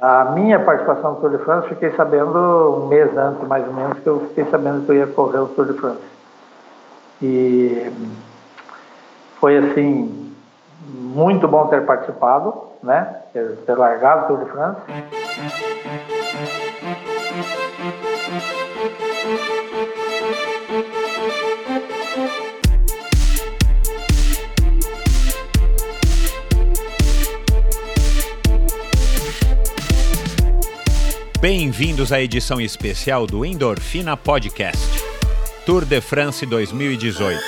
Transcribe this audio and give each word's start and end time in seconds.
A 0.00 0.26
minha 0.26 0.60
participação 0.60 1.14
no 1.14 1.20
Tour 1.20 1.30
de 1.30 1.38
France, 1.38 1.68
fiquei 1.70 1.90
sabendo 1.96 2.82
um 2.84 2.86
mês 2.86 3.16
antes, 3.16 3.46
mais 3.48 3.66
ou 3.66 3.72
menos, 3.74 3.98
que 3.98 4.06
eu 4.06 4.20
fiquei 4.28 4.44
sabendo 4.44 4.86
que 4.86 4.92
eu 4.92 4.96
ia 4.96 5.06
correr 5.08 5.38
o 5.38 5.48
Tour 5.48 5.66
de 5.66 5.72
France. 5.72 6.00
E 7.20 7.92
foi 9.40 9.58
assim, 9.58 10.32
muito 10.86 11.48
bom 11.48 11.66
ter 11.66 11.84
participado, 11.84 12.54
né? 12.80 13.22
Ter, 13.32 13.56
ter 13.66 13.74
largado 13.76 14.24
o 14.32 14.36
Tour 14.36 14.44
de 14.44 14.50
France. 14.52 14.78
Bem-vindos 31.40 32.10
à 32.12 32.20
edição 32.20 32.60
especial 32.60 33.24
do 33.24 33.44
Endorfina 33.44 34.16
Podcast, 34.16 34.84
Tour 35.64 35.84
de 35.84 36.00
France 36.00 36.44
2018. 36.44 37.40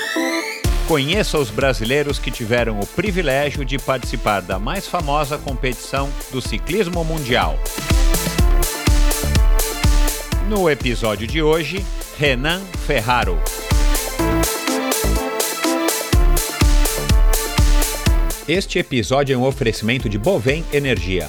Conheça 0.87 1.37
os 1.37 1.51
brasileiros 1.51 2.17
que 2.17 2.31
tiveram 2.31 2.79
o 2.79 2.87
privilégio 2.87 3.65
de 3.65 3.81
participar 3.81 4.43
da 4.43 4.61
mais 4.61 4.87
famosa 4.87 5.37
competição 5.39 6.09
do 6.31 6.41
ciclismo 6.41 7.03
mundial. 7.03 7.59
No 10.49 10.71
episódio 10.71 11.27
de 11.27 11.43
hoje, 11.43 11.85
Renan 12.17 12.61
Ferraro. 12.87 13.37
Este 18.47 18.79
episódio 18.79 19.35
é 19.35 19.37
um 19.37 19.45
oferecimento 19.45 20.09
de 20.09 20.17
Bovem 20.17 20.65
Energia 20.73 21.29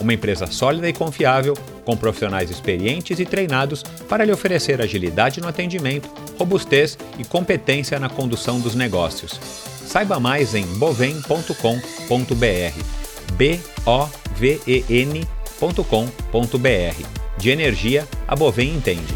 uma 0.00 0.12
empresa 0.14 0.46
sólida 0.46 0.88
e 0.88 0.92
confiável, 0.92 1.54
com 1.84 1.96
profissionais 1.96 2.50
experientes 2.50 3.18
e 3.20 3.24
treinados 3.24 3.82
para 4.08 4.24
lhe 4.24 4.32
oferecer 4.32 4.80
agilidade 4.80 5.40
no 5.40 5.48
atendimento, 5.48 6.08
robustez 6.38 6.98
e 7.18 7.24
competência 7.24 7.98
na 7.98 8.08
condução 8.08 8.60
dos 8.60 8.74
negócios. 8.74 9.40
Saiba 9.86 10.18
mais 10.18 10.54
em 10.54 10.64
bovem.com.br. 10.78 11.54
B 13.34 13.60
O 13.86 14.08
V 14.36 14.60
E 14.66 14.84
N.com.br. 14.88 15.24
De 17.36 17.50
energia, 17.50 18.06
a 18.26 18.36
Bovem 18.36 18.70
entende. 18.70 19.14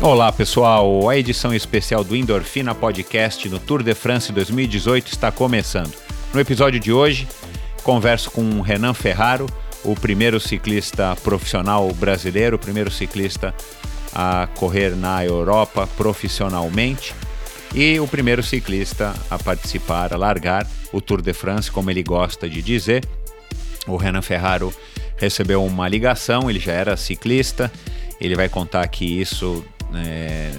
Olá 0.00 0.30
pessoal, 0.30 1.08
a 1.08 1.16
edição 1.16 1.52
especial 1.52 2.04
do 2.04 2.14
Endorfina 2.14 2.72
Podcast 2.72 3.48
no 3.48 3.58
Tour 3.58 3.82
de 3.82 3.94
France 3.94 4.32
2018 4.32 5.08
está 5.08 5.32
começando. 5.32 6.07
No 6.32 6.40
episódio 6.40 6.78
de 6.78 6.92
hoje, 6.92 7.26
converso 7.82 8.30
com 8.30 8.60
Renan 8.60 8.92
Ferraro, 8.92 9.46
o 9.82 9.94
primeiro 9.94 10.38
ciclista 10.38 11.16
profissional 11.16 11.90
brasileiro, 11.94 12.56
o 12.56 12.58
primeiro 12.58 12.90
ciclista 12.90 13.54
a 14.14 14.46
correr 14.56 14.94
na 14.94 15.24
Europa 15.24 15.88
profissionalmente 15.96 17.14
e 17.74 17.98
o 17.98 18.06
primeiro 18.06 18.42
ciclista 18.42 19.14
a 19.30 19.38
participar, 19.38 20.12
a 20.12 20.18
largar 20.18 20.66
o 20.92 21.00
Tour 21.00 21.22
de 21.22 21.32
France, 21.32 21.70
como 21.70 21.90
ele 21.90 22.02
gosta 22.02 22.46
de 22.48 22.60
dizer. 22.60 23.08
O 23.86 23.96
Renan 23.96 24.20
Ferraro 24.20 24.70
recebeu 25.16 25.64
uma 25.64 25.88
ligação, 25.88 26.50
ele 26.50 26.60
já 26.60 26.72
era 26.72 26.94
ciclista, 26.94 27.72
ele 28.20 28.36
vai 28.36 28.50
contar 28.50 28.82
aqui 28.82 29.18
isso 29.18 29.64
é, 29.94 30.50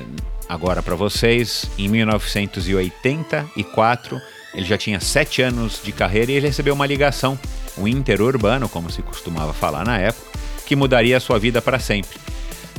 agora 0.47 0.81
para 0.81 0.95
vocês. 0.95 1.69
Em 1.77 1.87
1984, 1.87 4.19
ele 4.53 4.65
já 4.65 4.77
tinha 4.77 4.99
sete 4.99 5.41
anos 5.41 5.79
de 5.83 5.91
carreira 5.91 6.31
e 6.31 6.35
ele 6.35 6.47
recebeu 6.47 6.73
uma 6.73 6.85
ligação, 6.85 7.37
um 7.77 7.87
interurbano, 7.87 8.67
como 8.67 8.89
se 8.89 9.01
costumava 9.01 9.53
falar 9.53 9.85
na 9.85 9.97
época, 9.97 10.39
que 10.65 10.75
mudaria 10.75 11.17
a 11.17 11.19
sua 11.19 11.39
vida 11.39 11.61
para 11.61 11.79
sempre. 11.79 12.17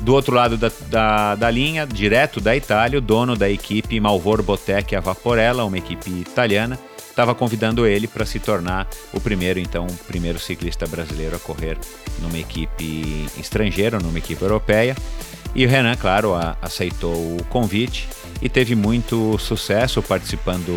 Do 0.01 0.15
outro 0.15 0.35
lado 0.35 0.57
da, 0.57 0.71
da, 0.89 1.35
da, 1.35 1.51
linha, 1.51 1.87
direto 1.87 2.41
da 2.41 2.57
Itália, 2.57 2.99
o 2.99 3.03
dono 3.03 3.37
da 3.37 3.51
equipe 3.51 4.01
Malvor 4.01 4.43
Botec 4.43 4.97
a 4.97 5.01
Vaporella, 5.01 5.65
uma 5.65 5.77
equipe 5.77 6.11
italiana, 6.11 6.79
estava 6.97 7.35
convidando 7.35 7.87
ele 7.87 8.09
para 8.09 8.25
se 8.25 8.39
tornar 8.39 8.89
o 9.13 9.21
primeiro, 9.21 9.61
então, 9.61 9.87
o 9.87 10.05
primeiro 10.05 10.39
ciclista 10.39 10.87
brasileiro 10.87 11.37
a 11.37 11.39
correr 11.39 11.77
numa 12.21 12.39
equipe 12.39 13.27
estrangeira, 13.39 13.99
numa 13.99 14.19
equipe 14.19 14.41
europeia. 14.41 14.97
E 15.55 15.67
o 15.67 15.69
Renan, 15.69 15.97
claro, 15.97 16.35
a, 16.35 16.57
aceitou 16.63 17.37
o 17.37 17.45
convite 17.51 18.09
e 18.43 18.49
teve 18.49 18.75
muito 18.75 19.39
sucesso 19.39 20.03
participando, 20.03 20.75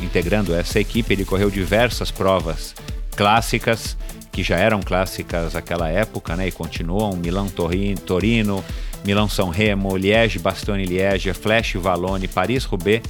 integrando 0.00 0.54
essa 0.54 0.80
equipe. 0.80 1.12
Ele 1.12 1.24
correu 1.24 1.50
diversas 1.50 2.10
provas 2.10 2.74
clássicas, 3.16 3.96
que 4.30 4.42
já 4.42 4.56
eram 4.56 4.80
clássicas 4.80 5.52
naquela 5.52 5.88
época, 5.88 6.34
né? 6.36 6.48
E 6.48 6.52
continuam: 6.52 7.14
Milão 7.16 7.48
Torino, 7.48 8.64
Milão 9.04 9.28
São 9.28 9.50
Remo, 9.50 9.96
Liège 9.96 10.38
Bastogne 10.38 10.84
Liège, 10.84 11.32
Flash 11.34 11.74
Valone, 11.74 12.28
Paris 12.28 12.64
Roubaix 12.64 13.02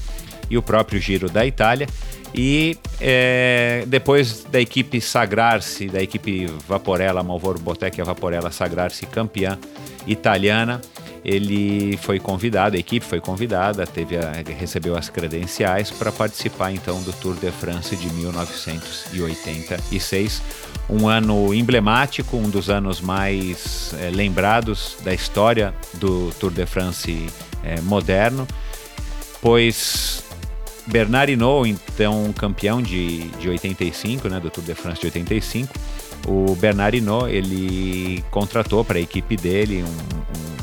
e 0.50 0.58
o 0.58 0.62
próprio 0.62 1.00
Giro 1.00 1.30
da 1.30 1.46
Itália. 1.46 1.86
E 2.34 2.78
é, 2.98 3.84
depois 3.86 4.44
da 4.44 4.58
equipe 4.58 5.00
sagrar-se, 5.00 5.86
da 5.86 6.02
equipe 6.02 6.46
Vaporella, 6.66 7.22
Malvoro 7.22 7.58
Botec 7.58 8.00
e 8.00 8.02
Vaporella 8.02 8.50
sagrar-se 8.50 9.04
campeã 9.04 9.58
italiana, 10.06 10.80
ele 11.24 11.96
foi 11.98 12.18
convidado, 12.18 12.76
a 12.76 12.78
equipe 12.78 13.06
foi 13.06 13.20
convidada, 13.20 13.86
teve 13.86 14.16
a, 14.16 14.32
recebeu 14.58 14.96
as 14.96 15.08
credenciais 15.08 15.88
para 15.90 16.10
participar 16.10 16.72
então 16.72 17.00
do 17.02 17.12
Tour 17.12 17.36
de 17.36 17.52
France 17.52 17.94
de 17.94 18.12
1986, 18.12 20.42
um 20.90 21.06
ano 21.06 21.54
emblemático, 21.54 22.36
um 22.36 22.50
dos 22.50 22.68
anos 22.68 23.00
mais 23.00 23.94
é, 24.00 24.10
lembrados 24.10 24.96
da 25.04 25.14
história 25.14 25.72
do 25.94 26.32
Tour 26.40 26.50
de 26.50 26.66
France 26.66 27.28
é, 27.62 27.80
moderno, 27.80 28.44
pois 29.40 30.24
Bernard 30.86 31.32
Hinault, 31.32 31.70
então 31.70 32.34
campeão 32.36 32.82
de, 32.82 33.28
de 33.38 33.48
85, 33.48 34.28
né, 34.28 34.40
do 34.40 34.50
Tour 34.50 34.64
de 34.64 34.74
France 34.74 35.00
de 35.00 35.06
85, 35.06 35.72
o 36.26 36.56
Bernard 36.56 36.96
Hinault, 36.96 37.32
ele 37.32 38.24
contratou 38.30 38.84
para 38.84 38.98
a 38.98 39.00
equipe 39.00 39.36
dele 39.36 39.84
um, 39.84 39.86
um 39.86 40.61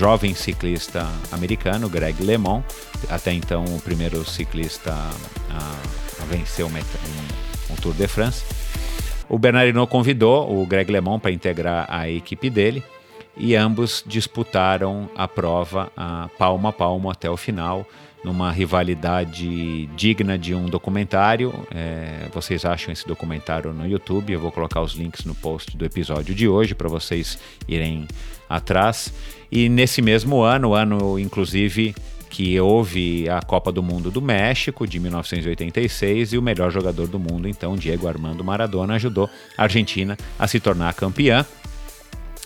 jovem 0.00 0.32
ciclista 0.32 1.06
americano, 1.30 1.86
Greg 1.86 2.22
LeMond, 2.22 2.64
até 3.10 3.34
então 3.34 3.66
o 3.66 3.82
primeiro 3.82 4.24
ciclista 4.24 4.94
a, 4.94 6.22
a 6.22 6.24
vencer 6.24 6.64
um, 6.64 6.70
um, 6.70 7.76
Tour 7.82 7.92
de 7.92 8.08
France. 8.08 8.42
O 9.28 9.38
Bernardino 9.38 9.86
convidou 9.86 10.58
o 10.58 10.64
Greg 10.64 10.90
LeMond 10.90 11.20
para 11.20 11.30
integrar 11.30 11.84
a 11.86 12.08
equipe 12.08 12.48
dele 12.48 12.82
e 13.36 13.54
ambos 13.54 14.02
disputaram 14.06 15.06
a 15.14 15.28
prova 15.28 15.92
a 15.94 16.30
palmo 16.38 16.66
a 16.66 16.72
palmo 16.72 17.10
até 17.10 17.28
o 17.28 17.36
final, 17.36 17.86
numa 18.24 18.50
rivalidade 18.50 19.84
digna 19.88 20.38
de 20.38 20.54
um 20.54 20.64
documentário. 20.64 21.52
É, 21.70 22.26
vocês 22.32 22.64
acham 22.64 22.90
esse 22.90 23.06
documentário 23.06 23.70
no 23.74 23.86
YouTube? 23.86 24.32
Eu 24.32 24.40
vou 24.40 24.50
colocar 24.50 24.80
os 24.80 24.94
links 24.94 25.26
no 25.26 25.34
post 25.34 25.76
do 25.76 25.84
episódio 25.84 26.34
de 26.34 26.48
hoje 26.48 26.74
para 26.74 26.88
vocês 26.88 27.38
irem 27.68 28.08
atrás. 28.48 29.12
E 29.50 29.68
nesse 29.68 30.00
mesmo 30.00 30.42
ano, 30.42 30.74
ano 30.74 31.18
inclusive 31.18 31.94
que 32.30 32.58
houve 32.60 33.28
a 33.28 33.42
Copa 33.42 33.72
do 33.72 33.82
Mundo 33.82 34.10
do 34.10 34.22
México 34.22 34.86
de 34.86 35.00
1986 35.00 36.32
e 36.32 36.38
o 36.38 36.42
melhor 36.42 36.70
jogador 36.70 37.08
do 37.08 37.18
mundo, 37.18 37.48
então 37.48 37.76
Diego 37.76 38.06
Armando 38.06 38.44
Maradona, 38.44 38.94
ajudou 38.94 39.28
a 39.58 39.64
Argentina 39.64 40.16
a 40.38 40.46
se 40.46 40.60
tornar 40.60 40.94
campeã. 40.94 41.44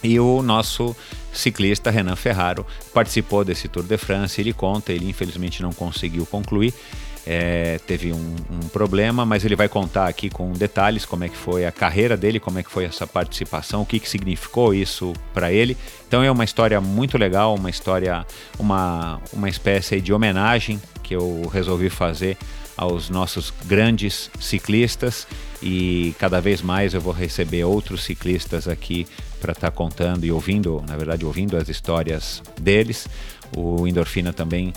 E 0.03 0.19
o 0.19 0.43
nosso 0.43 0.95
ciclista 1.33 1.91
Renan 1.91 2.17
Ferraro 2.17 2.67
participou 2.93 3.45
desse 3.45 3.69
Tour 3.69 3.85
de 3.85 3.97
France. 3.97 4.41
Ele 4.41 4.53
conta, 4.53 4.93
ele 4.93 5.09
infelizmente 5.09 5.63
não 5.63 5.73
conseguiu 5.73 6.27
concluir, 6.27 6.75
é, 7.27 7.79
teve 7.87 8.13
um, 8.13 8.37
um, 8.51 8.69
problema, 8.69 9.25
mas 9.25 9.45
ele 9.45 9.57
vai 9.57 9.69
contar 9.69 10.09
aqui 10.09 10.29
com 10.29 10.53
detalhes 10.53 11.07
como 11.07 11.25
é 11.25 11.29
que 11.29 11.37
foi 11.37 11.65
a 11.65 11.73
carreira 11.73 12.17
dele, 12.17 12.39
como 12.39 12.59
é 12.59 12.63
que 12.63 12.71
foi 12.71 12.85
essa 12.85 13.07
participação, 13.07 13.83
o 13.83 13.87
que, 13.87 13.99
que 13.99 14.09
significou 14.09 14.75
isso 14.75 15.13
para 15.33 15.53
ele. 15.53 15.77
Então 16.07 16.23
é 16.23 16.31
uma 16.31 16.45
história 16.45 16.81
muito 16.81 17.17
legal, 17.17 17.55
uma 17.55 17.71
história, 17.71 18.27
uma, 18.59 19.21
uma 19.33 19.49
espécie 19.49 20.01
de 20.01 20.13
homenagem 20.13 20.81
que 21.03 21.15
eu 21.15 21.49
resolvi 21.53 21.89
fazer 21.89 22.37
aos 22.77 23.09
nossos 23.09 23.53
grandes 23.67 24.31
ciclistas 24.41 25.27
e 25.63 26.15
cada 26.19 26.41
vez 26.41 26.61
mais 26.61 26.93
eu 26.93 27.01
vou 27.01 27.13
receber 27.13 27.65
outros 27.65 28.03
ciclistas 28.03 28.67
aqui 28.67 29.07
para 29.41 29.53
estar 29.53 29.71
tá 29.71 29.77
contando 29.77 30.25
e 30.25 30.33
ouvindo, 30.33 30.83
na 30.87 30.97
verdade, 30.97 31.25
ouvindo 31.25 31.57
as 31.57 31.69
histórias 31.69 32.43
deles. 32.61 33.09
O 33.57 33.87
Endorfina 33.87 34.33
também 34.33 34.73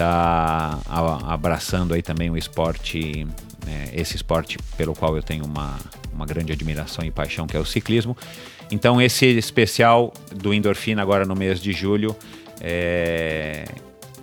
está 0.00 0.80
abraçando 1.28 1.92
aí 1.92 2.00
também 2.00 2.30
o 2.30 2.36
esporte, 2.36 3.26
né, 3.66 3.90
esse 3.92 4.16
esporte 4.16 4.58
pelo 4.76 4.94
qual 4.94 5.14
eu 5.14 5.22
tenho 5.22 5.44
uma, 5.44 5.78
uma 6.12 6.24
grande 6.24 6.52
admiração 6.52 7.04
e 7.04 7.10
paixão, 7.10 7.46
que 7.46 7.56
é 7.56 7.60
o 7.60 7.66
ciclismo. 7.66 8.16
Então 8.70 9.00
esse 9.00 9.26
especial 9.26 10.12
do 10.34 10.54
Endorfina 10.54 11.02
agora 11.02 11.26
no 11.26 11.34
mês 11.34 11.60
de 11.60 11.72
julho 11.72 12.16
é, 12.60 13.64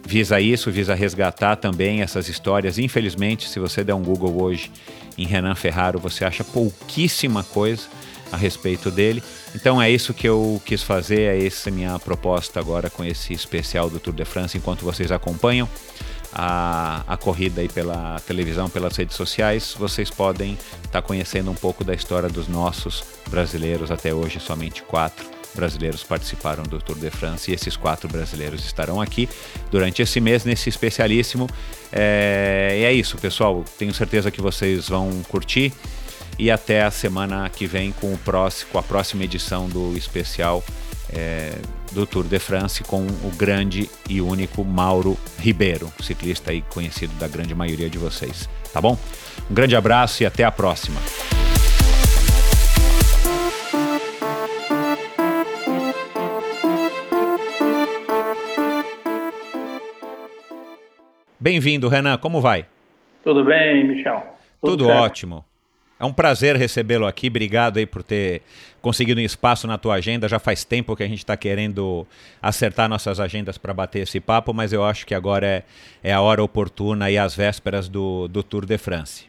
visa 0.03 0.39
isso, 0.39 0.71
visa 0.71 0.95
resgatar 0.95 1.57
também 1.57 2.01
essas 2.01 2.27
histórias. 2.27 2.79
Infelizmente, 2.79 3.47
se 3.47 3.59
você 3.59 3.83
der 3.83 3.93
um 3.93 4.01
Google 4.01 4.41
hoje 4.41 4.71
em 5.17 5.25
Renan 5.25 5.55
Ferraro, 5.55 5.99
você 5.99 6.25
acha 6.25 6.43
pouquíssima 6.43 7.43
coisa 7.43 7.83
a 8.31 8.37
respeito 8.37 8.91
dele. 8.91 9.23
Então 9.55 9.81
é 9.81 9.89
isso 9.89 10.13
que 10.13 10.27
eu 10.27 10.61
quis 10.65 10.83
fazer, 10.83 11.21
é 11.21 11.45
essa 11.45 11.71
minha 11.71 11.97
proposta 11.99 12.59
agora 12.59 12.89
com 12.89 13.03
esse 13.03 13.33
especial 13.33 13.89
do 13.89 13.99
Tour 13.99 14.13
de 14.13 14.25
France, 14.25 14.57
enquanto 14.57 14.83
vocês 14.83 15.11
acompanham 15.11 15.67
a, 16.33 17.03
a 17.07 17.17
corrida 17.17 17.61
aí 17.61 17.69
pela 17.69 18.19
televisão, 18.21 18.69
pelas 18.69 18.95
redes 18.95 19.15
sociais, 19.15 19.75
vocês 19.77 20.09
podem 20.09 20.53
estar 20.53 20.89
tá 20.91 21.01
conhecendo 21.01 21.49
um 21.49 21.55
pouco 21.55 21.83
da 21.83 21.93
história 21.93 22.29
dos 22.29 22.47
nossos 22.47 23.03
brasileiros 23.29 23.91
até 23.91 24.13
hoje, 24.13 24.39
somente 24.39 24.83
quatro 24.83 25.37
brasileiros 25.55 26.03
participaram 26.03 26.63
do 26.63 26.79
Tour 26.79 26.97
de 26.97 27.09
France 27.09 27.49
e 27.49 27.53
esses 27.53 27.75
quatro 27.75 28.07
brasileiros 28.07 28.63
estarão 28.63 29.01
aqui 29.01 29.27
durante 29.71 30.03
esse 30.03 30.21
mês 30.21 30.45
nesse 30.45 30.69
especialíssimo. 30.69 31.49
É, 31.91 32.77
e 32.79 32.83
é 32.83 32.93
isso, 32.93 33.17
pessoal. 33.17 33.65
Tenho 33.77 33.93
certeza 33.93 34.29
que 34.29 34.39
vocês 34.39 34.87
vão 34.87 35.09
curtir 35.27 35.73
e 36.39 36.51
até 36.51 36.83
a 36.83 36.91
semana 36.91 37.49
que 37.49 37.65
vem 37.65 37.91
com, 37.91 38.13
o 38.13 38.17
próximo, 38.17 38.71
com 38.71 38.77
a 38.77 38.83
próxima 38.83 39.23
edição 39.23 39.67
do 39.67 39.97
especial 39.97 40.63
é, 41.11 41.53
do 41.91 42.05
Tour 42.05 42.25
de 42.25 42.37
France 42.37 42.83
com 42.83 43.01
o 43.01 43.31
grande 43.35 43.89
e 44.09 44.21
único 44.21 44.63
Mauro 44.63 45.17
Ribeiro, 45.39 45.91
ciclista 46.01 46.51
aí 46.51 46.61
conhecido 46.61 47.13
da 47.15 47.27
grande 47.27 47.55
maioria 47.55 47.89
de 47.89 47.97
vocês. 47.97 48.49
Tá 48.71 48.81
bom? 48.81 48.97
Um 49.49 49.53
grande 49.53 49.75
abraço 49.75 50.23
e 50.23 50.25
até 50.25 50.43
a 50.43 50.51
próxima. 50.51 50.99
Bem-vindo, 61.39 61.87
Renan. 61.87 62.17
Como 62.17 62.41
vai? 62.41 62.65
Tudo 63.23 63.45
bem, 63.45 63.87
Michel? 63.87 64.21
Tudo, 64.61 64.83
Tudo 64.83 64.89
ótimo. 64.89 65.45
É 65.99 66.05
um 66.05 66.13
prazer 66.13 66.55
recebê-lo 66.55 67.07
aqui. 67.07 67.27
Obrigado 67.27 67.77
aí 67.77 67.85
por 67.85 68.03
ter 68.03 68.41
conseguido 68.81 69.19
um 69.19 69.23
espaço 69.23 69.65
na 69.67 69.77
tua 69.77 69.95
agenda. 69.95 70.27
Já 70.27 70.37
faz 70.37 70.63
tempo 70.63 70.95
que 70.95 71.03
a 71.03 71.07
gente 71.07 71.19
está 71.19 71.35
querendo 71.35 72.05
acertar 72.41 72.87
nossas 72.87 73.19
agendas 73.19 73.57
para 73.57 73.73
bater 73.73 74.03
esse 74.03 74.19
papo, 74.19 74.53
mas 74.53 74.71
eu 74.71 74.83
acho 74.83 75.07
que 75.07 75.15
agora 75.15 75.45
é, 75.47 75.63
é 76.03 76.13
a 76.13 76.21
hora 76.21 76.43
oportuna 76.43 77.09
e 77.09 77.17
as 77.17 77.35
vésperas 77.35 77.89
do, 77.89 78.27
do 78.27 78.43
Tour 78.43 78.65
de 78.65 78.77
France. 78.77 79.27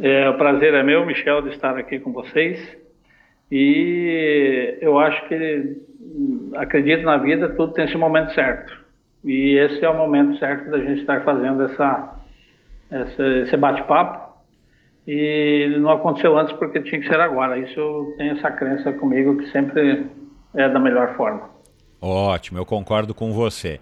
É, 0.00 0.28
o 0.28 0.34
prazer 0.34 0.74
é 0.74 0.82
meu, 0.82 1.04
Michel, 1.04 1.42
de 1.42 1.50
estar 1.50 1.76
aqui 1.76 1.98
com 1.98 2.12
vocês. 2.12 2.76
E 3.50 4.78
eu 4.80 4.98
acho 4.98 5.26
que 5.26 5.76
acredito 6.54 7.02
na 7.02 7.16
vida, 7.16 7.48
tudo 7.48 7.72
tem 7.72 7.84
esse 7.84 7.96
momento 7.96 8.32
certo. 8.34 8.78
E 9.24 9.58
esse 9.58 9.84
é 9.84 9.88
o 9.88 9.96
momento 9.96 10.38
certo 10.38 10.70
da 10.70 10.78
gente 10.78 11.00
estar 11.00 11.24
fazendo 11.24 11.64
essa, 11.64 12.16
essa 12.90 13.26
esse 13.42 13.56
bate-papo. 13.56 14.27
E 15.10 15.74
não 15.80 15.90
aconteceu 15.90 16.36
antes 16.36 16.54
porque 16.58 16.82
tinha 16.82 17.00
que 17.00 17.08
ser 17.08 17.18
agora. 17.18 17.58
Isso 17.58 17.80
eu 17.80 18.14
tenho 18.18 18.36
essa 18.36 18.50
crença 18.50 18.92
comigo 18.92 19.38
que 19.38 19.50
sempre 19.50 20.06
é 20.54 20.68
da 20.68 20.78
melhor 20.78 21.16
forma. 21.16 21.48
Ótimo, 21.98 22.58
eu 22.58 22.66
concordo 22.66 23.14
com 23.14 23.32
você. 23.32 23.80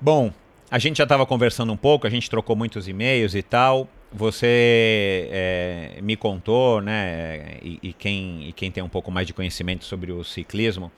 Bom, 0.00 0.32
a 0.68 0.78
gente 0.80 0.98
já 0.98 1.04
estava 1.04 1.24
conversando 1.24 1.72
um 1.72 1.76
pouco, 1.76 2.04
a 2.04 2.10
gente 2.10 2.28
trocou 2.28 2.56
muitos 2.56 2.88
e-mails 2.88 3.36
e 3.36 3.44
tal. 3.44 3.86
Você 4.12 5.28
é, 5.30 5.98
me 6.02 6.16
contou, 6.16 6.80
né, 6.80 7.58
e, 7.62 7.78
e, 7.80 7.92
quem, 7.92 8.48
e 8.48 8.52
quem 8.52 8.72
tem 8.72 8.82
um 8.82 8.88
pouco 8.88 9.12
mais 9.12 9.28
de 9.28 9.32
conhecimento 9.32 9.84
sobre 9.84 10.10
o 10.10 10.24
ciclismo, 10.24 10.90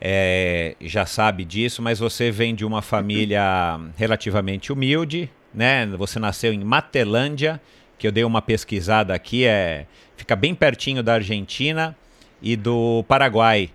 é, 0.00 0.74
já 0.80 1.04
sabe 1.04 1.44
disso, 1.44 1.82
mas 1.82 1.98
você 1.98 2.30
vem 2.30 2.54
de 2.54 2.64
uma 2.64 2.80
família 2.80 3.78
relativamente 3.96 4.72
humilde, 4.72 5.30
né? 5.52 5.86
Você 5.98 6.18
nasceu 6.18 6.52
em 6.52 6.64
Matelândia, 6.64 7.60
que 7.98 8.06
eu 8.06 8.12
dei 8.12 8.24
uma 8.24 8.40
pesquisada 8.40 9.12
aqui, 9.12 9.44
é, 9.44 9.86
fica 10.16 10.36
bem 10.36 10.54
pertinho 10.54 11.02
da 11.02 11.14
Argentina 11.14 11.96
e 12.40 12.56
do 12.56 13.04
Paraguai. 13.08 13.70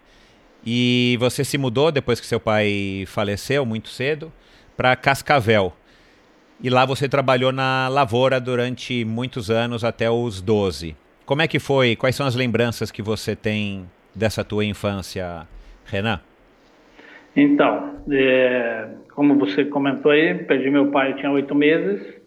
E 0.66 1.18
você 1.20 1.44
se 1.44 1.58
mudou 1.58 1.92
depois 1.92 2.20
que 2.20 2.26
seu 2.26 2.40
pai 2.40 3.04
faleceu 3.06 3.66
muito 3.66 3.90
cedo 3.90 4.32
para 4.78 4.96
Cascavel. 4.96 5.74
E 6.62 6.70
lá 6.70 6.86
você 6.86 7.10
trabalhou 7.10 7.52
na 7.52 7.90
lavoura 7.90 8.40
durante 8.40 9.04
muitos 9.04 9.52
anos, 9.52 9.84
até 9.84 10.10
os 10.10 10.42
12. 10.42 10.96
Como 11.26 11.42
é 11.42 11.48
que 11.48 11.60
foi? 11.60 11.96
Quais 11.96 12.16
são 12.16 12.26
as 12.26 12.36
lembranças 12.36 12.90
que 12.90 13.02
você 13.02 13.36
tem 13.36 13.90
dessa 14.16 14.44
tua 14.44 14.64
infância 14.64 15.46
Renan? 15.86 16.22
Então, 17.36 18.02
é, 18.10 18.88
como 19.14 19.38
você 19.38 19.66
comentou 19.66 20.12
aí, 20.12 20.36
perdi 20.46 20.70
meu 20.70 20.92
pai, 20.92 21.16
tinha 21.16 21.32
oito 21.32 21.54
meses, 21.54 22.23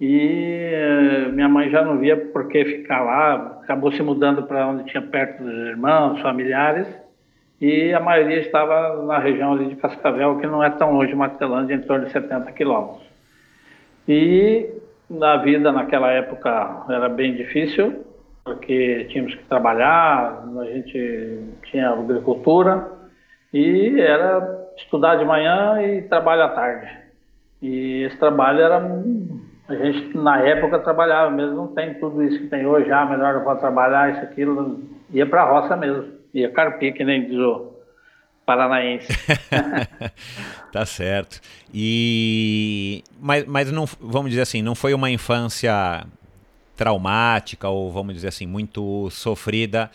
e 0.00 0.70
é, 0.72 1.28
minha 1.32 1.48
mãe 1.48 1.70
já 1.70 1.84
não 1.84 1.98
via 1.98 2.16
por 2.16 2.48
que 2.48 2.64
ficar 2.64 3.02
lá, 3.02 3.60
acabou 3.62 3.92
se 3.92 4.02
mudando 4.02 4.42
para 4.42 4.66
onde 4.66 4.84
tinha 4.84 5.02
perto 5.02 5.42
dos 5.42 5.68
irmãos, 5.68 6.20
familiares, 6.20 6.88
e 7.60 7.92
a 7.92 8.00
maioria 8.00 8.40
estava 8.40 9.02
na 9.04 9.18
região 9.18 9.52
ali 9.52 9.68
de 9.68 9.76
Cascavel, 9.76 10.38
que 10.38 10.46
não 10.46 10.62
é 10.62 10.70
tão 10.70 10.92
longe 10.92 11.10
de 11.10 11.16
Matelândia, 11.16 11.74
em 11.74 11.82
torno 11.82 12.06
de 12.06 12.12
70 12.12 12.50
quilômetros. 12.52 13.02
E 14.08 14.68
na 15.08 15.36
vida 15.36 15.70
naquela 15.72 16.10
época 16.10 16.84
era 16.90 17.08
bem 17.08 17.34
difícil, 17.34 18.04
porque 18.44 19.06
tínhamos 19.10 19.34
que 19.34 19.44
trabalhar, 19.44 20.44
a 20.60 20.64
gente 20.64 21.40
tinha 21.64 21.90
agricultura 21.90 22.86
e 23.52 23.98
era 24.00 24.68
estudar 24.76 25.16
de 25.16 25.24
manhã 25.24 25.80
e 25.80 26.02
trabalho 26.02 26.42
à 26.42 26.48
tarde. 26.48 26.90
E 27.62 28.02
esse 28.02 28.18
trabalho 28.18 28.60
era 28.60 28.80
a 29.68 29.74
gente 29.74 30.16
na 30.16 30.40
época 30.40 30.78
trabalhava 30.78 31.30
mesmo, 31.30 31.56
não 31.56 31.68
tem 31.68 31.94
tudo 31.94 32.22
isso 32.22 32.38
que 32.38 32.48
tem 32.48 32.66
hoje, 32.66 32.90
ah, 32.92 33.06
melhor 33.06 33.42
vou 33.42 33.56
trabalhar 33.56 34.12
isso 34.12 34.20
aquilo, 34.20 34.82
ia 35.10 35.26
para 35.26 35.42
a 35.42 35.50
roça 35.50 35.76
mesmo, 35.76 36.12
ia 36.34 36.50
carpir 36.50 36.92
que 36.92 37.04
nem 37.04 37.26
diz 37.26 37.38
o 37.38 37.72
paranaense. 38.44 39.08
tá 40.70 40.84
certo. 40.84 41.40
E 41.72 43.02
mas, 43.18 43.46
mas 43.46 43.72
não 43.72 43.86
vamos 44.00 44.30
dizer 44.30 44.42
assim, 44.42 44.60
não 44.60 44.74
foi 44.74 44.92
uma 44.92 45.10
infância 45.10 46.04
traumática 46.76 47.68
ou 47.68 47.90
vamos 47.90 48.14
dizer 48.14 48.28
assim 48.28 48.46
muito 48.46 49.08
sofrida? 49.10 49.90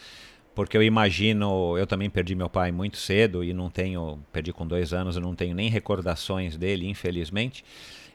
Porque 0.55 0.75
eu 0.75 0.81
imagino 0.81 1.77
eu 1.77 1.85
também 1.85 2.09
perdi 2.09 2.33
meu 2.33 2.49
pai 2.49 2.71
muito 2.71 2.97
cedo 2.97 3.43
e 3.43 3.53
não 3.53 3.69
tenho 3.69 4.19
perdi 4.33 4.51
com 4.51 4.65
dois 4.65 4.93
anos 4.93 5.15
eu 5.15 5.21
não 5.21 5.35
tenho 5.35 5.53
nem 5.55 5.69
recordações 5.69 6.57
dele 6.57 6.87
infelizmente 6.89 7.63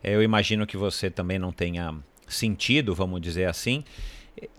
eu 0.04 0.22
imagino 0.22 0.66
que 0.66 0.76
você 0.76 1.10
também 1.10 1.38
não 1.38 1.52
tenha 1.52 1.94
sentido 2.26 2.94
vamos 2.94 3.20
dizer 3.20 3.46
assim. 3.46 3.84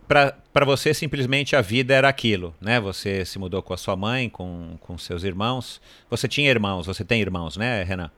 Para 0.08 0.66
você 0.66 0.94
simplesmente 0.94 1.56
a 1.56 1.62
vida 1.62 1.94
era 1.94 2.08
aquilo 2.08 2.56
né? 2.62 2.80
Você 2.80 3.26
se 3.26 3.38
mudou 3.38 3.62
com 3.62 3.74
a 3.74 3.78
sua 3.78 3.96
mãe 3.96 4.30
com, 4.30 4.78
com 4.80 4.98
seus 4.98 5.24
irmãos. 5.24 5.82
Você 6.10 6.28
tinha 6.28 6.50
irmãos 6.50 6.86
você 6.86 7.04
tem 7.04 7.22
irmãos 7.22 7.58
né 7.58 7.84
Renan? 7.84 8.12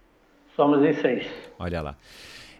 Somos 0.55 0.83
em 0.83 0.93
seis. 0.93 1.27
Olha 1.59 1.81
lá. 1.81 1.95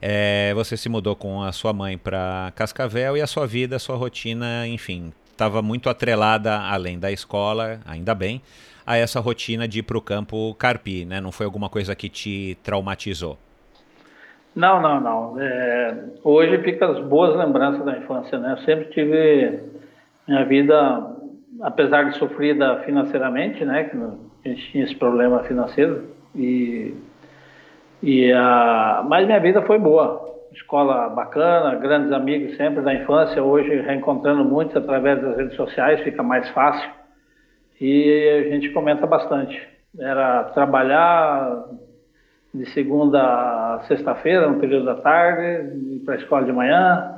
É, 0.02 0.54
você 0.54 0.78
se 0.78 0.88
mudou 0.88 1.16
com 1.16 1.42
a 1.42 1.52
sua 1.52 1.74
mãe 1.74 1.98
para 1.98 2.52
Cascavel 2.56 3.18
e 3.18 3.22
a 3.22 3.28
sua 3.28 3.48
vida, 3.48 3.76
a 3.76 3.80
sua 3.80 3.96
rotina, 3.96 4.68
enfim, 4.68 5.12
estava 5.32 5.62
muito 5.62 5.90
atrelada, 5.90 6.60
além 6.60 7.00
da 7.00 7.12
escola, 7.12 7.80
ainda 7.86 8.14
bem, 8.14 8.42
a 8.86 8.96
essa 8.96 9.20
rotina 9.20 9.68
de 9.68 9.80
ir 9.80 9.84
para 9.84 9.98
o 9.98 10.02
campo 10.02 10.54
carpi, 10.56 11.06
né? 11.06 11.20
Não 11.20 11.32
foi 11.32 11.46
alguma 11.46 11.70
coisa 11.70 11.96
que 11.96 12.10
te 12.10 12.58
traumatizou? 12.64 13.38
Não, 14.58 14.82
não, 14.82 15.00
não. 15.00 15.40
É, 15.40 15.96
hoje 16.24 16.58
fica 16.64 16.88
as 16.88 17.00
boas 17.02 17.36
lembranças 17.38 17.86
da 17.86 17.96
infância, 17.96 18.40
né? 18.40 18.54
Eu 18.54 18.58
sempre 18.66 18.86
tive 18.86 19.60
minha 20.28 20.44
vida, 20.46 21.16
apesar 21.62 22.10
de 22.10 22.18
sofrida 22.18 22.82
financeiramente, 22.84 23.64
né? 23.64 23.84
Que 23.84 23.96
a 23.98 24.50
gente 24.50 24.72
tinha 24.72 24.84
esse 24.84 24.96
problema 24.96 25.44
financeiro 25.44 26.06
e 26.36 26.96
e 28.02 28.32
a, 28.34 29.06
mas 29.08 29.28
minha 29.28 29.40
vida 29.40 29.62
foi 29.62 29.78
boa. 29.78 30.26
Escola 30.52 31.08
bacana, 31.10 31.76
grandes 31.76 32.12
amigos 32.12 32.58
sempre 32.58 32.82
da 32.82 32.96
infância, 32.96 33.44
hoje 33.44 33.70
reencontrando 33.82 34.44
muitos 34.44 34.76
através 34.76 35.22
das 35.22 35.38
redes 35.38 35.56
sociais, 35.56 36.02
fica 36.02 36.24
mais 36.24 36.50
fácil. 36.50 36.90
E 37.80 38.44
a 38.48 38.50
gente 38.50 38.72
comenta 38.72 39.06
bastante. 39.06 39.62
Era 40.00 40.46
trabalhar 40.46 41.64
de 42.58 42.70
segunda 42.72 43.22
a 43.76 43.84
sexta-feira, 43.88 44.50
no 44.50 44.60
período 44.60 44.86
da 44.86 44.96
tarde, 44.96 46.02
para 46.06 46.16
a 46.16 46.18
escola 46.18 46.46
de 46.46 46.52
manhã. 46.52 47.14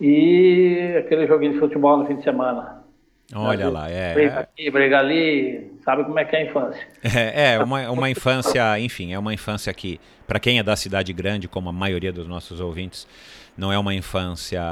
e 0.00 0.94
aquele 0.98 1.26
joguinho 1.26 1.52
de 1.52 1.58
futebol 1.58 1.98
no 1.98 2.06
fim 2.06 2.16
de 2.16 2.24
semana. 2.24 2.80
Olha 3.34 3.68
lá, 3.68 3.88
é. 3.88 4.12
Briga 4.14 4.40
aqui, 4.40 4.70
briga 4.70 4.98
ali, 4.98 5.70
sabe 5.84 6.04
como 6.04 6.18
é 6.18 6.24
que 6.24 6.34
é 6.34 6.40
a 6.40 6.44
infância. 6.46 6.88
É, 7.02 7.54
é 7.54 7.62
uma, 7.62 7.90
uma 7.90 8.10
infância, 8.10 8.78
enfim, 8.80 9.12
é 9.12 9.18
uma 9.18 9.32
infância 9.32 9.72
que, 9.72 10.00
para 10.26 10.40
quem 10.40 10.58
é 10.58 10.62
da 10.62 10.74
cidade 10.74 11.12
grande, 11.12 11.46
como 11.46 11.68
a 11.68 11.72
maioria 11.72 12.12
dos 12.12 12.26
nossos 12.26 12.60
ouvintes, 12.60 13.06
não 13.56 13.72
é 13.72 13.78
uma 13.78 13.94
infância, 13.94 14.62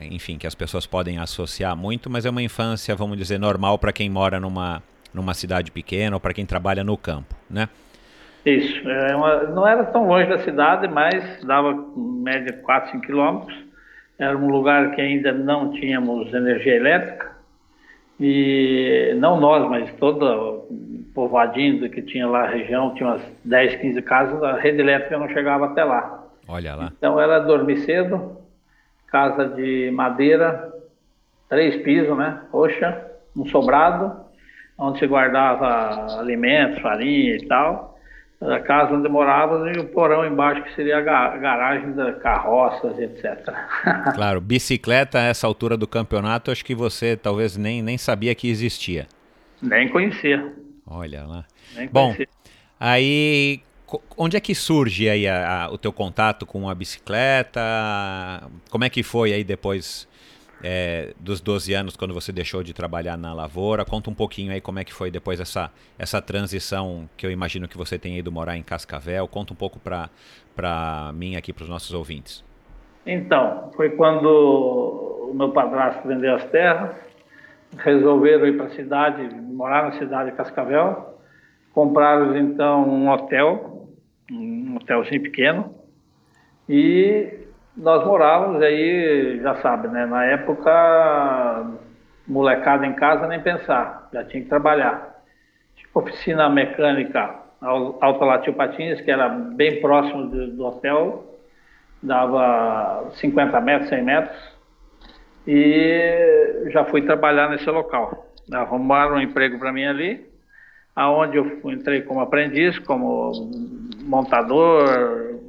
enfim, 0.00 0.36
que 0.36 0.46
as 0.46 0.54
pessoas 0.54 0.86
podem 0.86 1.18
associar 1.18 1.76
muito, 1.76 2.10
mas 2.10 2.26
é 2.26 2.30
uma 2.30 2.42
infância, 2.42 2.94
vamos 2.96 3.16
dizer, 3.16 3.38
normal 3.38 3.78
para 3.78 3.92
quem 3.92 4.10
mora 4.10 4.40
numa, 4.40 4.82
numa 5.14 5.34
cidade 5.34 5.70
pequena 5.70 6.16
ou 6.16 6.20
para 6.20 6.34
quem 6.34 6.44
trabalha 6.44 6.82
no 6.82 6.96
campo, 6.96 7.36
né? 7.48 7.68
Isso, 8.44 8.88
é 8.88 9.14
uma, 9.14 9.44
não 9.44 9.66
era 9.66 9.84
tão 9.84 10.06
longe 10.06 10.28
da 10.28 10.38
cidade, 10.38 10.88
mas 10.88 11.44
dava 11.44 11.72
média 11.96 12.52
4, 12.52 12.90
5 12.90 13.06
quilômetros. 13.06 13.56
Era 14.18 14.36
um 14.36 14.48
lugar 14.48 14.94
que 14.94 15.00
ainda 15.00 15.32
não 15.32 15.72
tínhamos 15.72 16.32
energia 16.34 16.74
elétrica 16.74 17.30
e 18.18 19.14
não 19.16 19.38
nós, 19.40 19.68
mas 19.68 19.92
todo 19.94 20.68
povoadinho 21.14 21.88
que 21.88 22.02
tinha 22.02 22.26
lá 22.26 22.42
a 22.44 22.48
região, 22.48 22.94
tinha 22.94 23.10
umas 23.10 23.22
10, 23.44 23.76
15 23.76 24.02
casas, 24.02 24.42
a 24.42 24.56
rede 24.56 24.80
elétrica 24.80 25.18
não 25.18 25.28
chegava 25.28 25.66
até 25.66 25.84
lá. 25.84 26.24
Olha 26.48 26.74
lá. 26.74 26.92
Então 26.96 27.20
era 27.20 27.38
dormir 27.38 27.78
cedo, 27.78 28.38
casa 29.06 29.46
de 29.46 29.90
madeira, 29.92 30.72
três 31.48 31.76
pisos, 31.82 32.16
né? 32.16 32.40
Roxa, 32.50 33.06
um 33.36 33.46
sobrado, 33.46 34.16
onde 34.76 34.98
se 34.98 35.06
guardava 35.06 36.18
alimentos, 36.18 36.80
farinha 36.80 37.36
e 37.36 37.46
tal 37.46 37.91
a 38.50 38.60
casa 38.60 38.94
onde 38.94 39.08
morava 39.08 39.70
e 39.70 39.78
o 39.78 39.88
porão 39.88 40.26
embaixo, 40.26 40.62
que 40.64 40.74
seria 40.74 40.98
a 40.98 41.36
garagem 41.36 41.92
da 41.92 42.12
carroças, 42.14 42.98
etc. 42.98 43.54
claro, 44.14 44.40
bicicleta 44.40 45.18
a 45.18 45.22
essa 45.22 45.46
altura 45.46 45.76
do 45.76 45.86
campeonato, 45.86 46.50
acho 46.50 46.64
que 46.64 46.74
você 46.74 47.16
talvez 47.16 47.56
nem, 47.56 47.82
nem 47.82 47.96
sabia 47.96 48.34
que 48.34 48.48
existia. 48.48 49.06
Nem 49.60 49.88
conhecia. 49.88 50.52
Olha 50.86 51.24
lá. 51.24 51.44
Nem 51.76 51.88
Bom, 51.88 52.16
aí 52.80 53.60
onde 54.16 54.36
é 54.36 54.40
que 54.40 54.54
surge 54.54 55.08
aí 55.08 55.28
a, 55.28 55.64
a, 55.64 55.70
o 55.70 55.78
teu 55.78 55.92
contato 55.92 56.46
com 56.46 56.68
a 56.68 56.74
bicicleta? 56.74 57.60
Como 58.70 58.84
é 58.84 58.90
que 58.90 59.02
foi 59.02 59.32
aí 59.32 59.44
depois 59.44 60.08
é, 60.62 61.12
dos 61.18 61.40
12 61.40 61.74
anos, 61.74 61.96
quando 61.96 62.14
você 62.14 62.30
deixou 62.30 62.62
de 62.62 62.72
trabalhar 62.72 63.16
na 63.16 63.34
lavoura. 63.34 63.84
Conta 63.84 64.08
um 64.10 64.14
pouquinho 64.14 64.52
aí 64.52 64.60
como 64.60 64.78
é 64.78 64.84
que 64.84 64.92
foi 64.92 65.10
depois 65.10 65.40
essa, 65.40 65.70
essa 65.98 66.22
transição 66.22 67.08
que 67.16 67.26
eu 67.26 67.30
imagino 67.30 67.66
que 67.66 67.76
você 67.76 67.98
tenha 67.98 68.18
ido 68.18 68.30
morar 68.30 68.56
em 68.56 68.62
Cascavel. 68.62 69.26
Conta 69.26 69.52
um 69.52 69.56
pouco 69.56 69.80
para 69.80 71.12
mim 71.14 71.36
aqui, 71.36 71.52
para 71.52 71.64
os 71.64 71.68
nossos 71.68 71.92
ouvintes. 71.92 72.44
Então, 73.04 73.70
foi 73.74 73.90
quando 73.90 75.28
o 75.30 75.34
meu 75.34 75.50
padrasto 75.50 76.06
vendeu 76.06 76.36
as 76.36 76.44
terras, 76.44 76.94
resolveram 77.76 78.46
ir 78.46 78.56
para 78.56 78.66
a 78.66 78.70
cidade, 78.70 79.34
morar 79.34 79.84
na 79.84 79.92
cidade 79.98 80.30
de 80.30 80.36
Cascavel. 80.36 81.18
Compraram 81.72 82.36
então 82.36 82.88
um 82.88 83.08
hotel, 83.08 83.88
um 84.30 84.76
hotelzinho 84.76 85.22
pequeno, 85.22 85.74
e 86.68 87.41
nós 87.76 88.04
morávamos 88.04 88.62
aí, 88.62 89.40
já 89.42 89.54
sabe, 89.56 89.88
né? 89.88 90.06
Na 90.06 90.24
época, 90.24 91.66
molecada 92.26 92.86
em 92.86 92.94
casa 92.94 93.26
nem 93.26 93.40
pensar, 93.40 94.08
já 94.12 94.24
tinha 94.24 94.42
que 94.42 94.48
trabalhar. 94.48 95.22
Tipo, 95.76 96.00
oficina 96.00 96.48
mecânica 96.48 97.42
Alto 97.60 98.24
Latil 98.24 98.54
Patins, 98.54 99.00
que 99.00 99.10
era 99.10 99.28
bem 99.28 99.80
próximo 99.80 100.26
do, 100.26 100.48
do 100.48 100.64
hotel, 100.64 101.24
dava 102.02 103.10
50 103.14 103.60
metros, 103.60 103.88
100 103.88 104.02
metros, 104.02 104.52
e 105.46 106.68
já 106.70 106.84
fui 106.84 107.02
trabalhar 107.02 107.48
nesse 107.50 107.70
local. 107.70 108.26
Arrumaram 108.52 109.14
um 109.14 109.20
emprego 109.20 109.58
para 109.58 109.72
mim 109.72 109.84
ali, 109.84 110.26
aonde 110.94 111.36
eu 111.36 111.60
entrei 111.70 112.02
como 112.02 112.20
aprendiz, 112.20 112.78
como 112.80 113.32
montador, 114.00 115.40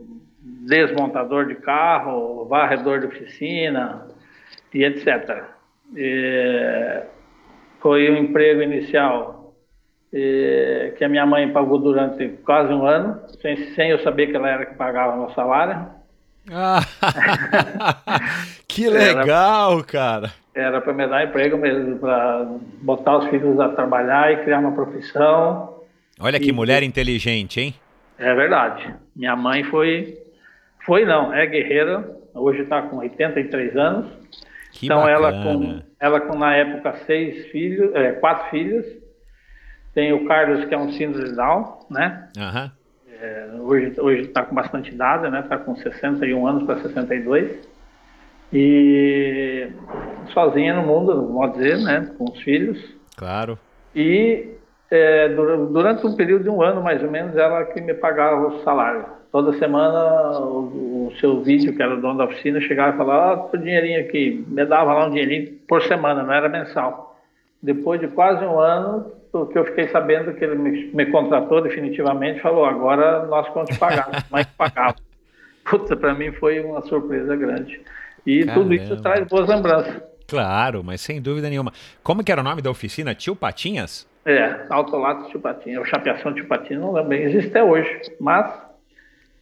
desmontador 0.66 1.48
de 1.48 1.56
carro, 1.56 2.46
varredor 2.46 3.00
de 3.00 3.08
oficina 3.08 4.08
e 4.74 4.84
etc. 4.84 5.44
E 5.96 7.04
foi 7.82 8.10
um 8.10 8.18
emprego 8.18 8.62
inicial 8.62 9.54
e, 10.12 10.94
que 10.98 11.04
a 11.04 11.10
minha 11.10 11.26
mãe 11.26 11.52
pagou 11.52 11.78
durante 11.80 12.30
quase 12.46 12.72
um 12.74 12.86
ano, 12.86 13.20
sem, 13.42 13.58
sem 13.74 13.90
eu 13.90 14.00
saber 14.00 14.28
que 14.28 14.36
ela 14.36 14.50
era 14.50 14.66
que 14.66 14.76
pagava 14.76 15.18
meu 15.18 15.30
salário. 15.32 15.88
Ah, 16.52 16.82
que 18.68 18.90
legal, 18.90 19.74
era, 19.74 19.84
cara! 19.84 20.34
Era 20.54 20.82
para 20.82 20.94
me 20.94 21.08
dar 21.08 21.26
emprego 21.26 21.58
mesmo, 21.58 21.98
para 21.98 22.46
botar 22.82 23.18
os 23.18 23.28
filhos 23.30 23.60
a 23.60 23.70
trabalhar 23.70 24.32
e 24.32 24.44
criar 24.44 24.60
uma 24.60 24.74
profissão. 24.74 25.82
Olha 26.20 26.40
que 26.40 26.50
e, 26.50 26.52
mulher 26.52 26.84
inteligente, 26.84 27.60
hein? 27.60 27.76
É 28.18 28.34
verdade. 28.36 28.94
Minha 29.16 29.36
mãe 29.36 29.64
foi 29.64 30.23
foi 30.86 31.06
não, 31.06 31.34
é 31.34 31.46
guerreira, 31.46 32.10
hoje 32.34 32.62
está 32.62 32.82
com 32.84 32.98
83 32.98 33.76
anos. 33.76 34.12
Que 34.72 34.88
então 34.88 35.02
bacana. 35.02 35.16
ela 35.16 35.44
com, 35.44 35.82
ela 36.00 36.22
com 36.22 36.38
na 36.38 36.56
época 36.56 36.94
seis 37.06 37.46
filhos, 37.48 37.94
é, 37.94 38.14
quatro 38.14 38.50
filhos. 38.50 38.86
Tem 39.94 40.12
o 40.12 40.26
Carlos 40.26 40.66
que 40.66 40.74
é 40.74 40.78
um 40.78 40.92
síndrome 40.92 41.36
Down, 41.36 41.80
né? 41.92 42.28
Uhum. 42.36 42.72
É, 43.22 43.48
hoje 43.60 44.02
hoje 44.02 44.22
está 44.22 44.44
com 44.44 44.56
bastante 44.56 44.92
idade, 44.92 45.30
né? 45.30 45.42
Está 45.42 45.58
com 45.58 45.76
61 45.76 46.48
anos 46.48 46.64
para 46.64 46.80
62 46.82 47.72
e 48.52 49.70
sozinha 50.34 50.74
no 50.74 50.82
mundo, 50.82 51.22
modo 51.30 51.54
dizer, 51.54 51.78
né? 51.78 52.12
Com 52.18 52.26
os 52.26 52.42
filhos. 52.42 52.84
Claro. 53.16 53.60
E 53.96 54.56
é, 54.90 55.30
durante 55.30 56.06
um 56.08 56.16
período 56.16 56.44
de 56.44 56.50
um 56.50 56.64
ano 56.64 56.82
mais 56.82 57.04
ou 57.04 57.12
menos 57.12 57.38
ela 57.38 57.64
que 57.66 57.80
me 57.80 57.94
pagava 57.94 58.48
o 58.48 58.64
salário 58.64 59.23
toda 59.34 59.58
semana 59.58 60.40
o, 60.40 61.08
o, 61.08 61.14
seu 61.20 61.42
vídeo, 61.42 61.76
que 61.76 61.82
era 61.82 61.96
o 61.96 62.00
dono 62.00 62.20
da 62.20 62.26
oficina, 62.26 62.62
chegava 62.62 62.94
e 62.94 62.98
falava, 62.98 63.34
ah, 63.34 63.50
o 63.52 63.58
dinheirinho 63.58 64.02
aqui, 64.02 64.46
me 64.48 64.64
dava 64.64 64.94
lá 64.94 65.08
um 65.08 65.10
dinheirinho 65.10 65.54
por 65.68 65.82
semana, 65.82 66.22
não 66.22 66.32
era 66.32 66.48
mensal. 66.48 67.20
Depois 67.60 68.00
de 68.00 68.08
quase 68.10 68.46
um 68.46 68.60
ano, 68.60 69.12
o 69.34 69.48
que 69.48 69.58
eu 69.58 69.66
fiquei 69.66 69.88
sabendo 69.88 70.36
que 70.36 70.46
ele 70.46 70.54
me, 70.54 70.92
me 70.94 71.08
contratou 71.08 71.64
definitivamente, 71.64 72.42
falou, 72.42 72.64
agora 72.64 73.26
nós 73.26 73.52
vamos 73.56 73.72
te 73.72 73.80
pagar, 73.80 74.08
mas 74.30 74.46
pagava. 74.56 74.98
Puta, 75.66 75.96
para 75.96 76.14
mim 76.14 76.32
foi 76.34 76.60
uma 76.60 76.82
surpresa 76.84 77.36
grande. 77.36 77.82
E 78.28 78.46
Caramba. 78.46 78.62
tudo 78.62 78.74
isso 78.76 79.02
traz 79.02 79.28
boas 79.28 79.50
lembranças. 79.50 80.00
Claro, 80.28 80.84
mas 80.84 81.02
sem 81.02 81.20
dúvida 81.20 81.50
nenhuma. 81.50 81.74
Como 82.04 82.24
que 82.24 82.32
era 82.32 82.42
o 82.42 82.44
nome 82.44 82.62
da 82.62 82.70
oficina? 82.70 83.16
Tio 83.16 83.36
Patinhas? 83.36 84.08
É, 84.26 84.68
Autolato 84.70 85.30
Tio 85.30 85.40
Patinhas, 85.40 85.80
ou 85.80 85.86
Chapeação 85.86 86.34
Tio 86.34 86.48
Patinhas, 86.48 86.82
não 86.82 86.94
lembro 86.94 87.10
bem, 87.10 87.24
existe 87.24 87.50
até 87.50 87.64
hoje, 87.64 87.90
mas 88.20 88.63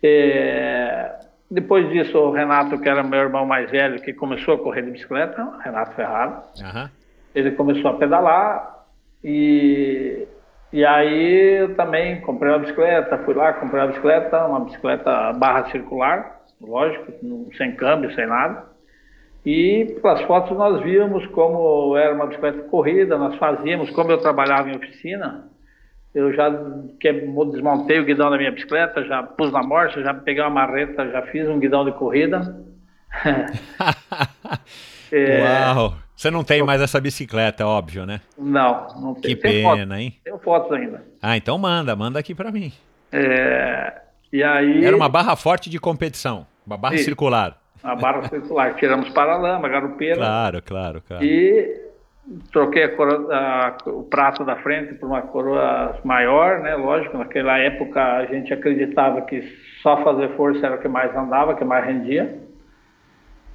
é, 0.03 1.19
depois 1.49 1.89
disso, 1.89 2.17
o 2.17 2.31
Renato, 2.31 2.79
que 2.79 2.87
era 2.87 3.03
meu 3.03 3.19
irmão 3.19 3.45
mais 3.45 3.69
velho, 3.69 4.01
que 4.01 4.13
começou 4.13 4.55
a 4.55 4.57
correr 4.57 4.83
de 4.83 4.91
bicicleta, 4.91 5.47
Renato 5.63 5.95
Ferraro, 5.95 6.37
uhum. 6.59 6.89
ele 7.35 7.51
começou 7.51 7.91
a 7.91 7.95
pedalar 7.95 8.85
e, 9.23 10.27
e 10.71 10.85
aí 10.85 11.59
eu 11.59 11.75
também 11.75 12.21
comprei 12.21 12.51
uma 12.51 12.59
bicicleta, 12.59 13.17
fui 13.19 13.33
lá, 13.33 13.53
comprei 13.53 13.81
uma 13.81 13.89
bicicleta, 13.89 14.45
uma 14.45 14.61
bicicleta 14.61 15.33
barra 15.33 15.69
circular, 15.69 16.41
lógico, 16.61 17.11
sem 17.57 17.75
câmbio, 17.75 18.13
sem 18.15 18.25
nada. 18.25 18.71
E 19.45 19.97
pelas 20.01 20.21
fotos 20.21 20.57
nós 20.57 20.81
víamos 20.81 21.25
como 21.27 21.97
era 21.97 22.13
uma 22.13 22.27
bicicleta 22.27 22.63
corrida, 22.69 23.17
nós 23.17 23.35
fazíamos, 23.35 23.89
como 23.89 24.11
eu 24.11 24.19
trabalhava 24.19 24.69
em 24.69 24.75
oficina, 24.75 25.50
eu 26.13 26.33
já 26.33 26.51
que, 26.99 27.11
desmontei 27.11 27.99
o 27.99 28.05
guidão 28.05 28.29
da 28.29 28.37
minha 28.37 28.51
bicicleta, 28.51 29.03
já 29.05 29.23
pus 29.23 29.51
na 29.51 29.63
morte, 29.63 30.03
já 30.03 30.13
peguei 30.13 30.43
uma 30.43 30.49
marreta, 30.49 31.09
já 31.09 31.21
fiz 31.23 31.47
um 31.47 31.59
guidão 31.59 31.85
de 31.85 31.93
corrida. 31.93 32.61
é... 35.11 35.41
Uau! 35.41 35.95
Você 36.15 36.29
não 36.29 36.43
tem 36.43 36.61
mais 36.61 36.81
essa 36.81 37.01
bicicleta, 37.01 37.65
óbvio, 37.65 38.05
né? 38.05 38.21
Não, 38.37 38.87
não 38.99 39.15
tenho. 39.15 39.35
Que 39.35 39.41
tem 39.41 39.63
pena, 39.63 39.69
fotos, 39.69 39.97
hein? 39.97 40.19
Tenho 40.23 40.37
fotos 40.37 40.71
ainda. 40.71 41.03
Ah, 41.19 41.35
então 41.35 41.57
manda, 41.57 41.95
manda 41.95 42.19
aqui 42.19 42.35
para 42.35 42.51
mim. 42.51 42.71
É... 43.11 44.01
E 44.31 44.43
aí... 44.43 44.85
Era 44.85 44.95
uma 44.95 45.09
barra 45.09 45.35
forte 45.35 45.69
de 45.69 45.79
competição, 45.79 46.45
uma 46.65 46.77
barra 46.77 46.97
Sim. 46.97 47.05
circular. 47.05 47.59
Uma 47.83 47.95
barra 47.95 48.29
circular, 48.29 48.75
tiramos 48.75 49.09
para 49.09 49.35
lama, 49.35 49.67
garupeira. 49.67 50.17
Claro, 50.17 50.61
claro, 50.61 51.03
claro. 51.07 51.25
E 51.25 51.90
troquei 52.51 52.83
a 52.83 52.95
coroa, 52.95 53.33
a, 53.33 53.89
o 53.89 54.03
prato 54.03 54.43
da 54.43 54.55
frente 54.57 54.93
por 54.95 55.07
uma 55.07 55.21
coroa 55.21 55.99
maior, 56.03 56.59
né? 56.59 56.75
Lógico, 56.75 57.17
naquela 57.17 57.57
época 57.57 58.01
a 58.01 58.25
gente 58.25 58.53
acreditava 58.53 59.21
que 59.21 59.41
só 59.81 60.03
fazer 60.03 60.29
força 60.35 60.65
era 60.65 60.75
o 60.75 60.79
que 60.79 60.87
mais 60.87 61.15
andava, 61.15 61.55
que 61.55 61.63
mais 61.63 61.85
rendia. 61.85 62.39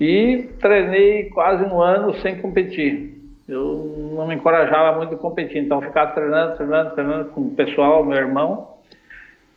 E 0.00 0.50
treinei 0.60 1.30
quase 1.30 1.64
um 1.64 1.80
ano 1.80 2.14
sem 2.16 2.38
competir. 2.38 3.14
Eu 3.48 4.12
não 4.14 4.26
me 4.26 4.34
encorajava 4.34 4.96
muito 4.96 5.14
a 5.14 5.18
competir, 5.18 5.58
então 5.58 5.80
ficava 5.80 6.12
treinando, 6.12 6.56
treinando, 6.56 6.90
treinando 6.90 7.24
com 7.30 7.42
o 7.42 7.50
pessoal, 7.54 8.04
meu 8.04 8.16
irmão. 8.16 8.76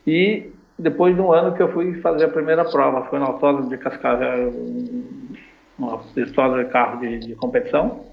E 0.06 0.52
depois 0.78 1.16
de 1.16 1.22
um 1.22 1.32
ano 1.32 1.56
que 1.56 1.62
eu 1.62 1.72
fui 1.74 2.00
fazer 2.02 2.26
a 2.26 2.30
primeira 2.30 2.64
prova, 2.64 3.06
foi 3.06 3.20
no 3.20 3.26
autódromo 3.26 3.68
de 3.68 3.78
Cascavel, 3.78 4.54
uma 5.78 6.02
história 6.16 6.64
de 6.64 6.72
carro 6.72 7.00
de, 7.00 7.20
de 7.20 7.36
competição. 7.36 8.09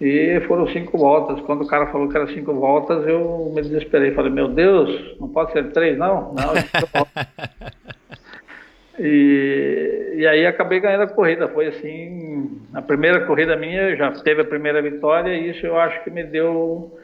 E 0.00 0.40
foram 0.46 0.66
cinco 0.68 0.96
voltas. 0.96 1.44
Quando 1.44 1.62
o 1.62 1.66
cara 1.66 1.88
falou 1.88 2.08
que 2.08 2.16
era 2.16 2.26
cinco 2.28 2.54
voltas, 2.54 3.06
eu 3.06 3.52
me 3.54 3.60
desesperei. 3.60 4.12
Falei, 4.12 4.32
meu 4.32 4.48
Deus, 4.48 5.18
não 5.20 5.28
pode 5.28 5.52
ser 5.52 5.70
três, 5.72 5.98
não? 5.98 6.32
Não, 6.32 6.54
e, 8.98 10.14
e 10.16 10.26
aí 10.26 10.46
acabei 10.46 10.80
ganhando 10.80 11.02
a 11.02 11.08
corrida. 11.08 11.48
Foi 11.48 11.66
assim, 11.66 12.62
a 12.72 12.80
primeira 12.80 13.26
corrida 13.26 13.54
minha, 13.56 13.94
já 13.94 14.10
teve 14.10 14.40
a 14.40 14.46
primeira 14.46 14.80
vitória 14.80 15.34
e 15.34 15.50
isso 15.50 15.66
eu 15.66 15.78
acho 15.78 16.02
que 16.02 16.10
me 16.10 16.24
deu 16.24 16.98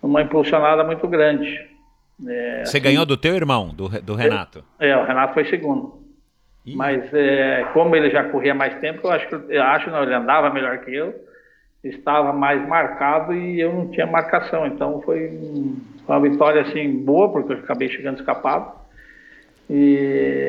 uma 0.00 0.22
impulsionada 0.22 0.84
muito 0.84 1.08
grande. 1.08 1.66
É, 2.24 2.62
Você 2.64 2.76
assim, 2.76 2.80
ganhou 2.80 3.04
do 3.04 3.16
teu 3.16 3.34
irmão, 3.34 3.74
do, 3.74 3.88
do 4.00 4.14
Renato? 4.14 4.64
É, 4.78 4.96
o 4.96 5.04
Renato 5.04 5.34
foi 5.34 5.44
segundo. 5.46 5.98
Ih. 6.64 6.76
Mas 6.76 7.12
é, 7.12 7.66
como 7.72 7.96
ele 7.96 8.10
já 8.10 8.22
corria 8.22 8.54
mais 8.54 8.76
tempo, 8.76 9.08
eu 9.08 9.10
acho 9.10 9.26
que 9.26 9.34
eu 9.34 9.62
acho 9.62 9.90
não, 9.90 10.04
ele 10.04 10.14
andava 10.14 10.50
melhor 10.50 10.78
que 10.78 10.94
eu 10.94 11.26
estava 11.82 12.32
mais 12.32 12.66
marcado 12.66 13.34
e 13.34 13.60
eu 13.60 13.72
não 13.72 13.88
tinha 13.88 14.06
marcação. 14.06 14.66
Então 14.66 15.00
foi, 15.02 15.30
uma 16.06 16.20
vitória 16.20 16.62
assim 16.62 16.90
boa, 17.04 17.30
porque 17.30 17.52
eu 17.52 17.58
acabei 17.58 17.88
chegando 17.88 18.18
escapado. 18.18 18.72
E, 19.68 20.48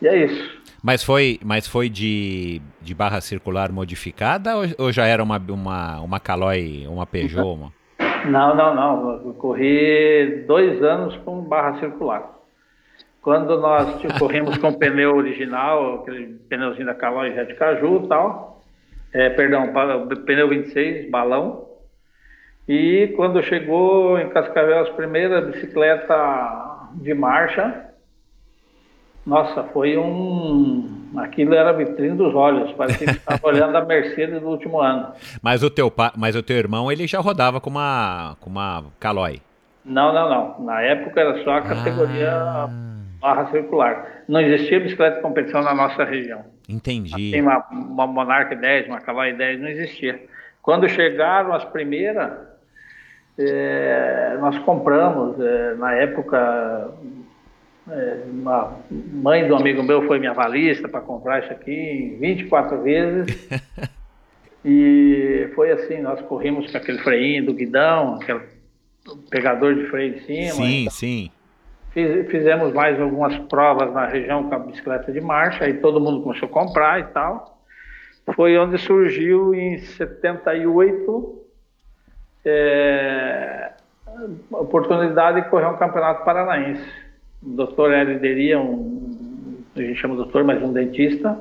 e 0.00 0.06
é 0.06 0.24
isso. 0.24 0.62
Mas 0.82 1.02
foi, 1.02 1.40
mas 1.42 1.66
foi 1.66 1.88
de, 1.88 2.60
de 2.82 2.94
barra 2.94 3.20
circular 3.22 3.72
modificada 3.72 4.54
ou, 4.56 4.64
ou 4.78 4.92
já 4.92 5.06
era 5.06 5.22
uma, 5.22 5.38
uma, 5.38 6.00
uma 6.00 6.20
Caloi, 6.20 6.86
uma 6.86 7.06
Peugeot? 7.06 7.42
Uma... 7.42 7.72
Não, 8.24 8.56
não, 8.56 8.74
não. 8.74 9.10
Eu 9.22 9.34
corri 9.34 10.44
dois 10.46 10.82
anos 10.82 11.14
com 11.26 11.42
barra 11.42 11.78
circular. 11.78 12.30
Quando 13.20 13.60
nós 13.60 14.00
corremos 14.18 14.56
com 14.56 14.72
pneu 14.72 15.14
original, 15.14 15.96
aquele 15.96 16.38
pneuzinho 16.48 16.86
da 16.86 16.94
Caloi 16.94 17.34
Jet 17.34 17.54
Caju 17.54 18.04
e 18.04 18.08
tal, 18.08 18.53
é, 19.14 19.30
perdão, 19.30 19.72
pneu 20.26 20.48
26, 20.48 21.08
balão. 21.08 21.68
E 22.68 23.12
quando 23.14 23.42
chegou 23.42 24.18
em 24.18 24.28
Cascavel 24.30 24.80
as 24.80 24.88
primeiras 24.90 25.54
bicicleta 25.54 26.88
de 26.94 27.14
marcha, 27.14 27.90
nossa, 29.24 29.62
foi 29.64 29.96
um. 29.96 31.12
Aquilo 31.16 31.54
era 31.54 31.72
vitrine 31.72 32.16
dos 32.16 32.34
olhos, 32.34 32.72
parecia 32.72 33.06
que 33.06 33.12
estava 33.12 33.40
olhando 33.46 33.76
a 33.76 33.84
Mercedes 33.84 34.40
do 34.40 34.48
último 34.48 34.80
ano. 34.80 35.12
Mas 35.40 35.62
o 35.62 35.70
teu 35.70 35.90
pa... 35.90 36.12
mas 36.16 36.34
o 36.34 36.42
teu 36.42 36.56
irmão 36.56 36.90
ele 36.90 37.06
já 37.06 37.20
rodava 37.20 37.60
com 37.60 37.70
uma 37.70 38.36
com 38.40 38.50
uma 38.50 38.84
Caloi. 38.98 39.40
Não, 39.84 40.12
não, 40.12 40.28
não. 40.28 40.64
Na 40.64 40.80
época 40.80 41.20
era 41.20 41.44
só 41.44 41.58
a 41.58 41.62
categoria 41.62 42.32
ah. 42.32 42.68
Barra 43.24 43.50
circular. 43.50 44.24
Não 44.28 44.38
existia 44.38 44.78
bicicleta 44.78 45.16
de 45.16 45.22
competição 45.22 45.62
na 45.62 45.74
nossa 45.74 46.04
região. 46.04 46.44
Entendi. 46.68 47.30
Tem 47.30 47.40
uma, 47.40 47.64
uma 47.70 48.06
Monarch 48.06 48.54
10, 48.54 48.88
uma 48.88 49.00
Caloi 49.00 49.32
10, 49.32 49.60
não 49.60 49.68
existia. 49.68 50.22
Quando 50.60 50.86
chegaram 50.90 51.54
as 51.54 51.64
primeiras, 51.64 52.32
é, 53.38 54.36
nós 54.38 54.58
compramos, 54.58 55.40
é, 55.40 55.74
na 55.76 55.94
época, 55.94 56.92
é, 57.90 58.18
uma 58.30 58.76
mãe 58.90 59.48
do 59.48 59.56
amigo 59.56 59.82
meu 59.82 60.06
foi 60.06 60.18
minha 60.18 60.34
valista 60.34 60.86
para 60.86 61.00
comprar 61.00 61.42
isso 61.44 61.52
aqui 61.52 62.18
24 62.20 62.82
vezes. 62.82 63.48
e 64.62 65.50
foi 65.54 65.72
assim, 65.72 66.02
nós 66.02 66.20
corrimos 66.20 66.70
com 66.70 66.76
aquele 66.76 66.98
freinho 66.98 67.46
do 67.46 67.54
guidão, 67.54 68.16
aquele 68.16 68.40
pegador 69.30 69.74
de 69.74 69.86
freio 69.86 70.14
em 70.14 70.20
cima. 70.20 70.52
Sim, 70.52 70.80
então, 70.82 70.92
sim. 70.92 71.30
Fiz, 71.94 72.28
fizemos 72.28 72.72
mais 72.72 73.00
algumas 73.00 73.38
provas 73.38 73.94
na 73.94 74.06
região 74.06 74.48
com 74.48 74.54
a 74.54 74.58
bicicleta 74.58 75.12
de 75.12 75.20
marcha, 75.20 75.64
aí 75.64 75.74
todo 75.74 76.00
mundo 76.00 76.22
começou 76.22 76.48
a 76.48 76.52
comprar 76.52 76.98
e 76.98 77.04
tal. 77.04 77.56
Foi 78.34 78.58
onde 78.58 78.76
surgiu 78.78 79.54
em 79.54 79.78
78 79.78 81.44
é, 82.44 83.72
a 84.52 84.56
oportunidade 84.56 85.40
de 85.40 85.48
correr 85.48 85.66
um 85.66 85.76
campeonato 85.76 86.24
paranaense. 86.24 86.84
O 87.40 87.50
doutor 87.50 87.92
Hélio 87.92 88.60
um, 88.60 89.62
a 89.76 89.80
gente 89.80 90.00
chama 90.00 90.16
doutor, 90.16 90.42
mas 90.42 90.60
um 90.62 90.72
dentista, 90.72 91.40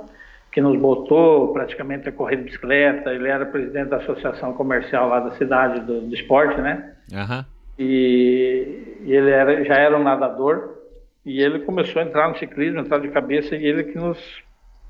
que 0.52 0.62
nos 0.62 0.80
botou 0.80 1.52
praticamente 1.52 2.08
a 2.10 2.12
correr 2.12 2.36
de 2.36 2.44
bicicleta. 2.44 3.12
Ele 3.12 3.28
era 3.28 3.46
presidente 3.46 3.90
da 3.90 3.98
associação 3.98 4.54
comercial 4.54 5.10
lá 5.10 5.20
da 5.20 5.32
cidade 5.32 5.80
do, 5.80 6.02
do 6.02 6.14
esporte, 6.14 6.62
né? 6.62 6.94
Uhum. 7.12 7.44
E, 7.78 8.98
e 9.02 9.14
ele 9.14 9.32
era, 9.32 9.64
já 9.64 9.76
era 9.76 9.98
um 9.98 10.04
nadador 10.04 10.78
e 11.26 11.42
ele 11.42 11.60
começou 11.60 12.02
a 12.02 12.06
entrar 12.06 12.30
no 12.30 12.38
ciclismo, 12.38 12.80
entrar 12.80 13.00
de 13.00 13.10
cabeça 13.10 13.56
e 13.56 13.66
ele 13.66 13.86
que 13.86 13.98
nos 13.98 14.44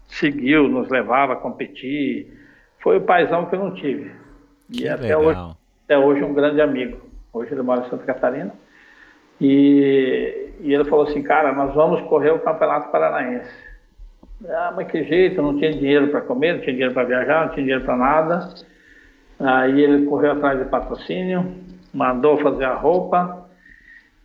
seguiu, 0.07 0.67
nos 0.67 0.89
levava 0.89 1.33
a 1.33 1.37
competir. 1.37 2.31
Foi 2.79 2.97
o 2.97 3.01
paizão 3.01 3.45
que 3.45 3.55
eu 3.55 3.59
não 3.59 3.73
tive. 3.73 4.11
Que 4.71 4.83
e 4.83 4.89
até 4.89 5.17
hoje, 5.17 5.39
até 5.85 5.97
hoje 5.97 6.23
um 6.23 6.33
grande 6.33 6.61
amigo. 6.61 6.99
Hoje 7.31 7.51
ele 7.53 7.61
mora 7.61 7.85
em 7.85 7.89
Santa 7.89 8.05
Catarina. 8.05 8.51
E, 9.39 10.51
e 10.61 10.73
ele 10.73 10.85
falou 10.85 11.07
assim, 11.07 11.21
cara, 11.21 11.53
nós 11.53 11.73
vamos 11.73 12.01
correr 12.07 12.31
o 12.31 12.39
Campeonato 12.39 12.91
Paranaense. 12.91 13.51
Ah, 14.47 14.73
mas 14.75 14.89
que 14.91 15.03
jeito, 15.03 15.41
não 15.41 15.57
tinha 15.57 15.71
dinheiro 15.71 16.09
para 16.09 16.21
comer, 16.21 16.53
não 16.53 16.61
tinha 16.61 16.73
dinheiro 16.73 16.93
para 16.93 17.03
viajar, 17.03 17.45
não 17.45 17.53
tinha 17.53 17.63
dinheiro 17.63 17.85
para 17.85 17.97
nada. 17.97 18.49
Aí 19.39 19.81
ele 19.81 20.05
correu 20.05 20.33
atrás 20.33 20.59
de 20.59 20.65
patrocínio, 20.65 21.62
mandou 21.93 22.37
fazer 22.41 22.65
a 22.65 22.75
roupa 22.75 23.47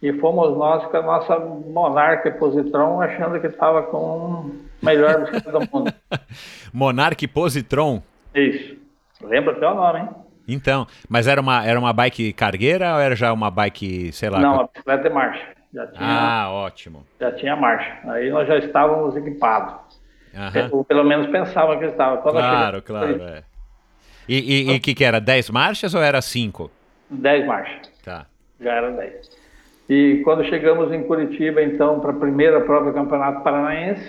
e 0.00 0.12
fomos 0.14 0.56
nós 0.56 0.84
com 0.86 0.96
a 0.96 1.02
nossa 1.02 1.38
Monarca 1.38 2.30
Positron 2.30 3.00
achando 3.00 3.40
que 3.40 3.48
estava 3.48 3.82
com 3.82 3.98
o 3.98 4.56
melhor 4.82 5.20
bicicleta 5.20 5.52
do 5.52 5.60
mundo. 5.60 5.92
Monarca 6.72 7.26
Positron? 7.28 8.02
Isso. 8.34 8.76
Lembra 9.20 9.52
até 9.56 9.66
o 9.68 9.74
nome, 9.74 10.00
hein? 10.00 10.08
Então, 10.46 10.86
mas 11.08 11.26
era 11.26 11.40
uma, 11.40 11.66
era 11.66 11.78
uma 11.78 11.92
bike 11.92 12.32
cargueira 12.32 12.94
ou 12.94 13.00
era 13.00 13.14
já 13.14 13.32
uma 13.32 13.50
bike, 13.50 14.12
sei 14.12 14.30
lá? 14.30 14.38
Não, 14.40 14.60
a 14.60 14.66
bicicleta 14.68 15.08
de 15.08 15.14
marcha. 15.14 15.58
Já 15.74 15.86
tinha, 15.88 16.08
ah, 16.08 16.50
ótimo. 16.50 17.06
Já 17.20 17.32
tinha 17.32 17.54
marcha. 17.54 17.98
Aí 18.04 18.30
nós 18.30 18.48
já 18.48 18.56
estávamos 18.56 19.14
equipados. 19.16 19.74
Uhum. 20.32 20.78
Ou 20.78 20.84
pelo 20.84 21.04
menos 21.04 21.26
pensava 21.26 21.76
que 21.76 21.84
estava. 21.84 22.18
Quando 22.18 22.36
claro, 22.36 22.82
claro. 22.82 23.22
É. 23.22 23.42
E 24.28 24.76
o 24.76 24.80
que, 24.80 24.94
que 24.94 25.04
era? 25.04 25.20
10 25.20 25.50
marchas 25.50 25.94
ou 25.94 26.02
era 26.02 26.20
5? 26.20 26.70
10 27.10 27.46
marchas. 27.46 27.90
Tá. 28.04 28.26
Já 28.60 28.72
era 28.72 28.90
10. 28.90 29.38
E 29.88 30.20
quando 30.24 30.44
chegamos 30.44 30.92
em 30.92 31.02
Curitiba, 31.02 31.62
então, 31.62 32.00
para 32.00 32.10
a 32.10 32.14
primeira 32.14 32.60
prova 32.60 32.86
do 32.86 32.92
Campeonato 32.92 33.42
Paranaense, 33.42 34.06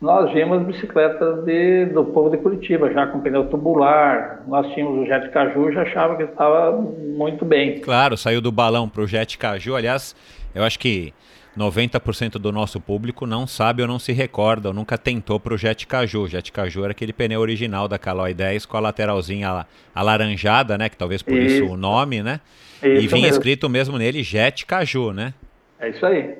nós 0.00 0.32
vimos 0.32 0.62
bicicletas 0.66 1.44
de, 1.44 1.86
do 1.86 2.04
povo 2.04 2.30
de 2.30 2.36
Curitiba, 2.36 2.92
já 2.92 3.06
com 3.06 3.20
pneu 3.20 3.48
tubular. 3.48 4.42
Nós 4.46 4.72
tínhamos 4.74 5.00
o 5.00 5.06
Jet 5.06 5.30
Caju, 5.30 5.72
já 5.72 5.82
achava 5.82 6.16
que 6.16 6.24
estava 6.24 6.72
muito 6.72 7.44
bem. 7.44 7.80
Claro, 7.80 8.16
saiu 8.16 8.40
do 8.40 8.52
balão 8.52 8.88
para 8.88 9.02
o 9.02 9.06
Jet 9.06 9.38
Caju. 9.38 9.74
Aliás, 9.74 10.14
eu 10.54 10.62
acho 10.62 10.78
que 10.78 11.12
90% 11.56 12.32
do 12.32 12.50
nosso 12.50 12.80
público 12.80 13.26
não 13.26 13.46
sabe 13.46 13.82
ou 13.82 13.88
não 13.88 13.98
se 13.98 14.12
recorda, 14.12 14.68
ou 14.68 14.74
nunca 14.74 14.98
tentou 14.98 15.38
para 15.38 15.54
o 15.54 15.58
Jet 15.58 15.86
Caju. 15.86 16.22
O 16.22 16.28
Jet 16.28 16.50
Caju 16.50 16.82
era 16.82 16.90
aquele 16.90 17.12
pneu 17.12 17.40
original 17.40 17.86
da 17.86 17.98
Caloi 17.98 18.34
10 18.34 18.66
com 18.66 18.76
a 18.76 18.80
lateralzinha 18.80 19.66
alaranjada, 19.94 20.76
né? 20.76 20.88
Que 20.88 20.96
talvez 20.96 21.22
por 21.22 21.36
isso, 21.36 21.64
isso 21.64 21.72
o 21.72 21.76
nome, 21.76 22.22
né? 22.22 22.40
Isso 22.82 23.04
e 23.04 23.06
vinha 23.06 23.22
mesmo. 23.22 23.36
escrito 23.38 23.68
mesmo 23.68 23.98
nele 23.98 24.22
Jet 24.22 24.66
Caju, 24.66 25.12
né? 25.12 25.32
É 25.78 25.88
isso 25.90 26.04
aí. 26.04 26.34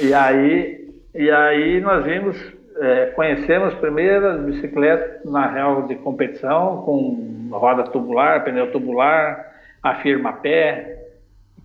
e 0.00 0.14
aí, 0.14 0.88
e 1.14 1.30
aí 1.30 1.80
nós 1.80 2.04
vimos, 2.04 2.36
é, 2.80 3.06
conhecemos 3.06 3.74
primeiro 3.74 4.26
as 4.28 4.40
bicicletas 4.42 5.24
na 5.24 5.50
real 5.50 5.86
de 5.86 5.96
competição 5.96 6.82
com 6.82 7.48
roda 7.50 7.84
tubular, 7.84 8.44
pneu 8.44 8.70
tubular, 8.70 9.52
a 9.82 9.96
firma 9.96 10.34
pé, 10.34 11.01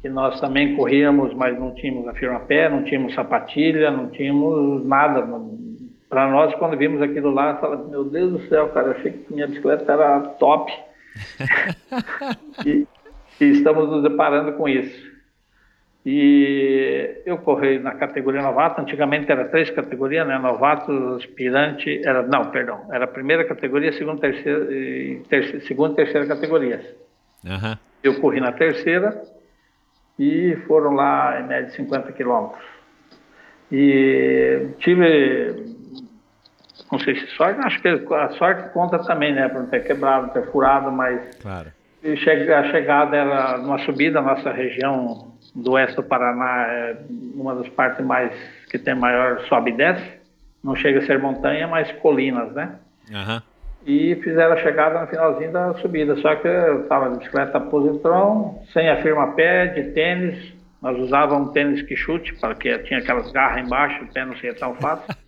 que 0.01 0.09
nós 0.09 0.39
também 0.39 0.75
corríamos, 0.75 1.33
mas 1.33 1.57
não 1.59 1.73
tínhamos 1.73 2.07
a 2.07 2.13
firma-pé, 2.13 2.69
não 2.69 2.83
tínhamos 2.83 3.13
sapatilha, 3.13 3.89
não 3.91 4.09
tínhamos 4.09 4.85
nada. 4.85 5.27
Para 6.09 6.29
nós, 6.29 6.53
quando 6.55 6.77
vimos 6.77 7.01
aquilo 7.01 7.31
lá, 7.31 7.57
falamos, 7.57 7.89
meu 7.89 8.03
Deus 8.05 8.31
do 8.31 8.47
céu, 8.47 8.69
cara, 8.69 8.91
achei 8.91 9.11
que 9.11 9.33
minha 9.33 9.47
bicicleta 9.47 9.91
era 9.91 10.19
top. 10.39 10.71
e, 12.65 12.87
e, 13.41 13.45
estamos 13.45 13.89
nos 13.89 14.03
deparando 14.03 14.53
com 14.53 14.69
isso. 14.69 15.07
E 16.05 17.21
eu 17.25 17.37
corri 17.39 17.79
na 17.79 17.95
categoria 17.95 18.41
novato, 18.41 18.79
antigamente 18.79 19.29
era 19.29 19.45
três 19.49 19.69
categorias, 19.71 20.25
né? 20.25 20.37
Novato, 20.37 20.91
aspirante, 21.15 22.01
era, 22.05 22.23
não, 22.23 22.49
perdão, 22.49 22.87
era 22.93 23.03
a 23.03 23.09
primeira 23.09 23.43
categoria, 23.43 23.91
segunda, 23.91 24.21
terceira, 24.21 24.71
e 24.71 25.21
terceira, 25.27 25.59
segunda 25.65 25.93
e 25.93 25.95
terceira 25.97 26.25
categorias. 26.25 26.85
Uhum. 27.43 27.75
Eu 28.01 28.21
corri 28.21 28.39
na 28.39 28.53
terceira, 28.53 29.21
e 30.19 30.55
foram 30.67 30.93
lá 30.93 31.39
em 31.39 31.47
média 31.47 31.69
50 31.71 32.11
quilômetros. 32.13 32.63
E 33.71 34.69
tive, 34.79 35.75
não 36.91 36.99
sei 36.99 37.15
se 37.15 37.27
sorte, 37.35 37.59
acho 37.61 37.81
que 37.81 37.87
a 37.87 38.29
sorte 38.37 38.69
conta 38.69 38.99
também, 38.99 39.33
né, 39.33 39.47
para 39.49 39.59
não 39.59 39.67
ter 39.67 39.83
quebrado, 39.83 40.31
ter 40.31 40.49
furado, 40.51 40.91
mas 40.91 41.35
claro. 41.41 41.71
a 42.03 42.71
chegada 42.71 43.15
era 43.15 43.57
numa 43.57 43.79
subida, 43.79 44.21
nossa 44.21 44.51
região 44.51 45.33
do 45.53 45.71
oeste 45.71 45.95
do 45.95 46.03
Paraná 46.03 46.65
é 46.67 46.97
uma 47.35 47.55
das 47.55 47.67
partes 47.69 48.05
mais 48.05 48.31
que 48.69 48.77
tem 48.77 48.95
maior 48.95 49.41
sobe 49.47 49.71
e 49.71 49.77
desce, 49.77 50.17
não 50.63 50.75
chega 50.75 50.99
a 50.99 51.05
ser 51.05 51.19
montanha, 51.19 51.67
mas 51.67 51.91
colinas, 51.93 52.53
né? 52.53 52.75
Uhum. 53.09 53.41
E 53.87 54.15
fizeram 54.17 54.51
a 54.51 54.57
chegada 54.57 54.99
no 54.99 55.07
finalzinho 55.07 55.49
da 55.53 55.73
subida. 55.75 56.17
Só 56.17 56.35
que 56.35 56.45
eu 56.45 56.81
estava 56.81 57.09
de 57.09 57.19
bicicleta 57.19 57.57
positron, 57.57 58.61
sem 58.73 58.89
a 58.89 59.01
firma 59.01 59.33
pé, 59.33 59.67
de 59.67 59.91
tênis. 59.93 60.53
Nós 60.81 60.99
usávamos 60.99 61.49
um 61.49 61.53
tênis 61.53 61.81
que 61.83 61.95
chute, 61.95 62.33
porque 62.35 62.79
tinha 62.79 62.99
aquelas 62.99 63.31
garras 63.31 63.65
embaixo, 63.65 64.03
o 64.03 64.13
pé 64.13 64.25
não 64.25 64.35
seria 64.35 64.53
tão 64.53 64.75
fácil. 64.75 65.15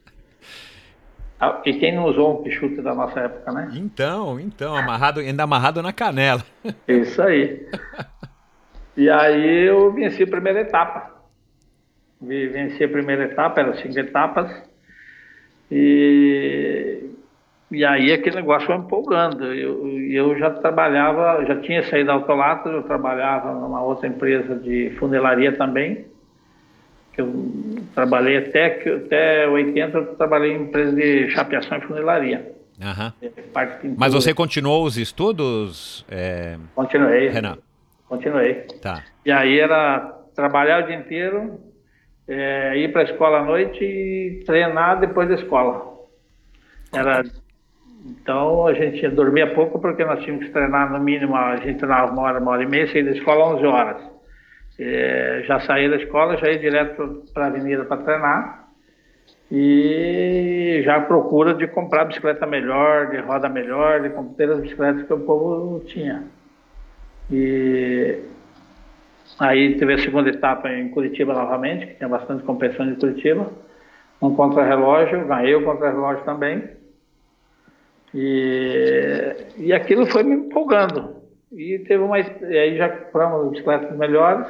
Ah, 1.42 1.62
e 1.66 1.74
quem 1.76 1.96
não 1.96 2.04
usou 2.04 2.38
um 2.38 2.44
pichute 2.44 2.82
da 2.82 2.94
nossa 2.94 3.22
época, 3.22 3.50
né? 3.54 3.72
Então, 3.74 4.38
então, 4.42 4.76
amarrado, 4.76 5.22
ainda 5.22 5.44
amarrado 5.44 5.82
na 5.82 5.94
canela. 5.94 6.44
Isso 6.86 7.22
aí. 7.22 7.66
E 8.98 9.10
aí 9.10 9.68
eu 9.68 9.90
venci 9.94 10.24
a 10.24 10.28
primeira 10.28 10.60
etapa. 10.60 11.16
Venci 12.20 12.84
a 12.84 12.90
primeira 12.90 13.24
etapa, 13.24 13.62
eram 13.62 13.74
cinco 13.76 13.98
etapas. 13.98 14.52
E, 15.72 17.10
e 17.72 17.86
aí 17.86 18.12
aquele 18.12 18.38
negócio 18.38 18.68
foi 18.68 18.76
empolgando. 18.76 19.54
Eu, 19.54 19.88
eu 20.10 20.38
já 20.38 20.50
trabalhava, 20.50 21.46
já 21.46 21.56
tinha 21.62 21.84
saído 21.84 22.08
da 22.08 22.14
Autolata, 22.14 22.70
eu 22.70 22.84
trabalhava 22.84 23.54
numa 23.54 23.84
outra 23.84 24.08
empresa 24.08 24.56
de 24.56 24.92
funelaria 25.00 25.56
também 25.56 26.06
eu 27.20 27.86
trabalhei 27.94 28.38
até, 28.38 28.66
até 28.96 29.48
80, 29.48 29.98
eu 29.98 30.16
trabalhei 30.16 30.54
em 30.54 30.64
empresa 30.64 30.96
de 30.96 31.30
chapeação 31.30 31.78
e 31.78 31.82
funilaria. 31.82 32.56
Uhum. 32.80 33.94
Mas 33.98 34.14
você 34.14 34.34
continuou 34.34 34.86
os 34.86 34.98
estudos? 34.98 36.06
É... 36.10 36.58
Continuei. 36.74 37.28
Renan? 37.28 37.58
Continuei. 38.08 38.54
Tá. 38.82 39.04
E 39.26 39.32
aí 39.32 39.60
era 39.60 40.18
trabalhar 40.34 40.84
o 40.84 40.88
dia 40.88 40.96
inteiro, 40.96 41.60
é, 42.28 42.78
ir 42.78 42.92
para 42.92 43.02
a 43.02 43.06
escola 43.06 43.40
à 43.40 43.44
noite 43.44 43.84
e 43.84 44.44
treinar 44.46 45.00
depois 45.00 45.28
da 45.28 45.36
escola. 45.36 46.00
Era 46.94 47.24
então 48.06 48.68
a 48.68 48.74
gente 48.74 49.08
dormia 49.10 49.54
pouco 49.54 49.80
porque 49.80 50.06
nós 50.06 50.24
tínhamos 50.24 50.46
que 50.46 50.52
treinar 50.52 50.92
no 50.92 51.00
mínimo, 51.00 51.36
a 51.36 51.58
gente 51.58 51.78
treinava 51.80 52.12
uma 52.12 52.22
hora, 52.24 52.40
uma 52.40 52.52
hora 52.52 52.64
e 52.64 52.68
meia, 52.68 52.88
saía 52.88 53.04
da 53.04 53.12
escola 53.12 53.56
11 53.56 53.66
horas. 53.66 54.02
É, 54.80 55.44
já 55.46 55.60
saí 55.60 55.90
da 55.90 55.98
escola, 55.98 56.38
já 56.38 56.50
ia 56.50 56.58
direto 56.58 57.24
para 57.34 57.46
a 57.46 57.48
avenida 57.48 57.84
para 57.84 57.98
treinar 57.98 58.70
e 59.52 60.82
já 60.86 61.02
procura 61.02 61.54
de 61.54 61.68
comprar 61.68 62.06
bicicleta 62.06 62.46
melhor, 62.46 63.10
de 63.10 63.18
roda 63.18 63.50
melhor, 63.50 64.02
de 64.02 64.10
ter 64.36 64.50
as 64.50 64.62
bicicletas 64.62 65.06
que 65.06 65.14
o 65.14 65.20
povo 65.20 65.80
tinha. 65.86 66.24
E 67.32 68.20
aí 69.40 69.76
teve 69.78 69.94
a 69.94 69.98
segunda 69.98 70.30
etapa 70.30 70.70
em 70.70 70.90
Curitiba 70.90 71.34
novamente, 71.34 71.88
que 71.88 71.96
tinha 71.96 72.10
bastante 72.10 72.44
competição 72.44 72.88
de 72.88 73.00
Curitiba, 73.00 73.52
um 74.22 74.36
contra-relógio, 74.36 75.26
ganhei 75.26 75.56
o 75.56 75.64
contra-relógio 75.64 76.24
também. 76.24 76.79
E, 78.14 79.36
e 79.58 79.74
aquilo 79.74 80.06
foi 80.06 80.24
me 80.24 80.36
empolgando. 80.36 81.16
E 81.52 81.80
teve 81.80 82.04
uma. 82.04 82.20
E 82.20 82.58
aí 82.58 82.78
já 82.78 82.90
compramos 82.90 83.52
bicicletas 83.52 83.98
melhores 83.98 84.48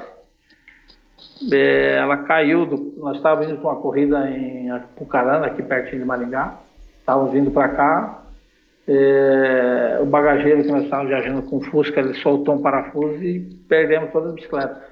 é, 1.52 1.98
ela 1.98 2.18
caiu, 2.18 2.66
do, 2.66 2.94
nós 2.98 3.18
estávamos 3.18 3.50
indo 3.50 3.62
para 3.62 3.72
uma 3.72 3.82
corrida 3.82 4.30
em 4.30 4.70
Apucarana, 4.72 5.48
aqui 5.48 5.64
pertinho 5.64 6.02
de 6.02 6.08
Maringá, 6.08 6.58
estávamos 7.00 7.32
vindo 7.32 7.52
para 7.52 7.70
cá, 7.70 8.24
é, 8.88 10.00
o 10.02 10.06
bagageiro 10.06 10.64
que 10.64 10.72
nós 10.72 10.84
estávamos 10.84 11.10
viajando 11.10 11.44
com 11.44 11.62
Fusca, 11.62 12.00
ele 12.00 12.14
soltou 12.16 12.56
um 12.56 12.62
parafuso 12.62 13.24
e 13.24 13.40
perdemos 13.68 14.12
todas 14.12 14.30
as 14.30 14.36
bicicletas. 14.36 14.84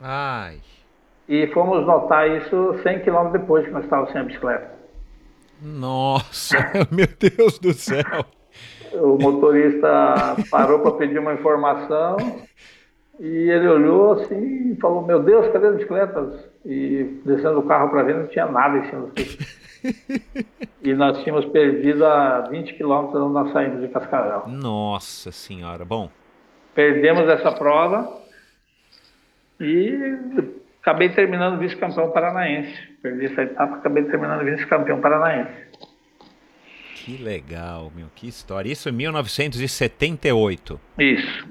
Ai. 0.00 0.58
E 1.28 1.46
fomos 1.48 1.86
notar 1.86 2.28
isso 2.30 2.74
100 2.82 3.00
km 3.00 3.30
depois 3.32 3.64
que 3.64 3.70
nós 3.70 3.84
estávamos 3.84 4.12
sem 4.12 4.20
a 4.20 4.24
bicicleta. 4.24 4.71
Nossa, 5.62 6.56
meu 6.90 7.06
Deus 7.06 7.58
do 7.60 7.72
céu! 7.72 8.26
O 8.94 9.16
motorista 9.16 10.36
parou 10.50 10.80
para 10.80 10.92
pedir 10.92 11.18
uma 11.18 11.34
informação 11.34 12.16
e 13.20 13.48
ele 13.48 13.68
olhou 13.68 14.12
assim 14.12 14.72
e 14.72 14.76
falou: 14.80 15.06
Meu 15.06 15.22
Deus, 15.22 15.46
cadê 15.52 15.68
as 15.68 15.76
bicicletas? 15.76 16.44
E 16.66 17.20
descendo 17.24 17.60
do 17.60 17.68
carro 17.68 17.90
para 17.90 18.02
ver, 18.02 18.16
não 18.16 18.26
tinha 18.26 18.46
nada 18.46 18.78
em 18.78 18.90
cima 18.90 19.02
do 19.02 19.12
E 20.82 20.94
nós 20.94 21.22
tínhamos 21.22 21.46
perdido 21.46 22.04
a 22.04 22.40
20 22.50 22.74
quilômetros 22.74 23.22
onde 23.22 23.34
nós 23.34 23.52
saímos 23.52 23.80
de 23.80 23.88
Cascavel. 23.88 24.48
Nossa 24.48 25.30
Senhora, 25.30 25.84
bom. 25.84 26.10
Perdemos 26.74 27.28
essa 27.28 27.52
prova 27.52 28.20
e 29.60 30.18
acabei 30.82 31.08
terminando 31.10 31.58
vice-campeão 31.58 32.10
paranaense. 32.10 32.76
Perdi 33.00 33.26
essa 33.26 33.42
etapa, 33.42 33.76
acabei 33.76 34.02
terminando 34.04 34.44
vice-campeão 34.44 35.00
paranaense. 35.00 35.52
Que 36.96 37.16
legal, 37.16 37.90
meu, 37.94 38.08
que 38.14 38.28
história. 38.28 38.70
Isso 38.70 38.88
em 38.88 38.92
1978. 38.92 40.80
Isso. 40.98 41.48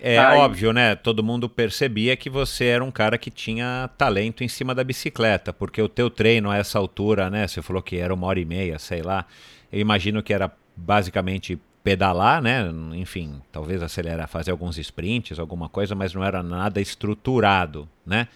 É 0.00 0.18
Aí. 0.18 0.38
óbvio, 0.38 0.72
né? 0.72 0.94
Todo 0.94 1.22
mundo 1.22 1.48
percebia 1.48 2.16
que 2.16 2.28
você 2.28 2.66
era 2.66 2.84
um 2.84 2.90
cara 2.90 3.16
que 3.16 3.30
tinha 3.30 3.88
talento 3.96 4.44
em 4.44 4.48
cima 4.48 4.74
da 4.74 4.84
bicicleta, 4.84 5.52
porque 5.52 5.80
o 5.80 5.88
teu 5.88 6.10
treino 6.10 6.50
a 6.50 6.56
essa 6.56 6.78
altura, 6.78 7.30
né? 7.30 7.46
Você 7.46 7.62
falou 7.62 7.82
que 7.82 7.96
era 7.96 8.12
uma 8.12 8.26
hora 8.26 8.38
e 8.38 8.44
meia, 8.44 8.78
sei 8.78 9.02
lá. 9.02 9.24
Eu 9.72 9.80
imagino 9.80 10.22
que 10.22 10.34
era 10.34 10.52
basicamente 10.76 11.58
pedalar, 11.84 12.40
né? 12.40 12.64
Enfim, 12.94 13.42
talvez 13.52 13.82
acelerar, 13.82 14.26
fazer 14.26 14.50
alguns 14.50 14.78
sprints, 14.78 15.38
alguma 15.38 15.68
coisa, 15.68 15.94
mas 15.94 16.14
não 16.14 16.24
era 16.24 16.42
nada 16.42 16.80
estruturado, 16.80 17.86
né? 18.06 18.26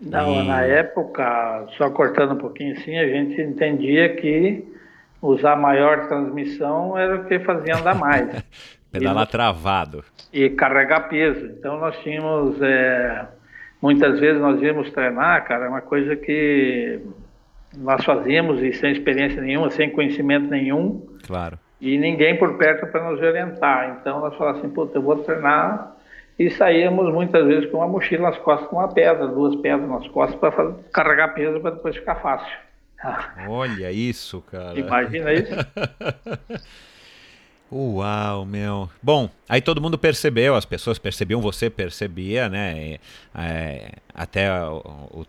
Não, 0.00 0.42
e... 0.42 0.46
na 0.46 0.62
época, 0.62 1.66
só 1.78 1.88
cortando 1.90 2.32
um 2.32 2.38
pouquinho 2.38 2.76
assim, 2.76 2.98
a 2.98 3.06
gente 3.06 3.40
entendia 3.40 4.16
que 4.16 4.64
usar 5.22 5.54
maior 5.54 6.08
transmissão 6.08 6.98
era 6.98 7.16
o 7.16 7.24
que 7.26 7.38
fazia 7.38 7.76
andar 7.76 7.94
mais. 7.94 8.42
Pedalar 8.90 9.24
e, 9.24 9.30
travado. 9.30 10.04
E 10.32 10.50
carregar 10.50 11.08
peso. 11.08 11.46
Então 11.46 11.78
nós 11.78 11.96
tínhamos. 11.98 12.60
É, 12.60 13.28
muitas 13.80 14.18
vezes 14.18 14.40
nós 14.42 14.60
íamos 14.60 14.90
treinar, 14.90 15.44
cara, 15.44 15.66
é 15.66 15.68
uma 15.68 15.80
coisa 15.80 16.16
que 16.16 17.00
nós 17.76 18.04
fazíamos 18.04 18.60
e 18.60 18.72
sem 18.72 18.90
experiência 18.90 19.40
nenhuma, 19.40 19.70
sem 19.70 19.90
conhecimento 19.90 20.50
nenhum. 20.50 21.06
Claro. 21.24 21.56
E 21.80 21.96
ninguém 21.96 22.36
por 22.38 22.58
perto 22.58 22.86
para 22.86 23.10
nos 23.10 23.20
orientar. 23.20 23.98
Então 24.00 24.20
nós 24.20 24.34
falávamos 24.36 24.64
assim, 24.64 24.74
puta, 24.74 24.98
eu 24.98 25.02
vou 25.02 25.16
treinar. 25.16 25.96
E 26.38 26.50
saíamos 26.50 27.12
muitas 27.12 27.46
vezes 27.46 27.70
com 27.70 27.78
uma 27.78 27.88
mochila 27.88 28.30
nas 28.30 28.38
costas, 28.38 28.68
com 28.68 28.76
uma 28.76 28.88
pedra, 28.88 29.26
duas 29.26 29.56
pedras 29.56 29.88
nas 29.88 30.08
costas, 30.08 30.38
para 30.40 30.72
carregar 30.92 31.34
peso 31.34 31.60
para 31.60 31.72
depois 31.72 31.96
ficar 31.96 32.14
fácil. 32.16 32.56
Olha 33.48 33.92
isso, 33.92 34.42
cara. 34.50 34.78
Imagina 34.78 35.32
isso. 35.32 35.54
Uau, 37.72 38.44
meu. 38.44 38.90
Bom, 39.00 39.30
aí 39.48 39.60
todo 39.60 39.80
mundo 39.80 39.96
percebeu, 39.96 40.56
as 40.56 40.64
pessoas 40.64 40.98
percebiam, 40.98 41.40
você 41.40 41.70
percebia, 41.70 42.48
né? 42.48 42.98
É, 43.34 43.92
até 44.12 44.52
o, 44.52 44.78
o, 45.12 45.26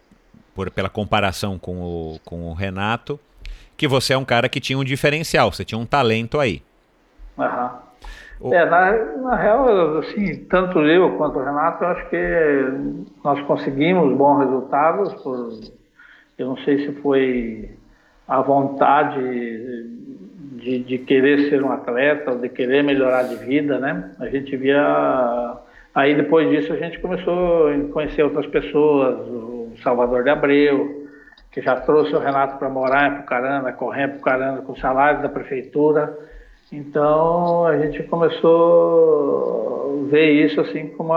por, 0.55 0.71
pela 0.71 0.89
comparação 0.89 1.59
com 1.59 1.81
o, 1.81 2.19
com 2.25 2.49
o 2.49 2.53
Renato, 2.53 3.19
que 3.81 3.87
você 3.87 4.13
é 4.13 4.17
um 4.17 4.23
cara 4.23 4.47
que 4.47 4.59
tinha 4.59 4.77
um 4.77 4.83
diferencial, 4.83 5.51
você 5.51 5.65
tinha 5.65 5.79
um 5.79 5.87
talento 5.87 6.39
aí. 6.39 6.61
Aham. 7.35 7.79
O... 8.39 8.53
É, 8.53 8.63
na, 8.63 8.91
na 9.17 9.35
real, 9.35 9.97
assim, 9.97 10.45
tanto 10.45 10.81
eu 10.81 11.17
quanto 11.17 11.39
o 11.39 11.43
Renato, 11.43 11.83
eu 11.83 11.87
acho 11.87 12.09
que 12.11 12.17
nós 13.23 13.41
conseguimos 13.47 14.15
bons 14.15 14.37
resultados. 14.37 15.15
Por, 15.23 15.61
eu 16.37 16.49
não 16.49 16.57
sei 16.57 16.85
se 16.85 16.91
foi 17.01 17.71
a 18.27 18.39
vontade 18.41 19.19
de, 20.57 20.83
de 20.83 20.99
querer 20.99 21.49
ser 21.49 21.63
um 21.63 21.71
atleta, 21.71 22.35
de 22.35 22.49
querer 22.49 22.83
melhorar 22.83 23.23
de 23.23 23.35
vida, 23.37 23.79
né? 23.79 24.11
A 24.19 24.27
gente 24.27 24.55
via. 24.57 25.57
Aí 25.95 26.13
depois 26.13 26.47
disso 26.51 26.71
a 26.71 26.77
gente 26.77 26.99
começou 26.99 27.67
a 27.67 27.91
conhecer 27.91 28.21
outras 28.21 28.45
pessoas, 28.45 29.27
o 29.27 29.71
Salvador 29.81 30.23
de 30.23 30.29
Abreu, 30.29 31.00
que 31.51 31.61
já 31.61 31.75
trouxe 31.81 32.15
o 32.15 32.19
Renato 32.19 32.57
para 32.57 32.69
morar 32.69 33.11
em 33.11 33.21
Pucarana, 33.21 33.73
correr 33.73 34.05
em 34.05 34.11
Pucarana 34.17 34.61
com 34.61 34.71
o 34.73 34.79
salário 34.79 35.21
da 35.21 35.29
prefeitura. 35.29 36.17
Então 36.71 37.65
a 37.65 37.77
gente 37.77 38.03
começou 38.03 38.47
a 40.07 40.09
ver 40.09 40.31
isso 40.31 40.61
assim 40.61 40.87
como 40.89 41.13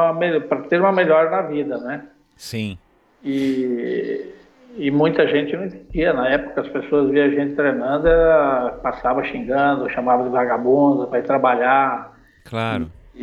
para 0.48 0.62
ter 0.62 0.80
uma 0.80 0.92
melhora 0.92 1.30
na 1.30 1.42
vida, 1.42 1.78
né? 1.78 2.04
Sim. 2.36 2.76
E 3.22 4.34
e 4.76 4.90
muita 4.90 5.26
gente 5.26 5.56
não 5.56 5.66
entendia. 5.66 6.12
Na 6.12 6.28
época, 6.28 6.62
as 6.62 6.68
pessoas 6.68 7.10
via 7.10 7.24
a 7.24 7.30
gente 7.30 7.54
treinando, 7.54 8.08
passava 8.82 9.22
xingando, 9.24 9.88
chamava 9.90 10.24
de 10.24 10.30
vagabundo 10.30 11.06
para 11.06 11.20
ir 11.20 11.22
trabalhar. 11.22 12.12
Claro. 12.44 12.90
E, 13.14 13.22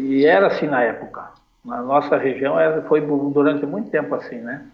e, 0.00 0.26
era 0.26 0.46
assim 0.46 0.66
na 0.66 0.82
época. 0.82 1.30
Na 1.66 1.82
nossa 1.82 2.16
região 2.16 2.58
era, 2.58 2.80
foi 2.82 3.00
durante 3.00 3.66
muito 3.66 3.90
tempo 3.90 4.14
assim, 4.14 4.36
né? 4.36 4.64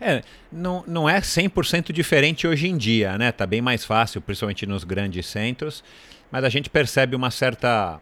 É, 0.00 0.20
não, 0.50 0.82
não 0.84 1.08
é 1.08 1.20
100% 1.20 1.92
diferente 1.92 2.44
hoje 2.44 2.68
em 2.68 2.76
dia, 2.76 3.16
né? 3.16 3.30
Tá 3.30 3.46
bem 3.46 3.62
mais 3.62 3.84
fácil, 3.84 4.20
principalmente 4.20 4.66
nos 4.66 4.82
grandes 4.82 5.26
centros, 5.26 5.84
mas 6.28 6.42
a 6.42 6.48
gente 6.48 6.68
percebe 6.68 7.14
uma 7.14 7.30
certa 7.30 8.00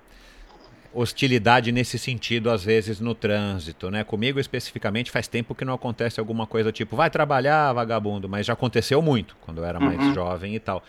hostilidade 0.94 1.70
nesse 1.70 1.98
sentido, 1.98 2.50
às 2.50 2.64
vezes, 2.64 3.00
no 3.00 3.14
trânsito, 3.14 3.90
né? 3.90 4.02
Comigo, 4.02 4.40
especificamente, 4.40 5.10
faz 5.10 5.28
tempo 5.28 5.54
que 5.54 5.64
não 5.64 5.74
acontece 5.74 6.18
alguma 6.18 6.46
coisa 6.46 6.72
tipo, 6.72 6.96
vai 6.96 7.10
trabalhar, 7.10 7.74
vagabundo, 7.74 8.30
mas 8.30 8.46
já 8.46 8.54
aconteceu 8.54 9.02
muito, 9.02 9.36
quando 9.42 9.58
eu 9.58 9.64
era 9.66 9.78
mais 9.78 9.98
uhum. 9.98 10.14
jovem 10.14 10.54
e 10.54 10.58
tal. 10.58 10.82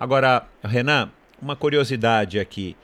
Agora, 0.00 0.44
Renan, 0.64 1.10
uma 1.40 1.54
curiosidade 1.54 2.40
aqui. 2.40 2.76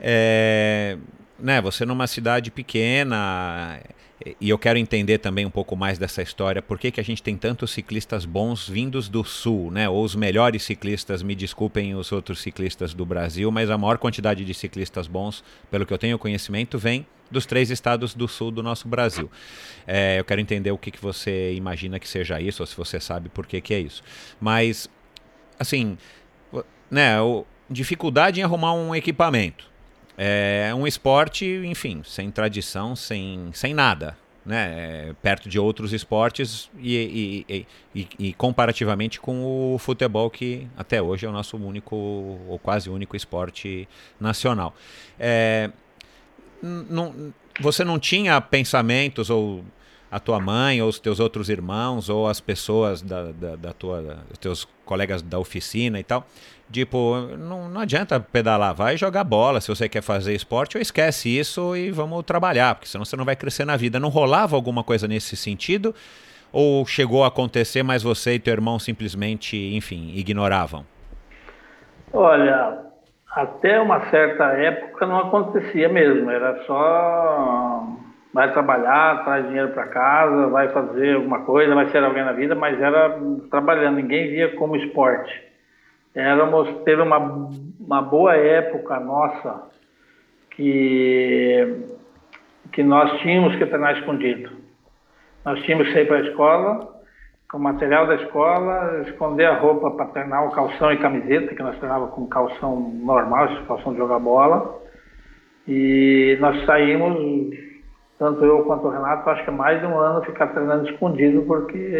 É, 0.00 0.96
né, 1.38 1.60
você 1.60 1.84
numa 1.84 2.06
cidade 2.06 2.50
pequena, 2.50 3.80
e 4.40 4.48
eu 4.48 4.58
quero 4.58 4.78
entender 4.78 5.18
também 5.18 5.46
um 5.46 5.50
pouco 5.50 5.76
mais 5.76 5.98
dessa 5.98 6.20
história, 6.20 6.60
por 6.60 6.78
que, 6.78 6.90
que 6.90 7.00
a 7.00 7.04
gente 7.04 7.22
tem 7.22 7.36
tantos 7.36 7.70
ciclistas 7.70 8.24
bons 8.24 8.68
vindos 8.68 9.08
do 9.08 9.22
sul, 9.22 9.70
né? 9.70 9.88
Ou 9.88 10.02
os 10.02 10.16
melhores 10.16 10.64
ciclistas, 10.64 11.22
me 11.22 11.34
desculpem 11.34 11.94
os 11.94 12.10
outros 12.10 12.40
ciclistas 12.40 12.92
do 12.92 13.06
Brasil, 13.06 13.50
mas 13.52 13.70
a 13.70 13.78
maior 13.78 13.96
quantidade 13.98 14.44
de 14.44 14.52
ciclistas 14.54 15.06
bons, 15.06 15.44
pelo 15.70 15.86
que 15.86 15.92
eu 15.92 15.98
tenho 15.98 16.18
conhecimento, 16.18 16.78
vem 16.78 17.06
dos 17.30 17.46
três 17.46 17.70
estados 17.70 18.14
do 18.14 18.26
sul 18.26 18.50
do 18.50 18.62
nosso 18.62 18.88
Brasil. 18.88 19.30
É, 19.86 20.18
eu 20.18 20.24
quero 20.24 20.40
entender 20.40 20.72
o 20.72 20.78
que, 20.78 20.90
que 20.90 21.00
você 21.00 21.52
imagina 21.54 22.00
que 22.00 22.08
seja 22.08 22.40
isso, 22.40 22.62
ou 22.62 22.66
se 22.66 22.76
você 22.76 22.98
sabe 22.98 23.28
por 23.28 23.46
que, 23.46 23.60
que 23.60 23.72
é 23.72 23.78
isso. 23.78 24.02
Mas, 24.40 24.90
assim, 25.58 25.96
né, 26.90 27.20
o, 27.20 27.46
dificuldade 27.70 28.40
em 28.40 28.42
arrumar 28.42 28.72
um 28.74 28.94
equipamento. 28.94 29.67
É 30.20 30.74
um 30.74 30.84
esporte, 30.84 31.46
enfim, 31.64 32.02
sem 32.04 32.28
tradição, 32.28 32.96
sem, 32.96 33.50
sem 33.52 33.72
nada. 33.72 34.16
Né, 34.46 35.14
perto 35.20 35.46
de 35.46 35.58
outros 35.58 35.92
esportes 35.92 36.70
e, 36.78 37.44
e, 37.46 37.66
e, 37.94 38.08
e, 38.18 38.32
comparativamente 38.32 39.20
com 39.20 39.74
o 39.74 39.76
futebol, 39.78 40.30
que 40.30 40.66
até 40.74 41.02
hoje 41.02 41.26
é 41.26 41.28
o 41.28 41.32
nosso 41.32 41.58
único, 41.58 41.94
ou 41.94 42.58
quase 42.58 42.88
único 42.88 43.14
esporte 43.14 43.86
nacional. 44.18 44.74
É, 45.20 45.70
não, 46.62 47.34
você 47.60 47.84
não 47.84 47.98
tinha 47.98 48.40
pensamentos, 48.40 49.28
ou 49.28 49.62
a 50.10 50.18
tua 50.18 50.40
mãe, 50.40 50.80
ou 50.80 50.88
os 50.88 50.98
teus 50.98 51.20
outros 51.20 51.48
irmãos, 51.48 52.08
ou 52.08 52.26
as 52.26 52.40
pessoas 52.40 53.02
da, 53.02 53.30
da, 53.32 53.56
da 53.56 53.72
tua, 53.72 54.24
os 54.32 54.38
teus 54.38 54.66
colegas 54.88 55.22
da 55.22 55.38
oficina 55.38 56.00
e 56.00 56.02
tal, 56.02 56.26
Tipo, 56.70 57.16
não, 57.38 57.66
não 57.66 57.80
adianta 57.80 58.20
pedalar, 58.20 58.74
vai 58.74 58.96
jogar 58.96 59.24
bola 59.24 59.60
se 59.60 59.68
você 59.68 59.88
quer 59.88 60.02
fazer 60.02 60.34
esporte, 60.34 60.76
ou 60.76 60.82
esquece 60.82 61.28
isso 61.28 61.74
e 61.74 61.90
vamos 61.90 62.22
trabalhar, 62.24 62.74
porque 62.74 62.88
senão 62.88 63.06
você 63.06 63.16
não 63.16 63.24
vai 63.24 63.34
crescer 63.34 63.64
na 63.64 63.74
vida. 63.74 63.98
Não 63.98 64.10
rolava 64.10 64.54
alguma 64.54 64.84
coisa 64.84 65.08
nesse 65.08 65.34
sentido? 65.34 65.94
Ou 66.52 66.84
chegou 66.84 67.24
a 67.24 67.28
acontecer, 67.28 67.82
mas 67.82 68.02
você 68.02 68.34
e 68.34 68.38
teu 68.38 68.52
irmão 68.52 68.78
simplesmente, 68.78 69.56
enfim, 69.74 70.12
ignoravam? 70.14 70.84
Olha, 72.12 72.78
até 73.34 73.80
uma 73.80 74.10
certa 74.10 74.44
época 74.52 75.06
não 75.06 75.20
acontecia 75.20 75.88
mesmo, 75.88 76.30
era 76.30 76.64
só 76.66 77.86
vai 78.38 78.52
trabalhar, 78.52 79.24
traz 79.24 79.46
dinheiro 79.46 79.70
para 79.70 79.86
casa, 79.88 80.46
vai 80.48 80.68
fazer 80.68 81.16
alguma 81.16 81.44
coisa, 81.44 81.74
vai 81.74 81.88
ser 81.90 82.04
alguém 82.04 82.24
na 82.24 82.32
vida, 82.32 82.54
mas 82.54 82.80
era 82.80 83.18
trabalhando, 83.50 83.96
ninguém 83.96 84.28
via 84.28 84.54
como 84.56 84.76
esporte 84.76 85.48
éramos 86.18 86.82
teve 86.84 87.02
uma, 87.02 87.18
uma 87.78 88.02
boa 88.02 88.36
época 88.36 88.98
nossa 89.00 89.70
que 90.50 91.96
que 92.72 92.82
nós 92.82 93.18
tínhamos 93.20 93.56
que 93.56 93.64
treinar 93.64 93.98
escondido. 93.98 94.50
Nós 95.44 95.60
tínhamos 95.62 95.90
que 95.90 95.98
ir 95.98 96.06
para 96.06 96.18
a 96.18 96.28
escola 96.28 96.98
com 97.50 97.56
o 97.56 97.60
material 97.60 98.06
da 98.06 98.16
escola, 98.16 99.04
esconder 99.08 99.46
a 99.46 99.58
roupa 99.58 99.90
para 99.92 100.06
treinar 100.06 100.46
o 100.46 100.50
calção 100.50 100.92
e 100.92 100.98
camiseta, 100.98 101.54
que 101.54 101.62
nós 101.62 101.78
treinávamos 101.78 102.14
com 102.14 102.26
calção 102.26 102.78
normal, 102.78 103.48
calção 103.66 103.92
de 103.92 103.98
jogar 103.98 104.18
bola. 104.18 104.82
E 105.66 106.36
nós 106.40 106.62
saímos, 106.66 107.56
tanto 108.18 108.44
eu 108.44 108.64
quanto 108.64 108.86
o 108.86 108.90
Renato, 108.90 109.28
acho 109.30 109.44
que 109.44 109.50
mais 109.50 109.80
de 109.80 109.86
um 109.86 109.98
ano 109.98 110.24
ficar 110.24 110.48
treinando 110.48 110.90
escondido, 110.90 111.42
porque 111.42 111.92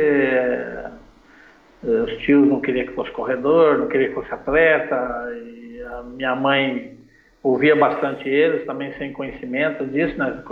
os 1.83 2.17
tios 2.19 2.49
não 2.49 2.61
queriam 2.61 2.87
que 2.87 2.95
fosse 2.95 3.11
corredor, 3.13 3.79
não 3.79 3.87
queriam 3.87 4.09
que 4.09 4.15
fosse 4.17 4.35
atleta, 4.35 5.31
e 5.33 5.81
a 5.83 6.03
minha 6.03 6.35
mãe 6.35 6.99
ouvia 7.43 7.77
bastante 7.77 8.29
eles, 8.29 8.67
também 8.67 8.93
sem 8.99 9.13
conhecimento 9.13 9.87
disso, 9.87 10.19
né? 10.19 10.43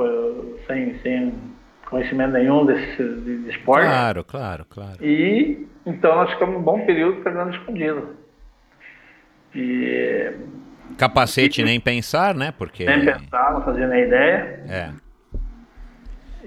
sem, 0.68 0.98
sem 1.00 1.34
conhecimento 1.86 2.32
nenhum 2.32 2.64
desse 2.64 3.02
de, 3.02 3.42
de 3.42 3.50
esporte. 3.50 3.86
Claro, 3.86 4.24
claro, 4.24 4.64
claro. 4.70 5.04
E 5.04 5.66
então 5.84 6.14
nós 6.14 6.30
ficamos 6.30 6.56
um 6.56 6.62
bom 6.62 6.86
período 6.86 7.22
treinando 7.22 7.50
escondido. 7.50 8.16
E, 9.54 10.32
Capacete 10.96 11.64
nem 11.64 11.80
pensar, 11.80 12.34
né? 12.34 12.52
Porque... 12.56 12.84
Nem 12.84 13.04
pensar, 13.04 13.52
não 13.52 13.62
fazia 13.62 13.86
nem 13.88 14.04
ideia. 14.04 14.60
É. 14.68 15.05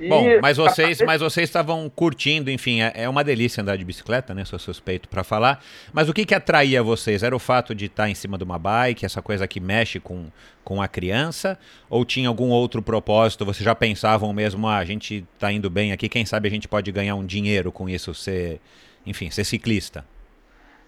Bom, 0.07 0.23
mas 0.41 0.57
vocês, 0.57 1.01
mas 1.01 1.21
vocês 1.21 1.49
estavam 1.49 1.89
curtindo, 1.89 2.49
enfim, 2.49 2.81
é, 2.81 2.91
é 2.95 3.09
uma 3.09 3.23
delícia 3.23 3.62
andar 3.62 3.77
de 3.77 3.83
bicicleta, 3.83 4.33
né? 4.33 4.45
Sou 4.45 4.57
suspeito 4.57 5.09
para 5.09 5.23
falar. 5.23 5.62
Mas 5.91 6.07
o 6.07 6.13
que 6.13 6.25
que 6.25 6.33
atraía 6.33 6.81
vocês? 6.81 7.23
Era 7.23 7.35
o 7.35 7.39
fato 7.39 7.75
de 7.75 7.85
estar 7.85 8.09
em 8.09 8.15
cima 8.15 8.38
de 8.38 8.43
uma 8.43 8.57
bike, 8.57 9.05
essa 9.05 9.21
coisa 9.21 9.47
que 9.47 9.59
mexe 9.59 9.99
com, 9.99 10.27
com 10.63 10.81
a 10.81 10.88
criança? 10.88 11.57
Ou 11.89 12.05
tinha 12.05 12.29
algum 12.29 12.49
outro 12.49 12.81
propósito? 12.81 13.43
Vocês 13.45 13.65
já 13.65 13.75
pensavam 13.75 14.31
mesmo, 14.31 14.67
ah, 14.67 14.77
a 14.77 14.85
gente 14.85 15.25
está 15.33 15.51
indo 15.51 15.69
bem 15.69 15.91
aqui, 15.91 16.07
quem 16.07 16.25
sabe 16.25 16.47
a 16.47 16.51
gente 16.51 16.67
pode 16.67 16.91
ganhar 16.91 17.15
um 17.15 17.25
dinheiro 17.25 17.71
com 17.71 17.89
isso, 17.89 18.13
ser, 18.13 18.62
enfim, 19.05 19.29
ser 19.29 19.43
ciclista? 19.43 20.05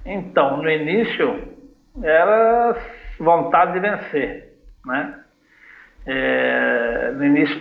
Então, 0.06 0.62
no 0.62 0.70
início 0.70 1.50
era 2.02 2.78
vontade 3.20 3.74
de 3.74 3.80
vencer, 3.80 4.54
né? 4.86 5.20
É, 6.06 7.12
no 7.12 7.26
início 7.26 7.60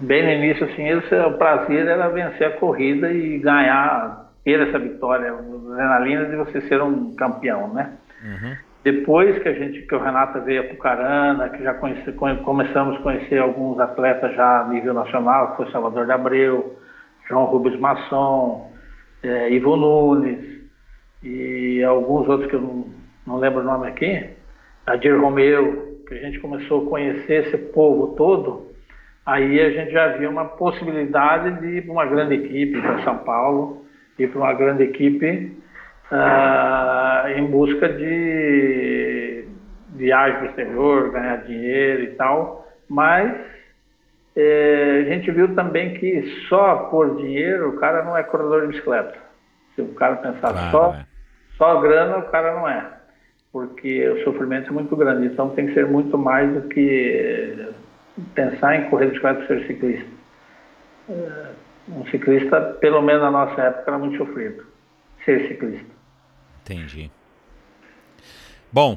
bem 0.00 0.24
no 0.24 0.44
início, 0.44 0.64
assim, 0.64 0.92
o 0.92 1.38
prazer 1.38 1.86
era 1.86 2.08
vencer 2.08 2.46
a 2.46 2.56
corrida 2.58 3.12
e 3.12 3.38
ganhar, 3.38 4.30
ter 4.44 4.60
essa 4.60 4.78
vitória, 4.78 5.32
a 5.32 5.36
adrenalina 5.36 6.26
de 6.26 6.36
você 6.36 6.60
ser 6.62 6.82
um 6.82 7.14
campeão, 7.14 7.72
né? 7.72 7.92
Uhum. 8.22 8.56
Depois 8.82 9.38
que 9.42 9.48
a 9.48 9.52
gente, 9.52 9.82
que 9.82 9.94
o 9.94 10.02
Renato 10.02 10.40
veio 10.40 10.62
a 10.62 10.64
Pucarana, 10.64 11.50
que 11.50 11.62
já 11.62 11.74
conheci, 11.74 12.12
começamos 12.12 12.96
a 12.96 13.02
conhecer 13.02 13.38
alguns 13.38 13.78
atletas 13.78 14.34
já 14.34 14.62
a 14.62 14.68
nível 14.68 14.94
nacional, 14.94 15.50
que 15.50 15.56
foi 15.58 15.70
Salvador 15.70 16.06
de 16.06 16.12
Abreu, 16.12 16.78
João 17.28 17.44
Rubens 17.44 17.78
Masson, 17.78 18.72
é, 19.22 19.52
Ivo 19.52 19.76
Nunes 19.76 20.60
e 21.22 21.84
alguns 21.84 22.26
outros 22.26 22.48
que 22.48 22.56
eu 22.56 22.62
não, 22.62 22.86
não 23.26 23.36
lembro 23.36 23.60
o 23.60 23.64
nome 23.64 23.86
aqui, 23.86 24.30
Adir 24.86 25.20
Romeu, 25.20 26.00
que 26.08 26.14
a 26.14 26.18
gente 26.18 26.40
começou 26.40 26.86
a 26.86 26.90
conhecer 26.90 27.46
esse 27.46 27.58
povo 27.58 28.14
todo, 28.16 28.69
aí 29.24 29.60
a 29.60 29.70
gente 29.70 29.92
já 29.92 30.08
via 30.16 30.28
uma 30.28 30.44
possibilidade 30.44 31.60
de 31.60 31.78
ir 31.78 31.82
para 31.82 31.92
uma 31.92 32.06
grande 32.06 32.34
equipe, 32.34 32.80
para 32.80 33.02
São 33.04 33.18
Paulo, 33.18 33.84
ir 34.18 34.28
para 34.28 34.40
uma 34.40 34.52
grande 34.52 34.82
equipe 34.84 35.56
uh, 36.10 37.28
em 37.36 37.46
busca 37.46 37.88
de 37.88 39.44
viagem 39.94 40.38
para 40.38 40.46
o 40.46 40.50
exterior, 40.50 41.10
ganhar 41.10 41.36
dinheiro 41.44 42.02
e 42.02 42.06
tal, 42.08 42.68
mas 42.88 43.32
eh, 44.34 45.04
a 45.06 45.08
gente 45.10 45.30
viu 45.30 45.54
também 45.54 45.94
que 45.94 46.22
só 46.48 46.88
por 46.90 47.16
dinheiro 47.16 47.70
o 47.70 47.76
cara 47.76 48.02
não 48.02 48.16
é 48.16 48.22
corredor 48.22 48.62
de 48.62 48.68
bicicleta. 48.68 49.18
Se 49.74 49.82
o 49.82 49.88
cara 49.94 50.16
pensar 50.16 50.52
claro, 50.52 50.70
só, 50.70 50.94
é. 50.94 51.04
só 51.56 51.80
grana, 51.80 52.18
o 52.18 52.30
cara 52.30 52.54
não 52.54 52.68
é. 52.68 52.86
Porque 53.52 54.08
o 54.08 54.24
sofrimento 54.24 54.70
é 54.70 54.72
muito 54.72 54.94
grande, 54.96 55.26
então 55.26 55.50
tem 55.50 55.66
que 55.66 55.74
ser 55.74 55.86
muito 55.86 56.16
mais 56.16 56.52
do 56.52 56.68
que 56.68 57.68
pensar 58.34 58.76
em 58.76 58.90
correr 58.90 59.06
de 59.06 59.12
bicicleta 59.12 59.46
ser 59.46 59.66
ciclista. 59.66 60.10
É, 61.08 61.46
um 61.88 62.06
ciclista, 62.06 62.60
pelo 62.80 63.02
menos 63.02 63.22
na 63.22 63.30
nossa 63.30 63.60
época, 63.60 63.84
era 63.86 63.98
muito 63.98 64.16
sofrido. 64.16 64.66
Ser 65.24 65.48
ciclista. 65.48 65.86
Entendi. 66.62 67.10
Bom, 68.72 68.96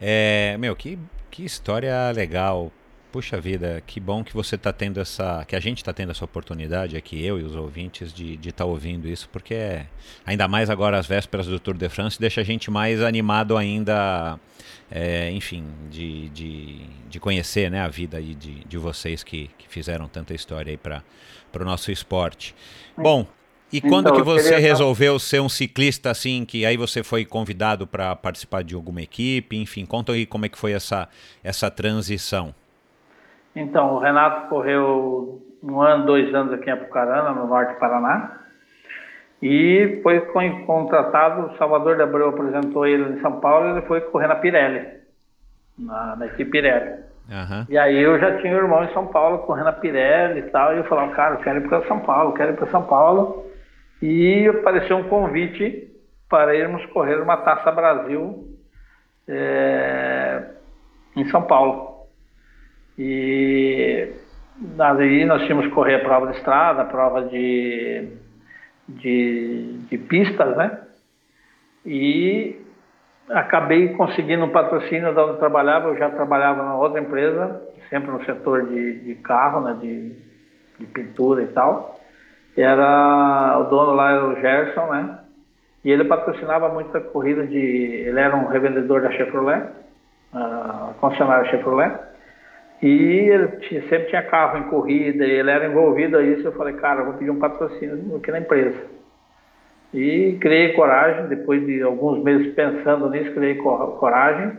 é, 0.00 0.56
meu, 0.58 0.74
que, 0.76 0.98
que 1.30 1.44
história 1.44 2.10
legal. 2.12 2.72
Puxa 3.12 3.40
vida, 3.40 3.82
que 3.84 3.98
bom 3.98 4.22
que 4.22 4.32
você 4.32 4.54
está 4.54 4.72
tendo 4.72 5.00
essa. 5.00 5.44
que 5.44 5.56
a 5.56 5.60
gente 5.60 5.78
está 5.78 5.92
tendo 5.92 6.12
essa 6.12 6.24
oportunidade 6.24 6.96
aqui, 6.96 7.26
eu 7.26 7.40
e 7.40 7.42
os 7.42 7.56
ouvintes, 7.56 8.12
de 8.12 8.34
estar 8.36 8.52
tá 8.52 8.64
ouvindo 8.64 9.08
isso, 9.08 9.28
porque 9.30 9.52
é, 9.52 9.86
ainda 10.24 10.46
mais 10.46 10.70
agora 10.70 10.96
as 10.96 11.08
vésperas 11.08 11.48
do 11.48 11.58
Tour 11.58 11.76
de 11.76 11.88
France, 11.88 12.20
deixa 12.20 12.40
a 12.40 12.44
gente 12.44 12.70
mais 12.70 13.02
animado 13.02 13.56
ainda, 13.56 14.38
é, 14.90 15.30
enfim, 15.30 15.64
de, 15.88 16.28
de, 16.30 16.80
de, 17.08 17.20
conhecer 17.20 17.70
né, 17.70 17.80
a 17.80 17.88
vida 17.88 18.16
aí 18.16 18.34
de, 18.34 18.64
de 18.64 18.78
vocês 18.78 19.22
que, 19.22 19.48
que 19.56 19.68
fizeram 19.68 20.08
tanta 20.08 20.34
história 20.34 20.70
aí 20.70 20.76
para 20.76 21.02
o 21.60 21.64
nosso 21.64 21.92
esporte. 21.92 22.54
Bom, 22.96 23.26
e 23.72 23.78
então, 23.78 23.90
quando 23.90 24.12
que 24.12 24.22
você 24.22 24.58
resolveu 24.58 25.18
ser 25.18 25.40
um 25.40 25.48
ciclista 25.48 26.10
assim, 26.10 26.44
que 26.44 26.66
aí 26.66 26.76
você 26.76 27.04
foi 27.04 27.24
convidado 27.24 27.86
para 27.86 28.16
participar 28.16 28.64
de 28.64 28.74
alguma 28.74 29.00
equipe, 29.00 29.56
enfim, 29.56 29.86
conta 29.86 30.12
aí 30.12 30.26
como 30.26 30.44
é 30.44 30.48
que 30.48 30.58
foi 30.58 30.72
essa, 30.72 31.08
essa 31.44 31.70
transição. 31.70 32.52
Então, 33.54 33.94
o 33.94 33.98
Renato 34.00 34.48
correu 34.48 35.40
um 35.62 35.80
ano, 35.80 36.04
dois 36.04 36.34
anos 36.34 36.52
aqui 36.52 36.68
em 36.68 36.72
Apucarana, 36.72 37.32
no 37.32 37.46
norte 37.46 37.74
do 37.74 37.78
Paraná. 37.78 38.39
E 39.42 40.00
foi 40.02 40.20
contratado, 40.66 41.46
o 41.46 41.56
Salvador 41.56 41.96
de 41.96 42.02
Abreu 42.02 42.28
apresentou 42.28 42.86
ele 42.86 43.14
em 43.14 43.20
São 43.20 43.40
Paulo 43.40 43.68
e 43.68 43.70
ele 43.70 43.86
foi 43.86 44.00
correr 44.02 44.26
na 44.26 44.36
Pirelli, 44.36 44.86
na, 45.78 46.16
na 46.16 46.26
equipe 46.26 46.50
Pirelli. 46.50 47.00
Uhum. 47.30 47.64
E 47.68 47.78
aí 47.78 48.02
eu 48.02 48.18
já 48.18 48.38
tinha 48.38 48.52
um 48.52 48.58
irmão 48.58 48.84
em 48.84 48.92
São 48.92 49.06
Paulo 49.06 49.38
correndo 49.38 49.68
a 49.68 49.72
Pirelli 49.72 50.40
e 50.40 50.50
tal, 50.50 50.74
e 50.74 50.78
eu 50.78 50.84
falava, 50.84 51.12
cara, 51.12 51.34
eu 51.36 51.40
quero 51.40 51.58
ir 51.58 51.68
para 51.68 51.86
São 51.86 52.00
Paulo, 52.00 52.34
quero 52.34 52.52
ir 52.52 52.56
para 52.56 52.66
São 52.66 52.82
Paulo. 52.82 53.46
E 54.02 54.48
apareceu 54.48 54.96
um 54.96 55.08
convite 55.08 55.88
para 56.28 56.54
irmos 56.54 56.84
correr 56.86 57.16
uma 57.16 57.36
Taça 57.38 57.70
Brasil 57.70 58.46
é, 59.26 60.42
em 61.16 61.24
São 61.28 61.42
Paulo. 61.42 62.06
E 62.98 64.12
aí 64.78 65.24
nós 65.24 65.42
tínhamos 65.42 65.66
que 65.66 65.72
correr 65.72 65.94
a 65.94 66.04
prova 66.04 66.26
de 66.26 66.36
estrada, 66.36 66.82
a 66.82 66.86
prova 66.86 67.22
de, 67.22 68.08
de, 68.96 69.78
de 69.88 69.98
pistas, 69.98 70.56
né? 70.56 70.80
E 71.84 72.60
acabei 73.30 73.94
conseguindo 73.94 74.44
um 74.44 74.50
patrocínio 74.50 75.14
da 75.14 75.24
onde 75.24 75.32
eu 75.34 75.38
trabalhava. 75.38 75.88
Eu 75.88 75.98
já 75.98 76.10
trabalhava 76.10 76.62
na 76.62 76.76
outra 76.76 77.00
empresa, 77.00 77.62
sempre 77.88 78.10
no 78.10 78.24
setor 78.24 78.66
de, 78.66 79.00
de 79.00 79.14
carro, 79.16 79.60
né, 79.62 79.76
de, 79.80 80.12
de 80.78 80.86
pintura 80.86 81.42
e 81.42 81.48
tal. 81.48 82.00
Era 82.56 83.58
o 83.60 83.64
dono 83.64 83.92
lá 83.92 84.10
era 84.10 84.26
o 84.26 84.40
Gerson, 84.40 84.86
né? 84.90 85.18
E 85.84 85.90
ele 85.90 86.04
patrocinava 86.04 86.68
muito 86.68 86.94
a 86.96 87.00
corrida 87.00 87.46
de. 87.46 87.56
Ele 87.56 88.20
era 88.20 88.36
um 88.36 88.48
revendedor 88.48 89.00
da 89.00 89.10
Chevrolet, 89.12 89.62
uh, 90.34 90.92
concessionária 91.00 91.50
Chevrolet. 91.50 92.09
E 92.82 92.88
ele 92.88 93.48
tinha, 93.58 93.82
sempre 93.88 94.08
tinha 94.08 94.22
carro 94.22 94.58
em 94.58 94.70
corrida, 94.70 95.24
e 95.26 95.30
ele 95.30 95.50
era 95.50 95.66
envolvido 95.66 96.16
a 96.16 96.22
isso. 96.22 96.46
Eu 96.46 96.52
falei, 96.52 96.74
cara, 96.74 97.00
eu 97.00 97.06
vou 97.06 97.14
pedir 97.14 97.30
um 97.30 97.38
patrocínio 97.38 98.16
aqui 98.16 98.30
na 98.30 98.38
empresa. 98.38 98.78
E 99.92 100.38
criei 100.40 100.72
coragem, 100.72 101.26
depois 101.26 101.64
de 101.66 101.82
alguns 101.82 102.22
meses 102.22 102.54
pensando 102.54 103.10
nisso, 103.10 103.32
criei 103.32 103.56
coragem. 103.56 104.56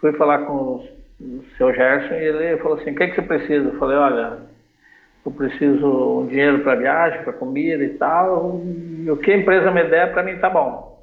Fui 0.00 0.12
falar 0.12 0.38
com 0.40 0.84
o 1.20 1.44
seu 1.56 1.72
Gerson 1.72 2.14
e 2.14 2.24
ele 2.24 2.56
falou 2.58 2.76
assim: 2.78 2.90
o 2.90 2.94
que, 2.94 3.04
é 3.04 3.06
que 3.08 3.14
você 3.14 3.22
precisa? 3.22 3.68
Eu 3.68 3.78
falei: 3.78 3.96
olha, 3.96 4.38
eu 5.24 5.32
preciso 5.32 6.20
um 6.20 6.26
dinheiro 6.26 6.58
para 6.60 6.74
viagem, 6.74 7.22
para 7.22 7.32
comida 7.32 7.82
e 7.82 7.90
tal, 7.90 8.60
e 8.64 9.10
o 9.10 9.16
que 9.16 9.32
a 9.32 9.36
empresa 9.36 9.70
me 9.70 9.84
der, 9.84 10.12
para 10.12 10.22
mim 10.22 10.36
tá 10.38 10.50
bom. 10.50 11.02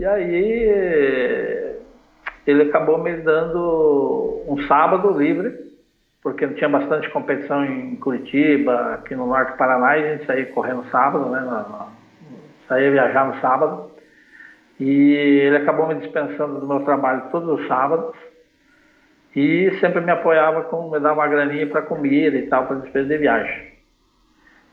E 0.00 0.04
aí 0.04 1.61
ele 2.46 2.62
acabou 2.64 2.98
me 2.98 3.16
dando 3.18 4.42
um 4.48 4.58
sábado 4.66 5.16
livre, 5.16 5.52
porque 6.22 6.46
tinha 6.48 6.68
bastante 6.68 7.08
competição 7.10 7.64
em 7.64 7.96
Curitiba, 7.96 8.94
aqui 8.94 9.14
no 9.14 9.26
norte 9.26 9.52
do 9.52 9.58
Paraná, 9.58 9.98
e 9.98 10.04
a 10.04 10.12
gente 10.12 10.26
saía 10.26 10.46
correndo 10.46 10.84
sábado, 10.90 11.28
né? 11.30 11.64
saía 12.68 12.90
viajar 12.90 13.26
no 13.26 13.40
sábado. 13.40 13.90
E 14.78 15.12
ele 15.14 15.56
acabou 15.56 15.86
me 15.86 15.94
dispensando 15.96 16.60
do 16.60 16.66
meu 16.66 16.80
trabalho 16.80 17.30
todos 17.30 17.60
os 17.60 17.68
sábados 17.68 18.16
e 19.34 19.70
sempre 19.80 20.00
me 20.00 20.10
apoiava 20.10 20.64
com 20.64 20.90
me 20.90 21.00
dar 21.00 21.12
uma 21.12 21.26
graninha 21.26 21.66
para 21.66 21.82
comida 21.82 22.36
e 22.36 22.48
tal, 22.48 22.66
para 22.66 22.76
despesa 22.76 23.08
de 23.08 23.18
viagem. 23.18 23.72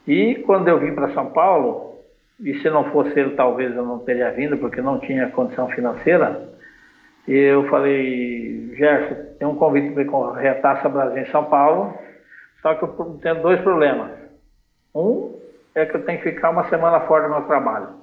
E 0.07 0.35
quando 0.45 0.67
eu 0.67 0.79
vim 0.79 0.93
para 0.93 1.13
São 1.13 1.27
Paulo, 1.27 1.99
e 2.39 2.59
se 2.59 2.69
não 2.69 2.91
fosse 2.91 3.17
ele, 3.19 3.35
talvez 3.35 3.75
eu 3.75 3.85
não 3.85 3.99
teria 3.99 4.31
vindo, 4.31 4.57
porque 4.57 4.81
não 4.81 4.99
tinha 4.99 5.29
condição 5.29 5.69
financeira, 5.69 6.48
eu 7.33 7.67
falei, 7.69 8.73
Gerson, 8.75 9.15
tem 9.37 9.47
um 9.47 9.55
convite 9.55 9.93
para 9.93 10.05
correr 10.05 10.49
a 10.49 10.61
Taça 10.61 10.89
Brasil 10.89 11.21
em 11.21 11.31
São 11.31 11.45
Paulo, 11.45 11.97
só 12.61 12.75
que 12.75 12.83
eu 12.83 13.19
tenho 13.21 13.41
dois 13.41 13.61
problemas. 13.61 14.11
Um 14.95 15.39
é 15.75 15.85
que 15.85 15.95
eu 15.95 16.05
tenho 16.05 16.19
que 16.19 16.31
ficar 16.31 16.49
uma 16.49 16.67
semana 16.69 17.01
fora 17.01 17.27
do 17.27 17.35
meu 17.35 17.43
trabalho. 17.43 17.99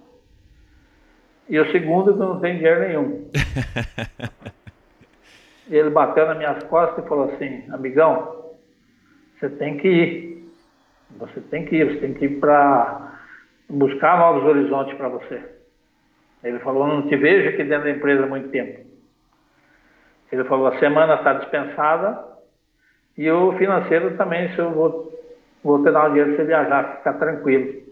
E 1.49 1.59
o 1.59 1.71
segundo 1.71 2.11
é 2.11 2.15
que 2.15 2.21
eu 2.21 2.27
não 2.27 2.41
tenho 2.41 2.57
dinheiro 2.57 2.81
nenhum. 2.81 3.31
ele 5.69 5.91
bateu 5.91 6.27
nas 6.27 6.39
minhas 6.39 6.63
costas 6.65 7.05
e 7.05 7.09
falou 7.09 7.33
assim, 7.33 7.65
amigão, 7.73 8.53
você 9.39 9.49
tem 9.51 9.77
que 9.77 9.89
ir. 9.89 10.37
Você 11.19 11.41
tem 11.41 11.65
que 11.65 11.77
ir, 11.77 11.85
você 11.85 12.01
tem 12.01 12.15
que 12.15 12.25
ir 12.27 12.41
para 12.41 13.21
buscar 13.69 14.19
novos 14.19 14.45
horizontes 14.45 14.97
para 14.97 15.09
você. 15.09 15.43
Ele 16.45 16.59
falou, 16.61 16.87
não 16.87 17.09
te 17.09 17.17
vejo 17.17 17.49
aqui 17.49 17.65
dentro 17.65 17.85
da 17.85 17.91
empresa 17.91 18.25
há 18.25 18.27
muito 18.27 18.51
tempo. 18.51 18.86
Ele 20.31 20.45
falou, 20.45 20.67
a 20.67 20.79
semana 20.79 21.15
está 21.15 21.35
dispensada 21.35 22.25
e 23.17 23.31
o 23.31 23.53
financeiro 23.53 24.17
também, 24.17 24.53
se 24.55 24.59
eu 24.59 24.71
vou, 24.73 25.13
vou 25.63 25.83
te 25.83 25.91
dar 25.91 26.07
um 26.07 26.09
dinheiro 26.09 26.35
para 26.35 26.37
você 26.37 26.45
viajar, 26.45 26.97
ficar 26.99 27.15
tranquilo. 27.15 27.83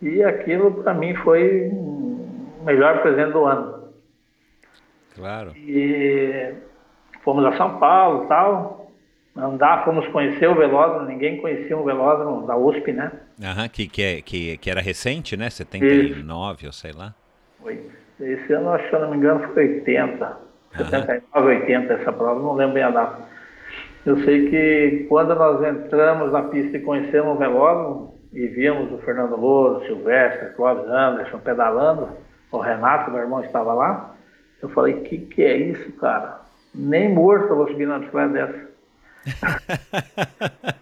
E 0.00 0.22
aquilo 0.24 0.82
para 0.82 0.94
mim 0.94 1.14
foi 1.16 1.68
o 1.72 2.62
melhor 2.64 3.02
presente 3.02 3.32
do 3.32 3.44
ano. 3.44 3.92
Claro. 5.14 5.52
E 5.56 6.54
fomos 7.22 7.44
a 7.44 7.56
São 7.56 7.78
Paulo 7.78 8.26
tal. 8.26 8.82
Andar, 9.34 9.84
fomos 9.84 10.06
conhecer 10.08 10.46
o 10.46 10.54
velódromo, 10.54 11.06
ninguém 11.06 11.40
conhecia 11.40 11.76
o 11.78 11.84
velódromo 11.84 12.46
da 12.46 12.54
USP, 12.54 12.92
né? 12.92 13.12
Aham, 13.42 13.66
que, 13.66 13.88
que, 13.88 14.02
é, 14.02 14.20
que, 14.20 14.58
que 14.58 14.70
era 14.70 14.82
recente, 14.82 15.38
né? 15.38 15.48
79 15.48 16.56
Isso. 16.56 16.66
ou 16.66 16.72
sei 16.72 16.92
lá. 16.92 17.14
Foi. 17.62 17.90
Esse 18.20 18.52
ano, 18.52 18.78
se 18.78 18.92
eu 18.92 19.00
não 19.00 19.10
me 19.10 19.16
engano, 19.16 19.40
foi 19.54 19.76
80. 19.76 20.36
Aham. 20.74 20.84
79, 20.84 21.46
80 21.46 21.92
essa 21.92 22.12
prova, 22.12 22.40
não 22.40 22.54
lembro 22.54 22.74
bem 22.74 22.82
a 22.82 22.90
data. 22.90 23.22
Eu 24.04 24.16
sei 24.24 24.50
que 24.50 25.06
quando 25.08 25.34
nós 25.34 25.62
entramos 25.62 26.32
na 26.32 26.42
pista 26.42 26.76
e 26.76 26.80
conhecemos 26.80 27.36
o 27.36 27.38
velódromo 27.38 28.18
e 28.32 28.46
vimos 28.48 28.90
o 28.90 28.98
Fernando 28.98 29.36
Louro, 29.36 29.86
Silvestre, 29.86 30.54
Clóvis 30.54 30.86
Anderson 30.86 31.38
pedalando, 31.38 32.08
o 32.50 32.58
Renato, 32.58 33.10
meu 33.10 33.20
irmão, 33.20 33.44
estava 33.44 33.72
lá. 33.72 34.14
Eu 34.60 34.68
falei, 34.70 35.02
que 35.02 35.18
que 35.18 35.42
é 35.42 35.56
isso, 35.56 35.92
cara? 35.92 36.40
Nem 36.74 37.12
morto 37.14 37.48
eu 37.48 37.56
vou 37.56 37.68
subir 37.68 37.86
numa 37.86 38.00
bicicleta 38.00 38.32
dessa. 38.32 38.72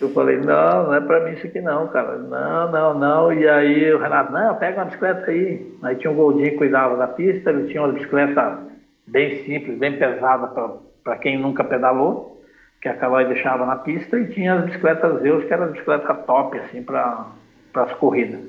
eu 0.00 0.08
falei, 0.14 0.38
não, 0.38 0.84
não 0.84 0.94
é 0.94 1.00
pra 1.00 1.20
mim 1.24 1.32
isso 1.32 1.46
aqui 1.46 1.60
não, 1.60 1.88
cara. 1.88 2.16
Não, 2.16 2.70
não, 2.70 2.98
não. 2.98 3.32
E 3.32 3.46
aí 3.46 3.92
o 3.92 3.98
Renato, 3.98 4.32
não, 4.32 4.54
pega 4.54 4.78
uma 4.78 4.86
bicicleta 4.86 5.30
aí. 5.30 5.76
Aí 5.82 5.96
tinha 5.96 6.10
um 6.10 6.16
Goldinho 6.16 6.50
que 6.50 6.56
cuidava 6.56 6.96
da 6.96 7.08
pista, 7.08 7.50
ele 7.50 7.68
tinha 7.68 7.82
uma 7.82 7.92
bicicleta 7.92 8.69
bem 9.10 9.44
simples, 9.44 9.76
bem 9.78 9.98
pesada 9.98 10.46
para 11.02 11.18
quem 11.18 11.38
nunca 11.38 11.64
pedalou, 11.64 12.42
que 12.80 12.88
a 12.88 12.94
Calói 12.94 13.26
deixava 13.26 13.66
na 13.66 13.76
pista, 13.76 14.18
e 14.18 14.28
tinha 14.28 14.54
as 14.54 14.64
bicicletas 14.64 15.20
Zeus, 15.20 15.44
que 15.44 15.52
era 15.52 15.66
bicicleta 15.66 16.14
top, 16.14 16.58
assim, 16.58 16.82
para 16.82 17.26
as 17.74 17.92
corridas. 17.94 18.40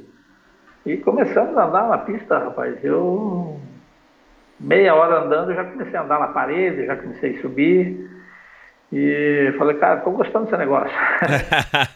E 0.85 0.97
começamos 0.97 1.57
a 1.57 1.65
andar 1.65 1.89
na 1.89 1.97
pista, 1.97 2.37
rapaz. 2.37 2.83
Eu 2.83 3.59
meia 4.59 4.95
hora 4.95 5.25
andando, 5.25 5.51
eu 5.51 5.55
já 5.55 5.63
comecei 5.63 5.97
a 5.97 6.03
andar 6.03 6.19
na 6.19 6.27
parede, 6.27 6.85
já 6.85 6.95
comecei 6.95 7.37
a 7.37 7.41
subir. 7.41 8.09
E 8.91 9.53
falei, 9.57 9.77
cara, 9.77 9.99
estou 9.99 10.13
gostando 10.13 10.45
desse 10.45 10.57
negócio. 10.57 10.95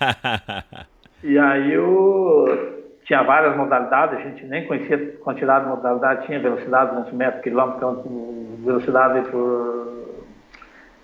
e 1.23 1.37
aí 1.37 1.73
eu 1.73 2.84
tinha 3.05 3.21
várias 3.23 3.55
modalidades, 3.55 4.17
a 4.17 4.21
gente 4.21 4.45
nem 4.45 4.65
conhecia 4.65 5.17
quantidade 5.23 5.65
de 5.65 5.69
modalidades, 5.69 6.25
tinha 6.25 6.39
velocidade 6.39 6.89
de 6.89 6.95
200 6.95 7.13
metros 7.13 7.43
quilômetro, 7.43 8.57
velocidade 8.63 9.29
por 9.29 10.15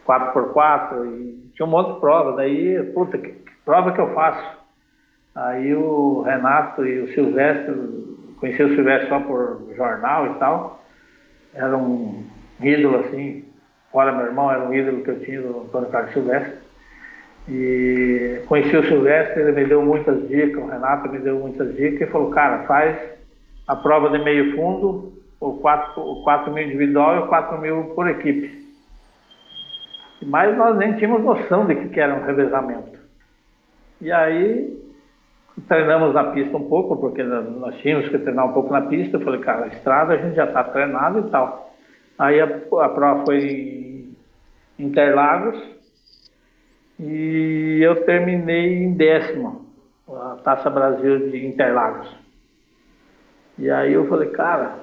4x4, 0.05 1.05
e 1.05 1.51
tinha 1.53 1.65
um 1.65 1.69
monte 1.69 1.93
de 1.93 1.99
prova. 1.99 2.35
Daí, 2.35 2.91
puta, 2.93 3.19
que, 3.19 3.29
que 3.29 3.51
prova 3.63 3.91
que 3.91 4.01
eu 4.01 4.13
faço? 4.15 4.59
Aí 5.35 5.73
o 5.75 6.23
Renato 6.23 6.85
e 6.85 7.01
o 7.01 7.13
Silvestre, 7.13 7.73
conheci 8.39 8.63
o 8.63 8.75
Silvestre 8.75 9.07
só 9.07 9.19
por 9.19 9.71
jornal 9.75 10.25
e 10.25 10.33
tal, 10.39 10.83
era 11.53 11.77
um 11.77 12.25
ídolo 12.59 13.01
assim, 13.01 13.45
fora 13.91 14.11
meu 14.11 14.25
irmão, 14.25 14.51
era 14.51 14.63
um 14.63 14.73
ídolo 14.73 15.03
que 15.03 15.09
eu 15.11 15.19
tinha 15.19 15.41
do 15.41 15.61
Antônio 15.61 15.89
Carlos 15.89 16.13
Silvestre. 16.13 16.70
E 17.53 18.43
conheci 18.47 18.77
o 18.77 18.87
Silvestre, 18.87 19.41
ele 19.41 19.51
me 19.51 19.65
deu 19.65 19.81
muitas 19.81 20.25
dicas, 20.29 20.63
o 20.63 20.67
Renato 20.67 21.09
me 21.09 21.19
deu 21.19 21.37
muitas 21.37 21.75
dicas 21.75 22.07
e 22.07 22.11
falou, 22.11 22.31
cara, 22.31 22.63
faz 22.63 22.97
a 23.67 23.75
prova 23.75 24.09
de 24.09 24.23
meio 24.23 24.55
fundo, 24.55 25.11
o 25.37 25.57
4, 25.57 26.01
o 26.01 26.23
4 26.23 26.53
mil 26.53 26.63
individual 26.63 27.15
e 27.15 27.19
o 27.19 27.27
4 27.27 27.59
mil 27.59 27.83
por 27.93 28.07
equipe. 28.07 28.61
Mas 30.23 30.55
nós 30.57 30.77
nem 30.77 30.93
tínhamos 30.93 31.25
noção 31.25 31.65
de 31.65 31.75
que 31.89 31.99
era 31.99 32.15
um 32.15 32.23
revezamento. 32.23 32.97
E 33.99 34.09
aí 34.13 34.79
treinamos 35.67 36.13
na 36.13 36.31
pista 36.31 36.55
um 36.55 36.69
pouco, 36.69 36.95
porque 36.95 37.21
nós 37.21 37.75
tínhamos 37.79 38.07
que 38.07 38.17
treinar 38.17 38.45
um 38.45 38.53
pouco 38.53 38.71
na 38.71 38.83
pista. 38.83 39.17
Eu 39.17 39.21
falei, 39.21 39.41
cara, 39.41 39.65
a 39.65 39.67
estrada 39.67 40.13
a 40.13 40.17
gente 40.17 40.35
já 40.35 40.45
está 40.45 40.63
treinado 40.63 41.19
e 41.19 41.29
tal. 41.29 41.75
Aí 42.17 42.39
a, 42.39 42.45
a 42.45 42.89
prova 42.89 43.25
foi 43.25 43.39
em 43.39 44.15
Interlagos 44.79 45.80
e 47.01 47.79
eu 47.81 48.05
terminei 48.05 48.83
em 48.83 48.93
décimo, 48.93 49.65
a 50.07 50.37
Taça 50.43 50.69
Brasil 50.69 51.29
de 51.29 51.45
Interlagos. 51.45 52.07
E 53.57 53.69
aí 53.69 53.93
eu 53.93 54.07
falei, 54.07 54.29
cara, 54.29 54.75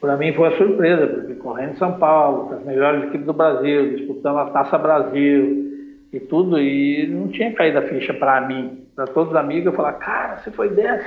para 0.00 0.16
mim 0.16 0.32
foi 0.32 0.48
uma 0.48 0.56
surpresa, 0.56 1.06
porque 1.06 1.34
correndo 1.34 1.72
em 1.72 1.76
São 1.76 1.98
Paulo, 1.98 2.48
com 2.48 2.54
as 2.54 2.64
melhores 2.64 3.04
equipes 3.04 3.26
do 3.26 3.32
Brasil, 3.32 3.96
disputando 3.96 4.38
a 4.38 4.50
Taça 4.50 4.78
Brasil 4.78 5.66
e 6.12 6.20
tudo, 6.20 6.58
e 6.58 7.06
não 7.08 7.28
tinha 7.28 7.52
caído 7.52 7.78
a 7.78 7.82
ficha 7.82 8.14
para 8.14 8.40
mim 8.40 8.86
para 8.96 9.06
todos 9.08 9.30
os 9.30 9.36
amigos, 9.36 9.66
eu 9.66 9.72
falar, 9.74 9.92
cara, 9.94 10.38
você 10.38 10.50
foi 10.50 10.70
dessa. 10.70 11.06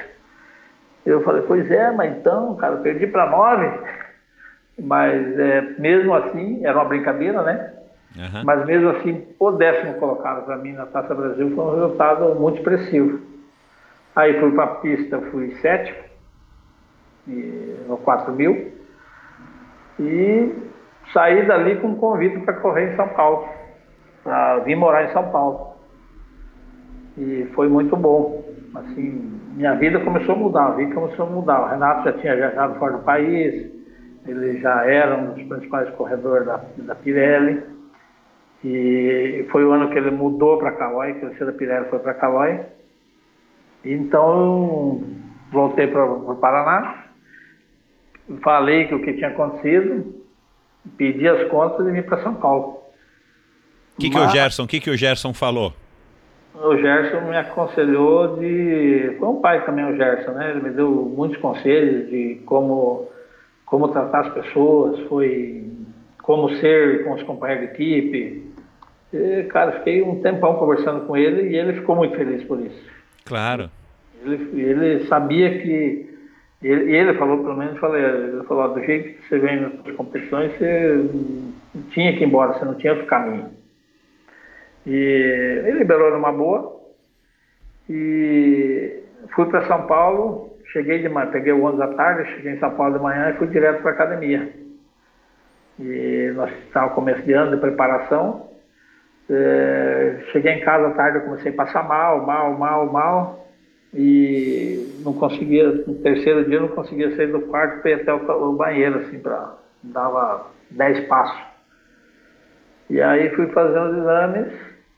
Eu 1.04 1.24
falei, 1.24 1.42
pois 1.42 1.70
é, 1.72 1.90
mas 1.90 2.16
então, 2.16 2.56
cara, 2.56 2.78
perdi 2.78 3.08
para 3.08 3.32
nove. 3.32 3.68
Mas 4.78 5.40
é, 5.40 5.62
mesmo 5.80 6.14
assim, 6.14 6.64
era 6.64 6.78
uma 6.78 6.86
brincadeira, 6.86 7.42
né? 7.42 7.74
Uhum. 8.16 8.44
Mas 8.44 8.66
mesmo 8.66 8.90
assim, 8.90 9.28
o 9.40 9.52
décimo 9.52 9.96
colocado 9.96 10.46
para 10.46 10.58
mim 10.58 10.74
na 10.74 10.86
Taça 10.88 11.14
Brasil 11.14 11.56
foi 11.56 11.64
um 11.64 11.76
resultado 11.76 12.36
muito 12.36 12.58
expressivo. 12.58 13.20
Aí 14.16 14.40
fui 14.40 14.52
para 14.52 14.64
a 14.64 14.76
pista, 14.76 15.22
fui 15.32 15.56
sétimo, 15.62 15.98
no 17.88 17.98
4 17.98 18.34
mil, 18.34 18.72
e 20.00 20.52
saí 21.14 21.46
dali 21.46 21.78
com 21.78 21.90
um 21.90 21.96
convite 21.96 22.40
para 22.40 22.56
correr 22.56 22.92
em 22.92 22.96
São 22.96 23.08
Paulo, 23.10 23.48
para 24.24 24.60
vir 24.60 24.76
morar 24.76 25.06
em 25.06 25.14
São 25.14 25.30
Paulo. 25.30 25.76
E 27.18 27.48
foi 27.54 27.68
muito 27.68 27.96
bom. 27.96 28.44
Assim, 28.76 29.40
minha 29.56 29.76
vida 29.76 30.00
começou 30.00 30.36
a 30.36 30.38
mudar, 30.38 30.66
a 30.68 30.72
vida 30.72 30.94
começou 30.94 31.26
a 31.26 31.30
mudar. 31.30 31.62
O 31.62 31.70
Renato 31.70 32.04
já 32.06 32.14
tinha 32.14 32.36
viajado 32.36 32.76
fora 32.80 32.98
do 32.98 33.04
país, 33.04 33.72
ele 34.26 34.60
já 34.60 34.86
era 34.86 35.16
um 35.18 35.34
dos 35.34 35.44
principais 35.44 35.90
corredores 35.92 36.46
da, 36.46 36.62
da 36.78 36.96
Pirelli. 36.96 37.64
E 38.64 39.46
foi 39.52 39.64
o 39.64 39.72
ano 39.72 39.90
que 39.90 39.98
ele 39.98 40.12
mudou 40.12 40.58
para 40.58 40.74
Calói, 40.74 41.14
que 41.14 41.26
o 41.26 41.46
da 41.46 41.52
Pirelli 41.54 41.90
foi 41.90 42.00
para 42.00 42.14
Calói. 42.14 42.60
Então, 43.86 45.02
voltei 45.52 45.88
para 45.88 46.06
o 46.06 46.36
Paraná, 46.36 47.06
falei 48.44 48.88
que 48.88 48.96
o 48.96 49.02
que 49.02 49.14
tinha 49.14 49.30
acontecido, 49.30 50.14
pedi 50.98 51.28
as 51.28 51.48
contas 51.50 51.88
e 51.88 51.92
vim 51.92 52.02
para 52.02 52.22
São 52.22 52.36
Paulo. 52.36 52.80
O 53.98 54.02
que, 54.02 54.10
que 54.10 54.18
o 54.18 54.30
Gerson, 54.30 54.68
que, 54.68 54.80
que 54.80 54.90
o 54.90 54.98
Gerson 54.98 55.34
falou? 55.34 55.74
O 56.56 56.76
Gerson 56.78 57.22
me 57.22 57.38
aconselhou 57.38 58.38
de. 58.38 59.16
Foi 59.18 59.28
um 59.30 59.42
pai 59.42 59.66
também, 59.66 59.86
o 59.86 59.96
Gerson, 59.96 60.32
né? 60.32 60.52
Ele 60.52 60.62
me 60.62 60.70
deu 60.72 60.90
muitos 60.90 61.38
conselhos 61.38 62.10
de 62.10 62.42
como, 62.46 63.08
como 63.66 63.88
tratar 63.90 64.22
as 64.22 64.34
pessoas, 64.34 65.00
foi 65.08 65.72
como 66.22 66.50
ser 66.58 67.04
com 67.04 67.14
os 67.14 67.24
companheiros 67.24 67.70
de 67.70 67.74
equipe. 67.74 68.49
E, 69.14 69.44
cara, 69.44 69.74
fiquei 69.80 70.02
um 70.02 70.22
tempão 70.22 70.56
conversando 70.56 71.06
com 71.06 71.18
ele 71.18 71.50
e 71.50 71.56
ele 71.56 71.74
ficou 71.74 71.96
muito 71.96 72.16
feliz 72.16 72.44
por 72.44 72.60
isso. 72.60 72.90
Claro. 73.26 73.70
Ele, 74.24 74.62
ele 74.62 75.06
sabia 75.08 75.60
que. 75.60 76.08
Ele, 76.62 76.96
ele 76.96 77.14
falou, 77.14 77.38
pelo 77.38 77.56
menos, 77.56 77.80
falei, 77.80 78.04
ele 78.04 78.44
falou: 78.44 78.74
do 78.74 78.84
jeito 78.84 79.20
que 79.20 79.28
você 79.28 79.40
vem 79.40 79.62
nas 79.62 79.96
competições, 79.96 80.52
você 80.58 81.10
tinha 81.92 82.16
que 82.16 82.24
ir 82.24 82.28
embora, 82.28 82.54
você 82.54 82.66
não 82.66 82.76
tinha 82.76 82.94
outro 82.94 83.08
caminho. 83.08 83.50
E 84.86 85.64
ele 85.66 85.80
liberou 85.80 86.12
numa 86.12 86.32
boa. 86.32 86.80
E 87.90 89.00
fui 89.34 89.46
para 89.48 89.66
São 89.66 89.88
Paulo, 89.88 90.58
cheguei 90.72 91.00
de 91.00 91.10
manhã, 91.10 91.32
peguei 91.32 91.54
o 91.54 91.64
ônibus 91.64 91.80
da 91.80 91.96
tarde, 91.96 92.30
cheguei 92.36 92.54
em 92.54 92.60
São 92.60 92.72
Paulo 92.76 92.98
de 92.98 93.04
manhã 93.04 93.30
e 93.30 93.38
fui 93.38 93.48
direto 93.48 93.82
para 93.82 93.92
a 93.92 93.94
academia. 93.94 94.54
E 95.80 96.32
nós 96.36 96.52
estávamos 96.66 96.96
começo 96.96 97.22
de 97.24 97.34
ano 97.34 97.52
de 97.52 97.62
preparação. 97.62 98.49
É, 99.30 100.24
cheguei 100.32 100.54
em 100.54 100.62
casa 100.62 100.88
à 100.88 100.92
tarde, 100.92 101.20
eu 101.20 101.24
comecei 101.24 101.52
a 101.52 101.56
passar 101.56 101.88
mal, 101.88 102.26
mal, 102.26 102.58
mal, 102.58 102.92
mal. 102.92 103.48
E 103.94 105.02
não 105.04 105.14
conseguia, 105.14 105.68
no 105.72 105.96
terceiro 105.96 106.46
dia, 106.46 106.60
não 106.60 106.70
conseguia 106.70 107.16
sair 107.16 107.32
do 107.32 107.42
quarto 107.42 107.82
para 107.82 107.92
ir 107.92 107.94
até 107.96 108.14
o, 108.14 108.50
o 108.50 108.54
banheiro, 108.54 109.00
assim, 109.00 109.20
para. 109.20 109.56
dava 109.84 110.48
dez 110.72 111.08
passos. 111.08 111.42
E 112.90 113.02
aí 113.02 113.30
fui 113.36 113.48
fazer 113.48 113.80
os 113.80 113.98
exames 113.98 114.54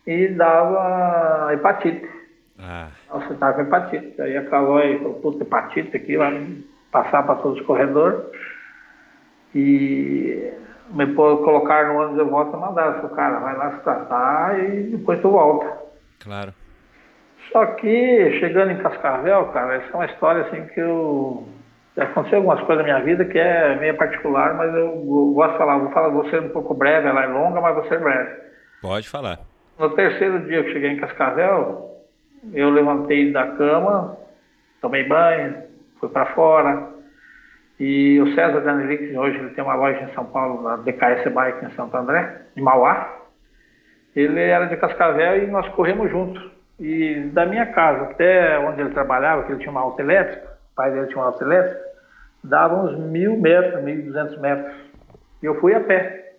e 0.07 0.27
dava 0.29 1.53
hepatite. 1.53 2.09
Ah. 2.57 2.89
Estava 3.29 3.53
com 3.53 3.61
hepatite. 3.61 4.21
Aí 4.21 4.37
acabou 4.37 4.77
aí, 4.77 4.97
falou, 4.97 5.15
puta, 5.15 5.43
hepatite 5.43 5.95
aqui, 5.95 6.17
vai 6.17 6.57
passar 6.91 7.23
para 7.23 7.35
todos 7.35 7.59
os 7.59 7.65
corredores. 7.65 8.19
E 9.53 10.53
me 10.91 11.13
colocar 11.13 11.87
no 11.87 11.99
ônibus 11.99 12.23
de 12.23 12.29
volta 12.29 12.57
e 12.57 12.59
mandaram. 12.59 12.93
Falei, 12.95 13.15
cara, 13.15 13.39
vai 13.39 13.57
lá 13.57 13.71
se 13.71 13.83
tratar 13.83 14.59
e 14.59 14.83
depois 14.83 15.21
tu 15.21 15.29
volta. 15.29 15.77
Claro. 16.23 16.53
Só 17.51 17.65
que 17.65 18.39
chegando 18.39 18.71
em 18.71 18.77
Cascavel, 18.77 19.45
cara, 19.47 19.75
essa 19.75 19.91
é 19.91 19.95
uma 19.95 20.05
história 20.05 20.41
assim 20.43 20.65
que 20.67 20.79
eu. 20.79 21.47
Aconteceu 21.97 22.37
algumas 22.37 22.61
coisas 22.61 22.85
na 22.85 22.93
minha 22.93 23.03
vida 23.03 23.25
que 23.25 23.37
é 23.37 23.75
meio 23.75 23.97
particular, 23.97 24.53
mas 24.53 24.73
eu 24.73 24.95
gosto 25.33 25.51
de 25.51 25.57
falar. 25.57 25.77
Vou 25.77 25.91
falar, 25.91 26.09
vou 26.09 26.29
ser 26.29 26.41
um 26.41 26.49
pouco 26.49 26.73
breve, 26.73 27.07
ela 27.07 27.23
é 27.23 27.27
longa, 27.27 27.59
mas 27.59 27.75
vou 27.75 27.87
ser 27.87 27.99
breve. 27.99 28.29
Pode 28.81 29.09
falar. 29.09 29.39
No 29.77 29.89
terceiro 29.89 30.39
dia 30.45 30.63
que 30.63 30.71
cheguei 30.71 30.91
em 30.91 30.99
Cascavel, 30.99 31.89
eu 32.53 32.69
levantei 32.69 33.31
da 33.31 33.47
cama, 33.47 34.17
tomei 34.79 35.07
banho, 35.07 35.63
fui 35.99 36.07
para 36.07 36.27
fora. 36.27 37.00
E 37.83 38.21
o 38.21 38.35
César 38.35 38.59
Danelix, 38.59 39.17
hoje 39.17 39.39
ele 39.39 39.49
tem 39.55 39.63
uma 39.63 39.73
loja 39.73 40.03
em 40.03 40.13
São 40.13 40.23
Paulo, 40.23 40.61
na 40.61 40.75
DKS 40.75 41.27
Bike 41.33 41.65
em 41.65 41.71
Santo 41.71 41.97
André, 41.97 42.41
em 42.55 42.61
Mauá. 42.61 43.11
Ele 44.15 44.39
era 44.39 44.67
de 44.67 44.77
Cascavel 44.77 45.41
e 45.41 45.47
nós 45.47 45.67
corremos 45.69 46.11
juntos. 46.11 46.47
E 46.79 47.31
da 47.33 47.43
minha 47.43 47.65
casa 47.65 48.03
até 48.03 48.59
onde 48.59 48.81
ele 48.81 48.91
trabalhava, 48.91 49.41
que 49.45 49.51
ele 49.51 49.61
tinha 49.61 49.71
uma 49.71 49.81
auto 49.81 49.99
elétrica, 49.99 50.45
o 50.45 50.75
pai 50.75 50.91
dele 50.91 51.07
tinha 51.07 51.17
uma 51.17 51.25
auto 51.25 51.43
elétrica, 51.43 51.81
dava 52.43 52.83
uns 52.83 52.99
mil 52.99 53.35
metros, 53.37 53.83
mil 53.83 53.95
e 53.95 54.01
duzentos 54.03 54.39
metros. 54.39 54.75
E 55.41 55.47
eu 55.47 55.59
fui 55.59 55.73
a 55.73 55.79
pé. 55.79 56.35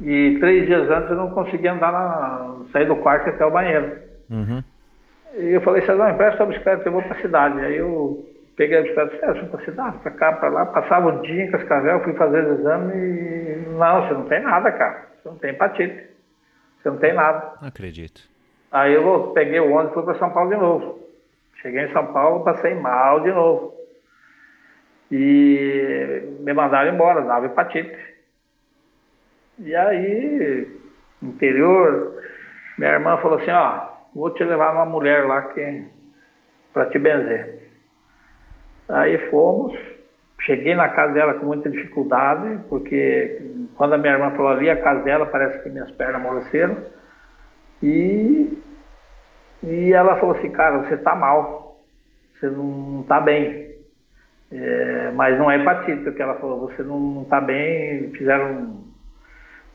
E 0.00 0.36
três 0.38 0.66
dias 0.66 0.88
antes 0.88 1.10
eu 1.10 1.16
não 1.16 1.30
conseguia 1.30 1.72
andar 1.72 1.90
na, 1.90 2.64
sair 2.70 2.86
do 2.86 2.94
quarto 2.94 3.28
até 3.28 3.44
o 3.44 3.50
banheiro. 3.50 3.98
Uhum. 4.30 4.62
E 5.36 5.46
eu 5.50 5.60
falei, 5.62 5.82
César, 5.82 6.12
empresta 6.12 6.44
a 6.44 6.46
bicicleta, 6.46 6.88
eu 6.88 6.92
vou 6.92 7.02
para 7.02 7.18
a 7.18 7.20
cidade. 7.20 7.58
Aí 7.58 7.76
eu 7.76 8.33
peguei 8.56 8.78
a 8.78 8.82
bicicleta, 8.82 9.18
César, 9.18 9.40
fui 9.40 9.48
para 9.48 9.60
a 9.60 9.64
cidade, 9.64 9.98
para 9.98 10.10
cá, 10.12 10.32
para 10.32 10.48
lá, 10.48 10.66
passava 10.66 11.08
o 11.08 11.22
dia 11.22 11.44
em 11.44 11.50
Cascavel, 11.50 12.00
fui 12.04 12.14
fazer 12.14 12.44
o 12.44 12.54
exame 12.54 12.94
e 12.94 13.68
não, 13.70 14.02
você 14.02 14.14
não 14.14 14.24
tem 14.26 14.42
nada, 14.42 14.72
cara. 14.72 15.08
Você 15.22 15.28
não 15.28 15.36
tem 15.36 15.50
hepatite. 15.50 16.10
Você 16.82 16.90
não 16.90 16.98
tem 16.98 17.14
nada. 17.14 17.54
Não 17.60 17.68
acredito. 17.68 18.22
Aí 18.70 18.92
eu 18.92 19.32
peguei 19.34 19.60
o 19.60 19.70
ônibus 19.70 19.90
e 19.90 19.94
fui 19.94 20.02
para 20.02 20.18
São 20.18 20.30
Paulo 20.30 20.50
de 20.50 20.56
novo. 20.56 21.00
Cheguei 21.62 21.84
em 21.84 21.92
São 21.92 22.12
Paulo, 22.12 22.44
passei 22.44 22.74
mal 22.74 23.20
de 23.20 23.32
novo. 23.32 23.74
E 25.10 26.36
me 26.40 26.52
mandaram 26.52 26.92
embora, 26.92 27.22
dava 27.22 27.46
hepatite. 27.46 27.96
E 29.58 29.74
aí, 29.74 30.68
interior, 31.22 32.22
minha 32.76 32.92
irmã 32.92 33.16
falou 33.18 33.38
assim, 33.38 33.50
ó, 33.50 33.88
vou 34.14 34.30
te 34.30 34.44
levar 34.44 34.72
uma 34.72 34.84
mulher 34.84 35.26
lá 35.26 35.42
que 35.42 35.84
para 36.72 36.86
te 36.86 36.98
benzer. 36.98 37.63
Aí 38.88 39.18
fomos, 39.30 39.76
cheguei 40.40 40.74
na 40.74 40.88
casa 40.88 41.12
dela 41.14 41.34
com 41.34 41.46
muita 41.46 41.70
dificuldade, 41.70 42.60
porque 42.68 43.40
quando 43.76 43.94
a 43.94 43.98
minha 43.98 44.12
irmã 44.12 44.30
falou 44.32 44.52
ali, 44.52 44.68
a 44.68 44.80
casa 44.80 45.02
dela 45.02 45.26
parece 45.26 45.62
que 45.62 45.70
minhas 45.70 45.90
pernas 45.92 46.16
amoleceram. 46.16 46.76
E, 47.82 48.62
e 49.62 49.92
ela 49.92 50.16
falou 50.16 50.36
assim, 50.36 50.50
cara, 50.50 50.78
você 50.78 50.96
tá 50.98 51.14
mal, 51.14 51.80
você 52.34 52.48
não 52.48 53.04
tá 53.08 53.20
bem. 53.20 53.74
É, 54.52 55.10
mas 55.14 55.38
não 55.38 55.50
é 55.50 55.58
hepatite, 55.58 56.12
que 56.12 56.22
ela 56.22 56.34
falou, 56.34 56.68
você 56.68 56.82
não 56.82 57.26
tá 57.28 57.40
bem, 57.40 58.10
fizeram 58.12 58.84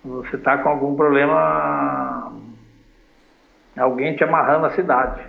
você 0.04 0.38
está 0.38 0.58
com 0.60 0.70
algum 0.70 0.96
problema, 0.96 2.32
alguém 3.78 4.16
te 4.16 4.24
amarrando 4.24 4.62
na 4.62 4.76
cidade. 4.76 5.22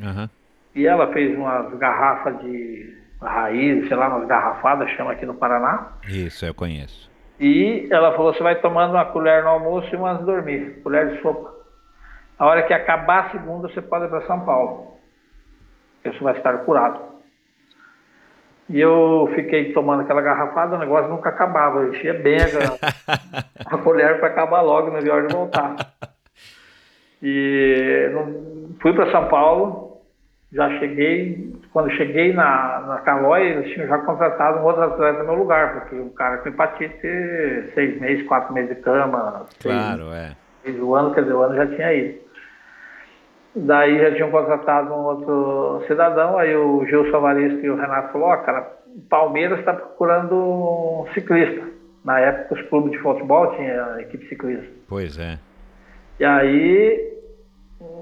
Uhum. 0.00 0.28
E 0.74 0.86
ela 0.86 1.12
fez 1.12 1.36
umas 1.36 1.72
garrafas 1.78 2.38
de 2.40 2.96
raiz, 3.20 3.86
sei 3.86 3.96
lá, 3.96 4.08
umas 4.08 4.26
garrafadas, 4.26 4.90
chama 4.90 5.12
aqui 5.12 5.24
no 5.24 5.34
Paraná. 5.34 5.92
Isso, 6.08 6.44
eu 6.44 6.54
conheço. 6.54 7.10
E 7.38 7.88
ela 7.90 8.12
falou: 8.12 8.32
você 8.32 8.42
vai 8.42 8.60
tomando 8.60 8.92
uma 8.92 9.04
colher 9.06 9.42
no 9.42 9.50
almoço 9.50 9.88
e 9.92 9.96
umas 9.96 10.20
dormir, 10.24 10.80
colher 10.82 11.14
de 11.14 11.22
sopa. 11.22 11.52
A 12.38 12.46
hora 12.46 12.62
que 12.62 12.72
acabar 12.72 13.26
a 13.26 13.30
segunda, 13.30 13.68
você 13.68 13.80
pode 13.80 14.06
ir 14.06 14.08
para 14.08 14.26
São 14.26 14.40
Paulo. 14.44 14.94
Você 16.04 16.18
vai 16.18 16.36
estar 16.36 16.58
curado. 16.58 17.14
E 18.68 18.80
eu 18.80 19.30
fiquei 19.34 19.72
tomando 19.72 20.02
aquela 20.02 20.22
garrafada, 20.22 20.76
o 20.76 20.78
negócio 20.78 21.10
nunca 21.10 21.28
acabava. 21.28 21.80
Eu 21.80 21.92
enchia 21.92 22.14
bem 22.14 22.38
a, 22.38 23.64
a 23.74 23.78
colher 23.78 24.18
para 24.18 24.28
acabar 24.28 24.62
logo, 24.62 24.90
na 24.90 24.98
hora 25.12 25.26
de 25.26 25.34
voltar. 25.34 25.76
E 27.26 28.10
fui 28.82 28.92
para 28.92 29.10
São 29.10 29.28
Paulo, 29.28 29.93
já 30.54 30.70
cheguei, 30.78 31.52
quando 31.72 31.90
cheguei 31.90 32.32
na, 32.32 32.80
na 32.86 32.98
Calói, 32.98 33.42
eles 33.42 33.72
tinham 33.72 33.88
já 33.88 33.98
contratado 33.98 34.60
um 34.60 34.62
outro 34.62 34.84
atleta 34.84 35.18
no 35.18 35.24
meu 35.24 35.34
lugar, 35.34 35.80
porque 35.80 35.96
o 35.96 36.10
cara 36.10 36.38
com 36.38 36.48
hepatite, 36.48 37.70
seis 37.74 38.00
meses, 38.00 38.24
quatro 38.28 38.54
meses 38.54 38.76
de 38.76 38.82
cama. 38.82 39.46
Claro, 39.60 40.10
seis, 40.62 40.76
é. 40.76 40.80
O 40.80 40.94
ano, 40.94 41.12
quer 41.12 41.22
dizer, 41.22 41.34
o 41.34 41.42
ano 41.42 41.56
já 41.56 41.66
tinha 41.66 41.92
ido. 41.92 42.20
Daí 43.56 43.98
já 43.98 44.14
tinham 44.14 44.30
contratado 44.30 44.94
um 44.94 45.04
outro 45.04 45.84
cidadão, 45.88 46.38
aí 46.38 46.54
o 46.54 46.86
Gilson 46.86 47.16
Avarista 47.16 47.66
e 47.66 47.70
o 47.70 47.76
Renato 47.76 48.12
falou, 48.12 48.28
ó, 48.28 48.34
oh, 48.34 48.38
cara, 48.38 48.72
o 48.86 49.00
Palmeiras 49.08 49.58
está 49.58 49.72
procurando 49.72 50.36
um 50.36 51.06
ciclista. 51.14 51.66
Na 52.04 52.20
época 52.20 52.54
os 52.54 52.62
clubes 52.68 52.92
de 52.92 52.98
futebol 52.98 53.54
tinham 53.56 53.98
equipe 53.98 54.28
ciclista. 54.28 54.66
Pois 54.88 55.18
é. 55.18 55.38
E 56.20 56.24
aí 56.24 57.13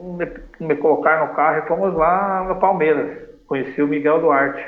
me, 0.02 0.66
me 0.66 0.76
colocaram 0.76 1.28
no 1.28 1.34
carro 1.34 1.58
e 1.58 1.68
fomos 1.68 1.94
lá 1.94 2.44
no 2.44 2.56
Palmeiras. 2.56 3.18
Conheci 3.46 3.82
o 3.82 3.88
Miguel 3.88 4.20
Duarte. 4.20 4.64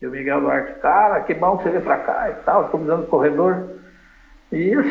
E 0.00 0.06
o 0.06 0.10
Miguel 0.10 0.40
Duarte, 0.40 0.78
cara, 0.80 1.20
que 1.20 1.34
bom 1.34 1.56
que 1.56 1.64
você 1.64 1.70
veio 1.70 1.82
pra 1.82 1.98
cá 1.98 2.30
e 2.30 2.34
tal, 2.44 2.64
estou 2.64 2.80
precisando 2.80 3.04
de 3.04 3.10
corredor. 3.10 3.70
E 4.50 4.70
eu 4.70 4.82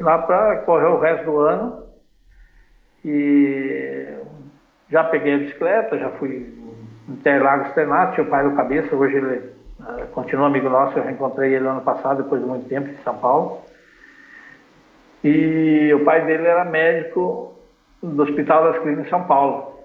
lá 0.00 0.18
para 0.18 0.58
correr 0.58 0.86
o 0.86 0.98
resto 0.98 1.24
do 1.24 1.38
ano. 1.40 1.86
E 3.04 4.06
já 4.90 5.04
peguei 5.04 5.34
a 5.34 5.38
bicicleta, 5.38 5.98
já 5.98 6.10
fui 6.10 6.58
Interlagos 7.08 7.72
treinar, 7.72 8.12
tinha 8.12 8.26
o 8.26 8.28
pai 8.28 8.44
do 8.44 8.54
cabeça, 8.54 8.94
hoje 8.94 9.16
ele 9.16 9.36
uh, 9.80 10.06
continua 10.12 10.46
amigo 10.46 10.68
nosso, 10.68 10.98
eu 10.98 11.02
reencontrei 11.02 11.54
ele 11.54 11.66
ano 11.66 11.80
passado, 11.80 12.22
depois 12.22 12.42
de 12.42 12.46
muito 12.46 12.68
tempo, 12.68 12.88
em 12.88 13.02
São 13.02 13.16
Paulo. 13.16 13.62
E 15.24 15.90
o 15.94 16.04
pai 16.04 16.26
dele 16.26 16.46
era 16.46 16.66
médico 16.66 17.57
do 18.02 18.22
Hospital 18.22 18.64
das 18.64 18.78
Clínicas 18.82 19.06
em 19.06 19.10
São 19.10 19.24
Paulo. 19.24 19.78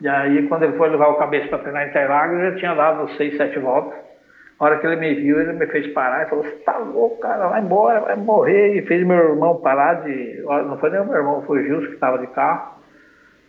E 0.00 0.08
aí, 0.08 0.46
quando 0.48 0.64
ele 0.64 0.76
foi 0.76 0.90
levar 0.90 1.08
o 1.08 1.16
cabeça 1.16 1.48
para 1.48 1.58
treinar 1.58 1.86
em 1.86 1.90
Interlagos, 1.90 2.38
eu 2.38 2.50
já 2.50 2.56
tinha 2.58 2.74
dado 2.74 3.08
seis, 3.16 3.36
sete 3.36 3.58
voltas. 3.58 3.98
A 4.58 4.64
hora 4.64 4.78
que 4.78 4.86
ele 4.86 4.96
me 4.96 5.14
viu, 5.14 5.40
ele 5.40 5.52
me 5.52 5.66
fez 5.66 5.86
parar 5.92 6.26
e 6.26 6.30
falou: 6.30 6.44
Você 6.44 6.56
tá 6.64 6.78
louco, 6.78 7.20
cara, 7.20 7.48
vai 7.48 7.60
embora, 7.60 8.00
vai 8.00 8.16
morrer. 8.16 8.76
E 8.76 8.86
fez 8.86 9.06
meu 9.06 9.16
irmão 9.16 9.60
parar 9.60 10.02
de. 10.04 10.42
Não 10.42 10.78
foi 10.78 10.90
nem 10.90 11.00
o 11.00 11.06
meu 11.06 11.16
irmão, 11.16 11.42
foi 11.42 11.62
o 11.62 11.64
Gilson 11.64 11.88
que 11.88 11.94
estava 11.94 12.18
de 12.18 12.26
carro, 12.28 12.74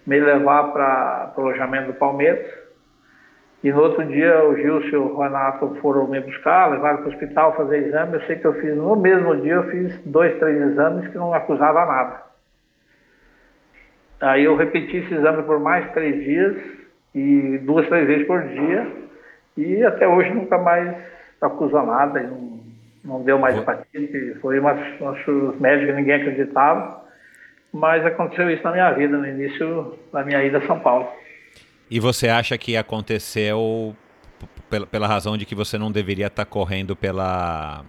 me 0.06 0.20
levar 0.20 0.72
para 0.72 1.34
o 1.38 1.42
alojamento 1.42 1.88
do 1.88 1.98
Palmeiras. 1.98 2.46
E 3.64 3.72
no 3.72 3.82
outro 3.82 4.06
dia, 4.06 4.46
o 4.46 4.56
Gilson 4.56 4.88
e 4.88 4.96
o 4.98 5.18
Renato 5.18 5.76
foram 5.82 6.08
me 6.08 6.20
buscar, 6.20 6.72
levaram 6.72 6.98
para 6.98 7.08
o 7.08 7.10
hospital 7.10 7.56
fazer 7.56 7.88
exame. 7.88 8.14
Eu 8.14 8.22
sei 8.22 8.36
que 8.38 8.46
eu 8.46 8.54
fiz, 8.56 8.76
no 8.76 8.96
mesmo 8.96 9.36
dia, 9.38 9.54
eu 9.54 9.64
fiz 9.64 9.98
dois, 10.06 10.38
três 10.40 10.62
exames 10.62 11.08
que 11.10 11.18
não 11.18 11.34
acusava 11.34 11.86
nada. 11.86 12.27
Aí 14.20 14.44
eu 14.44 14.56
repeti 14.56 14.98
esse 14.98 15.14
exame 15.14 15.44
por 15.44 15.60
mais 15.60 15.92
três 15.92 16.24
dias, 16.24 16.56
e 17.14 17.58
duas, 17.60 17.88
três 17.88 18.08
vezes 18.08 18.28
por 18.28 18.44
dia, 18.48 18.88
e 19.56 19.84
até 19.84 20.08
hoje 20.08 20.30
nunca 20.30 20.58
mais 20.58 20.96
acusou 21.42 21.84
nada, 21.86 22.22
não, 22.22 22.60
não 23.04 23.24
deu 23.24 23.40
mais 23.40 23.58
hepatite, 23.58 24.36
foi 24.42 24.60
uma, 24.60 24.74
os 24.74 25.60
médicos 25.60 25.96
ninguém 25.96 26.16
acreditava, 26.16 27.04
mas 27.74 28.06
aconteceu 28.06 28.50
isso 28.52 28.64
na 28.64 28.72
minha 28.72 28.92
vida, 28.92 29.18
no 29.18 29.28
início 29.28 29.98
da 30.12 30.24
minha 30.24 30.44
ida 30.44 30.60
a 30.60 30.68
São 30.68 30.80
Paulo. 30.80 31.08
E 31.90 32.00
você 32.00 32.28
acha 32.28 32.58
que 32.58 32.76
aconteceu 32.76 33.96
pela, 34.70 34.86
pela 34.86 35.08
razão 35.08 35.38
de 35.38 35.46
que 35.46 35.56
você 35.56 35.78
não 35.78 35.92
deveria 35.92 36.28
estar 36.28 36.46
correndo 36.46 36.96
pela 36.96 37.84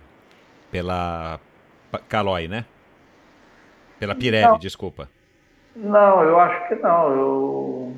pela 0.70 1.40
Caloi, 2.08 2.48
né? 2.48 2.64
Pela 3.98 4.14
Pirelli, 4.14 4.46
não. 4.46 4.58
desculpa. 4.58 5.08
Não, 5.78 6.24
eu 6.24 6.40
acho 6.40 6.68
que 6.68 6.74
não. 6.76 7.10
Eu, 7.12 7.96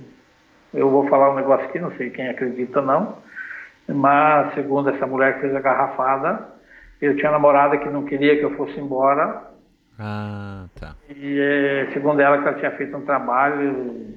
eu 0.74 0.90
vou 0.90 1.08
falar 1.08 1.30
um 1.30 1.36
negócio 1.36 1.66
aqui, 1.66 1.78
não 1.78 1.90
sei 1.96 2.10
quem 2.10 2.28
acredita 2.28 2.80
ou 2.80 2.86
não, 2.86 3.18
mas 3.88 4.54
segundo 4.54 4.90
essa 4.90 5.06
mulher 5.06 5.34
que 5.34 5.40
fez 5.40 5.56
a 5.56 5.60
garrafada, 5.60 6.48
eu 7.00 7.16
tinha 7.16 7.30
namorada 7.30 7.78
que 7.78 7.88
não 7.88 8.04
queria 8.04 8.36
que 8.38 8.44
eu 8.44 8.54
fosse 8.56 8.78
embora. 8.78 9.44
Ah, 9.98 10.66
tá. 10.78 10.94
E 11.08 11.38
é, 11.40 11.90
segundo 11.92 12.20
ela, 12.20 12.38
que 12.38 12.48
ela 12.48 12.58
tinha 12.58 12.70
feito 12.72 12.96
um 12.96 13.04
trabalho 13.04 14.14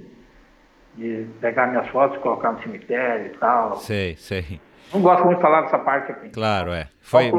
de 0.96 1.26
pegar 1.40 1.68
minhas 1.68 1.88
fotos, 1.88 2.18
colocar 2.20 2.52
no 2.52 2.62
cemitério 2.62 3.28
e 3.28 3.38
tal. 3.38 3.78
Sei, 3.78 4.16
sei. 4.18 4.60
Não 4.94 5.02
gosto 5.02 5.24
muito 5.26 5.38
de 5.38 5.42
falar 5.42 5.62
dessa 5.62 5.80
parte 5.80 6.12
aqui. 6.12 6.30
Claro, 6.30 6.72
é. 6.72 6.88
Foi. 7.02 7.32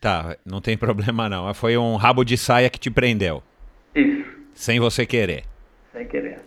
Tá, 0.00 0.36
não 0.46 0.60
tem 0.60 0.78
problema 0.78 1.28
não. 1.28 1.52
Foi 1.52 1.76
um 1.76 1.96
rabo 1.96 2.24
de 2.24 2.36
saia 2.38 2.70
que 2.70 2.78
te 2.78 2.90
prendeu. 2.90 3.42
Isso. 3.94 4.27
Sem 4.58 4.80
você 4.80 5.06
querer. 5.06 5.44
Sem 5.92 6.04
querer. 6.08 6.40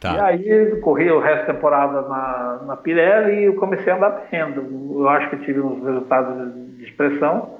Tá. 0.00 0.14
E 0.14 0.20
aí 0.20 0.80
corri 0.80 1.10
o 1.12 1.20
resto 1.20 1.46
da 1.46 1.52
temporada 1.52 2.00
na, 2.00 2.60
na 2.66 2.76
Pirelli 2.76 3.40
e 3.40 3.44
eu 3.44 3.56
comecei 3.56 3.92
a 3.92 3.96
andar 3.96 4.26
bem. 4.30 4.40
Eu 4.40 5.06
acho 5.06 5.28
que 5.28 5.36
tive 5.44 5.60
uns 5.60 5.84
resultados 5.84 6.54
de 6.78 6.84
expressão. 6.84 7.58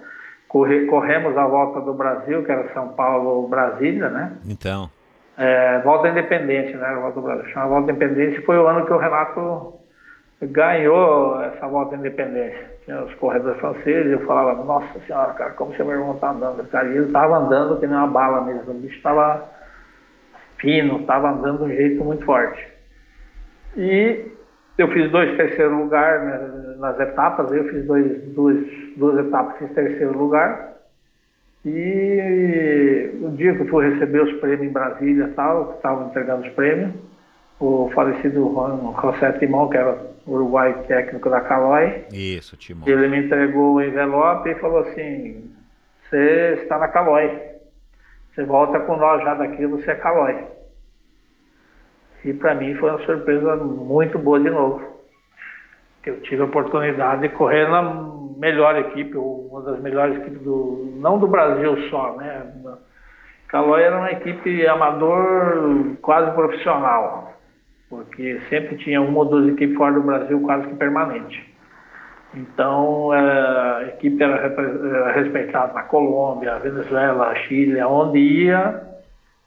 Corre, 0.49 0.87
corremos 0.87 1.37
a 1.37 1.47
volta 1.47 1.83
do 1.83 1.93
Brasil, 1.93 2.43
que 2.43 2.51
era 2.51 2.73
São 2.73 2.89
Paulo, 2.89 3.47
Brasília, 3.49 4.09
né? 4.09 4.33
Então. 4.47 4.89
É, 5.37 5.81
volta 5.81 6.09
Independente, 6.09 6.75
né? 6.75 6.95
Volta 6.95 7.21
do 7.21 7.27
Brasil. 7.27 7.45
Chama 7.51 7.67
Volta 7.67 7.93
Independente 7.93 8.41
foi 8.47 8.57
o 8.57 8.67
ano 8.67 8.87
que 8.87 8.93
o 8.95 8.99
Renato 8.99 9.75
ganhou 10.41 11.39
essa 11.43 11.69
volta 11.69 11.97
independência. 11.97 12.79
Tinha 12.87 13.03
os 13.03 13.15
corredores 13.17 13.61
franceses, 13.61 14.11
eu 14.11 14.25
falava, 14.25 14.65
nossa 14.65 14.99
senhora, 15.07 15.35
cara, 15.35 15.51
como 15.51 15.75
meu 15.77 15.91
irmão 15.91 16.15
tá 16.15 16.31
andando? 16.31 16.67
Cara, 16.71 16.89
e 16.89 16.97
ele 16.97 17.07
estava 17.09 17.37
andando 17.37 17.79
que 17.79 17.87
nem 17.87 17.95
uma 17.95 18.07
bala 18.07 18.41
mesmo, 18.41 18.71
o 18.71 18.75
bicho 18.75 18.97
estava 18.97 19.58
fino, 20.59 21.01
estava 21.01 21.31
andando 21.31 21.59
de 21.59 21.65
um 21.65 21.77
jeito 21.77 22.05
muito 22.05 22.25
forte. 22.25 22.67
E 23.77 24.27
eu 24.77 24.89
fiz 24.89 25.11
dois 25.11 25.37
terceiro 25.37 25.77
lugar 25.77 26.25
né, 26.25 26.77
nas 26.79 26.99
etapas, 27.01 27.51
eu 27.53 27.69
fiz 27.69 27.85
dois, 27.85 28.23
duas, 28.35 28.57
duas 28.97 29.27
etapas, 29.27 29.59
fiz 29.59 29.71
terceiro 29.73 30.17
lugar. 30.17 30.77
E 31.65 33.11
o 33.21 33.31
dia 33.31 33.55
que 33.55 33.63
eu 33.63 33.69
fui 33.69 33.91
receber 33.91 34.23
os 34.23 34.33
prêmios 34.41 34.63
em 34.63 34.73
Brasília 34.73 35.33
tal, 35.35 35.75
estavam 35.75 36.09
entregando 36.09 36.47
os 36.47 36.53
prêmios, 36.55 36.93
o 37.59 37.91
falecido 37.95 38.55
José 39.03 39.33
Timão, 39.33 39.69
que 39.69 39.77
era 39.77 39.99
uruguai 40.27 40.85
técnico 40.87 41.29
da 41.29 41.41
Caloi. 41.41 42.05
Isso, 42.13 42.57
Timão. 42.57 42.89
Ele 42.89 43.09
me 43.09 43.25
entregou 43.25 43.75
o 43.75 43.83
envelope 43.83 44.49
e 44.49 44.55
falou 44.57 44.81
assim: 44.81 45.51
Você 46.09 46.61
está 46.63 46.79
na 46.79 46.89
Caloi. 46.89 47.48
Você 48.39 48.45
volta 48.45 48.79
com 48.79 48.97
nós 48.97 49.21
já 49.25 49.35
daqui, 49.35 49.67
você 49.67 49.91
é 49.91 49.97
Calói. 49.97 50.47
E 52.25 52.33
para 52.33 52.55
mim 52.55 52.73
foi 52.77 52.89
uma 52.89 53.05
surpresa 53.05 53.57
muito 53.57 54.17
boa 54.17 54.39
de 54.39 54.49
novo. 54.49 54.81
Eu 56.07 56.21
tive 56.21 56.43
a 56.43 56.45
oportunidade 56.45 57.23
de 57.23 57.31
correr 57.31 57.69
na 57.69 57.83
melhor 58.37 58.77
equipe, 58.77 59.17
uma 59.17 59.61
das 59.63 59.81
melhores 59.81 60.19
equipes 60.19 60.41
do. 60.43 60.95
não 61.01 61.19
do 61.19 61.27
Brasil 61.27 61.77
só, 61.91 62.15
né? 62.15 62.47
Calói 63.49 63.83
era 63.83 63.99
uma 63.99 64.13
equipe 64.13 64.65
amador 64.69 65.97
quase 66.01 66.31
profissional, 66.31 67.33
porque 67.91 68.41
sempre 68.49 68.77
tinha 68.77 69.01
uma 69.03 69.19
ou 69.19 69.25
duas 69.25 69.49
equipes 69.49 69.77
fora 69.77 69.95
do 69.95 70.03
Brasil 70.03 70.41
quase 70.43 70.69
que 70.69 70.77
permanente. 70.77 71.48
Então, 72.35 73.13
é, 73.15 73.19
a 73.19 73.89
equipe 73.89 74.23
era 74.23 75.13
respeitada 75.13 75.73
na 75.73 75.83
Colômbia, 75.83 76.59
Venezuela, 76.59 77.35
Chile, 77.35 77.83
onde 77.83 78.19
ia, 78.19 78.83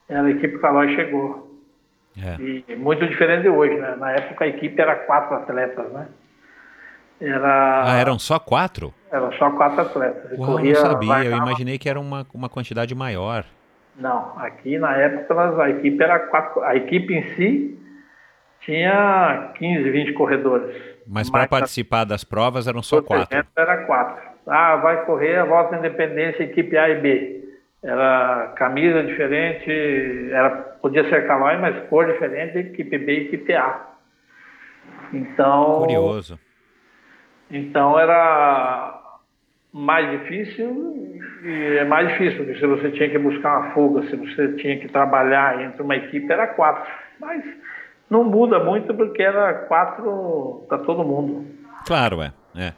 era 0.10 0.28
a 0.28 0.32
equipe 0.32 0.60
Calói 0.60 0.96
chegou. 0.96 1.50
É. 2.18 2.42
E 2.42 2.76
muito 2.76 3.08
diferente 3.08 3.44
de 3.44 3.50
hoje, 3.50 3.76
né? 3.76 3.96
Na 3.98 4.12
época 4.12 4.44
a 4.44 4.48
equipe 4.48 4.82
era 4.82 4.96
quatro 4.96 5.36
atletas, 5.36 5.92
né? 5.94 6.08
Era... 7.22 7.84
Ah, 7.86 7.98
eram 7.98 8.18
só 8.18 8.40
quatro? 8.40 8.94
Eram 9.12 9.32
só 9.34 9.52
quatro 9.52 9.82
atletas. 9.82 10.38
Uau, 10.38 10.54
corria, 10.54 10.74
não 10.74 10.82
sabia, 10.82 11.24
eu 11.26 11.38
imaginei 11.38 11.78
que 11.78 11.88
era 11.88 12.00
uma, 12.00 12.26
uma 12.34 12.50
quantidade 12.50 12.96
maior. 12.96 13.46
Não, 13.96 14.34
aqui 14.38 14.80
na 14.80 14.98
época 14.98 15.64
a 15.64 15.70
equipe 15.70 16.02
era 16.02 16.20
quatro. 16.20 16.64
A 16.64 16.76
equipe 16.76 17.14
em 17.14 17.36
si 17.36 17.80
tinha 18.62 19.52
15, 19.58 19.90
20 19.90 20.14
corredores. 20.14 20.76
Mas 21.08 21.30
para 21.30 21.48
participar 21.48 22.04
das 22.04 22.24
provas 22.24 22.68
eram 22.68 22.82
só 22.82 23.02
quatro? 23.02 23.46
Era 23.56 23.86
quatro. 23.86 24.32
Ah, 24.48 24.76
vai 24.78 25.06
correr 25.06 25.38
a 25.38 25.46
volta 25.46 25.72
da 25.72 25.80
independência 25.80 26.44
equipe 26.44 26.78
A 26.78 26.90
e 26.90 27.00
B. 27.00 27.42
Era 27.84 28.54
camisa 28.56 29.04
diferente, 29.04 29.72
era, 30.32 30.50
podia 30.82 31.08
ser 31.10 31.26
calói, 31.26 31.58
mas 31.58 31.88
cor 31.90 32.06
diferente, 32.06 32.58
equipe 32.58 32.98
B 32.98 33.14
e 33.14 33.26
equipe 33.26 33.54
A. 33.54 33.88
Então. 35.12 35.80
Curioso. 35.80 36.40
Então 37.50 38.00
era 38.00 39.00
mais 39.74 40.10
difícil 40.12 41.20
e 41.44 41.78
é 41.78 41.86
mais 41.86 42.10
difícil, 42.10 42.46
porque 42.46 42.60
se 42.60 42.68
você 42.68 42.92
tinha 42.92 43.10
que 43.10 43.18
buscar 43.18 43.60
uma 43.60 43.72
fuga, 43.72 44.04
se 44.04 44.16
você 44.16 44.54
tinha 44.54 44.78
que 44.80 44.88
trabalhar 44.88 45.62
entre 45.64 45.82
uma 45.82 45.96
equipe, 45.96 46.32
era 46.32 46.48
quatro. 46.48 46.90
Mas 47.20 47.44
não 48.12 48.26
muda 48.26 48.60
muito 48.60 48.94
porque 48.94 49.24
era 49.24 49.54
quatro 49.54 50.66
para 50.68 50.80
todo 50.80 51.02
mundo. 51.02 51.48
Claro, 51.88 52.22
é. 52.22 52.34
é. 52.54 52.74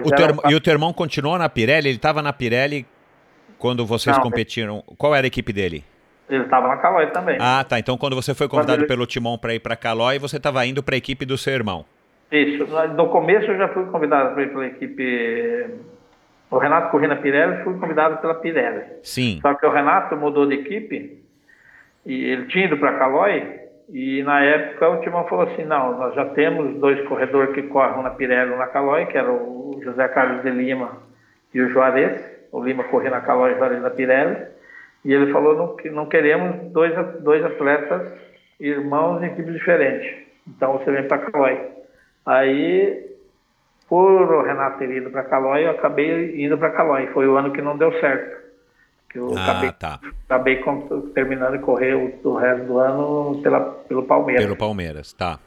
O 0.00 0.10
teu, 0.10 0.34
quatro... 0.34 0.50
E 0.50 0.54
o 0.54 0.60
teu 0.60 0.72
irmão 0.72 0.90
continuou 0.94 1.36
na 1.36 1.50
Pirelli? 1.50 1.90
Ele 1.90 1.96
estava 1.96 2.22
na 2.22 2.32
Pirelli 2.32 2.86
quando 3.58 3.84
vocês 3.84 4.16
não, 4.16 4.24
competiram. 4.24 4.82
Qual 4.96 5.14
era 5.14 5.26
a 5.26 5.28
equipe 5.28 5.52
dele? 5.52 5.84
Ele 6.30 6.44
estava 6.44 6.66
na 6.66 6.78
Calói 6.78 7.10
também. 7.10 7.36
Ah, 7.38 7.62
tá. 7.62 7.78
Então 7.78 7.98
quando 7.98 8.16
você 8.16 8.34
foi 8.34 8.48
convidado 8.48 8.80
ele... 8.80 8.88
pelo 8.88 9.04
Timão 9.06 9.36
para 9.36 9.54
ir 9.54 9.60
para 9.60 9.76
Calói, 9.76 10.18
você 10.18 10.38
estava 10.38 10.64
indo 10.64 10.82
para 10.82 10.94
a 10.94 10.98
equipe 10.98 11.26
do 11.26 11.36
seu 11.36 11.52
irmão. 11.52 11.84
Isso. 12.32 12.66
No 12.96 13.10
começo 13.10 13.50
eu 13.50 13.58
já 13.58 13.68
fui 13.68 13.84
convidado 13.84 14.32
para 14.32 14.44
ir 14.44 14.48
pela 14.48 14.66
equipe. 14.66 15.66
O 16.50 16.56
Renato 16.56 16.90
corria 16.90 17.08
na 17.08 17.16
Pirelli, 17.16 17.62
fui 17.62 17.78
convidado 17.78 18.16
pela 18.16 18.36
Pirelli. 18.36 18.84
Sim. 19.02 19.40
Só 19.42 19.52
que 19.52 19.66
o 19.66 19.70
Renato 19.70 20.16
mudou 20.16 20.46
de 20.46 20.54
equipe 20.54 21.22
e 22.06 22.24
ele 22.24 22.46
tinha 22.46 22.64
ido 22.64 22.78
para 22.78 22.98
Calói 22.98 23.63
e 23.88 24.22
na 24.22 24.40
época 24.42 24.88
o 24.88 25.00
Timão 25.00 25.26
falou 25.26 25.46
assim, 25.46 25.64
não, 25.64 25.98
nós 25.98 26.14
já 26.14 26.24
temos 26.30 26.76
dois 26.80 27.00
corredores 27.06 27.54
que 27.54 27.62
correm 27.64 28.02
na 28.02 28.10
Pirelli 28.10 28.52
e 28.52 28.56
na 28.56 28.66
Calói, 28.66 29.06
que 29.06 29.18
era 29.18 29.30
o 29.30 29.78
José 29.82 30.08
Carlos 30.08 30.42
de 30.42 30.50
Lima 30.50 30.98
e 31.52 31.60
o 31.60 31.68
Juarez. 31.68 32.20
O 32.50 32.62
Lima 32.62 32.84
corria 32.84 33.10
na 33.10 33.20
Calói 33.20 33.52
e 33.52 33.54
o 33.54 33.58
Juarez 33.58 33.82
na 33.82 33.90
Pirelli. 33.90 34.46
E 35.04 35.12
ele 35.12 35.32
falou 35.32 35.54
não, 35.54 35.92
não 35.92 36.06
queremos 36.06 36.72
dois, 36.72 36.94
dois 37.20 37.44
atletas 37.44 38.10
irmãos 38.58 39.22
em 39.22 39.26
equipes 39.26 39.52
diferentes. 39.52 40.24
Então 40.48 40.78
você 40.78 40.90
vem 40.90 41.06
para 41.06 41.18
Calói. 41.18 41.60
Aí, 42.24 43.04
por 43.88 44.32
o 44.32 44.42
Renato 44.42 44.78
ter 44.78 44.90
ido 44.90 45.10
para 45.10 45.24
Calói, 45.24 45.66
eu 45.66 45.72
acabei 45.72 46.42
indo 46.42 46.56
para 46.56 46.70
Calói. 46.70 47.06
Foi 47.08 47.28
o 47.28 47.36
ano 47.36 47.52
que 47.52 47.60
não 47.60 47.76
deu 47.76 47.92
certo. 48.00 48.43
Que 49.14 49.20
eu 49.20 49.32
ah, 49.38 49.44
acabei, 49.44 49.70
tá. 49.70 50.00
acabei 50.28 50.60
terminando 51.14 51.52
de 51.52 51.60
correr 51.60 51.94
o, 51.94 52.12
o, 52.24 52.34
resto 52.34 52.66
do 52.66 52.78
ano 52.80 53.40
pela, 53.44 53.60
pelo 53.60 54.02
Palmeiras. 54.02 54.44
Pelo 54.44 54.56
Palmeiras, 54.56 55.12
tá. 55.12 55.38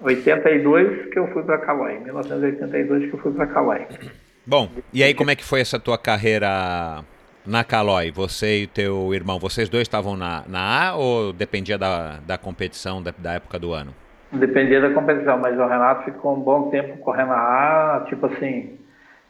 82 0.00 1.10
que 1.12 1.18
eu 1.18 1.28
fui 1.28 1.42
para 1.42 1.58
Calói, 1.58 1.98
1982 1.98 3.10
que 3.10 3.14
eu 3.14 3.18
fui 3.18 3.32
para 3.32 3.46
Calói. 3.48 3.86
Bom, 4.46 4.70
e 4.94 5.02
aí 5.02 5.12
como 5.12 5.30
é 5.30 5.36
que 5.36 5.44
foi 5.44 5.60
essa 5.60 5.78
tua 5.78 5.98
carreira 5.98 7.04
na 7.44 7.62
Calói? 7.64 8.10
Você 8.12 8.60
e 8.60 8.64
o 8.64 8.68
teu 8.68 9.12
irmão, 9.12 9.38
vocês 9.38 9.68
dois 9.68 9.82
estavam 9.82 10.16
na, 10.16 10.44
na 10.48 10.88
A 10.88 10.96
ou 10.96 11.34
dependia 11.34 11.76
da, 11.76 12.16
da 12.26 12.38
competição 12.38 13.02
da, 13.02 13.12
da 13.18 13.34
época 13.34 13.58
do 13.58 13.74
ano? 13.74 13.92
Dependia 14.32 14.80
da 14.80 14.88
competição, 14.88 15.36
mas 15.36 15.54
o 15.58 15.66
Renato 15.66 16.04
ficou 16.04 16.34
um 16.34 16.40
bom 16.40 16.70
tempo 16.70 16.96
correndo 16.96 17.28
na 17.28 17.36
A, 17.36 18.04
tipo 18.08 18.24
assim, 18.24 18.78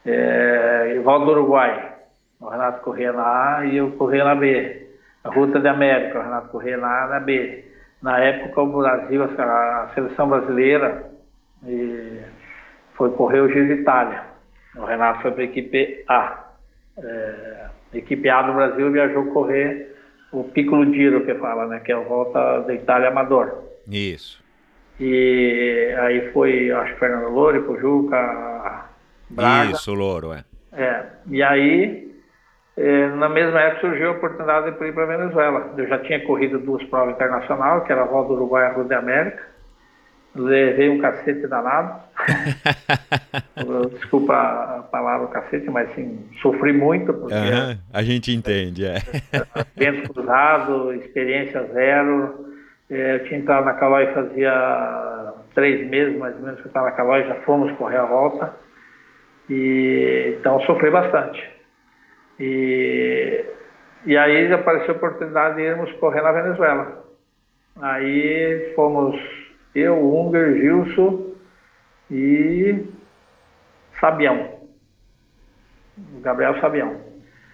é, 0.04 1.00
Volta 1.02 1.24
do 1.26 1.32
Uruguai. 1.32 1.95
O 2.40 2.48
Renato 2.48 2.82
corria 2.82 3.12
na 3.12 3.56
A 3.56 3.64
e 3.64 3.76
eu 3.76 3.92
corria 3.92 4.24
na 4.24 4.34
B. 4.34 4.86
A 5.24 5.30
Ruta 5.30 5.58
de 5.58 5.68
América, 5.68 6.18
o 6.18 6.22
Renato 6.22 6.48
corria 6.48 6.76
na 6.76 7.04
A 7.04 7.06
e 7.06 7.10
na 7.10 7.20
B. 7.20 7.64
Na 8.02 8.18
época 8.20 8.62
o 8.62 8.78
Brasil, 8.78 9.22
a 9.24 9.90
seleção 9.94 10.28
brasileira, 10.28 11.10
foi 12.94 13.10
correr 13.12 13.40
o 13.40 13.48
Giro 13.48 13.66
de 13.66 13.80
Itália. 13.80 14.22
O 14.76 14.84
Renato 14.84 15.22
foi 15.22 15.30
para 15.32 15.42
a 15.42 15.46
equipe 15.46 16.04
A. 16.08 16.44
É, 16.98 17.66
a 17.94 17.96
equipe 17.96 18.28
A 18.28 18.42
do 18.42 18.52
Brasil 18.52 18.92
viajou 18.92 19.26
correr 19.32 19.96
o 20.32 20.44
Piccolo 20.44 20.92
Giro, 20.92 21.24
que 21.24 21.34
fala, 21.36 21.66
né? 21.66 21.80
Que 21.80 21.92
é 21.92 21.94
a 21.94 22.00
volta 22.00 22.60
da 22.60 22.74
Itália 22.74 23.08
Amador. 23.08 23.64
Isso. 23.88 24.44
E 25.00 25.94
aí 25.98 26.30
foi, 26.32 26.70
acho 26.70 26.94
que 26.94 27.00
Fernando 27.00 27.30
Louro, 27.30 27.62
Pujuca, 27.64 28.86
Braga. 29.30 29.72
Isso, 29.72 29.92
Louro, 29.92 30.32
é. 30.32 30.44
É, 30.72 31.06
e 31.30 31.42
aí, 31.42 32.05
na 33.16 33.28
mesma 33.28 33.60
época 33.60 33.88
surgiu 33.88 34.08
a 34.08 34.12
oportunidade 34.12 34.78
de 34.78 34.84
ir 34.84 34.92
para 34.92 35.04
a 35.04 35.16
Venezuela. 35.16 35.74
Eu 35.76 35.88
já 35.88 35.98
tinha 36.00 36.24
corrido 36.26 36.58
duas 36.58 36.82
provas 36.84 37.14
internacionais, 37.14 37.84
que 37.84 37.92
era 37.92 38.02
a 38.02 38.06
Volta 38.06 38.28
do 38.28 38.34
Uruguai 38.34 38.64
e 38.64 38.66
a 38.66 38.72
Rua 38.72 38.84
de 38.84 38.94
América. 38.94 39.42
Levei 40.34 40.90
um 40.90 40.98
cacete 40.98 41.46
danado. 41.46 41.98
Desculpa 43.94 44.34
a 44.34 44.82
palavra 44.82 45.28
cacete, 45.28 45.70
mas 45.70 45.94
sim, 45.94 46.28
sofri 46.42 46.74
muito. 46.74 47.14
Porque 47.14 47.34
uhum, 47.34 47.78
a 47.92 48.02
gente 48.02 48.30
entende, 48.30 48.84
é. 48.84 48.98
Vento 49.74 50.12
cruzado, 50.12 50.92
experiência 50.92 51.64
zero. 51.72 52.46
É, 52.90 53.14
eu 53.14 53.24
tinha 53.24 53.40
entrado 53.40 53.64
na 53.64 53.72
Calói 53.74 54.12
fazia 54.12 55.32
três 55.54 55.88
meses, 55.88 56.18
mais 56.18 56.36
ou 56.36 56.42
menos, 56.42 56.60
que 56.60 56.66
eu 56.66 56.68
estava 56.68 56.86
na 56.86 56.92
Calói, 56.92 57.24
já 57.24 57.36
fomos 57.36 57.72
correr 57.78 57.96
a 57.96 58.04
volta. 58.04 58.54
E, 59.48 60.36
então 60.38 60.60
sofri 60.60 60.90
bastante. 60.90 61.55
E, 62.38 63.44
e 64.04 64.16
aí 64.16 64.52
apareceu 64.52 64.94
a 64.94 64.96
oportunidade 64.96 65.56
de 65.56 65.62
irmos 65.62 65.92
correr 65.94 66.22
na 66.22 66.32
Venezuela. 66.32 67.04
Aí 67.80 68.72
fomos 68.74 69.16
eu, 69.74 69.94
Unger, 69.94 70.54
Gilson 70.54 71.32
e 72.10 72.86
Sabião. 74.00 74.56
Gabriel 76.22 76.60
Sabião. 76.60 77.00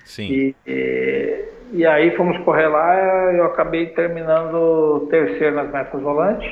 Sim. 0.04 0.30
E, 0.30 0.56
e, 0.66 1.48
e, 1.72 1.86
aí 1.86 2.16
fomos 2.16 2.36
correr 2.44 2.66
lá, 2.66 3.32
eu 3.32 3.44
acabei 3.44 3.86
terminando 3.90 5.06
terceiro 5.10 5.56
nas 5.56 5.70
metas 5.70 6.00
volantes. 6.00 6.50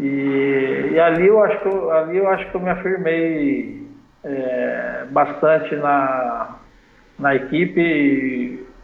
E, 0.00 0.90
e 0.92 1.00
ali 1.00 1.26
eu 1.26 1.42
acho 1.42 1.60
que 1.60 1.68
eu, 1.68 1.90
ali 1.90 2.16
eu 2.16 2.28
acho 2.28 2.50
que 2.50 2.54
eu 2.56 2.60
me 2.60 2.70
afirmei 2.70 3.86
é, 4.24 5.06
bastante 5.10 5.76
na, 5.76 6.58
na 7.18 7.34
equipe 7.34 7.80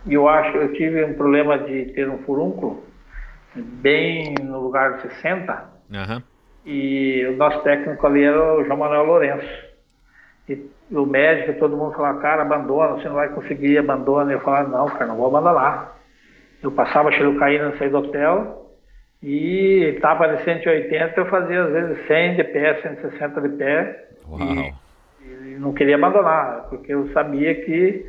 e 0.06 0.14
eu 0.14 0.28
acho 0.28 0.56
eu 0.56 0.72
tive 0.72 1.04
um 1.04 1.14
problema 1.14 1.58
de 1.58 1.86
ter 1.86 2.08
um 2.08 2.18
furúnculo 2.18 2.84
bem 3.54 4.34
no 4.42 4.60
lugar 4.60 4.96
de 4.96 5.02
60 5.02 5.70
uhum. 5.90 6.22
e 6.64 7.26
o 7.26 7.36
nosso 7.36 7.60
técnico 7.62 8.06
ali 8.06 8.22
era 8.22 8.54
o 8.54 8.64
João 8.64 8.78
Manuel 8.78 9.04
Lourenço 9.04 9.70
e 10.48 10.70
o 10.90 11.06
médico, 11.06 11.58
todo 11.60 11.76
mundo 11.76 11.94
falava, 11.94 12.20
cara, 12.20 12.42
abandona, 12.42 12.94
você 12.94 13.08
não 13.08 13.14
vai 13.14 13.28
conseguir, 13.28 13.78
abandona. 13.78 14.32
Eu 14.32 14.40
falava, 14.40 14.68
não, 14.68 14.86
cara, 14.86 15.06
não 15.06 15.16
vou 15.16 15.28
abandonar. 15.28 15.96
Eu 16.60 16.72
passava 16.72 17.12
xilocaína, 17.12 17.76
sair 17.78 17.90
do 17.90 17.98
hotel 17.98 18.60
e 19.22 19.92
estava 19.94 20.34
de 20.34 20.42
180, 20.42 21.20
eu 21.20 21.26
fazia 21.26 21.62
às 21.62 21.72
vezes 21.72 22.06
100 22.06 22.36
de 22.36 22.44
pé, 22.44 22.82
160 22.82 23.40
de 23.40 23.48
pé. 23.50 24.08
Uau. 24.28 24.40
E, 25.22 25.56
não 25.58 25.72
queria 25.72 25.96
abandonar, 25.96 26.66
porque 26.68 26.92
eu 26.92 27.08
sabia 27.12 27.54
que 27.54 28.04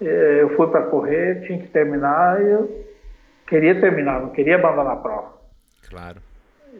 eu 0.00 0.56
fui 0.56 0.66
para 0.68 0.86
correr, 0.86 1.46
tinha 1.46 1.58
que 1.58 1.68
terminar 1.68 2.40
eu 2.40 2.90
queria 3.50 3.78
terminar, 3.80 4.20
não 4.20 4.30
queria 4.30 4.54
abandonar 4.54 4.92
a 4.92 4.96
prova. 4.96 5.32
Claro. 5.88 6.18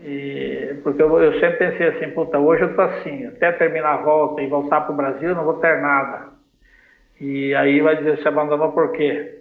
E, 0.02 0.76
porque 0.84 1.02
eu, 1.02 1.20
eu, 1.20 1.40
sempre 1.40 1.68
pensei 1.68 1.88
assim, 1.88 2.10
puta, 2.12 2.38
hoje 2.38 2.62
eu 2.62 2.74
tô 2.74 2.80
assim, 2.80 3.26
até 3.26 3.50
terminar 3.52 3.94
a 3.94 4.02
volta 4.02 4.40
e 4.40 4.46
voltar 4.46 4.82
para 4.82 4.92
o 4.92 4.96
Brasil, 4.96 5.34
não 5.34 5.44
vou 5.44 5.54
ter 5.54 5.82
nada. 5.82 6.28
E 7.20 7.54
aí 7.54 7.80
vai 7.80 7.96
dizer, 7.96 8.18
você 8.18 8.28
abandonou 8.28 8.72
por 8.72 8.92
quê? 8.92 9.40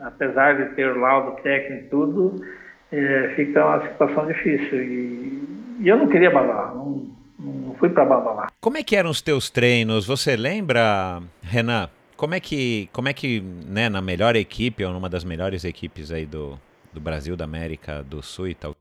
Apesar 0.00 0.54
de 0.56 0.74
ter 0.74 0.92
o 0.92 1.00
laudo 1.00 1.42
técnico 1.42 1.86
e 1.86 1.88
tudo, 1.88 2.44
é, 2.92 3.32
fica 3.34 3.64
uma 3.64 3.88
situação 3.88 4.26
difícil. 4.26 4.82
E, 4.82 5.42
e 5.80 5.88
eu 5.88 5.96
não 5.96 6.08
queria 6.08 6.28
abandonar, 6.28 6.74
não, 6.74 7.06
não 7.38 7.74
fui 7.74 7.88
para 7.88 8.02
abandonar. 8.02 8.52
Como 8.60 8.76
é 8.76 8.82
que 8.82 8.94
eram 8.94 9.10
os 9.10 9.22
teus 9.22 9.50
treinos? 9.50 10.06
Você 10.06 10.36
lembra, 10.36 11.20
Renan? 11.42 11.88
Como 12.16 12.34
é 12.34 12.40
que, 12.40 12.88
como 12.92 13.08
é 13.08 13.12
que 13.12 13.40
né, 13.40 13.88
na 13.88 14.00
melhor 14.00 14.36
equipe, 14.36 14.84
ou 14.84 14.92
numa 14.92 15.08
das 15.08 15.24
melhores 15.24 15.64
equipes 15.64 16.12
aí 16.12 16.24
do, 16.24 16.58
do 16.92 17.00
Brasil, 17.00 17.36
da 17.36 17.44
América 17.44 18.02
do 18.02 18.22
Sul 18.22 18.48
e 18.48 18.54
tal, 18.54 18.74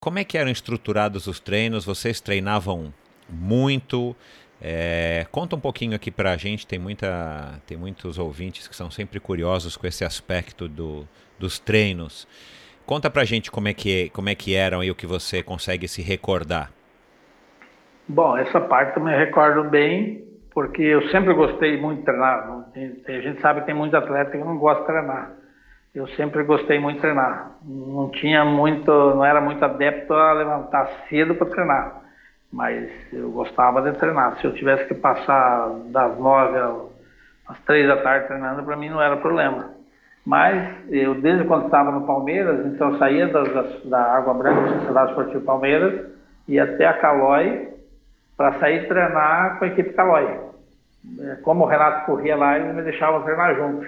como 0.00 0.18
é 0.18 0.24
que 0.24 0.36
eram 0.38 0.50
estruturados 0.50 1.26
os 1.26 1.40
treinos? 1.40 1.84
Vocês 1.84 2.20
treinavam 2.20 2.92
muito? 3.28 4.14
É, 4.60 5.26
conta 5.30 5.56
um 5.56 5.60
pouquinho 5.60 5.94
aqui 5.94 6.10
para 6.10 6.32
a 6.32 6.36
gente, 6.36 6.66
tem, 6.66 6.78
muita, 6.78 7.60
tem 7.66 7.76
muitos 7.76 8.18
ouvintes 8.18 8.68
que 8.68 8.76
são 8.76 8.90
sempre 8.90 9.18
curiosos 9.20 9.76
com 9.76 9.86
esse 9.86 10.04
aspecto 10.04 10.68
do, 10.68 11.06
dos 11.38 11.58
treinos. 11.58 12.26
Conta 12.86 13.10
para 13.10 13.22
a 13.22 13.24
gente 13.24 13.50
como 13.50 13.68
é, 13.68 13.74
que, 13.74 14.10
como 14.10 14.28
é 14.28 14.34
que 14.34 14.54
eram 14.54 14.82
e 14.84 14.90
o 14.90 14.94
que 14.94 15.06
você 15.06 15.42
consegue 15.42 15.88
se 15.88 16.02
recordar. 16.02 16.70
Bom, 18.08 18.36
essa 18.36 18.60
parte 18.60 18.96
eu 18.96 19.02
me 19.02 19.14
recordo 19.14 19.68
bem, 19.68 20.24
porque 20.56 20.80
eu 20.80 21.06
sempre 21.10 21.34
gostei 21.34 21.78
muito 21.78 21.98
de 21.98 22.06
treinar. 22.06 22.48
a 22.74 23.10
gente 23.20 23.42
sabe 23.42 23.60
que 23.60 23.66
tem 23.66 23.74
muitos 23.74 23.92
atletas 23.92 24.32
que 24.32 24.38
não 24.38 24.56
gostam 24.56 24.86
de 24.86 24.90
treinar. 24.90 25.32
Eu 25.94 26.08
sempre 26.08 26.42
gostei 26.44 26.78
muito 26.78 26.94
de 26.94 27.02
treinar. 27.02 27.50
Não 27.62 28.08
tinha 28.08 28.42
muito, 28.42 28.90
não 28.90 29.22
era 29.22 29.38
muito 29.38 29.62
adepto 29.62 30.14
a 30.14 30.32
levantar 30.32 30.88
cedo 31.10 31.34
para 31.34 31.50
treinar, 31.50 32.00
mas 32.50 32.90
eu 33.12 33.30
gostava 33.32 33.82
de 33.82 33.98
treinar. 33.98 34.38
Se 34.38 34.46
eu 34.46 34.54
tivesse 34.54 34.88
que 34.88 34.94
passar 34.94 35.68
das 35.90 36.18
nove 36.18 36.58
às 37.46 37.60
três 37.66 37.86
da 37.86 37.98
tarde 37.98 38.26
treinando, 38.26 38.62
para 38.62 38.76
mim 38.76 38.88
não 38.88 39.02
era 39.02 39.18
problema. 39.18 39.72
Mas 40.24 40.74
eu, 40.88 41.16
desde 41.16 41.44
quando 41.44 41.66
estava 41.66 41.90
no 41.90 42.06
Palmeiras, 42.06 42.64
então 42.64 42.92
eu 42.92 42.98
saía 42.98 43.28
da, 43.28 43.42
da, 43.42 43.62
da 43.84 44.02
Água 44.16 44.32
Branca, 44.32 44.72
Sociedade 44.78 45.10
Esportiva 45.10 45.44
Palmeiras, 45.44 46.06
ia 46.48 46.64
até 46.64 46.86
a 46.86 46.94
Calói, 46.94 47.76
para 48.38 48.58
sair 48.58 48.88
treinar 48.88 49.58
com 49.58 49.66
a 49.66 49.68
equipe 49.68 49.92
Calói. 49.92 50.45
É, 51.20 51.36
como 51.36 51.64
o 51.64 51.66
Renato 51.66 52.06
corria 52.06 52.36
lá, 52.36 52.58
eles 52.58 52.74
me 52.74 52.82
deixavam 52.82 53.22
treinar 53.22 53.54
junto. 53.54 53.86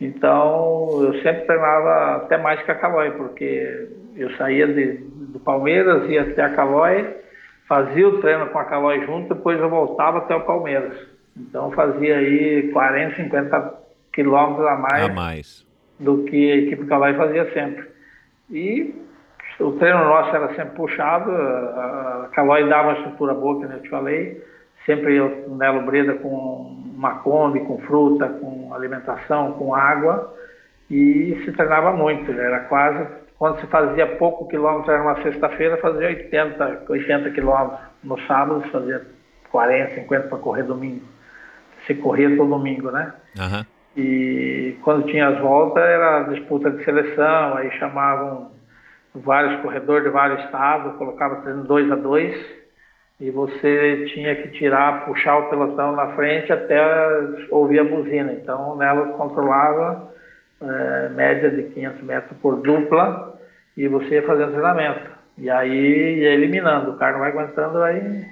Então, 0.00 0.88
eu 1.02 1.14
sempre 1.22 1.42
treinava 1.42 2.16
até 2.16 2.38
mais 2.38 2.62
que 2.62 2.70
a 2.70 2.74
Calói, 2.74 3.10
porque 3.12 3.88
eu 4.16 4.30
saía 4.36 4.66
de, 4.66 4.98
do 5.32 5.40
Palmeiras, 5.40 6.08
ia 6.08 6.22
até 6.22 6.42
a 6.42 6.54
Calói, 6.54 7.16
fazia 7.66 8.08
o 8.08 8.20
treino 8.20 8.46
com 8.46 8.58
a 8.58 8.64
Calói 8.64 9.04
junto, 9.04 9.34
depois 9.34 9.58
eu 9.58 9.68
voltava 9.68 10.18
até 10.18 10.34
o 10.36 10.44
Palmeiras. 10.44 10.96
Então, 11.36 11.70
fazia 11.72 12.16
aí 12.16 12.70
40, 12.72 13.16
50 13.16 13.74
quilômetros 14.12 14.66
a 14.66 14.76
mais, 14.76 15.04
a 15.04 15.12
mais 15.12 15.66
do 15.98 16.24
que 16.24 16.52
a 16.52 16.56
equipe 16.56 16.86
Calói 16.86 17.14
fazia 17.14 17.52
sempre. 17.52 17.88
E 18.50 18.94
o 19.58 19.72
treino 19.72 20.04
nosso 20.04 20.34
era 20.34 20.54
sempre 20.54 20.76
puxado, 20.76 21.30
a 21.32 22.30
Calói 22.32 22.68
dava 22.68 22.90
uma 22.90 22.98
estrutura 22.98 23.34
boa, 23.34 23.58
que 23.58 23.72
eu 23.72 23.82
te 23.82 23.88
falei, 23.88 24.42
sempre 24.88 25.16
eu, 25.16 25.44
Nelo 25.50 25.82
Breda 25.82 26.14
com 26.14 26.74
uma 26.96 27.16
Kombi, 27.16 27.60
com 27.60 27.78
fruta, 27.82 28.26
com 28.26 28.72
alimentação, 28.72 29.52
com 29.52 29.74
água, 29.74 30.34
e 30.90 31.38
se 31.44 31.52
treinava 31.52 31.92
muito, 31.92 32.32
era 32.32 32.60
quase, 32.60 33.06
quando 33.38 33.60
se 33.60 33.66
fazia 33.66 34.06
pouco 34.16 34.48
quilômetro, 34.48 34.90
era 34.90 35.02
uma 35.02 35.22
sexta-feira, 35.22 35.76
fazia 35.76 36.08
80, 36.08 36.84
80 36.88 37.30
quilômetros, 37.30 37.80
no 38.02 38.18
sábado 38.22 38.62
fazia 38.72 39.06
40, 39.52 39.94
50 39.94 40.28
para 40.28 40.38
correr 40.38 40.62
domingo, 40.62 41.04
se 41.86 41.94
corria 41.94 42.34
todo 42.34 42.48
domingo, 42.48 42.90
né? 42.90 43.12
Uhum. 43.38 43.64
E 43.94 44.76
quando 44.82 45.06
tinha 45.06 45.28
as 45.28 45.38
voltas, 45.38 45.82
era 45.82 46.22
disputa 46.22 46.70
de 46.70 46.82
seleção, 46.82 47.56
aí 47.56 47.70
chamavam 47.72 48.52
vários 49.14 49.60
corredores 49.60 50.04
de 50.04 50.10
vários 50.10 50.42
estados, 50.44 50.96
colocava 50.96 51.42
treino 51.42 51.64
dois 51.64 51.90
a 51.92 51.96
dois 51.96 52.57
e 53.20 53.30
você 53.30 54.06
tinha 54.14 54.34
que 54.36 54.48
tirar, 54.58 55.04
puxar 55.04 55.38
o 55.38 55.50
pelotão 55.50 55.92
na 55.92 56.14
frente 56.14 56.52
até 56.52 56.80
ouvir 57.50 57.80
a 57.80 57.84
buzina. 57.84 58.32
Então, 58.32 58.76
nela 58.76 59.08
controlava 59.08 60.12
é, 60.62 61.08
média 61.10 61.50
de 61.50 61.64
500 61.64 62.02
metros 62.02 62.38
por 62.40 62.62
dupla 62.62 63.36
e 63.76 63.88
você 63.88 64.16
ia 64.16 64.22
fazendo 64.22 64.52
treinamento. 64.52 65.10
E 65.36 65.50
aí 65.50 66.20
ia 66.20 66.32
eliminando. 66.32 66.92
O 66.92 66.96
cara 66.96 67.12
não 67.12 67.20
vai 67.20 67.30
aguentando, 67.30 67.78
vai, 67.78 68.24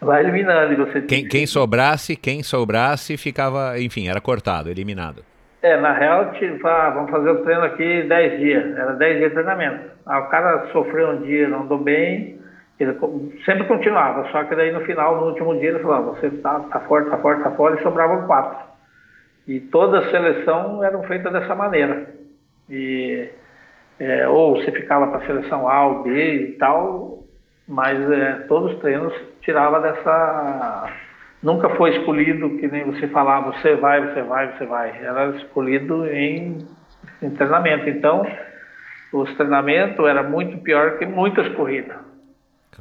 vai 0.00 0.20
eliminando. 0.24 0.72
E 0.72 0.76
você 0.76 1.02
quem, 1.02 1.28
quem 1.28 1.46
sobrasse, 1.46 2.16
quem 2.16 2.42
sobrasse 2.42 3.16
ficava, 3.16 3.78
enfim, 3.78 4.08
era 4.08 4.20
cortado, 4.20 4.68
eliminado. 4.68 5.24
É, 5.62 5.80
na 5.80 5.92
real, 5.92 6.32
tipo, 6.32 6.66
ah, 6.66 6.90
vamos 6.90 7.10
fazer 7.10 7.30
o 7.30 7.42
treino 7.42 7.62
aqui 7.62 8.02
10 8.02 8.40
dias. 8.40 8.76
Era 8.76 8.92
10 8.94 9.16
dias 9.16 9.28
de 9.30 9.34
treinamento. 9.34 9.90
Aí 10.06 10.20
o 10.20 10.26
cara 10.26 10.68
sofreu 10.72 11.10
um 11.10 11.22
dia, 11.22 11.48
não 11.48 11.62
andou 11.62 11.78
bem, 11.78 12.38
ele 12.78 12.98
sempre 13.44 13.64
continuava, 13.64 14.28
só 14.30 14.44
que 14.44 14.54
daí 14.56 14.72
no 14.72 14.80
final, 14.80 15.16
no 15.16 15.26
último 15.28 15.54
dia, 15.58 15.70
ele 15.70 15.78
falava, 15.78 16.12
você 16.12 16.30
tá, 16.30 16.60
tá 16.60 16.80
forte, 16.80 17.10
tá 17.10 17.18
forte, 17.18 17.42
tá 17.42 17.50
e 17.50 17.82
sobravam 17.82 18.26
quatro. 18.26 18.58
E 19.46 19.60
toda 19.60 19.98
a 19.98 20.10
seleção 20.10 20.82
eram 20.82 21.02
feitas 21.04 21.32
dessa 21.32 21.54
maneira. 21.54 22.08
E, 22.68 23.28
é, 24.00 24.26
ou 24.26 24.56
você 24.56 24.72
ficava 24.72 25.06
para 25.06 25.18
a 25.18 25.26
seleção 25.26 25.68
A 25.68 25.86
ou 25.86 26.02
B 26.02 26.10
e 26.10 26.52
tal, 26.52 27.24
mas 27.68 28.10
é, 28.10 28.44
todos 28.48 28.72
os 28.72 28.80
treinos 28.80 29.14
tirava 29.40 29.80
dessa 29.80 30.90
nunca 31.44 31.68
foi 31.76 31.90
escolhido 31.98 32.56
que 32.56 32.66
nem 32.66 32.84
você 32.84 33.06
falava, 33.08 33.52
você 33.52 33.76
vai, 33.76 34.00
você 34.00 34.22
vai, 34.22 34.52
você 34.56 34.64
vai. 34.64 34.98
Era 34.98 35.36
escolhido 35.36 36.06
em, 36.06 36.66
em 37.22 37.30
treinamento. 37.30 37.88
Então, 37.88 38.26
os 39.12 39.32
treinamentos 39.36 40.04
era 40.06 40.22
muito 40.22 40.58
pior 40.58 40.98
que 40.98 41.04
muitas 41.04 41.46
corridas. 41.54 42.13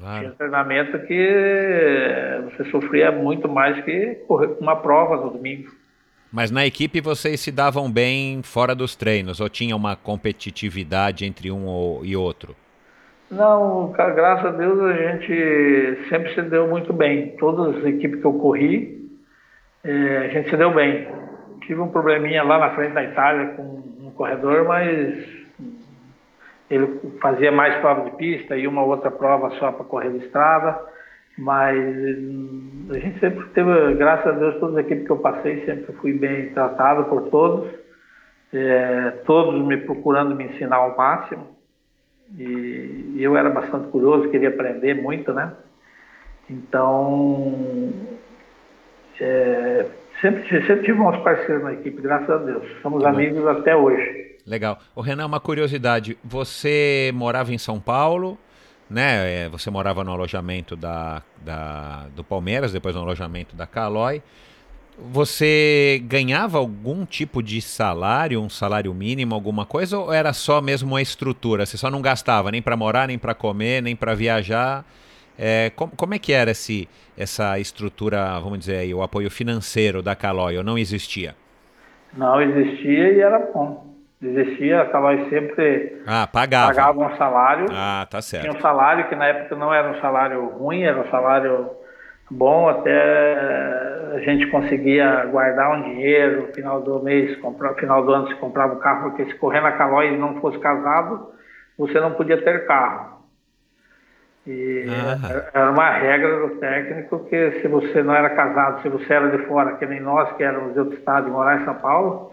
Claro. 0.03 0.19
Tinha 0.19 0.31
treinamento 0.31 0.99
que 1.07 2.41
você 2.43 2.69
sofria 2.69 3.09
muito 3.09 3.47
mais 3.47 3.81
que 3.85 4.15
correr 4.27 4.57
uma 4.59 4.75
prova 4.75 5.15
no 5.15 5.29
domingo. 5.29 5.71
Mas 6.29 6.51
na 6.51 6.65
equipe 6.65 6.99
vocês 6.99 7.39
se 7.39 7.53
davam 7.53 7.89
bem 7.89 8.41
fora 8.43 8.75
dos 8.75 8.97
treinos 8.97 9.39
ou 9.39 9.47
tinha 9.47 9.73
uma 9.73 9.95
competitividade 9.95 11.25
entre 11.25 11.49
um 11.49 12.01
e 12.03 12.17
outro? 12.17 12.53
Não, 13.31 13.93
graças 13.93 14.47
a 14.47 14.49
Deus 14.51 14.77
a 14.81 14.93
gente 14.93 16.09
sempre 16.09 16.33
se 16.35 16.41
deu 16.41 16.67
muito 16.67 16.91
bem. 16.91 17.37
Todas 17.37 17.77
as 17.77 17.85
equipes 17.85 18.19
que 18.19 18.25
eu 18.25 18.33
corri, 18.33 19.09
é, 19.85 20.17
a 20.17 20.27
gente 20.27 20.49
se 20.49 20.57
deu 20.57 20.73
bem. 20.73 21.07
Tive 21.61 21.79
um 21.79 21.87
probleminha 21.87 22.43
lá 22.43 22.59
na 22.59 22.75
frente 22.75 22.93
da 22.93 23.05
Itália 23.05 23.53
com 23.55 23.63
um 24.01 24.11
corredor, 24.11 24.67
mas 24.67 25.42
ele 26.73 26.99
fazia 27.21 27.51
mais 27.51 27.75
prova 27.79 28.09
de 28.09 28.17
pista 28.17 28.57
e 28.57 28.67
uma 28.67 28.83
outra 28.83 29.11
prova 29.11 29.49
só 29.51 29.71
para 29.71 29.85
correr 29.85 30.11
de 30.11 30.25
estrada. 30.25 30.79
Mas 31.37 31.77
a 32.91 32.99
gente 32.99 33.19
sempre 33.19 33.45
teve, 33.49 33.95
graças 33.95 34.27
a 34.27 34.37
Deus, 34.37 34.59
todas 34.59 34.77
as 34.77 34.85
equipes 34.85 35.05
que 35.05 35.11
eu 35.11 35.17
passei, 35.17 35.65
sempre 35.65 35.93
fui 35.93 36.13
bem 36.13 36.49
tratado 36.49 37.05
por 37.05 37.29
todos. 37.29 37.71
É, 38.53 39.11
todos 39.25 39.65
me 39.65 39.77
procurando 39.77 40.35
me 40.35 40.45
ensinar 40.45 40.75
ao 40.75 40.95
máximo. 40.95 41.55
E, 42.37 43.15
eu 43.17 43.35
era 43.35 43.49
bastante 43.49 43.87
curioso, 43.87 44.29
queria 44.29 44.49
aprender 44.49 44.93
muito, 44.95 45.33
né? 45.33 45.53
Então, 46.49 47.91
é, 49.19 49.85
sempre, 50.21 50.43
sempre 50.67 50.83
tive 50.83 50.99
uns 50.99 51.17
parceiros 51.23 51.63
na 51.63 51.73
equipe, 51.73 52.01
graças 52.01 52.29
a 52.29 52.37
Deus. 52.37 52.63
Somos 52.81 53.03
amigos 53.05 53.45
até 53.47 53.75
hoje. 53.75 54.22
Legal. 54.45 54.79
O 54.93 55.01
Renan, 55.01 55.25
uma 55.25 55.39
curiosidade. 55.39 56.17
Você 56.23 57.11
morava 57.13 57.53
em 57.53 57.57
São 57.57 57.79
Paulo, 57.79 58.37
né? 58.89 59.45
É, 59.45 59.49
você 59.49 59.69
morava 59.69 60.03
no 60.03 60.11
alojamento 60.11 60.75
da, 60.75 61.23
da, 61.41 62.07
do 62.15 62.23
Palmeiras, 62.23 62.73
depois 62.73 62.93
no 62.93 63.01
alojamento 63.01 63.55
da 63.55 63.65
Calói. 63.65 64.21
Você 64.97 66.03
ganhava 66.05 66.59
algum 66.59 67.03
tipo 67.03 67.41
de 67.41 67.59
salário, 67.61 68.39
um 68.39 68.49
salário 68.49 68.93
mínimo, 68.93 69.33
alguma 69.33 69.65
coisa, 69.65 69.97
ou 69.97 70.13
era 70.13 70.33
só 70.33 70.61
mesmo 70.61 70.95
a 70.95 71.01
estrutura? 71.01 71.65
Você 71.65 71.77
só 71.77 71.89
não 71.89 72.01
gastava 72.01 72.51
nem 72.51 72.61
para 72.61 72.77
morar, 72.77 73.07
nem 73.07 73.17
para 73.17 73.33
comer, 73.33 73.81
nem 73.81 73.95
para 73.95 74.13
viajar? 74.13 74.85
É, 75.39 75.71
como, 75.75 75.93
como, 75.95 76.13
é 76.13 76.19
que 76.19 76.31
era 76.31 76.51
esse, 76.51 76.87
essa 77.17 77.57
estrutura, 77.57 78.39
vamos 78.39 78.59
dizer 78.59 78.77
aí, 78.77 78.93
o 78.93 79.01
apoio 79.01 79.31
financeiro 79.31 80.03
da 80.03 80.15
Calói, 80.15 80.57
ou 80.57 80.63
não 80.63 80.77
existia? 80.77 81.35
Não 82.15 82.39
existia 82.39 83.13
e 83.13 83.19
era 83.19 83.39
bom. 83.39 83.92
Existia, 84.23 84.81
a 84.81 84.85
Calói 84.85 85.27
sempre 85.29 86.01
ah, 86.07 86.25
pagava. 86.25 86.69
um 86.97 87.17
salário. 87.17 87.65
Ah, 87.71 88.07
tá 88.09 88.21
certo. 88.21 88.43
Tinha 88.43 88.57
um 88.57 88.61
salário 88.61 89.09
que 89.09 89.15
na 89.15 89.25
época 89.25 89.53
não 89.55 89.73
era 89.73 89.91
um 89.91 89.99
salário 89.99 90.45
ruim, 90.45 90.83
era 90.83 90.97
um 90.97 91.09
salário 91.09 91.69
bom, 92.31 92.69
até 92.69 94.13
a 94.13 94.19
gente 94.19 94.47
conseguia 94.47 95.25
guardar 95.25 95.77
um 95.77 95.83
dinheiro 95.83 96.43
no 96.43 96.53
final 96.53 96.81
do 96.81 97.03
mês, 97.03 97.35
comprar, 97.41 97.73
final 97.73 98.05
do 98.05 98.13
ano 98.13 98.27
se 98.29 98.35
comprava 98.35 98.75
um 98.75 98.79
carro, 98.79 99.09
porque 99.09 99.25
se 99.25 99.35
correr 99.35 99.59
na 99.59 99.73
Calói 99.73 100.13
e 100.13 100.17
não 100.17 100.39
fosse 100.39 100.57
casado, 100.59 101.29
você 101.77 101.99
não 101.99 102.13
podia 102.13 102.41
ter 102.41 102.65
carro. 102.65 103.13
E 104.47 104.85
ah. 104.89 105.49
era 105.53 105.71
uma 105.71 105.89
regra 105.89 106.47
do 106.47 106.55
técnico 106.59 107.25
que 107.25 107.61
se 107.61 107.67
você 107.67 108.01
não 108.03 108.13
era 108.15 108.29
casado, 108.29 108.81
se 108.81 108.89
você 108.89 109.13
era 109.13 109.35
de 109.35 109.45
fora, 109.47 109.75
que 109.75 109.85
nem 109.85 109.99
nós 109.99 110.31
que 110.37 110.43
éramos 110.43 110.73
de 110.73 110.79
outro 110.79 110.97
estado 110.97 111.27
e 111.27 111.31
morar 111.31 111.61
em 111.61 111.65
São 111.65 111.75
Paulo, 111.75 112.32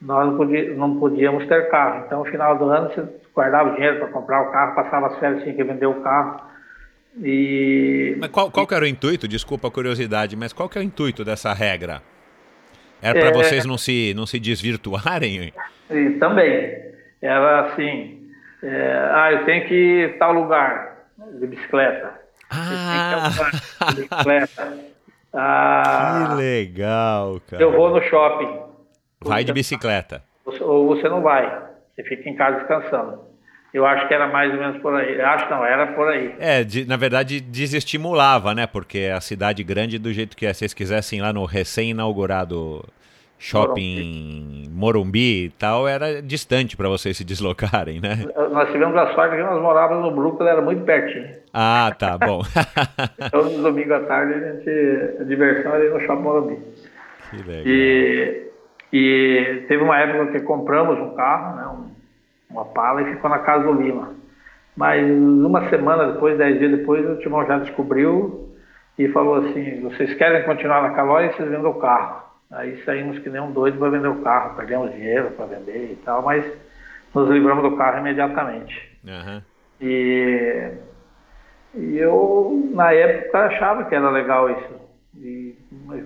nós 0.00 0.26
não, 0.26 0.36
podia, 0.36 0.74
não 0.74 0.96
podíamos 0.98 1.46
ter 1.46 1.68
carro. 1.70 2.04
Então, 2.06 2.20
no 2.20 2.30
final 2.30 2.56
do 2.56 2.64
ano, 2.64 2.90
você 2.90 3.04
guardava 3.34 3.70
o 3.70 3.74
dinheiro 3.74 3.98
para 3.98 4.08
comprar 4.08 4.42
o 4.42 4.50
carro, 4.50 4.74
passava 4.74 5.08
as 5.08 5.18
férias, 5.18 5.42
tinha 5.42 5.54
que 5.54 5.64
vender 5.64 5.86
o 5.86 6.00
carro 6.00 6.50
e... 7.18 8.16
Mas 8.18 8.30
qual, 8.30 8.50
qual 8.50 8.66
era 8.70 8.84
o 8.84 8.88
intuito? 8.88 9.26
Desculpa 9.26 9.68
a 9.68 9.70
curiosidade, 9.70 10.36
mas 10.36 10.52
qual 10.52 10.68
que 10.68 10.78
é 10.78 10.80
o 10.80 10.84
intuito 10.84 11.24
dessa 11.24 11.52
regra? 11.52 12.02
Era 13.02 13.18
para 13.18 13.30
é... 13.30 13.32
vocês 13.32 13.64
não 13.64 13.78
se, 13.78 14.14
não 14.14 14.26
se 14.26 14.38
desvirtuarem? 14.38 15.52
E 15.90 16.10
também. 16.12 16.90
Era 17.20 17.66
assim, 17.66 18.28
é, 18.62 19.10
ah, 19.12 19.32
eu 19.32 19.44
tenho 19.44 19.66
que 19.66 19.74
ir 19.74 20.18
tal 20.18 20.32
lugar 20.32 21.06
de 21.38 21.46
bicicleta. 21.46 22.14
Ah! 22.50 23.30
De 23.94 24.02
bicicleta. 24.02 24.90
Ah, 25.32 26.30
que 26.30 26.42
legal, 26.42 27.40
cara. 27.48 27.62
Eu 27.62 27.70
vou 27.70 27.90
no 27.90 28.02
shopping. 28.02 28.69
Vai 29.22 29.44
de 29.44 29.52
bicicleta. 29.52 30.22
Ou 30.44 30.86
você 30.86 31.08
não 31.08 31.20
vai. 31.20 31.68
Você 31.94 32.02
fica 32.04 32.28
em 32.28 32.34
casa 32.34 32.58
descansando. 32.58 33.30
Eu 33.72 33.86
acho 33.86 34.08
que 34.08 34.14
era 34.14 34.26
mais 34.26 34.52
ou 34.52 34.58
menos 34.58 34.80
por 34.82 34.94
aí. 34.94 35.20
Acho 35.20 35.48
não, 35.48 35.64
era 35.64 35.86
por 35.88 36.08
aí. 36.08 36.34
É, 36.40 36.64
de, 36.64 36.84
na 36.84 36.96
verdade 36.96 37.40
desestimulava, 37.40 38.54
né? 38.54 38.66
Porque 38.66 39.10
a 39.14 39.20
cidade 39.20 39.62
grande 39.62 39.98
do 39.98 40.12
jeito 40.12 40.36
que 40.36 40.46
é, 40.46 40.52
se 40.52 40.60
vocês 40.60 40.74
quisessem 40.74 41.20
lá 41.20 41.32
no 41.32 41.44
recém-inaugurado 41.44 42.84
shopping 43.38 44.68
Morumbi. 44.68 44.70
Morumbi 44.70 45.44
e 45.44 45.50
tal, 45.50 45.86
era 45.86 46.20
distante 46.20 46.76
para 46.76 46.88
vocês 46.88 47.16
se 47.16 47.24
deslocarem, 47.24 48.00
né? 48.00 48.26
Nós 48.50 48.70
tivemos 48.70 48.96
a 48.96 49.14
sorte 49.14 49.36
que 49.36 49.42
nós 49.42 49.60
morávamos 49.62 50.04
no 50.04 50.14
Brooklyn, 50.14 50.48
era 50.48 50.60
muito 50.60 50.82
pertinho. 50.82 51.28
Ah, 51.52 51.94
tá, 51.96 52.18
bom. 52.18 52.42
Todos 53.30 53.54
os 53.54 53.62
domingos 53.62 53.92
à 53.92 54.00
tarde 54.00 54.34
a 54.34 54.52
gente, 54.52 55.20
a 55.20 55.24
diversão 55.24 55.74
era 55.74 55.90
no 55.90 56.00
shopping 56.00 56.22
Morumbi. 56.22 56.58
Que 57.30 57.36
legal. 57.36 57.66
E, 57.66 58.49
e 58.92 59.64
teve 59.68 59.82
uma 59.82 59.98
época 59.98 60.32
que 60.32 60.40
compramos 60.40 60.98
um 60.98 61.14
carro, 61.14 61.56
né? 61.56 61.66
Um, 61.66 61.90
uma 62.50 62.64
pala 62.64 63.02
e 63.02 63.14
ficou 63.14 63.30
na 63.30 63.38
casa 63.38 63.64
do 63.64 63.80
Lima. 63.80 64.14
Mas 64.76 65.08
uma 65.10 65.68
semana 65.68 66.12
depois, 66.12 66.36
dez 66.38 66.58
dias 66.58 66.78
depois, 66.78 67.08
o 67.08 67.16
Timão 67.20 67.46
já 67.46 67.58
descobriu 67.58 68.48
e 68.98 69.08
falou 69.08 69.36
assim, 69.36 69.80
vocês 69.82 70.14
querem 70.14 70.42
continuar 70.44 70.82
na 70.82 70.90
Calói, 70.90 71.28
vocês 71.28 71.48
vendem 71.48 71.66
o 71.66 71.74
carro. 71.74 72.22
Aí 72.50 72.82
saímos 72.84 73.18
que 73.20 73.30
nem 73.30 73.40
um 73.40 73.52
doido 73.52 73.78
para 73.78 73.90
vender 73.90 74.08
o 74.08 74.22
carro, 74.22 74.56
perdemos 74.56 74.92
dinheiro 74.92 75.30
para 75.30 75.46
vender 75.46 75.92
e 75.92 75.96
tal, 76.04 76.22
mas 76.22 76.44
nos 77.14 77.28
livramos 77.30 77.62
do 77.62 77.76
carro 77.76 77.98
imediatamente. 77.98 78.98
Uhum. 79.04 79.42
E, 79.80 80.70
e 81.74 81.98
eu, 81.98 82.70
na 82.74 82.92
época, 82.92 83.38
achava 83.38 83.84
que 83.84 83.94
era 83.94 84.10
legal 84.10 84.50
isso. 84.50 84.80
E 85.16 85.56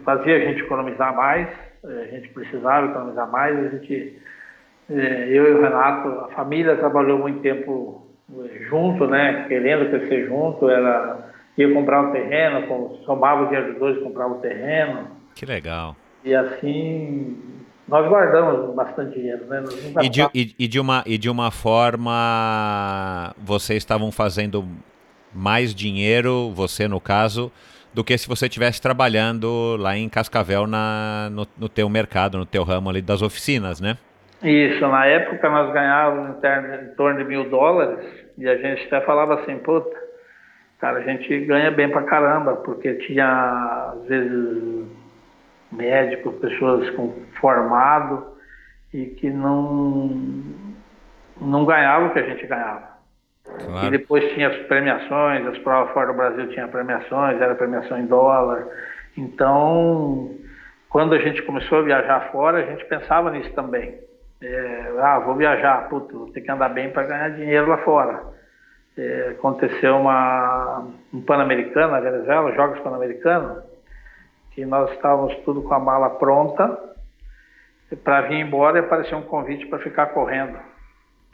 fazia 0.04 0.36
a 0.36 0.40
gente 0.40 0.62
economizar 0.62 1.14
mais, 1.16 1.48
a 1.84 2.04
gente 2.06 2.28
precisava 2.30 2.86
economizar 2.86 3.30
mais, 3.30 3.58
a 3.58 3.68
gente 3.68 4.18
é, 4.90 5.28
eu 5.28 5.50
e 5.50 5.54
o 5.54 5.62
Renato, 5.62 6.08
a 6.08 6.28
família 6.34 6.76
trabalhou 6.76 7.18
muito 7.18 7.40
tempo 7.40 8.06
é, 8.30 8.64
junto, 8.64 9.06
né? 9.06 9.46
Querendo 9.48 9.88
crescer 9.88 10.26
junto, 10.26 10.68
ela 10.68 11.30
ia 11.56 11.72
comprar 11.72 12.02
um 12.02 12.12
terreno, 12.12 12.98
somava 13.04 13.42
o 13.42 13.46
dinheiro 13.46 13.70
dos 13.70 13.78
dois, 13.78 14.02
comprava 14.02 14.34
o 14.34 14.40
terreno. 14.40 15.08
Que 15.34 15.46
legal. 15.46 15.96
E 16.22 16.34
assim, 16.34 17.36
nós 17.88 18.06
guardamos 18.08 18.74
bastante 18.74 19.18
dinheiro, 19.18 19.46
né? 19.46 19.64
E 20.02 20.08
de, 20.08 20.22
e, 20.34 20.54
e 20.58 20.68
de, 20.68 20.80
uma, 20.80 21.02
e 21.06 21.16
de 21.16 21.30
uma 21.30 21.50
forma, 21.50 23.34
vocês 23.38 23.78
estavam 23.78 24.12
fazendo 24.12 24.66
mais 25.32 25.74
dinheiro, 25.74 26.50
você 26.50 26.86
no 26.86 27.00
caso, 27.00 27.50
do 27.94 28.02
que 28.02 28.18
se 28.18 28.28
você 28.28 28.46
estivesse 28.46 28.82
trabalhando 28.82 29.76
lá 29.78 29.96
em 29.96 30.08
Cascavel 30.08 30.66
na, 30.66 31.28
no, 31.30 31.46
no 31.56 31.68
teu 31.68 31.88
mercado, 31.88 32.36
no 32.36 32.44
teu 32.44 32.64
ramo 32.64 32.90
ali 32.90 33.00
das 33.00 33.22
oficinas, 33.22 33.80
né? 33.80 33.96
Isso, 34.42 34.86
na 34.86 35.06
época 35.06 35.48
nós 35.48 35.72
ganhávamos 35.72 36.36
em, 36.36 36.94
torno 36.96 37.18
de 37.18 37.24
mil 37.24 37.48
dólares 37.48 38.04
e 38.36 38.46
a 38.46 38.56
gente 38.56 38.84
até 38.86 39.00
falava 39.06 39.40
assim, 39.40 39.56
puta, 39.58 39.96
cara, 40.80 40.98
a 40.98 41.02
gente 41.02 41.40
ganha 41.46 41.70
bem 41.70 41.88
pra 41.88 42.02
caramba, 42.02 42.56
porque 42.56 42.94
tinha, 42.94 43.92
às 43.94 44.06
vezes, 44.06 44.86
médicos, 45.72 46.34
pessoas 46.40 46.90
com 46.90 47.14
formado 47.40 48.26
e 48.92 49.06
que 49.06 49.30
não, 49.30 50.10
não 51.40 51.64
ganhavam 51.64 52.08
o 52.08 52.12
que 52.12 52.18
a 52.18 52.28
gente 52.28 52.46
ganhava. 52.46 52.93
Claro. 53.44 53.86
E 53.86 53.90
depois 53.90 54.32
tinha 54.32 54.48
as 54.48 54.56
premiações, 54.66 55.46
as 55.46 55.58
provas 55.58 55.92
fora 55.92 56.06
do 56.06 56.14
Brasil 56.14 56.48
tinha 56.48 56.66
premiações, 56.66 57.40
era 57.40 57.54
premiação 57.54 57.98
em 57.98 58.06
dólar. 58.06 58.66
Então, 59.16 60.30
quando 60.88 61.14
a 61.14 61.18
gente 61.18 61.42
começou 61.42 61.78
a 61.78 61.82
viajar 61.82 62.32
fora, 62.32 62.58
a 62.58 62.66
gente 62.66 62.84
pensava 62.86 63.30
nisso 63.30 63.52
também. 63.52 63.98
É, 64.42 64.92
ah, 64.98 65.18
vou 65.18 65.34
viajar, 65.36 65.88
puto, 65.88 66.18
vou 66.18 66.32
ter 66.32 66.40
que 66.40 66.50
andar 66.50 66.70
bem 66.70 66.90
para 66.90 67.04
ganhar 67.06 67.28
dinheiro 67.30 67.68
lá 67.68 67.78
fora. 67.78 68.22
É, 68.96 69.34
aconteceu 69.38 69.96
uma, 69.96 70.86
um 71.12 71.20
Pan-Americano 71.20 71.92
na 71.92 72.00
Venezuela, 72.00 72.54
Jogos 72.54 72.80
Pan-Americanos, 72.80 73.62
que 74.52 74.64
nós 74.64 74.90
estávamos 74.92 75.34
tudo 75.44 75.62
com 75.62 75.74
a 75.74 75.80
mala 75.80 76.10
pronta 76.10 76.78
para 78.02 78.22
vir 78.22 78.40
embora 78.40 78.78
e 78.78 78.80
apareceu 78.80 79.18
um 79.18 79.22
convite 79.22 79.66
para 79.66 79.78
ficar 79.80 80.06
correndo. 80.06 80.58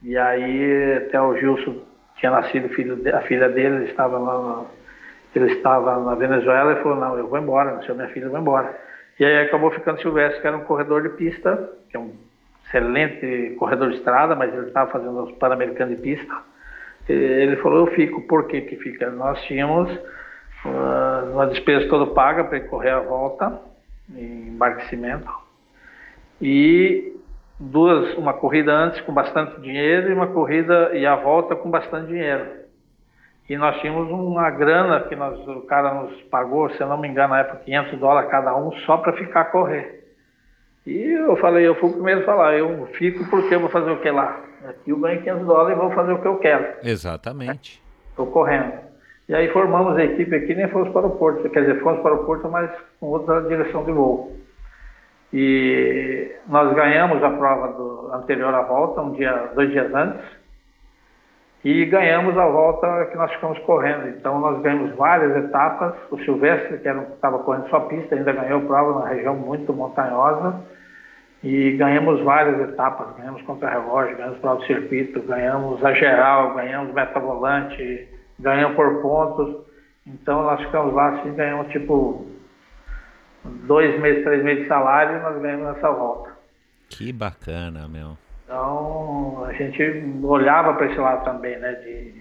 E 0.02 0.16
aí 0.16 0.96
até 0.96 1.20
o 1.20 1.36
Gilson 1.36 1.89
tinha 2.20 2.30
nascido 2.30 2.68
filho 2.68 3.00
a 3.14 3.20
filha 3.22 3.48
dele, 3.48 3.76
ele 3.76 3.90
estava 3.90 4.18
lá, 4.18 4.66
ele 5.34 5.52
estava 5.54 5.98
na 6.04 6.14
Venezuela 6.14 6.72
e 6.72 6.82
falou, 6.82 6.98
não, 6.98 7.18
eu 7.18 7.26
vou 7.26 7.38
embora, 7.38 7.76
nasceu 7.76 7.94
minha 7.94 8.08
filha, 8.08 8.26
eu 8.26 8.30
vou 8.30 8.38
embora. 8.38 8.78
E 9.18 9.24
aí 9.24 9.46
acabou 9.46 9.70
ficando 9.70 10.00
Silvestre, 10.00 10.40
que 10.40 10.46
era 10.46 10.56
um 10.56 10.64
corredor 10.64 11.02
de 11.02 11.08
pista, 11.10 11.70
que 11.88 11.96
é 11.96 12.00
um 12.00 12.12
excelente 12.66 13.56
corredor 13.58 13.90
de 13.90 13.96
estrada, 13.96 14.36
mas 14.36 14.52
ele 14.52 14.66
estava 14.66 14.90
fazendo 14.90 15.24
os 15.24 15.32
Pan-Americanos 15.32 15.96
de 15.96 16.02
pista. 16.02 16.34
Ele 17.08 17.56
falou, 17.56 17.86
eu 17.86 17.94
fico, 17.94 18.20
por 18.22 18.46
que 18.46 18.60
que 18.60 18.76
fica? 18.76 19.10
Nós 19.10 19.42
tínhamos 19.42 19.90
uh, 20.64 21.32
uma 21.32 21.46
despesa 21.46 21.88
toda 21.88 22.12
paga 22.12 22.44
para 22.44 22.60
correr 22.60 22.90
a 22.90 23.00
volta, 23.00 23.60
em 24.14 24.48
embarquecimento, 24.48 25.30
e 26.40 27.19
duas, 27.60 28.16
uma 28.16 28.32
corrida 28.32 28.72
antes 28.72 29.00
com 29.02 29.12
bastante 29.12 29.60
dinheiro 29.60 30.10
e 30.10 30.14
uma 30.14 30.28
corrida 30.28 30.90
e 30.94 31.06
a 31.06 31.14
volta 31.14 31.54
com 31.54 31.70
bastante 31.70 32.08
dinheiro. 32.08 32.46
E 33.48 33.56
nós 33.56 33.78
tínhamos 33.80 34.10
uma 34.10 34.48
grana 34.50 35.00
que 35.00 35.14
nós, 35.14 35.38
o 35.46 35.62
cara 35.62 35.92
nos 35.92 36.22
pagou, 36.22 36.70
se 36.70 36.80
eu 36.80 36.88
não 36.88 36.96
me 36.96 37.08
engano, 37.08 37.34
na 37.34 37.40
época, 37.40 37.62
500 37.64 37.98
dólares 37.98 38.30
cada 38.30 38.56
um, 38.56 38.72
só 38.86 38.96
para 38.96 39.12
ficar 39.12 39.46
correr. 39.46 40.00
E 40.86 40.96
eu 40.96 41.36
falei, 41.36 41.66
eu 41.66 41.74
fui 41.74 41.90
o 41.90 41.92
primeiro 41.92 42.22
a 42.22 42.24
falar, 42.24 42.56
eu 42.56 42.86
fico 42.94 43.28
porque 43.28 43.54
eu 43.54 43.60
vou 43.60 43.68
fazer 43.68 43.90
o 43.90 44.00
que 44.00 44.10
lá? 44.10 44.40
Aqui 44.66 44.90
eu 44.90 44.98
ganho 44.98 45.20
500 45.20 45.46
dólares 45.46 45.76
e 45.76 45.80
vou 45.80 45.90
fazer 45.90 46.12
o 46.12 46.20
que 46.20 46.28
eu 46.28 46.36
quero. 46.38 46.66
Exatamente. 46.82 47.82
Estou 48.10 48.26
correndo. 48.26 48.72
E 49.28 49.34
aí 49.34 49.48
formamos 49.48 49.96
a 49.96 50.04
equipe 50.04 50.34
aqui, 50.34 50.54
nem 50.54 50.68
fomos 50.68 50.88
para 50.90 51.06
o 51.06 51.16
Porto, 51.16 51.48
quer 51.50 51.60
dizer, 51.60 51.80
fomos 51.82 52.00
para 52.02 52.14
o 52.14 52.24
Porto, 52.24 52.48
mas 52.48 52.70
com 52.98 53.06
outra 53.06 53.42
direção 53.42 53.84
de 53.84 53.92
voo. 53.92 54.39
E 55.32 56.32
nós 56.48 56.74
ganhamos 56.74 57.22
a 57.22 57.30
prova 57.30 57.68
do, 57.68 58.12
anterior 58.14 58.52
à 58.52 58.62
volta, 58.62 59.00
um 59.00 59.12
dia, 59.12 59.50
dois 59.54 59.70
dias 59.70 59.92
antes, 59.94 60.40
e 61.62 61.84
ganhamos 61.84 62.36
a 62.38 62.46
volta 62.46 63.06
que 63.10 63.16
nós 63.18 63.30
ficamos 63.32 63.58
correndo. 63.60 64.08
Então 64.08 64.40
nós 64.40 64.62
ganhamos 64.62 64.96
várias 64.96 65.44
etapas. 65.44 65.94
O 66.10 66.18
Silvestre, 66.20 66.78
que 66.78 66.88
estava 66.88 67.38
correndo 67.40 67.68
só 67.68 67.80
pista, 67.80 68.14
ainda 68.14 68.32
ganhou 68.32 68.62
prova 68.62 69.00
na 69.00 69.08
região 69.08 69.36
muito 69.36 69.72
montanhosa. 69.72 70.58
E 71.44 71.72
ganhamos 71.72 72.22
várias 72.22 72.60
etapas, 72.68 73.14
ganhamos 73.16 73.42
contra-relógio, 73.42 74.16
ganhamos 74.16 74.38
prova 74.38 74.60
de 74.60 74.66
circuito, 74.66 75.22
ganhamos 75.22 75.82
a 75.84 75.92
geral, 75.92 76.54
ganhamos 76.54 76.94
meta-volante, 76.94 78.08
ganhamos 78.38 78.74
por 78.74 79.02
pontos. 79.02 79.56
Então 80.06 80.42
nós 80.42 80.62
ficamos 80.62 80.94
lá 80.94 81.08
assim, 81.10 81.34
ganhamos 81.34 81.68
tipo 81.68 82.26
dois 83.44 83.98
meses, 84.00 84.24
três 84.24 84.42
meses 84.42 84.62
de 84.62 84.68
salário 84.68 85.18
e 85.18 85.22
nós 85.22 85.40
ganhamos 85.40 85.76
essa 85.76 85.90
volta. 85.90 86.30
Que 86.88 87.12
bacana, 87.12 87.88
meu. 87.88 88.16
Então 88.44 89.44
a 89.44 89.52
gente 89.52 89.82
olhava 90.22 90.74
para 90.74 90.86
esse 90.86 90.98
lado 90.98 91.24
também, 91.24 91.58
né? 91.58 91.72
De, 91.74 92.14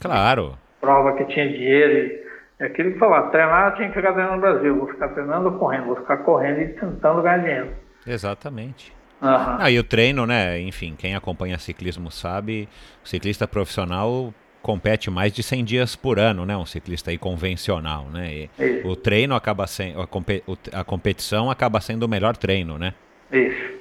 claro. 0.00 0.50
De 0.50 0.80
prova 0.80 1.12
que 1.16 1.24
tinha 1.26 1.48
dinheiro 1.48 1.92
e 1.92 2.26
é 2.58 2.66
aquilo 2.66 2.92
que 2.92 2.98
falava, 2.98 3.30
treinar 3.30 3.76
tinha 3.76 3.88
que 3.88 3.94
ficar 3.94 4.12
treinando 4.12 4.36
no 4.36 4.40
Brasil, 4.40 4.76
vou 4.76 4.88
ficar 4.88 5.08
treinando 5.08 5.48
ou 5.48 5.58
correndo, 5.58 5.86
vou 5.86 5.96
ficar 5.96 6.16
correndo 6.18 6.60
e 6.60 6.68
tentando 6.68 7.22
ganhar 7.22 7.38
dinheiro. 7.38 7.70
Exatamente. 8.06 8.92
Uhum. 9.20 9.56
Ah, 9.58 9.70
e 9.70 9.78
o 9.78 9.84
treino, 9.84 10.26
né? 10.26 10.58
Enfim, 10.60 10.94
quem 10.96 11.14
acompanha 11.14 11.58
ciclismo 11.58 12.10
sabe, 12.10 12.68
o 13.04 13.08
ciclista 13.08 13.46
profissional 13.46 14.32
compete 14.66 15.08
mais 15.12 15.32
de 15.32 15.44
100 15.44 15.64
dias 15.64 15.94
por 15.94 16.18
ano, 16.18 16.44
né? 16.44 16.56
Um 16.56 16.66
ciclista 16.66 17.12
aí 17.12 17.16
convencional, 17.16 18.06
né? 18.12 18.48
o 18.84 18.96
treino 18.96 19.36
acaba 19.36 19.64
sendo, 19.68 20.00
a, 20.00 20.84
competição 20.84 21.48
acaba 21.48 21.80
sendo 21.80 22.02
o 22.02 22.08
melhor 22.08 22.36
treino, 22.36 22.76
né? 22.76 22.92
Isso. 23.30 23.76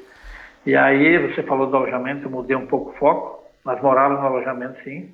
E 0.63 0.75
aí 0.75 1.17
você 1.27 1.41
falou 1.41 1.65
do 1.65 1.75
alojamento, 1.75 2.27
eu 2.27 2.29
mudei 2.29 2.55
um 2.55 2.67
pouco 2.67 2.91
o 2.91 2.93
foco. 2.93 3.43
Nós 3.65 3.81
morávamos 3.81 4.21
no 4.21 4.27
alojamento, 4.27 4.75
sim. 4.83 5.09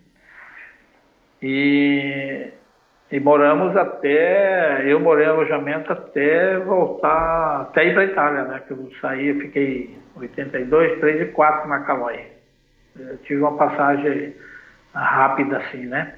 E, 1.41 2.49
e 3.09 3.19
moramos 3.21 3.73
até, 3.77 4.83
eu 4.85 4.99
morei 4.99 5.25
no 5.25 5.35
alojamento 5.35 5.93
até 5.93 6.59
voltar, 6.59 7.61
até 7.61 7.85
ir 7.85 7.93
para 7.93 8.03
Itália, 8.03 8.43
né? 8.43 8.61
Que 8.67 8.71
eu 8.71 8.91
saí, 8.99 9.29
eu 9.29 9.39
fiquei 9.39 9.97
82, 10.17 10.99
3 10.99 11.21
e 11.21 11.25
4 11.27 11.69
na 11.69 11.79
Calói. 11.79 12.25
Eu 12.99 13.17
tive 13.19 13.39
uma 13.39 13.55
passagem 13.55 14.35
rápida 14.99 15.57
assim, 15.57 15.85
né? 15.85 16.15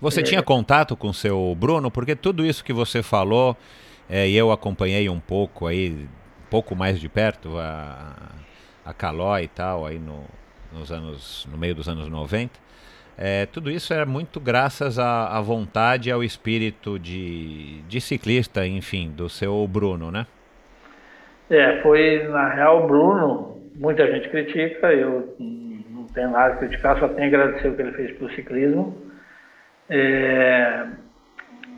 Você 0.00 0.20
é... 0.20 0.22
tinha 0.22 0.42
contato 0.42 0.96
com 0.96 1.08
o 1.08 1.14
seu 1.14 1.54
Bruno? 1.54 1.90
Porque 1.90 2.14
tudo 2.14 2.44
isso 2.44 2.64
que 2.64 2.72
você 2.72 3.02
falou, 3.02 3.56
é, 4.08 4.28
e 4.28 4.36
eu 4.36 4.52
acompanhei 4.52 5.08
um 5.08 5.20
pouco 5.20 5.66
aí, 5.66 5.90
um 5.90 6.50
pouco 6.50 6.76
mais 6.76 7.00
de 7.00 7.08
perto, 7.08 7.56
a, 7.58 8.14
a 8.84 8.92
Calói 8.92 9.44
e 9.44 9.48
tal, 9.48 9.86
aí 9.86 9.98
no, 9.98 10.24
nos 10.72 10.92
anos, 10.92 11.48
no 11.50 11.56
meio 11.56 11.74
dos 11.74 11.88
anos 11.88 12.08
90. 12.08 12.64
É, 13.16 13.46
tudo 13.46 13.70
isso 13.70 13.94
era 13.94 14.04
muito 14.04 14.40
graças 14.40 14.98
à, 14.98 15.28
à 15.28 15.40
vontade 15.40 16.08
e 16.08 16.12
ao 16.12 16.24
espírito 16.24 16.98
de, 16.98 17.80
de 17.82 18.00
ciclista, 18.00 18.66
enfim, 18.66 19.08
do 19.08 19.28
seu 19.28 19.66
Bruno, 19.68 20.10
né? 20.10 20.26
É, 21.48 21.80
foi, 21.82 22.26
na 22.28 22.48
real, 22.48 22.84
o 22.84 22.86
Bruno, 22.88 23.60
muita 23.76 24.10
gente 24.10 24.28
critica, 24.28 24.92
eu 24.92 25.36
tem 26.14 26.26
nada 26.28 26.54
a 26.54 26.56
criticar, 26.56 26.98
só 26.98 27.08
tenho 27.08 27.24
a 27.24 27.26
agradecer 27.26 27.68
o 27.68 27.74
que 27.74 27.82
ele 27.82 27.92
fez 27.92 28.12
pelo 28.12 28.30
ciclismo. 28.30 28.96
É, 29.90 30.86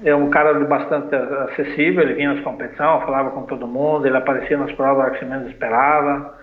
é 0.05 0.15
um 0.15 0.31
cara 0.31 0.55
bastante 0.61 1.15
acessível, 1.15 2.03
ele 2.03 2.15
vinha 2.15 2.35
nas 2.35 2.45
competições, 2.45 3.05
falava 3.05 3.31
com 3.31 3.43
todo 3.43 3.67
mundo, 3.67 4.07
ele 4.07 4.17
aparecia 4.17 4.57
nas 4.57 4.73
provas 4.73 5.13
que 5.13 5.19
você 5.21 5.25
menos 5.25 5.51
esperava. 5.51 6.39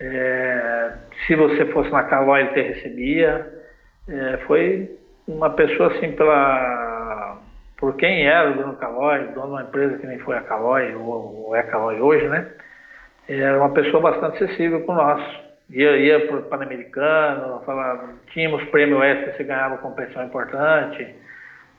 É, 0.00 0.92
se 1.26 1.34
você 1.34 1.66
fosse 1.66 1.90
na 1.90 2.04
Calói, 2.04 2.42
ele 2.42 2.50
te 2.50 2.60
recebia. 2.60 3.52
É, 4.08 4.36
foi 4.46 4.90
uma 5.26 5.50
pessoa 5.50 5.92
assim 5.92 6.12
pela 6.12 7.38
por 7.76 7.96
quem 7.96 8.28
era 8.28 8.50
o 8.50 8.54
Bruno 8.54 8.76
Calói, 8.76 9.26
dono 9.34 9.46
de 9.46 9.52
uma 9.52 9.62
empresa 9.62 9.98
que 9.98 10.06
nem 10.06 10.18
foi 10.20 10.36
a 10.36 10.42
Calói, 10.42 10.94
ou, 10.94 11.48
ou 11.48 11.56
é 11.56 11.60
a 11.60 11.64
Calói 11.64 12.00
hoje, 12.00 12.28
né? 12.28 12.48
Era 13.28 13.58
uma 13.58 13.70
pessoa 13.70 14.00
bastante 14.00 14.42
acessível 14.44 14.82
com 14.82 14.94
nós 14.94 15.20
ia, 15.72 15.96
ia 15.96 16.26
para 16.26 16.36
o 16.36 16.42
Pan-Americano, 16.42 17.62
tínhamos 18.32 18.62
prêmio 18.64 19.02
extra, 19.02 19.34
você 19.34 19.44
ganhava 19.44 19.78
competição 19.78 20.24
importante. 20.24 21.14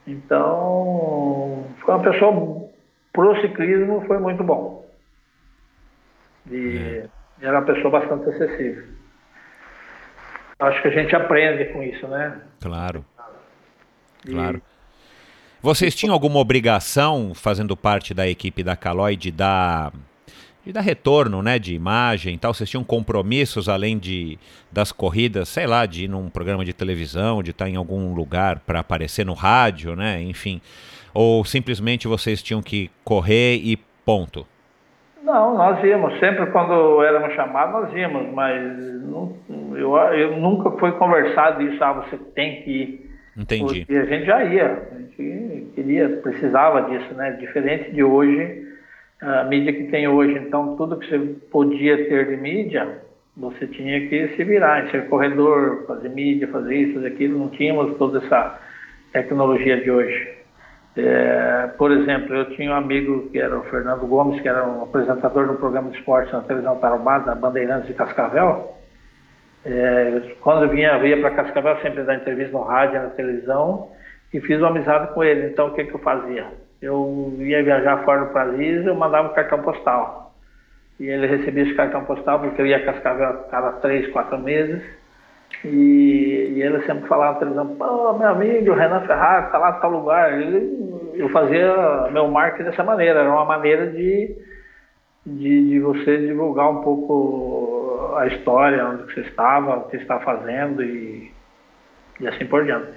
Então, 0.06 1.66
foi 1.80 1.94
uma 1.94 2.02
pessoa, 2.02 2.68
pro 3.12 3.40
ciclismo 3.40 4.04
foi 4.06 4.18
muito 4.18 4.42
bom. 4.42 4.84
E 6.50 7.06
é. 7.40 7.46
era 7.46 7.58
uma 7.60 7.66
pessoa 7.66 7.90
bastante 7.90 8.28
acessível. 8.28 8.84
Acho 10.58 10.82
que 10.82 10.88
a 10.88 10.90
gente 10.90 11.14
aprende 11.14 11.66
com 11.72 11.82
isso, 11.82 12.06
né? 12.08 12.40
Claro. 12.60 13.04
E... 14.26 14.32
Claro. 14.32 14.62
Vocês 15.62 15.94
tinham 15.94 16.12
alguma 16.12 16.38
obrigação, 16.40 17.32
fazendo 17.34 17.74
parte 17.74 18.12
da 18.12 18.28
equipe 18.28 18.62
da 18.62 18.76
Caloi, 18.76 19.16
de 19.16 19.30
dar 19.30 19.92
de 20.64 20.72
dar 20.72 20.80
retorno, 20.80 21.42
né, 21.42 21.58
de 21.58 21.74
imagem 21.74 22.34
e 22.34 22.38
tal? 22.38 22.54
Vocês 22.54 22.70
tinham 22.70 22.84
compromissos 22.84 23.68
além 23.68 23.98
de 23.98 24.38
das 24.72 24.90
corridas, 24.90 25.48
sei 25.48 25.66
lá, 25.66 25.86
de 25.86 26.04
ir 26.04 26.08
num 26.08 26.28
programa 26.28 26.64
de 26.64 26.72
televisão, 26.72 27.42
de 27.42 27.50
estar 27.50 27.68
em 27.68 27.76
algum 27.76 28.14
lugar 28.14 28.58
para 28.60 28.80
aparecer 28.80 29.24
no 29.24 29.34
rádio, 29.34 29.94
né, 29.94 30.20
enfim? 30.22 30.60
Ou 31.12 31.44
simplesmente 31.44 32.08
vocês 32.08 32.42
tinham 32.42 32.60
que 32.60 32.90
correr 33.04 33.56
e 33.56 33.78
ponto? 34.04 34.46
Não, 35.22 35.56
nós 35.56 35.82
íamos. 35.82 36.18
Sempre 36.18 36.46
quando 36.46 37.02
éramos 37.02 37.34
chamados, 37.34 37.82
nós 37.82 37.96
íamos, 37.96 38.32
mas 38.34 38.60
não, 39.04 39.34
eu, 39.74 39.96
eu 39.96 40.36
nunca 40.36 40.70
foi 40.72 40.92
conversado 40.92 41.62
isso, 41.62 41.82
ah, 41.82 41.92
você 41.92 42.18
tem 42.34 42.62
que 42.62 42.70
ir. 42.70 43.10
Entendi. 43.36 43.84
Porque 43.84 43.96
a 43.96 44.04
gente 44.04 44.26
já 44.26 44.44
ia, 44.44 44.88
a 44.92 44.98
gente 44.98 45.72
queria, 45.74 46.08
precisava 46.22 46.82
disso, 46.82 47.14
né? 47.14 47.32
Diferente 47.32 47.90
de 47.90 48.04
hoje, 48.04 48.63
a 49.24 49.44
mídia 49.44 49.72
que 49.72 49.84
tem 49.84 50.06
hoje. 50.06 50.38
Então, 50.38 50.76
tudo 50.76 50.98
que 50.98 51.08
você 51.08 51.18
podia 51.50 51.96
ter 52.08 52.28
de 52.28 52.36
mídia, 52.36 52.98
você 53.36 53.66
tinha 53.66 54.08
que 54.08 54.28
se 54.36 54.44
virar, 54.44 54.90
ser 54.90 55.08
corredor, 55.08 55.84
fazer 55.86 56.08
mídia, 56.10 56.46
fazer 56.48 56.76
isso, 56.76 56.94
fazer 56.94 57.08
aquilo. 57.08 57.38
Não 57.38 57.48
tínhamos 57.48 57.96
toda 57.96 58.18
essa 58.18 58.60
tecnologia 59.12 59.80
de 59.80 59.90
hoje. 59.90 60.34
É, 60.96 61.70
por 61.76 61.90
exemplo, 61.90 62.34
eu 62.34 62.50
tinha 62.50 62.70
um 62.70 62.76
amigo 62.76 63.28
que 63.30 63.38
era 63.38 63.58
o 63.58 63.64
Fernando 63.64 64.06
Gomes, 64.06 64.40
que 64.40 64.48
era 64.48 64.64
um 64.64 64.82
apresentador 64.82 65.48
do 65.48 65.54
programa 65.54 65.90
de 65.90 65.98
esporte 65.98 66.32
na 66.32 66.42
televisão 66.42 66.78
Tarobá, 66.78 67.18
da 67.18 67.34
Bandeirantes 67.34 67.88
de 67.88 67.94
Cascavel. 67.94 68.74
É, 69.64 70.34
quando 70.40 70.64
eu 70.64 70.68
vinha, 70.68 70.90
eu 70.98 71.06
ia 71.06 71.20
para 71.20 71.30
Cascavel, 71.30 71.80
sempre 71.80 72.04
dar 72.04 72.16
entrevista 72.16 72.52
no 72.52 72.62
rádio, 72.62 73.02
na 73.02 73.08
televisão, 73.10 73.90
e 74.32 74.40
fiz 74.40 74.58
uma 74.58 74.68
amizade 74.68 75.12
com 75.14 75.24
ele. 75.24 75.48
Então, 75.48 75.68
o 75.68 75.74
que, 75.74 75.84
que 75.84 75.94
eu 75.94 76.00
fazia? 76.00 76.46
Eu 76.84 77.34
ia 77.38 77.62
viajar 77.62 78.04
fora 78.04 78.26
do 78.26 78.32
país, 78.32 78.84
eu 78.84 78.94
mandava 78.94 79.28
um 79.28 79.32
cartão 79.32 79.62
postal. 79.62 80.34
E 81.00 81.06
ele 81.06 81.26
recebia 81.26 81.64
esse 81.64 81.74
cartão 81.74 82.04
postal, 82.04 82.40
porque 82.40 82.60
eu 82.60 82.66
ia 82.66 82.84
Cascavel 82.84 83.26
a 83.26 83.32
cada 83.44 83.72
três, 83.80 84.10
quatro 84.12 84.38
meses. 84.38 84.82
E, 85.64 86.52
e, 86.56 86.62
ele 86.62 86.84
sempre 86.84 87.08
falava 87.08 87.38
televisão, 87.38 87.74
pô, 87.76 88.12
meu 88.12 88.28
amigo, 88.28 88.74
Renan 88.74 89.00
Ferrari, 89.06 89.50
tá 89.50 89.56
lá 89.56 89.76
em 89.76 89.80
tal 89.80 89.90
lugar. 89.90 90.38
Ele, 90.38 91.14
eu 91.14 91.28
fazia 91.30 92.10
meu 92.12 92.28
marketing 92.28 92.68
dessa 92.68 92.84
maneira, 92.84 93.20
era 93.20 93.32
uma 93.32 93.46
maneira 93.46 93.90
de, 93.90 94.36
de, 95.24 95.68
de, 95.70 95.80
você 95.80 96.18
divulgar 96.18 96.70
um 96.70 96.82
pouco 96.82 98.14
a 98.18 98.26
história, 98.26 98.86
onde 98.86 99.04
você 99.12 99.20
estava, 99.20 99.76
o 99.76 99.84
que 99.84 99.96
você 99.96 100.02
está 100.02 100.20
fazendo 100.20 100.82
e, 100.82 101.32
e 102.20 102.28
assim 102.28 102.44
por 102.44 102.62
diante. 102.62 102.92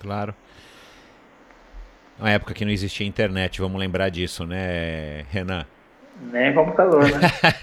Claro. 0.00 0.34
Uma 2.18 2.30
época 2.30 2.54
que 2.54 2.64
não 2.64 2.72
existia 2.72 3.06
internet, 3.06 3.60
vamos 3.60 3.80
lembrar 3.80 4.08
disso, 4.08 4.46
né, 4.46 5.22
Renan? 5.30 5.64
Nem 6.30 6.54
computador, 6.54 7.02
né? 7.02 7.20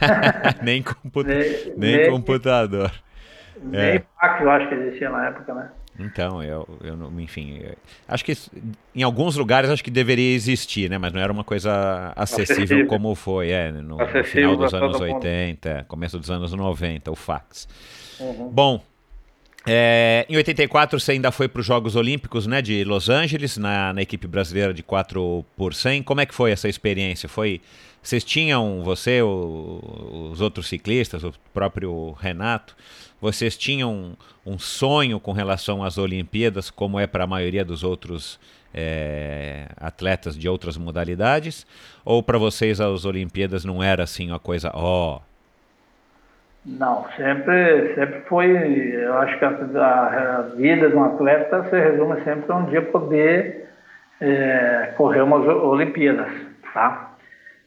nem, 0.62 0.84
compu 0.84 1.24
nem, 1.24 1.74
nem, 1.78 1.98
nem 1.98 2.10
computador. 2.10 2.92
Nem 3.62 3.82
é. 3.82 4.04
fax, 4.20 4.42
eu 4.42 4.50
acho 4.50 4.68
que 4.68 4.76
existia 4.76 5.10
na 5.10 5.28
época, 5.28 5.54
né? 5.54 5.70
Então, 6.00 6.42
eu, 6.42 6.68
eu 6.82 6.96
enfim, 7.20 7.60
eu, 7.62 7.76
acho 8.08 8.24
que 8.24 8.34
em 8.96 9.04
alguns 9.04 9.36
lugares 9.36 9.70
acho 9.70 9.84
que 9.84 9.92
deveria 9.92 10.34
existir, 10.34 10.90
né? 10.90 10.98
Mas 10.98 11.12
não 11.12 11.20
era 11.20 11.32
uma 11.32 11.44
coisa 11.44 12.14
acessível, 12.16 12.56
acessível. 12.64 12.88
como 12.88 13.14
foi, 13.16 13.52
é, 13.52 13.72
no, 13.72 13.98
no 13.98 14.24
final 14.24 14.56
dos 14.56 14.74
anos 14.74 15.00
80, 15.00 15.86
começo 15.90 16.18
dos 16.18 16.32
anos 16.32 16.54
90, 16.54 17.12
o 17.12 17.16
fax. 17.16 17.68
Uhum. 18.20 18.50
Bom, 18.50 18.82
é, 19.68 20.26
em 20.30 20.38
84 20.38 21.00
você 21.00 21.14
ainda 21.14 21.32
foi 21.32 21.48
para 21.48 21.60
os 21.60 21.66
Jogos 21.66 21.96
Olímpicos 21.96 22.48
né, 22.48 22.62
de 22.62 22.84
Los 22.84 23.10
Angeles, 23.10 23.58
na, 23.58 23.94
na, 23.94 24.02
equipe 24.02 24.26
brasileira 24.28 24.74
de 24.74 24.82
4 24.82 25.46
por 25.56 25.74
100. 25.74 26.04
Como 26.04 26.22
é 26.22 26.26
que 26.26 26.34
foi 26.34 26.52
essa 26.52 26.70
experiência? 26.70 27.28
Foi, 27.28 27.62
vocês 28.02 28.24
tinham, 28.24 28.82
você, 28.84 29.22
o, 29.22 30.30
os 30.32 30.40
outros 30.40 30.68
ciclistas, 30.68 31.24
o 31.24 31.34
próprio 31.54 32.12
Renato, 32.14 32.76
vocês 33.20 33.58
tinham 33.58 34.18
um, 34.46 34.58
sonho 34.58 35.20
com 35.20 35.34
relação 35.34 35.84
às 35.84 35.98
Olimpíadas, 35.98 36.70
como 36.70 36.98
é 36.98 37.06
para 37.06 37.26
a 37.26 37.28
maioria 37.28 37.66
dos 37.66 37.84
outros 37.84 38.40
é, 38.74 39.68
atletas 39.76 40.38
de 40.38 40.48
outras 40.48 40.78
modalidades? 40.78 41.68
Ou 42.06 42.24
para 42.24 42.38
vocês 42.38 42.80
as 42.80 43.04
Olimpíadas 43.04 43.66
não 43.66 43.84
era 43.84 44.04
assim 44.04 44.30
uma 44.30 44.40
coisa, 44.40 44.72
ó, 44.74 45.18
oh, 45.18 45.29
não, 46.66 47.08
sempre, 47.16 47.96
sempre 47.96 48.22
foi. 48.28 48.52
Eu 48.52 49.18
acho 49.20 49.40
que 49.40 49.46
a, 49.46 49.50
a, 49.50 50.42
vida 50.56 50.90
de 50.90 50.96
um 50.96 51.04
atleta 51.04 51.64
se 51.70 51.80
resume 51.80 52.22
sempre 52.24 52.52
a 52.52 52.56
um 52.56 52.66
dia 52.66 52.82
poder 52.82 53.70
é, 54.20 54.94
correr 54.98 55.22
umas 55.22 55.48
Olimpíadas, 55.48 56.30
tá? 56.74 57.14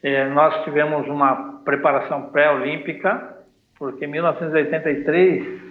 É, 0.02 0.28
nós 0.28 0.62
tivemos 0.64 1.06
uma 1.08 1.60
preparação 1.64 2.30
pré-olímpica, 2.30 3.38
porque 3.78 4.04
em 4.04 4.08
1983, 4.08 5.62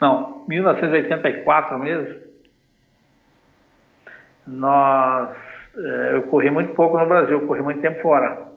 não, 0.00 0.44
1984 0.48 1.78
mesmo, 1.78 2.24
nós, 4.46 5.36
é, 5.76 6.10
eu 6.14 6.22
corri 6.24 6.50
muito 6.50 6.72
pouco 6.74 6.98
no 6.98 7.06
Brasil, 7.06 7.46
corri 7.46 7.60
muito 7.60 7.80
tempo 7.80 8.00
fora 8.00 8.53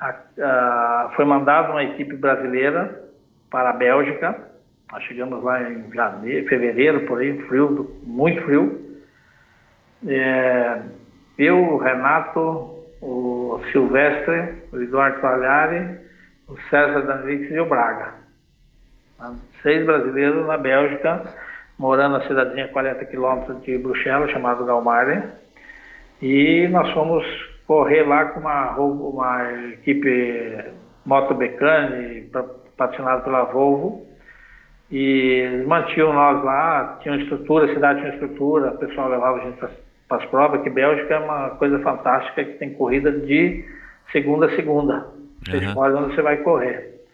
a, 0.00 0.16
a, 0.40 1.12
foi 1.14 1.24
mandada 1.26 1.70
uma 1.70 1.84
equipe 1.84 2.16
brasileira 2.16 3.04
para 3.50 3.70
a 3.70 3.74
Bélgica. 3.74 4.48
Nós 4.90 5.04
chegamos 5.04 5.44
lá 5.44 5.62
em 5.70 5.92
janeiro, 5.92 6.48
fevereiro, 6.48 7.06
por 7.06 7.20
aí, 7.20 7.38
frio, 7.42 7.96
muito 8.02 8.42
frio. 8.42 9.00
É, 10.08 10.82
eu, 11.38 11.58
o 11.58 11.76
Renato, 11.76 12.40
o 13.02 13.60
Silvestre, 13.70 14.62
o 14.72 14.80
Eduardo 14.80 15.20
Palhari, 15.20 15.98
o 16.48 16.56
César 16.70 17.02
Danvix 17.02 17.50
e 17.50 17.60
o 17.60 17.66
Braga. 17.66 18.14
Seis 19.62 19.84
brasileiros 19.84 20.46
na 20.46 20.56
Bélgica, 20.56 21.22
morando 21.78 22.18
na 22.18 22.26
cidadezinha 22.26 22.68
40 22.68 23.04
quilômetros 23.04 23.62
de 23.62 23.76
Bruxelas, 23.76 24.30
chamado 24.30 24.64
Galmarden. 24.64 25.22
E 26.22 26.66
nós 26.68 26.90
fomos 26.92 27.49
correr 27.70 28.02
lá 28.02 28.24
com 28.24 28.40
uma, 28.40 28.76
uma 28.80 29.52
equipe 29.74 30.58
Moto 31.06 31.34
Becane, 31.34 32.28
patrocinada 32.76 33.22
pela 33.22 33.44
Volvo, 33.44 34.04
e 34.90 35.44
eles 35.44 35.68
mantinham 35.68 36.12
nós 36.12 36.42
lá, 36.42 36.98
tinham 37.00 37.14
estrutura, 37.20 37.66
a 37.66 37.72
cidade 37.72 38.00
tinha 38.00 38.14
estrutura, 38.14 38.72
o 38.72 38.78
pessoal 38.78 39.08
levava 39.08 39.38
a 39.38 39.44
gente 39.44 39.56
para 40.08 40.18
as 40.18 40.24
provas, 40.30 40.62
que 40.62 40.68
Bélgica 40.68 41.14
é 41.14 41.18
uma 41.20 41.50
coisa 41.50 41.78
fantástica, 41.78 42.44
que 42.44 42.54
tem 42.54 42.74
corrida 42.74 43.12
de 43.12 43.64
segunda 44.10 44.46
a 44.46 44.56
segunda. 44.56 45.06
Você 45.44 45.58
uhum. 45.58 45.62
escolhe 45.62 45.94
onde 45.94 46.14
você 46.16 46.22
vai 46.22 46.38
correr. 46.38 47.04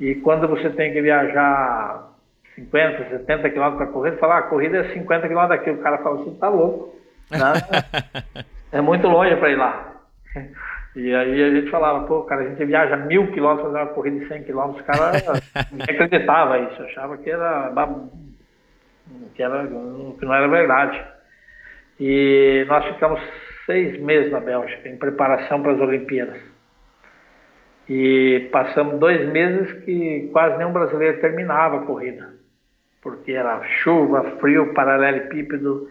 E 0.00 0.16
quando 0.16 0.48
você 0.48 0.70
tem 0.70 0.92
que 0.92 1.00
viajar 1.00 2.10
50, 2.56 3.10
70 3.10 3.48
quilômetros 3.48 3.84
para 3.84 3.92
correr, 3.92 4.10
você 4.10 4.16
fala, 4.16 4.34
ah, 4.34 4.38
a 4.38 4.42
corrida 4.42 4.78
é 4.78 4.92
50 4.92 5.28
quilômetros 5.28 5.56
daqui. 5.56 5.70
O 5.70 5.80
cara 5.80 5.98
fala 5.98 6.20
assim, 6.20 6.34
tá 6.34 6.48
louco. 6.48 6.96
Né? 7.30 8.44
é 8.72 8.80
muito 8.80 9.06
longe 9.06 9.36
para 9.36 9.50
ir 9.50 9.56
lá. 9.56 9.99
E 10.96 11.14
aí 11.14 11.42
a 11.42 11.50
gente 11.50 11.70
falava, 11.70 12.04
pô, 12.06 12.22
cara, 12.24 12.42
a 12.42 12.48
gente 12.48 12.64
viaja 12.64 12.96
mil 12.96 13.30
quilômetros 13.30 13.68
fazer 13.68 13.84
uma 13.84 13.94
corrida 13.94 14.18
de 14.18 14.26
100 14.26 14.42
quilômetros, 14.42 14.82
o 14.82 14.84
cara 14.84 15.12
não 15.70 15.84
acreditava 15.84 16.58
isso, 16.58 16.82
achava 16.82 17.16
que 17.16 17.30
era, 17.30 17.72
que 19.34 19.42
era 19.42 19.66
que 19.66 20.24
não 20.24 20.34
era 20.34 20.48
verdade. 20.48 21.00
E 22.00 22.64
nós 22.68 22.84
ficamos 22.86 23.20
seis 23.66 24.00
meses 24.00 24.32
na 24.32 24.40
Bélgica 24.40 24.88
em 24.88 24.96
preparação 24.96 25.62
para 25.62 25.72
as 25.72 25.80
Olimpíadas. 25.80 26.40
E 27.88 28.48
passamos 28.50 28.98
dois 28.98 29.28
meses 29.28 29.72
que 29.84 30.28
quase 30.32 30.56
nenhum 30.58 30.72
brasileiro 30.72 31.20
terminava 31.20 31.78
a 31.78 31.86
corrida, 31.86 32.34
porque 33.02 33.32
era 33.32 33.62
chuva, 33.82 34.36
frio, 34.40 34.72
paralelepípedo, 34.74 35.88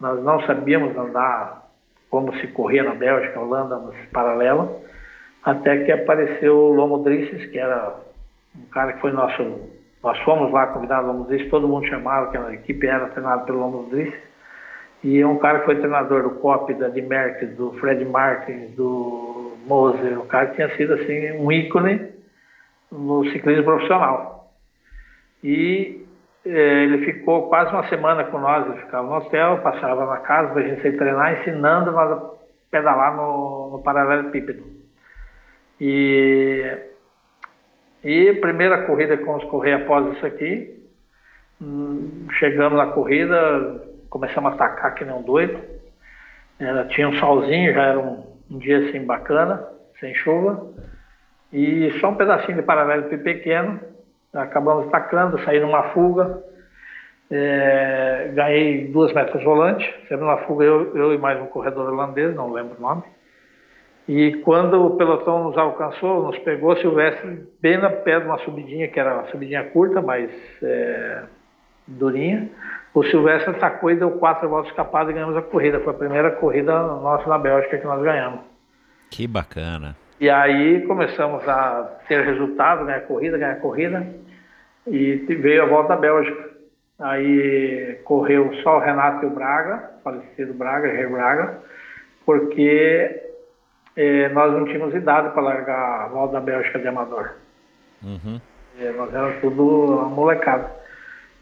nós 0.00 0.22
não 0.22 0.40
sabíamos 0.46 0.96
andar 0.96 1.67
como 2.10 2.34
se 2.38 2.46
corria 2.48 2.82
na 2.82 2.94
Bélgica, 2.94 3.40
Holanda, 3.40 3.76
nos 3.76 3.96
paralelos, 4.12 4.68
até 5.42 5.84
que 5.84 5.92
apareceu 5.92 6.56
o 6.56 6.72
Lomo 6.72 7.02
que 7.50 7.58
era 7.58 7.96
um 8.56 8.66
cara 8.70 8.94
que 8.94 9.00
foi 9.00 9.12
nosso. 9.12 9.68
Nós 10.02 10.18
fomos 10.20 10.52
lá 10.52 10.68
convidados 10.68 11.08
ao 11.08 11.14
Lomo 11.14 11.26
Drisses, 11.26 11.50
todo 11.50 11.68
mundo 11.68 11.86
chamava, 11.86 12.30
que 12.30 12.36
a 12.36 12.52
equipe 12.52 12.86
era 12.86 13.08
treinada 13.08 13.44
pelo 13.44 13.58
Lomo 13.58 13.88
e 15.02 15.20
é 15.20 15.26
um 15.26 15.38
cara 15.38 15.60
que 15.60 15.66
foi 15.66 15.76
treinador 15.76 16.24
do 16.24 16.30
COP, 16.40 16.74
da 16.74 16.88
de 16.88 17.02
do 17.56 17.72
Fred 17.74 18.04
Martins, 18.04 18.74
do 18.74 19.52
Moser, 19.66 20.18
o 20.18 20.26
cara 20.26 20.46
que 20.46 20.56
tinha 20.56 20.76
sido 20.76 20.94
assim 20.94 21.32
um 21.38 21.52
ícone 21.52 22.08
no 22.90 23.24
ciclismo 23.30 23.64
profissional. 23.64 24.52
E 25.42 26.04
ele 26.48 27.04
ficou 27.04 27.48
quase 27.48 27.70
uma 27.72 27.86
semana 27.88 28.24
com 28.24 28.38
nós, 28.38 28.66
ele 28.66 28.80
ficava 28.80 29.06
no 29.06 29.16
hotel, 29.16 29.58
passava 29.58 30.06
na 30.06 30.18
casa 30.18 30.52
para 30.52 30.62
a 30.62 30.68
gente 30.68 30.92
treinar, 30.96 31.40
ensinando 31.40 31.92
nós 31.92 32.10
a 32.10 32.30
pedalar 32.70 33.16
no, 33.16 33.70
no 33.72 33.82
paralelepípedo. 33.82 34.64
E, 35.80 36.64
e 38.02 38.32
primeira 38.34 38.86
corrida 38.86 39.16
que 39.16 39.24
vamos 39.24 39.44
correr 39.44 39.74
após 39.74 40.14
isso 40.16 40.24
aqui, 40.24 40.82
hum, 41.60 42.26
chegamos 42.38 42.78
na 42.78 42.86
corrida, 42.86 43.84
começamos 44.08 44.52
a 44.52 44.54
atacar 44.54 44.94
que 44.94 45.04
nem 45.04 45.14
um 45.14 45.22
doido. 45.22 45.60
Era, 46.58 46.86
tinha 46.86 47.08
um 47.08 47.14
solzinho, 47.14 47.74
já 47.74 47.82
era 47.82 47.98
um, 47.98 48.24
um 48.50 48.58
dia 48.58 48.88
assim 48.88 49.04
bacana, 49.04 49.64
sem 50.00 50.14
chuva. 50.14 50.66
E 51.52 51.90
só 52.00 52.10
um 52.10 52.16
pedacinho 52.16 52.56
de 52.56 52.62
paralelepípedo 52.62 53.22
pequeno, 53.22 53.80
acabamos 54.34 54.88
atacando, 54.88 55.42
saí 55.44 55.60
numa 55.60 55.84
fuga, 55.90 56.42
é, 57.30 58.30
ganhei 58.34 58.88
duas 58.88 59.12
metros 59.12 59.42
volantes, 59.44 59.86
saindo 60.08 60.24
numa 60.24 60.38
fuga 60.38 60.64
eu, 60.64 60.96
eu 60.96 61.14
e 61.14 61.18
mais 61.18 61.40
um 61.40 61.46
corredor 61.46 61.92
holandês, 61.92 62.34
não 62.34 62.52
lembro 62.52 62.76
o 62.78 62.80
nome. 62.80 63.02
E 64.08 64.36
quando 64.42 64.86
o 64.86 64.96
pelotão 64.96 65.44
nos 65.44 65.58
alcançou, 65.58 66.22
nos 66.22 66.38
pegou 66.38 66.74
Silvestre 66.78 67.46
bem 67.60 67.76
na 67.76 67.90
pé 67.90 68.18
de 68.18 68.26
uma 68.26 68.38
subidinha, 68.38 68.88
que 68.88 68.98
era 68.98 69.14
uma 69.14 69.26
subidinha 69.26 69.64
curta, 69.64 70.00
mas 70.00 70.30
é, 70.62 71.24
durinha. 71.86 72.48
O 72.94 73.04
Silvestre 73.04 73.50
atacou 73.50 73.90
e 73.90 73.96
deu 73.96 74.12
quatro 74.12 74.48
voltas 74.48 74.70
escapadas 74.70 75.10
e 75.10 75.12
ganhamos 75.12 75.36
a 75.36 75.42
corrida. 75.42 75.80
Foi 75.80 75.92
a 75.92 75.96
primeira 75.96 76.30
corrida 76.30 76.72
nossa 76.72 77.28
na 77.28 77.36
Bélgica 77.36 77.76
que 77.76 77.86
nós 77.86 78.02
ganhamos. 78.02 78.40
Que 79.10 79.26
bacana. 79.26 79.94
E 80.20 80.28
aí 80.28 80.82
começamos 80.86 81.48
a 81.48 81.98
ter 82.08 82.24
resultado, 82.24 82.84
ganhar 82.84 83.02
corrida, 83.02 83.38
ganhar 83.38 83.60
corrida, 83.60 84.06
e 84.86 85.14
veio 85.14 85.62
a 85.62 85.66
volta 85.66 85.90
da 85.90 85.96
Bélgica. 85.96 86.48
Aí 86.98 88.00
correu 88.04 88.52
só 88.62 88.78
o 88.78 88.80
Renato 88.80 89.24
e 89.24 89.28
o 89.28 89.30
Braga, 89.30 89.90
falecido 90.02 90.52
Braga, 90.54 90.88
Rei 90.88 91.06
Braga, 91.06 91.58
porque 92.26 93.22
é, 93.96 94.28
nós 94.30 94.52
não 94.52 94.64
tínhamos 94.64 94.94
idade 94.94 95.30
para 95.30 95.42
largar 95.42 96.04
a 96.04 96.08
volta 96.08 96.34
da 96.34 96.40
Bélgica 96.40 96.78
de 96.80 96.88
amador. 96.88 97.34
Uhum. 98.02 98.40
É, 98.80 98.90
nós 98.92 99.14
éramos 99.14 99.40
tudo 99.40 100.10
molecado. 100.10 100.68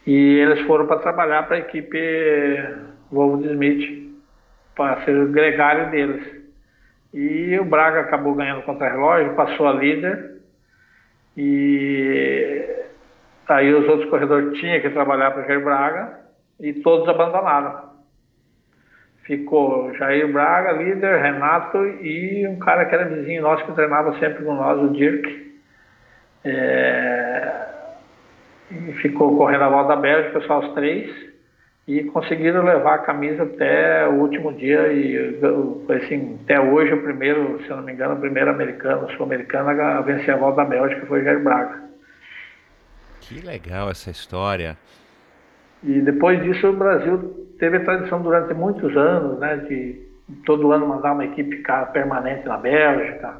E 0.06 0.38
eles 0.38 0.60
foram 0.66 0.86
para 0.86 1.00
trabalhar 1.00 1.44
para 1.44 1.56
a 1.56 1.60
equipe 1.60 1.98
Volvo 3.10 3.42
de 3.42 3.48
Smith, 3.48 4.14
para 4.76 5.02
ser 5.04 5.16
o 5.16 5.28
gregário 5.28 5.90
deles. 5.90 6.35
E 7.12 7.58
o 7.58 7.64
Braga 7.64 8.00
acabou 8.00 8.34
ganhando 8.34 8.62
contra 8.62 8.90
relógio, 8.90 9.34
passou 9.34 9.66
a 9.66 9.72
líder. 9.72 10.36
E 11.36 12.64
aí 13.48 13.72
os 13.72 13.88
outros 13.88 14.10
corredores 14.10 14.58
tinham 14.58 14.80
que 14.80 14.90
trabalhar 14.90 15.30
para 15.30 15.58
o 15.58 15.64
Braga 15.64 16.20
e 16.60 16.72
todos 16.74 17.08
abandonaram. 17.08 17.86
Ficou 19.24 19.92
Jair 19.94 20.32
Braga, 20.32 20.72
líder, 20.72 21.20
Renato 21.20 21.78
e 21.84 22.46
um 22.46 22.58
cara 22.58 22.84
que 22.84 22.94
era 22.94 23.08
vizinho 23.08 23.42
nosso 23.42 23.64
que 23.66 23.72
treinava 23.72 24.18
sempre 24.18 24.44
com 24.44 24.54
nós, 24.54 24.80
o 24.80 24.92
Dirk. 24.92 25.46
É, 26.44 27.66
ficou 29.02 29.36
correndo 29.36 29.64
a 29.64 29.68
volta 29.68 29.88
da 29.88 29.96
Bélgica, 29.96 30.40
só 30.42 30.60
os 30.60 30.74
três, 30.74 31.10
e 31.86 32.02
conseguiram 32.04 32.64
levar 32.64 32.94
a 32.94 32.98
camisa 32.98 33.44
até 33.44 34.08
o 34.08 34.14
último 34.14 34.52
dia, 34.52 34.92
e 34.92 35.38
foi 35.86 35.96
assim, 35.96 36.38
até 36.42 36.60
hoje 36.60 36.92
o 36.92 37.02
primeiro, 37.02 37.62
se 37.62 37.70
eu 37.70 37.76
não 37.76 37.84
me 37.84 37.92
engano, 37.92 38.14
o 38.14 38.20
primeiro 38.20 38.50
americano, 38.50 39.08
sul-americano 39.12 39.70
a 39.80 40.00
vencer 40.00 40.34
a 40.34 40.36
volta 40.36 40.62
da 40.62 40.64
Bélgica 40.64 41.06
foi 41.06 41.22
Jair 41.22 41.42
Braga. 41.42 41.84
Que 43.20 43.40
legal 43.40 43.88
essa 43.88 44.10
história. 44.10 44.76
E 45.82 46.00
depois 46.00 46.42
disso 46.42 46.68
o 46.68 46.72
Brasil 46.72 47.48
teve 47.58 47.76
a 47.76 47.84
tradição 47.84 48.20
durante 48.20 48.52
muitos 48.52 48.96
anos, 48.96 49.38
né, 49.38 49.56
de 49.68 50.00
todo 50.44 50.72
ano 50.72 50.88
mandar 50.88 51.12
uma 51.12 51.24
equipe 51.24 51.62
permanente 51.92 52.46
na 52.46 52.56
Bélgica. 52.56 53.34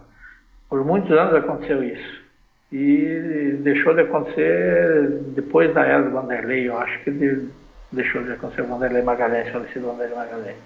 Por 0.69 0.85
muitos 0.85 1.11
anos 1.11 1.35
aconteceu 1.35 1.83
isso 1.83 2.25
e 2.73 3.59
deixou 3.61 3.95
de 3.95 4.03
acontecer 4.03 5.21
depois 5.35 5.73
da 5.75 5.85
era 5.85 6.03
do 6.03 6.11
Vanderlei, 6.11 6.69
eu 6.69 6.77
acho 6.79 7.03
que 7.05 7.11
de, 7.11 7.49
deixou 7.97 8.23
de 8.23 8.33
acontecer 8.33 8.63
o 8.63 8.67
Vanderlei 8.67 9.03
Magalhães, 9.03 9.51
falecido 9.51 9.89
Vanderlei 9.89 10.17
Magalhães. 10.17 10.57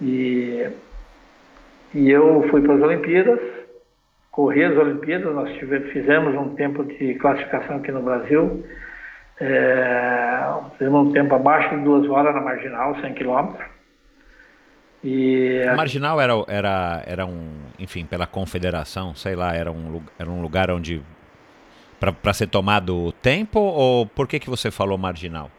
E, 0.00 0.68
e 1.94 2.10
eu 2.10 2.48
fui 2.50 2.62
para 2.62 2.74
as 2.74 2.82
Olimpíadas, 2.82 3.38
corri 4.30 4.64
as 4.64 4.76
Olimpíadas, 4.76 5.34
nós 5.34 5.52
tivemos, 5.58 5.92
fizemos 5.92 6.34
um 6.34 6.54
tempo 6.54 6.84
de 6.84 7.14
classificação 7.14 7.76
aqui 7.76 7.92
no 7.92 8.02
Brasil, 8.02 8.64
é, 9.38 10.44
fizemos 10.78 11.08
um 11.08 11.12
tempo 11.12 11.34
abaixo 11.34 11.76
de 11.76 11.84
duas 11.84 12.08
horas 12.08 12.34
na 12.34 12.40
marginal, 12.40 12.98
100 13.00 13.14
quilômetros. 13.14 13.68
E 15.02 15.62
a 15.66 15.74
marginal 15.76 16.20
era, 16.20 16.32
era, 16.46 17.02
era 17.06 17.26
um, 17.26 17.52
enfim, 17.78 18.04
pela 18.04 18.26
confederação, 18.26 19.14
sei 19.14 19.34
lá, 19.34 19.54
era 19.54 19.72
um, 19.72 20.02
era 20.18 20.28
um 20.28 20.42
lugar 20.42 20.70
onde 20.70 21.02
para 21.98 22.32
ser 22.32 22.46
tomado 22.46 23.12
tempo 23.20 23.60
ou 23.60 24.06
por 24.06 24.26
que 24.26 24.40
que 24.40 24.48
você 24.48 24.70
falou 24.70 24.96
marginal? 24.96 25.50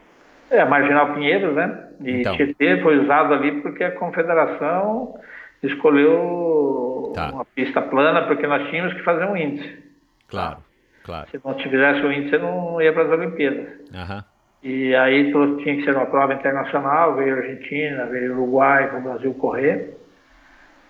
É, 0.51 0.65
Marginal 0.65 1.13
Pinheiros, 1.13 1.55
né? 1.55 1.87
E 2.01 2.19
então. 2.19 2.35
Tietê 2.35 2.81
foi 2.81 2.99
usado 2.99 3.33
ali 3.33 3.61
porque 3.61 3.85
a 3.85 3.91
confederação 3.91 5.17
escolheu 5.63 7.13
tá. 7.15 7.31
uma 7.31 7.45
pista 7.45 7.81
plana 7.81 8.23
porque 8.23 8.45
nós 8.45 8.69
tínhamos 8.69 8.93
que 8.93 9.01
fazer 9.01 9.25
um 9.25 9.37
índice. 9.37 9.81
Claro, 10.27 10.57
claro. 11.05 11.29
Se 11.29 11.39
não 11.43 11.53
tivesse 11.53 12.01
o 12.01 12.11
índice, 12.11 12.37
não 12.37 12.81
ia 12.81 12.91
para 12.91 13.03
as 13.03 13.11
Olimpíadas. 13.11 13.67
Aham. 13.95 14.25
E 14.61 14.93
aí 14.93 15.31
tinha 15.31 15.75
que 15.77 15.83
ser 15.83 15.95
uma 15.95 16.05
prova 16.05 16.33
internacional, 16.33 17.15
veio 17.15 17.33
a 17.33 17.37
Argentina, 17.37 18.05
veio 18.05 18.33
o 18.33 18.35
Uruguai 18.35 18.89
para 18.89 18.99
o 18.99 19.03
Brasil 19.03 19.33
correr. 19.35 19.97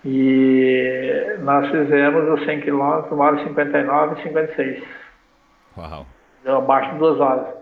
E 0.03 1.38
nós 1.39 1.70
fizemos 1.70 2.28
os 2.28 2.45
100 2.45 2.62
km, 2.62 3.05
1 3.12 3.20
hora 3.20 3.43
59 3.43 4.20
e 4.20 4.24
56. 4.24 4.84
Uau! 5.78 6.05
Deu 6.43 6.57
abaixo 6.57 6.91
de 6.93 6.97
duas 6.97 7.20
horas. 7.20 7.61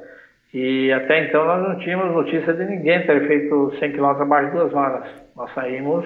E 0.53 0.91
até 0.91 1.25
então 1.25 1.45
nós 1.45 1.61
não 1.61 1.79
tínhamos 1.79 2.13
notícia 2.13 2.53
de 2.53 2.65
ninguém 2.65 3.05
ter 3.05 3.27
feito 3.27 3.73
100 3.79 3.91
km 3.91 4.05
abaixo 4.21 4.47
de 4.47 4.57
duas 4.57 4.73
horas. 4.73 5.07
Nós 5.35 5.53
saímos 5.53 6.05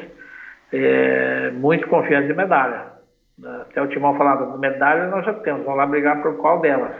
é, 0.71 1.51
muito 1.51 1.87
confiantes 1.87 2.27
de 2.27 2.33
medalha. 2.33 2.93
Até 3.61 3.81
o 3.81 3.87
Timão 3.87 4.17
falava, 4.17 4.57
medalha 4.57 5.07
nós 5.07 5.25
já 5.25 5.33
temos, 5.33 5.63
vamos 5.63 5.77
lá 5.77 5.85
brigar 5.85 6.21
por 6.21 6.37
qual 6.37 6.59
delas. 6.59 6.95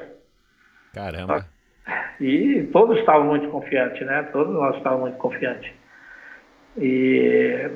Caramba! 0.93 1.45
E 2.19 2.69
todos 2.71 2.97
estavam 2.97 3.27
muito 3.27 3.49
confiantes, 3.49 4.05
né? 4.05 4.23
Todos 4.31 4.53
nós 4.53 4.77
estávamos 4.77 5.09
muito 5.09 5.17
confiantes. 5.17 5.71
E 6.77 7.69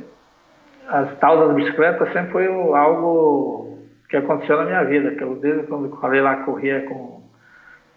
as 0.88 1.18
tal 1.20 1.40
das 1.40 1.56
bicicletas 1.56 2.12
sempre 2.14 2.32
foi 2.32 2.48
algo 2.48 3.80
que 4.10 4.18
aconteceu 4.18 4.58
na 4.58 4.66
minha 4.66 4.84
vida, 4.86 5.12
que 5.12 5.22
eu 5.22 5.36
desde 5.36 5.68
quando 5.68 5.88
eu 5.88 5.98
falei 5.98 6.22
lá 6.22 6.38
corria 6.38 6.82
com 6.86 7.17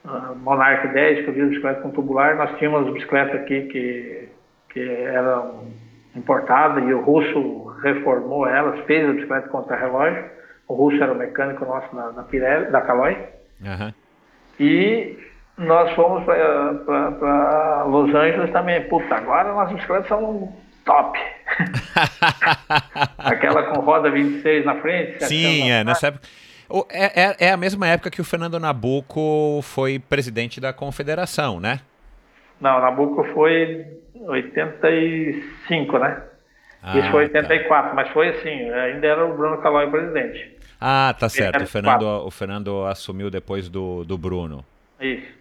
Monarch 0.05 0.89
10, 0.89 1.25
que 1.25 1.29
eu 1.29 1.35
vi 1.35 1.45
bicicleta 1.47 1.81
com 1.83 1.91
tubular, 1.91 2.37
nós 2.37 2.57
tínhamos 2.59 2.93
bicicleta 2.93 3.37
aqui 3.37 3.63
que, 3.63 4.29
que 4.71 4.81
eram 4.81 5.69
importadas 6.17 6.83
e 6.89 6.93
o 6.93 7.01
russo 7.03 7.67
reformou 7.83 8.47
elas, 8.47 8.81
fez 8.87 9.09
a 9.09 9.13
bicicleta 9.13 9.49
contra 9.49 9.77
relógio. 9.77 10.25
O 10.67 10.75
russo 10.75 11.03
era 11.03 11.13
o 11.13 11.17
mecânico 11.17 11.65
nosso 11.65 11.95
na, 11.95 12.13
na 12.13 12.23
Pirelli, 12.23 12.71
da 12.71 12.81
Caloi. 12.81 13.17
Uhum. 13.61 13.93
E 14.59 15.19
nós 15.59 15.93
fomos 15.95 16.25
para 16.25 17.85
Los 17.85 18.15
Angeles 18.15 18.51
também. 18.53 18.83
Puta, 18.89 19.17
agora 19.17 19.53
nossas 19.53 19.75
bicicletas 19.75 20.09
são 20.09 20.53
top. 20.85 21.19
Aquela 23.19 23.65
com 23.65 23.81
roda 23.81 24.11
26 24.11 24.65
na 24.65 24.77
frente. 24.77 25.25
Sim, 25.25 25.71
é, 25.71 25.85
nessa 25.85 26.09
época. 26.09 26.27
É, 26.91 27.23
é, 27.23 27.37
é, 27.39 27.51
a 27.53 27.57
mesma 27.57 27.89
época 27.89 28.11
que 28.11 28.21
o 28.21 28.25
Fernando 28.25 28.59
Nabuco 28.61 29.61
foi 29.63 29.99
presidente 29.99 30.61
da 30.61 30.73
confederação, 30.73 31.59
né? 31.59 31.81
Não, 32.61 32.81
Nabuco 32.81 33.25
foi 33.33 33.87
85, 34.15 35.99
né? 35.99 36.23
Ah, 36.83 36.99
Isso 36.99 37.11
foi 37.11 37.25
84, 37.25 37.91
tá. 37.91 37.95
mas 37.95 38.09
foi 38.11 38.29
assim, 38.29 38.71
ainda 38.71 39.07
era 39.07 39.27
o 39.27 39.37
Bruno 39.37 39.59
Calói 39.59 39.91
presidente. 39.91 40.57
Ah, 40.81 41.15
tá 41.19 41.29
certo. 41.29 41.63
O 41.63 41.67
Fernando, 41.67 42.05
o 42.05 42.31
Fernando 42.31 42.87
assumiu 42.87 43.31
depois 43.31 43.69
do, 43.69 44.03
do 44.05 44.17
Bruno. 44.17 44.65
Isso. 44.99 45.41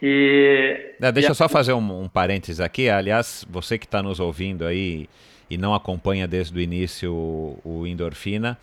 E, 0.00 0.94
é, 1.00 1.12
deixa 1.12 1.30
eu 1.30 1.34
só 1.34 1.48
fazer 1.48 1.72
um, 1.72 2.02
um 2.02 2.08
parênteses 2.08 2.60
aqui. 2.60 2.88
Aliás, 2.88 3.46
você 3.48 3.78
que 3.78 3.86
está 3.86 4.02
nos 4.02 4.20
ouvindo 4.20 4.66
aí 4.66 5.08
e 5.48 5.56
não 5.56 5.74
acompanha 5.74 6.26
desde 6.26 6.56
o 6.56 6.60
início 6.60 7.12
o, 7.12 7.60
o 7.64 7.86
Endorfina, 7.86 8.58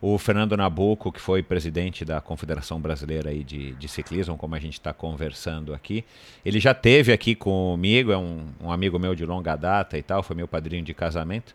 o 0.00 0.16
Fernando 0.18 0.56
Nabuco, 0.56 1.10
que 1.10 1.20
foi 1.20 1.42
presidente 1.42 2.04
da 2.04 2.20
Confederação 2.20 2.80
Brasileira 2.80 3.30
aí 3.30 3.42
de, 3.42 3.72
de 3.72 3.88
Ciclismo, 3.88 4.36
como 4.36 4.54
a 4.54 4.58
gente 4.58 4.74
está 4.74 4.92
conversando 4.92 5.74
aqui, 5.74 6.04
ele 6.44 6.60
já 6.60 6.74
teve 6.74 7.12
aqui 7.12 7.34
comigo, 7.34 8.12
é 8.12 8.18
um, 8.18 8.46
um 8.62 8.70
amigo 8.70 8.98
meu 8.98 9.14
de 9.14 9.24
longa 9.24 9.56
data 9.56 9.98
e 9.98 10.02
tal, 10.02 10.22
foi 10.22 10.36
meu 10.36 10.46
padrinho 10.48 10.84
de 10.84 10.94
casamento 10.94 11.54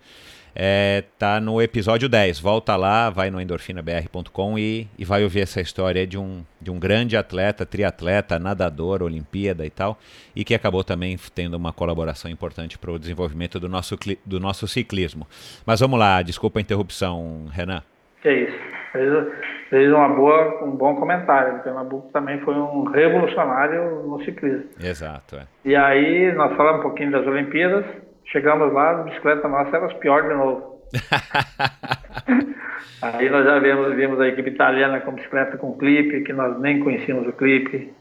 é, 0.56 1.04
tá 1.18 1.40
no 1.40 1.62
episódio 1.62 2.08
10. 2.08 2.40
Volta 2.40 2.76
lá, 2.76 3.10
vai 3.10 3.32
no 3.32 3.42
endorfinabr.com 3.42 4.60
e, 4.60 4.88
e 4.98 5.06
vai 5.06 5.24
ouvir 5.24 5.42
essa 5.42 5.60
história 5.60 6.06
de 6.06 6.18
um, 6.18 6.44
de 6.62 6.70
um 6.70 6.80
grande 6.80 7.18
atleta, 7.18 7.66
triatleta, 7.66 8.38
nadador, 8.38 9.02
Olimpíada 9.02 9.66
e 9.66 9.70
tal, 9.70 9.98
e 10.36 10.44
que 10.44 10.54
acabou 10.54 10.84
também 10.84 11.18
tendo 11.34 11.56
uma 11.56 11.74
colaboração 11.74 12.30
importante 12.30 12.78
para 12.78 12.92
o 12.92 13.00
desenvolvimento 13.00 13.60
do 13.60 13.68
nosso, 13.68 13.98
do 14.26 14.40
nosso 14.40 14.68
ciclismo. 14.68 15.28
Mas 15.66 15.80
vamos 15.80 16.00
lá, 16.00 16.22
desculpa 16.22 16.60
a 16.60 16.62
interrupção, 16.62 17.48
Renan. 17.52 17.82
Que 18.24 18.32
isso. 18.32 18.58
Fez, 18.92 19.28
fez 19.70 19.94
uma 19.94 20.10
boa, 20.10 20.64
um 20.66 20.72
bom 20.72 20.96
comentário, 20.96 21.62
o 21.66 21.74
Nabucco 21.74 22.12
também 22.12 22.40
foi 22.42 22.56
um 22.56 22.86
revolucionário 22.86 24.04
no 24.08 24.24
ciclismo. 24.24 24.70
Exato. 24.80 25.36
É. 25.36 25.48
E 25.66 25.76
aí, 25.76 26.32
nós 26.34 26.56
falamos 26.56 26.80
um 26.80 26.84
pouquinho 26.84 27.12
das 27.12 27.26
Olimpíadas, 27.28 27.86
Chegamos 28.26 28.72
lá, 28.74 28.92
a 28.92 29.04
bicicleta 29.04 29.48
nossa 29.48 29.76
era 29.76 29.86
as 29.86 29.94
piores 29.94 30.30
de 30.30 30.36
novo. 30.36 30.82
Aí 33.02 33.30
nós 33.30 33.46
já 33.46 33.60
vimos, 33.60 33.94
vimos 33.96 34.20
a 34.20 34.28
equipe 34.28 34.50
italiana 34.50 35.02
com 35.02 35.12
bicicleta 35.12 35.58
com 35.58 35.78
clipe, 35.78 36.22
que 36.22 36.32
nós 36.32 36.60
nem 36.60 36.80
conhecíamos 36.80 37.28
o 37.28 37.34
clipe. 37.34 37.94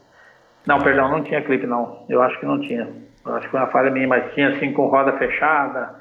Não, 0.65 0.81
perdão, 0.81 1.11
não 1.11 1.23
tinha 1.23 1.41
clipe 1.41 1.67
não. 1.67 2.05
Eu 2.07 2.21
acho 2.21 2.39
que 2.39 2.45
não 2.45 2.59
tinha. 2.61 2.87
Eu 3.25 3.35
acho 3.35 3.45
que 3.45 3.51
foi 3.51 3.59
uma 3.59 3.67
falha 3.67 3.91
minha, 3.91 4.07
mas 4.07 4.33
tinha 4.33 4.49
assim 4.49 4.71
com 4.71 4.87
roda 4.87 5.11
fechada, 5.17 5.93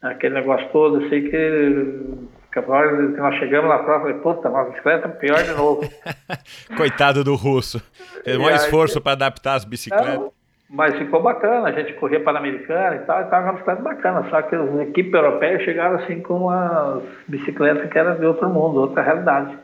aquele 0.00 0.34
negócio 0.34 0.68
todo. 0.70 1.02
Eu 1.02 1.08
sei 1.10 1.28
que, 1.28 2.28
que 2.56 2.72
a 2.72 3.12
que 3.12 3.20
nós 3.20 3.34
chegamos 3.36 3.68
lá 3.68 3.78
fora, 3.80 3.96
eu 3.96 4.00
falei, 4.00 4.16
puta, 4.18 4.48
nossa 4.48 4.70
bicicleta 4.70 5.08
é 5.08 5.10
pior 5.10 5.42
de 5.42 5.52
novo. 5.52 5.82
Coitado 6.76 7.22
do 7.22 7.34
russo. 7.34 7.80
Fez 8.24 8.38
um 8.38 8.48
esforço 8.48 9.00
para 9.00 9.12
adaptar 9.12 9.54
as 9.54 9.64
bicicletas. 9.64 10.30
Mas 10.68 10.96
ficou 10.98 11.22
bacana, 11.22 11.68
a 11.68 11.72
gente 11.72 11.92
corria 11.94 12.22
Pan-Americana 12.22 12.96
e 12.96 12.98
tal, 13.00 13.20
e 13.20 13.24
estava 13.24 13.44
uma 13.44 13.52
bicicleta 13.52 13.82
bacana, 13.82 14.28
só 14.30 14.42
que 14.42 14.56
as 14.56 14.80
equipes 14.80 15.12
europeias 15.12 15.62
chegaram 15.62 15.96
assim 15.96 16.20
com 16.20 16.46
umas 16.46 17.02
bicicletas 17.28 17.88
que 17.88 17.98
eram 17.98 18.18
de 18.18 18.26
outro 18.26 18.48
mundo, 18.48 18.80
outra 18.80 19.02
realidade. 19.02 19.56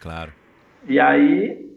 Claro. 0.00 0.32
E 0.88 0.98
aí, 0.98 1.70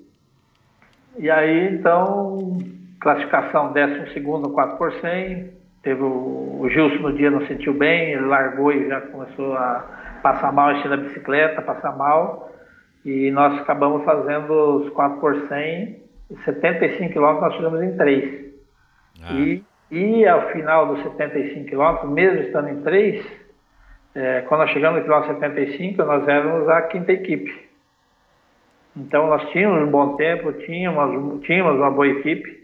e 1.17 1.29
aí 1.29 1.73
então, 1.73 2.57
classificação 3.01 3.73
12 3.73 4.21
4 4.21 4.77
por 4.77 4.93
100, 4.93 5.51
teve 5.83 6.01
o, 6.01 6.59
o 6.61 6.69
Gilson 6.69 6.99
no 6.99 7.13
dia 7.13 7.29
não 7.29 7.45
sentiu 7.47 7.73
bem, 7.73 8.13
ele 8.13 8.27
largou 8.27 8.71
e 8.71 8.87
já 8.87 9.01
começou 9.01 9.55
a 9.55 9.99
passar 10.21 10.51
mal, 10.51 10.71
encher 10.71 10.91
a 10.91 10.97
bicicleta, 10.97 11.61
passar 11.61 11.95
mal. 11.97 12.51
E 13.05 13.31
nós 13.31 13.59
acabamos 13.61 14.03
fazendo 14.03 14.51
os 14.77 14.89
4 14.89 15.19
por 15.19 15.47
100, 15.47 16.03
75 16.45 17.13
quilômetros 17.13 17.41
nós 17.41 17.55
chegamos 17.55 17.81
em 17.81 17.97
3. 17.97 18.53
Ah. 19.23 19.33
E, 19.33 19.63
e 19.91 20.27
ao 20.27 20.49
final 20.51 20.87
dos 20.87 21.03
75 21.03 21.65
quilômetros, 21.65 22.11
mesmo 22.11 22.41
estando 22.41 22.69
em 22.69 22.81
3, 22.81 23.25
é, 24.15 24.41
quando 24.41 24.61
nós 24.61 24.71
chegamos 24.71 24.99
no 24.99 25.03
quilômetro 25.05 25.35
75, 25.35 26.03
nós 26.03 26.27
éramos 26.27 26.67
a 26.69 26.81
quinta 26.83 27.11
equipe. 27.11 27.69
Então 28.95 29.27
nós 29.27 29.49
tínhamos 29.49 29.87
um 29.87 29.91
bom 29.91 30.15
tempo, 30.15 30.51
tínhamos, 30.53 31.41
tínhamos 31.45 31.75
uma 31.77 31.91
boa 31.91 32.07
equipe 32.07 32.58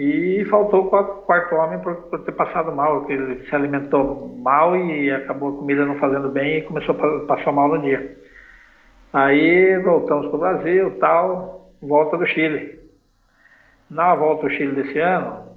e 0.00 0.46
faltou 0.46 0.86
o 0.86 0.88
quarto 0.88 1.54
homem 1.56 1.78
por, 1.80 1.94
por, 2.08 2.24
ter 2.24 2.32
passado 2.32 2.72
mal, 2.72 3.00
porque 3.00 3.12
ele 3.12 3.44
se 3.44 3.54
alimentou 3.54 4.34
mal 4.42 4.74
e 4.74 5.10
acabou 5.10 5.50
a 5.50 5.58
comida 5.58 5.84
não 5.84 5.96
fazendo 5.96 6.30
bem 6.30 6.56
e 6.56 6.62
começou 6.62 6.94
a 6.94 7.26
passar 7.26 7.52
mal 7.52 7.68
no 7.68 7.82
dia. 7.82 8.16
Aí 9.12 9.78
voltamos 9.80 10.28
para 10.28 10.36
o 10.36 10.40
Brasil, 10.40 10.96
tal, 10.98 11.70
volta 11.82 12.16
do 12.16 12.24
Chile. 12.24 12.80
Na 13.90 14.14
volta 14.14 14.48
do 14.48 14.54
Chile 14.54 14.72
desse 14.72 14.98
ano, 14.98 15.54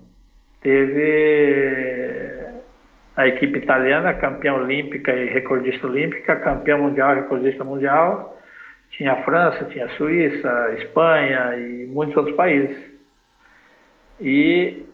teve 0.62 2.04
a 3.16 3.26
equipe 3.26 3.60
italiana, 3.60 4.14
campeã 4.16 4.56
olímpica 4.56 5.14
e 5.14 5.30
recordista 5.30 5.88
olímpica, 5.88 6.36
campeã 6.36 6.78
mundial 6.78 7.14
e 7.14 7.22
recordista 7.22 7.64
mundial. 7.64 8.38
Tinha 8.90 9.14
a 9.14 9.24
França, 9.24 9.64
tinha 9.66 9.86
a 9.86 9.90
Suíça, 9.92 10.52
a 10.52 10.74
Espanha 10.74 11.56
e 11.56 11.86
muitos 11.88 12.18
outros 12.18 12.36
países. 12.36 12.93
E 14.20 14.86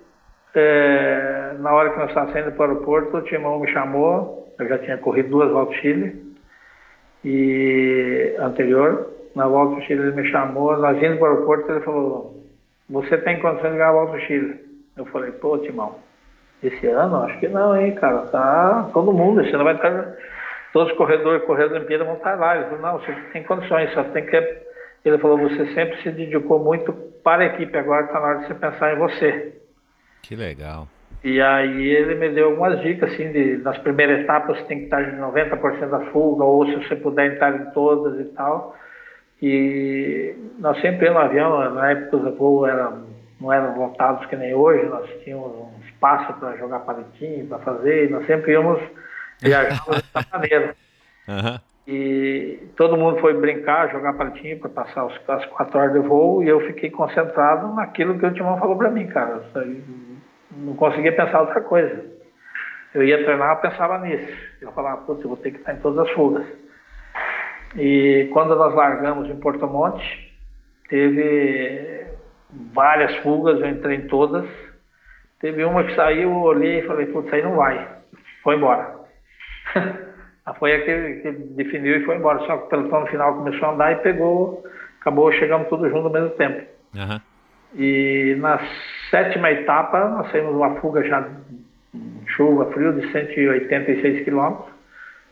é, 0.55 1.55
na 1.59 1.73
hora 1.73 1.91
que 1.91 1.99
nós 1.99 2.09
estávamos 2.09 2.33
saindo 2.33 2.51
para 2.51 2.67
o 2.67 2.71
aeroporto, 2.71 3.17
o 3.17 3.21
Timão 3.21 3.59
me 3.59 3.71
chamou, 3.71 4.53
eu 4.59 4.67
já 4.67 4.77
tinha 4.79 4.97
corrido 4.97 5.29
duas 5.29 5.51
voltas 5.51 5.75
ao 5.75 5.81
Chile, 5.81 6.35
e 7.23 8.35
anterior, 8.39 9.07
na 9.35 9.47
volta 9.47 9.75
ao 9.75 9.81
Chile 9.81 10.01
ele 10.01 10.21
me 10.21 10.29
chamou, 10.29 10.77
nós 10.77 10.97
indo 11.01 11.17
para 11.17 11.29
o 11.29 11.33
aeroporto, 11.33 11.71
ele 11.71 11.81
falou, 11.81 12.43
você 12.89 13.17
tem 13.17 13.39
condição 13.39 13.71
de 13.71 13.77
ganhar 13.77 13.89
a 13.89 13.93
volta 13.93 14.13
ao 14.13 14.19
Chile? 14.21 14.59
Eu 14.97 15.05
falei, 15.05 15.31
pô, 15.31 15.57
Timão, 15.59 15.95
esse 16.61 16.87
ano? 16.87 17.23
Acho 17.23 17.39
que 17.39 17.47
não, 17.47 17.75
hein, 17.75 17.95
cara. 17.95 18.23
Tá 18.27 18.89
todo 18.93 19.13
mundo, 19.13 19.41
esse 19.41 19.53
ano 19.53 19.63
vai 19.63 19.75
estar. 19.75 20.13
Todos 20.73 20.91
os 20.91 20.97
corredores, 20.97 21.43
corredores 21.45 21.71
da 21.71 21.77
Olimpíada 21.79 22.03
vão 22.03 22.15
estar 22.15 22.37
lá. 22.37 22.55
Ele 22.55 22.65
falou, 22.65 22.81
não, 22.81 22.99
você 22.99 23.11
tem 23.31 23.43
condições, 23.43 23.91
só 23.93 24.03
tem 24.05 24.25
que. 24.25 24.68
Ele 25.03 25.17
falou, 25.17 25.37
você 25.37 25.65
sempre 25.73 26.01
se 26.01 26.11
dedicou 26.11 26.59
muito 26.59 26.91
para 27.23 27.43
a 27.43 27.45
equipe, 27.47 27.77
agora 27.77 28.05
está 28.05 28.19
na 28.19 28.27
hora 28.27 28.39
de 28.39 28.47
você 28.47 28.53
pensar 28.55 28.93
em 28.93 28.99
você. 28.99 29.53
Que 30.21 30.35
legal. 30.35 30.87
E 31.23 31.41
aí 31.41 31.87
ele 31.87 32.15
me 32.15 32.29
deu 32.29 32.49
algumas 32.49 32.81
dicas, 32.81 33.11
assim, 33.11 33.31
de 33.31 33.57
nas 33.57 33.77
primeiras 33.79 34.21
etapas 34.21 34.57
você 34.57 34.63
tem 34.65 34.79
que 34.79 34.83
estar 34.85 35.01
de 35.03 35.17
90% 35.17 35.89
da 35.89 35.99
fuga, 36.11 36.43
ou 36.43 36.65
se 36.65 36.75
você 36.75 36.95
puder 36.95 37.33
entrar 37.33 37.55
em 37.55 37.71
todas 37.71 38.19
e 38.19 38.25
tal. 38.33 38.75
E 39.41 40.35
nós 40.59 40.79
sempre 40.81 41.09
no 41.09 41.17
avião, 41.17 41.73
na 41.73 41.91
época 41.91 42.17
o 42.17 42.35
voo 42.35 42.65
era 42.65 42.93
não 43.39 43.53
eram 43.53 43.77
lotados 43.77 44.25
que 44.25 44.35
nem 44.35 44.53
hoje, 44.53 44.85
nós 44.85 45.09
tínhamos 45.23 45.55
um 45.55 45.71
espaço 45.87 46.33
para 46.33 46.57
jogar 46.57 46.79
palitinho, 46.79 47.47
para 47.47 47.59
fazer, 47.59 48.07
e 48.07 48.09
nós 48.09 48.25
sempre 48.25 48.51
íamos 48.51 48.81
viajar 49.41 49.81
dessa 49.87 50.27
maneira. 50.31 50.75
Uhum. 51.27 51.59
E 51.91 52.69
todo 52.75 52.95
mundo 52.95 53.19
foi 53.19 53.33
brincar, 53.33 53.89
jogar 53.89 54.13
palitinho 54.13 54.59
para 54.59 54.69
passar 54.69 55.07
os, 55.07 55.19
as 55.27 55.43
quatro 55.47 55.79
horas 55.79 55.91
de 55.93 55.99
voo, 56.07 56.43
e 56.43 56.47
eu 56.47 56.59
fiquei 56.67 56.91
concentrado 56.91 57.73
naquilo 57.73 58.19
que 58.19 58.27
o 58.27 58.31
Timão 58.31 58.59
falou 58.59 58.77
para 58.77 58.91
mim, 58.91 59.07
cara. 59.07 59.41
Não 60.51 60.75
conseguia 60.75 61.15
pensar 61.15 61.41
outra 61.41 61.61
coisa. 61.61 62.05
Eu 62.93 63.03
ia 63.03 63.23
treinar, 63.23 63.53
eu 63.53 63.61
pensava 63.71 63.97
nisso. 64.05 64.31
Eu 64.61 64.71
falava, 64.71 65.01
putz, 65.01 65.23
eu 65.23 65.29
vou 65.29 65.37
ter 65.37 65.49
que 65.49 65.57
estar 65.57 65.73
em 65.73 65.79
todas 65.79 66.07
as 66.07 66.13
fugas. 66.13 66.45
E 67.75 68.29
quando 68.33 68.55
nós 68.55 68.75
largamos 68.75 69.27
em 69.27 69.39
Porto 69.39 69.65
Monte, 69.65 70.31
teve 70.89 72.05
várias 72.71 73.15
fugas, 73.23 73.59
eu 73.59 73.67
entrei 73.67 73.97
em 73.97 74.07
todas. 74.07 74.47
Teve 75.39 75.63
uma 75.63 75.83
que 75.83 75.95
saiu, 75.95 76.29
eu 76.29 76.41
olhei 76.41 76.81
e 76.81 76.85
falei, 76.85 77.07
putz, 77.07 77.33
aí 77.33 77.41
não 77.41 77.55
vai. 77.55 77.83
Foi 78.43 78.57
embora. 78.57 78.93
foi 80.55 80.73
a 80.73 80.85
que, 80.85 81.13
que, 81.21 81.31
definiu 81.31 81.97
e 81.97 82.05
foi 82.05 82.15
embora. 82.15 82.39
Só 82.45 82.57
que 82.57 82.65
o 82.65 82.67
pelotão 82.67 83.01
no 83.01 83.07
final 83.07 83.35
começou 83.35 83.69
a 83.69 83.71
andar 83.73 83.91
e 83.93 83.95
pegou, 83.97 84.63
acabou 85.01 85.31
chegando 85.33 85.67
tudo 85.69 85.89
junto 85.89 86.07
ao 86.07 86.13
mesmo 86.13 86.29
tempo. 86.31 86.63
Uhum. 86.95 87.19
E 87.75 88.35
na 88.39 88.59
sétima 89.11 89.51
etapa, 89.51 90.09
nós 90.09 90.31
saímos 90.31 90.55
uma 90.55 90.75
fuga 90.79 91.03
já 91.03 91.27
chuva, 92.27 92.71
frio, 92.71 92.93
de 92.93 93.11
186 93.11 94.23
quilômetros. 94.23 94.67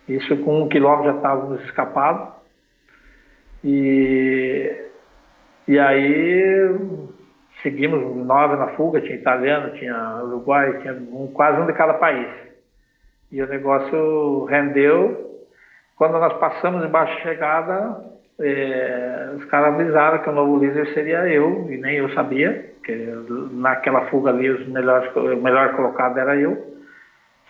Isso 0.07 0.37
com 0.37 0.63
um 0.63 0.69
quilômetro 0.69 1.11
já 1.11 1.17
estávamos 1.17 1.63
escapados. 1.63 2.35
E 3.63 4.87
e 5.67 5.77
aí 5.77 6.79
seguimos 7.61 8.15
nove 8.25 8.55
na 8.55 8.67
fuga, 8.69 9.01
tinha 9.01 9.15
italiano, 9.15 9.77
tinha 9.77 10.21
uruguai, 10.23 10.79
tinha 10.79 10.93
um, 10.93 11.27
quase 11.33 11.59
um 11.59 11.65
de 11.65 11.73
cada 11.73 11.95
país. 11.95 12.25
E 13.31 13.41
o 13.41 13.47
negócio 13.47 14.45
rendeu. 14.45 15.25
Quando 15.95 16.13
nós 16.13 16.33
passamos 16.33 16.85
embaixo 16.85 17.13
da 17.15 17.21
chegada, 17.21 18.03
é, 18.39 19.31
os 19.35 19.45
caras 19.45 19.73
avisaram 19.73 20.19
que 20.19 20.29
o 20.29 20.33
novo 20.33 20.57
líder 20.57 20.87
seria 20.93 21.27
eu, 21.27 21.67
e 21.69 21.77
nem 21.77 21.97
eu 21.97 22.09
sabia, 22.13 22.71
que 22.83 22.93
naquela 23.51 24.05
fuga 24.05 24.29
ali 24.29 24.49
os 24.49 24.67
melhores, 24.67 25.13
o 25.15 25.37
melhor 25.37 25.75
colocado 25.75 26.17
era 26.19 26.35
eu. 26.35 26.77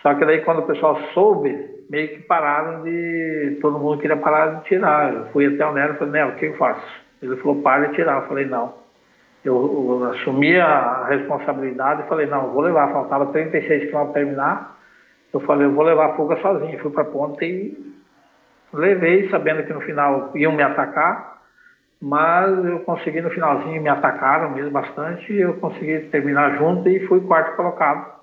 Só 0.02 0.14
que 0.14 0.24
daí 0.24 0.40
quando 0.42 0.60
o 0.60 0.66
pessoal 0.66 0.98
soube, 1.12 1.78
meio 1.90 2.08
que 2.08 2.22
pararam 2.22 2.82
de. 2.82 3.58
Todo 3.60 3.78
mundo 3.78 4.00
queria 4.00 4.16
parar 4.16 4.60
de 4.60 4.64
tirar. 4.64 5.12
Eu 5.12 5.26
fui 5.26 5.46
até 5.46 5.66
o 5.66 5.72
Nero 5.72 5.94
e 5.94 5.96
falei, 5.96 6.12
Nero, 6.12 6.30
o 6.30 6.36
que 6.36 6.46
eu 6.46 6.56
faço? 6.56 6.86
Ele 7.22 7.36
falou, 7.36 7.62
para 7.62 7.88
de 7.88 7.94
tirar. 7.94 8.22
Eu 8.22 8.28
falei, 8.28 8.46
não. 8.46 8.74
Eu, 9.44 9.54
eu 10.00 10.10
assumi 10.10 10.58
a 10.58 11.06
responsabilidade 11.06 12.02
e 12.02 12.08
falei, 12.08 12.26
não, 12.26 12.52
vou 12.52 12.62
levar. 12.62 12.92
Faltava 12.92 13.26
36 13.26 13.90
km 13.90 13.90
para 13.90 14.12
terminar. 14.12 14.77
Eu 15.32 15.40
falei, 15.40 15.66
eu 15.66 15.72
vou 15.72 15.84
levar 15.84 16.10
a 16.10 16.14
fuga 16.14 16.36
sozinho. 16.40 16.78
Fui 16.80 16.90
para 16.90 17.02
a 17.02 17.06
ponta 17.06 17.44
e 17.44 17.76
levei, 18.72 19.28
sabendo 19.28 19.64
que 19.64 19.72
no 19.72 19.80
final 19.80 20.30
iam 20.34 20.52
me 20.52 20.62
atacar. 20.62 21.38
Mas 22.00 22.64
eu 22.64 22.80
consegui 22.80 23.20
no 23.20 23.30
finalzinho, 23.30 23.82
me 23.82 23.88
atacaram 23.88 24.50
mesmo 24.50 24.70
bastante. 24.70 25.34
Eu 25.34 25.54
consegui 25.54 26.00
terminar 26.10 26.56
junto 26.56 26.88
e 26.88 27.06
fui 27.06 27.20
quarto 27.20 27.56
colocado. 27.56 28.18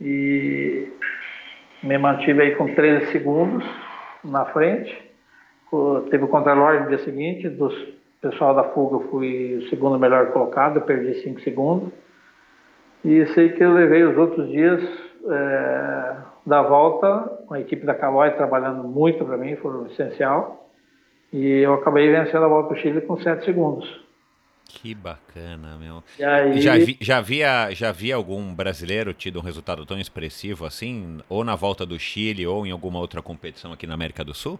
E 0.00 0.92
me 1.82 1.96
mantive 1.98 2.42
aí 2.42 2.56
com 2.56 2.74
13 2.74 3.12
segundos 3.12 3.64
na 4.24 4.44
frente. 4.46 5.04
Teve 6.10 6.24
o 6.24 6.28
contralógico 6.28 6.84
no 6.84 6.88
dia 6.90 7.04
seguinte, 7.04 7.48
dos 7.48 7.96
pessoal 8.20 8.54
da 8.54 8.64
fuga 8.64 8.96
eu 8.96 9.10
fui 9.10 9.56
o 9.56 9.68
segundo 9.68 9.98
melhor 9.98 10.32
colocado, 10.32 10.78
eu 10.78 10.82
perdi 10.82 11.14
5 11.22 11.40
segundos. 11.40 11.92
E 13.04 13.24
sei 13.26 13.50
que 13.50 13.62
eu 13.62 13.72
levei 13.72 14.02
os 14.04 14.16
outros 14.16 14.48
dias 14.48 14.82
é, 15.28 16.16
da 16.46 16.62
volta, 16.62 17.42
com 17.46 17.54
a 17.54 17.60
equipe 17.60 17.84
da 17.84 17.94
Calói 17.94 18.30
trabalhando 18.30 18.84
muito 18.84 19.24
para 19.24 19.36
mim, 19.36 19.56
foi 19.56 19.90
essencial. 19.90 20.70
E 21.32 21.44
eu 21.58 21.74
acabei 21.74 22.10
vencendo 22.10 22.44
a 22.44 22.48
volta 22.48 22.72
do 22.72 22.80
Chile 22.80 23.00
com 23.00 23.18
7 23.20 23.44
segundos. 23.44 24.06
Que 24.64 24.94
bacana, 24.94 25.76
meu. 25.78 26.02
Aí... 26.24 26.60
Já, 26.60 26.76
vi, 26.76 26.96
já, 27.00 27.20
via, 27.20 27.70
já 27.72 27.90
via 27.90 28.14
algum 28.14 28.54
brasileiro 28.54 29.12
tido 29.12 29.40
um 29.40 29.42
resultado 29.42 29.84
tão 29.84 29.98
expressivo 29.98 30.64
assim, 30.64 31.18
ou 31.28 31.42
na 31.42 31.56
volta 31.56 31.84
do 31.84 31.98
Chile, 31.98 32.46
ou 32.46 32.64
em 32.64 32.70
alguma 32.70 33.00
outra 33.00 33.20
competição 33.20 33.72
aqui 33.72 33.86
na 33.86 33.94
América 33.94 34.24
do 34.24 34.34
Sul? 34.34 34.58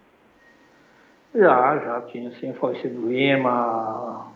Já, 1.34 1.78
já 1.78 2.00
tinha 2.02 2.30
sim, 2.40 2.52
falecido 2.54 3.08
Lima. 3.08 4.32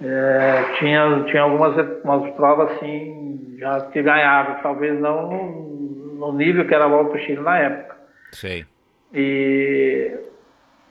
É, 0.00 0.76
tinha, 0.78 1.24
tinha 1.24 1.42
algumas 1.42 1.76
umas 2.02 2.34
provas 2.34 2.70
assim, 2.72 3.56
já 3.58 3.82
que 3.82 4.02
ganhava, 4.02 4.62
talvez 4.62 4.98
não 4.98 5.79
no, 6.20 6.32
nível 6.32 6.66
que 6.66 6.74
era 6.74 6.84
a 6.84 6.88
volta 6.88 7.12
do 7.12 7.18
Chile 7.18 7.40
na 7.40 7.58
época. 7.58 7.96
Sei. 8.32 8.66
E, 9.12 10.12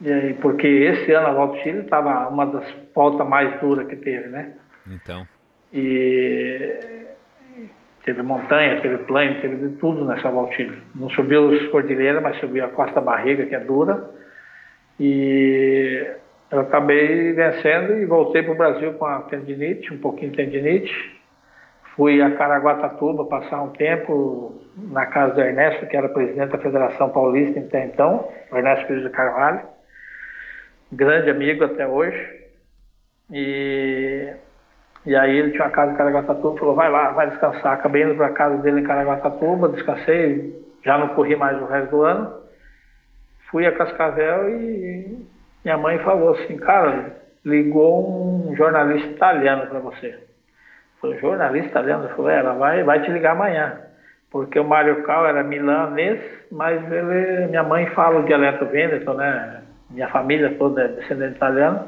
e 0.01 0.33
porque 0.41 0.67
esse 0.67 1.11
ano 1.11 1.27
a 1.27 1.33
volta 1.33 1.57
do 1.57 1.63
Chile 1.63 1.79
estava 1.79 2.27
uma 2.27 2.45
das 2.45 2.65
voltas 2.93 3.27
mais 3.27 3.59
duras 3.61 3.87
que 3.87 3.95
teve, 3.95 4.27
né? 4.27 4.53
Então. 4.87 5.27
E 5.71 7.05
teve 8.03 8.21
montanha, 8.21 8.81
teve 8.81 8.97
plano, 8.99 9.39
teve 9.39 9.55
de 9.55 9.75
tudo 9.77 10.03
nessa 10.05 10.29
volta 10.29 10.51
do 10.51 10.55
Chile. 10.55 10.81
Não 10.95 11.09
subiu 11.09 11.53
as 11.53 11.67
cordilheiras, 11.67 12.21
mas 12.21 12.39
subiu 12.39 12.65
a 12.65 12.69
Costa 12.69 12.99
Barriga, 12.99 13.45
que 13.45 13.55
é 13.55 13.59
dura 13.59 14.19
e 14.99 16.05
eu 16.51 16.59
acabei 16.59 17.31
vencendo 17.31 17.93
e 17.93 18.05
voltei 18.05 18.43
para 18.43 18.51
o 18.51 18.57
Brasil 18.57 18.93
com 18.93 19.05
a 19.05 19.21
tendinite, 19.21 19.93
um 19.93 19.97
pouquinho 19.97 20.31
de 20.31 20.37
tendinite. 20.37 21.19
Fui 21.95 22.21
a 22.21 22.31
Caraguatatuba 22.31 23.25
passar 23.25 23.61
um 23.61 23.69
tempo 23.69 24.61
na 24.91 25.05
casa 25.05 25.33
do 25.33 25.41
Ernesto, 25.41 25.85
que 25.87 25.97
era 25.97 26.09
presidente 26.09 26.51
da 26.51 26.57
Federação 26.57 27.09
Paulista 27.09 27.59
até 27.59 27.85
então, 27.85 28.31
Ernesto 28.53 28.87
Pires 28.87 29.03
de 29.03 29.09
Carvalho, 29.09 29.61
grande 30.91 31.29
amigo 31.29 31.63
até 31.63 31.87
hoje. 31.87 32.39
E, 33.31 34.33
E 35.05 35.15
aí 35.15 35.37
ele 35.37 35.51
tinha 35.51 35.63
uma 35.63 35.71
casa 35.71 35.93
em 35.93 35.95
Caraguatatuba, 35.95 36.59
falou, 36.59 36.75
vai 36.75 36.89
lá, 36.89 37.11
vai 37.11 37.29
descansar. 37.29 37.73
Acabei 37.73 38.03
indo 38.03 38.15
para 38.15 38.27
a 38.27 38.33
casa 38.33 38.57
dele 38.57 38.81
em 38.81 38.83
Caraguatatuba, 38.83 39.69
descansei, 39.69 40.53
já 40.83 40.97
não 40.97 41.09
corri 41.09 41.35
mais 41.35 41.59
o 41.61 41.65
resto 41.65 41.91
do 41.91 42.03
ano. 42.03 42.33
Fui 43.49 43.65
a 43.65 43.71
Cascavel 43.71 44.49
e 44.49 45.25
minha 45.63 45.77
mãe 45.77 45.99
falou 45.99 46.31
assim, 46.31 46.57
cara, 46.57 47.15
ligou 47.45 48.49
um 48.49 48.55
jornalista 48.55 49.09
italiano 49.09 49.67
para 49.67 49.79
você. 49.79 50.19
Um 51.03 51.17
jornalista 51.17 51.69
italiano, 51.69 52.09
falou, 52.09 52.29
ela 52.29 52.53
vai, 52.53 52.83
vai 52.83 53.01
te 53.01 53.09
ligar 53.09 53.31
amanhã. 53.31 53.81
Porque 54.31 54.59
o 54.59 54.63
Mário 54.63 55.03
Cal 55.03 55.25
era 55.25 55.43
milanês, 55.43 56.21
mas 56.51 56.79
ele, 56.91 57.47
minha 57.47 57.63
mãe 57.63 57.87
fala 57.87 58.19
o 58.19 58.25
dialeto 58.25 58.65
vêneto, 58.65 59.13
né? 59.13 59.63
Minha 59.89 60.07
família 60.09 60.53
toda 60.57 60.83
é 60.83 60.87
descendente 60.87 61.35
italiano. 61.35 61.87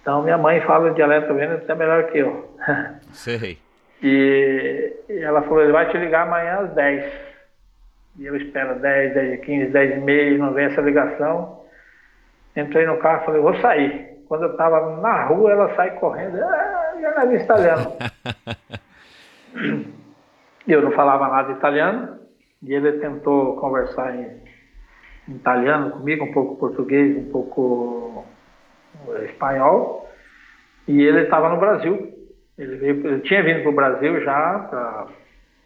Então 0.00 0.22
minha 0.22 0.38
mãe 0.38 0.60
fala 0.60 0.90
o 0.90 0.94
dialeto 0.94 1.34
vêneto 1.34 1.64
até 1.64 1.74
melhor 1.74 2.04
que 2.04 2.18
eu. 2.18 2.56
Sei. 3.10 3.58
E, 4.00 4.92
e 5.08 5.18
ela 5.18 5.42
falou, 5.42 5.62
ele 5.62 5.72
vai 5.72 5.90
te 5.90 5.98
ligar 5.98 6.26
amanhã 6.26 6.60
às 6.60 6.70
10. 6.74 7.12
E 8.18 8.26
eu 8.26 8.36
espero 8.36 8.78
10, 8.78 9.14
10, 9.14 9.44
15, 9.44 9.72
10 9.72 9.96
e 9.96 10.00
meia, 10.00 10.38
não 10.38 10.52
vem 10.52 10.66
essa 10.66 10.80
ligação. 10.80 11.64
Entrei 12.54 12.86
no 12.86 12.98
carro 12.98 13.22
e 13.22 13.26
falei, 13.26 13.42
vou 13.42 13.56
sair. 13.56 14.16
Quando 14.28 14.44
eu 14.44 14.52
estava 14.52 15.00
na 15.00 15.24
rua, 15.24 15.50
ela 15.50 15.74
sai 15.74 15.90
correndo, 15.98 16.40
ah, 16.42 16.94
jornalista 17.00 17.44
italiano. 17.44 17.96
eu 20.72 20.82
não 20.82 20.92
falava 20.92 21.28
nada 21.28 21.52
italiano, 21.52 22.18
e 22.62 22.74
ele 22.74 22.92
tentou 22.92 23.56
conversar 23.56 24.14
em, 24.14 24.40
italiano 25.28 25.90
comigo, 25.90 26.24
um 26.24 26.32
pouco 26.32 26.56
português, 26.56 27.16
um 27.16 27.30
pouco 27.30 28.24
eh, 29.08 29.24
espanhol, 29.26 30.08
e 30.86 31.02
ele 31.02 31.22
estava 31.22 31.48
no 31.48 31.58
Brasil. 31.58 32.12
Ele, 32.58 32.76
veio, 32.76 33.06
ele 33.06 33.20
tinha 33.20 33.42
vindo 33.42 33.62
para 33.62 33.70
o 33.70 33.74
Brasil 33.74 34.20
já 34.22 34.58
para 34.70 35.06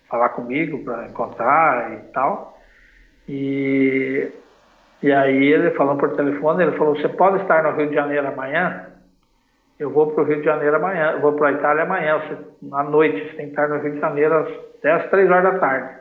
falar 0.08 0.30
comigo, 0.30 0.82
para 0.84 1.06
encontrar 1.06 1.92
e 1.92 1.96
tal. 2.12 2.58
E, 3.28 4.32
e 5.02 5.12
aí 5.12 5.52
ele 5.52 5.70
falou 5.72 5.96
por 5.96 6.16
telefone, 6.16 6.64
ele 6.64 6.76
falou, 6.76 6.96
você 6.96 7.08
pode 7.08 7.42
estar 7.42 7.62
no 7.62 7.76
Rio 7.76 7.88
de 7.88 7.94
Janeiro 7.94 8.26
amanhã? 8.26 8.86
Eu 9.78 9.90
vou 9.90 10.08
para 10.08 10.24
o 10.24 10.26
Rio 10.26 10.38
de 10.38 10.44
Janeiro 10.44 10.76
amanhã, 10.76 11.12
eu 11.12 11.20
vou 11.20 11.34
para 11.34 11.48
a 11.48 11.52
Itália 11.52 11.84
amanhã, 11.84 12.18
você, 12.18 12.36
à 12.74 12.82
noite, 12.82 13.30
você 13.30 13.36
tem 13.36 13.46
que 13.46 13.52
estar 13.52 13.68
no 13.68 13.78
Rio 13.78 13.94
de 13.94 14.00
Janeiro 14.00 14.69
até 14.80 14.92
às 14.92 15.10
três 15.10 15.30
horas 15.30 15.52
da 15.52 15.58
tarde. 15.58 16.00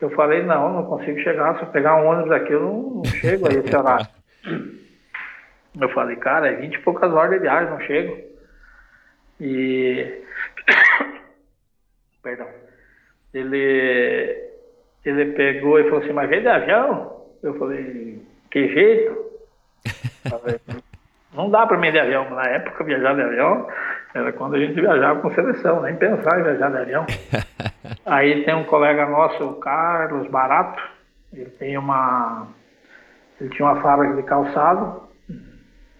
Eu 0.00 0.10
falei, 0.10 0.42
não, 0.42 0.72
não 0.74 0.84
consigo 0.84 1.18
chegar, 1.20 1.56
se 1.56 1.62
eu 1.62 1.68
pegar 1.68 1.96
um 1.96 2.06
ônibus 2.06 2.30
aqui 2.30 2.52
eu 2.52 2.60
não, 2.60 2.82
não 2.96 3.04
chego 3.04 3.48
aí 3.48 3.56
esse 3.56 3.74
horário. 3.74 4.06
eu 5.80 5.88
falei, 5.90 6.16
cara, 6.16 6.48
é 6.48 6.56
vinte 6.56 6.74
e 6.74 6.80
poucas 6.80 7.10
horas 7.10 7.30
de 7.30 7.38
viagem, 7.38 7.70
não 7.70 7.80
chego. 7.80 8.18
E... 9.40 10.22
Perdão. 12.22 12.48
Ele, 13.32 14.50
ele 15.04 15.32
pegou 15.32 15.80
e 15.80 15.84
falou 15.84 16.00
assim, 16.00 16.12
mas 16.12 16.28
vem 16.28 16.42
de 16.42 16.48
avião? 16.48 17.24
Eu 17.42 17.58
falei, 17.58 18.22
que 18.50 18.68
jeito? 18.68 19.24
falei, 20.28 20.60
não 21.32 21.50
dá 21.50 21.66
para 21.66 21.78
mim 21.78 21.90
de 21.90 21.98
avião. 21.98 22.28
Na 22.30 22.44
época, 22.44 22.84
viajar 22.84 23.14
de 23.14 23.22
avião 23.22 23.68
era 24.14 24.32
quando 24.32 24.54
a 24.54 24.58
gente 24.58 24.74
viajava 24.74 25.20
com 25.20 25.34
seleção, 25.34 25.82
nem 25.82 25.96
pensar 25.96 26.38
em 26.38 26.44
viajar 26.44 26.70
de 26.70 26.76
avião. 26.78 27.06
Aí 28.06 28.44
tem 28.44 28.54
um 28.54 28.64
colega 28.64 29.06
nosso, 29.06 29.44
o 29.44 29.54
Carlos 29.54 30.28
Barato, 30.28 30.80
ele 31.32 31.50
tem 31.50 31.76
uma. 31.76 32.46
Ele 33.40 33.50
tinha 33.50 33.68
uma 33.68 33.82
fábrica 33.82 34.14
de 34.14 34.22
calçado, 34.22 35.02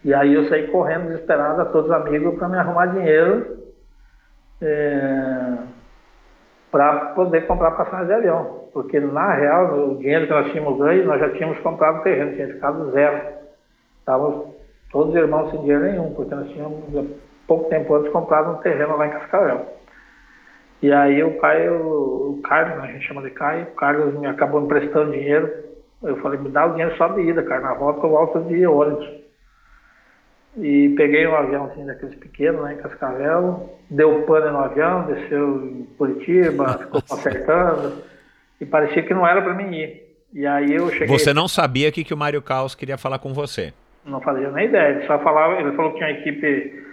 e 0.03 0.13
aí 0.13 0.33
eu 0.33 0.47
saí 0.47 0.67
correndo 0.67 1.07
desesperado 1.07 1.61
a 1.61 1.65
todos 1.65 1.89
os 1.89 1.95
amigos 1.95 2.39
para 2.39 2.47
me 2.47 2.57
arrumar 2.57 2.85
dinheiro 2.85 3.57
é, 4.61 5.57
para 6.71 7.07
poder 7.07 7.45
comprar 7.45 7.71
passagem 7.71 8.07
de 8.07 8.13
avião. 8.13 8.69
Porque 8.71 8.99
na 8.99 9.33
real, 9.33 9.89
o 9.89 9.97
dinheiro 9.97 10.27
que 10.27 10.33
nós 10.33 10.51
tínhamos 10.51 10.77
ganho, 10.77 11.05
nós 11.05 11.19
já 11.19 11.29
tínhamos 11.31 11.59
comprado 11.59 12.03
terreno, 12.03 12.35
tinha 12.35 12.47
ficado 12.47 12.91
zero. 12.91 13.21
Estávamos 13.99 14.55
todos 14.91 15.09
os 15.09 15.15
irmãos 15.15 15.51
sem 15.51 15.59
dinheiro 15.59 15.83
nenhum, 15.83 16.13
porque 16.13 16.33
nós 16.33 16.47
tínhamos 16.49 16.83
pouco 17.47 17.69
tempo 17.69 17.95
antes 17.95 18.11
comprado 18.11 18.51
um 18.51 18.61
terreno 18.61 18.97
lá 18.97 19.07
em 19.07 19.11
Cascavel. 19.11 19.75
E 20.81 20.91
aí 20.91 21.23
o 21.23 21.37
Caio, 21.39 21.73
o 21.75 22.41
Carlos, 22.43 22.83
a 22.83 22.87
gente 22.87 23.07
chama 23.07 23.21
de 23.21 23.31
Caio, 23.31 23.63
o 23.63 23.75
Carlos 23.75 24.13
me 24.19 24.27
acabou 24.27 24.61
me 24.61 24.67
prestando 24.67 25.11
dinheiro. 25.11 25.51
Eu 26.03 26.17
falei, 26.17 26.39
me 26.39 26.49
dá 26.49 26.65
o 26.65 26.71
dinheiro 26.71 26.95
só 26.97 27.07
de 27.07 27.21
ida, 27.21 27.41
cara, 27.43 27.61
na 27.61 27.73
volta 27.73 28.05
eu 28.05 28.09
volto 28.09 28.41
de 28.41 28.67
ônibus. 28.67 29.07
E 30.57 30.93
peguei 30.95 31.27
um 31.27 31.35
avião 31.35 31.65
assim, 31.65 31.85
daqueles 31.85 32.15
pequenos 32.15 32.61
lá 32.61 32.73
em 32.73 32.77
Cascavel, 32.77 33.77
deu 33.89 34.23
pane 34.23 34.49
no 34.51 34.59
avião, 34.59 35.05
desceu 35.05 35.65
em 35.65 35.83
Curitiba, 35.97 36.77
ficou 36.79 37.01
consertando, 37.01 38.03
e 38.61 38.65
parecia 38.65 39.03
que 39.03 39.13
não 39.13 39.27
era 39.27 39.41
para 39.41 39.53
mim 39.53 39.75
ir. 39.75 40.05
E 40.33 40.45
aí 40.45 40.73
eu 40.73 40.89
cheguei. 40.91 41.07
Você 41.07 41.33
não 41.33 41.47
sabia 41.47 41.91
que, 41.91 42.03
que 42.03 42.13
o 42.13 42.17
Mário 42.17 42.41
Caos 42.41 42.75
queria 42.75 42.97
falar 42.97 43.19
com 43.19 43.33
você? 43.33 43.73
Não 44.05 44.21
fazia 44.21 44.51
nem 44.51 44.67
ideia, 44.67 44.97
ele 44.97 45.07
só 45.07 45.17
falava, 45.19 45.59
ele 45.59 45.75
falou 45.75 45.91
que 45.91 45.97
tinha 45.97 46.09
uma 46.09 46.19
equipe 46.19 46.84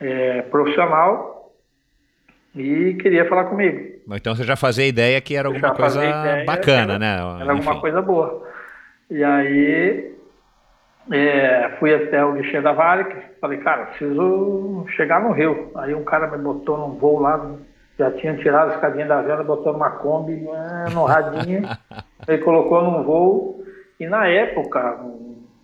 é, 0.00 0.42
profissional 0.42 1.52
e 2.54 2.94
queria 2.94 3.28
falar 3.28 3.44
comigo. 3.44 4.00
Então 4.12 4.34
você 4.34 4.42
já 4.42 4.56
fazia 4.56 4.86
ideia 4.86 5.20
que 5.20 5.36
era 5.36 5.48
alguma 5.48 5.72
coisa 5.74 6.00
bacana, 6.44 6.94
era, 6.94 6.98
né? 6.98 7.14
Era 7.14 7.54
Enfim. 7.54 7.68
alguma 7.68 7.80
coisa 7.80 8.02
boa. 8.02 8.48
E 9.08 9.22
aí 9.22 10.16
é, 11.10 11.76
fui 11.78 11.94
até 11.94 12.24
o 12.24 12.32
guichê 12.32 12.60
da 12.60 12.72
Vale, 12.72 13.06
falei, 13.40 13.58
cara, 13.58 13.86
preciso 13.86 14.84
chegar 14.96 15.20
no 15.20 15.32
Rio. 15.32 15.70
Aí 15.76 15.94
um 15.94 16.04
cara 16.04 16.26
me 16.28 16.38
botou 16.38 16.76
num 16.78 16.98
voo 16.98 17.20
lá, 17.20 17.54
já 17.98 18.10
tinha 18.12 18.36
tirado 18.36 18.70
a 18.70 18.74
escadinha 18.74 19.06
da 19.06 19.22
vela, 19.22 19.44
botou 19.44 19.72
numa 19.72 19.90
Kombi, 19.90 20.44
no 20.92 21.04
radinho, 21.04 21.62
ele 22.26 22.38
colocou 22.38 22.82
num 22.82 23.02
voo. 23.04 23.64
E 23.98 24.06
na 24.06 24.26
época, 24.26 24.98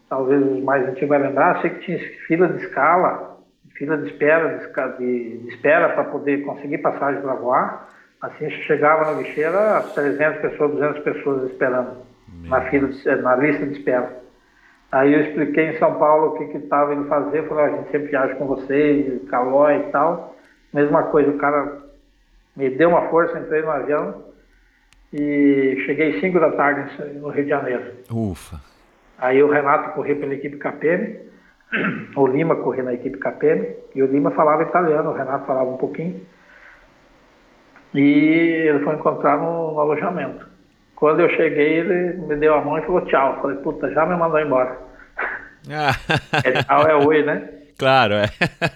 talvez 0.09 0.41
os 0.41 0.63
mais 0.63 0.87
antigos 0.87 1.09
vai 1.09 1.19
lembrar, 1.19 1.61
sei 1.63 1.71
que 1.71 1.81
tinha 1.81 1.99
fila 2.27 2.49
de 2.49 2.63
escala 2.63 3.36
fila 3.77 3.97
de 3.99 4.09
espera, 4.09 4.59
de, 4.99 5.39
de 5.39 5.49
espera 5.49 5.91
para 5.91 6.05
poder 6.05 6.45
conseguir 6.45 6.79
passagem 6.79 7.21
para 7.21 7.35
voar. 7.35 7.89
Assim, 8.21 8.49
chegava 8.51 9.13
no 9.13 9.23
guichê, 9.23 9.43
era 9.43 9.81
300 9.81 10.41
pessoas, 10.41 10.73
200 10.73 11.03
pessoas 11.03 11.51
esperando 11.51 11.99
na, 12.45 12.63
fila 12.63 12.89
de, 12.89 13.17
na 13.17 13.37
lista 13.37 13.67
de 13.67 13.73
espera. 13.73 14.25
Aí 14.91 15.13
eu 15.13 15.21
expliquei 15.21 15.71
em 15.71 15.79
São 15.79 15.99
Paulo 15.99 16.29
o 16.29 16.39
que 16.39 16.57
estava 16.57 16.95
indo 16.95 17.09
fazer, 17.09 17.47
falei, 17.49 17.65
ah, 17.65 17.67
a 17.67 17.77
gente 17.77 17.91
sempre 17.91 18.09
viaja 18.09 18.35
com 18.37 18.47
vocês, 18.47 19.29
calói 19.29 19.79
e 19.79 19.91
tal. 19.91 20.35
Mesma 20.73 21.05
coisa, 21.05 21.31
o 21.31 21.39
cara 21.39 21.83
me 22.57 22.71
deu 22.71 22.89
uma 22.89 23.09
força, 23.09 23.39
entrei 23.39 23.63
no 23.63 23.71
avião 23.71 24.25
e 25.13 25.83
cheguei 25.85 26.21
5 26.21 26.41
da 26.41 26.53
tarde 26.53 26.91
no 27.15 27.29
Rio 27.29 27.45
de 27.45 27.51
Janeiro. 27.51 27.85
Ufa. 28.11 28.61
Aí 29.19 29.43
o 29.43 29.51
Renato 29.51 29.95
correu 29.95 30.17
pela 30.17 30.35
equipe 30.35 30.57
KPM, 30.57 31.19
o 32.17 32.27
Lima 32.27 32.57
corria 32.57 32.85
na 32.85 32.95
equipe 32.95 33.19
KPM 33.19 33.75
e 33.95 34.03
o 34.03 34.07
Lima 34.07 34.31
falava 34.31 34.63
italiano, 34.63 35.11
o 35.11 35.15
Renato 35.15 35.47
falava 35.47 35.71
um 35.71 35.77
pouquinho. 35.77 36.21
E 37.95 38.69
ele 38.69 38.85
foi 38.85 38.95
encontrar 38.95 39.39
no, 39.39 39.73
no 39.73 39.81
alojamento. 39.81 40.47
Quando 40.95 41.21
eu 41.21 41.29
cheguei, 41.31 41.79
ele 41.79 42.17
me 42.27 42.37
deu 42.37 42.55
a 42.55 42.61
mão 42.61 42.79
e 42.79 42.83
falou 42.83 43.03
tchau. 43.03 43.35
Eu 43.35 43.43
falei, 43.43 43.57
puta, 43.59 43.91
já 43.93 44.07
me 44.07 44.17
mandou 44.17 44.41
embora. 44.41 44.79
é 46.45 46.63
tchau 46.63 46.87
é 46.87 46.95
oi, 46.95 47.23
né? 47.25 47.49
Claro, 47.79 48.15
é. 48.15 48.27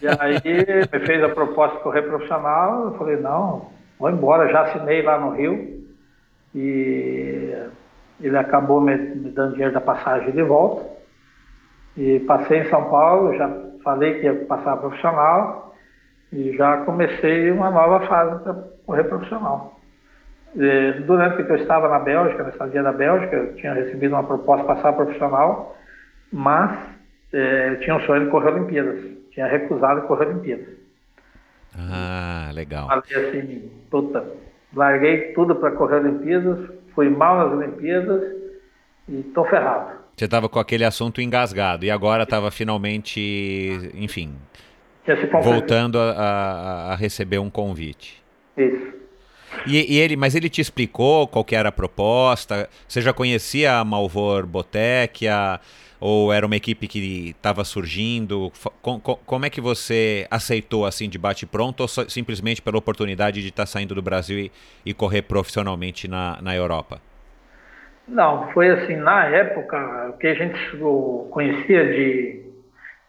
E 0.02 0.08
aí 0.08 0.86
me 0.92 1.06
fez 1.06 1.22
a 1.22 1.28
proposta 1.30 1.78
de 1.78 1.82
correr 1.82 2.02
profissional, 2.02 2.86
eu 2.86 2.98
falei, 2.98 3.16
não, 3.16 3.70
vou 3.98 4.10
embora, 4.10 4.52
já 4.52 4.62
assinei 4.62 5.00
lá 5.00 5.18
no 5.18 5.30
Rio. 5.30 5.80
E 6.54 7.54
ele 8.20 8.36
acabou 8.36 8.80
me, 8.80 8.96
me 8.96 9.30
dando 9.30 9.52
dinheiro 9.52 9.72
da 9.72 9.80
passagem 9.80 10.32
de 10.32 10.42
volta. 10.42 10.89
E 11.96 12.20
passei 12.20 12.60
em 12.60 12.70
São 12.70 12.88
Paulo, 12.88 13.36
já 13.36 13.50
falei 13.82 14.20
que 14.20 14.26
ia 14.26 14.44
passar 14.46 14.76
profissional 14.76 15.74
e 16.32 16.56
já 16.56 16.78
comecei 16.84 17.50
uma 17.50 17.70
nova 17.70 18.06
fase 18.06 18.42
para 18.42 18.54
correr 18.86 19.04
profissional. 19.04 19.80
E 20.54 20.92
durante 21.06 21.42
que 21.42 21.50
eu 21.50 21.56
estava 21.56 21.88
na 21.88 21.98
Bélgica, 21.98 22.42
na 22.42 22.50
estadia 22.50 22.82
da 22.82 22.92
Bélgica, 22.92 23.36
eu 23.36 23.54
tinha 23.54 23.74
recebido 23.74 24.14
uma 24.14 24.24
proposta 24.24 24.62
de 24.62 24.74
passar 24.74 24.92
profissional, 24.92 25.76
mas 26.32 26.76
é, 27.32 27.70
eu 27.70 27.80
tinha 27.80 27.96
um 27.96 28.00
sonho 28.00 28.24
de 28.24 28.30
correr 28.30 28.52
Olimpíadas. 28.52 29.00
Tinha 29.30 29.46
recusado 29.46 30.02
correr 30.02 30.26
Olimpíadas. 30.26 30.68
Ah, 31.76 32.50
legal. 32.52 32.88
Falei 32.88 33.28
assim, 33.28 33.70
puta, 33.90 34.24
larguei 34.74 35.32
tudo 35.32 35.54
para 35.54 35.70
correr 35.72 35.96
Olimpíadas, 35.96 36.68
fui 36.94 37.08
mal 37.08 37.36
nas 37.38 37.52
Olimpíadas 37.52 38.22
e 39.08 39.20
estou 39.20 39.44
ferrado. 39.44 39.99
Você 40.20 40.26
estava 40.26 40.50
com 40.50 40.58
aquele 40.58 40.84
assunto 40.84 41.22
engasgado 41.22 41.86
e 41.86 41.90
agora 41.90 42.24
estava 42.24 42.50
finalmente, 42.50 43.90
enfim, 43.94 44.34
voltando 45.42 45.98
a, 45.98 46.10
a, 46.10 46.92
a, 46.92 46.94
receber 46.94 47.38
um 47.38 47.48
convite. 47.48 48.22
Isso. 48.54 48.92
E, 49.66 49.94
e, 49.94 49.98
ele, 49.98 50.16
mas 50.16 50.34
ele 50.34 50.50
te 50.50 50.60
explicou 50.60 51.26
qual 51.26 51.42
que 51.42 51.56
era 51.56 51.70
a 51.70 51.72
proposta? 51.72 52.68
Você 52.86 53.00
já 53.00 53.14
conhecia 53.14 53.78
a 53.78 53.82
Malvor 53.82 54.46
Botekia? 54.46 55.58
Ou 55.98 56.30
era 56.30 56.44
uma 56.44 56.56
equipe 56.56 56.86
que 56.86 57.30
estava 57.30 57.64
surgindo? 57.64 58.52
Com, 58.82 59.00
com, 59.00 59.16
como 59.24 59.46
é 59.46 59.48
que 59.48 59.62
você 59.62 60.26
aceitou 60.30 60.84
assim 60.84 61.08
de 61.08 61.16
bate 61.16 61.46
pronto 61.46 61.80
ou 61.80 61.88
só, 61.88 62.06
simplesmente 62.06 62.60
pela 62.60 62.76
oportunidade 62.76 63.40
de 63.40 63.48
estar 63.48 63.62
tá 63.62 63.66
saindo 63.66 63.94
do 63.94 64.02
Brasil 64.02 64.38
e, 64.38 64.52
e 64.84 64.92
correr 64.92 65.22
profissionalmente 65.22 66.06
na, 66.06 66.38
na 66.42 66.54
Europa? 66.54 67.00
Não, 68.10 68.50
foi 68.52 68.68
assim, 68.70 68.96
na 68.96 69.26
época, 69.26 70.10
o 70.10 70.18
que 70.18 70.26
a 70.26 70.34
gente 70.34 70.58
conhecia 71.30 71.84
de, 71.86 72.42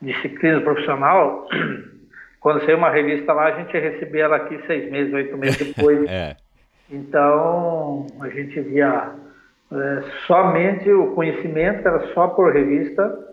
de 0.01 0.21
ciclismo 0.21 0.61
profissional, 0.61 1.47
quando 2.39 2.63
saiu 2.63 2.77
uma 2.77 2.91
revista 2.91 3.33
lá, 3.33 3.45
a 3.45 3.59
gente 3.59 3.77
recebia 3.77 4.25
ela 4.25 4.35
aqui 4.37 4.59
seis 4.67 4.91
meses, 4.91 5.11
oito 5.13 5.35
meses 5.37 5.73
depois. 5.73 6.05
é. 6.09 6.35
Então, 6.89 8.05
a 8.19 8.29
gente 8.29 8.59
via 8.61 9.11
é, 9.71 10.03
somente 10.27 10.91
o 10.91 11.13
conhecimento 11.13 11.87
era 11.87 12.13
só 12.13 12.27
por 12.27 12.53
revista. 12.53 13.27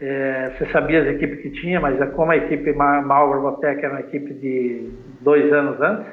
É, 0.00 0.52
você 0.56 0.66
sabia 0.72 1.02
as 1.02 1.08
equipes 1.08 1.40
que 1.42 1.50
tinha, 1.50 1.78
mas 1.78 2.00
é 2.00 2.06
como 2.06 2.32
a 2.32 2.36
equipe 2.36 2.72
Malvar 2.72 3.40
Botec 3.40 3.84
era 3.84 3.92
uma 3.92 4.00
equipe 4.00 4.32
de 4.32 4.90
dois 5.20 5.52
anos 5.52 5.78
antes, 5.78 6.10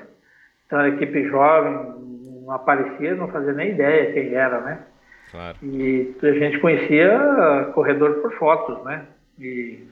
então 0.65 0.79
a 0.79 0.89
equipe 0.89 1.23
jovem 1.29 1.95
não 2.47 2.53
aparecia, 2.53 3.13
não 3.13 3.27
fazia 3.27 3.51
nem 3.51 3.71
ideia 3.71 4.13
quem 4.13 4.33
era, 4.33 4.61
né? 4.61 4.79
Claro. 5.29 5.57
E 5.61 6.15
a 6.23 6.31
gente 6.31 6.59
conhecia 6.59 7.71
corredor 7.73 8.21
por 8.21 8.33
fotos, 8.37 8.81
né? 8.85 9.05
E 9.37 9.83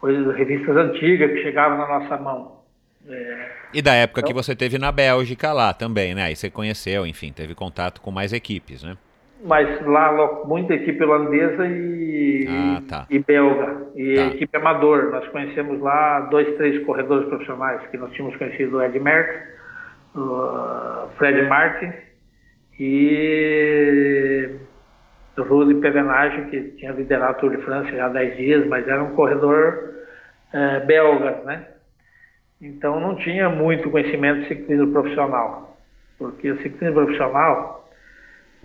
coisas, 0.00 0.34
revistas 0.36 0.76
antigas 0.76 1.30
que 1.30 1.42
chegavam 1.42 1.78
na 1.78 1.86
nossa 1.86 2.16
mão. 2.16 2.60
É, 3.08 3.50
e 3.72 3.80
da 3.80 3.94
época 3.94 4.20
então, 4.20 4.28
que 4.28 4.34
você 4.34 4.54
teve 4.54 4.78
na 4.78 4.90
Bélgica 4.92 5.52
lá 5.52 5.72
também, 5.72 6.14
né? 6.14 6.24
Aí 6.24 6.36
você 6.36 6.50
conheceu, 6.50 7.06
enfim, 7.06 7.32
teve 7.32 7.54
contato 7.54 8.00
com 8.00 8.10
mais 8.10 8.32
equipes, 8.32 8.82
né? 8.82 8.96
Mas 9.44 9.84
lá, 9.86 10.44
muita 10.44 10.74
equipe 10.74 11.02
holandesa 11.02 11.66
e, 11.66 12.46
ah, 12.48 12.82
tá. 12.88 13.06
e 13.10 13.18
belga. 13.18 13.86
E 13.94 14.14
tá. 14.14 14.26
equipe 14.26 14.56
amador. 14.56 15.10
Nós 15.10 15.26
conhecemos 15.28 15.80
lá 15.80 16.20
dois, 16.30 16.56
três 16.56 16.84
corredores 16.84 17.28
profissionais, 17.28 17.80
que 17.90 17.96
nós 17.96 18.12
tínhamos 18.12 18.36
conhecido 18.36 18.76
o 18.76 18.82
Ed 18.82 18.98
Merckx, 19.00 19.61
o 20.14 21.08
Fred 21.16 21.42
Martins 21.48 21.94
e 22.78 24.50
o 25.36 25.42
Rudy 25.42 25.74
Pevenage, 25.76 26.50
que 26.50 26.60
tinha 26.72 26.92
liderado 26.92 27.38
o 27.38 27.40
Tour 27.40 27.56
de 27.56 27.62
França 27.62 27.90
já 27.90 28.06
há 28.06 28.08
10 28.08 28.36
dias, 28.36 28.66
mas 28.66 28.86
era 28.86 29.02
um 29.02 29.14
corredor 29.14 29.94
é, 30.52 30.80
belga, 30.80 31.42
né? 31.44 31.66
Então 32.60 33.00
não 33.00 33.16
tinha 33.16 33.48
muito 33.48 33.90
conhecimento 33.90 34.42
de 34.42 34.48
ciclismo 34.48 34.92
profissional, 34.92 35.76
porque 36.18 36.50
o 36.50 36.62
ciclismo 36.62 36.94
profissional 36.94 37.88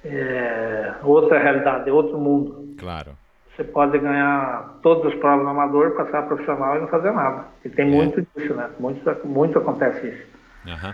é 0.05 0.93
outra 1.01 1.39
realidade, 1.39 1.89
é 1.89 1.93
outro 1.93 2.17
mundo. 2.17 2.75
Claro. 2.77 3.11
Você 3.55 3.63
pode 3.63 3.97
ganhar 3.97 4.77
todas 4.83 5.11
as 5.11 5.19
provas 5.19 5.43
no 5.43 5.49
amador, 5.49 5.95
passar 5.95 6.27
profissional 6.27 6.77
e 6.77 6.81
não 6.81 6.87
fazer 6.89 7.11
nada. 7.11 7.45
E 7.65 7.69
tem 7.69 7.87
é. 7.87 7.89
muito 7.89 8.21
disso, 8.21 8.53
né? 8.53 8.69
Muito, 8.79 9.27
muito 9.27 9.57
acontece 9.57 10.07
isso. 10.07 10.27
Uhum. 10.67 10.93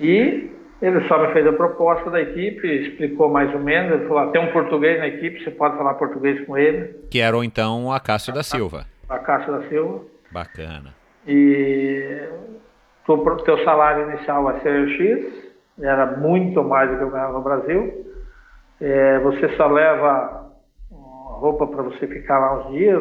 E 0.00 0.50
ele 0.82 1.06
só 1.06 1.24
me 1.24 1.32
fez 1.32 1.46
a 1.46 1.52
proposta 1.52 2.10
da 2.10 2.20
equipe, 2.20 2.66
explicou 2.66 3.28
mais 3.28 3.52
ou 3.54 3.60
menos. 3.60 3.92
Ele 3.92 4.08
falou: 4.08 4.18
ah, 4.24 4.30
tem 4.30 4.42
um 4.42 4.52
português 4.52 4.98
na 4.98 5.08
equipe, 5.08 5.44
você 5.44 5.50
pode 5.50 5.76
falar 5.76 5.94
português 5.94 6.44
com 6.46 6.56
ele. 6.56 6.94
Que 7.10 7.20
era 7.20 7.36
então 7.44 7.92
a 7.92 8.00
Cássio 8.00 8.32
da 8.32 8.42
Silva. 8.42 8.86
A 9.08 9.18
Cássio 9.18 9.52
da 9.52 9.68
Silva. 9.68 10.00
Bacana. 10.32 10.94
E 11.26 12.28
o 13.06 13.36
teu 13.36 13.62
salário 13.64 14.08
inicial 14.10 14.44
vai 14.44 14.60
ser 14.60 14.88
X, 14.88 15.50
era 15.80 16.06
muito 16.16 16.62
mais 16.64 16.90
do 16.90 16.96
que 16.96 17.02
eu 17.02 17.10
ganhava 17.10 17.34
no 17.34 17.42
Brasil. 17.42 18.06
É, 18.80 19.18
você 19.18 19.48
só 19.56 19.66
leva 19.66 20.50
roupa 21.40 21.66
para 21.66 21.82
você 21.82 22.06
ficar 22.06 22.38
lá 22.38 22.60
uns 22.60 22.72
dias, 22.72 23.00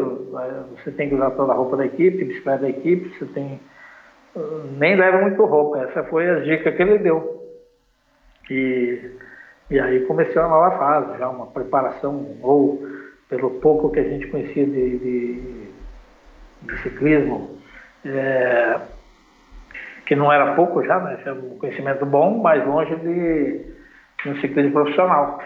você 0.78 0.92
tem 0.92 1.10
que 1.10 1.16
usar 1.16 1.32
toda 1.32 1.52
a 1.52 1.56
roupa 1.56 1.76
da 1.76 1.86
equipe, 1.86 2.24
bicicleta 2.24 2.62
da 2.62 2.70
equipe, 2.70 3.10
você 3.18 3.26
tem. 3.26 3.60
Nem 4.78 4.96
leva 4.96 5.20
muito 5.20 5.44
roupa, 5.46 5.80
essa 5.80 6.04
foi 6.06 6.30
a 6.30 6.40
dica 6.40 6.72
que 6.72 6.82
ele 6.82 6.98
deu. 7.00 7.40
E, 8.50 9.12
e 9.70 9.80
aí 9.80 10.06
começou 10.06 10.42
uma 10.42 10.50
nova 10.50 10.78
fase, 10.78 11.20
já 11.20 11.30
uma 11.30 11.48
preparação, 11.48 12.38
ou 12.42 12.82
pelo 13.28 13.60
pouco 13.60 13.92
que 13.92 14.00
a 14.00 14.04
gente 14.04 14.28
conhecia 14.28 14.66
de, 14.66 14.98
de, 15.00 15.68
de 16.64 16.78
ciclismo, 16.82 17.60
é, 18.06 18.80
que 20.06 20.16
não 20.16 20.32
era 20.32 20.56
pouco 20.56 20.84
já, 20.84 21.00
né? 21.00 21.20
Tinha 21.22 21.36
um 21.36 21.58
conhecimento 21.58 22.06
bom, 22.06 22.40
mas 22.40 22.66
longe 22.66 22.96
de, 22.96 23.66
de 24.24 24.30
um 24.30 24.36
ciclismo 24.38 24.72
profissional. 24.72 25.40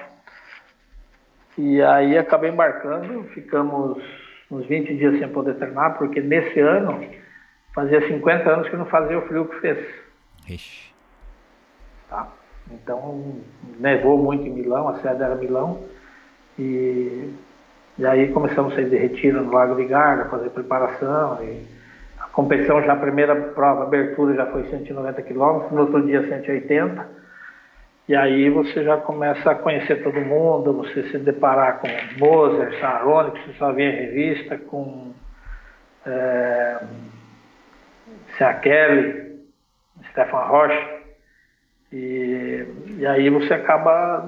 E 1.57 1.81
aí 1.81 2.17
acabei 2.17 2.49
embarcando, 2.49 3.23
ficamos 3.33 4.01
uns 4.49 4.65
20 4.65 4.95
dias 4.95 5.19
sem 5.19 5.27
poder 5.29 5.55
treinar, 5.55 5.97
porque 5.97 6.21
nesse 6.21 6.59
ano 6.59 7.03
fazia 7.73 8.07
50 8.07 8.49
anos 8.49 8.69
que 8.69 8.75
não 8.75 8.85
fazia 8.85 9.17
o 9.17 9.27
frio 9.27 9.45
que 9.45 9.59
fez. 9.59 9.87
Ixi. 10.47 10.93
Tá? 12.09 12.27
Então 12.71 13.41
nevou 13.79 14.17
muito 14.17 14.45
em 14.45 14.51
Milão, 14.51 14.87
a 14.87 14.99
sede 14.99 15.21
era 15.21 15.35
Milão, 15.35 15.83
e, 16.57 17.33
e 17.97 18.05
aí 18.05 18.31
começamos 18.31 18.73
a 18.73 18.75
sair 18.75 18.89
de 18.89 18.97
retiro 18.97 19.41
no 19.41 19.51
Lago 19.51 19.75
de 19.75 19.85
Garda, 19.85 20.29
fazer 20.29 20.49
preparação 20.49 21.43
e 21.43 21.65
competição 22.33 22.81
já 22.81 22.93
a 22.93 22.97
primeira 22.97 23.35
prova, 23.35 23.83
abertura 23.83 24.33
já 24.33 24.47
foi 24.47 24.63
190 24.63 25.21
quilômetros, 25.21 25.71
no 25.71 25.81
outro 25.81 26.05
dia 26.05 26.27
180. 26.27 27.23
E 28.09 28.15
aí 28.15 28.49
você 28.49 28.83
já 28.83 28.97
começa 28.97 29.51
a 29.51 29.55
conhecer 29.55 30.03
todo 30.03 30.19
mundo, 30.19 30.73
você 30.73 31.03
se 31.03 31.17
deparar 31.19 31.79
com 31.79 31.87
Moser, 32.19 32.77
Saroni, 32.79 33.31
que 33.31 33.39
você 33.45 33.53
só 33.57 33.71
via 33.71 33.87
em 33.87 34.07
revista, 34.07 34.57
com 34.57 35.13
é, 36.05 36.79
Kelly, 38.61 39.39
Stefan 40.11 40.45
Rocha. 40.45 41.03
E, 41.91 42.65
e 42.97 43.05
aí 43.05 43.29
você 43.29 43.53
acaba 43.53 44.27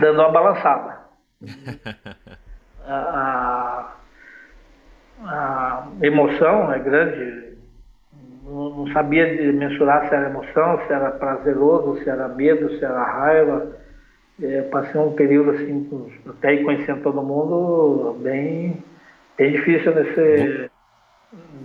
dando 0.00 0.20
uma 0.20 0.30
balançada. 0.30 1.00
a, 2.84 3.92
a 5.22 5.88
emoção 6.00 6.72
é 6.72 6.78
grande. 6.78 7.48
Não, 8.44 8.86
sabia 8.92 9.52
mensurar 9.52 10.08
se 10.08 10.14
era 10.14 10.30
emoção, 10.30 10.80
se 10.86 10.92
era 10.92 11.10
prazeroso, 11.10 12.02
se 12.02 12.08
era 12.08 12.28
medo, 12.28 12.70
se 12.78 12.84
era 12.84 13.04
raiva. 13.04 13.76
É, 14.42 14.62
passei 14.62 14.98
um 15.00 15.12
período 15.12 15.50
assim, 15.50 16.10
até 16.26 16.54
ir 16.54 16.64
conhecendo 16.64 17.02
todo 17.02 17.22
mundo, 17.22 18.16
bem, 18.22 18.82
bem 19.36 19.52
difícil 19.52 19.94
nesse, 19.94 20.70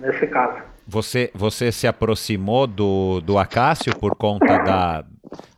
nesse 0.00 0.26
caso. 0.26 0.73
Você, 0.86 1.30
você 1.34 1.72
se 1.72 1.86
aproximou 1.86 2.66
do, 2.66 3.20
do 3.20 3.38
Acácio 3.38 3.96
por 3.98 4.14
conta 4.14 4.58
da, 4.58 5.04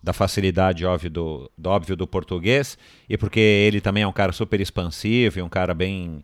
da 0.02 0.12
facilidade 0.12 0.86
óbvio 0.86 1.10
do, 1.10 1.50
do, 1.58 1.70
óbvio 1.70 1.96
do 1.96 2.06
português 2.06 2.78
e 3.08 3.18
porque 3.18 3.40
ele 3.40 3.80
também 3.80 4.04
é 4.04 4.06
um 4.06 4.12
cara 4.12 4.32
super 4.32 4.60
expansivo 4.60 5.38
e 5.38 5.42
um 5.42 5.48
cara 5.48 5.74
bem 5.74 6.22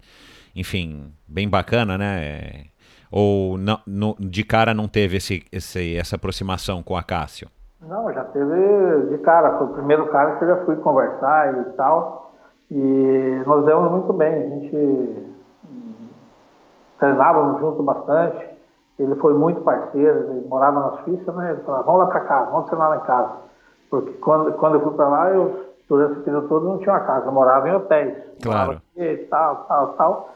enfim, 0.54 1.12
bem 1.26 1.48
bacana, 1.48 1.96
né? 1.96 2.66
Ou 3.10 3.58
não, 3.58 3.78
no, 3.86 4.16
de 4.18 4.44
cara 4.44 4.72
não 4.72 4.88
teve 4.88 5.16
esse, 5.16 5.42
esse, 5.52 5.96
essa 5.96 6.16
aproximação 6.16 6.82
com 6.82 6.96
a 6.96 7.02
Cássio? 7.02 7.48
Não, 7.80 8.12
já 8.12 8.24
teve 8.24 9.10
de 9.10 9.18
cara. 9.18 9.58
Foi 9.58 9.66
o 9.66 9.72
primeiro 9.74 10.06
cara 10.08 10.36
que 10.36 10.44
eu 10.44 10.48
já 10.48 10.64
fui 10.64 10.76
conversar 10.76 11.60
e 11.60 11.64
tal. 11.76 12.32
E 12.70 13.42
nós 13.46 13.64
demos 13.66 13.90
muito 13.90 14.12
bem. 14.12 14.32
A 14.32 14.48
gente 14.48 15.32
treinávamos 16.98 17.60
junto 17.60 17.82
bastante. 17.82 18.51
Ele 18.98 19.14
foi 19.16 19.34
muito 19.34 19.60
parceiro, 19.62 20.30
ele 20.30 20.46
morava 20.48 20.80
na 20.80 21.02
Suíça, 21.02 21.32
né? 21.32 21.52
Ele 21.52 21.62
falava, 21.62 21.84
vamos 21.84 22.00
lá 22.00 22.06
para 22.06 22.20
casa, 22.20 22.50
vamos 22.50 22.66
treinar 22.66 22.90
lá 22.90 22.96
em 22.96 23.00
casa. 23.00 23.32
Porque 23.90 24.12
quando, 24.12 24.52
quando 24.52 24.74
eu 24.74 24.80
fui 24.80 24.92
para 24.92 25.08
lá, 25.08 25.30
eu, 25.30 25.66
durante 25.88 26.12
esse 26.12 26.22
período 26.22 26.48
todo, 26.48 26.66
não 26.66 26.78
tinha 26.78 26.92
uma 26.92 27.00
casa, 27.00 27.26
eu 27.26 27.32
morava 27.32 27.68
em 27.68 27.74
hotéis. 27.74 28.14
Claro. 28.42 28.80
E 28.96 29.16
tal, 29.28 29.64
tal, 29.68 29.88
tal 29.94 30.32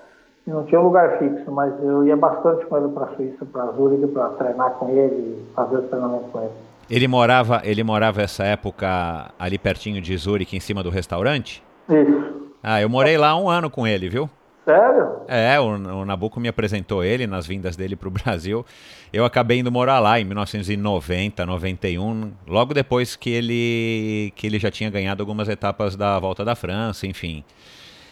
não 0.51 0.65
tinha 0.65 0.81
um 0.81 0.85
lugar 0.85 1.19
fixo, 1.19 1.51
mas 1.51 1.73
eu 1.83 2.07
ia 2.07 2.17
bastante 2.17 2.65
com 2.67 2.77
ele 2.77 2.89
para 2.89 3.07
a 3.07 3.17
Suíça, 3.17 3.45
para 3.45 3.67
Zurique, 3.73 4.07
para 4.07 4.29
treinar 4.31 4.71
com 4.73 4.89
ele, 4.91 5.45
fazer 5.55 5.77
os 5.79 5.89
treinamentos 5.89 6.31
com 6.31 6.41
ele. 6.41 6.53
Ele 6.89 7.09
morava, 7.09 7.61
ele 7.65 7.83
morava 7.83 8.23
essa 8.23 8.45
época 8.45 9.33
ali 9.39 9.59
pertinho 9.59 10.01
de 10.01 10.17
Zurique, 10.17 10.57
em 10.57 10.61
cima 10.61 10.85
do 10.85 10.91
restaurante? 10.91 11.65
Isso. 11.89 12.53
Ah, 12.63 12.81
eu 12.81 12.89
morei 12.89 13.19
lá 13.19 13.37
um 13.37 13.49
ano 13.49 13.69
com 13.69 13.87
ele, 13.87 14.09
viu? 14.09 14.31
Sério? 14.67 15.21
É, 15.29 15.61
o, 15.61 15.67
o 15.67 16.05
Nabucco 16.05 16.41
me 16.41 16.49
apresentou 16.49 17.05
ele 17.05 17.25
nas 17.25 17.47
vindas 17.47 17.77
dele 17.77 17.95
para 17.95 18.09
o 18.09 18.11
Brasil. 18.11 18.67
Eu 19.13 19.25
acabei 19.25 19.61
indo 19.61 19.71
morar 19.71 20.01
lá 20.01 20.19
em 20.19 20.25
1990, 20.25 21.47
91, 21.47 22.33
logo 22.49 22.75
depois 22.75 23.15
que 23.15 23.31
ele, 23.31 24.33
que 24.35 24.45
ele 24.45 24.59
já 24.59 24.69
tinha 24.69 24.91
ganhado 24.91 25.23
algumas 25.23 25.49
etapas 25.49 25.95
da 25.95 26.19
Volta 26.19 26.45
da 26.45 26.57
França, 26.57 27.07
enfim. 27.07 27.45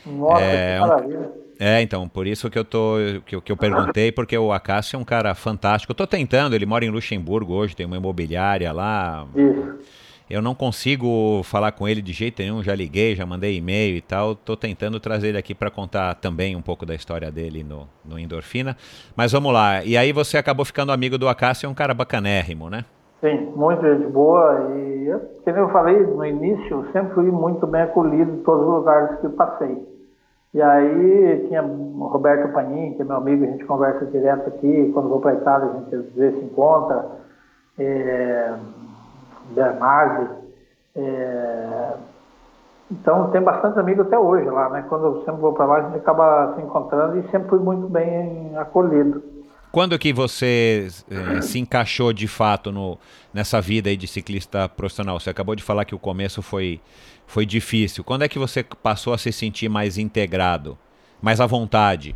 Nossa, 0.06 0.44
é, 0.44 0.74
que 0.74 0.80
maravilha. 0.80 1.18
Um, 1.18 1.44
é, 1.58 1.82
então, 1.82 2.08
por 2.08 2.24
isso 2.24 2.48
que 2.48 2.58
eu 2.58 2.64
tô 2.64 2.98
que, 3.26 3.40
que 3.40 3.50
eu 3.50 3.56
perguntei, 3.56 4.12
porque 4.12 4.38
o 4.38 4.52
Acácio 4.52 4.96
é 4.96 4.98
um 4.98 5.04
cara 5.04 5.34
fantástico. 5.34 5.90
Eu 5.90 5.96
tô 5.96 6.06
tentando, 6.06 6.54
ele 6.54 6.66
mora 6.66 6.84
em 6.84 6.90
Luxemburgo 6.90 7.52
hoje, 7.52 7.74
tem 7.74 7.84
uma 7.84 7.96
imobiliária 7.96 8.72
lá. 8.72 9.26
Isso. 9.34 10.03
Eu 10.28 10.40
não 10.40 10.54
consigo 10.54 11.42
falar 11.44 11.72
com 11.72 11.86
ele 11.86 12.00
de 12.00 12.12
jeito 12.12 12.40
nenhum, 12.40 12.62
já 12.62 12.74
liguei, 12.74 13.14
já 13.14 13.26
mandei 13.26 13.56
e-mail 13.56 13.96
e 13.96 14.00
tal. 14.00 14.32
Estou 14.32 14.56
tentando 14.56 14.98
trazer 14.98 15.28
ele 15.28 15.38
aqui 15.38 15.54
para 15.54 15.70
contar 15.70 16.14
também 16.14 16.56
um 16.56 16.62
pouco 16.62 16.86
da 16.86 16.94
história 16.94 17.30
dele 17.30 17.62
no, 17.62 17.86
no 18.04 18.18
Endorfina. 18.18 18.76
Mas 19.14 19.32
vamos 19.32 19.52
lá. 19.52 19.84
E 19.84 19.96
aí 19.96 20.12
você 20.12 20.38
acabou 20.38 20.64
ficando 20.64 20.92
amigo 20.92 21.18
do 21.18 21.28
Acácio, 21.28 21.66
é 21.66 21.68
um 21.68 21.74
cara 21.74 21.92
bacanérrimo, 21.92 22.70
né? 22.70 22.84
Sim, 23.20 23.52
muito 23.54 23.82
gente 23.82 24.06
boa. 24.10 24.70
E, 24.76 25.10
como 25.44 25.56
eu 25.56 25.68
falei 25.68 25.98
no 25.98 26.24
início, 26.24 26.86
sempre 26.92 27.14
fui 27.14 27.30
muito 27.30 27.66
bem 27.66 27.82
acolhido 27.82 28.32
em 28.32 28.42
todos 28.42 28.66
os 28.66 28.74
lugares 28.74 29.20
que 29.20 29.28
passei. 29.30 29.94
E 30.54 30.62
aí 30.62 31.46
tinha 31.48 31.62
o 31.62 32.06
Roberto 32.06 32.52
Panin, 32.52 32.94
que 32.94 33.02
é 33.02 33.04
meu 33.04 33.16
amigo, 33.16 33.44
a 33.44 33.48
gente 33.48 33.64
conversa 33.64 34.06
direto 34.06 34.48
aqui. 34.48 34.90
Quando 34.94 35.08
vou 35.08 35.20
para 35.20 35.34
Itália, 35.34 35.68
a 35.68 35.78
gente 35.80 35.94
às 35.96 36.14
vezes 36.14 36.38
se 36.38 36.44
encontra. 36.46 37.06
É, 37.78 38.54
Bernardi. 39.50 40.30
É... 40.96 41.92
Então 42.90 43.30
tem 43.30 43.42
bastante 43.42 43.78
amigo 43.78 44.02
até 44.02 44.18
hoje 44.18 44.48
lá, 44.48 44.68
né? 44.68 44.84
Quando 44.88 45.06
eu 45.06 45.24
sempre 45.24 45.40
vou 45.40 45.52
para 45.52 45.64
lá, 45.64 45.76
a 45.78 45.82
gente 45.82 45.96
acaba 45.96 46.54
se 46.54 46.62
encontrando 46.62 47.18
e 47.18 47.30
sempre 47.30 47.48
fui 47.48 47.58
muito 47.58 47.88
bem 47.88 48.56
acolhido. 48.56 49.22
Quando 49.72 49.98
que 49.98 50.12
você 50.12 50.86
é, 51.10 51.40
se 51.40 51.58
encaixou 51.58 52.12
de 52.12 52.28
fato 52.28 52.70
no, 52.70 52.96
nessa 53.32 53.60
vida 53.60 53.90
aí 53.90 53.96
de 53.96 54.06
ciclista 54.06 54.68
profissional? 54.68 55.18
Você 55.18 55.30
acabou 55.30 55.56
de 55.56 55.64
falar 55.64 55.84
que 55.84 55.96
o 55.96 55.98
começo 55.98 56.40
foi, 56.42 56.80
foi 57.26 57.44
difícil. 57.44 58.04
Quando 58.04 58.22
é 58.22 58.28
que 58.28 58.38
você 58.38 58.62
passou 58.62 59.12
a 59.12 59.18
se 59.18 59.32
sentir 59.32 59.68
mais 59.68 59.98
integrado, 59.98 60.78
mais 61.20 61.40
à 61.40 61.46
vontade? 61.46 62.14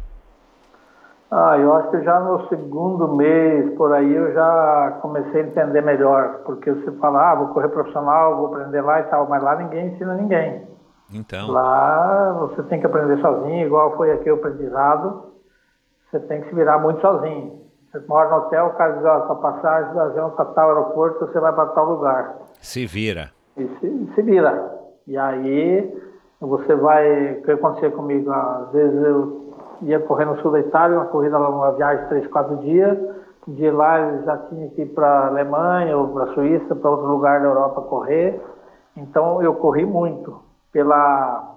Ah, 1.31 1.59
eu 1.59 1.75
acho 1.75 1.91
que 1.91 2.03
já 2.03 2.19
no 2.21 2.49
segundo 2.49 3.15
mês, 3.15 3.75
por 3.77 3.93
aí, 3.93 4.15
eu 4.15 4.33
já 4.33 4.99
comecei 5.03 5.43
a 5.43 5.47
entender 5.47 5.83
melhor. 5.83 6.41
Porque 6.45 6.73
você 6.73 6.91
fala, 6.93 7.33
ah, 7.33 7.35
vou 7.35 7.49
correr 7.49 7.69
profissional, 7.69 8.37
vou 8.37 8.47
aprender 8.47 8.81
lá 8.81 9.01
e 9.01 9.05
tal, 9.05 9.29
mas 9.29 9.43
lá 9.43 9.57
ninguém 9.57 9.89
ensina 9.89 10.15
ninguém. 10.15 10.67
Então. 11.13 11.51
Lá 11.51 12.33
você 12.33 12.63
tem 12.65 12.81
que 12.81 12.87
aprender 12.87 13.21
sozinho, 13.21 13.67
igual 13.67 13.97
foi 13.97 14.11
aqui 14.13 14.31
o 14.31 14.35
aprendizado. 14.35 15.25
Você 16.11 16.19
tem 16.21 16.41
que 16.41 16.49
se 16.49 16.55
virar 16.55 16.79
muito 16.79 17.01
sozinho. 17.03 17.61
Você 17.91 18.01
mora 18.07 18.31
no 18.31 18.37
hotel, 18.37 18.67
o 18.67 18.75
cara 18.75 18.93
diz, 18.93 19.05
ó, 19.05 19.27
sua 19.27 19.37
passagem 19.37 19.93
do 19.93 20.01
avião 20.01 20.31
para 20.31 20.45
tal 20.47 20.69
aeroporto, 20.71 21.27
você 21.27 21.41
vai 21.41 21.53
para 21.53 21.67
tal 21.67 21.91
lugar. 21.91 22.37
Se 22.61 22.87
vira. 22.87 23.31
E 23.57 23.67
se, 23.67 24.13
se 24.15 24.23
vira. 24.23 24.79
E 25.07 25.17
aí 25.17 25.95
você 26.41 26.75
vai, 26.75 27.33
o 27.33 27.43
que 27.43 27.51
acontecia 27.51 27.91
comigo? 27.91 28.31
Às 28.31 28.73
vezes 28.73 29.03
eu 29.03 29.38
ia 29.83 30.01
correr 30.01 30.25
no 30.25 30.41
sul 30.41 30.53
da 30.53 30.61
Itália, 30.61 30.99
uma 30.99 31.07
corrida 31.07 31.39
uma 31.39 31.73
viagem 31.73 32.03
de 32.05 32.09
três, 32.09 32.27
quatro 32.29 32.57
dias. 32.59 32.99
De 33.47 33.71
lá 33.71 33.99
eu 34.01 34.25
já 34.25 34.37
tinha 34.49 34.69
que 34.71 34.83
ir 34.83 34.87
para 34.95 35.07
a 35.07 35.27
Alemanha 35.29 35.97
ou 35.97 36.09
para 36.09 36.25
a 36.25 36.35
Suíça, 36.35 36.75
para 36.75 36.91
outro 36.91 37.07
lugar 37.07 37.41
da 37.41 37.47
Europa 37.47 37.83
correr. 37.83 38.41
Então 38.97 39.43
eu 39.43 39.55
corri 39.55 39.87
muito. 39.87 40.43
Pela 40.71 41.55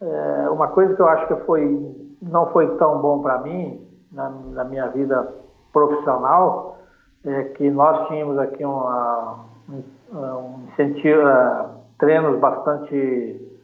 é, 0.00 0.48
uma 0.50 0.68
coisa 0.68 0.94
que 0.94 1.02
eu 1.02 1.08
acho 1.08 1.26
que 1.26 1.36
foi 1.44 1.96
não 2.22 2.46
foi 2.52 2.76
tão 2.76 3.00
bom 3.00 3.22
para 3.22 3.38
mim 3.38 3.86
na, 4.12 4.30
na, 4.30 4.64
minha 4.64 4.86
vida 4.88 5.34
profissional 5.72 6.78
é 7.24 7.44
que 7.44 7.70
nós 7.70 8.08
tínhamos 8.08 8.38
aqui 8.38 8.64
uma, 8.64 9.44
um, 9.68 10.64
incentivo, 10.68 11.22
uh, 11.22 11.70
treinos 11.98 12.38
bastante 12.38 13.58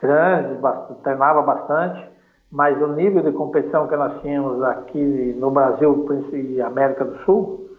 grandes, 0.00 0.58
treinava 1.02 1.42
bastante 1.42 2.09
mas 2.50 2.80
o 2.82 2.88
nível 2.88 3.22
de 3.22 3.32
competição 3.32 3.86
que 3.86 3.96
nós 3.96 4.20
tínhamos 4.22 4.62
aqui 4.62 5.36
no 5.38 5.50
Brasil 5.50 6.06
e 6.32 6.60
América 6.60 7.04
do 7.04 7.16
Sul 7.24 7.70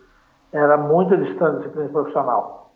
era 0.51 0.77
muito 0.77 1.15
distante 1.17 1.53
da 1.53 1.57
disciplina 1.59 1.89
profissional. 1.89 2.73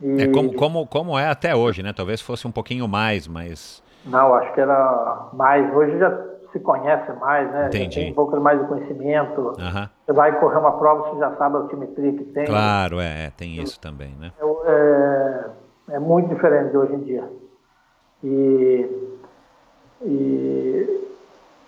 E... 0.00 0.22
É 0.22 0.28
como, 0.28 0.54
como, 0.54 0.86
como 0.86 1.18
é 1.18 1.28
até 1.28 1.54
hoje, 1.56 1.82
né? 1.82 1.92
Talvez 1.92 2.20
fosse 2.20 2.46
um 2.46 2.52
pouquinho 2.52 2.86
mais, 2.86 3.26
mas... 3.26 3.82
Não, 4.06 4.32
acho 4.34 4.52
que 4.54 4.60
era 4.60 5.28
mais. 5.32 5.74
Hoje 5.74 5.98
já 5.98 6.16
se 6.52 6.60
conhece 6.60 7.12
mais, 7.14 7.50
né? 7.50 7.66
Entendi. 7.66 7.94
Já 7.94 8.00
tem 8.02 8.12
um 8.12 8.14
pouco 8.14 8.40
mais 8.40 8.60
de 8.60 8.66
conhecimento. 8.66 9.40
Uhum. 9.40 9.88
Você 10.06 10.12
vai 10.12 10.38
correr 10.38 10.58
uma 10.58 10.78
prova, 10.78 11.10
você 11.10 11.18
já 11.18 11.36
sabe 11.36 11.56
a 11.56 11.58
altimetria 11.60 12.12
que 12.12 12.24
tem. 12.24 12.46
Claro, 12.46 13.00
é, 13.00 13.26
é 13.26 13.30
tem 13.30 13.60
isso 13.60 13.78
também, 13.80 14.14
né? 14.18 14.32
É, 14.40 15.92
é, 15.92 15.96
é 15.96 15.98
muito 15.98 16.28
diferente 16.28 16.70
de 16.70 16.76
hoje 16.76 16.94
em 16.94 17.00
dia. 17.00 17.28
E, 18.22 18.90
e 20.02 20.97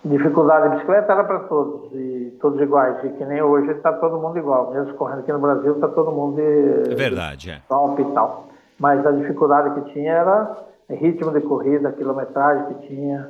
dificuldade 0.03 0.69
de 0.69 0.75
bicicleta 0.75 1.13
era 1.13 1.23
para 1.23 1.39
todos, 1.41 1.91
e 1.93 2.37
todos 2.41 2.59
iguais, 2.59 3.03
e 3.03 3.09
que 3.09 3.25
nem 3.25 3.41
hoje 3.41 3.71
está 3.71 3.93
todo 3.93 4.19
mundo 4.19 4.37
igual, 4.37 4.71
mesmo 4.71 4.93
correndo 4.95 5.19
aqui 5.19 5.31
no 5.31 5.39
Brasil 5.39 5.75
está 5.75 5.87
todo 5.89 6.11
mundo 6.11 6.35
de, 6.37 6.91
é 6.91 6.95
verdade, 6.95 7.51
é. 7.51 7.61
top 7.67 8.01
e 8.01 8.05
tal. 8.13 8.47
Mas 8.79 9.05
a 9.05 9.11
dificuldade 9.11 9.79
que 9.79 9.93
tinha 9.93 10.11
era 10.11 10.57
ritmo 10.89 11.31
de 11.31 11.41
corrida, 11.41 11.91
quilometragem 11.91 12.65
que 12.65 12.87
tinha, 12.87 13.29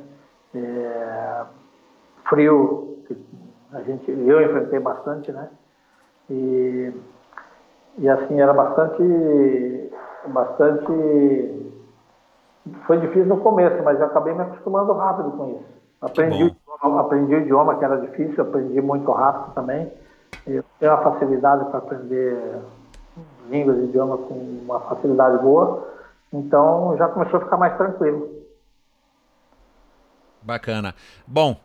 é, 0.54 1.42
frio, 2.28 2.98
que 3.06 3.16
a 3.72 3.82
gente, 3.82 4.10
eu 4.10 4.40
enfrentei 4.40 4.80
bastante, 4.80 5.30
né? 5.30 5.50
E, 6.30 6.92
e 7.98 8.08
assim, 8.08 8.40
era 8.40 8.54
bastante, 8.54 9.90
bastante, 10.28 11.72
foi 12.86 12.98
difícil 12.98 13.26
no 13.26 13.38
começo, 13.38 13.82
mas 13.82 14.00
eu 14.00 14.06
acabei 14.06 14.32
me 14.32 14.40
acostumando 14.40 14.94
rápido 14.94 15.32
com 15.32 15.50
isso. 15.50 15.81
Aprendi, 16.02 16.52
aprendi 16.82 17.34
o 17.36 17.40
idioma, 17.40 17.78
que 17.78 17.84
era 17.84 18.00
difícil, 18.00 18.42
aprendi 18.42 18.80
muito 18.80 19.10
rápido 19.12 19.54
também. 19.54 19.88
Eu 20.44 20.64
tenho 20.80 20.92
uma 20.92 21.02
facilidade 21.02 21.64
para 21.66 21.78
aprender 21.78 22.36
línguas 23.48 23.78
e 23.78 23.84
idiomas 23.84 24.20
com 24.26 24.34
uma 24.34 24.80
facilidade 24.80 25.40
boa. 25.40 25.88
Então 26.32 26.96
já 26.98 27.06
começou 27.08 27.38
a 27.38 27.44
ficar 27.44 27.56
mais 27.56 27.76
tranquilo. 27.76 28.28
Bacana. 30.42 30.92
Bom, 31.24 31.56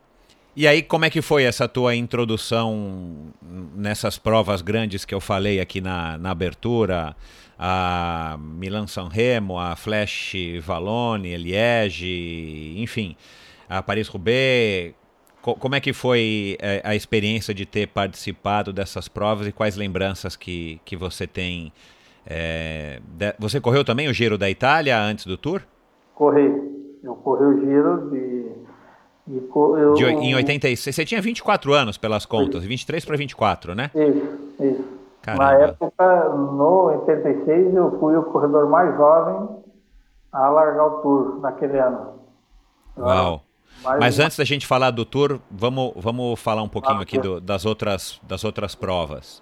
e 0.55 0.67
aí 0.67 0.83
como 0.83 1.05
é 1.05 1.09
que 1.09 1.21
foi 1.23 1.43
essa 1.43 1.67
tua 1.67 1.95
introdução 1.95 3.31
nessas 3.41 4.19
provas 4.19 4.61
grandes 4.61 5.03
que 5.03 5.15
eu 5.15 5.19
falei 5.19 5.59
aqui 5.59 5.81
na, 5.81 6.15
na 6.19 6.29
abertura? 6.29 7.15
A 7.57 8.37
Milan 8.39 8.85
San 8.85 9.07
Remo, 9.07 9.57
a 9.57 9.75
Flash 9.75 10.35
Valone, 10.63 11.35
Liege, 11.37 12.75
enfim 12.77 13.17
a 13.69 13.81
Paris-Roubaix. 13.81 14.93
como 15.41 15.75
é 15.75 15.79
que 15.79 15.93
foi 15.93 16.57
é, 16.59 16.81
a 16.83 16.95
experiência 16.95 17.53
de 17.53 17.65
ter 17.65 17.87
participado 17.87 18.71
dessas 18.71 19.07
provas 19.07 19.47
e 19.47 19.51
quais 19.51 19.75
lembranças 19.75 20.35
que, 20.35 20.79
que 20.85 20.95
você 20.95 21.27
tem? 21.27 21.71
É, 22.25 22.99
de, 23.03 23.33
você 23.39 23.59
correu 23.59 23.85
também 23.85 24.07
o 24.07 24.13
Giro 24.13 24.37
da 24.37 24.49
Itália 24.49 24.99
antes 24.99 25.25
do 25.25 25.37
Tour? 25.37 25.61
Corri. 26.13 26.51
Eu 27.03 27.15
corri 27.15 27.45
o 27.45 27.59
Giro 27.59 28.09
de... 28.09 28.51
de 29.27 29.43
eu... 29.53 29.93
de 29.93 30.05
em 30.05 30.35
86. 30.35 30.95
Você 30.95 31.05
tinha 31.05 31.21
24 31.21 31.73
anos 31.73 31.97
pelas 31.97 32.25
contas, 32.25 32.61
isso. 32.61 32.69
23 32.69 33.05
para 33.05 33.17
24, 33.17 33.75
né? 33.75 33.91
Isso, 33.93 34.39
isso. 34.59 34.97
Caramba. 35.21 35.43
Na 35.43 35.53
época, 35.53 36.29
no 36.29 36.85
86, 37.05 37.75
eu 37.75 37.99
fui 37.99 38.15
o 38.15 38.23
corredor 38.23 38.69
mais 38.69 38.95
jovem 38.95 39.57
a 40.31 40.49
largar 40.49 40.85
o 40.85 41.01
Tour 41.01 41.39
naquele 41.41 41.79
ano. 41.79 42.19
Uau! 42.97 43.46
Mas, 43.83 43.99
Mas 43.99 44.19
antes 44.19 44.37
da 44.37 44.43
gente 44.43 44.65
falar 44.65 44.91
do 44.91 45.05
Tour, 45.05 45.39
vamos, 45.49 45.93
vamos 45.95 46.39
falar 46.39 46.63
um 46.63 46.69
pouquinho 46.69 46.99
aqui 46.99 47.17
do, 47.17 47.39
das, 47.39 47.65
outras, 47.65 48.19
das 48.23 48.43
outras 48.43 48.75
provas. 48.75 49.41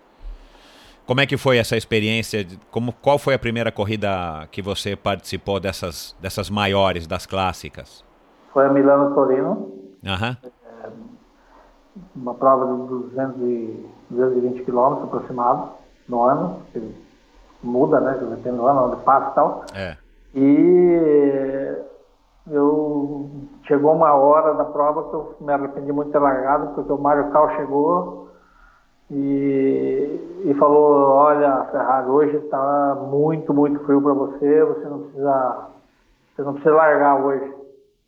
Como 1.05 1.21
é 1.21 1.25
que 1.25 1.37
foi 1.37 1.57
essa 1.57 1.77
experiência? 1.77 2.45
Como, 2.71 2.91
qual 2.91 3.19
foi 3.19 3.35
a 3.35 3.39
primeira 3.39 3.71
corrida 3.71 4.47
que 4.51 4.61
você 4.61 4.95
participou 4.95 5.59
dessas, 5.59 6.15
dessas 6.19 6.49
maiores, 6.49 7.05
das 7.05 7.25
clássicas? 7.25 8.03
Foi 8.51 8.65
a 8.65 8.69
Milano 8.69 9.13
Torino. 9.13 9.51
Uhum. 10.03 10.37
É, 10.43 10.89
uma 12.15 12.33
prova 12.33 12.65
de 12.65 12.89
200 12.89 13.41
e, 13.41 13.85
220 14.09 14.63
quilômetros 14.63 15.07
aproximado 15.07 15.69
no 16.09 16.23
ano. 16.23 16.61
Muda, 17.61 17.99
né? 17.99 18.13
Depende 18.13 18.57
do 18.57 18.67
ano, 18.67 18.91
onde 18.91 19.03
passa 19.03 19.31
e 19.31 19.35
tal. 19.35 19.65
É. 19.73 19.97
E 20.33 21.75
eu 22.47 23.29
chegou 23.63 23.93
uma 23.93 24.13
hora 24.13 24.53
da 24.53 24.65
prova 24.65 25.09
que 25.09 25.13
eu 25.15 25.35
me 25.41 25.51
arrependi 25.51 25.91
muito 25.91 26.07
de 26.07 26.13
ter 26.13 26.19
largado, 26.19 26.75
porque 26.75 26.91
o 26.91 26.97
Mário 26.97 27.31
Cal 27.31 27.49
chegou 27.55 28.29
e, 29.09 30.41
e 30.45 30.53
falou, 30.55 31.09
olha, 31.09 31.65
Ferrari, 31.71 32.09
hoje 32.09 32.37
está 32.37 32.97
muito, 33.09 33.53
muito 33.53 33.79
frio 33.85 34.01
para 34.01 34.13
você, 34.13 34.63
você 34.63 34.87
não 34.87 34.99
precisa, 34.99 35.67
você 36.35 36.41
não 36.43 36.53
precisa 36.53 36.75
largar 36.75 37.25
hoje. 37.25 37.53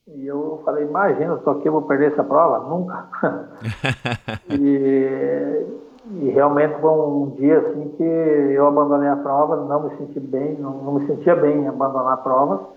E 0.08 0.26
eu 0.26 0.62
falei, 0.64 0.86
imagina, 0.86 1.34
estou 1.36 1.54
aqui, 1.54 1.68
eu 1.68 1.74
vou 1.74 1.82
perder 1.82 2.14
essa 2.14 2.24
prova? 2.24 2.60
Nunca. 2.70 3.10
e, 4.50 5.66
e, 6.12 6.30
realmente 6.30 6.80
foi 6.80 6.92
um 6.92 7.32
dia 7.32 7.60
assim 7.60 7.90
que 7.98 8.04
eu 8.04 8.68
abandonei 8.68 9.10
a 9.10 9.16
prova, 9.16 9.56
não 9.56 9.84
me 9.84 9.98
senti 9.98 10.20
bem, 10.20 10.56
não, 10.60 10.72
não 10.84 10.94
me 10.94 11.08
sentia 11.08 11.36
bem 11.36 11.64
em 11.64 11.68
abandonar 11.68 12.14
a 12.14 12.18
prova 12.18 12.77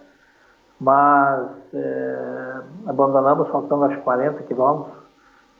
mas 0.81 1.51
é, 1.75 2.61
abandonamos 2.87 3.49
faltando 3.49 3.85
acho 3.85 4.01
40 4.01 4.43
quilômetros. 4.45 5.01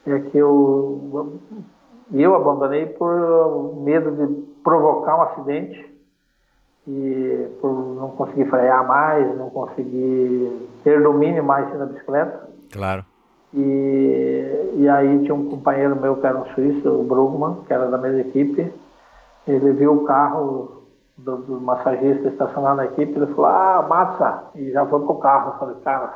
É 0.07 0.17
que 0.19 0.37
eu, 0.37 1.39
eu 2.11 2.35
abandonei 2.35 2.87
por 2.87 3.75
medo 3.83 4.11
de 4.11 4.33
provocar 4.63 5.17
um 5.17 5.21
acidente 5.21 5.91
e 6.87 7.47
por 7.61 7.71
não 7.71 8.09
conseguir 8.09 8.45
frear 8.45 8.87
mais, 8.87 9.37
não 9.37 9.51
conseguir 9.51 10.67
ter 10.83 11.03
domínio 11.03 11.43
mais 11.43 11.71
na 11.77 11.85
bicicleta. 11.85 12.49
Claro. 12.71 13.05
E, 13.53 14.73
e 14.77 14.89
aí 14.89 15.19
tinha 15.23 15.35
um 15.35 15.49
companheiro 15.49 15.95
meu 15.95 16.15
que 16.15 16.25
era 16.25 16.39
um 16.39 16.45
suíço, 16.55 16.89
o 16.89 17.03
Brugman, 17.03 17.57
que 17.67 17.73
era 17.73 17.87
da 17.87 17.97
mesma 17.99 18.21
equipe. 18.21 18.73
Ele 19.47 19.71
viu 19.73 19.93
o 19.93 20.03
carro 20.05 20.80
do, 21.17 21.37
do 21.37 21.61
massagista 21.61 22.27
estacionado 22.27 22.77
na 22.77 22.85
equipe, 22.85 23.15
ele 23.15 23.27
falou, 23.27 23.45
ah, 23.45 23.85
massa! 23.87 24.43
E 24.55 24.71
já 24.71 24.85
foi 24.85 24.99
pro 24.99 25.15
carro. 25.15 25.53
Eu 25.53 25.59
falei, 25.59 25.75
cara, 25.83 26.13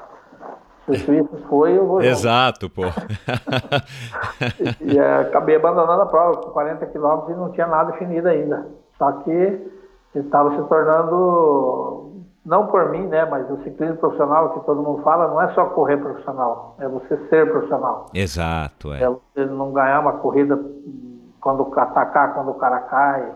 se 0.85 0.91
o 0.91 0.99
suíço 0.99 1.37
foi, 1.49 1.77
eu 1.77 1.87
vou. 1.87 2.01
Exato, 2.01 2.69
pô. 2.69 2.83
e, 4.81 4.93
e 4.93 4.99
é, 4.99 5.21
acabei 5.21 5.55
abandonando 5.55 6.03
a 6.03 6.05
prova 6.05 6.37
com 6.37 6.51
40 6.51 6.85
quilômetros 6.87 7.35
e 7.35 7.39
não 7.39 7.51
tinha 7.51 7.67
nada 7.67 7.91
definido 7.91 8.27
ainda. 8.27 8.67
Só 8.97 9.11
que 9.23 9.71
estava 10.13 10.55
se 10.55 10.67
tornando, 10.67 12.23
não 12.45 12.67
por 12.67 12.89
mim, 12.89 13.07
né, 13.07 13.25
mas 13.25 13.49
o 13.49 13.61
ciclismo 13.63 13.97
profissional 13.97 14.53
que 14.53 14.65
todo 14.65 14.81
mundo 14.81 15.01
fala, 15.01 15.27
não 15.27 15.41
é 15.41 15.53
só 15.53 15.65
correr 15.65 15.97
profissional, 15.97 16.75
é 16.79 16.87
você 16.87 17.17
ser 17.27 17.51
profissional. 17.51 18.05
Exato, 18.13 18.93
é. 18.93 19.03
É 19.03 19.09
você 19.09 19.45
não 19.45 19.73
ganhar 19.73 19.99
uma 19.99 20.13
corrida 20.13 20.57
quando 21.41 21.67
atacar, 21.77 22.33
quando 22.33 22.51
o 22.51 22.55
cara 22.55 22.79
cai, 22.81 23.31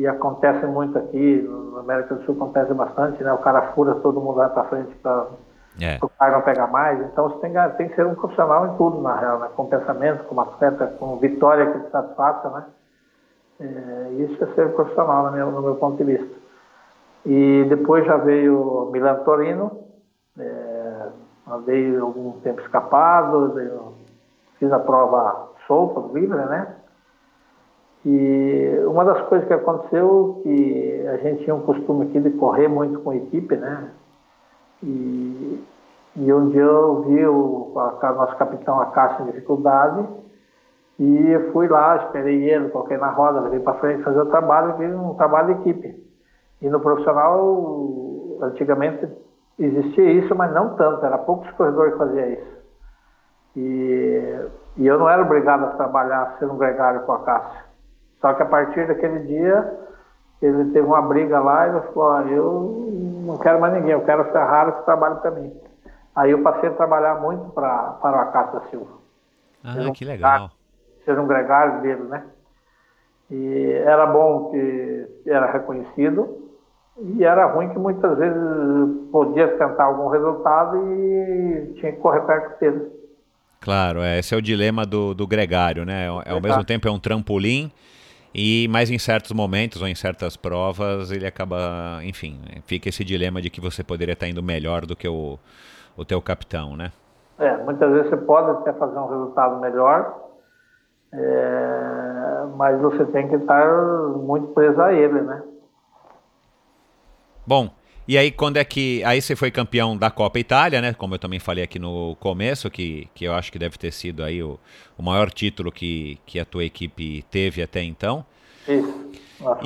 e 0.00 0.06
acontece 0.06 0.64
muito 0.66 0.98
aqui, 0.98 1.46
na 1.74 1.80
América 1.80 2.14
do 2.14 2.24
Sul 2.24 2.34
acontece 2.34 2.72
bastante, 2.72 3.22
né, 3.22 3.30
o 3.32 3.38
cara 3.38 3.72
fura, 3.72 3.96
todo 3.96 4.20
mundo 4.20 4.36
vai 4.36 4.48
para 4.48 4.64
frente 4.64 4.94
para 4.96 5.26
é. 5.78 5.98
o 6.00 6.08
cara 6.08 6.32
não 6.32 6.42
pegar 6.42 6.68
mais, 6.68 6.98
então 7.02 7.28
você 7.28 7.38
tem, 7.40 7.52
tem 7.76 7.88
que 7.88 7.94
ser 7.94 8.06
um 8.06 8.14
profissional 8.14 8.66
em 8.66 8.76
tudo, 8.76 9.02
na 9.02 9.14
real, 9.14 9.38
né, 9.40 9.48
com 9.54 9.66
pensamento, 9.66 10.24
com 10.24 10.40
atleta, 10.40 10.86
com 10.98 11.18
vitória 11.18 11.70
que 11.70 11.80
te 11.80 11.90
satisfaça, 11.90 12.48
né, 12.48 12.64
é, 13.60 14.12
isso 14.22 14.42
é 14.42 14.46
ser 14.54 14.72
profissional 14.72 15.26
no 15.26 15.32
meu, 15.32 15.50
no 15.50 15.60
meu, 15.60 15.76
ponto 15.76 15.98
de 15.98 16.04
vista. 16.04 16.40
E 17.26 17.66
depois 17.68 18.06
já 18.06 18.16
veio 18.16 18.88
Milan 18.90 19.16
Torino, 19.16 19.84
é, 20.38 21.08
andei 21.46 21.98
algum 21.98 22.40
tempo 22.40 22.62
escapado, 22.62 23.54
fiz 24.58 24.72
a 24.72 24.78
prova 24.78 25.50
solta, 25.66 26.00
livre, 26.14 26.38
né? 26.38 26.79
E 28.04 28.82
uma 28.86 29.04
das 29.04 29.20
coisas 29.28 29.46
que 29.46 29.52
aconteceu 29.52 30.40
que 30.42 31.06
a 31.06 31.16
gente 31.18 31.44
tinha 31.44 31.54
um 31.54 31.60
costume 31.60 32.06
aqui 32.06 32.18
de 32.18 32.30
correr 32.30 32.66
muito 32.66 33.00
com 33.00 33.10
a 33.10 33.16
equipe, 33.16 33.56
né? 33.56 33.90
E, 34.82 35.64
e 36.16 36.32
um 36.32 36.48
dia 36.48 36.62
eu 36.62 37.02
vi 37.02 37.26
o 37.26 37.72
a, 37.76 38.12
nosso 38.12 38.36
capitão 38.36 38.80
Acácio 38.80 39.22
em 39.22 39.26
dificuldade 39.30 40.08
e 40.98 41.50
fui 41.52 41.68
lá, 41.68 41.96
esperei 41.96 42.50
ele, 42.50 42.70
coloquei 42.70 42.96
na 42.96 43.10
roda, 43.10 43.40
levei 43.40 43.60
para 43.60 43.74
frente 43.74 44.02
fazer 44.02 44.20
o 44.20 44.26
trabalho, 44.26 44.76
fiz 44.78 44.94
um 44.94 45.14
trabalho 45.14 45.54
de 45.54 45.60
equipe. 45.60 46.10
E 46.62 46.68
no 46.68 46.80
profissional, 46.80 48.38
antigamente 48.42 49.08
existia 49.58 50.10
isso, 50.12 50.34
mas 50.34 50.52
não 50.52 50.74
tanto, 50.76 51.04
era 51.04 51.18
poucos 51.18 51.50
corredores 51.52 51.92
que 51.92 51.98
faziam 51.98 52.28
isso. 52.30 52.60
E, 53.56 54.48
e 54.78 54.86
eu 54.86 54.98
não 54.98 55.08
era 55.08 55.22
obrigado 55.22 55.64
a 55.64 55.70
trabalhar 55.70 56.36
sendo 56.38 56.54
um 56.54 56.58
gregário 56.58 57.02
com 57.02 57.12
a 57.12 57.18
Cássia. 57.20 57.69
Só 58.20 58.34
que 58.34 58.42
a 58.42 58.46
partir 58.46 58.86
daquele 58.86 59.20
dia, 59.20 59.78
ele 60.42 60.72
teve 60.72 60.86
uma 60.86 61.02
briga 61.02 61.40
lá 61.40 61.66
e 61.66 61.70
ele 61.70 61.80
falou: 61.92 62.28
Eu 62.28 62.92
não 63.26 63.38
quero 63.38 63.60
mais 63.60 63.72
ninguém, 63.74 63.92
eu 63.92 64.04
quero 64.04 64.30
Ferrari 64.32 64.72
que 64.72 64.84
trabalhe 64.84 65.16
para 65.16 65.30
mim. 65.30 65.52
Aí 66.14 66.30
eu 66.30 66.42
passei 66.42 66.68
a 66.68 66.74
trabalhar 66.74 67.14
muito 67.20 67.50
pra, 67.50 67.98
para 68.02 68.16
o 68.16 68.20
Acácio 68.20 68.62
Silva. 68.70 69.00
Ah, 69.64 69.90
que 69.94 70.04
legal 70.04 70.50
ser 71.04 71.18
um 71.18 71.26
gregário 71.26 71.80
dele, 71.82 72.02
né? 72.04 72.24
E 73.30 73.72
era 73.84 74.06
bom 74.06 74.50
que 74.50 75.06
era 75.26 75.50
reconhecido 75.50 76.50
e 76.98 77.24
era 77.24 77.46
ruim 77.46 77.68
que 77.70 77.78
muitas 77.78 78.18
vezes 78.18 78.38
podia 79.10 79.48
tentar 79.56 79.84
algum 79.84 80.08
resultado 80.08 80.76
e 80.76 81.74
tinha 81.78 81.92
que 81.92 81.98
correr 81.98 82.20
perto 82.22 82.58
dele. 82.60 82.90
Claro, 83.60 84.00
é, 84.00 84.18
esse 84.18 84.34
é 84.34 84.38
o 84.38 84.42
dilema 84.42 84.84
do, 84.84 85.14
do 85.14 85.26
gregário, 85.26 85.84
né? 85.84 86.06
É, 86.24 86.32
ao 86.32 86.40
mesmo 86.40 86.64
tempo 86.64 86.88
é 86.88 86.90
um 86.90 86.98
trampolim 86.98 87.70
e 88.34 88.68
mais 88.68 88.90
em 88.90 88.98
certos 88.98 89.32
momentos 89.32 89.82
ou 89.82 89.88
em 89.88 89.94
certas 89.94 90.36
provas 90.36 91.10
ele 91.10 91.26
acaba, 91.26 92.00
enfim, 92.02 92.40
fica 92.64 92.88
esse 92.88 93.04
dilema 93.04 93.42
de 93.42 93.50
que 93.50 93.60
você 93.60 93.82
poderia 93.82 94.12
estar 94.12 94.28
indo 94.28 94.42
melhor 94.42 94.86
do 94.86 94.94
que 94.94 95.08
o, 95.08 95.38
o 95.96 96.04
teu 96.04 96.20
capitão, 96.22 96.76
né? 96.76 96.92
É, 97.38 97.56
muitas 97.56 97.90
vezes 97.90 98.10
você 98.10 98.16
pode 98.18 98.50
até 98.50 98.72
fazer 98.74 98.98
um 98.98 99.08
resultado 99.08 99.60
melhor, 99.60 100.30
é, 101.12 102.46
mas 102.56 102.80
você 102.80 103.04
tem 103.06 103.28
que 103.28 103.36
estar 103.36 103.66
muito 104.16 104.48
preso 104.48 104.80
a 104.80 104.92
ele, 104.92 105.20
né? 105.22 105.42
Bom, 107.46 107.70
e 108.10 108.18
aí 108.18 108.32
quando 108.32 108.56
é 108.56 108.64
que. 108.64 109.04
Aí 109.04 109.22
você 109.22 109.36
foi 109.36 109.52
campeão 109.52 109.96
da 109.96 110.10
Copa 110.10 110.40
Itália, 110.40 110.80
né? 110.80 110.92
Como 110.92 111.14
eu 111.14 111.18
também 111.20 111.38
falei 111.38 111.62
aqui 111.62 111.78
no 111.78 112.16
começo, 112.16 112.68
que, 112.68 113.06
que 113.14 113.24
eu 113.24 113.32
acho 113.32 113.52
que 113.52 113.58
deve 113.58 113.78
ter 113.78 113.92
sido 113.92 114.24
aí 114.24 114.42
o, 114.42 114.58
o 114.98 115.02
maior 115.04 115.30
título 115.30 115.70
que, 115.70 116.18
que 116.26 116.40
a 116.40 116.44
tua 116.44 116.64
equipe 116.64 117.24
teve 117.30 117.62
até 117.62 117.84
então. 117.84 118.26
Isso. 118.66 119.10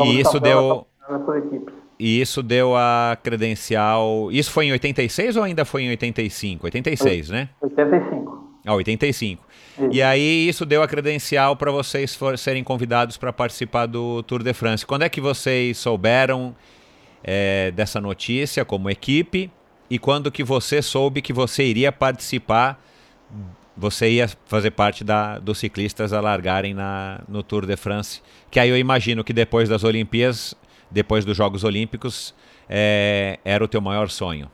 E 0.04 0.20
isso 0.20 0.38
deu. 0.38 0.86
E 1.98 2.20
isso 2.20 2.42
deu 2.42 2.76
a 2.76 3.16
credencial. 3.22 4.30
Isso 4.30 4.50
foi 4.50 4.66
em 4.66 4.72
86 4.72 5.38
ou 5.38 5.42
ainda 5.42 5.64
foi 5.64 5.84
em 5.84 5.88
85? 5.88 6.66
86, 6.66 7.30
né? 7.30 7.48
85. 7.62 8.44
Ah, 8.66 8.74
85. 8.74 9.42
E 9.90 10.02
aí 10.02 10.46
isso 10.46 10.66
deu 10.66 10.82
a 10.82 10.86
credencial 10.86 11.56
para 11.56 11.70
vocês 11.70 12.14
for, 12.14 12.36
serem 12.36 12.62
convidados 12.62 13.16
para 13.16 13.32
participar 13.32 13.86
do 13.86 14.22
Tour 14.22 14.42
de 14.42 14.52
France. 14.52 14.84
Quando 14.84 15.02
é 15.02 15.08
que 15.08 15.20
vocês 15.20 15.78
souberam 15.78 16.54
é, 17.24 17.70
dessa 17.70 18.00
notícia 18.00 18.64
como 18.64 18.90
equipe 18.90 19.50
e 19.90 19.98
quando 19.98 20.30
que 20.30 20.44
você 20.44 20.82
soube 20.82 21.22
que 21.22 21.32
você 21.32 21.64
iria 21.64 21.90
participar, 21.90 22.78
você 23.76 24.10
ia 24.10 24.28
fazer 24.46 24.70
parte 24.70 25.02
da, 25.04 25.38
dos 25.38 25.58
ciclistas 25.58 26.12
a 26.12 26.20
largarem 26.20 26.74
na, 26.74 27.20
no 27.28 27.42
Tour 27.42 27.66
de 27.66 27.76
France? 27.76 28.22
Que 28.50 28.60
aí 28.60 28.68
eu 28.68 28.76
imagino 28.76 29.24
que 29.24 29.32
depois 29.32 29.68
das 29.68 29.84
Olimpíadas, 29.84 30.54
depois 30.90 31.24
dos 31.24 31.36
Jogos 31.36 31.64
Olímpicos, 31.64 32.34
é, 32.68 33.38
era 33.44 33.64
o 33.64 33.68
teu 33.68 33.80
maior 33.80 34.08
sonho. 34.08 34.50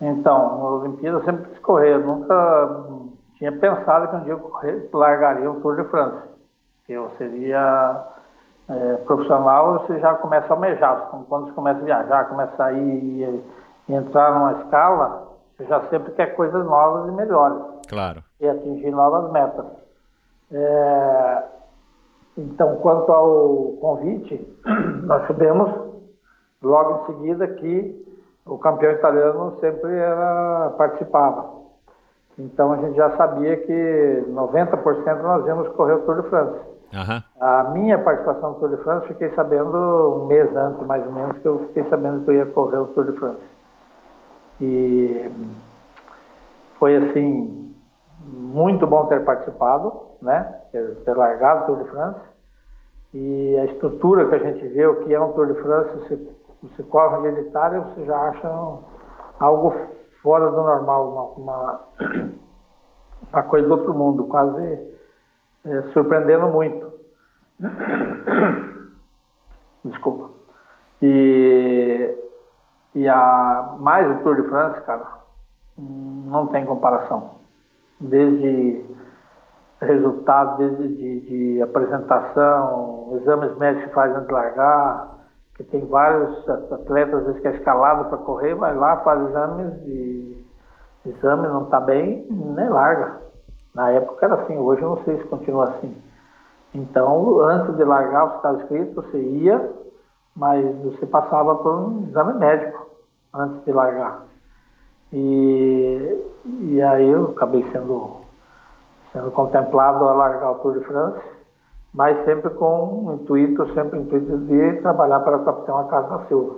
Então, 0.00 0.58
na 0.58 0.64
Olimpíada 0.70 1.18
eu 1.18 1.24
sempre 1.24 1.50
quis 1.50 1.58
correr, 1.58 1.94
eu 1.94 2.06
nunca 2.06 2.86
tinha 3.36 3.52
pensado 3.52 4.08
que 4.08 4.16
um 4.16 4.24
dia 4.24 4.32
eu 4.32 4.90
largaria 4.92 5.50
o 5.50 5.60
Tour 5.60 5.82
de 5.82 5.88
France. 5.88 6.28
Eu 6.88 7.10
seria 7.18 8.04
é, 8.68 8.96
profissional, 8.98 9.80
você 9.80 9.98
já 9.98 10.14
começa 10.14 10.46
a 10.48 10.56
almejar. 10.56 11.08
Quando 11.28 11.46
você 11.46 11.52
começa 11.52 11.80
a 11.80 11.84
viajar, 11.84 12.28
começa 12.28 12.64
a 12.64 12.72
ir 12.72 13.42
e 13.88 13.92
entrar 13.92 14.34
numa 14.34 14.52
escala, 14.60 15.28
você 15.56 15.64
já 15.64 15.80
sempre 15.88 16.12
quer 16.12 16.36
coisas 16.36 16.64
novas 16.66 17.08
e 17.08 17.12
melhores. 17.12 17.62
Claro. 17.88 18.22
E 18.40 18.48
atingir 18.48 18.90
novas 18.90 19.32
metas. 19.32 19.66
É, 20.52 21.42
então, 22.36 22.76
quanto 22.76 23.10
ao 23.10 23.72
convite, 23.80 24.46
nós 25.04 25.26
sabemos 25.26 25.88
logo 26.62 27.02
em 27.02 27.06
seguida 27.06 27.48
que 27.48 28.06
o 28.46 28.58
campeão 28.58 28.92
italiano 28.92 29.56
sempre 29.60 29.94
era, 29.94 30.70
participava. 30.76 31.58
Então 32.38 32.72
a 32.72 32.76
gente 32.76 32.96
já 32.96 33.16
sabia 33.16 33.56
que 33.56 34.24
90% 34.28 35.22
nós 35.22 35.46
íamos 35.46 35.68
correr 35.70 35.94
o 35.94 36.02
Tour 36.02 36.22
de 36.22 36.28
France. 36.28 36.60
Uhum. 36.94 37.22
A 37.40 37.64
minha 37.72 37.96
participação 37.98 38.50
no 38.50 38.54
Tour 38.56 38.70
de 38.70 38.76
France, 38.78 39.06
fiquei 39.06 39.30
sabendo 39.34 40.22
um 40.22 40.26
mês 40.26 40.54
antes, 40.56 40.84
mais 40.86 41.06
ou 41.06 41.12
menos, 41.12 41.38
que 41.38 41.46
eu 41.46 41.66
fiquei 41.68 41.84
sabendo 41.88 42.24
que 42.24 42.30
eu 42.30 42.34
ia 42.34 42.46
correr 42.46 42.78
o 42.78 42.88
Tour 42.88 43.04
de 43.04 43.18
France. 43.18 43.40
E 44.60 45.30
foi 46.80 46.96
assim, 46.96 47.74
muito 48.24 48.86
bom 48.88 49.06
ter 49.06 49.24
participado, 49.24 49.92
né? 50.20 50.62
Ter 50.72 51.16
largado 51.16 51.62
o 51.62 51.66
Tour 51.66 51.84
de 51.84 51.90
France. 51.90 52.20
E 53.14 53.56
a 53.56 53.64
estrutura 53.66 54.28
que 54.28 54.34
a 54.34 54.38
gente 54.38 54.66
vê, 54.68 54.86
o 54.86 55.04
que 55.04 55.14
é 55.14 55.20
um 55.20 55.32
Tour 55.32 55.46
de 55.46 55.62
France, 55.62 55.90
você, 55.94 56.28
você 56.62 56.82
corre 56.82 57.18
um 57.18 57.22
dia 57.22 57.32
de 57.32 57.50
você 57.50 58.04
já 58.04 58.20
acha 58.20 58.48
algo 59.38 59.74
fora 60.22 60.50
do 60.50 60.56
normal, 60.56 61.08
uma, 61.08 61.52
uma, 61.52 61.80
uma 63.32 63.42
coisa 63.44 63.68
do 63.68 63.74
outro 63.74 63.94
mundo, 63.94 64.24
quase 64.24 64.98
é, 65.64 65.82
surpreendendo 65.92 66.48
muito. 66.48 66.87
Desculpa. 69.84 70.30
E, 71.02 72.16
e 72.94 73.08
a, 73.08 73.76
mais 73.78 74.10
o 74.10 74.22
Tour 74.22 74.36
de 74.36 74.48
France, 74.48 74.80
cara, 74.82 75.06
não 75.76 76.46
tem 76.48 76.64
comparação. 76.66 77.38
Desde 78.00 78.84
resultados, 79.80 80.58
desde 80.58 80.88
de, 80.88 81.20
de 81.20 81.62
apresentação, 81.62 83.18
exames 83.20 83.56
médicos 83.58 83.88
que 83.88 83.94
faz 83.94 84.12
antes 84.12 84.26
de 84.26 84.32
largar, 84.32 85.18
que 85.56 85.64
tem 85.64 85.84
vários 85.86 86.48
atletas, 86.48 87.14
às 87.20 87.26
vezes 87.26 87.40
que 87.40 87.48
é 87.48 87.56
escalado 87.56 88.08
para 88.08 88.18
correr, 88.18 88.54
vai 88.54 88.74
lá, 88.74 88.98
faz 88.98 89.28
exames 89.28 89.74
e 89.86 90.46
exame 91.06 91.48
não 91.48 91.64
está 91.64 91.80
bem, 91.80 92.26
nem 92.30 92.68
larga. 92.68 93.20
Na 93.74 93.90
época 93.90 94.26
era 94.26 94.34
assim, 94.42 94.56
hoje 94.56 94.82
eu 94.82 94.90
não 94.90 95.04
sei 95.04 95.18
se 95.18 95.24
continua 95.24 95.64
assim. 95.70 96.07
Então, 96.78 97.40
antes 97.40 97.76
de 97.76 97.82
largar, 97.82 98.26
você 98.26 98.36
estava 98.36 98.58
escrito, 98.58 98.94
você 98.94 99.18
ia, 99.20 99.72
mas 100.36 100.64
você 100.84 101.04
passava 101.06 101.56
por 101.56 101.74
um 101.74 102.06
exame 102.08 102.34
médico 102.34 102.86
antes 103.34 103.64
de 103.64 103.72
largar. 103.72 104.22
E, 105.12 106.24
e 106.60 106.80
aí 106.80 107.08
eu 107.08 107.30
acabei 107.30 107.66
sendo, 107.72 108.18
sendo 109.12 109.30
contemplado 109.32 110.08
a 110.08 110.12
largar 110.12 110.52
o 110.52 110.54
Tour 110.56 110.78
de 110.78 110.84
France, 110.84 111.20
mas 111.92 112.24
sempre 112.24 112.50
com 112.50 113.06
o 113.06 113.14
intuito, 113.14 113.74
sempre 113.74 113.98
o 113.98 114.02
intuito 114.02 114.38
de 114.38 114.80
trabalhar 114.80 115.20
para 115.20 115.38
o 115.38 115.44
capitão 115.44 115.78
Acácio 115.78 116.10
da 116.10 116.26
Silva. 116.26 116.56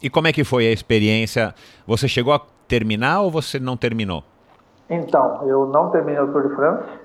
E 0.00 0.08
como 0.08 0.28
é 0.28 0.32
que 0.32 0.44
foi 0.44 0.68
a 0.68 0.72
experiência? 0.72 1.52
Você 1.84 2.06
chegou 2.06 2.32
a 2.32 2.40
terminar 2.68 3.22
ou 3.22 3.30
você 3.30 3.58
não 3.58 3.76
terminou? 3.76 4.22
Então, 4.88 5.48
eu 5.48 5.66
não 5.66 5.90
terminei 5.90 6.20
o 6.20 6.30
Tour 6.30 6.48
de 6.48 6.54
France. 6.54 7.03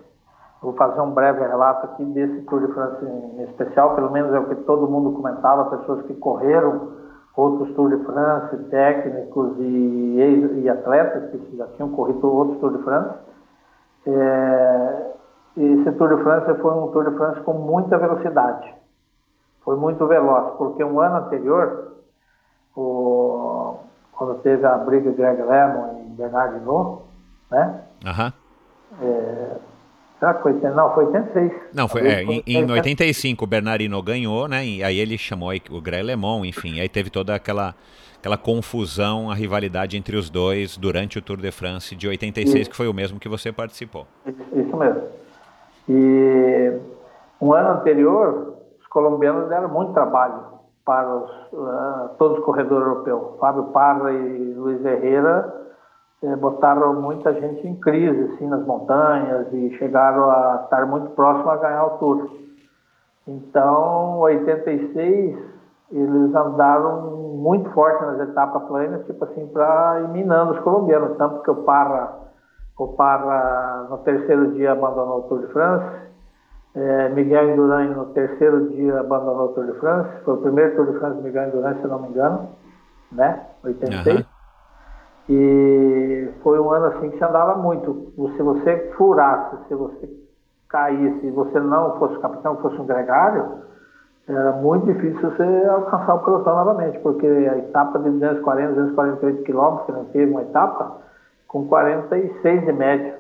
Vou 0.62 0.74
fazer 0.74 1.00
um 1.00 1.12
breve 1.12 1.40
relato 1.40 1.86
aqui 1.86 2.04
desse 2.06 2.42
Tour 2.42 2.66
de 2.66 2.74
France 2.74 3.06
em 3.06 3.44
especial, 3.44 3.96
pelo 3.96 4.12
menos 4.12 4.34
é 4.34 4.40
o 4.40 4.46
que 4.46 4.56
todo 4.56 4.90
mundo 4.90 5.14
comentava, 5.14 5.78
pessoas 5.78 6.06
que 6.06 6.14
correram 6.16 7.00
outros 7.36 7.74
Tour 7.76 7.96
de 7.96 8.04
France, 8.04 8.58
técnicos 8.70 9.58
e, 9.60 10.62
e 10.62 10.70
atletas 10.70 11.32
que 11.32 11.56
já 11.56 11.66
tinham 11.68 11.90
corrido 11.92 12.30
outros 12.30 12.60
Tour 12.60 12.78
de 12.78 12.84
France. 12.84 13.16
É, 14.06 15.12
esse 15.56 15.92
Tour 15.94 16.16
de 16.16 16.24
France 16.24 16.54
foi 16.62 16.74
um 16.74 16.88
Tour 16.92 17.10
de 17.10 17.16
France 17.16 17.40
com 17.42 17.54
muita 17.54 17.98
velocidade. 17.98 18.74
Foi 19.64 19.78
muito 19.78 20.06
veloz, 20.08 20.56
porque 20.58 20.84
um 20.84 21.00
ano 21.00 21.26
anterior, 21.26 21.94
o, 22.76 23.78
quando 24.12 24.42
teve 24.42 24.66
a 24.66 24.78
briga 24.78 25.12
Greg 25.12 25.42
LeMond 25.42 26.02
e 26.02 26.10
Bernard 26.10 26.58
Hinault, 26.58 27.04
né? 27.50 27.82
Aham. 28.06 28.34
Será 30.20 30.34
que 30.34 30.44
foi, 30.44 30.54
não, 30.54 30.94
foi 30.94 31.06
86. 31.06 31.52
Não, 31.74 31.88
foi, 31.88 32.02
é, 32.06 32.24
em, 32.24 32.44
em 32.46 32.70
85 32.70 33.44
o 33.44 33.48
Bernardino 33.48 34.02
ganhou, 34.04 34.50
né? 34.50 34.66
E 34.66 34.84
aí 34.84 35.00
ele 35.00 35.18
chamou 35.18 35.52
o 35.72 35.82
Greg 35.82 36.04
LeMond, 36.04 36.48
enfim, 36.48 36.82
aí 36.82 36.90
teve 36.90 37.10
toda 37.10 37.34
aquela 37.34 37.74
aquela 38.20 38.38
confusão, 38.38 39.32
a 39.32 39.34
rivalidade 39.34 39.96
entre 39.96 40.18
os 40.18 40.30
dois 40.30 40.76
durante 40.78 41.18
o 41.18 41.22
Tour 41.22 41.38
de 41.38 41.52
France 41.52 41.96
de 41.96 42.06
86, 42.06 42.54
isso. 42.54 42.70
que 42.70 42.76
foi 42.76 42.90
o 42.90 42.94
mesmo 42.94 43.18
que 43.18 43.30
você 43.30 43.50
participou. 43.50 44.06
Isso 44.54 44.76
mesmo. 44.76 45.04
E 45.88 46.74
um 47.40 47.54
ano 47.54 47.80
anterior, 47.80 48.58
os 48.78 48.88
colombianos 48.88 49.48
deram 49.48 49.70
muito 49.70 49.94
trabalho 49.94 50.44
para 50.84 51.16
os, 51.16 51.32
uh, 51.54 52.10
todos 52.18 52.40
os 52.40 52.44
corredores 52.44 52.86
europeus. 52.86 53.40
Fábio 53.40 53.64
Parra 53.66 54.12
e 54.12 54.54
Luiz 54.54 54.84
Herrera 54.84 55.69
botaram 56.40 57.02
muita 57.02 57.34
gente 57.34 57.66
em 57.66 57.76
crise 57.76 58.34
assim, 58.34 58.48
nas 58.48 58.66
montanhas 58.66 59.48
e 59.54 59.78
chegaram 59.78 60.30
a 60.30 60.62
estar 60.64 60.86
muito 60.86 61.12
próximo 61.12 61.50
a 61.50 61.58
ganhar 61.58 61.86
o 61.86 61.98
Tour. 61.98 62.30
Então, 63.28 64.20
86, 64.20 65.38
eles 65.92 66.36
andaram 66.36 67.12
muito 67.38 67.70
forte 67.72 68.04
nas 68.04 68.20
etapas 68.28 68.64
planas, 68.64 69.06
tipo 69.06 69.24
assim, 69.24 69.48
para 69.48 70.02
ir 70.02 70.10
minando 70.10 70.54
os 70.54 70.60
colombianos. 70.60 71.18
Tanto 71.18 71.42
que 71.42 71.52
o 71.52 71.64
Parra, 71.64 72.18
o 72.78 72.88
Parra 72.90 73.88
no 73.90 73.98
terceiro 74.00 74.52
dia 74.52 74.72
abandonou 74.74 75.20
o 75.20 75.22
Tour 75.24 75.40
de 75.40 75.48
France, 75.54 76.10
é, 76.76 77.10
Miguel 77.10 77.52
Indurain 77.52 77.90
no 77.90 78.06
terceiro 78.08 78.70
dia 78.70 79.00
abandonou 79.00 79.48
o 79.48 79.54
Tour 79.54 79.66
de 79.66 79.80
France, 79.80 80.10
foi 80.24 80.36
o 80.36 80.38
primeiro 80.38 80.76
Tour 80.76 80.92
de 80.92 81.00
France 81.00 81.18
de 81.18 81.24
Miguel 81.24 81.48
Indurain, 81.48 81.82
se 81.82 81.88
não 81.88 82.00
me 82.00 82.10
engano, 82.10 82.50
né? 83.12 83.42
86. 83.64 84.20
Uhum. 84.20 84.26
E 85.30 85.79
foi 86.44 86.60
um 86.60 86.72
ano 86.72 86.86
assim 86.86 87.10
que 87.10 87.18
se 87.18 87.24
andava 87.24 87.56
muito. 87.56 88.14
Se 88.36 88.42
você 88.42 88.92
furasse, 88.98 89.58
se 89.68 89.76
você 89.76 90.10
caísse, 90.68 91.22
se 91.22 91.32
você 91.32 91.60
não 91.60 91.98
fosse 91.98 92.20
capitão, 92.20 92.58
fosse 92.58 92.78
um 92.78 92.86
gregário, 92.86 93.64
era 94.28 94.52
muito 94.54 94.86
difícil 94.86 95.32
você 95.32 95.44
alcançar 95.68 96.14
o 96.14 96.20
pelotão 96.20 96.56
novamente, 96.56 97.00
porque 97.00 97.26
a 97.26 97.58
etapa 97.58 97.98
de 97.98 98.12
240, 98.12 98.74
248 98.74 99.44
quilômetros, 99.44 99.86
que 99.88 99.92
não 99.92 100.06
teve 100.06 100.32
uma 100.32 100.44
etapa, 100.44 100.98
com 101.48 101.68
46 101.68 102.66
de 102.66 102.72
média. 102.72 103.20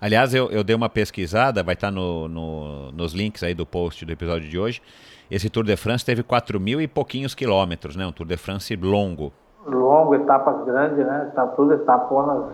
Aliás, 0.00 0.34
eu, 0.34 0.50
eu 0.50 0.64
dei 0.64 0.74
uma 0.74 0.88
pesquisada, 0.88 1.62
vai 1.62 1.74
estar 1.74 1.92
no, 1.92 2.28
no, 2.28 2.92
nos 2.92 3.14
links 3.14 3.42
aí 3.42 3.54
do 3.54 3.64
post 3.64 4.04
do 4.04 4.12
episódio 4.12 4.48
de 4.48 4.58
hoje. 4.58 4.82
Esse 5.30 5.48
Tour 5.48 5.64
de 5.64 5.76
France 5.76 6.04
teve 6.04 6.22
4 6.22 6.58
mil 6.58 6.80
e 6.80 6.88
pouquinhos 6.88 7.34
quilômetros, 7.34 7.96
né? 7.96 8.04
Um 8.04 8.12
Tour 8.12 8.26
de 8.26 8.36
France 8.36 8.74
longo 8.76 9.32
longo, 9.66 10.14
etapas 10.14 10.64
grandes, 10.64 10.98
né? 10.98 11.30
Tá 11.34 11.46
tudo 11.48 11.74
etaponas 11.74 12.52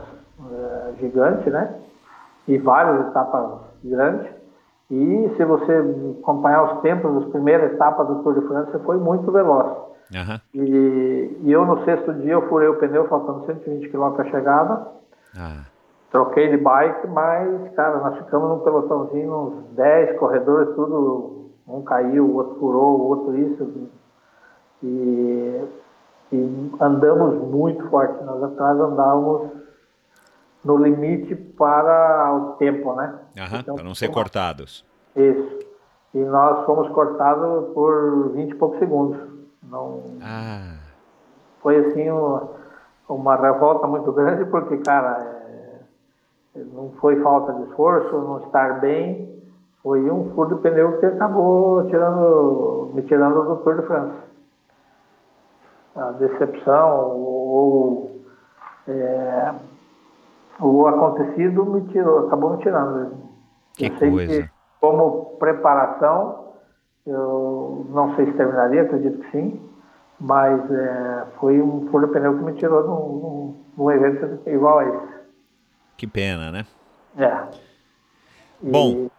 é, 0.50 0.92
gigantes, 0.98 1.52
né? 1.52 1.74
E 2.48 2.58
várias 2.58 3.08
etapas 3.08 3.60
grandes. 3.84 4.28
E 4.90 5.32
se 5.36 5.44
você 5.44 5.72
acompanhar 6.20 6.64
os 6.64 6.80
tempos 6.82 7.14
das 7.14 7.24
primeiras 7.30 7.72
etapas 7.72 8.06
do 8.06 8.22
Tour 8.22 8.34
de 8.34 8.46
França, 8.46 8.78
foi 8.80 8.98
muito 8.98 9.30
veloz. 9.30 9.66
Uhum. 10.12 10.40
E, 10.54 11.38
e, 11.44 11.52
eu 11.52 11.64
no 11.64 11.82
sexto 11.84 12.12
dia 12.14 12.32
eu 12.32 12.46
furei 12.48 12.68
o 12.68 12.76
pneu 12.76 13.08
faltando 13.08 13.46
120 13.46 13.88
km 13.88 14.10
para 14.10 14.28
a 14.28 14.30
chegada. 14.30 14.86
Ah. 15.34 15.64
Troquei 16.10 16.50
de 16.50 16.58
bike, 16.58 17.06
mas, 17.06 17.72
cara, 17.74 17.98
nós 18.00 18.18
ficamos 18.18 18.50
num 18.50 18.58
pelotãozinho, 18.58 19.34
uns 19.34 19.74
10 19.74 20.18
corredores, 20.18 20.74
tudo. 20.74 21.50
Um 21.66 21.80
caiu, 21.82 22.26
o 22.26 22.34
outro 22.34 22.56
furou, 22.58 23.00
o 23.00 23.06
outro 23.06 23.38
isso. 23.38 23.88
E 24.82 25.64
e 26.32 26.72
andamos 26.80 27.34
muito 27.50 27.86
forte. 27.90 28.24
Nós 28.24 28.42
atrás 28.42 28.80
andávamos 28.80 29.50
no 30.64 30.76
limite 30.78 31.34
para 31.34 32.34
o 32.34 32.52
tempo, 32.52 32.94
né? 32.94 33.14
Uhum, 33.36 33.58
então, 33.58 33.74
para 33.74 33.84
não 33.84 33.94
ser 33.94 34.08
cortados. 34.08 34.84
Isso. 35.14 35.58
E 36.14 36.18
nós 36.18 36.64
fomos 36.64 36.88
cortados 36.88 37.72
por 37.74 38.30
20 38.32 38.50
e 38.50 38.54
poucos 38.54 38.78
segundos. 38.78 39.18
Não... 39.62 40.02
Ah. 40.22 40.76
Foi 41.60 41.76
assim 41.76 42.10
uma, 42.10 42.48
uma 43.08 43.36
revolta 43.36 43.86
muito 43.86 44.10
grande, 44.12 44.44
porque, 44.46 44.78
cara, 44.78 45.18
é... 46.56 46.60
não 46.72 46.90
foi 47.00 47.20
falta 47.22 47.52
de 47.52 47.62
esforço, 47.64 48.10
não 48.10 48.38
estar 48.44 48.80
bem. 48.80 49.40
Foi 49.82 50.10
um 50.10 50.32
furo 50.34 50.56
de 50.56 50.62
pneu 50.62 50.98
que 50.98 51.06
acabou 51.06 51.86
tirando, 51.86 52.90
me 52.94 53.02
tirando 53.02 53.42
do 53.42 53.56
Tour 53.56 53.80
de 53.80 53.86
France 53.86 54.31
a 55.94 56.12
decepção 56.12 57.16
ou 57.16 58.22
é, 58.88 59.54
o 60.60 60.86
acontecido 60.86 61.64
me 61.66 61.82
tirou, 61.88 62.26
acabou 62.26 62.56
me 62.56 62.62
tirando. 62.62 63.16
Que 63.74 63.86
eu 63.86 64.10
coisa. 64.10 64.42
que 64.42 64.50
como 64.80 65.36
preparação 65.38 66.42
eu 67.06 67.86
não 67.90 68.14
sei 68.14 68.26
se 68.26 68.32
terminaria, 68.32 68.82
acredito 68.82 69.18
que 69.18 69.30
sim, 69.32 69.60
mas 70.20 70.70
é, 70.70 71.26
foi 71.40 71.60
um 71.60 71.88
furo 71.90 72.08
pneu 72.08 72.38
que 72.38 72.44
me 72.44 72.52
tirou 72.54 72.86
num, 72.86 73.56
num, 73.76 73.90
evento 73.90 74.48
igual 74.48 74.78
a 74.78 74.84
esse. 74.84 75.12
Que 75.96 76.06
pena, 76.06 76.52
né? 76.52 76.66
É. 77.16 77.44
E... 78.62 78.70
Bom, 78.70 79.10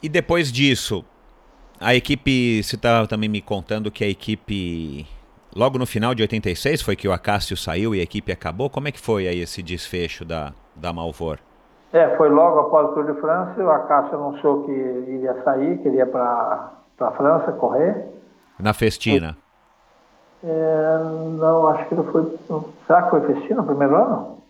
e 0.00 0.08
depois 0.08 0.52
disso, 0.52 1.04
a 1.80 1.94
equipe, 1.94 2.62
você 2.62 2.76
estava 2.76 3.08
também 3.08 3.28
me 3.28 3.42
contando 3.42 3.90
que 3.90 4.04
a 4.04 4.08
equipe 4.08 5.06
Logo 5.54 5.78
no 5.78 5.86
final 5.86 6.14
de 6.14 6.22
86 6.22 6.80
foi 6.80 6.96
que 6.96 7.06
o 7.06 7.12
Acácio 7.12 7.56
saiu 7.56 7.94
e 7.94 8.00
a 8.00 8.02
equipe 8.02 8.32
acabou. 8.32 8.70
Como 8.70 8.88
é 8.88 8.92
que 8.92 9.00
foi 9.00 9.28
aí 9.28 9.40
esse 9.40 9.62
desfecho 9.62 10.24
da, 10.24 10.52
da 10.74 10.92
Malvor? 10.92 11.38
É, 11.92 12.16
foi 12.16 12.30
logo 12.30 12.58
após 12.60 12.90
o 12.90 12.94
Tour 12.94 13.12
de 13.12 13.20
França. 13.20 13.62
O 13.62 13.70
Acácio 13.70 14.14
anunciou 14.14 14.64
que 14.64 14.72
iria 14.72 15.42
sair, 15.44 15.78
que 15.78 15.88
iria 15.88 16.06
para 16.06 16.72
a 17.00 17.10
França 17.12 17.52
correr. 17.52 18.06
Na 18.58 18.72
Festina? 18.72 19.36
É, 20.42 20.98
não, 21.38 21.68
acho 21.68 21.88
que 21.88 21.94
não 21.94 22.04
foi. 22.04 22.38
Será 22.86 23.02
que 23.02 23.10
foi 23.10 23.20
Festina 23.26 23.60
no 23.60 23.66
primeiro 23.66 23.94
ano? 23.94 24.42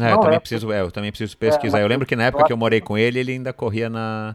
É, 0.00 0.12
eu, 0.12 0.18
também 0.18 0.36
é. 0.36 0.40
Preciso, 0.40 0.72
é, 0.72 0.80
eu 0.80 0.90
também 0.90 1.10
preciso 1.10 1.36
pesquisar. 1.36 1.78
É, 1.80 1.82
eu 1.82 1.88
lembro 1.88 2.06
que 2.06 2.16
na 2.16 2.24
época 2.24 2.44
que 2.44 2.52
eu 2.52 2.56
morei 2.56 2.80
com 2.80 2.96
ele, 2.96 3.18
ele 3.18 3.32
ainda 3.32 3.52
corria 3.52 3.90
na, 3.90 4.34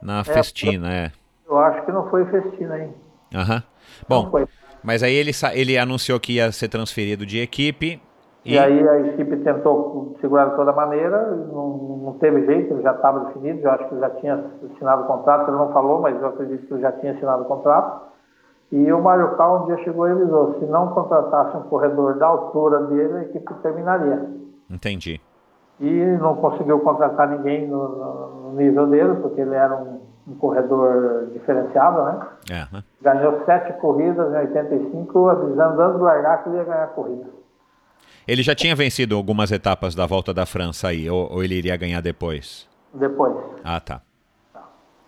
na 0.00 0.20
é, 0.20 0.24
Festina. 0.24 0.92
É. 0.92 1.12
Eu 1.46 1.58
acho 1.58 1.84
que 1.84 1.92
não 1.92 2.08
foi 2.10 2.24
Festina, 2.26 2.78
hein? 2.78 2.94
Aham. 3.34 3.62
Bom. 4.08 4.24
Não 4.24 4.30
foi. 4.30 4.46
Mas 4.82 5.02
aí 5.02 5.14
ele, 5.14 5.30
ele 5.54 5.78
anunciou 5.78 6.18
que 6.18 6.36
ia 6.36 6.50
ser 6.50 6.68
transferido 6.68 7.24
de 7.24 7.40
equipe. 7.40 8.00
E... 8.44 8.54
e 8.54 8.58
aí 8.58 8.88
a 8.88 9.00
equipe 9.00 9.36
tentou 9.38 10.16
segurar 10.20 10.46
de 10.46 10.56
toda 10.56 10.72
maneira, 10.72 11.30
não, 11.30 12.00
não 12.04 12.12
teve 12.18 12.44
jeito, 12.44 12.82
já 12.82 12.92
estava 12.92 13.20
definido, 13.26 13.60
eu 13.62 13.70
acho 13.70 13.88
que 13.88 13.98
já 14.00 14.10
tinha 14.10 14.44
assinado 14.74 15.02
o 15.04 15.06
contrato, 15.06 15.48
ele 15.48 15.56
não 15.56 15.72
falou, 15.72 16.00
mas 16.00 16.20
eu 16.20 16.26
acredito 16.26 16.66
que 16.66 16.80
já 16.80 16.90
tinha 16.92 17.12
assinado 17.12 17.42
o 17.42 17.46
contrato. 17.46 18.10
E 18.72 18.92
o 18.92 19.02
Mário 19.02 19.36
Cal 19.36 19.62
um 19.62 19.66
dia 19.66 19.84
chegou 19.84 20.08
e 20.08 20.12
avisou, 20.12 20.58
se 20.58 20.64
não 20.64 20.88
contratasse 20.88 21.56
um 21.56 21.62
corredor 21.62 22.18
da 22.18 22.26
altura 22.26 22.80
dele, 22.84 23.18
a 23.18 23.22
equipe 23.22 23.54
terminaria. 23.62 24.26
Entendi. 24.68 25.20
E 25.78 26.04
não 26.20 26.36
conseguiu 26.36 26.80
contratar 26.80 27.28
ninguém 27.28 27.68
no, 27.68 28.50
no 28.50 28.52
nível 28.56 28.86
dele, 28.86 29.14
porque 29.20 29.40
ele 29.40 29.54
era 29.54 29.76
um 29.76 30.00
um 30.26 30.34
corredor 30.34 31.28
diferenciado, 31.32 32.04
né? 32.04 32.26
É, 32.50 32.74
né? 32.74 32.84
Ganhou 33.00 33.44
sete 33.44 33.72
corridas 33.74 34.32
em 34.32 34.36
85, 34.36 35.28
avisando 35.28 35.82
antes 35.82 35.98
do 35.98 36.04
largar 36.04 36.42
que 36.42 36.48
ele 36.48 36.58
ia 36.58 36.64
ganhar 36.64 36.84
a 36.84 36.88
corrida. 36.88 37.26
Ele 38.26 38.42
já 38.42 38.54
tinha 38.54 38.74
vencido 38.76 39.16
algumas 39.16 39.50
etapas 39.50 39.94
da 39.94 40.06
volta 40.06 40.32
da 40.32 40.46
França 40.46 40.88
aí, 40.88 41.10
ou, 41.10 41.32
ou 41.32 41.42
ele 41.42 41.56
iria 41.56 41.76
ganhar 41.76 42.00
depois? 42.00 42.68
Depois. 42.94 43.34
Ah, 43.64 43.80
tá. 43.80 44.00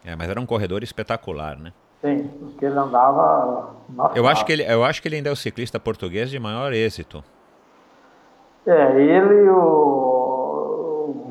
É, 0.05 0.17
mas 0.17 0.29
era 0.29 0.41
um 0.41 0.47
corredor 0.47 0.83
espetacular, 0.83 1.57
né? 1.57 1.73
Sim, 2.03 2.29
porque 2.39 2.67
ele 2.67 2.79
andava. 2.79 3.75
Nossa, 3.89 4.19
eu, 4.19 4.27
acho 4.27 4.45
que 4.45 4.53
ele, 4.53 4.63
eu 4.65 4.85
acho 4.85 5.01
que 5.01 5.09
ele 5.09 5.17
ainda 5.17 5.31
é 5.31 5.33
o 5.33 5.37
ciclista 5.37 5.81
português 5.81 6.29
de 6.29 6.39
maior 6.39 6.73
êxito. 6.73 7.25
É, 8.67 9.01
ele 9.01 9.45
e 9.45 9.49
o 9.49 10.14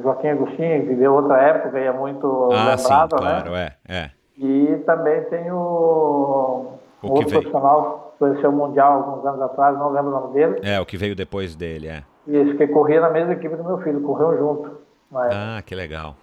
Joaquim 0.04 0.28
Agostinho, 0.28 0.86
viveu 0.86 1.14
outra 1.14 1.42
época 1.42 1.80
e 1.80 1.86
é 1.86 1.92
muito 1.92 2.50
ah, 2.52 2.76
lembrado, 2.76 2.80
sim, 2.80 2.94
né? 2.94 3.08
claro, 3.42 3.56
é, 3.56 3.76
é. 3.88 4.10
E 4.38 4.84
também 4.86 5.24
tem 5.26 5.52
o, 5.52 6.68
o 7.02 7.12
outro 7.12 7.30
profissional 7.30 8.14
que 8.14 8.20
conheceu 8.20 8.50
o 8.50 8.54
Mundial 8.54 8.94
alguns 8.94 9.26
anos 9.26 9.42
atrás, 9.42 9.78
não 9.78 9.90
lembro 9.92 10.12
o 10.12 10.20
nome 10.20 10.34
dele. 10.34 10.60
É, 10.64 10.80
o 10.80 10.86
que 10.86 10.98
veio 10.98 11.16
depois 11.16 11.56
dele, 11.56 11.88
é. 11.88 12.04
Isso, 12.28 12.56
que 12.58 12.68
corria 12.68 13.02
na 13.02 13.10
mesma 13.10 13.34
equipe 13.34 13.56
do 13.56 13.64
meu 13.64 13.78
filho, 13.80 14.02
correu 14.02 14.38
junto. 14.38 14.78
Ah, 15.14 15.62
que 15.66 15.76
legal. 15.76 16.16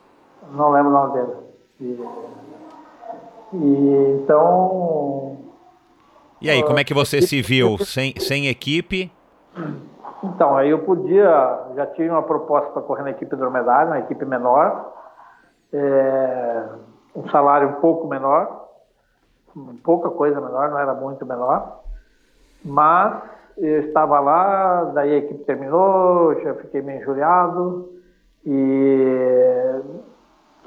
Não 0.53 0.71
lembro 0.71 0.91
o 0.91 0.93
nome 0.93 1.13
dele. 1.13 1.33
E, 1.81 2.01
e 3.55 4.21
então. 4.23 5.39
E 6.41 6.51
aí, 6.51 6.63
como 6.63 6.79
é 6.79 6.85
que 6.85 6.95
você 6.95 7.21
se 7.21 7.43
viu 7.43 7.77
sem, 7.79 8.15
sem 8.19 8.49
equipe? 8.49 9.13
Então, 10.23 10.57
aí 10.57 10.71
eu 10.71 10.81
podia, 10.81 11.59
já 11.75 11.87
tinha 11.87 12.13
uma 12.13 12.23
proposta 12.23 12.71
para 12.71 12.83
correr 12.83 13.03
na 13.03 13.11
equipe 13.11 13.35
dromedária, 13.37 13.89
na 13.89 14.01
equipe 14.01 14.25
menor, 14.25 14.93
é, 15.73 16.69
um 17.17 17.29
salário 17.31 17.69
um 17.69 17.81
pouco 17.81 18.07
menor, 18.07 18.69
pouca 19.83 20.11
coisa 20.11 20.41
menor, 20.41 20.71
não 20.71 20.79
era 20.79 20.95
muito 20.95 21.25
menor, 21.25 21.81
mas 22.65 23.23
eu 23.57 23.81
estava 23.81 24.21
lá, 24.21 24.85
daí 24.95 25.15
a 25.15 25.19
equipe 25.19 25.45
terminou, 25.45 26.39
já 26.43 26.55
fiquei 26.55 26.83
meio 26.83 27.01
injuriado 27.01 27.91
e 28.45 29.81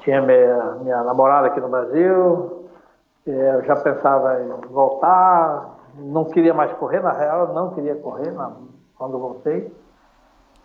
tinha 0.00 0.20
minha, 0.20 0.76
minha 0.82 1.02
namorada 1.04 1.46
aqui 1.46 1.60
no 1.60 1.68
Brasil, 1.68 2.68
é, 3.26 3.54
eu 3.56 3.62
já 3.64 3.76
pensava 3.76 4.42
em 4.42 4.48
voltar, 4.68 5.76
não 5.96 6.24
queria 6.24 6.52
mais 6.52 6.72
correr, 6.72 7.00
na 7.00 7.12
real, 7.12 7.54
não 7.54 7.70
queria 7.70 7.94
correr 7.94 8.32
quando 8.96 9.18
voltei. 9.18 9.72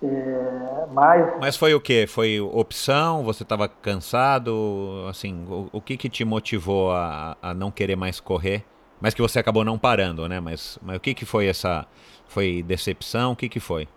É, 0.01 0.85
mas... 0.93 1.39
mas 1.39 1.57
foi 1.57 1.73
o 1.73 1.81
que? 1.81 2.07
Foi 2.07 2.39
opção? 2.39 3.23
Você 3.23 3.43
estava 3.43 3.67
cansado? 3.67 5.05
Assim, 5.09 5.45
o, 5.49 5.67
o, 5.73 5.81
que 5.81 5.97
que 5.97 6.09
te 6.09 6.23
motivou 6.23 6.91
a, 6.91 7.35
a 7.41 7.53
não 7.53 7.69
querer 7.69 7.97
mais 7.97 8.19
correr? 8.19 8.63
Mas 9.01 9.13
que 9.13 9.21
você 9.21 9.39
acabou 9.39 9.65
não 9.65 9.77
parando, 9.77 10.27
né? 10.27 10.39
Mas, 10.39 10.79
mas 10.81 10.97
o 10.97 10.99
que 10.99 11.13
que 11.13 11.25
foi 11.25 11.47
essa 11.47 11.85
foi 12.27 12.63
decepção? 12.63 13.33
O 13.33 13.35
que, 13.35 13.49
que 13.49 13.59
foi? 13.59 13.87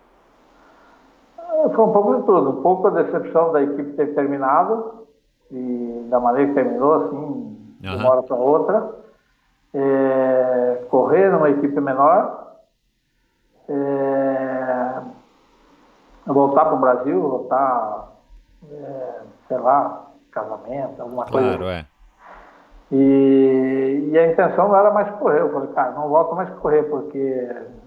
É, 1.37 1.69
foi 1.69 1.85
um 1.85 1.91
pouco 1.91 2.15
de 2.15 2.25
tudo. 2.25 2.49
Um 2.49 2.61
pouco 2.61 2.87
a 2.87 2.89
decepção 2.89 3.51
da 3.53 3.61
equipe 3.61 3.93
ter 3.93 4.13
terminado 4.13 5.07
e 5.51 6.05
da 6.09 6.19
maneira 6.19 6.49
que 6.49 6.55
terminou, 6.55 6.93
assim, 6.95 7.57
de 7.79 7.87
uma 7.87 8.09
hora 8.09 8.23
para 8.23 8.35
outra. 8.35 9.03
É, 9.73 10.85
correr 10.89 11.31
numa 11.31 11.49
equipe 11.49 11.79
menor. 11.79 12.42
É, 13.75 15.01
voltar 16.27 16.65
para 16.65 16.75
o 16.75 16.79
Brasil, 16.79 17.21
voltar, 17.21 18.09
é, 18.71 19.21
sei 19.47 19.57
lá, 19.57 20.07
casamento, 20.31 21.01
alguma 21.01 21.25
claro, 21.25 21.45
coisa. 21.45 21.57
Claro, 21.57 21.71
é. 21.71 21.85
E, 22.91 24.09
e, 24.11 24.17
a 24.19 24.31
intenção 24.31 24.67
não 24.67 24.77
era 24.77 24.91
mais 24.91 25.09
correr. 25.15 25.41
Eu 25.41 25.51
falei, 25.51 25.69
cara, 25.69 25.91
não 25.93 26.09
volto 26.09 26.35
mais 26.35 26.49
correr, 26.59 26.83
porque 26.83 27.17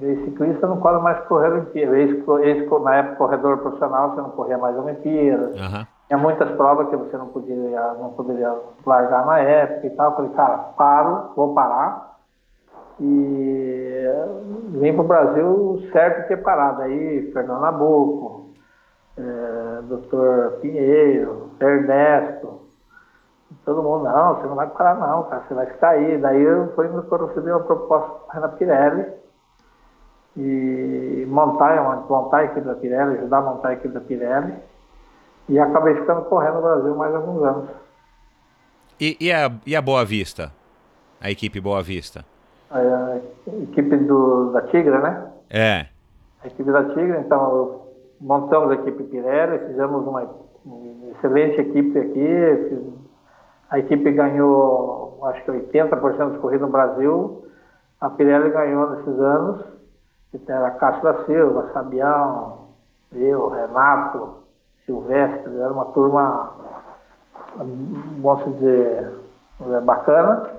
ex-ciclista 0.01 0.67
não 0.67 0.81
corre 0.81 0.99
mais 0.99 1.21
correr 1.27 1.53
Olimpíada. 1.53 1.97
Ex, 1.97 2.29
ex, 2.41 2.83
na 2.83 2.97
época, 2.97 3.17
corredor 3.17 3.59
profissional, 3.59 4.11
você 4.11 4.21
não 4.21 4.31
corria 4.31 4.59
mais 4.59 4.77
Olimpíadas. 4.77 5.51
Uhum. 5.51 5.87
Tinha 6.09 6.19
muitas 6.19 6.51
provas 6.57 6.89
que 6.89 6.97
você 6.97 7.17
não 7.17 7.29
poderia, 7.29 7.95
não 8.01 8.11
poderia 8.11 8.53
largar 8.85 9.27
na 9.27 9.39
época 9.39 9.87
e 9.87 9.91
tal. 9.91 10.11
Eu 10.11 10.17
falei, 10.17 10.31
cara, 10.33 10.57
paro, 10.77 11.31
vou 11.37 11.55
parar. 11.55 12.16
E 13.01 14.07
vim 14.79 14.93
para 14.95 15.03
o 15.03 15.09
Brasil 15.09 15.89
certo 15.93 16.29
ter 16.29 16.39
parado. 16.39 16.83
Aí, 16.83 17.31
Fernando 17.33 17.61
Nabuco, 17.61 18.51
é, 19.17 19.83
Dr. 19.83 20.61
Pinheiro, 20.61 21.51
Ernesto, 21.61 22.67
Todo 23.65 23.83
mundo, 23.83 24.05
não, 24.05 24.37
você 24.37 24.47
não 24.47 24.55
vai 24.55 24.69
parar 24.69 24.95
não, 24.95 25.25
cara, 25.25 25.45
você 25.47 25.55
vai 25.55 25.67
ficar 25.67 25.91
aí. 25.91 26.19
Daí 26.19 26.41
eu 26.41 26.73
fui 26.75 26.89
quando 26.89 27.27
recebi 27.27 27.51
uma 27.51 27.61
proposta 27.61 28.41
na 28.41 28.49
Pirelli 28.49 29.07
e 30.37 31.25
montar, 31.29 31.81
montar 32.09 32.39
a 32.39 32.45
equipe 32.45 32.61
da 32.61 32.75
Pirelli, 32.75 33.19
ajudar 33.19 33.39
a 33.39 33.43
montar 33.43 33.69
a 33.69 33.73
equipe 33.73 33.95
da 33.95 34.01
Pirelli. 34.01 34.55
E 35.49 35.59
acabei 35.59 35.95
ficando 35.95 36.23
correndo 36.23 36.57
no 36.57 36.63
Brasil 36.63 36.95
mais 36.97 37.15
alguns 37.15 37.43
anos. 37.43 37.71
E, 39.01 39.17
e, 39.21 39.33
a, 39.33 39.53
e 39.65 39.77
a 39.77 39.83
Boa 39.83 40.05
Vista? 40.05 40.53
A 41.21 41.31
equipe 41.31 41.61
Boa 41.61 41.83
Vista? 41.83 42.25
A, 42.71 43.19
equipe 43.63 43.97
do, 43.97 44.51
da 44.53 44.63
Tigra, 44.63 44.99
né? 45.01 45.31
É. 45.51 45.87
A 46.43 46.47
equipe 46.47 46.71
da 46.71 46.85
Tigra, 46.85 47.21
então 47.21 47.83
montamos 48.21 48.71
a 48.71 48.75
equipe 48.75 49.05
Pirelli, 49.05 49.59
fizemos 49.67 50.07
uma 50.07 50.29
excelente 51.13 51.61
equipe 51.61 51.99
aqui, 51.99 52.97
a 53.71 53.79
equipe 53.79 54.11
ganhou, 54.13 55.19
acho 55.25 55.45
que 55.45 55.51
80% 55.51 56.31
dos 56.31 56.41
corridas 56.41 56.67
no 56.67 56.73
Brasil. 56.73 57.45
A 58.01 58.11
Pirelli 58.11 58.51
ganhou 58.51 58.91
nesses 58.91 59.19
anos. 59.21 59.65
Era 60.47 60.71
Cássio 60.73 61.03
da 61.03 61.25
Silva, 61.25 61.71
Sabião, 61.73 62.67
eu, 63.13 63.49
Renato, 63.49 64.43
Silvestre. 64.85 65.57
Era 65.59 65.73
uma 65.73 65.87
turma, 65.87 66.53
posso 68.23 68.51
dizer, 68.51 69.13
é, 69.63 69.81
bacana. 69.81 70.56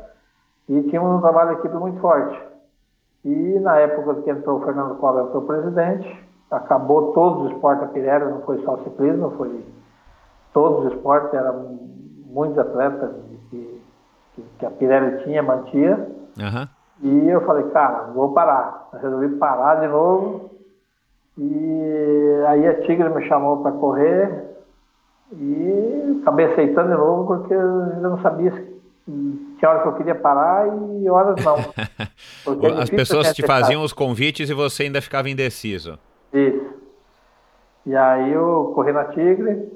E 0.70 0.82
tínhamos 0.84 1.18
um 1.18 1.22
trabalho 1.22 1.52
de 1.52 1.60
equipe 1.60 1.76
muito 1.76 2.00
forte. 2.00 2.40
E 3.24 3.60
na 3.60 3.78
época 3.78 4.22
que 4.22 4.30
entrou 4.30 4.60
o 4.60 4.66
Fernando 4.66 4.96
Collor, 4.96 5.28
entrou 5.28 5.44
presidente, 5.44 6.28
acabou 6.52 7.14
todos 7.14 7.46
os 7.46 7.52
esportes 7.54 7.88
da 7.88 7.94
Pirelli, 7.94 8.26
não 8.26 8.42
foi 8.42 8.62
só 8.64 8.78
ciclismo, 8.78 9.32
foi 9.32 9.66
todos 10.54 10.86
os 10.86 10.94
esportes, 10.94 11.34
era 11.34 11.54
muitos 12.26 12.58
atletas 12.58 13.12
que, 13.50 13.82
que 14.60 14.66
a 14.66 14.72
Pirelli 14.72 15.24
tinha, 15.24 15.42
mantia. 15.44 15.96
Uhum. 16.38 16.68
E 17.02 17.30
eu 17.30 17.42
falei, 17.42 17.64
cara, 17.70 18.12
vou 18.14 18.34
parar. 18.34 18.90
Eu 18.94 19.00
resolvi 19.00 19.30
parar 19.36 19.76
de 19.76 19.88
novo. 19.88 20.50
E 21.38 22.44
aí 22.48 22.68
a 22.68 22.82
Tigre 22.82 23.10
me 23.10 23.28
chamou 23.28 23.62
para 23.62 23.72
correr 23.74 24.56
e 25.32 26.20
acabei 26.22 26.52
aceitando 26.52 26.90
de 26.90 26.98
novo 26.98 27.28
porque 27.28 27.54
eu 27.54 27.84
ainda 27.84 28.10
não 28.10 28.22
sabia 28.22 28.52
se 28.52 28.62
tinha 29.58 29.70
horas 29.70 29.84
que 29.84 29.88
eu 29.88 29.94
queria 29.94 30.16
parar 30.16 30.68
e 30.68 31.10
horas 31.10 31.44
não. 31.44 31.58
É 32.48 32.82
As 32.82 32.90
pessoas 32.90 33.34
te 33.34 33.46
faziam 33.46 33.84
os 33.84 33.94
convites 33.94 34.50
e 34.50 34.54
você 34.54 34.84
ainda 34.84 35.02
ficava 35.02 35.30
indeciso. 35.30 35.98
Isso. 36.34 36.78
E 37.86 37.96
aí 37.96 38.34
eu 38.34 38.72
corri 38.76 38.92
na 38.92 39.06
Tigre, 39.06 39.72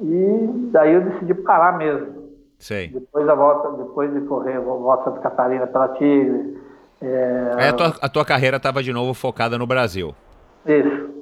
e 0.00 0.68
daí 0.72 0.94
eu 0.94 1.02
decidi 1.02 1.34
parar 1.34 1.78
mesmo. 1.78 2.24
Sei. 2.58 2.88
Depois 2.88 3.26
da 3.26 3.34
volta, 3.34 3.70
depois 3.76 4.12
de 4.12 4.20
correr, 4.22 4.58
volta 4.58 5.04
Santa 5.04 5.20
Catarina 5.20 5.66
pela 5.66 5.88
Tigre. 5.90 6.58
É... 7.00 7.52
Aí 7.56 7.68
a 7.68 7.72
tua, 7.72 7.94
a 8.00 8.08
tua 8.08 8.24
carreira 8.24 8.56
estava 8.56 8.82
de 8.82 8.92
novo 8.92 9.14
focada 9.14 9.56
no 9.58 9.66
Brasil. 9.66 10.14
Isso. 10.66 11.14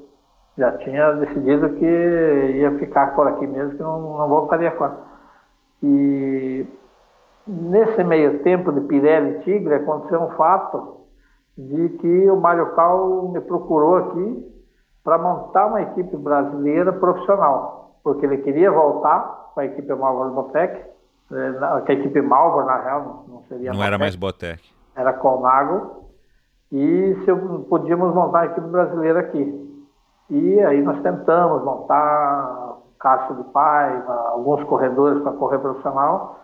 Já 0.57 0.73
tinha 0.79 1.13
decidido 1.13 1.71
que 1.71 1.85
ia 1.85 2.79
ficar 2.79 3.15
por 3.15 3.27
aqui 3.27 3.47
mesmo, 3.47 3.73
que 3.73 3.83
não, 3.83 4.19
não 4.19 4.29
voltaria 4.29 4.71
fora. 4.73 4.97
E 5.83 6.65
nesse 7.47 8.03
meio 8.05 8.43
tempo 8.43 8.73
de 8.73 8.81
Pirelli 8.83 9.37
e 9.37 9.41
Tigre 9.41 9.75
aconteceu 9.75 10.21
um 10.23 10.31
fato 10.31 11.03
de 11.57 11.89
que 11.89 12.31
o 12.31 12.37
Mário 12.37 12.75
Cal 12.75 13.29
me 13.29 13.41
procurou 13.41 13.97
aqui 13.97 14.53
para 15.05 15.19
montar 15.19 15.67
uma 15.67 15.83
equipe 15.83 16.17
brasileira 16.17 16.93
profissional 16.93 17.83
porque 18.03 18.27
ele 18.27 18.39
queria 18.39 18.71
voltar 18.71 19.51
com 19.55 19.61
a 19.61 19.65
equipe 19.65 19.95
Malvar 19.95 20.31
Botec, 20.31 20.75
eh, 21.33 21.81
que 21.87 21.93
a 21.93 21.95
equipe 21.95 22.21
Malvar, 22.21 22.67
na 22.67 22.77
real, 22.79 23.25
não 23.29 23.43
seria 23.43 23.71
Não 23.71 23.77
Botec, 23.77 23.87
era 23.87 23.99
mais 23.99 24.17
Botec. 24.17 24.63
Era 24.97 25.13
Colnago. 25.13 26.03
E 26.71 27.17
se 27.25 27.31
eu, 27.31 27.67
podíamos 27.69 28.15
montar 28.15 28.41
a 28.41 28.47
equipe 28.47 28.67
brasileira 28.67 29.21
aqui. 29.21 29.85
E 30.31 30.61
aí 30.61 30.83
nós 30.83 31.01
tentamos 31.03 31.63
montar 31.63 32.79
Cássio 32.99 33.37
de 33.37 33.45
Paiva, 33.45 34.13
alguns 34.31 34.63
corredores 34.65 35.23
para 35.23 35.33
correr 35.33 35.59
profissional. 35.59 36.39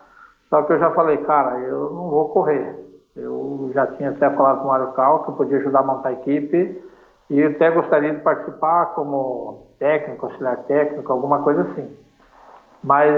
Só 0.49 0.63
que 0.63 0.73
eu 0.73 0.79
já 0.79 0.91
falei, 0.91 1.17
cara, 1.17 1.59
eu 1.59 1.91
não 1.91 2.09
vou 2.09 2.29
correr. 2.29 2.75
Eu 3.15 3.69
já 3.73 3.85
tinha 3.87 4.09
até 4.09 4.29
falado 4.29 4.59
com 4.59 4.65
o 4.65 4.67
Mário 4.67 4.91
Cal 4.93 5.23
que 5.23 5.29
eu 5.29 5.35
podia 5.35 5.57
ajudar 5.57 5.79
a 5.79 5.83
montar 5.83 6.09
a 6.09 6.13
equipe. 6.13 6.83
E 7.29 7.43
até 7.43 7.69
gostaria 7.69 8.13
de 8.13 8.21
participar 8.21 8.87
como 8.95 9.67
técnico, 9.77 10.25
auxiliar 10.25 10.57
técnico, 10.63 11.11
alguma 11.11 11.43
coisa 11.43 11.61
assim. 11.61 11.95
Mas 12.83 13.13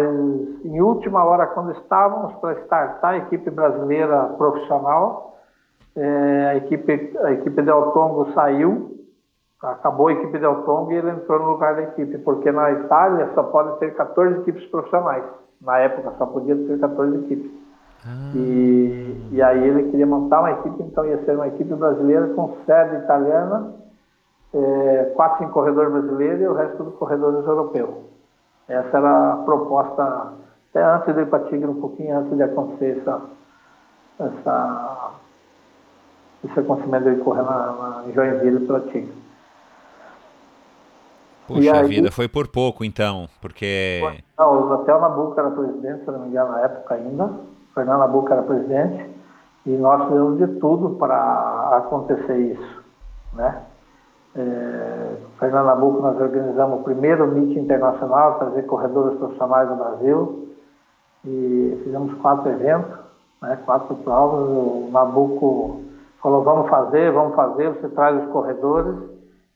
em 0.65 0.81
última 0.81 1.23
hora, 1.23 1.47
quando 1.47 1.71
estávamos 1.71 2.33
para 2.39 2.59
startar 2.63 3.13
a 3.13 3.17
equipe 3.17 3.49
brasileira 3.49 4.33
profissional, 4.37 5.37
é, 5.95 6.47
a 6.49 6.55
equipe 6.55 7.17
a 7.23 7.31
equipe 7.31 7.61
Del 7.61 7.91
Tongo 7.91 8.33
saiu, 8.33 8.97
acabou 9.61 10.07
a 10.07 10.13
equipe 10.13 10.37
Del 10.39 10.63
Tongo 10.63 10.91
e 10.91 10.95
ele 10.95 11.11
entrou 11.11 11.39
no 11.39 11.51
lugar 11.51 11.75
da 11.75 11.83
equipe, 11.83 12.17
porque 12.19 12.51
na 12.51 12.71
Itália 12.71 13.29
só 13.33 13.43
pode 13.43 13.77
ter 13.79 13.93
14 13.93 14.39
equipes 14.39 14.65
profissionais. 14.67 15.23
Na 15.61 15.77
época 15.77 16.13
só 16.17 16.25
podia 16.25 16.55
ter 16.55 16.79
14 16.79 17.17
equipes. 17.17 17.51
Ah. 18.05 18.31
E, 18.35 19.29
e 19.31 19.41
aí 19.41 19.67
ele 19.67 19.91
queria 19.91 20.07
montar 20.07 20.39
uma 20.39 20.51
equipe, 20.51 20.81
então 20.81 21.05
ia 21.05 21.23
ser 21.23 21.35
uma 21.35 21.47
equipe 21.47 21.73
brasileira 21.75 22.29
com 22.29 22.57
sede 22.65 22.95
italiana, 22.95 23.73
é, 24.53 25.11
quatro, 25.15 25.39
cinco 25.39 25.51
corredores 25.51 25.91
brasileiros 25.91 26.41
e 26.41 26.47
o 26.47 26.53
resto 26.53 26.83
dos 26.83 26.95
corredores 26.95 27.45
europeus. 27.45 27.95
Essa 28.67 28.97
era 28.97 29.33
a 29.33 29.37
proposta, 29.37 30.33
até 30.69 30.83
antes 30.83 31.13
de 31.13 31.21
ir 31.21 31.27
para 31.27 31.45
Tigre, 31.45 31.67
um 31.67 31.79
pouquinho 31.79 32.17
antes 32.17 32.35
de 32.35 32.43
acontecer 32.43 32.97
essa, 32.99 33.21
essa, 34.19 35.11
esse 36.43 36.59
acontecimento 36.59 37.13
de 37.13 37.21
correr 37.21 37.43
na, 37.43 37.71
na, 37.71 38.03
em 38.07 38.13
Joinville 38.13 38.65
pela 38.65 38.79
Tigre. 38.79 39.20
Puxa 41.55 41.77
aí, 41.77 41.87
vida, 41.87 42.11
foi 42.11 42.27
por 42.27 42.47
pouco 42.47 42.83
então, 42.83 43.27
porque... 43.41 44.01
Não, 44.37 44.63
o 44.63 44.83
Nabuco 44.85 45.39
era 45.39 45.51
presidente, 45.51 46.05
se 46.05 46.11
não 46.11 46.19
me 46.19 46.27
engano, 46.29 46.51
na 46.51 46.61
época 46.61 46.95
ainda. 46.95 47.29
Fernando 47.73 47.99
Nabuco 47.99 48.31
era 48.31 48.43
presidente. 48.43 49.09
E 49.65 49.69
nós 49.71 50.03
fizemos 50.07 50.37
de 50.37 50.47
tudo 50.59 50.91
para 50.91 51.77
acontecer 51.77 52.37
isso, 52.37 52.83
né? 53.33 53.61
É, 54.35 55.17
Fernando 55.39 55.65
Nabuco, 55.65 56.01
nós 56.01 56.19
organizamos 56.19 56.79
o 56.79 56.83
primeiro 56.83 57.25
MIT 57.25 57.59
internacional, 57.59 58.39
trazer 58.39 58.63
corredores 58.63 59.17
profissionais 59.19 59.69
do 59.69 59.75
Brasil. 59.75 60.47
E 61.25 61.79
fizemos 61.83 62.13
quatro 62.15 62.49
eventos, 62.49 62.97
né, 63.41 63.59
quatro 63.65 63.93
provas. 63.95 64.39
O 64.39 64.89
Nabuco 64.91 65.81
falou, 66.21 66.43
vamos 66.43 66.69
fazer, 66.69 67.11
vamos 67.11 67.35
fazer, 67.35 67.69
você 67.69 67.89
traz 67.89 68.23
os 68.23 68.31
corredores. 68.31 68.95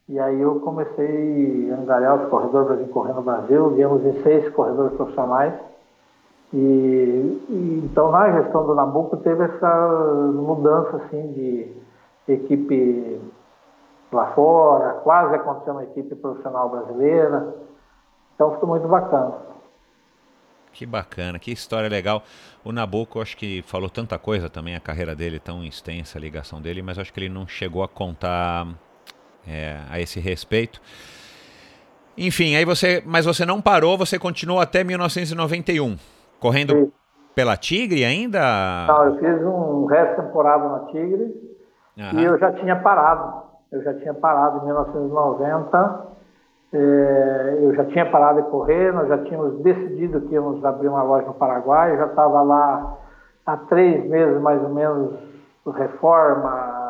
E 0.08 0.20
aí 0.20 0.40
eu 0.40 0.60
comecei 0.60 1.72
a 1.72 1.78
angariar 1.78 2.22
os 2.22 2.30
corredores 2.30 2.68
para 2.68 2.76
vir 2.76 2.90
correr 2.90 3.14
no 3.14 3.24
Brasil. 3.24 3.72
Viemos 3.72 4.06
em 4.06 4.22
seis 4.22 4.54
corredores 4.54 4.94
profissionais. 4.94 5.54
E, 6.54 6.58
e, 7.50 7.82
então 7.84 8.12
na 8.12 8.32
gestão 8.42 8.68
do 8.68 8.76
Nabuco 8.76 9.18
teve 9.18 9.44
essa 9.44 9.88
mudança 10.34 10.98
assim 10.98 11.32
de 11.34 11.76
equipe 12.28 13.20
lá 14.12 14.28
fora, 14.34 14.94
quase 15.04 15.36
aconteceu 15.36 15.74
uma 15.74 15.84
equipe 15.84 16.16
profissional 16.16 16.70
brasileira. 16.70 17.56
Então 18.36 18.52
ficou 18.54 18.70
muito 18.70 18.88
bacana. 18.88 19.34
Que 20.72 20.86
bacana, 20.86 21.40
que 21.40 21.52
história 21.52 21.90
legal. 21.90 22.22
O 22.64 22.72
Nabucco, 22.72 23.22
acho 23.22 23.36
que 23.38 23.62
falou 23.64 23.90
tanta 23.90 24.20
coisa 24.20 24.50
também, 24.50 24.76
a 24.76 24.80
carreira 24.80 25.16
dele 25.16 25.40
tão 25.40 25.64
extensa, 25.64 26.20
a 26.20 26.22
ligação 26.22 26.62
dele, 26.62 26.82
mas 26.82 27.00
acho 27.00 27.12
que 27.12 27.20
ele 27.20 27.30
não 27.30 27.48
chegou 27.48 27.82
a 27.82 27.88
contar 27.88 28.68
é, 29.48 29.78
a 29.90 30.00
esse 30.00 30.20
respeito. 30.20 30.82
Enfim, 32.18 32.56
aí 32.56 32.64
você, 32.64 33.04
mas 33.06 33.26
você 33.26 33.46
não 33.46 33.62
parou, 33.62 33.98
você 33.98 34.18
continuou 34.18 34.60
até 34.60 34.84
1991, 34.84 35.98
correndo 36.40 36.74
Sim. 36.74 36.92
pela 37.34 37.58
Tigre 37.58 38.06
ainda? 38.06 38.40
Não, 38.88 39.06
eu 39.06 39.20
fiz 39.20 39.46
um 39.46 39.86
resto 39.86 40.22
temporada 40.22 40.70
na 40.70 40.80
Tigre 40.92 41.34
Aham. 42.00 42.22
e 42.22 42.24
eu 42.24 42.40
já 42.40 42.52
tinha 42.54 42.76
parado. 42.78 43.44
Eu 43.72 43.84
já 43.84 43.94
tinha 43.96 44.14
parado 44.14 44.60
em 44.60 44.66
1990 44.66 46.16
é, 46.76 47.58
eu 47.62 47.74
já 47.74 47.86
tinha 47.86 48.06
parado 48.10 48.42
de 48.42 48.50
correr, 48.50 48.92
nós 48.92 49.08
já 49.08 49.18
tínhamos 49.20 49.62
decidido 49.62 50.20
que 50.22 50.34
íamos 50.34 50.64
abrir 50.66 50.90
uma 50.90 51.04
loja 51.04 51.28
no 51.28 51.34
Paraguai, 51.34 51.92
eu 51.92 51.98
já 51.98 52.08
estava 52.08 52.42
lá 52.42 52.98
há 53.46 53.56
três 53.56 54.06
meses 54.10 54.42
mais 54.42 54.62
ou 54.62 54.70
menos, 54.70 55.14
reforma, 55.66 56.85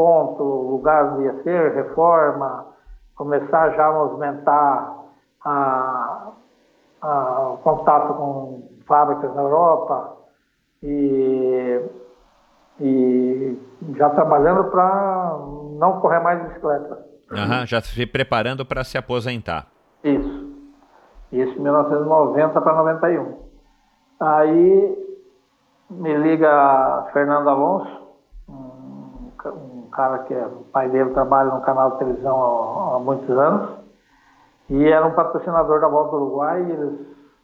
ponto, 0.00 0.42
lugar 0.42 1.12
onde 1.12 1.24
ia 1.24 1.42
ser, 1.42 1.74
reforma, 1.74 2.64
começar 3.14 3.68
já 3.76 3.86
a 3.86 3.92
movimentar 3.92 4.96
a, 5.44 6.28
a, 7.02 7.50
o 7.50 7.58
contato 7.58 8.14
com 8.14 8.62
fábricas 8.86 9.34
na 9.34 9.42
Europa 9.42 10.16
e, 10.82 11.84
e 12.80 13.60
já 13.94 14.08
trabalhando 14.08 14.70
para 14.70 15.38
não 15.78 16.00
correr 16.00 16.20
mais 16.20 16.42
bicicleta. 16.44 17.06
Uhum, 17.30 17.66
já 17.66 17.82
se 17.82 18.06
preparando 18.06 18.64
para 18.64 18.82
se 18.82 18.96
aposentar. 18.96 19.66
Isso. 20.02 20.50
Isso 21.30 21.58
em 21.58 21.60
1990 21.60 22.58
para 22.58 22.74
91. 22.74 23.38
Aí 24.18 24.98
me 25.90 26.16
liga 26.16 27.06
Fernando 27.12 27.50
Alonso, 27.50 28.00
um, 28.48 28.99
um 29.48 29.88
cara 29.90 30.20
que 30.20 30.34
é, 30.34 30.46
o 30.46 30.64
pai 30.72 30.88
dele 30.88 31.10
trabalha 31.10 31.54
no 31.54 31.62
canal 31.62 31.92
de 31.92 31.98
televisão 31.98 32.36
há, 32.36 32.96
há, 32.96 32.98
muitos 32.98 33.30
anos, 33.30 33.70
e 34.68 34.86
era 34.86 35.06
um 35.06 35.14
patrocinador 35.14 35.80
da 35.80 35.88
Volta 35.88 36.10
do 36.10 36.16
Uruguai, 36.24 36.62
e 36.62 36.70
eles 36.70 37.00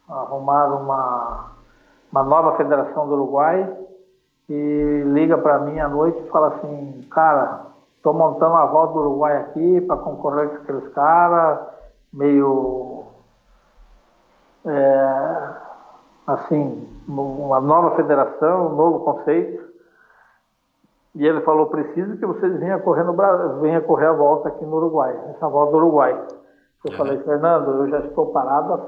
arrumaram 0.07 0.81
uma, 0.83 1.51
uma 2.11 2.23
nova 2.23 2.57
federação 2.57 3.07
do 3.07 3.13
Uruguai, 3.13 3.77
e 4.49 5.03
liga 5.07 5.37
para 5.37 5.59
mim 5.59 5.79
à 5.79 5.89
noite 5.89 6.19
e 6.21 6.29
fala 6.29 6.47
assim, 6.47 7.05
cara, 7.11 7.67
Estou 8.07 8.17
montando 8.17 8.55
a 8.55 8.65
volta 8.67 8.93
do 8.93 8.99
Uruguai 9.01 9.35
aqui 9.35 9.81
para 9.81 9.97
concorrer 9.97 10.47
com 10.47 10.55
aqueles 10.55 10.87
caras, 10.93 11.59
meio. 12.13 13.03
É, 14.65 15.49
assim, 16.25 16.87
uma 17.05 17.59
nova 17.59 17.97
federação, 17.97 18.67
um 18.67 18.75
novo 18.75 18.99
conceito. 19.01 19.66
E 21.17 21.27
ele 21.27 21.41
falou: 21.41 21.65
preciso 21.65 22.17
que 22.17 22.25
vocês 22.25 22.59
venham 22.59 22.79
correr, 22.79 23.03
no, 23.03 23.13
venham 23.59 23.81
correr 23.81 24.05
a 24.05 24.13
volta 24.13 24.49
aqui 24.49 24.65
no 24.65 24.77
Uruguai, 24.77 25.13
essa 25.31 25.49
volta 25.49 25.71
do 25.71 25.77
Uruguai. 25.77 26.13
Eu 26.85 26.91
uhum. 26.91 26.97
falei: 26.97 27.17
Fernando, 27.19 27.69
eu 27.71 27.89
já 27.89 27.99
estou 27.99 28.27
parado 28.27 28.73
há 28.73 28.79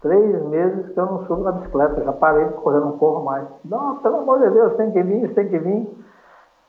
três 0.00 0.44
meses 0.46 0.92
que 0.92 1.00
eu 1.00 1.06
não 1.06 1.26
subo 1.26 1.42
na 1.42 1.52
bicicleta, 1.52 2.04
já 2.04 2.12
parei 2.12 2.44
de 2.44 2.52
correr, 2.54 2.80
não 2.80 2.98
corro 2.98 3.24
mais. 3.24 3.48
Não, 3.64 3.96
pelo 3.96 4.18
amor 4.18 4.38
de 4.38 4.50
Deus, 4.50 4.76
tem 4.76 4.92
que 4.92 5.02
vir, 5.02 5.34
tem 5.34 5.48
que 5.48 5.58
vir 5.58 5.88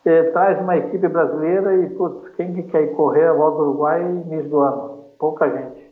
é, 0.05 0.23
traz 0.31 0.59
uma 0.61 0.77
equipe 0.77 1.07
brasileira 1.07 1.75
e, 1.75 1.89
putz, 1.91 2.29
quem 2.35 2.53
que 2.53 2.63
quer 2.63 2.95
correr 2.95 3.27
a 3.27 3.33
volta 3.33 3.57
do 3.57 3.63
Uruguai 3.63 4.01
mês 4.27 4.49
do 4.49 4.59
ano? 4.59 5.05
Pouca 5.19 5.49
gente. 5.49 5.89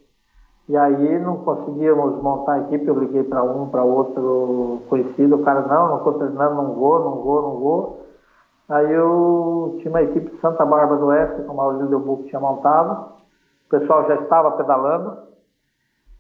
E 0.70 0.76
aí 0.76 1.20
não 1.20 1.38
conseguíamos 1.38 2.22
montar 2.22 2.54
a 2.54 2.60
equipe, 2.60 2.88
eu 2.88 3.00
liguei 3.00 3.24
para 3.24 3.44
um, 3.44 3.70
para 3.70 3.84
outro 3.84 4.82
conhecido, 4.90 5.36
o 5.36 5.44
cara, 5.44 5.62
não, 5.62 5.90
não 5.90 5.98
estou 5.98 6.14
treinando, 6.14 6.56
não 6.56 6.74
vou, 6.74 7.00
não 7.00 7.16
vou, 7.22 7.42
não 7.42 7.60
vou. 7.60 7.97
Aí 8.70 8.92
eu 8.92 9.78
tinha 9.80 9.90
uma 9.90 10.02
equipe 10.02 10.30
de 10.30 10.42
Santa 10.42 10.66
Bárbara 10.66 11.00
do 11.00 11.08
Oeste, 11.08 11.42
que 11.42 11.50
o 11.50 11.54
Maurício 11.54 11.88
Delbuco 11.88 12.24
tinha 12.24 12.40
montado, 12.40 13.14
o 13.66 13.70
pessoal 13.70 14.06
já 14.08 14.16
estava 14.16 14.52
pedalando, 14.52 15.18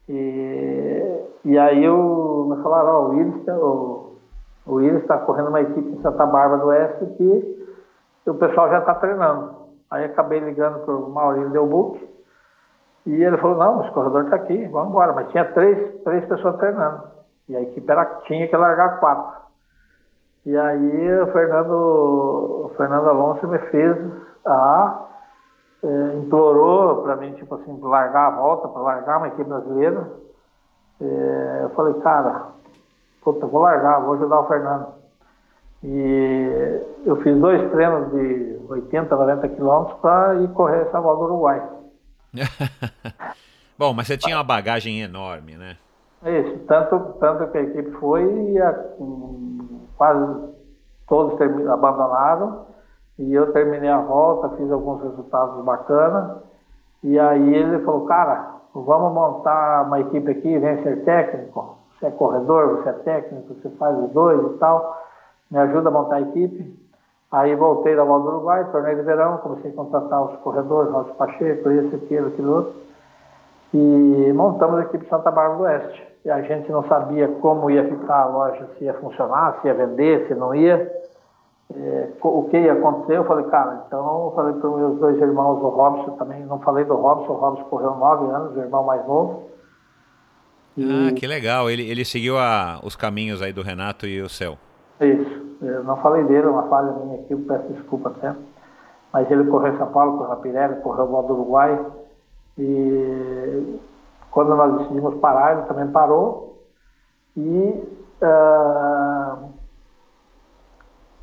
e, 0.07 1.23
e 1.43 1.57
aí 1.57 1.83
eu, 1.83 2.47
me 2.49 2.63
falaram, 2.63 2.89
ó, 2.89 3.01
oh, 3.01 3.05
o 3.05 3.09
Willis, 3.09 3.45
tá, 3.45 3.53
o, 3.57 4.15
o 4.65 4.73
Willis 4.75 5.01
está 5.01 5.17
correndo 5.19 5.49
uma 5.49 5.61
equipe 5.61 5.89
em 5.89 6.01
Santa 6.01 6.25
Bárbara 6.25 6.61
do 6.61 6.67
Oeste 6.67 7.05
que 7.17 8.29
o 8.29 8.35
pessoal 8.35 8.69
já 8.69 8.79
está 8.79 8.95
treinando. 8.95 9.55
Aí 9.89 10.05
acabei 10.05 10.39
ligando 10.39 10.79
para 10.85 10.93
o 10.93 11.09
Maurício 11.09 11.49
Delbuc 11.51 12.07
e 13.05 13.23
ele 13.23 13.37
falou, 13.37 13.57
não, 13.57 13.81
esse 13.83 13.91
corredor 13.91 14.25
está 14.25 14.35
aqui, 14.35 14.65
vamos 14.67 14.89
embora. 14.89 15.13
Mas 15.13 15.29
tinha 15.29 15.45
três, 15.53 16.01
três 16.03 16.25
pessoas 16.25 16.57
treinando. 16.57 17.03
E 17.47 17.55
a 17.55 17.61
equipe 17.61 17.89
era, 17.89 18.03
tinha 18.25 18.47
que 18.47 18.57
largar 18.57 18.99
quatro. 18.99 19.46
E 20.47 20.57
aí 20.57 21.21
o 21.21 21.27
Fernando, 21.33 21.73
o 21.73 22.71
Fernando 22.77 23.09
Alonso 23.09 23.45
me 23.49 23.59
fez 23.69 23.97
a. 24.45 25.03
É, 25.83 26.15
implorou 26.15 27.03
para 27.03 27.17
mim, 27.17 27.33
tipo 27.33 27.53
assim, 27.53 27.77
largar 27.81 28.27
a 28.27 28.35
volta, 28.37 28.69
para 28.69 28.81
largar 28.81 29.17
uma 29.17 29.27
equipe 29.27 29.43
brasileira. 29.43 30.09
É, 31.01 31.59
eu 31.63 31.69
falei, 31.71 31.93
cara, 31.95 32.47
puta, 33.21 33.45
vou 33.45 33.61
largar, 33.61 33.99
vou 33.99 34.13
ajudar 34.13 34.39
o 34.39 34.47
Fernando. 34.47 34.87
E 35.83 36.81
eu 37.05 37.17
fiz 37.17 37.37
dois 37.37 37.69
treinos 37.71 38.09
de 38.11 38.57
80, 38.69 39.15
90 39.15 39.49
quilômetros 39.49 39.99
para 39.99 40.35
ir 40.35 40.47
correr 40.53 40.83
essa 40.83 41.01
volta 41.01 41.19
do 41.19 41.25
Uruguai. 41.25 41.61
Bom, 43.77 43.93
mas 43.93 44.07
você 44.07 44.17
tinha 44.17 44.37
uma 44.37 44.43
bagagem 44.45 45.01
enorme, 45.01 45.57
né? 45.57 45.75
Isso, 46.27 46.59
tanto, 46.67 46.99
tanto 47.19 47.47
que 47.51 47.57
a 47.57 47.61
equipe 47.61 47.91
foi 47.91 48.23
e 48.23 48.61
a, 48.61 48.85
quase 49.97 50.53
todos 51.07 51.39
abandonaram. 51.69 52.65
E 53.19 53.33
eu 53.33 53.51
terminei 53.51 53.89
a 53.89 53.99
volta, 53.99 54.55
fiz 54.57 54.71
alguns 54.71 55.01
resultados 55.01 55.63
bacanas. 55.63 56.43
E 57.03 57.17
aí 57.19 57.55
ele 57.55 57.79
falou, 57.79 58.05
cara, 58.05 58.55
vamos 58.73 59.13
montar 59.13 59.85
uma 59.85 59.99
equipe 59.99 60.31
aqui, 60.31 60.57
vem 60.59 60.83
ser 60.83 61.03
técnico. 61.03 61.77
Você 61.99 62.07
é 62.07 62.11
corredor, 62.11 62.77
você 62.77 62.89
é 62.89 62.93
técnico, 62.93 63.55
você 63.55 63.69
faz 63.71 63.97
os 63.97 64.11
dois 64.11 64.39
e 64.39 64.57
tal 64.57 65.07
me 65.49 65.57
ajuda 65.59 65.89
a 65.89 65.91
montar 65.91 66.15
a 66.17 66.21
equipe. 66.21 66.87
Aí 67.31 67.55
voltei 67.55 67.95
da 67.95 68.03
Volta 68.03 68.29
do 68.29 68.37
Uruguai, 68.37 68.71
torneio 68.71 68.97
de 68.97 69.03
verão, 69.03 69.37
comecei 69.39 69.71
a 69.71 69.73
contratar 69.73 70.23
os 70.23 70.39
corredores, 70.39 70.91
Rosa 70.91 71.13
Pacheco, 71.13 71.69
esse, 71.71 71.95
aquilo, 71.95 72.27
aquilo 72.27 72.55
outro. 72.55 72.73
E 73.73 74.31
montamos 74.33 74.79
a 74.79 74.83
equipe 74.83 75.07
Santa 75.09 75.29
Bárbara 75.29 75.57
do 75.57 75.63
Oeste. 75.63 76.06
E 76.27 76.29
a 76.29 76.41
gente 76.41 76.69
não 76.69 76.85
sabia 76.89 77.25
como 77.39 77.71
ia 77.71 77.87
ficar 77.87 78.23
a 78.23 78.25
loja, 78.25 78.67
se 78.77 78.83
ia 78.83 78.93
funcionar, 78.95 79.61
se 79.61 79.67
ia 79.67 79.73
vender, 79.73 80.27
se 80.27 80.35
não 80.35 80.53
ia. 80.53 80.91
É, 81.73 82.09
o 82.21 82.49
que 82.49 82.57
ia 82.57 82.73
acontecer, 82.73 83.15
eu 83.15 83.23
falei, 83.23 83.45
cara, 83.45 83.85
então 83.87 84.25
eu 84.25 84.33
falei 84.35 84.53
para 84.55 84.69
os 84.69 84.77
meus 84.77 84.99
dois 84.99 85.17
irmãos, 85.21 85.63
o 85.63 85.69
Robson 85.69 86.17
também, 86.17 86.45
não 86.45 86.59
falei 86.59 86.83
do 86.83 86.95
Robson, 86.95 87.31
o 87.31 87.37
Robson 87.37 87.63
correu 87.69 87.95
nove 87.95 88.29
anos, 88.29 88.57
o 88.57 88.59
irmão 88.59 88.83
mais 88.83 89.07
novo. 89.07 89.43
E... 90.75 90.83
Ah, 90.83 91.13
que 91.13 91.25
legal, 91.25 91.69
ele, 91.69 91.89
ele 91.89 92.03
seguiu 92.03 92.37
a, 92.37 92.81
os 92.83 92.93
caminhos 92.93 93.41
aí 93.41 93.53
do 93.53 93.61
Renato 93.61 94.05
e 94.05 94.21
o 94.21 94.27
seu. 94.27 94.57
Isso. 94.99 95.47
Eu 95.61 95.85
não 95.85 95.95
falei 95.95 96.25
dele, 96.25 96.45
é 96.45 96.49
uma 96.49 96.67
falha 96.67 96.91
minha 96.91 97.21
aqui, 97.21 97.31
eu 97.31 97.39
peço 97.47 97.71
desculpa 97.71 98.09
até. 98.09 98.35
Mas 99.13 99.31
ele 99.31 99.45
correu 99.45 99.73
em 99.73 99.77
São 99.77 99.87
Paulo, 99.93 100.17
correu 100.17 100.29
na 100.29 100.35
Pirelli, 100.35 100.81
correu 100.81 101.05
o 101.05 101.09
modo 101.09 101.33
Uruguai. 101.33 101.85
E 102.57 103.79
quando 104.37 104.55
nós 104.55 104.77
decidimos 104.77 105.15
parar, 105.15 105.53
ele 105.53 105.63
também 105.63 105.87
parou. 105.87 106.59
E 107.35 107.83
uh, 108.21 109.49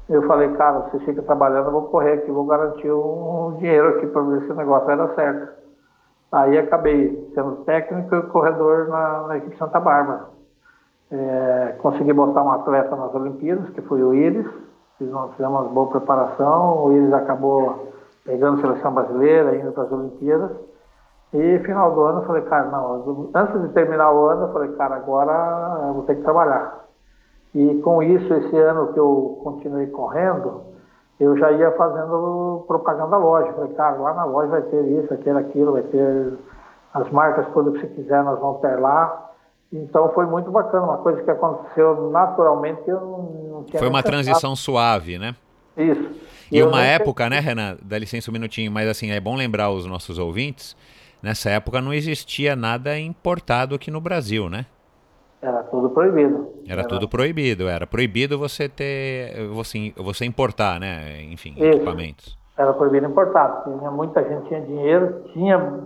eu 0.09 0.27
falei, 0.27 0.53
cara, 0.55 0.81
você 0.81 0.99
fica 0.99 1.23
trabalhando, 1.23 1.67
eu 1.69 1.71
vou 1.71 1.83
correr 1.83 2.15
aqui, 2.15 2.33
vou 2.33 2.45
garantir 2.45 2.91
um 2.91 3.55
dinheiro 3.59 3.91
aqui 3.91 4.09
para 4.09 4.21
ver 4.21 4.43
se 4.43 4.51
o 4.51 4.57
negócio 4.57 4.87
vai 4.87 4.97
dar 4.97 5.15
certo. 5.15 5.49
Aí 6.33 6.59
acabei 6.59 7.31
sendo 7.37 7.65
técnico 7.65 8.17
e 8.17 8.23
corredor 8.23 8.89
na, 8.89 9.29
na 9.29 9.37
equipe 9.37 9.57
Santa 9.59 9.79
Bárbara. 9.79 10.25
É, 11.13 11.77
consegui 11.79 12.13
botar 12.13 12.43
um 12.43 12.51
atleta 12.51 12.97
nas 12.97 13.15
Olimpíadas, 13.15 13.71
que 13.71 13.83
foi 13.83 14.03
o 14.03 14.13
Iris. 14.13 14.51
Fizemos 14.99 15.39
uma 15.39 15.63
boa 15.63 15.87
preparação. 15.87 16.85
O 16.85 16.93
Iris 16.93 17.13
acabou 17.13 17.93
pegando 18.25 18.59
a 18.59 18.61
seleção 18.61 18.93
brasileira, 18.93 19.55
indo 19.55 19.71
para 19.71 19.85
as 19.85 19.93
Olimpíadas. 19.93 20.74
E 21.35 21.59
final 21.65 21.93
do 21.93 22.01
ano 22.03 22.21
eu 22.21 22.27
falei, 22.27 22.43
cara, 22.43 22.71
não, 22.71 23.31
antes 23.35 23.61
de 23.61 23.69
terminar 23.71 24.13
o 24.13 24.27
ano, 24.27 24.43
eu 24.43 24.53
falei, 24.53 24.71
cara, 24.77 24.95
agora 24.95 25.83
eu 25.89 25.95
vou 25.95 26.05
ter 26.05 26.15
que 26.15 26.23
trabalhar. 26.23 26.85
E 27.53 27.75
com 27.83 28.01
isso, 28.01 28.33
esse 28.33 28.57
ano 28.57 28.93
que 28.93 29.01
eu 29.01 29.41
continuei 29.43 29.89
correndo, 29.89 30.63
eu 31.19 31.37
já 31.37 31.51
ia 31.51 31.73
fazendo 31.73 32.65
propaganda 32.69 33.11
da 33.11 33.17
loja. 33.17 33.53
Falei, 33.53 33.73
cara, 33.75 33.97
lá 33.97 34.15
na 34.15 34.25
loja 34.25 34.49
vai 34.49 34.63
ter 34.63 34.85
isso, 34.85 35.13
aquilo, 35.13 35.39
aquilo, 35.39 35.73
vai 35.73 35.83
ter 35.83 36.35
as 36.93 37.11
marcas 37.11 37.53
todas 37.53 37.75
que 37.75 37.81
você 37.81 37.87
quiser, 37.89 38.23
nós 38.23 38.39
vamos 38.39 38.61
ter 38.61 38.79
lá. 38.79 39.33
Então 39.73 40.13
foi 40.13 40.27
muito 40.27 40.53
bacana, 40.53 40.85
uma 40.85 40.99
coisa 40.99 41.21
que 41.21 41.31
aconteceu 41.31 42.11
naturalmente 42.13 42.83
eu 42.87 43.01
não 43.51 43.65
tinha 43.65 43.81
Foi 43.81 43.89
uma 43.89 44.05
transição 44.05 44.55
suave, 44.55 45.19
né? 45.19 45.35
Isso. 45.77 46.11
E, 46.53 46.59
e 46.59 46.63
uma 46.63 46.85
época, 46.85 47.29
né, 47.29 47.41
Renan? 47.41 47.77
Dá 47.83 47.99
licença 47.99 48.31
um 48.31 48.33
minutinho, 48.33 48.71
mas 48.71 48.89
assim, 48.89 49.11
é 49.11 49.19
bom 49.19 49.35
lembrar 49.35 49.71
os 49.71 49.85
nossos 49.85 50.17
ouvintes 50.17 50.77
nessa 51.25 51.51
época 51.51 51.81
não 51.81 51.93
existia 51.93 52.55
nada 52.55 52.99
importado 52.99 53.75
aqui 53.75 53.91
no 53.91 54.01
Brasil, 54.01 54.51
né? 54.51 54.67
Era 55.41 55.63
tudo 55.65 55.91
proibido. 55.91 56.53
Era, 56.67 56.81
era, 56.81 56.89
tudo 56.89 57.09
proibido, 57.09 57.69
era 57.69 57.87
proibido 57.87 58.39
você 58.39 58.69
ter, 58.69 59.47
você, 59.49 59.93
você 59.97 60.25
importar, 60.25 60.79
né? 60.79 61.23
Enfim, 61.23 61.55
Isso. 61.57 61.65
equipamentos. 61.65 62.39
Era 62.57 62.73
proibido 62.73 63.07
importar. 63.07 63.65
Tinha, 63.65 63.91
muita 63.91 64.23
gente 64.23 64.49
tinha 64.49 64.61
dinheiro, 64.61 65.25
tinha 65.33 65.83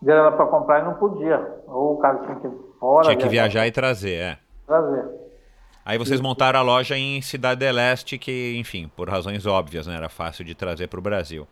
grana 0.00 0.32
para 0.32 0.46
comprar 0.46 0.80
e 0.80 0.84
não 0.84 0.94
podia. 0.94 1.40
Ou 1.66 1.94
o 1.94 1.96
cara 1.98 2.18
tinha 2.18 2.36
que 2.36 2.46
ir 2.46 2.52
fora. 2.78 3.04
Tinha 3.04 3.16
que 3.16 3.28
viajar, 3.28 3.52
viajar 3.52 3.66
e 3.66 3.72
trazer, 3.72 4.14
é. 4.14 4.38
Trazer. 4.66 5.04
Aí 5.84 5.98
vocês 5.98 6.20
montaram 6.20 6.60
a 6.60 6.62
loja 6.62 6.96
em 6.96 7.20
Cidade 7.20 7.70
Leste, 7.70 8.16
que, 8.16 8.56
enfim, 8.56 8.90
por 8.94 9.10
razões 9.10 9.46
óbvias, 9.46 9.86
né? 9.86 9.96
Era 9.96 10.08
fácil 10.08 10.44
de 10.44 10.54
trazer 10.54 10.86
para 10.86 10.98
o 10.98 11.02
Brasil. 11.02 11.46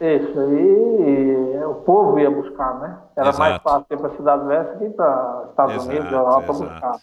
Isso, 0.00 0.40
e 0.54 1.62
o 1.62 1.74
povo 1.74 2.18
ia 2.18 2.30
buscar, 2.30 2.74
né? 2.80 2.98
Era 3.14 3.28
exato. 3.28 3.38
mais 3.38 3.62
fácil 3.62 3.86
ir 3.90 3.98
para 3.98 4.06
a 4.06 4.16
Cidade 4.16 4.44
Leste 4.46 4.78
que 4.78 4.90
para 4.90 5.44
Estados 5.50 5.74
exato, 5.74 5.90
Unidos, 5.90 6.12
Europa 6.12 6.52
exato. 6.52 6.70
buscar. 6.70 6.96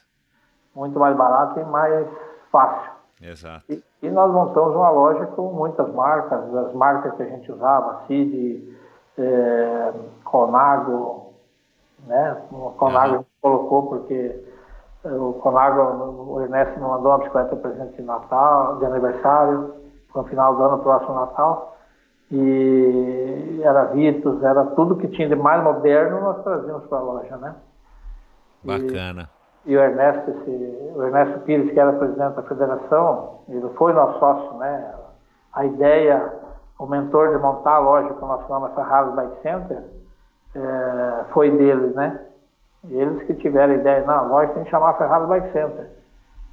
Muito 0.75 0.99
mais 0.99 1.15
barato 1.15 1.59
e 1.59 1.63
mais 1.65 2.07
fácil. 2.51 2.91
Exato. 3.21 3.63
E, 3.69 3.83
e, 4.01 4.09
nós 4.09 4.31
montamos 4.31 4.75
uma 4.75 4.89
loja 4.89 5.27
com 5.27 5.53
muitas 5.53 5.93
marcas, 5.93 6.55
as 6.55 6.73
marcas 6.73 7.13
que 7.15 7.23
a 7.23 7.25
gente 7.27 7.51
usava, 7.51 8.01
CID, 8.07 8.75
é, 9.19 9.93
Conago, 10.23 11.33
né? 12.07 12.41
O 12.51 12.71
Conago 12.71 13.07
uhum. 13.07 13.13
a 13.13 13.17
gente 13.17 13.27
colocou 13.39 13.87
porque 13.89 14.43
o 15.03 15.33
Conago, 15.33 16.33
o 16.33 16.41
Ernesto 16.41 16.79
me 16.79 16.87
mandou 16.87 17.11
uma 17.11 17.19
bicicleta 17.19 17.55
presente 17.57 17.95
de 17.95 18.01
Natal, 18.01 18.77
de 18.77 18.85
aniversário, 18.85 19.75
no 20.15 20.23
final 20.23 20.55
do 20.55 20.63
ano, 20.63 20.79
próximo 20.79 21.13
Natal 21.13 21.76
e 22.31 23.61
era 23.63 23.85
Vitos, 23.85 24.43
era 24.43 24.65
tudo 24.65 24.97
que 24.97 25.07
tinha 25.07 25.29
de 25.29 25.35
mais 25.35 25.63
moderno, 25.63 26.21
nós 26.21 26.43
trazíamos 26.43 26.85
para 26.85 26.97
a 26.97 27.01
loja, 27.01 27.37
né? 27.37 27.55
Bacana. 28.63 29.29
E, 29.65 29.71
e, 29.71 29.77
o 29.77 29.79
Ernesto, 29.79 30.31
esse, 30.31 30.91
o 30.95 31.03
Ernesto 31.03 31.39
Pires, 31.41 31.71
que 31.71 31.79
era 31.79 31.93
presidente 31.93 32.35
da 32.35 32.43
federação, 32.43 33.39
ele 33.47 33.69
foi 33.75 33.93
nosso 33.93 34.19
sócio, 34.19 34.57
né? 34.57 34.93
A 35.53 35.65
ideia, 35.65 36.33
o 36.77 36.85
mentor 36.85 37.29
de 37.29 37.41
montar 37.41 37.75
a 37.75 37.79
loja 37.79 38.13
que 38.13 38.21
nós 38.21 38.45
chamamos 38.45 38.75
Ferrari 38.75 39.11
Bike 39.15 39.41
Center, 39.41 39.83
é, 40.55 41.23
foi 41.31 41.49
deles, 41.51 41.95
né? 41.95 42.19
Eles 42.89 43.23
que 43.23 43.33
tiveram 43.35 43.73
a 43.73 43.77
ideia, 43.77 44.05
não, 44.05 44.13
a 44.13 44.21
loja 44.21 44.53
tem 44.53 44.63
que 44.63 44.69
chamar 44.69 44.97
Ferrari 44.97 45.27
Bike 45.27 45.51
Center. 45.53 45.89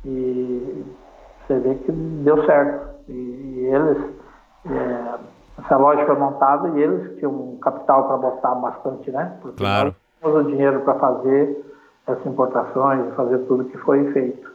E 0.04 0.84
você 1.46 1.58
vê 1.58 1.74
que 1.74 1.92
deu 1.92 2.44
certo. 2.46 2.94
E, 3.08 3.12
e 3.12 3.66
eles 3.66 4.14
é, 4.66 5.33
essa 5.58 5.76
loja 5.76 6.04
foi 6.04 6.16
montada 6.16 6.68
e 6.70 6.82
eles 6.82 7.16
tinham 7.18 7.32
um 7.32 7.58
capital 7.58 8.08
para 8.08 8.16
botar 8.16 8.54
bastante, 8.56 9.10
né? 9.10 9.36
Porque 9.40 9.56
claro. 9.56 9.94
nós 9.94 9.96
tínhamos 10.20 10.46
o 10.46 10.50
dinheiro 10.50 10.80
para 10.80 10.94
fazer 10.98 11.64
essas 12.06 12.26
importações, 12.26 13.14
fazer 13.14 13.38
tudo 13.46 13.64
que 13.64 13.78
foi 13.78 14.12
feito. 14.12 14.52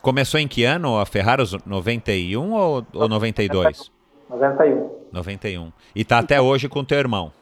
Começou 0.00 0.40
em 0.40 0.48
que 0.48 0.64
ano 0.64 0.98
a 0.98 1.04
Ferraros? 1.04 1.56
91 1.66 2.52
ou, 2.52 2.82
ou 2.94 3.08
92? 3.08 3.92
91. 4.30 4.90
91. 5.12 5.72
E 5.94 6.00
está 6.00 6.18
até 6.18 6.40
hoje 6.40 6.68
com 6.68 6.80
o 6.80 6.84
teu 6.84 6.98
irmão? 6.98 7.32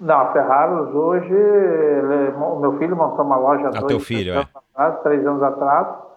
Não, 0.00 0.18
a 0.18 0.32
Ferraros 0.32 0.94
hoje, 0.94 1.32
ele, 1.32 2.30
o 2.36 2.58
meu 2.58 2.78
filho 2.78 2.96
montou 2.96 3.24
uma 3.24 3.36
loja 3.36 3.66
há 3.66 3.68
ah, 3.68 3.80
dois, 3.80 3.86
teu 3.86 4.00
filho, 4.00 4.32
três, 4.32 4.36
é. 4.36 4.40
anos 4.40 4.50
atrás, 4.54 5.02
três 5.02 5.26
anos 5.26 5.42
atrás 5.42 6.09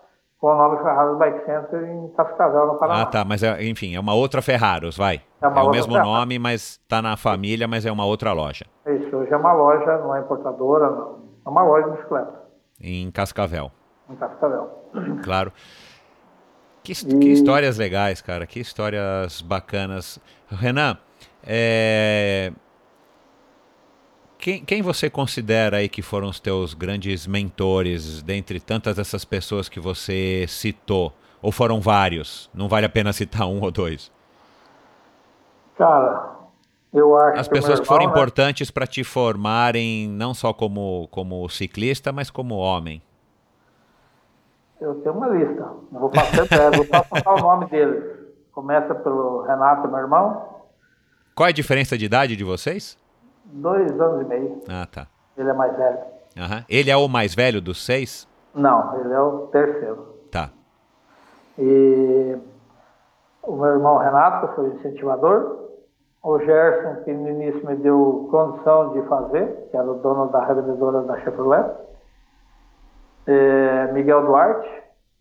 com 0.44 0.50
o 0.50 0.58
nome 0.58 0.78
Ferraros 0.84 1.18
Bike 1.18 1.46
Center 1.46 1.90
em 1.90 2.10
Cascavel, 2.18 2.68
no 2.68 2.76
Paraná. 2.76 3.04
Ah, 3.04 3.06
tá, 3.06 3.24
mas 3.24 3.42
é, 3.42 3.64
enfim, 3.64 3.96
é 3.96 4.00
uma 4.02 4.14
outra 4.14 4.42
Ferraros, 4.42 4.98
vai. 4.98 5.22
É, 5.42 5.46
é 5.46 5.48
o 5.48 5.70
mesmo 5.70 5.94
Ferraros. 5.94 6.14
nome, 6.14 6.38
mas 6.38 6.82
está 6.84 7.02
na 7.02 7.16
família, 7.16 7.66
mas 7.66 7.86
é 7.86 7.92
uma 7.94 8.06
outra 8.06 8.34
loja. 8.34 8.66
Isso, 8.86 9.16
hoje 9.16 9.32
é 9.32 9.38
uma 9.38 9.54
loja, 9.54 10.00
não 10.00 10.14
é 10.14 10.20
importadora, 10.20 10.90
não. 10.90 11.20
é 11.46 11.50
uma 11.50 11.64
loja 11.64 11.86
de 11.86 11.96
bicicleta. 11.96 12.34
Em 12.82 13.10
Cascavel. 13.10 13.72
Em 14.10 14.18
Cascavel. 14.18 14.70
Claro. 15.24 15.54
Que, 16.84 16.92
e... 16.92 17.20
que 17.20 17.30
histórias 17.30 17.78
legais, 17.78 18.22
cara, 18.22 18.46
que 18.46 18.60
histórias 18.60 19.42
bacanas. 19.42 20.20
Renan, 20.52 20.98
é, 21.42 22.52
quem, 24.44 24.62
quem, 24.62 24.82
você 24.82 25.10
considera 25.10 25.78
aí 25.78 25.88
que 25.88 26.02
foram 26.02 26.28
os 26.28 26.38
teus 26.38 26.74
grandes 26.74 27.26
mentores, 27.26 28.22
dentre 28.22 28.60
tantas 28.60 29.00
essas 29.00 29.24
pessoas 29.24 29.70
que 29.70 29.80
você 29.80 30.44
citou? 30.50 31.14
Ou 31.42 31.50
foram 31.50 31.80
vários? 31.80 32.50
Não 32.54 32.68
vale 32.68 32.86
a 32.86 32.90
pena 32.90 33.14
citar 33.14 33.48
um 33.48 33.62
ou 33.62 33.72
dois? 33.72 34.12
Cara, 35.78 36.32
eu 36.94 37.18
acho 37.18 37.40
As 37.40 37.48
pessoas 37.48 37.80
que, 37.80 37.86
foram 37.86 38.04
né? 38.04 38.12
importantes 38.12 38.70
para 38.70 38.86
te 38.86 39.02
formarem, 39.02 40.10
não 40.10 40.34
só 40.34 40.52
como, 40.52 41.08
como 41.10 41.48
ciclista, 41.48 42.12
mas 42.12 42.30
como 42.30 42.56
homem. 42.56 43.02
Eu 44.82 44.96
tenho 44.96 45.16
uma 45.16 45.30
lista. 45.30 45.72
Não 45.90 46.02
vou 46.02 46.10
passar, 46.10 46.70
vou 46.76 46.86
passar 46.86 47.34
o 47.34 47.40
nome 47.40 47.68
deles. 47.68 48.04
Começa 48.52 48.94
pelo 48.94 49.44
Renato, 49.44 49.88
meu 49.88 50.00
irmão. 50.00 50.50
Qual 51.34 51.48
é 51.48 51.50
a 51.52 51.54
diferença 51.54 51.98
de 51.98 52.04
idade 52.04 52.36
de 52.36 52.44
vocês? 52.44 53.02
Dois 53.46 54.00
anos 54.00 54.22
e 54.22 54.26
meio. 54.26 54.62
Ah, 54.70 54.88
tá. 54.92 55.08
Ele 55.38 55.50
é 55.50 55.54
mais 55.54 55.76
velho. 55.76 55.98
Uhum. 56.36 56.64
Ele 56.70 56.92
é 56.92 56.98
o 56.98 57.08
mais 57.08 57.36
velho 57.36 57.62
dos 57.62 57.86
seis? 57.86 58.28
Não, 58.54 59.00
ele 59.00 59.14
é 59.14 59.20
o 59.20 59.48
terceiro. 59.48 60.16
Tá. 60.32 60.50
E 61.58 62.38
o 63.44 63.56
meu 63.56 63.74
irmão 63.74 63.98
Renato 63.98 64.54
foi 64.56 64.70
o 64.70 64.74
incentivador. 64.74 65.64
O 66.24 66.40
Gerson, 66.40 67.04
que 67.04 67.14
no 67.14 67.30
início 67.30 67.66
me 67.66 67.76
deu 67.76 68.28
condição 68.32 68.94
de 68.94 69.02
fazer, 69.08 69.68
que 69.70 69.76
era 69.76 69.92
o 69.92 69.96
dono 69.96 70.32
da 70.32 70.46
revendedora 70.46 71.02
da 71.02 71.20
Chevrolet. 71.20 71.70
É, 73.28 73.92
Miguel 73.92 74.26
Duarte, 74.26 74.70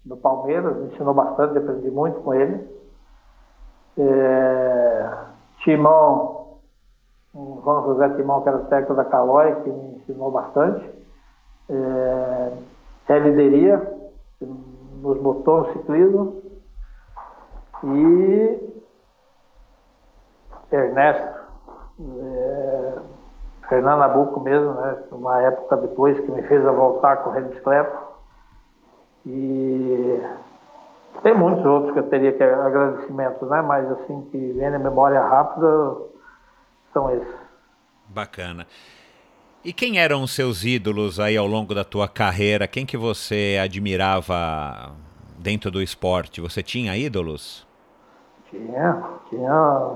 do 0.05 0.17
Palmeiras, 0.17 0.77
me 0.77 0.87
ensinou 0.87 1.13
bastante, 1.13 1.59
aprendi 1.59 1.91
muito 1.91 2.21
com 2.21 2.33
ele. 2.35 2.69
É, 3.99 5.11
Timão 5.65 6.42
o 7.35 7.61
João 7.63 7.85
José 7.85 8.09
Timão, 8.11 8.43
que 8.43 8.49
era 8.49 8.59
técnico 8.61 8.95
da 8.95 9.05
Calói, 9.05 9.55
que 9.63 9.71
me 9.71 9.97
ensinou 9.97 10.31
bastante. 10.31 10.91
É, 11.69 12.53
Lideria, 13.19 13.79
que 14.39 14.47
nos 14.47 15.19
botou 15.19 15.61
no 15.61 15.73
ciclismo. 15.73 16.43
E 17.85 18.73
Ernesto, 20.71 21.39
é, 22.01 22.99
Fernando 23.69 24.01
Nabuco 24.01 24.41
mesmo, 24.41 24.73
né? 24.73 25.03
Uma 25.11 25.43
época 25.43 25.77
depois 25.77 26.19
que 26.21 26.31
me 26.31 26.43
fez 26.43 26.65
a 26.67 26.73
voltar 26.73 27.13
a 27.13 27.17
correr 27.17 27.43
de 27.43 27.49
bicicleta. 27.49 27.99
E 29.27 30.23
tem 31.23 31.35
muitos 31.35 31.65
outros 31.65 31.93
que 31.93 31.99
eu 31.99 32.09
teria 32.09 32.33
que 32.33 32.43
agradecimentos, 32.43 33.49
né? 33.49 33.63
Mas 33.63 33.91
assim, 33.91 34.23
que 34.31 34.53
vem 34.53 34.71
na 34.71 34.79
memória 34.79 35.21
rápida, 35.21 35.97
são 36.93 37.11
esses. 37.11 37.35
Bacana. 38.09 38.67
E 39.65 39.73
quem 39.73 39.99
eram 39.99 40.23
os 40.23 40.35
seus 40.35 40.65
ídolos 40.65 41.21
aí 41.21 41.37
ao 41.37 41.47
longo 41.47 41.75
da 41.75 41.85
tua 41.85 42.09
carreira? 42.09 42.67
Quem 42.67 42.85
que 42.85 42.97
você 42.97 43.59
admirava 43.63 44.93
dentro 45.39 45.71
do 45.71 45.81
esporte? 45.81 46.41
Você 46.41 46.63
tinha 46.63 46.97
ídolos? 46.97 47.67
Tinha, 48.51 49.03
tinha 49.29 49.91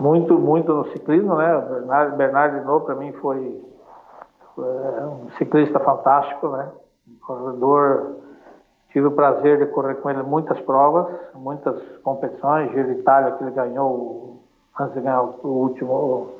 muito, 0.00 0.38
muito 0.38 0.74
no 0.74 0.92
ciclismo, 0.92 1.36
né? 1.36 1.58
Bernard, 1.60 2.16
Bernard 2.16 2.56
Hinault 2.58 2.84
para 2.84 2.96
mim 2.96 3.12
foi, 3.12 3.62
foi 4.54 4.64
um 4.64 5.30
ciclista 5.38 5.78
fantástico, 5.78 6.48
né? 6.48 6.70
Um 7.08 7.16
corredor 7.24 8.24
Tive 8.94 9.08
o 9.08 9.10
prazer 9.10 9.58
de 9.58 9.66
correr 9.66 9.96
com 9.96 10.08
ele 10.08 10.22
muitas 10.22 10.60
provas, 10.60 11.12
muitas 11.34 11.82
competições. 12.04 12.70
Giro 12.70 12.94
de 12.94 13.00
Itália, 13.00 13.32
que 13.32 13.42
ele 13.42 13.50
ganhou 13.50 14.43
antes 14.78 14.94
de 14.94 15.00
ganhar 15.00 15.22
o 15.22 15.48
último, 15.48 16.34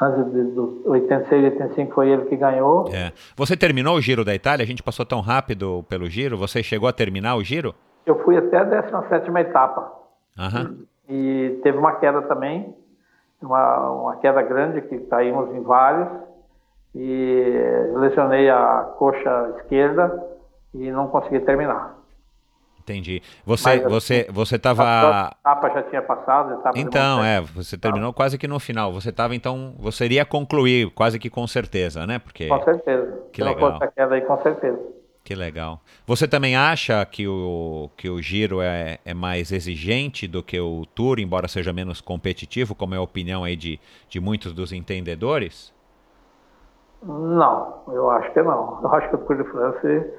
antes 0.00 0.32
de, 0.32 0.42
do 0.52 0.82
86 0.86 1.42
e 1.42 1.44
85 1.46 1.94
foi 1.94 2.10
ele 2.10 2.24
que 2.26 2.36
ganhou. 2.36 2.88
É. 2.92 3.12
Você 3.36 3.56
terminou 3.56 3.96
o 3.96 4.00
Giro 4.00 4.24
da 4.24 4.34
Itália? 4.34 4.64
A 4.64 4.66
gente 4.66 4.82
passou 4.82 5.04
tão 5.04 5.20
rápido 5.20 5.84
pelo 5.88 6.08
Giro. 6.08 6.36
Você 6.38 6.62
chegou 6.62 6.88
a 6.88 6.92
terminar 6.92 7.36
o 7.36 7.44
Giro? 7.44 7.74
Eu 8.06 8.22
fui 8.22 8.36
até 8.36 8.58
a 8.58 8.64
17 8.64 9.30
etapa. 9.38 9.92
Uhum. 10.38 10.84
E 11.08 11.60
teve 11.62 11.76
uma 11.76 11.96
queda 11.96 12.22
também, 12.22 12.74
uma, 13.42 13.90
uma 13.90 14.16
queda 14.16 14.42
grande, 14.42 14.80
que 14.82 14.98
caímos 15.00 15.54
em 15.54 15.62
vários. 15.62 16.08
E 16.94 17.44
lesionei 17.94 18.50
a 18.50 18.94
coxa 18.98 19.54
esquerda 19.58 20.26
e 20.74 20.90
não 20.90 21.06
consegui 21.06 21.40
terminar. 21.40 21.99
Entendi. 22.90 23.22
Você 23.44 23.68
Mas, 23.68 23.82
você 23.84 24.26
você 24.30 24.56
estava 24.56 24.82
a 24.84 25.36
etapa 25.40 25.70
já 25.70 25.82
tinha 25.84 26.02
passado, 26.02 26.54
etapa 26.54 26.78
Então, 26.78 27.24
é, 27.24 27.40
você 27.40 27.78
terminou 27.78 28.12
quase 28.12 28.36
que 28.36 28.48
no 28.48 28.58
final. 28.58 28.92
Você 28.92 29.10
estava 29.10 29.34
então, 29.34 29.74
você 29.78 30.04
iria 30.04 30.24
concluir 30.24 30.90
quase 30.90 31.18
que 31.18 31.30
com 31.30 31.46
certeza, 31.46 32.06
né? 32.06 32.18
Porque 32.18 32.48
Com 32.48 32.62
certeza. 32.62 33.22
Que 33.32 33.42
Se 33.42 33.48
legal. 33.48 33.72
não 33.72 33.78
queda 33.78 34.14
aí, 34.14 34.20
com 34.22 34.42
certeza. 34.42 34.78
Que 35.22 35.34
legal. 35.34 35.80
Você 36.06 36.26
também 36.26 36.56
acha 36.56 37.04
que 37.04 37.28
o, 37.28 37.90
que 37.96 38.08
o 38.08 38.20
giro 38.20 38.60
é, 38.60 38.98
é 39.04 39.14
mais 39.14 39.52
exigente 39.52 40.26
do 40.26 40.42
que 40.42 40.58
o 40.58 40.84
Tour, 40.94 41.20
embora 41.20 41.46
seja 41.46 41.72
menos 41.72 42.00
competitivo, 42.00 42.74
como 42.74 42.94
é 42.94 42.98
a 42.98 43.02
opinião 43.02 43.44
aí 43.44 43.54
de, 43.54 43.78
de 44.08 44.18
muitos 44.18 44.52
dos 44.52 44.72
entendedores? 44.72 45.72
Não, 47.02 47.82
eu 47.88 48.10
acho 48.10 48.32
que 48.32 48.42
não. 48.42 48.80
Eu 48.82 48.92
acho 48.94 49.08
que 49.10 49.14
o 49.14 49.18
Tour 49.18 49.36
de 49.36 49.44
France 49.50 50.10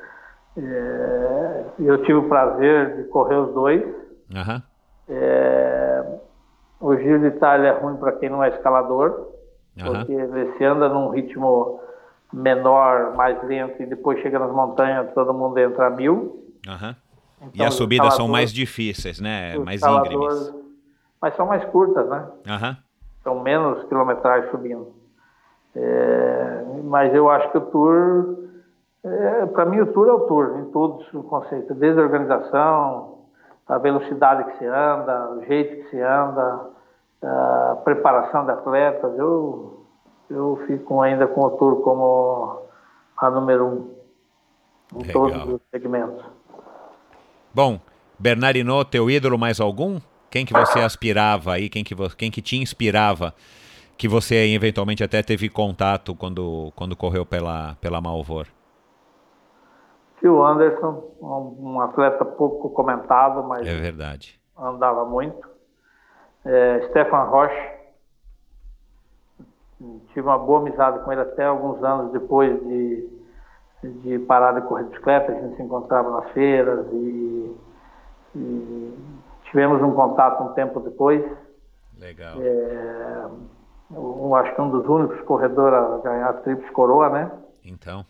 é, 0.58 1.66
eu 1.80 1.98
tive 2.04 2.16
o 2.16 2.30
prazer 2.30 2.98
de 2.98 3.04
correr 3.06 3.36
os 3.36 3.54
dois. 3.54 3.84
Uhum. 3.84 4.62
É, 5.10 6.20
o 6.80 6.96
Giro 6.96 7.20
de 7.20 7.28
Itália 7.28 7.70
é 7.70 7.80
ruim 7.80 7.98
para 7.98 8.14
quem 8.14 8.30
não 8.30 8.44
é 8.44 8.50
escalador, 8.50 9.28
uhum. 9.78 9.94
porque 9.94 10.26
você 10.26 10.66
anda 10.66 10.90
num 10.90 11.10
ritmo 11.10 11.80
menor, 12.34 13.16
mais 13.16 13.42
lento, 13.44 13.82
e 13.82 13.86
depois 13.86 14.20
chega 14.22 14.40
nas 14.40 14.52
montanhas, 14.52 15.14
todo 15.14 15.34
mundo 15.34 15.58
entra 15.58 15.88
a 15.88 15.90
mil. 15.90 16.46
Uhum. 16.68 16.96
Então, 17.42 17.52
e 17.54 17.64
as 17.64 17.74
subidas 17.74 18.16
são 18.16 18.28
mais 18.28 18.54
difíceis, 18.54 19.20
né? 19.20 19.58
Mais 19.58 19.82
íngremes. 19.82 20.54
Mas 21.22 21.36
são 21.36 21.46
mais 21.46 21.64
curtas, 21.66 22.08
né? 22.08 22.28
Uhum. 22.48 22.76
São 23.24 23.40
menos 23.42 23.84
quilometragem 23.86 24.50
subindo. 24.50 24.94
É, 25.76 26.64
mas 26.84 27.14
eu 27.14 27.30
acho 27.30 27.52
que 27.52 27.58
o 27.58 27.62
Tour 27.62 28.41
é, 29.04 29.46
Para 29.48 29.66
mim, 29.66 29.80
o 29.80 29.92
tour 29.92 30.08
é 30.08 30.12
o 30.12 30.20
tour, 30.22 30.60
em 30.60 30.72
todos 30.72 31.12
os 31.14 31.26
conceitos, 31.26 31.76
desde 31.78 32.00
a 32.00 32.04
organização, 32.04 33.20
a 33.68 33.78
velocidade 33.78 34.44
que 34.52 34.58
se 34.58 34.66
anda, 34.66 35.30
o 35.32 35.46
jeito 35.46 35.84
que 35.84 35.90
se 35.90 36.02
anda, 36.02 36.70
a 37.24 37.78
preparação 37.84 38.46
de 38.46 38.52
atletas. 38.52 39.18
Eu, 39.18 39.86
eu 40.30 40.64
fico 40.68 41.02
ainda 41.02 41.28
com 41.28 41.42
o 41.42 41.52
tour 41.52 41.82
como 41.82 42.62
a 43.18 43.30
número 43.30 43.66
um 43.66 44.02
em 44.94 45.08
Legal. 45.08 45.14
todos 45.14 45.54
os 45.54 45.62
segmentos. 45.72 46.24
Bom, 47.54 47.80
Bernardino, 48.20 48.84
teu 48.86 49.10
ídolo 49.10 49.38
mais 49.38 49.60
algum? 49.60 50.00
Quem 50.30 50.46
que 50.46 50.54
você 50.54 50.80
aspirava 50.80 51.54
aí? 51.54 51.70
Quem 51.70 51.84
que, 51.84 51.96
quem 52.16 52.32
que 52.32 52.42
te 52.42 52.58
inspirava? 52.58 53.34
Que 53.98 54.08
você 54.08 54.36
eventualmente 54.54 55.04
até 55.04 55.22
teve 55.22 55.50
contato 55.50 56.16
quando, 56.16 56.72
quando 56.76 56.96
correu 56.96 57.26
pela, 57.26 57.76
pela 57.82 58.00
Malvor? 58.02 58.48
Phil 60.22 60.46
Anderson, 60.46 61.04
um, 61.20 61.74
um, 61.74 61.82
atleta 61.82 62.24
pouco 62.24 62.70
comentado, 62.70 63.44
mas 63.44 63.68
é 63.68 63.74
verdade. 63.74 64.40
andava 64.56 65.04
muito. 65.04 65.50
É, 66.46 66.88
Stefan 66.90 67.24
Roche, 67.24 67.72
tive 70.14 70.28
uma 70.28 70.38
boa 70.38 70.60
amizade 70.60 71.04
com 71.04 71.12
ele 71.12 71.22
até 71.22 71.46
alguns 71.46 71.84
anos 71.84 72.12
depois 72.12 72.56
de, 72.68 73.10
de 73.84 74.20
parar 74.20 74.54
de 74.54 74.68
correr 74.68 74.84
de 74.84 74.90
bicicleta, 74.92 75.32
a 75.32 75.36
gente 75.36 75.56
se 75.56 75.64
encontrava 75.64 76.12
nas 76.12 76.32
feiras 76.32 76.86
e, 76.94 77.58
e 78.36 78.94
tivemos 79.46 79.82
um 79.82 79.92
contato 79.92 80.44
um 80.44 80.54
tempo 80.54 80.80
depois. 80.82 81.26
Legal. 82.00 82.40
É, 82.40 83.26
eu 83.92 84.36
acho 84.36 84.54
que 84.54 84.62
um 84.62 84.70
dos 84.70 84.88
únicos 84.88 85.20
corredores 85.22 85.78
a 85.78 85.98
ganhar 85.98 86.30
a 86.30 86.34
Trips 86.34 86.70
Coroa, 86.70 87.10
né? 87.10 87.32
Então. 87.66 88.06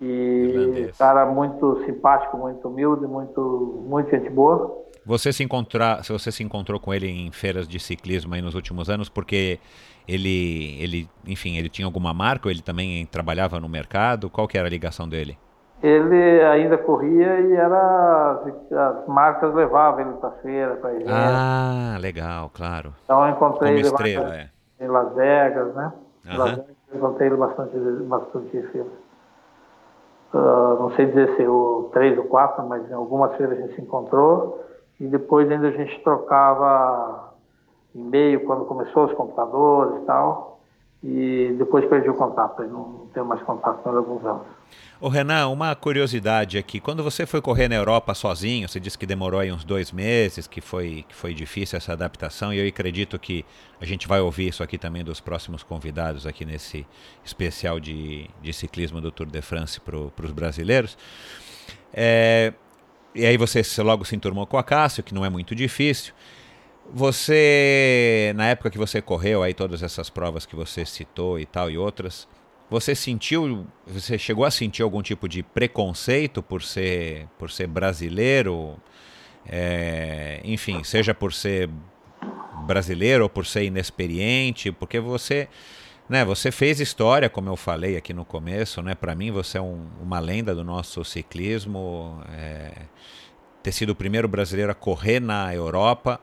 E 0.00 0.06
Irlandês. 0.06 0.96
cara 0.98 1.26
muito 1.26 1.84
simpático, 1.84 2.36
muito 2.36 2.68
humilde, 2.68 3.06
muito, 3.06 3.84
muito 3.88 4.10
gente 4.10 4.28
boa. 4.30 4.84
Você 5.06 5.32
se 5.32 5.44
encontrar, 5.44 6.02
se 6.02 6.12
você 6.12 6.32
se 6.32 6.42
encontrou 6.42 6.80
com 6.80 6.92
ele 6.92 7.08
em 7.08 7.30
feiras 7.30 7.68
de 7.68 7.78
ciclismo 7.78 8.34
aí 8.34 8.40
nos 8.40 8.54
últimos 8.54 8.88
anos, 8.88 9.08
porque 9.08 9.60
ele, 10.08 10.82
ele, 10.82 11.08
enfim, 11.26 11.56
ele 11.56 11.68
tinha 11.68 11.86
alguma 11.86 12.14
marca 12.14 12.48
ou 12.48 12.50
ele 12.50 12.62
também 12.62 13.04
trabalhava 13.06 13.60
no 13.60 13.68
mercado? 13.68 14.30
Qual 14.30 14.48
que 14.48 14.56
era 14.56 14.66
a 14.66 14.70
ligação 14.70 15.08
dele? 15.08 15.38
Ele 15.82 16.42
ainda 16.42 16.78
corria 16.78 17.40
e 17.40 17.52
era 17.52 18.42
as 18.70 19.06
marcas 19.06 19.54
levavam 19.54 20.00
ele 20.00 20.12
para 20.14 20.30
feira, 20.42 20.76
para 20.76 20.94
evento. 20.94 21.10
Ah, 21.10 21.98
legal, 22.00 22.50
claro. 22.54 22.94
Então 23.04 23.26
eu 23.26 23.34
encontrei 23.34 23.68
Como 23.68 23.80
ele 23.80 23.88
estrela, 23.88 24.34
é. 24.34 24.48
em 24.80 24.88
Las 24.88 25.14
Vegas, 25.14 25.74
né? 25.74 25.92
Uhum. 26.24 26.36
Las 26.38 26.50
Vegas, 26.52 26.76
eu 26.90 26.96
encontrei 26.96 27.28
ele 27.28 27.36
bastante, 27.36 27.76
bastante 27.76 28.62
feira. 28.72 28.88
Uh, 30.34 30.80
não 30.80 30.90
sei 30.96 31.06
dizer 31.06 31.36
se 31.36 31.46
o 31.46 31.90
três 31.92 32.18
ou 32.18 32.24
quatro, 32.24 32.66
mas 32.66 32.90
em 32.90 32.92
algumas 32.92 33.36
feiras 33.36 33.56
a 33.56 33.62
gente 33.62 33.76
se 33.76 33.80
encontrou 33.80 34.64
e 34.98 35.06
depois 35.06 35.48
ainda 35.48 35.68
a 35.68 35.70
gente 35.70 36.02
trocava 36.02 37.32
e-mail 37.94 38.44
quando 38.44 38.64
começou 38.64 39.04
os 39.04 39.12
computadores 39.12 40.02
e 40.02 40.06
tal 40.06 40.58
e 41.04 41.54
depois 41.58 41.84
perdi 41.84 42.08
o 42.08 42.14
contato, 42.14 42.62
não 42.64 43.06
tenho 43.12 43.26
mais 43.26 43.42
contato 43.42 43.82
com 43.82 43.90
alguns 43.90 44.24
anos. 44.24 44.46
Ô 45.00 45.08
Renan, 45.08 45.48
uma 45.48 45.74
curiosidade 45.74 46.56
aqui. 46.56 46.80
Quando 46.80 47.02
você 47.02 47.26
foi 47.26 47.42
correr 47.42 47.68
na 47.68 47.74
Europa 47.74 48.14
sozinho, 48.14 48.68
você 48.68 48.80
disse 48.80 48.96
que 48.96 49.04
demorou 49.04 49.40
aí 49.40 49.52
uns 49.52 49.64
dois 49.64 49.92
meses, 49.92 50.46
que 50.46 50.60
foi, 50.60 51.04
que 51.08 51.14
foi 51.14 51.34
difícil 51.34 51.76
essa 51.76 51.92
adaptação, 51.92 52.54
e 52.54 52.58
eu 52.58 52.66
acredito 52.66 53.18
que 53.18 53.44
a 53.80 53.84
gente 53.84 54.08
vai 54.08 54.20
ouvir 54.20 54.48
isso 54.48 54.62
aqui 54.62 54.78
também 54.78 55.04
dos 55.04 55.20
próximos 55.20 55.62
convidados 55.62 56.26
aqui 56.26 56.44
nesse 56.44 56.86
especial 57.24 57.78
de, 57.78 58.30
de 58.40 58.52
ciclismo 58.52 59.00
do 59.00 59.10
Tour 59.10 59.26
de 59.26 59.42
France 59.42 59.80
para 59.80 59.98
os 59.98 60.32
brasileiros. 60.32 60.96
É, 61.92 62.54
e 63.14 63.26
aí 63.26 63.36
você 63.36 63.62
logo 63.82 64.04
se 64.04 64.16
enturmou 64.16 64.46
com 64.46 64.56
a 64.56 64.62
Cássio, 64.62 65.02
que 65.02 65.12
não 65.12 65.24
é 65.24 65.28
muito 65.28 65.54
difícil. 65.54 66.14
Você, 66.92 68.32
na 68.36 68.46
época 68.46 68.70
que 68.70 68.78
você 68.78 69.02
correu 69.02 69.42
aí 69.42 69.54
todas 69.54 69.82
essas 69.82 70.10
provas 70.10 70.46
que 70.46 70.54
você 70.56 70.84
citou 70.84 71.38
e 71.38 71.46
tal 71.46 71.70
e 71.70 71.78
outras, 71.78 72.28
você 72.70 72.94
sentiu, 72.94 73.66
você 73.86 74.18
chegou 74.18 74.44
a 74.44 74.50
sentir 74.50 74.82
algum 74.82 75.02
tipo 75.02 75.28
de 75.28 75.42
preconceito 75.42 76.42
por 76.42 76.62
ser, 76.62 77.28
por 77.38 77.50
ser 77.50 77.66
brasileiro? 77.66 78.76
É, 79.46 80.40
enfim, 80.44 80.82
seja 80.82 81.14
por 81.14 81.32
ser 81.32 81.68
brasileiro 82.66 83.24
ou 83.24 83.30
por 83.30 83.44
ser 83.44 83.64
inexperiente, 83.64 84.72
porque 84.72 84.98
você, 84.98 85.48
né, 86.08 86.24
você 86.24 86.50
fez 86.50 86.80
história, 86.80 87.28
como 87.28 87.50
eu 87.50 87.56
falei 87.56 87.96
aqui 87.96 88.14
no 88.14 88.24
começo, 88.24 88.80
né? 88.80 88.94
Para 88.94 89.14
mim 89.14 89.30
você 89.30 89.58
é 89.58 89.60
um, 89.60 89.86
uma 90.00 90.18
lenda 90.18 90.54
do 90.54 90.64
nosso 90.64 91.04
ciclismo, 91.04 92.22
é, 92.32 92.72
ter 93.62 93.72
sido 93.72 93.90
o 93.90 93.94
primeiro 93.94 94.26
brasileiro 94.26 94.72
a 94.72 94.74
correr 94.74 95.20
na 95.20 95.54
Europa. 95.54 96.20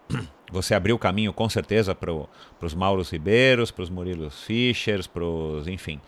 Você 0.51 0.75
abriu 0.75 0.95
o 0.95 0.99
caminho 0.99 1.31
com 1.31 1.47
certeza 1.47 1.95
para 1.95 2.11
os 2.61 2.75
Mauros 2.75 3.09
Ribeiros, 3.09 3.71
para 3.71 3.83
os 3.83 3.89
Murilos 3.89 4.43
Fischers, 4.43 5.07
para 5.07 5.23
os, 5.23 5.67
enfim, 5.67 6.01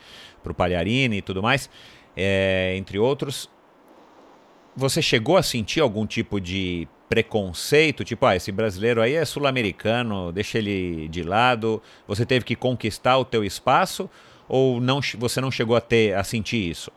para 0.44 0.52
o 0.52 0.56
Palharini 0.56 1.18
e 1.18 1.22
tudo 1.22 1.42
mais, 1.42 1.70
é, 2.16 2.76
entre 2.76 3.00
outros. 3.00 3.50
Você 4.76 5.02
chegou 5.02 5.38
a 5.38 5.44
sentir 5.44 5.80
algum 5.80 6.06
tipo 6.06 6.42
de 6.42 6.88
preconceito, 7.08 8.04
tipo, 8.04 8.26
ah, 8.26 8.36
esse 8.36 8.52
brasileiro 8.52 9.02
aí 9.02 9.14
é 9.14 9.24
sul-americano, 9.24 10.32
deixa 10.32 10.58
ele 10.58 11.08
de 11.08 11.24
lado. 11.24 11.82
Você 12.08 12.26
teve 12.26 12.44
que 12.44 12.56
conquistar 12.56 13.18
o 13.18 13.24
teu 13.24 13.44
espaço 13.44 14.10
ou 14.50 14.82
não, 14.82 15.00
você 15.18 15.40
não 15.40 15.52
chegou 15.52 15.76
a 15.76 15.82
ter 15.82 16.16
a 16.16 16.24
sentir 16.24 16.70
isso? 16.70 16.92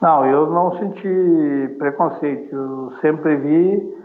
Não, 0.00 0.24
eu 0.24 0.50
não 0.50 0.78
senti 0.78 1.74
preconceito. 1.76 2.54
Eu 2.54 2.92
sempre 3.00 3.36
vi 3.36 3.97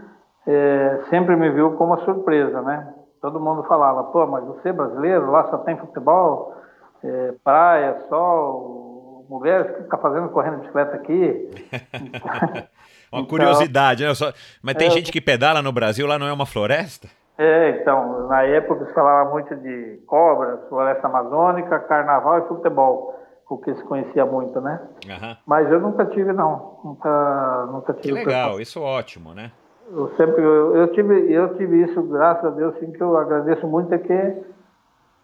é, 0.47 1.03
sempre 1.09 1.35
me 1.35 1.49
viu 1.49 1.73
como 1.73 1.93
uma 1.93 2.03
surpresa, 2.03 2.61
né? 2.61 2.93
Todo 3.21 3.39
mundo 3.39 3.63
falava, 3.63 4.03
pô, 4.05 4.27
mas 4.27 4.43
você 4.45 4.69
é 4.69 4.73
brasileiro, 4.73 5.31
lá 5.31 5.49
só 5.49 5.59
tem 5.59 5.77
futebol, 5.77 6.55
é, 7.03 7.33
praia, 7.43 8.05
sol, 8.09 9.25
mulheres, 9.29 9.71
o 9.71 9.73
que 9.75 9.81
está 9.83 9.97
fazendo 9.97 10.29
correndo 10.29 10.55
de 10.55 10.61
bicicleta 10.61 10.95
aqui? 10.95 11.49
Uma 13.11 13.21
então, 13.21 13.25
curiosidade, 13.25 14.03
né? 14.03 14.13
Só... 14.13 14.33
Mas 14.61 14.75
tem 14.75 14.87
é, 14.87 14.91
gente 14.91 15.11
que 15.11 15.21
pedala 15.21 15.61
no 15.61 15.71
Brasil, 15.71 16.07
lá 16.07 16.17
não 16.17 16.27
é 16.27 16.33
uma 16.33 16.45
floresta? 16.47 17.07
É, 17.37 17.81
então, 17.81 18.27
na 18.27 18.43
época 18.43 18.85
se 18.85 18.93
falava 18.93 19.29
muito 19.29 19.55
de 19.55 19.99
cobras, 20.07 20.59
floresta 20.67 21.07
amazônica, 21.07 21.79
carnaval 21.81 22.39
e 22.39 22.47
futebol, 22.47 23.19
o 23.49 23.57
que 23.57 23.73
se 23.75 23.83
conhecia 23.83 24.25
muito, 24.25 24.59
né? 24.59 24.79
Uhum. 25.05 25.37
Mas 25.45 25.71
eu 25.71 25.79
nunca 25.79 26.05
tive, 26.07 26.33
não. 26.33 26.79
Nunca, 26.83 27.67
nunca 27.71 27.93
tive. 27.93 28.19
Que 28.19 28.25
legal, 28.25 28.59
isso 28.59 28.79
é 28.79 28.81
ótimo, 28.81 29.33
né? 29.33 29.51
Eu 29.91 30.09
sempre, 30.15 30.41
eu, 30.41 30.75
eu, 30.75 30.87
tive, 30.93 31.31
eu 31.31 31.57
tive 31.57 31.83
isso, 31.83 32.01
graças 32.03 32.45
a 32.45 32.49
Deus, 32.49 32.75
sim, 32.79 32.91
que 32.91 33.01
eu 33.01 33.15
agradeço 33.17 33.67
muito, 33.67 33.93
é 33.93 33.97
que 33.97 34.43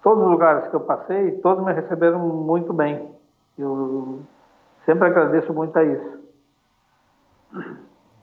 todos 0.03 0.23
os 0.23 0.29
lugares 0.29 0.67
que 0.69 0.75
eu 0.75 0.81
passei, 0.81 1.31
todos 1.39 1.65
me 1.65 1.73
receberam 1.73 2.19
muito 2.19 2.73
bem. 2.73 3.09
Eu 3.57 4.21
sempre 4.85 5.07
agradeço 5.07 5.53
muito 5.53 5.77
a 5.77 5.83
isso. 5.83 6.19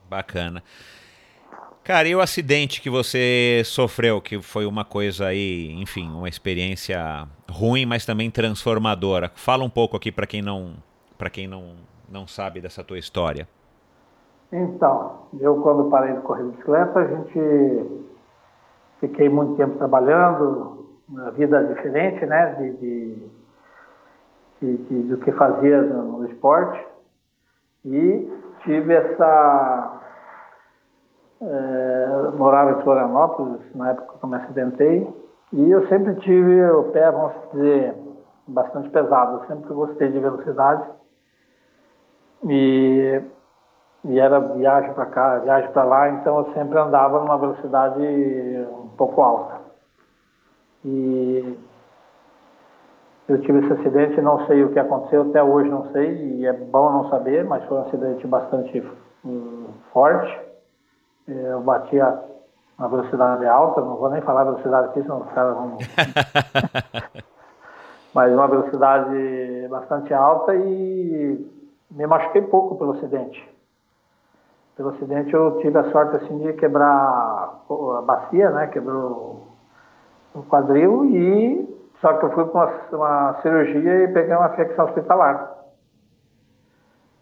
Bacana. 0.08 0.62
Cara, 1.82 2.08
e 2.08 2.16
o 2.16 2.20
acidente 2.20 2.80
que 2.80 2.90
você 2.90 3.62
sofreu, 3.64 4.20
que 4.20 4.42
foi 4.42 4.66
uma 4.66 4.84
coisa 4.84 5.26
aí, 5.26 5.70
enfim, 5.80 6.08
uma 6.08 6.28
experiência 6.28 7.28
ruim, 7.48 7.86
mas 7.86 8.04
também 8.04 8.28
transformadora. 8.28 9.30
Fala 9.36 9.62
um 9.62 9.70
pouco 9.70 9.96
aqui 9.96 10.10
para 10.10 10.26
quem 10.26 10.42
não, 10.42 10.74
para 11.16 11.30
quem 11.30 11.46
não, 11.46 11.76
não 12.08 12.26
sabe 12.26 12.60
dessa 12.60 12.82
tua 12.82 12.98
história. 12.98 13.48
Então, 14.52 15.28
eu 15.40 15.60
quando 15.62 15.90
parei 15.90 16.14
de 16.14 16.20
correr 16.20 16.44
bicicleta, 16.44 16.98
a 17.00 17.06
gente 17.06 18.04
fiquei 19.00 19.28
muito 19.28 19.56
tempo 19.56 19.76
trabalhando, 19.76 20.86
uma 21.08 21.30
vida 21.32 21.62
diferente, 21.64 22.24
né, 22.26 22.54
de, 22.54 22.72
de, 22.76 23.30
de, 24.60 24.76
de 24.76 25.02
do 25.04 25.18
que 25.18 25.32
fazia 25.32 25.82
no, 25.82 26.18
no 26.18 26.28
esporte 26.28 26.84
e 27.84 28.32
tive 28.64 28.94
essa 28.94 30.00
é, 31.40 32.30
morava 32.36 32.72
em 32.72 32.82
Florianópolis, 32.82 33.60
na 33.74 33.90
época 33.90 34.18
que 34.18 34.24
eu 34.24 34.28
me 34.28 34.36
acidentei, 34.36 35.14
e 35.52 35.70
eu 35.70 35.86
sempre 35.88 36.14
tive 36.16 36.64
o 36.70 36.84
pé, 36.84 37.10
vamos 37.10 37.32
dizer, 37.52 37.94
bastante 38.48 38.88
pesado. 38.90 39.42
Eu 39.42 39.46
sempre 39.46 39.72
gostei 39.72 40.10
de 40.10 40.18
velocidade. 40.18 40.88
E, 42.48 43.22
e 44.08 44.20
era 44.20 44.38
viagem 44.38 44.92
para 44.94 45.06
cá, 45.06 45.38
viagem 45.38 45.70
para 45.72 45.84
lá, 45.84 46.08
então 46.10 46.38
eu 46.38 46.52
sempre 46.54 46.78
andava 46.78 47.18
numa 47.20 47.36
velocidade 47.36 48.00
um 48.02 48.88
pouco 48.96 49.20
alta. 49.20 49.60
E 50.84 51.58
eu 53.28 53.40
tive 53.40 53.58
esse 53.58 53.72
acidente, 53.72 54.20
não 54.20 54.46
sei 54.46 54.62
o 54.62 54.72
que 54.72 54.78
aconteceu, 54.78 55.22
até 55.22 55.42
hoje 55.42 55.68
não 55.68 55.90
sei, 55.90 56.36
e 56.36 56.46
é 56.46 56.52
bom 56.52 56.90
não 56.92 57.10
saber, 57.10 57.44
mas 57.44 57.64
foi 57.64 57.78
um 57.78 57.82
acidente 57.82 58.26
bastante 58.26 58.88
um, 59.24 59.66
forte. 59.92 60.40
Eu 61.26 61.60
batia 61.62 62.22
uma 62.78 62.88
velocidade 62.88 63.44
alta, 63.46 63.80
não 63.80 63.96
vou 63.96 64.10
nem 64.10 64.20
falar 64.20 64.44
velocidade 64.44 64.88
aqui, 64.88 65.02
senão 65.02 65.22
os 65.22 65.32
caras 65.32 65.54
vão. 65.54 65.76
Mas 68.14 68.32
uma 68.32 68.48
velocidade 68.48 69.66
bastante 69.68 70.14
alta 70.14 70.54
e 70.54 71.46
me 71.90 72.06
machuquei 72.06 72.40
pouco 72.42 72.76
pelo 72.76 72.92
acidente. 72.92 73.55
Pelo 74.76 74.90
acidente 74.90 75.32
eu 75.32 75.58
tive 75.58 75.78
a 75.78 75.90
sorte 75.90 76.16
assim 76.16 76.38
de 76.38 76.52
quebrar 76.54 77.62
a 77.68 78.02
bacia, 78.02 78.50
né? 78.50 78.66
Quebrou 78.66 79.46
o 80.34 80.42
quadril 80.42 81.06
e 81.06 81.76
só 82.00 82.12
que 82.14 82.26
eu 82.26 82.30
fui 82.32 82.44
para 82.44 82.66
uma, 82.92 82.98
uma 82.98 83.34
cirurgia 83.40 84.04
e 84.04 84.12
peguei 84.12 84.34
uma 84.34 84.48
infecção 84.48 84.84
hospitalar. 84.84 85.56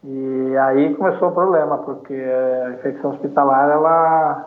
E 0.02 0.56
aí 0.58 0.94
começou 0.96 1.28
o 1.28 1.32
problema, 1.32 1.78
porque 1.78 2.12
a 2.12 2.70
infecção 2.70 3.12
hospitalar 3.12 3.70
ela, 3.70 4.46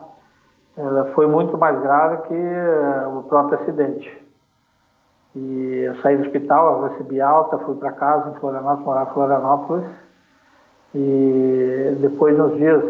ela 0.77 1.05
foi 1.15 1.25
muito 1.27 1.57
mais 1.57 1.79
grave 1.81 2.27
que 2.27 2.35
eh, 2.35 3.07
o 3.07 3.23
próprio 3.23 3.59
acidente. 3.61 4.27
E 5.35 5.83
eu 5.87 5.95
saí 6.01 6.17
do 6.17 6.25
hospital, 6.25 6.83
eu 6.83 6.89
recebi 6.89 7.21
alta, 7.21 7.57
fui 7.59 7.75
para 7.75 7.91
casa 7.93 8.29
em 8.29 8.39
Florianópolis, 8.39 8.85
morar 8.85 9.03
em 9.03 9.13
Florianópolis. 9.13 9.85
E 10.99 11.95
depois, 12.01 12.35
nos 12.35 12.57
dias, 12.57 12.83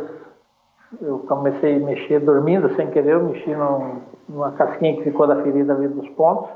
eu 1.02 1.20
comecei 1.28 1.76
a 1.76 1.86
mexer 1.86 2.22
dormindo 2.22 2.74
sem 2.76 2.90
querer, 2.90 3.16
eu 3.16 3.24
mexi 3.26 3.54
num, 3.54 4.00
numa 4.30 4.52
casquinha 4.54 4.96
que 4.96 5.04
ficou 5.04 5.28
da 5.28 5.44
ferida 5.44 5.74
ali 5.74 5.90
dos 5.90 6.08
pontos 6.12 6.50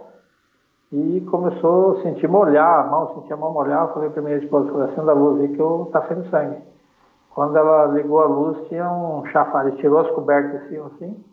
e 0.93 1.19
começou 1.29 1.97
a 1.97 2.01
sentir 2.03 2.29
molhar 2.29 2.85
a 2.85 2.87
mão, 2.89 3.15
sentia 3.15 3.35
a 3.35 3.37
mão 3.37 3.51
molhar, 3.51 3.81
eu 3.81 3.93
falei 3.93 4.09
para 4.09 4.21
minha 4.21 4.37
esposa, 4.37 4.71
falei, 4.71 4.91
acenda 4.91 5.11
a 5.11 5.15
luz 5.15 5.41
aí 5.41 5.49
que 5.49 5.59
eu 5.59 5.89
tá 5.91 6.01
saindo 6.07 6.29
sangue. 6.29 6.57
Quando 7.35 7.57
ela 7.57 7.87
ligou 7.87 8.21
a 8.21 8.27
luz, 8.27 8.57
tinha 8.69 8.89
um 8.89 9.25
chafariz, 9.25 9.75
tirou 9.75 9.99
as 9.99 10.09
cobertas 10.11 10.63
assim, 10.63 10.77
assim, 10.77 11.23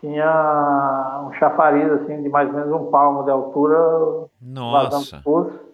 tinha 0.00 1.26
um 1.28 1.32
chafariz 1.34 1.92
assim 1.92 2.22
de 2.22 2.28
mais 2.28 2.48
ou 2.48 2.54
menos 2.54 2.72
um 2.72 2.90
palmo 2.90 3.22
de 3.22 3.30
altura, 3.30 4.28
Nossa. 4.42 4.90
vazando. 4.90 5.67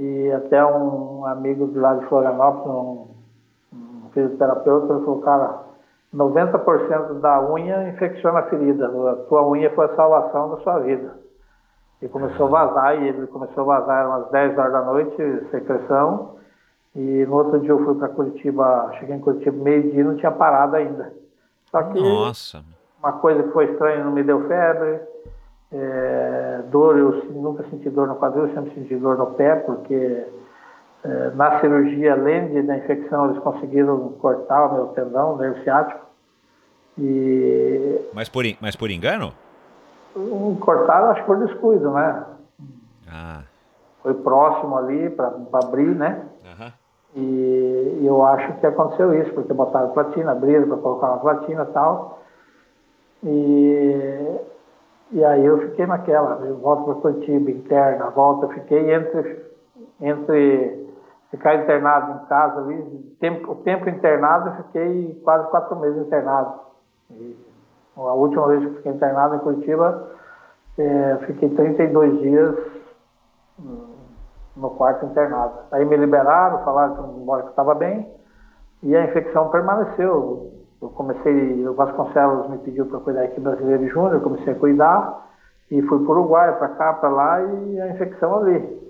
E 0.00 0.32
até 0.32 0.64
um 0.64 1.26
amigo 1.26 1.66
de 1.68 1.78
lá 1.78 1.94
de 1.94 2.06
Florianópolis, 2.06 2.66
um, 2.66 3.06
um 3.74 4.10
fisioterapeuta, 4.14 4.94
ele 4.94 5.04
falou, 5.04 5.20
cara, 5.20 5.60
90% 6.14 7.20
da 7.20 7.42
unha 7.52 7.90
infecciona 7.90 8.38
a 8.38 8.42
ferida, 8.44 8.86
a 8.86 9.16
tua 9.28 9.46
unha 9.46 9.68
foi 9.74 9.84
a 9.84 9.94
salvação 9.94 10.52
da 10.52 10.56
sua 10.62 10.78
vida. 10.78 11.18
E 12.00 12.08
começou 12.08 12.46
a 12.46 12.64
vazar, 12.64 13.02
e 13.02 13.08
ele 13.08 13.26
começou 13.26 13.70
a 13.70 13.78
vazar 13.78 14.08
umas 14.08 14.30
10 14.30 14.56
horas 14.56 14.72
da 14.72 14.82
noite, 14.82 15.50
secreção. 15.50 16.36
E 16.96 17.26
no 17.26 17.36
outro 17.36 17.60
dia 17.60 17.68
eu 17.68 17.84
fui 17.84 17.94
para 17.96 18.08
Curitiba, 18.08 18.90
cheguei 18.98 19.16
em 19.16 19.20
Curitiba 19.20 19.62
meio-dia 19.62 20.02
não 20.02 20.16
tinha 20.16 20.32
parado 20.32 20.76
ainda. 20.76 21.12
Só 21.70 21.82
que 21.82 22.00
Nossa. 22.00 22.64
uma 22.98 23.12
coisa 23.12 23.42
que 23.42 23.50
foi 23.50 23.66
estranha, 23.66 24.02
não 24.02 24.12
me 24.12 24.22
deu 24.22 24.48
febre. 24.48 24.98
É, 25.72 26.62
dor, 26.70 26.98
eu 26.98 27.24
nunca 27.30 27.62
senti 27.70 27.88
dor 27.90 28.08
no 28.08 28.16
quadril, 28.16 28.48
eu 28.48 28.54
sempre 28.54 28.74
senti 28.74 28.96
dor 28.96 29.16
no 29.16 29.26
pé, 29.34 29.54
porque 29.56 30.26
é, 31.04 31.30
na 31.34 31.60
cirurgia, 31.60 32.12
além 32.12 32.48
de, 32.48 32.62
da 32.62 32.76
infecção, 32.76 33.30
eles 33.30 33.42
conseguiram 33.42 34.10
cortar 34.20 34.66
o 34.66 34.74
meu 34.74 34.86
tendão, 34.88 35.34
o 35.34 35.36
nervo 35.38 35.62
ciático. 35.62 36.00
E... 36.98 38.00
Mas, 38.12 38.28
por, 38.28 38.44
mas 38.60 38.74
por 38.74 38.90
engano? 38.90 39.32
cortaram, 40.60 41.10
acho 41.10 41.20
que 41.20 41.26
por 41.26 41.38
descuido, 41.38 41.92
né? 41.92 42.24
Ah. 43.08 43.42
Foi 44.02 44.14
próximo 44.14 44.76
ali 44.76 45.08
para 45.10 45.32
abrir, 45.52 45.94
né? 45.94 46.26
Uhum. 46.44 46.72
E, 47.16 47.98
e, 48.00 48.06
eu 48.06 48.24
acho 48.24 48.54
que 48.54 48.66
aconteceu 48.66 49.14
isso, 49.20 49.32
porque 49.32 49.52
botaram 49.52 49.90
platina, 49.90 50.32
abriram 50.32 50.68
para 50.68 50.76
colocar 50.78 51.06
uma 51.08 51.18
platina 51.18 51.66
e 51.68 51.72
tal. 51.72 52.18
E, 53.24 54.26
e 55.12 55.24
aí 55.24 55.44
eu 55.44 55.58
fiquei 55.58 55.86
naquela, 55.86 56.44
eu 56.46 56.58
volto 56.58 56.84
para 56.84 56.94
Curitiba, 57.12 57.50
interna, 57.50 58.10
volta, 58.10 58.48
fiquei 58.48 58.92
entre, 58.92 59.44
entre 60.00 60.88
ficar 61.30 61.56
internado 61.56 62.12
em 62.12 62.26
casa 62.26 62.60
ali, 62.60 63.16
tempo, 63.20 63.52
o 63.52 63.56
tempo 63.56 63.88
internado 63.88 64.50
eu 64.50 64.64
fiquei 64.64 65.20
quase 65.24 65.48
quatro 65.50 65.76
meses 65.80 66.06
internado. 66.06 66.60
E, 67.10 67.36
a 67.96 68.14
última 68.14 68.46
vez 68.48 68.64
que 68.64 68.76
fiquei 68.76 68.92
internado 68.92 69.34
em 69.34 69.40
Curitiba, 69.40 70.10
é, 70.78 71.16
fiquei 71.26 71.50
32 71.50 72.20
dias 72.20 72.56
no 74.56 74.70
quarto 74.70 75.06
internado. 75.06 75.58
Aí 75.72 75.84
me 75.84 75.96
liberaram, 75.96 76.64
falaram 76.64 77.42
que 77.42 77.50
estava 77.50 77.74
bem, 77.74 78.08
e 78.82 78.96
a 78.96 79.04
infecção 79.04 79.50
permaneceu. 79.50 80.59
Eu 80.80 80.88
comecei, 80.88 81.68
o 81.68 81.74
Vasconcelos 81.74 82.48
me 82.48 82.58
pediu 82.58 82.86
para 82.86 83.00
cuidar 83.00 83.22
aqui 83.24 83.40
brasileiro 83.40 83.86
júnior, 83.88 84.14
eu 84.14 84.20
comecei 84.20 84.52
a 84.52 84.56
cuidar, 84.56 85.30
e 85.70 85.82
fui 85.82 85.98
para 85.98 86.08
o 86.08 86.10
Uruguai, 86.10 86.56
para 86.58 86.68
cá, 86.68 86.92
para 86.94 87.08
lá, 87.08 87.42
e 87.42 87.80
a 87.80 87.90
infecção 87.90 88.38
ali. 88.38 88.80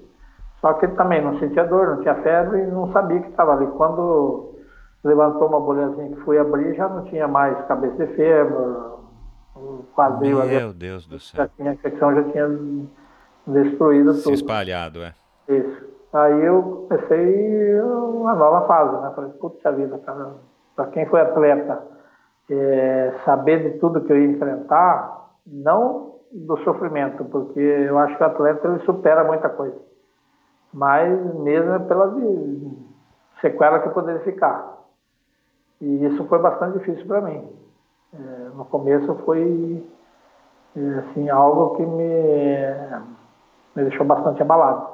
Só 0.60 0.72
que 0.74 0.86
ele 0.86 0.94
também 0.94 1.22
não 1.24 1.38
sentia 1.38 1.64
dor, 1.64 1.88
não 1.88 2.02
tinha 2.02 2.14
febre, 2.16 2.60
e 2.60 2.66
não 2.66 2.92
sabia 2.92 3.20
que 3.20 3.30
estava 3.30 3.54
ali. 3.54 3.66
Quando 3.68 4.50
levantou 5.02 5.48
uma 5.48 5.60
bolhazinha 5.60 6.10
que 6.10 6.20
fui 6.20 6.38
abrir, 6.38 6.74
já 6.74 6.88
não 6.88 7.04
tinha 7.04 7.26
mais 7.26 7.58
cabeça 7.66 8.06
de 8.06 8.14
febre, 8.14 8.56
quadril 9.94 10.36
Meu 10.36 10.42
ali. 10.42 10.56
Meu 10.56 10.72
Deus 10.72 11.06
do 11.06 11.18
céu. 11.18 11.44
Já 11.44 11.48
tinha, 11.48 11.70
a 11.70 11.74
infecção 11.74 12.14
já 12.14 12.22
tinha 12.24 12.48
destruído 13.46 14.12
Se 14.14 14.24
tudo. 14.24 14.34
espalhado, 14.34 15.00
é. 15.02 15.14
Isso. 15.48 15.90
Aí 16.12 16.44
eu 16.44 16.86
comecei 16.88 17.80
uma 17.80 18.34
nova 18.34 18.66
fase, 18.66 19.00
né? 19.02 19.12
Falei, 19.14 19.30
puta 19.32 19.72
vida, 19.72 19.98
cara, 19.98 20.34
para 20.81 20.86
quem 20.93 21.05
foi 21.07 21.20
atleta, 21.20 21.82
é, 22.51 23.12
saber 23.24 23.70
de 23.70 23.78
tudo 23.78 24.01
que 24.01 24.11
eu 24.11 24.16
ia 24.16 24.31
enfrentar, 24.31 25.28
não 25.47 26.15
do 26.32 26.57
sofrimento, 26.65 27.23
porque 27.27 27.61
eu 27.61 27.98
acho 27.98 28.16
que 28.16 28.23
o 28.23 28.27
atleta 28.27 28.66
ele 28.66 28.78
supera 28.81 29.24
muita 29.24 29.51
coisa, 29.51 29.77
mas 30.73 31.35
mesmo 31.35 31.81
pela 31.81 32.15
sequela 33.43 33.81
que 33.81 33.90
poderia 33.90 34.23
ficar. 34.23 34.78
E 35.82 36.07
isso 36.07 36.24
foi 36.24 36.39
bastante 36.39 36.78
difícil 36.78 37.07
para 37.07 37.20
mim. 37.20 37.47
É, 38.15 38.48
no 38.55 38.65
começo 38.65 39.15
foi 39.27 39.86
é, 40.77 40.98
assim, 41.01 41.28
algo 41.28 41.77
que 41.77 41.85
me, 41.85 43.02
me 43.77 43.82
deixou 43.85 44.07
bastante 44.07 44.40
abalado. 44.40 44.89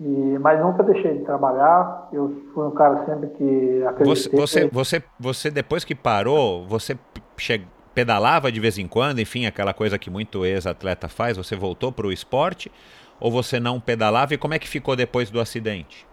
E, 0.00 0.38
mas 0.40 0.60
nunca 0.60 0.82
deixei 0.82 1.18
de 1.18 1.24
trabalhar. 1.24 2.08
Eu 2.12 2.42
fui 2.52 2.66
um 2.66 2.72
cara 2.72 3.04
sempre 3.06 3.28
que 3.30 3.84
acreditei. 3.86 4.38
Você, 4.38 4.66
você, 4.66 4.68
você, 4.68 5.04
você 5.18 5.50
depois 5.50 5.84
que 5.84 5.94
parou, 5.94 6.66
você 6.66 6.98
che... 7.36 7.64
pedalava 7.94 8.50
de 8.50 8.58
vez 8.58 8.76
em 8.76 8.88
quando, 8.88 9.20
enfim, 9.20 9.46
aquela 9.46 9.72
coisa 9.72 9.96
que 9.96 10.10
muito 10.10 10.44
ex-atleta 10.44 11.08
faz. 11.08 11.36
Você 11.36 11.54
voltou 11.54 11.92
para 11.92 12.06
o 12.06 12.12
esporte 12.12 12.72
ou 13.20 13.30
você 13.30 13.60
não 13.60 13.78
pedalava? 13.78 14.34
E 14.34 14.38
como 14.38 14.54
é 14.54 14.58
que 14.58 14.68
ficou 14.68 14.96
depois 14.96 15.30
do 15.30 15.40
acidente? 15.40 16.06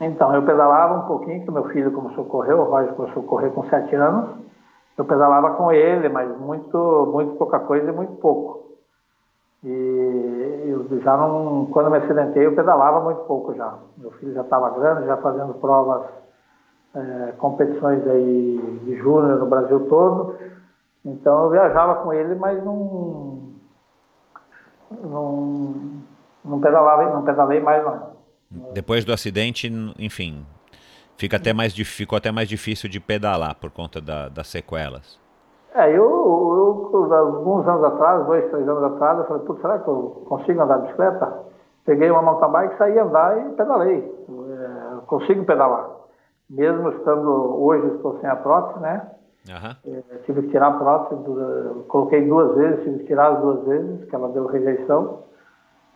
Então, 0.00 0.34
eu 0.34 0.42
pedalava 0.42 1.04
um 1.04 1.06
pouquinho, 1.06 1.44
que 1.44 1.50
meu 1.50 1.68
filho 1.68 1.92
começou 1.92 2.24
a 2.24 2.26
correr, 2.26 2.54
o 2.54 2.64
Roger 2.64 2.94
começou 2.94 3.22
a 3.22 3.26
correr 3.26 3.50
com 3.50 3.68
sete 3.68 3.94
anos. 3.94 4.30
Eu 4.96 5.04
pedalava 5.04 5.50
com 5.56 5.70
ele, 5.70 6.08
mas 6.08 6.26
muito, 6.38 7.10
muito 7.12 7.34
pouca 7.36 7.58
coisa 7.60 7.90
e 7.90 7.92
muito 7.92 8.14
pouco. 8.14 8.59
E 9.62 10.64
eu 10.68 11.00
já 11.02 11.16
não, 11.16 11.66
quando 11.66 11.90
me 11.90 11.98
acidentei, 11.98 12.46
eu 12.46 12.54
pedalava 12.54 13.00
muito 13.00 13.20
pouco 13.24 13.54
já. 13.54 13.78
Meu 13.98 14.10
filho 14.12 14.32
já 14.32 14.40
estava 14.40 14.70
grande, 14.70 15.06
já 15.06 15.16
fazendo 15.18 15.54
provas, 15.54 16.08
é, 16.94 17.32
competições 17.38 18.06
aí 18.06 18.80
de 18.84 18.96
júnior 18.96 19.38
no 19.38 19.46
Brasil 19.46 19.86
todo. 19.88 20.36
Então 21.04 21.44
eu 21.44 21.50
viajava 21.50 22.02
com 22.02 22.12
ele, 22.12 22.34
mas 22.34 22.62
não, 22.64 23.50
não, 24.90 25.74
não 26.44 26.60
pedalava, 26.60 27.12
não 27.12 27.24
pedalei 27.24 27.60
mais 27.60 27.84
não. 27.84 28.10
Depois 28.72 29.04
do 29.04 29.12
acidente, 29.12 29.70
enfim, 29.98 30.44
fica 31.16 31.36
até 31.36 31.52
mais, 31.52 31.74
ficou 31.74 32.16
até 32.16 32.32
mais 32.32 32.48
difícil 32.48 32.88
de 32.88 32.98
pedalar 32.98 33.54
por 33.54 33.70
conta 33.70 34.00
da, 34.00 34.28
das 34.28 34.48
sequelas. 34.48 35.20
É, 35.74 35.90
eu, 35.90 36.90
eu, 36.92 37.14
alguns 37.14 37.66
anos 37.66 37.84
atrás, 37.84 38.26
dois, 38.26 38.50
três 38.50 38.68
anos 38.68 38.82
atrás, 38.82 39.18
eu 39.18 39.24
falei, 39.24 39.60
será 39.60 39.78
que 39.78 39.88
eu 39.88 40.22
consigo 40.28 40.60
andar 40.60 40.78
de 40.78 40.82
bicicleta? 40.82 41.32
Peguei 41.84 42.10
uma 42.10 42.22
mountain 42.22 42.50
bike, 42.50 42.76
saí 42.76 42.98
andar 42.98 43.38
e 43.38 43.50
pedalei. 43.52 44.26
É, 44.28 45.06
consigo 45.06 45.44
pedalar. 45.44 45.88
Mesmo 46.48 46.88
estando, 46.90 47.62
hoje 47.62 47.86
estou 47.94 48.18
sem 48.20 48.28
a 48.28 48.36
prótese, 48.36 48.80
né? 48.80 49.10
Uhum. 49.48 49.94
É, 49.94 50.16
tive 50.26 50.42
que 50.42 50.48
tirar 50.48 50.68
a 50.68 50.78
prótese, 50.78 51.22
coloquei 51.88 52.26
duas 52.28 52.54
vezes, 52.56 52.82
tive 52.82 52.98
que 52.98 53.06
tirar 53.06 53.32
as 53.32 53.40
duas 53.40 53.64
vezes, 53.64 54.04
que 54.04 54.14
ela 54.14 54.28
deu 54.28 54.46
rejeição. 54.46 55.20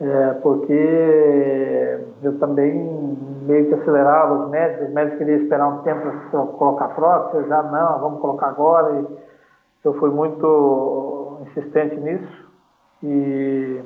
É, 0.01 0.35
porque 0.43 2.01
eu 2.23 2.39
também 2.39 3.17
meio 3.43 3.69
que 3.69 3.75
acelerava 3.75 4.45
os 4.45 4.51
médicos, 4.51 4.89
os 4.89 4.95
médicos 4.95 5.19
queriam 5.19 5.43
esperar 5.43 5.69
um 5.69 5.79
tempo 5.83 6.01
para 6.31 6.41
colocar 6.47 6.89
prótese, 6.89 7.43
eu 7.43 7.49
já 7.49 7.63
não, 7.63 8.01
vamos 8.01 8.21
colocar 8.21 8.49
agora. 8.49 8.93
E, 8.93 9.07
eu 9.85 9.95
fui 9.95 10.11
muito 10.11 11.39
insistente 11.43 11.97
nisso 11.97 12.51
e 13.03 13.85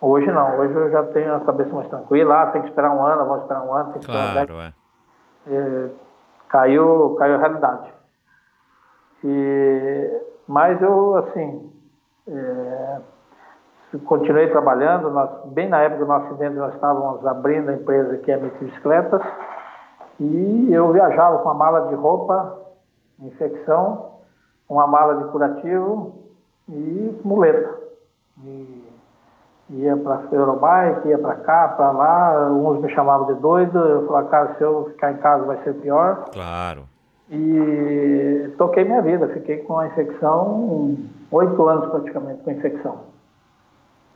hoje 0.00 0.30
não, 0.30 0.58
hoje 0.58 0.74
eu 0.74 0.90
já 0.90 1.02
tenho 1.04 1.34
a 1.34 1.40
cabeça 1.40 1.74
mais 1.74 1.88
tranquila, 1.88 2.42
ah, 2.42 2.46
tem 2.48 2.62
que 2.62 2.68
esperar 2.68 2.94
um 2.94 3.02
ano, 3.02 3.24
vamos 3.24 3.42
esperar 3.42 3.64
um 3.64 3.72
ano, 3.72 3.92
tem 3.92 4.00
que 4.00 4.06
claro, 4.06 4.40
esperar 4.40 4.54
um 4.54 4.60
ano. 4.60 4.74
É. 5.46 5.54
É, 5.54 5.90
caiu, 6.48 7.16
caiu 7.18 7.34
a 7.36 7.38
realidade. 7.38 7.92
E, 9.24 10.22
mas 10.46 10.80
eu, 10.82 11.16
assim, 11.16 11.72
é, 12.28 13.00
continuei 14.04 14.50
trabalhando, 14.50 15.10
nós, 15.10 15.30
bem 15.46 15.68
na 15.68 15.80
época 15.80 16.04
do 16.04 16.08
nosso 16.08 16.26
acidente 16.26 16.56
nós 16.56 16.74
estávamos 16.74 17.26
abrindo 17.26 17.70
a 17.70 17.74
empresa 17.74 18.18
que 18.18 18.30
é 18.30 18.36
Bicicletas 18.36 19.22
e 20.20 20.68
eu 20.72 20.92
viajava 20.92 21.38
com 21.38 21.44
uma 21.44 21.54
mala 21.54 21.88
de 21.88 21.94
roupa, 21.94 22.58
infecção, 23.20 24.15
uma 24.68 24.86
mala 24.86 25.22
de 25.22 25.30
curativo 25.30 26.14
e 26.68 27.20
muleta. 27.24 27.78
E 28.44 28.84
ia 29.70 29.96
para 29.96 30.22
Eurobike, 30.30 31.08
ia 31.08 31.18
para 31.18 31.34
cá, 31.36 31.68
para 31.68 31.90
lá, 31.90 32.50
uns 32.50 32.80
me 32.80 32.88
chamavam 32.94 33.26
de 33.26 33.40
doido, 33.40 33.78
eu 33.78 34.06
falava, 34.06 34.28
cara, 34.28 34.54
se 34.56 34.62
eu 34.62 34.86
ficar 34.90 35.12
em 35.12 35.16
casa 35.16 35.44
vai 35.44 35.62
ser 35.64 35.74
pior. 35.74 36.26
Claro. 36.32 36.84
E 37.28 38.54
toquei 38.56 38.84
minha 38.84 39.02
vida, 39.02 39.28
fiquei 39.28 39.58
com 39.58 39.78
a 39.78 39.88
infecção, 39.88 40.96
oito 41.30 41.68
anos 41.68 41.90
praticamente 41.90 42.42
com 42.42 42.50
a 42.50 42.52
infecção. 42.52 43.00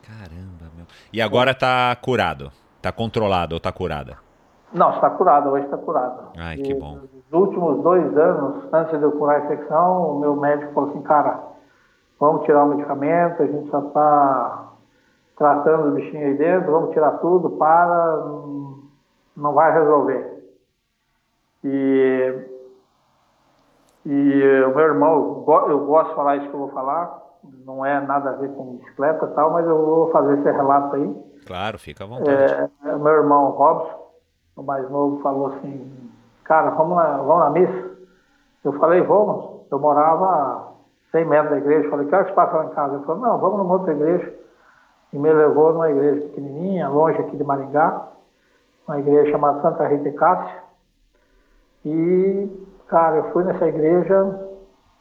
Caramba, 0.02 0.70
meu. 0.76 0.86
E 1.12 1.20
agora 1.20 1.50
está 1.50 1.96
curado? 1.96 2.52
Está 2.76 2.92
controlado 2.92 3.54
ou 3.54 3.58
está 3.58 3.72
curada? 3.72 4.18
Não, 4.72 4.90
está 4.94 5.10
curada, 5.10 5.50
hoje 5.50 5.64
está 5.64 5.76
curada. 5.76 6.28
Ai, 6.36 6.56
que 6.58 6.72
bom. 6.74 7.00
Nos 7.30 7.46
últimos 7.46 7.82
dois 7.82 8.16
anos, 8.16 8.64
antes 8.72 8.98
de 8.98 9.04
eu 9.04 9.12
curar 9.12 9.40
a 9.40 9.44
infecção, 9.44 10.16
o 10.16 10.20
meu 10.20 10.34
médico 10.34 10.72
falou 10.72 10.90
assim, 10.90 11.02
cara, 11.02 11.40
vamos 12.18 12.44
tirar 12.44 12.64
o 12.64 12.68
medicamento, 12.68 13.42
a 13.42 13.46
gente 13.46 13.70
só 13.70 13.78
está 13.78 14.72
tratando 15.36 15.88
o 15.88 15.92
bichinho 15.92 16.26
aí 16.26 16.36
dentro, 16.36 16.72
vamos 16.72 16.90
tirar 16.90 17.12
tudo, 17.18 17.50
para, 17.50 18.16
não 19.36 19.52
vai 19.54 19.72
resolver. 19.72 20.40
E, 21.62 22.48
e 24.06 24.64
o 24.64 24.74
meu 24.74 24.84
irmão, 24.86 25.44
eu 25.68 25.86
gosto 25.86 26.10
de 26.10 26.16
falar 26.16 26.36
isso 26.36 26.48
que 26.48 26.54
eu 26.54 26.60
vou 26.60 26.70
falar, 26.70 27.16
não 27.64 27.86
é 27.86 28.00
nada 28.00 28.30
a 28.30 28.34
ver 28.34 28.50
com 28.54 28.76
bicicleta 28.76 29.26
e 29.26 29.34
tal, 29.34 29.52
mas 29.52 29.66
eu 29.66 29.84
vou 29.84 30.10
fazer 30.10 30.38
esse 30.38 30.50
relato 30.50 30.96
aí. 30.96 31.16
Claro, 31.46 31.78
fica 31.78 32.04
à 32.04 32.06
vontade. 32.06 32.70
É, 32.84 32.96
meu 32.96 33.12
irmão 33.12 33.50
Robson, 33.50 34.10
o 34.56 34.62
mais 34.62 34.90
novo, 34.90 35.22
falou 35.22 35.46
assim, 35.46 36.10
cara, 36.50 36.70
vamos 36.70 36.96
na, 36.96 37.18
vamos 37.18 37.44
na 37.44 37.50
missa? 37.50 37.90
Eu 38.64 38.72
falei, 38.72 39.00
vamos. 39.02 39.60
Eu 39.70 39.78
morava 39.78 40.26
a 40.26 40.68
100 41.12 41.24
metros 41.26 41.50
da 41.50 41.58
igreja. 41.58 41.88
Falei, 41.88 42.08
que 42.08 42.14
hora 42.14 42.24
que 42.24 42.32
passa 42.32 42.56
lá 42.56 42.64
em 42.64 42.70
casa? 42.70 42.96
Ele 42.96 43.04
falou, 43.04 43.22
não, 43.22 43.38
vamos 43.38 43.58
numa 43.58 43.74
outra 43.74 43.92
igreja. 43.92 44.34
E 45.12 45.18
me 45.18 45.32
levou 45.32 45.72
numa 45.72 45.88
igreja 45.88 46.22
pequenininha, 46.22 46.88
longe 46.88 47.20
aqui 47.20 47.36
de 47.36 47.44
Maringá, 47.44 48.08
uma 48.86 48.98
igreja 48.98 49.30
chamada 49.30 49.62
Santa 49.62 49.86
Rita 49.86 50.10
Cássia. 50.10 50.62
E, 51.84 52.66
cara, 52.88 53.18
eu 53.18 53.24
fui 53.30 53.44
nessa 53.44 53.66
igreja 53.68 54.48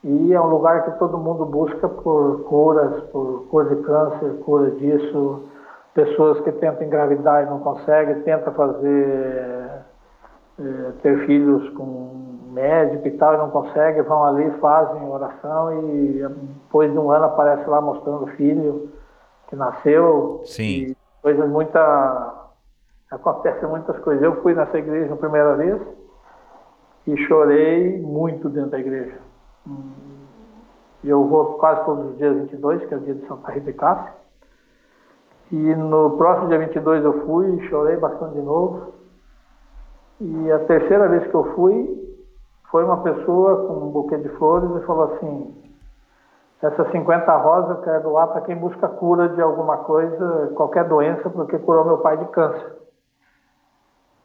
e 0.03 0.31
é 0.31 0.39
um 0.39 0.47
lugar 0.47 0.85
que 0.85 0.99
todo 0.99 1.17
mundo 1.17 1.45
busca 1.47 1.89
por 1.89 2.43
curas, 2.43 3.03
por 3.05 3.47
cura 3.49 3.75
de 3.75 3.81
câncer, 3.81 4.39
cura 4.45 4.69
disso, 4.71 5.49
pessoas 5.95 6.39
que 6.41 6.51
tentam 6.51 6.85
engravidar 6.85 7.43
e 7.43 7.49
não 7.49 7.59
conseguem, 7.59 8.21
tentam 8.21 8.53
fazer 8.53 9.58
é, 10.59 10.91
ter 11.01 11.25
filhos 11.25 11.69
com 11.69 12.19
médico 12.51 13.07
e 13.07 13.11
tal 13.11 13.35
e 13.35 13.37
não 13.37 13.49
conseguem, 13.49 14.01
vão 14.01 14.23
ali, 14.23 14.51
fazem 14.59 15.07
oração 15.07 15.89
e 15.89 16.25
depois 16.63 16.91
de 16.91 16.97
um 16.97 17.11
ano 17.11 17.25
aparece 17.25 17.69
lá 17.69 17.79
mostrando 17.79 18.23
o 18.23 18.27
filho 18.35 18.89
que 19.47 19.55
nasceu. 19.55 20.41
Sim. 20.45 20.95
Coisas 21.21 21.47
muita 21.49 22.47
acontecem 23.11 23.67
muitas 23.67 23.97
coisas. 23.99 24.23
Eu 24.23 24.41
fui 24.41 24.53
nessa 24.53 24.77
igreja 24.77 25.13
a 25.13 25.17
primeira 25.17 25.55
vez 25.55 25.81
e 27.07 27.17
chorei 27.25 27.99
muito 28.01 28.49
dentro 28.49 28.71
da 28.71 28.79
igreja. 28.79 29.17
Eu 31.03 31.25
vou 31.27 31.53
quase 31.53 31.85
todos 31.85 32.11
os 32.11 32.17
dias 32.17 32.35
22, 32.35 32.85
que 32.85 32.93
é 32.93 32.97
o 32.97 32.99
dia 32.99 33.15
de 33.15 33.27
Santa 33.27 33.51
Rita 33.51 33.71
de 33.71 33.73
Cássia. 33.73 34.13
E 35.51 35.75
no 35.75 36.17
próximo 36.17 36.49
dia 36.49 36.59
22 36.59 37.03
eu 37.03 37.25
fui 37.25 37.55
e 37.55 37.69
chorei 37.69 37.97
bastante 37.97 38.33
de 38.33 38.41
novo. 38.41 38.98
E 40.21 40.51
a 40.51 40.59
terceira 40.65 41.07
vez 41.07 41.27
que 41.27 41.35
eu 41.35 41.55
fui, 41.55 42.17
foi 42.69 42.83
uma 42.83 43.01
pessoa 43.01 43.67
com 43.67 43.85
um 43.85 43.91
buquê 43.91 44.17
de 44.17 44.29
flores 44.29 44.69
e 44.75 44.85
falou 44.85 45.13
assim: 45.13 45.59
essas 46.61 46.91
50 46.91 47.37
rosas 47.37 47.77
eu 47.77 47.83
quero 47.83 48.03
doar 48.03 48.27
para 48.27 48.41
quem 48.41 48.57
busca 48.57 48.87
cura 48.89 49.29
de 49.29 49.41
alguma 49.41 49.77
coisa, 49.77 50.51
qualquer 50.55 50.85
doença, 50.89 51.29
porque 51.29 51.57
curou 51.59 51.85
meu 51.85 51.99
pai 51.99 52.17
de 52.17 52.25
câncer. 52.25 52.79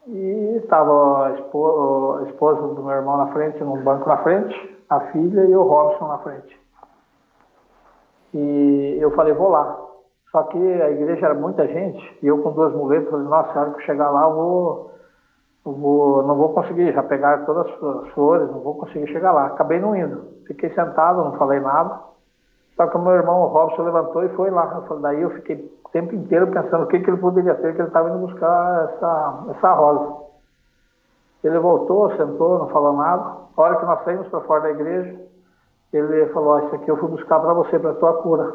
E 0.09 0.61
estava 0.63 1.27
a, 1.27 1.31
esposa, 1.33 2.21
a 2.21 2.29
esposa 2.29 2.75
do 2.75 2.83
meu 2.83 2.95
irmão 2.95 3.17
na 3.17 3.29
frente, 3.29 3.63
num 3.63 3.83
banco 3.83 4.09
na 4.09 4.19
frente, 4.19 4.85
a 4.91 5.01
filha 5.13 5.43
e 5.43 5.57
o 5.57 5.63
Robson 5.63 6.09
na 6.09 6.19
frente. 6.19 6.61
E 8.35 8.99
eu 9.01 9.13
falei, 9.13 9.33
vou 9.33 9.49
lá. 9.49 9.81
Só 10.33 10.43
que 10.43 10.59
a 10.59 10.91
igreja 10.91 11.27
era 11.27 11.35
muita 11.35 11.67
gente, 11.69 12.19
e 12.21 12.27
eu 12.27 12.43
com 12.43 12.51
duas 12.51 12.75
muletas, 12.75 13.09
falei, 13.09 13.29
nossa, 13.29 13.55
na 13.55 13.61
hora 13.61 13.71
que 13.71 13.81
eu 13.81 13.87
chegar 13.87 14.11
lá, 14.11 14.25
eu 14.25 14.35
vou, 14.35 14.91
vou, 15.73 16.23
não 16.23 16.35
vou 16.37 16.53
conseguir, 16.53 16.93
já 16.93 17.03
pegar 17.03 17.47
todas 17.47 17.67
as 17.67 18.09
flores, 18.13 18.51
não 18.51 18.61
vou 18.61 18.75
conseguir 18.75 19.07
chegar 19.09 19.33
lá. 19.33 19.47
Acabei 19.47 19.81
não 19.81 19.97
indo. 19.97 20.23
Fiquei 20.47 20.71
sentado, 20.75 21.25
não 21.25 21.39
falei 21.39 21.61
nada. 21.61 22.01
Só 22.77 22.87
que 22.87 22.97
o 22.97 23.01
meu 23.01 23.13
irmão 23.13 23.43
o 23.43 23.47
Robson 23.47 23.83
levantou 23.83 24.25
e 24.25 24.29
foi 24.31 24.51
lá. 24.51 24.73
Eu 24.75 24.83
falei, 24.83 25.03
daí 25.03 25.23
eu 25.23 25.31
fiquei 25.31 25.57
o 25.85 25.89
tempo 25.91 26.15
inteiro 26.15 26.49
pensando 26.49 26.85
o 26.85 26.87
que, 26.87 27.01
que 27.01 27.09
ele 27.09 27.17
poderia 27.17 27.55
ter, 27.55 27.75
que 27.75 27.81
ele 27.81 27.89
estava 27.89 28.11
indo 28.11 28.19
buscar 28.19 28.85
essa, 28.85 29.45
essa 29.51 29.73
rosa. 29.73 30.25
Ele 31.43 31.59
voltou, 31.59 32.15
sentou, 32.17 32.59
não 32.59 32.69
falou 32.69 32.95
nada. 32.95 33.45
A 33.57 33.63
hora 33.63 33.77
que 33.77 33.87
nós 33.87 34.03
saímos 34.05 34.29
para 34.29 34.41
fora 34.41 34.63
da 34.63 34.71
igreja, 34.71 35.21
ele 35.93 36.27
falou, 36.27 36.59
isso 36.59 36.75
aqui 36.75 36.91
eu 36.91 36.97
fui 36.97 37.09
buscar 37.09 37.39
para 37.39 37.53
você, 37.55 37.79
para 37.79 37.95
tua 37.95 38.15
cura. 38.23 38.55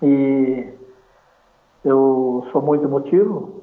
E 0.00 0.72
eu 1.84 2.46
sou 2.52 2.62
muito 2.62 2.84
emotivo, 2.84 3.57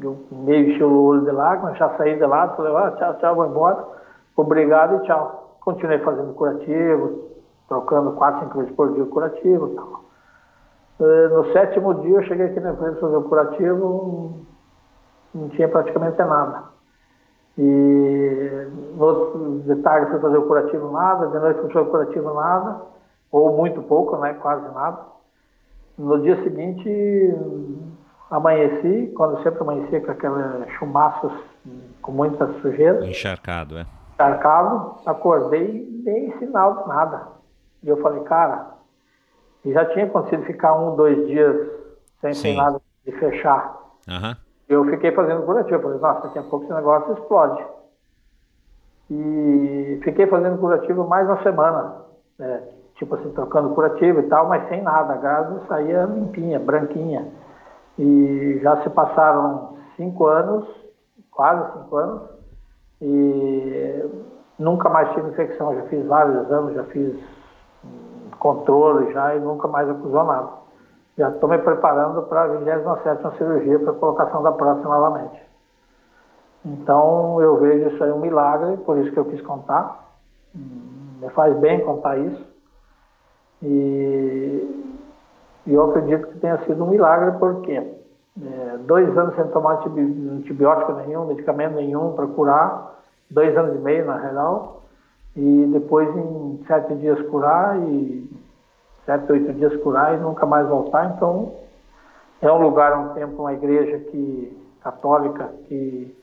eu 0.00 0.16
meio 0.30 0.70
enchi 0.70 0.82
o 0.82 1.02
olho 1.04 1.22
de 1.22 1.30
lágrimas, 1.30 1.76
já 1.76 1.90
saí 1.96 2.16
de 2.16 2.24
lá, 2.24 2.48
falei, 2.48 2.74
ah, 2.74 2.90
tchau, 2.92 3.14
tchau, 3.14 3.34
vou 3.34 3.46
embora, 3.46 3.84
obrigado 4.36 4.96
e 4.96 5.06
tchau. 5.06 5.58
Continuei 5.60 5.98
fazendo 5.98 6.32
curativo, 6.34 7.30
trocando 7.68 8.12
quatro, 8.12 8.40
cinco 8.40 8.58
vezes 8.58 8.74
por 8.74 8.92
dia 8.94 9.04
curativo 9.04 9.68
e 9.68 9.74
tal. 9.74 10.02
Eh, 11.00 11.28
no 11.28 11.52
sétimo 11.52 11.94
dia 11.94 12.16
eu 12.16 12.22
cheguei 12.22 12.46
aqui 12.46 12.60
na 12.60 12.72
empresa 12.72 13.00
fazer 13.00 13.16
o 13.16 13.22
curativo, 13.22 14.46
não 15.34 15.48
tinha 15.50 15.68
praticamente 15.68 16.18
nada. 16.18 16.64
E 17.58 18.68
no 18.96 19.60
de 19.60 19.76
tarde 19.82 20.10
fui 20.10 20.20
fazer 20.20 20.38
o 20.38 20.46
curativo 20.46 20.90
nada, 20.90 21.26
de 21.26 21.38
noite 21.38 21.60
fui 21.60 21.72
fazer 21.72 21.86
o 21.86 21.90
curativo 21.90 22.34
nada, 22.34 22.80
ou 23.30 23.56
muito 23.56 23.82
pouco, 23.82 24.16
né, 24.16 24.34
quase 24.34 24.68
nada. 24.74 24.98
No 25.98 26.20
dia 26.20 26.42
seguinte 26.42 26.88
amanheci, 28.32 29.12
quando 29.14 29.42
sempre 29.42 29.60
amanhecia 29.60 30.00
com 30.00 30.10
aqueles 30.10 30.72
chumaços 30.78 31.32
com 32.00 32.12
muita 32.12 32.46
sujeira. 32.60 33.06
Encharcado, 33.06 33.78
é. 33.78 33.86
Encharcado, 34.14 34.96
acordei 35.06 35.86
nem 36.04 36.36
sinal 36.38 36.82
de 36.82 36.88
nada. 36.88 37.28
E 37.82 37.88
eu 37.88 37.96
falei, 37.98 38.22
cara, 38.24 38.72
e 39.64 39.72
já 39.72 39.84
tinha 39.86 40.06
acontecido 40.06 40.44
ficar 40.44 40.74
um, 40.74 40.96
dois 40.96 41.26
dias 41.26 41.70
sem 42.20 42.32
Sim. 42.32 42.56
nada 42.56 42.80
de 43.04 43.12
fechar. 43.12 43.76
Uhum. 44.08 44.34
Eu 44.68 44.84
fiquei 44.86 45.12
fazendo 45.12 45.42
curativo. 45.42 45.74
Eu 45.74 45.82
falei, 45.82 45.98
nossa, 45.98 46.26
daqui 46.26 46.38
a 46.38 46.42
pouco 46.42 46.64
esse 46.64 46.74
negócio 46.74 47.12
explode. 47.14 47.64
E 49.10 50.00
fiquei 50.02 50.26
fazendo 50.26 50.58
curativo 50.58 51.06
mais 51.06 51.28
uma 51.28 51.42
semana. 51.42 51.96
Né? 52.38 52.62
Tipo 52.96 53.14
assim, 53.16 53.30
trocando 53.30 53.74
curativo 53.74 54.20
e 54.20 54.22
tal, 54.24 54.48
mas 54.48 54.68
sem 54.68 54.82
nada. 54.82 55.14
A 55.14 55.16
gás 55.16 55.66
saía 55.68 56.04
limpinha, 56.04 56.58
branquinha. 56.58 57.28
E 57.98 58.60
já 58.62 58.82
se 58.82 58.90
passaram 58.90 59.76
cinco 59.96 60.26
anos, 60.26 60.66
quase 61.30 61.72
cinco 61.72 61.96
anos, 61.96 62.22
e 63.00 64.04
nunca 64.58 64.88
mais 64.88 65.10
tive 65.12 65.28
infecção. 65.28 65.74
Já 65.74 65.82
fiz 65.82 66.06
vários 66.06 66.44
exames, 66.44 66.74
já 66.74 66.84
fiz 66.84 67.16
controle 68.38 69.12
já 69.12 69.36
e 69.36 69.40
nunca 69.40 69.68
mais 69.68 69.88
acusou 69.88 70.24
nada. 70.24 70.48
Já 71.16 71.28
estou 71.28 71.48
me 71.48 71.58
preparando 71.58 72.22
para 72.22 72.44
a 72.44 72.46
27 72.48 73.36
cirurgia 73.36 73.78
para 73.78 73.92
colocação 73.92 74.42
da 74.42 74.52
prótese 74.52 74.84
novamente. 74.84 75.42
Então 76.64 77.40
eu 77.40 77.58
vejo 77.58 77.90
isso 77.90 78.02
aí 78.02 78.10
um 78.10 78.20
milagre, 78.20 78.76
por 78.78 78.96
isso 78.98 79.12
que 79.12 79.18
eu 79.18 79.24
quis 79.26 79.40
contar. 79.42 80.10
Me 80.54 81.28
faz 81.30 81.56
bem 81.58 81.80
contar 81.80 82.18
isso. 82.18 82.46
E, 83.62 84.81
e 85.66 85.74
eu 85.74 85.90
acredito 85.90 86.28
que 86.28 86.38
tenha 86.38 86.58
sido 86.64 86.84
um 86.84 86.88
milagre 86.88 87.38
porque 87.38 87.72
é, 87.72 88.78
dois 88.86 89.16
anos 89.16 89.34
sem 89.36 89.46
tomar 89.48 89.82
antibiótico 89.84 90.92
nenhum, 90.92 91.26
medicamento 91.26 91.74
nenhum 91.74 92.12
para 92.12 92.26
curar, 92.26 93.00
dois 93.30 93.56
anos 93.56 93.76
e 93.76 93.78
meio 93.78 94.06
na 94.06 94.16
real, 94.16 94.82
e 95.36 95.68
depois 95.72 96.08
em 96.16 96.60
sete 96.66 96.94
dias 96.96 97.20
curar 97.28 97.78
e 97.78 98.30
sete, 99.06 99.30
oito 99.32 99.52
dias 99.52 99.74
curar 99.82 100.14
e 100.14 100.18
nunca 100.18 100.46
mais 100.46 100.66
voltar. 100.68 101.14
Então 101.16 101.52
é 102.40 102.50
um 102.50 102.60
lugar, 102.60 102.98
um 102.98 103.14
templo, 103.14 103.40
uma 103.40 103.52
igreja 103.52 103.98
que 103.98 104.58
católica 104.82 105.48
que 105.68 106.16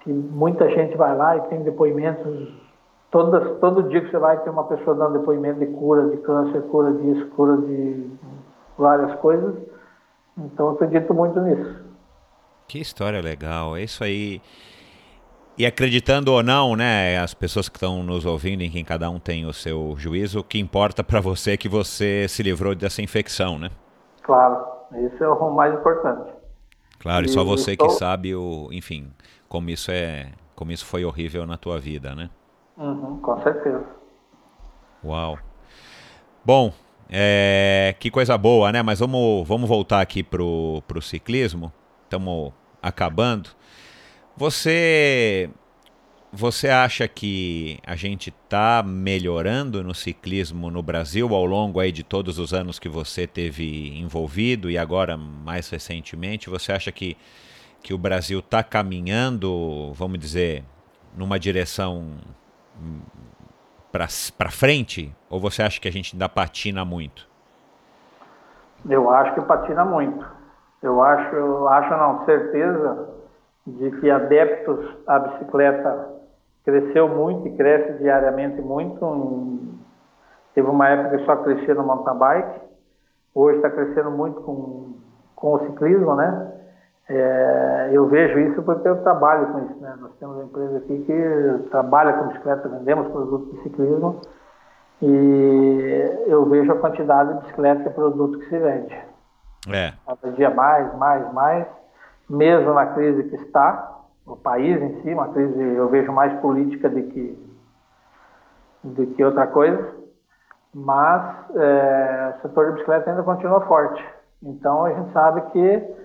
que 0.00 0.10
muita 0.10 0.68
gente 0.70 0.96
vai 0.96 1.14
lá 1.14 1.36
e 1.36 1.40
tem 1.42 1.62
depoimentos 1.62 2.48
todas, 3.10 3.58
todo 3.58 3.88
dia 3.88 4.00
que 4.00 4.10
você 4.10 4.18
vai 4.18 4.38
tem 4.42 4.52
uma 4.52 4.64
pessoa 4.64 4.96
dando 4.96 5.18
depoimento 5.18 5.60
de 5.60 5.66
cura 5.66 6.08
de 6.08 6.16
câncer, 6.18 6.62
cura 6.62 6.92
disso, 6.92 7.26
cura 7.30 7.56
de 7.58 8.10
várias 8.78 9.18
coisas. 9.20 9.54
Então 10.38 10.68
eu 10.68 10.72
acredito 10.72 11.12
muito 11.12 11.40
nisso. 11.40 11.84
Que 12.66 12.78
história 12.78 13.20
legal, 13.20 13.76
é 13.76 13.82
isso 13.82 14.04
aí. 14.04 14.40
E 15.58 15.66
acreditando 15.66 16.32
ou 16.32 16.42
não, 16.42 16.74
né, 16.74 17.18
as 17.18 17.34
pessoas 17.34 17.68
que 17.68 17.76
estão 17.76 18.02
nos 18.02 18.24
ouvindo, 18.24 18.62
em 18.62 18.70
quem 18.70 18.84
cada 18.84 19.10
um 19.10 19.18
tem 19.18 19.44
o 19.44 19.52
seu 19.52 19.94
juízo, 19.98 20.40
o 20.40 20.44
que 20.44 20.58
importa 20.58 21.04
para 21.04 21.20
você 21.20 21.52
é 21.52 21.56
que 21.56 21.68
você 21.68 22.26
se 22.28 22.42
livrou 22.42 22.74
dessa 22.74 23.02
infecção, 23.02 23.58
né? 23.58 23.70
Claro, 24.22 24.64
isso 25.06 25.22
é 25.22 25.28
o 25.28 25.50
mais 25.50 25.74
importante. 25.74 26.32
Claro, 27.00 27.26
e, 27.26 27.28
e 27.28 27.32
só 27.32 27.44
você 27.44 27.72
estou... 27.72 27.88
que 27.88 27.94
sabe 27.94 28.34
o, 28.34 28.68
enfim, 28.72 29.10
como 29.48 29.68
isso 29.68 29.90
é, 29.90 30.28
como 30.54 30.70
isso 30.70 30.86
foi 30.86 31.04
horrível 31.04 31.44
na 31.44 31.58
tua 31.58 31.78
vida, 31.78 32.14
né? 32.14 32.30
Uhum, 32.80 33.20
com 33.20 33.42
certeza. 33.42 33.84
Uau. 35.04 35.38
Bom, 36.42 36.72
é, 37.10 37.94
que 38.00 38.10
coisa 38.10 38.38
boa, 38.38 38.72
né? 38.72 38.82
Mas 38.82 39.00
vamos, 39.00 39.46
vamos 39.46 39.68
voltar 39.68 40.00
aqui 40.00 40.22
pro, 40.22 40.82
pro 40.88 41.02
ciclismo. 41.02 41.70
Estamos 42.04 42.52
acabando. 42.82 43.50
Você 44.34 45.50
você 46.32 46.68
acha 46.68 47.08
que 47.08 47.78
a 47.84 47.96
gente 47.96 48.30
está 48.30 48.84
melhorando 48.84 49.82
no 49.82 49.92
ciclismo 49.92 50.70
no 50.70 50.80
Brasil 50.80 51.34
ao 51.34 51.44
longo 51.44 51.80
aí 51.80 51.90
de 51.90 52.04
todos 52.04 52.38
os 52.38 52.54
anos 52.54 52.78
que 52.78 52.88
você 52.88 53.26
teve 53.26 53.98
envolvido 53.98 54.70
e 54.70 54.78
agora 54.78 55.16
mais 55.16 55.68
recentemente? 55.68 56.48
Você 56.48 56.72
acha 56.72 56.92
que, 56.92 57.16
que 57.82 57.92
o 57.92 57.98
Brasil 57.98 58.38
está 58.38 58.62
caminhando, 58.62 59.92
vamos 59.94 60.20
dizer, 60.20 60.64
numa 61.16 61.38
direção 61.38 62.16
para 63.90 64.50
frente? 64.50 65.14
Ou 65.28 65.40
você 65.40 65.62
acha 65.62 65.80
que 65.80 65.88
a 65.88 65.92
gente 65.92 66.14
ainda 66.14 66.28
patina 66.28 66.84
muito? 66.84 67.28
Eu 68.88 69.10
acho 69.10 69.34
que 69.34 69.40
patina 69.42 69.84
muito. 69.84 70.24
Eu 70.82 71.02
acho, 71.02 71.66
acho 71.68 71.90
não, 71.90 72.24
certeza 72.24 73.08
de 73.66 73.90
que 74.00 74.10
adeptos 74.10 74.96
à 75.06 75.18
bicicleta 75.18 76.08
cresceu 76.64 77.08
muito 77.08 77.48
e 77.48 77.56
cresce 77.56 77.98
diariamente 77.98 78.60
muito. 78.60 79.58
Teve 80.54 80.68
uma 80.68 80.88
época 80.88 81.18
que 81.18 81.24
só 81.26 81.36
crescia 81.36 81.74
no 81.74 81.84
mountain 81.84 82.18
bike, 82.18 82.60
hoje 83.34 83.56
está 83.56 83.70
crescendo 83.70 84.10
muito 84.10 84.40
com, 84.40 84.94
com 85.36 85.54
o 85.54 85.66
ciclismo, 85.66 86.14
né? 86.14 86.59
É, 87.12 87.90
eu 87.90 88.06
vejo 88.06 88.38
isso 88.38 88.62
porque 88.62 88.86
eu 88.86 89.02
trabalho 89.02 89.48
com 89.48 89.64
isso, 89.64 89.80
né? 89.80 89.96
Nós 89.98 90.12
temos 90.20 90.36
uma 90.36 90.44
empresa 90.44 90.76
aqui 90.76 90.96
que 91.02 91.68
trabalha 91.68 92.12
com 92.12 92.28
bicicleta, 92.28 92.68
vendemos 92.68 93.08
produtos 93.08 93.50
de 93.50 93.62
ciclismo 93.64 94.20
e 95.02 96.24
eu 96.28 96.48
vejo 96.48 96.70
a 96.70 96.78
quantidade 96.78 97.34
de 97.34 97.40
bicicleta 97.40 97.88
e 97.88 97.92
produto 97.92 98.38
que 98.38 98.48
se 98.48 98.56
vende. 98.56 98.96
É. 99.72 99.92
Cada 100.06 100.32
dia 100.36 100.50
mais, 100.50 100.96
mais, 100.96 101.32
mais 101.32 101.66
mesmo 102.28 102.72
na 102.74 102.86
crise 102.86 103.24
que 103.24 103.34
está, 103.34 104.02
o 104.24 104.36
país 104.36 104.80
em 104.80 105.02
si, 105.02 105.12
uma 105.12 105.30
crise 105.30 105.60
eu 105.60 105.88
vejo 105.88 106.12
mais 106.12 106.32
política 106.40 106.88
do 106.88 107.02
que, 107.02 107.52
do 108.84 109.06
que 109.08 109.24
outra 109.24 109.48
coisa, 109.48 109.96
mas 110.72 111.56
é, 111.56 112.34
o 112.36 112.42
setor 112.42 112.66
de 112.66 112.72
bicicleta 112.74 113.10
ainda 113.10 113.24
continua 113.24 113.62
forte. 113.62 114.00
Então 114.40 114.84
a 114.84 114.92
gente 114.92 115.12
sabe 115.12 115.40
que 115.50 115.99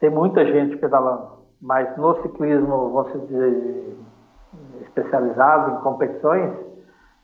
tem 0.00 0.10
muita 0.10 0.44
gente 0.44 0.76
pedalando, 0.78 1.28
mas 1.60 1.96
no 1.96 2.20
ciclismo, 2.22 2.90
vamos 2.90 3.28
dizer, 3.28 3.96
especializado 4.82 5.76
em 5.76 5.80
competições, 5.82 6.52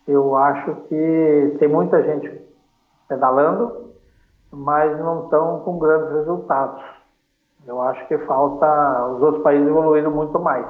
eu 0.07 0.37
acho 0.37 0.75
que 0.89 1.57
tem 1.59 1.69
muita 1.69 2.03
gente 2.03 2.31
pedalando, 3.09 3.95
mas 4.53 4.97
não 4.99 5.25
estão 5.25 5.61
com 5.61 5.79
grandes 5.79 6.13
resultados. 6.13 6.83
Eu 7.67 7.83
acho 7.83 8.07
que 8.07 8.17
falta. 8.19 9.07
Os 9.07 9.23
outros 9.23 9.43
países 9.43 9.67
evoluíram 9.67 10.13
muito 10.13 10.39
mais. 10.39 10.65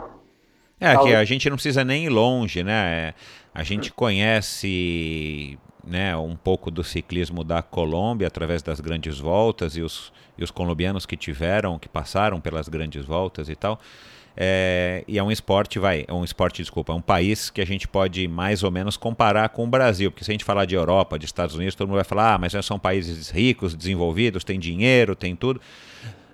É, 0.80 0.96
que 0.96 1.14
a 1.14 1.24
gente 1.24 1.48
não 1.50 1.56
precisa 1.56 1.84
nem 1.84 2.06
ir 2.06 2.08
longe, 2.08 2.62
né? 2.62 3.12
A 3.54 3.62
gente 3.62 3.92
conhece 3.92 5.58
né, 5.86 6.16
um 6.16 6.36
pouco 6.36 6.70
do 6.70 6.82
ciclismo 6.82 7.44
da 7.44 7.62
Colômbia 7.62 8.26
através 8.26 8.62
das 8.62 8.80
grandes 8.80 9.18
voltas 9.18 9.76
e 9.76 9.82
os, 9.82 10.12
e 10.36 10.42
os 10.42 10.50
colombianos 10.50 11.06
que 11.06 11.16
tiveram, 11.16 11.78
que 11.78 11.88
passaram 11.88 12.40
pelas 12.40 12.68
grandes 12.68 13.04
voltas 13.04 13.48
e 13.48 13.54
tal. 13.54 13.80
É, 14.38 15.02
e 15.08 15.18
é 15.18 15.22
um 15.22 15.30
esporte, 15.30 15.78
vai, 15.78 16.04
é 16.06 16.12
um 16.12 16.22
esporte, 16.22 16.60
desculpa, 16.60 16.92
é 16.92 16.96
um 16.96 17.00
país 17.00 17.48
que 17.48 17.62
a 17.62 17.64
gente 17.64 17.88
pode 17.88 18.28
mais 18.28 18.62
ou 18.62 18.70
menos 18.70 18.96
comparar 18.96 19.48
com 19.48 19.64
o 19.64 19.66
Brasil, 19.66 20.10
porque 20.10 20.24
se 20.24 20.30
a 20.30 20.34
gente 20.34 20.44
falar 20.44 20.66
de 20.66 20.74
Europa, 20.74 21.18
de 21.18 21.24
Estados 21.24 21.54
Unidos, 21.54 21.74
todo 21.74 21.88
mundo 21.88 21.96
vai 21.96 22.04
falar, 22.04 22.34
ah, 22.34 22.38
mas 22.38 22.52
são 22.64 22.78
países 22.78 23.30
ricos, 23.30 23.74
desenvolvidos, 23.74 24.44
tem 24.44 24.60
dinheiro, 24.60 25.16
tem 25.16 25.34
tudo. 25.34 25.58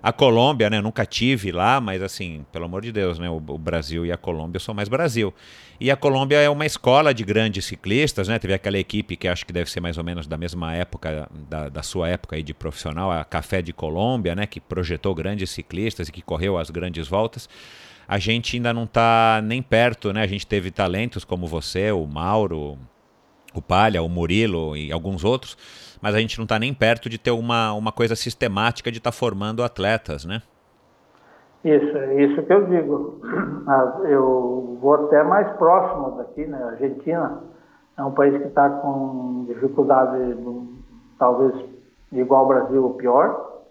A 0.03 0.11
Colômbia, 0.11 0.69
né? 0.69 0.81
Nunca 0.81 1.05
tive 1.05 1.49
lá, 1.49 1.79
mas 1.79 2.01
assim, 2.01 2.45
pelo 2.51 2.65
amor 2.65 2.81
de 2.81 2.91
Deus, 2.91 3.17
né? 3.17 3.29
O, 3.29 3.37
o, 3.37 3.57
Brasil 3.57 4.05
e 4.05 4.11
a 4.11 4.17
Colômbia 4.17 4.59
são 4.59 4.75
mais 4.75 4.89
Brasil. 4.89 5.33
E 5.79 5.89
a 5.89 5.95
Colômbia 5.95 6.41
é 6.41 6.49
uma 6.49 6.65
escola 6.65 7.13
de 7.13 7.23
grandes 7.23 7.63
ciclistas, 7.63 8.27
né? 8.27 8.37
Teve 8.37 8.53
aquela 8.53 8.77
equipe 8.77 9.15
que 9.15 9.29
acho 9.29 9.45
que 9.45 9.53
deve 9.53 9.71
ser 9.71 9.79
mais 9.79 9.97
ou 9.97 10.03
menos 10.03 10.27
da 10.27 10.37
mesma 10.37 10.73
época, 10.75 11.29
da, 11.49 11.69
da 11.69 11.81
sua 11.81 12.09
época 12.09 12.35
aí 12.35 12.43
de 12.43 12.53
profissional, 12.53 13.09
a 13.11 13.23
Café 13.23 13.61
de 13.61 13.71
Colômbia, 13.71 14.35
né? 14.35 14.45
Que 14.45 14.59
projetou 14.59 15.15
grandes 15.15 15.49
ciclistas 15.51 16.09
e 16.09 16.11
que 16.11 16.21
correu 16.21 16.57
as 16.57 16.69
grandes 16.69 17.07
voltas. 17.07 17.47
A 18.05 18.19
gente 18.19 18.57
ainda 18.57 18.73
não 18.73 18.83
está 18.83 19.41
nem 19.41 19.61
perto, 19.61 20.11
né? 20.11 20.21
A 20.21 20.27
gente 20.27 20.45
teve 20.45 20.69
talentos 20.69 21.23
como 21.23 21.47
você, 21.47 21.93
o 21.93 22.05
Mauro, 22.05 22.77
o 23.53 23.61
Palha, 23.61 24.03
o 24.03 24.09
Murilo 24.09 24.75
e 24.75 24.91
alguns 24.91 25.23
outros 25.23 25.55
mas 26.03 26.13
a 26.15 26.19
gente 26.19 26.37
não 26.37 26.43
está 26.43 26.59
nem 26.59 26.73
perto 26.73 27.07
de 27.07 27.17
ter 27.17 27.31
uma, 27.31 27.71
uma 27.71 27.93
coisa 27.93 28.13
sistemática 28.13 28.91
de 28.91 28.97
estar 28.97 29.11
tá 29.11 29.17
formando 29.17 29.63
atletas, 29.63 30.25
né? 30.25 30.41
Isso, 31.63 31.97
isso 32.19 32.43
que 32.43 32.51
eu 32.51 32.65
digo. 32.65 33.21
Eu 34.03 34.77
vou 34.81 34.95
até 34.95 35.23
mais 35.23 35.49
próximo 35.53 36.17
daqui, 36.17 36.45
né? 36.45 36.61
Argentina 36.61 37.41
é 37.97 38.03
um 38.03 38.11
país 38.11 38.35
que 38.37 38.49
está 38.49 38.69
com 38.69 39.45
dificuldade, 39.47 40.35
talvez 41.17 41.53
igual 42.11 42.41
ao 42.41 42.47
Brasil 42.49 42.83
ou 42.83 42.95
pior. 42.95 43.61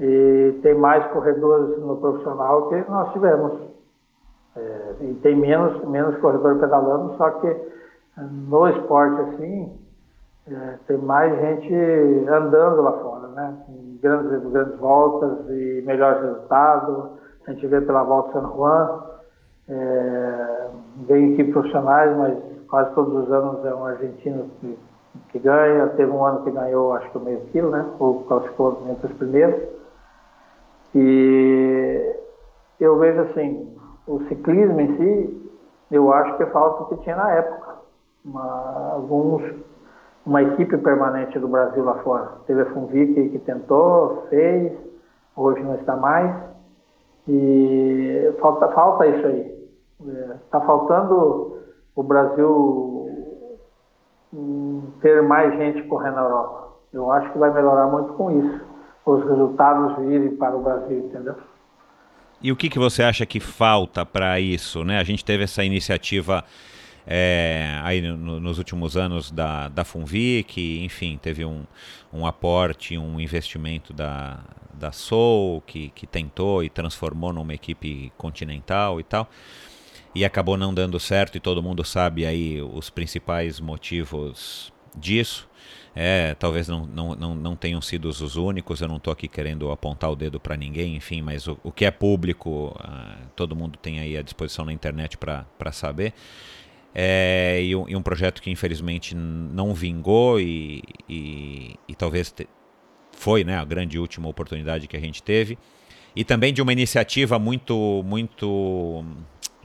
E 0.00 0.58
tem 0.62 0.74
mais 0.74 1.04
corredores 1.12 1.78
no 1.82 1.98
profissional 1.98 2.70
que 2.70 2.76
nós 2.90 3.12
tivemos. 3.12 3.60
É, 4.56 4.94
e 5.02 5.14
tem 5.16 5.36
menos, 5.36 5.84
menos 5.86 6.16
corredor 6.16 6.58
pedalando, 6.58 7.14
só 7.18 7.28
que 7.30 7.56
no 8.16 8.68
esporte 8.68 9.20
assim, 9.20 9.81
é, 10.54 10.78
tem 10.86 10.98
mais 10.98 11.38
gente 11.40 11.74
andando 12.28 12.82
lá 12.82 12.92
fora, 12.92 13.28
né? 13.28 13.56
Grandes, 14.02 14.50
grandes 14.50 14.78
voltas 14.78 15.48
e 15.48 15.82
melhores 15.86 16.22
resultados. 16.22 17.10
A 17.46 17.52
gente 17.52 17.66
vê 17.66 17.80
pela 17.80 18.02
volta 18.02 18.32
San 18.32 18.48
Juan, 18.48 19.02
é, 19.68 20.68
vem 21.08 21.32
equipes 21.32 21.52
profissionais, 21.52 22.16
mas 22.16 22.38
quase 22.68 22.94
todos 22.94 23.24
os 23.24 23.32
anos 23.32 23.64
é 23.64 23.74
um 23.74 23.86
argentino 23.86 24.50
que, 24.60 24.78
que 25.30 25.38
ganha. 25.38 25.88
Teve 25.88 26.10
um 26.10 26.24
ano 26.24 26.42
que 26.42 26.50
ganhou, 26.50 26.92
acho 26.92 27.10
que 27.10 27.18
o 27.18 27.20
meio 27.20 27.40
quilo, 27.52 27.70
né? 27.70 27.84
Ou 27.98 28.24
classificou 28.24 28.82
entre 28.88 29.06
os 29.06 29.18
primeiros. 29.18 29.62
E 30.94 32.16
eu 32.78 32.98
vejo 32.98 33.20
assim, 33.22 33.74
o 34.06 34.20
ciclismo 34.24 34.80
em 34.80 34.96
si, 34.96 35.50
eu 35.90 36.12
acho 36.12 36.36
que 36.36 36.46
falta 36.46 36.82
o 36.82 36.86
que 36.86 37.02
tinha 37.04 37.16
na 37.16 37.30
época. 37.32 37.76
Uma, 38.24 38.92
alguns, 38.92 39.42
uma 40.24 40.42
equipe 40.42 40.76
permanente 40.78 41.38
do 41.38 41.48
Brasil 41.48 41.84
lá 41.84 41.94
fora. 42.02 42.32
Teve 42.46 42.62
a 42.62 42.66
Funvic 42.66 43.30
que 43.30 43.38
tentou, 43.40 44.26
fez, 44.30 44.72
hoje 45.36 45.62
não 45.62 45.74
está 45.74 45.96
mais. 45.96 46.34
E 47.28 48.32
falta, 48.40 48.68
falta 48.68 49.06
isso 49.06 49.26
aí. 49.26 49.62
Está 50.44 50.58
é, 50.58 50.66
faltando 50.66 51.58
o 51.94 52.02
Brasil 52.02 53.08
hum, 54.32 54.82
ter 55.00 55.22
mais 55.22 55.52
gente 55.56 55.82
correndo 55.84 56.16
na 56.16 56.22
Europa. 56.22 56.68
Eu 56.92 57.10
acho 57.10 57.32
que 57.32 57.38
vai 57.38 57.52
melhorar 57.52 57.86
muito 57.86 58.12
com 58.14 58.30
isso. 58.30 58.60
Os 59.04 59.24
resultados 59.24 59.96
virem 59.98 60.36
para 60.36 60.56
o 60.56 60.62
Brasil, 60.62 60.98
entendeu? 60.98 61.34
E 62.40 62.50
o 62.50 62.56
que, 62.56 62.68
que 62.68 62.78
você 62.78 63.02
acha 63.02 63.24
que 63.24 63.38
falta 63.38 64.04
para 64.04 64.38
isso? 64.40 64.84
Né? 64.84 64.98
A 64.98 65.04
gente 65.04 65.24
teve 65.24 65.44
essa 65.44 65.62
iniciativa 65.62 66.44
é, 67.06 67.80
aí 67.82 68.00
no, 68.00 68.40
nos 68.40 68.58
últimos 68.58 68.96
anos 68.96 69.30
da, 69.30 69.68
da 69.68 69.84
Funvic, 69.84 70.82
enfim, 70.84 71.18
teve 71.20 71.44
um, 71.44 71.64
um 72.12 72.26
aporte, 72.26 72.96
um 72.96 73.20
investimento 73.20 73.92
da, 73.92 74.40
da 74.72 74.92
Soul, 74.92 75.60
que, 75.62 75.88
que 75.90 76.06
tentou 76.06 76.62
e 76.62 76.70
transformou 76.70 77.32
numa 77.32 77.54
equipe 77.54 78.12
continental 78.16 79.00
e 79.00 79.04
tal, 79.04 79.28
e 80.14 80.24
acabou 80.24 80.56
não 80.56 80.72
dando 80.72 81.00
certo, 81.00 81.36
e 81.36 81.40
todo 81.40 81.62
mundo 81.62 81.84
sabe 81.84 82.26
aí 82.26 82.60
os 82.60 82.90
principais 82.90 83.58
motivos 83.60 84.72
disso. 84.94 85.48
É, 85.94 86.34
talvez 86.36 86.68
não, 86.68 86.86
não, 86.86 87.14
não, 87.14 87.34
não 87.34 87.54
tenham 87.54 87.80
sido 87.82 88.06
os 88.06 88.36
únicos, 88.36 88.80
eu 88.80 88.88
não 88.88 88.96
estou 88.96 89.12
aqui 89.12 89.28
querendo 89.28 89.70
apontar 89.70 90.10
o 90.10 90.16
dedo 90.16 90.40
para 90.40 90.56
ninguém, 90.56 90.96
enfim, 90.96 91.20
mas 91.20 91.46
o, 91.46 91.58
o 91.62 91.70
que 91.70 91.84
é 91.84 91.90
público, 91.90 92.74
uh, 92.78 93.28
todo 93.36 93.54
mundo 93.54 93.78
tem 93.78 94.00
aí 94.00 94.16
à 94.16 94.22
disposição 94.22 94.64
na 94.64 94.72
internet 94.72 95.18
para 95.18 95.72
saber. 95.72 96.14
É, 96.94 97.60
e, 97.62 97.74
um, 97.74 97.88
e, 97.88 97.96
um, 97.96 98.02
projeto 98.02 98.42
que 98.42 98.50
infelizmente 98.50 99.14
não 99.14 99.72
vingou 99.72 100.38
e, 100.38 100.82
e, 101.08 101.74
e 101.88 101.94
talvez 101.94 102.30
te, 102.30 102.46
foi 103.12 103.44
né, 103.44 103.56
a 103.56 103.64
grande 103.64 103.98
última 103.98 104.28
oportunidade 104.28 104.86
que 104.86 104.96
a 104.96 105.00
gente 105.00 105.22
teve. 105.22 105.58
E 106.14 106.24
também 106.24 106.52
de 106.52 106.60
uma 106.60 106.72
iniciativa 106.72 107.38
muito, 107.38 108.02
muito 108.04 109.04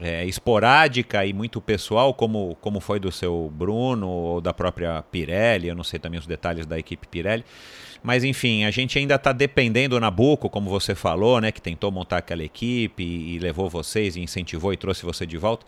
é, 0.00 0.24
esporádica 0.24 1.26
e 1.26 1.32
muito 1.32 1.60
pessoal, 1.60 2.14
como, 2.14 2.56
como 2.60 2.80
foi 2.80 2.98
do 2.98 3.10
seu 3.10 3.52
Bruno 3.54 4.08
ou 4.08 4.40
da 4.40 4.54
própria 4.54 5.02
Pirelli, 5.02 5.68
eu 5.68 5.74
não 5.74 5.84
sei 5.84 5.98
também 5.98 6.18
os 6.18 6.26
detalhes 6.26 6.66
da 6.66 6.78
equipe 6.78 7.06
Pirelli. 7.06 7.44
Mas 8.02 8.22
enfim, 8.22 8.64
a 8.64 8.70
gente 8.70 8.98
ainda 8.98 9.16
está 9.16 9.32
dependendo 9.32 9.96
do 9.96 10.00
Nabucco, 10.00 10.48
como 10.48 10.70
você 10.70 10.94
falou, 10.94 11.40
né, 11.40 11.50
que 11.50 11.60
tentou 11.60 11.90
montar 11.90 12.18
aquela 12.18 12.44
equipe 12.44 13.02
e, 13.02 13.34
e 13.34 13.38
levou 13.38 13.68
vocês 13.68 14.16
e 14.16 14.20
incentivou 14.20 14.72
e 14.72 14.76
trouxe 14.76 15.04
você 15.04 15.26
de 15.26 15.36
volta. 15.36 15.66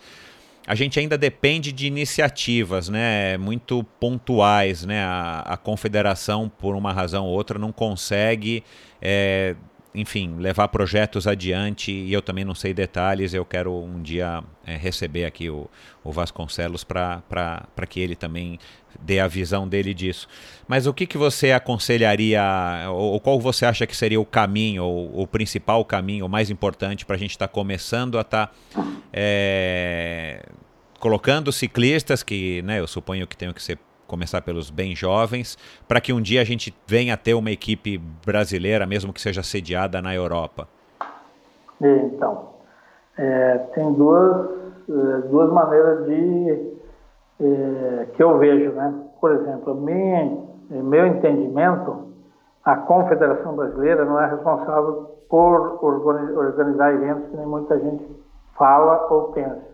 A 0.67 0.75
gente 0.75 0.99
ainda 0.99 1.17
depende 1.17 1.71
de 1.71 1.87
iniciativas, 1.87 2.87
né, 2.87 3.37
muito 3.37 3.83
pontuais, 3.99 4.85
né. 4.85 5.03
A, 5.03 5.39
a 5.39 5.57
confederação, 5.57 6.47
por 6.49 6.75
uma 6.75 6.93
razão 6.93 7.25
ou 7.25 7.31
outra, 7.31 7.57
não 7.57 7.71
consegue 7.71 8.63
é, 9.01 9.55
enfim, 9.93 10.37
levar 10.37 10.69
projetos 10.69 11.27
adiante 11.27 11.91
e 11.91 12.13
eu 12.13 12.21
também 12.21 12.45
não 12.45 12.55
sei 12.55 12.73
detalhes. 12.73 13.33
Eu 13.33 13.43
quero 13.43 13.73
um 13.73 14.01
dia 14.01 14.41
é, 14.65 14.77
receber 14.77 15.25
aqui 15.25 15.49
o, 15.49 15.69
o 16.03 16.11
Vasconcelos 16.11 16.83
para 16.83 17.21
que 17.89 17.99
ele 17.99 18.15
também 18.15 18.57
dê 18.99 19.19
a 19.19 19.27
visão 19.27 19.67
dele 19.67 19.93
disso. 19.93 20.27
Mas 20.67 20.87
o 20.87 20.93
que, 20.93 21.05
que 21.05 21.17
você 21.17 21.51
aconselharia, 21.51 22.41
ou, 22.89 23.13
ou 23.13 23.19
qual 23.19 23.39
você 23.39 23.65
acha 23.65 23.85
que 23.85 23.95
seria 23.95 24.19
o 24.19 24.25
caminho, 24.25 24.83
ou 24.83 25.21
o 25.21 25.27
principal 25.27 25.83
caminho, 25.83 26.25
o 26.25 26.29
mais 26.29 26.49
importante 26.49 27.05
para 27.05 27.15
a 27.15 27.19
gente 27.19 27.31
estar 27.31 27.47
tá 27.47 27.53
começando 27.53 28.17
a 28.17 28.21
estar 28.21 28.47
tá, 28.47 28.83
é, 29.11 30.45
colocando 30.99 31.51
ciclistas, 31.51 32.23
que 32.23 32.61
né, 32.61 32.79
eu 32.79 32.87
suponho 32.87 33.27
que 33.27 33.35
tenham 33.35 33.53
que 33.53 33.61
ser 33.61 33.77
começar 34.11 34.41
pelos 34.41 34.69
bem 34.69 34.93
jovens, 34.93 35.57
para 35.87 36.01
que 36.01 36.11
um 36.11 36.21
dia 36.21 36.41
a 36.41 36.43
gente 36.43 36.75
venha 36.85 37.13
a 37.13 37.17
ter 37.17 37.33
uma 37.33 37.49
equipe 37.49 37.97
brasileira, 38.25 38.85
mesmo 38.85 39.13
que 39.13 39.21
seja 39.21 39.41
sediada 39.41 40.01
na 40.01 40.13
Europa? 40.13 40.67
Então, 41.79 42.49
é, 43.17 43.57
tem 43.73 43.93
duas, 43.93 44.49
é, 44.89 45.27
duas 45.29 45.49
maneiras 45.51 46.05
de 46.05 46.71
é, 47.39 48.07
que 48.13 48.21
eu 48.21 48.37
vejo, 48.37 48.71
né? 48.73 48.93
Por 49.21 49.31
exemplo, 49.31 49.75
minha, 49.75 50.37
meu 50.69 51.07
entendimento, 51.07 52.09
a 52.65 52.75
Confederação 52.75 53.55
Brasileira 53.55 54.03
não 54.03 54.19
é 54.19 54.29
responsável 54.29 55.15
por 55.29 55.79
organizar 55.81 56.93
eventos 56.93 57.29
que 57.29 57.37
nem 57.37 57.45
muita 57.45 57.79
gente 57.79 58.05
fala 58.57 59.07
ou 59.09 59.31
pensa. 59.31 59.70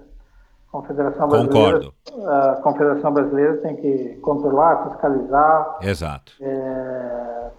Confederação 0.71 1.27
Brasileira, 1.27 1.79
Concordo. 1.79 2.29
A 2.29 2.55
Confederação 2.61 3.13
Brasileira 3.13 3.57
tem 3.57 3.75
que 3.77 4.19
controlar, 4.21 4.89
fiscalizar. 4.89 5.77
Exato. 5.81 6.33
É, 6.41 7.51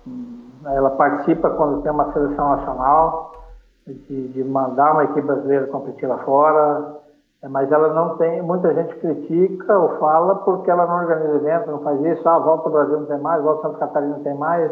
ela 0.66 0.90
participa 0.90 1.50
quando 1.50 1.82
tem 1.82 1.90
uma 1.90 2.12
seleção 2.12 2.56
nacional 2.56 3.32
de, 3.86 4.28
de 4.28 4.44
mandar 4.44 4.92
uma 4.92 5.04
equipe 5.04 5.22
brasileira 5.22 5.66
competir 5.68 6.06
lá 6.06 6.18
fora, 6.18 6.96
é, 7.42 7.48
mas 7.48 7.70
ela 7.72 7.94
não 7.94 8.16
tem. 8.18 8.42
Muita 8.42 8.74
gente 8.74 8.94
critica 8.96 9.78
ou 9.78 9.98
fala 9.98 10.36
porque 10.36 10.70
ela 10.70 10.86
não 10.86 10.96
organiza 10.96 11.36
evento, 11.36 11.70
não 11.70 11.80
faz 11.80 12.00
isso. 12.04 12.28
Ah, 12.28 12.38
volta 12.38 12.68
ao 12.68 12.72
Brasil 12.72 13.00
não 13.00 13.06
tem 13.06 13.18
mais, 13.18 13.42
volta 13.42 13.62
Santa 13.62 13.78
Catarina 13.78 14.16
não 14.16 14.22
tem 14.22 14.34
mais, 14.34 14.70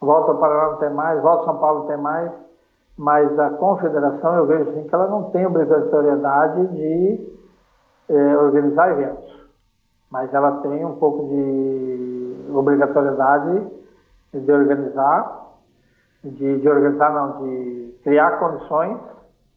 volta 0.00 0.32
ao 0.32 0.38
Paraná 0.38 0.72
não 0.72 0.78
tem 0.78 0.90
mais, 0.90 1.22
volta 1.22 1.44
São 1.44 1.58
Paulo 1.58 1.80
não 1.80 1.86
tem 1.86 1.98
mais. 1.98 2.32
Mas 2.98 3.38
a 3.38 3.50
confederação, 3.50 4.36
eu 4.36 4.46
vejo 4.46 4.70
assim 4.70 4.84
que 4.84 4.94
ela 4.94 5.06
não 5.06 5.24
tem 5.24 5.46
obrigatoriedade 5.46 6.66
de 6.68 7.35
é, 8.08 8.36
organizar 8.36 8.90
eventos, 8.90 9.32
mas 10.10 10.32
ela 10.32 10.60
tem 10.62 10.84
um 10.84 10.96
pouco 10.96 11.28
de 11.28 12.46
obrigatoriedade 12.52 13.66
de 14.32 14.52
organizar, 14.52 15.46
de, 16.22 16.60
de 16.60 16.68
organizar 16.68 17.12
não, 17.12 17.42
de 17.42 17.94
criar 18.02 18.38
condições 18.38 18.98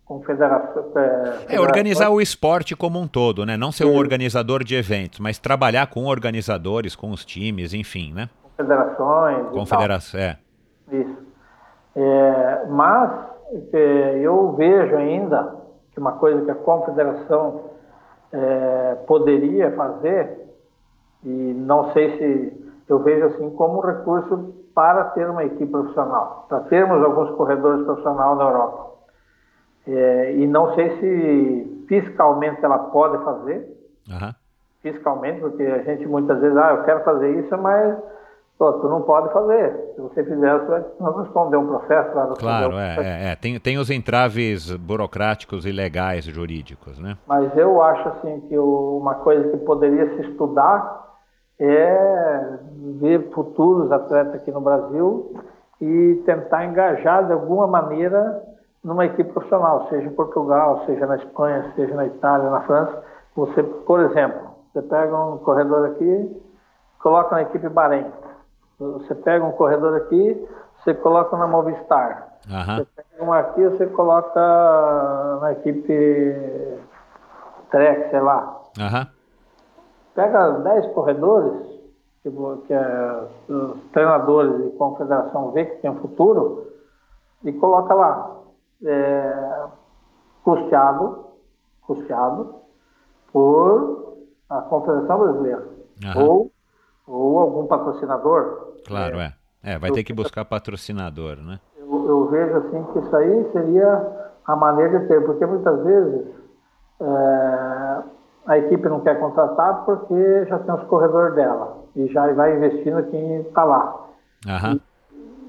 com 0.06 0.22
federação. 0.22 0.86
É, 0.96 1.56
é, 1.56 1.60
organizar 1.60 2.10
o 2.10 2.20
esporte 2.20 2.76
como 2.76 3.00
um 3.00 3.08
todo, 3.08 3.46
né? 3.46 3.56
Não 3.56 3.72
ser 3.72 3.84
Sim. 3.84 3.92
um 3.92 3.98
organizador 3.98 4.64
de 4.64 4.76
eventos, 4.76 5.20
mas 5.20 5.38
trabalhar 5.38 5.88
com 5.88 6.06
organizadores, 6.06 6.96
com 6.96 7.12
os 7.12 7.24
times, 7.24 7.74
enfim, 7.74 8.14
né? 8.14 8.30
Confederações. 8.58 9.50
Confederação, 9.50 10.20
é. 10.20 10.38
Isso. 10.92 11.18
É, 11.96 12.66
mas 12.70 13.12
é, 13.74 14.20
eu 14.20 14.54
vejo 14.54 14.96
ainda 14.96 15.56
que 15.92 16.00
uma 16.00 16.14
coisa 16.14 16.44
que 16.44 16.52
a 16.52 16.56
confederação 16.56 17.69
é, 18.32 18.96
poderia 19.08 19.72
fazer, 19.72 20.48
e 21.24 21.30
não 21.30 21.92
sei 21.92 22.18
se 22.18 22.70
eu 22.88 23.00
vejo 23.00 23.26
assim 23.28 23.50
como 23.52 23.80
um 23.80 23.86
recurso 23.86 24.56
para 24.74 25.06
ter 25.06 25.30
uma 25.30 25.44
equipe 25.44 25.70
profissional, 25.70 26.46
para 26.48 26.62
termos 26.62 27.04
alguns 27.04 27.30
corredores 27.32 27.86
profissionais 27.86 28.38
na 28.38 28.44
Europa. 28.44 28.90
É, 29.88 30.36
e 30.36 30.48
não 30.48 30.76
sei 30.76 30.98
se 31.00 31.86
fiscalmente 31.88 32.64
ela 32.64 32.78
pode 32.78 33.24
fazer, 33.24 33.68
uhum. 34.08 34.34
fiscalmente, 34.82 35.40
porque 35.40 35.64
a 35.64 35.84
gente 35.84 36.06
muitas 36.06 36.40
vezes, 36.40 36.56
ah, 36.58 36.76
eu 36.76 36.84
quero 36.84 37.04
fazer 37.04 37.40
isso, 37.40 37.58
mas 37.58 37.98
Pô, 38.60 38.74
tu 38.74 38.90
não 38.90 39.04
pode 39.04 39.32
fazer. 39.32 39.94
Se 39.96 40.02
você 40.02 40.22
fizer, 40.22 40.60
você 40.60 40.84
vai 41.00 41.14
responder 41.24 41.56
um 41.56 41.68
processo. 41.68 42.14
Vai 42.14 42.28
claro, 42.36 42.76
um 42.76 42.80
é, 42.80 42.94
processo. 42.94 43.08
é, 43.08 43.32
é, 43.32 43.36
Tem, 43.38 43.58
tem 43.58 43.78
os 43.78 43.90
entraves 43.90 44.76
burocráticos 44.76 45.66
e 45.66 45.72
legais 45.72 46.26
jurídicos, 46.26 47.00
né? 47.00 47.18
Mas 47.26 47.56
eu 47.56 47.82
acho 47.82 48.10
assim 48.10 48.42
que 48.50 48.58
uma 48.60 49.16
coisa 49.16 49.50
que 49.50 49.58
poderia 49.64 50.14
se 50.14 50.30
estudar 50.30 51.08
é 51.58 52.58
ver 53.00 53.30
futuros 53.32 53.90
atletas 53.94 54.36
aqui 54.36 54.52
no 54.52 54.60
Brasil 54.60 55.34
e 55.80 56.22
tentar 56.26 56.66
engajar 56.66 57.28
de 57.28 57.32
alguma 57.32 57.66
maneira 57.66 58.44
numa 58.84 59.06
equipe 59.06 59.32
profissional, 59.32 59.88
seja 59.88 60.06
em 60.06 60.14
Portugal, 60.14 60.84
seja 60.86 61.08
na 61.08 61.16
Espanha, 61.16 61.72
seja 61.78 61.96
na 61.96 62.06
Itália, 62.08 62.50
na 62.50 62.60
França. 62.62 63.04
Você, 63.38 63.64
por 63.64 64.02
exemplo, 64.02 64.50
você 64.74 64.82
pega 64.82 65.18
um 65.18 65.38
corredor 65.38 65.92
aqui, 65.92 66.42
coloca 67.00 67.36
na 67.36 67.44
equipe 67.44 67.70
Bahrein 67.70 68.06
Você 68.80 69.14
pega 69.14 69.44
um 69.44 69.52
corredor 69.52 69.96
aqui, 69.98 70.48
você 70.78 70.94
coloca 70.94 71.36
na 71.38 71.48
Movistar. 71.48 72.30
Uhum. 72.50 72.78
Você 72.78 72.88
pega 72.96 73.24
um 73.24 73.34
aqui, 73.34 73.64
você 73.64 73.86
coloca 73.88 74.40
na 75.42 75.52
equipe 75.52 76.70
Trek, 77.70 78.10
sei 78.10 78.22
lá. 78.22 78.62
Uhum. 78.78 79.08
Pega 80.16 80.52
10 80.52 80.94
corredores, 80.94 81.68
que, 82.24 82.32
que 82.68 82.74
é, 82.74 83.28
os 83.50 83.82
treinadores 83.92 84.64
de 84.64 84.70
confederação 84.78 85.52
vê 85.52 85.66
que 85.66 85.82
tem 85.82 85.92
um 85.92 86.00
futuro, 86.00 86.68
e 87.44 87.52
coloca 87.54 87.94
lá. 87.94 88.36
É, 88.86 89.64
custeado, 90.44 91.26
custeado 91.82 92.56
por 93.32 94.18
a 94.50 94.62
Confederação 94.62 95.20
Brasileira. 95.20 95.68
Uhum. 96.04 96.24
Ou, 96.26 96.52
ou 97.08 97.40
algum 97.40 97.68
patrocinador. 97.68 98.69
Claro, 98.90 99.20
é. 99.20 99.34
É, 99.64 99.78
vai 99.78 99.92
ter 99.92 100.04
que 100.04 100.14
buscar 100.14 100.46
patrocinador, 100.46 101.38
né? 101.38 101.60
Eu, 101.78 102.08
eu, 102.08 102.28
vejo 102.28 102.58
assim 102.58 102.84
que 102.92 103.00
isso 103.00 103.16
aí 103.16 103.50
seria 103.52 104.30
a 104.46 104.56
maneira 104.56 105.00
de 105.00 105.08
ter, 105.08 105.24
porque 105.26 105.46
muitas 105.46 105.84
vezes 105.84 106.28
é, 107.02 108.04
a 108.48 108.58
equipe 108.58 108.88
não 108.90 109.02
quer 109.02 109.20
contratar 109.20 109.86
porque 109.86 110.46
já 110.46 110.58
tem 110.60 110.74
os 110.74 110.84
corredores 110.86 111.36
dela 111.36 111.78
e 111.96 112.08
já 112.08 112.32
vai 112.34 112.56
investindo 112.56 113.04
quem 113.12 113.42
está 113.42 113.64
lá. 113.64 114.08
Uhum. 114.48 114.80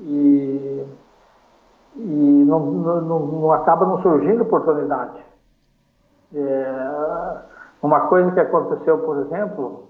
E, 0.02 0.86
e, 1.96 2.40
e 2.40 2.44
não, 2.44 2.60
não, 2.60 3.00
não, 3.00 3.52
acaba 3.52 3.86
não 3.86 4.02
surgindo 4.02 4.42
oportunidade. 4.42 5.18
É, 6.34 7.36
uma 7.80 8.00
coisa 8.08 8.30
que 8.32 8.40
aconteceu, 8.40 8.98
por 8.98 9.18
exemplo, 9.18 9.88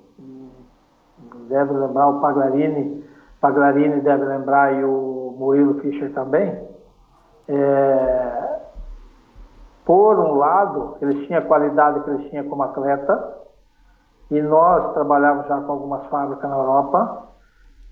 deve 1.49 1.73
lembrar 1.73 2.09
o 2.09 2.21
Paglarini, 2.21 3.05
Paglarini 3.41 4.01
deve 4.01 4.25
lembrar 4.25 4.75
e 4.75 4.85
o 4.85 5.35
Murilo 5.39 5.81
Fischer 5.81 6.13
também, 6.13 6.69
é, 7.49 8.61
por 9.85 10.19
um 10.19 10.35
lado, 10.35 10.97
eles 11.01 11.27
tinham 11.27 11.41
a 11.41 11.47
qualidade 11.47 12.01
que 12.01 12.11
eles 12.11 12.31
tinham 12.31 12.49
como 12.49 12.63
atleta, 12.63 13.39
e 14.31 14.41
nós 14.41 14.93
trabalhávamos 14.93 15.49
já 15.49 15.61
com 15.61 15.73
algumas 15.73 16.07
fábricas 16.07 16.49
na 16.49 16.57
Europa, 16.57 17.27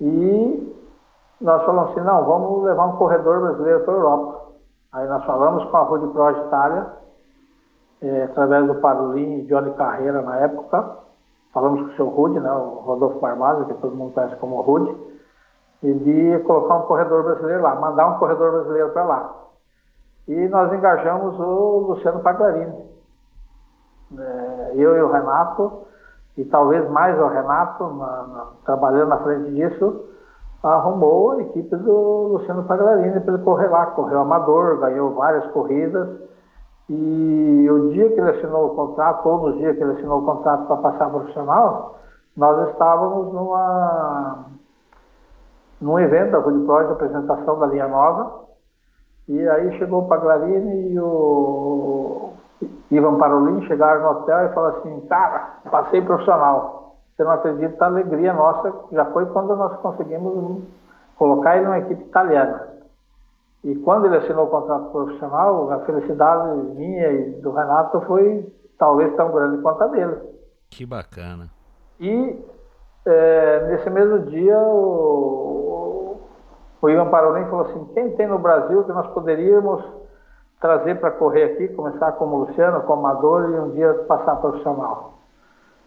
e 0.01 0.77
nós 1.41 1.65
falamos 1.65 1.91
assim, 1.91 2.01
não, 2.03 2.25
vamos 2.25 2.63
levar 2.63 2.87
um 2.87 2.97
corredor 2.97 3.41
brasileiro 3.41 3.81
para 3.81 3.95
a 3.95 3.97
Europa. 3.97 4.41
Aí 4.93 5.09
nós 5.09 5.25
falamos 5.25 5.65
com 5.65 5.77
a 5.77 5.83
Rude 5.83 6.07
Pro 6.13 6.31
Itália, 6.31 6.87
é, 8.01 8.23
através 8.25 8.67
do 8.67 8.77
Parolin 8.77 9.39
e 9.39 9.47
Johnny 9.47 9.73
Carreira 9.73 10.23
na 10.23 10.37
época, 10.37 10.99
falamos 11.53 11.81
com 11.81 11.87
o 11.89 11.97
seu 11.97 12.09
Rude, 12.09 12.39
né, 12.39 12.53
o 12.53 12.81
Rodolfo 12.81 13.19
Barbosa, 13.19 13.65
que 13.65 13.75
todo 13.75 13.97
mundo 13.97 14.15
conhece 14.15 14.37
como 14.37 14.61
Rude, 14.61 14.95
e 15.83 15.93
de 15.93 16.39
colocar 16.45 16.77
um 16.77 16.83
corredor 16.83 17.23
brasileiro 17.23 17.63
lá, 17.63 17.75
mandar 17.77 18.09
um 18.09 18.19
corredor 18.19 18.53
brasileiro 18.53 18.91
para 18.91 19.05
lá. 19.05 19.35
E 20.27 20.49
nós 20.49 20.73
engajamos 20.73 21.39
o 21.39 21.87
Luciano 21.89 22.21
Paglarini. 22.21 22.87
É, 24.19 24.73
eu 24.75 24.97
e 24.97 25.03
o 25.03 25.11
Renato, 25.11 25.87
e 26.37 26.45
talvez 26.45 26.89
mais 26.91 27.19
o 27.19 27.29
Renato, 27.29 27.85
na, 27.85 28.23
na, 28.27 28.47
trabalhando 28.65 29.09
na 29.09 29.19
frente 29.19 29.51
disso, 29.51 30.05
arrumou 30.63 31.33
a 31.33 31.43
equipe 31.43 31.75
do 31.77 32.29
Luciano 32.33 32.65
Paglarini 32.65 33.21
para 33.21 33.35
ele 33.35 33.45
correr 33.45 33.69
lá. 33.69 33.87
Correu 33.87 34.21
amador, 34.21 34.79
ganhou 34.79 35.15
várias 35.15 35.47
corridas. 35.53 36.09
E 36.91 37.69
o 37.71 37.91
dia 37.91 38.09
que 38.09 38.21
ele 38.21 38.31
assinou 38.31 38.67
o 38.67 38.75
contrato, 38.75 39.27
ou 39.29 39.51
no 39.51 39.59
dia 39.59 39.75
que 39.75 39.83
ele 39.83 39.93
assinou 39.93 40.21
o 40.21 40.25
contrato 40.25 40.67
para 40.67 40.77
passar 40.77 41.11
profissional, 41.11 41.99
nós 42.37 42.71
estávamos 42.71 43.33
numa, 43.33 44.47
num 45.81 45.99
evento 45.99 46.33
da 46.33 46.39
Rudi 46.39 46.65
Pro 46.65 46.87
de 46.87 46.93
apresentação 46.93 47.59
da 47.59 47.67
linha 47.67 47.89
nova. 47.89 48.47
E 49.29 49.49
aí 49.49 49.79
chegou 49.79 50.05
o 50.05 50.09
Paglarini 50.09 50.93
e 50.93 51.01
o 51.01 52.33
Ivan 52.91 53.19
Parolin 53.19 53.67
chegaram 53.67 54.03
no 54.03 54.21
hotel 54.21 54.47
e 54.47 54.55
falaram 54.55 54.79
assim, 54.79 55.01
cara, 55.03 55.61
passei 55.71 56.01
profissional. 56.01 56.97
Você 57.15 57.25
não 57.25 57.33
acredita 57.33 57.85
a 57.85 57.89
alegria 57.89 58.33
nossa, 58.33 58.73
já 58.93 59.05
foi 59.07 59.27
quando 59.27 59.55
nós 59.57 59.77
conseguimos 59.81 60.63
colocar 61.17 61.57
ele 61.57 61.67
numa 61.67 61.79
equipe 61.79 62.03
italiana. 62.03 62.69
E 63.65 63.75
quando 63.77 64.07
ele 64.07 64.17
assinou 64.17 64.47
o 64.47 64.51
contrato 64.51 64.91
profissional, 64.91 65.71
a 65.73 65.81
felicidade 65.81 66.57
minha 66.77 67.11
e 67.11 67.33
do 67.41 67.51
Renato 67.51 68.01
foi 68.03 68.47
talvez 68.79 69.15
tão 69.17 69.33
grande 69.33 69.61
quanto 69.61 69.83
a 69.83 69.87
dele. 69.89 70.17
Que 70.71 70.87
bacana. 70.87 71.51
E 72.01 72.41
é, 73.09 73.67
nesse 73.69 73.91
mesmo 73.91 74.21
dia 74.21 74.59
o, 74.59 76.17
o 76.81 76.89
Ivan 76.89 77.09
Parolin 77.09 77.45
falou 77.47 77.67
assim, 77.67 77.85
quem 77.95 78.11
tem 78.13 78.27
no 78.27 78.39
Brasil 78.39 78.85
que 78.85 78.93
nós 78.93 79.07
poderíamos 79.09 79.85
trazer 80.61 81.01
para 81.01 81.11
correr 81.13 81.45
aqui, 81.45 81.69
começar 81.69 82.13
como 82.13 82.39
Luciano, 82.39 82.83
como 82.83 83.07
amador 83.07 83.51
e 83.51 83.61
um 83.61 83.71
dia 83.71 83.95
passar 84.07 84.37
profissional. 84.37 85.15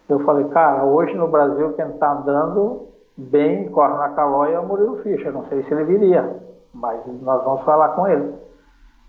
Eu 0.08 0.20
falei, 0.20 0.44
cara, 0.48 0.84
hoje 0.84 1.14
no 1.14 1.28
Brasil 1.28 1.72
quem 1.74 1.86
está 1.86 2.12
andando 2.12 2.88
bem, 3.16 3.68
corre 3.70 3.94
na 3.94 4.10
calóia 4.10 4.56
é 4.56 4.58
o 4.58 4.66
Murilo 4.66 4.96
Fischer, 5.02 5.32
não 5.32 5.44
sei 5.46 5.62
se 5.62 5.72
ele 5.72 5.84
viria 5.84 6.52
mas 6.72 7.00
nós 7.20 7.44
vamos 7.44 7.62
falar 7.62 7.90
com 7.90 8.08
ele. 8.08 8.34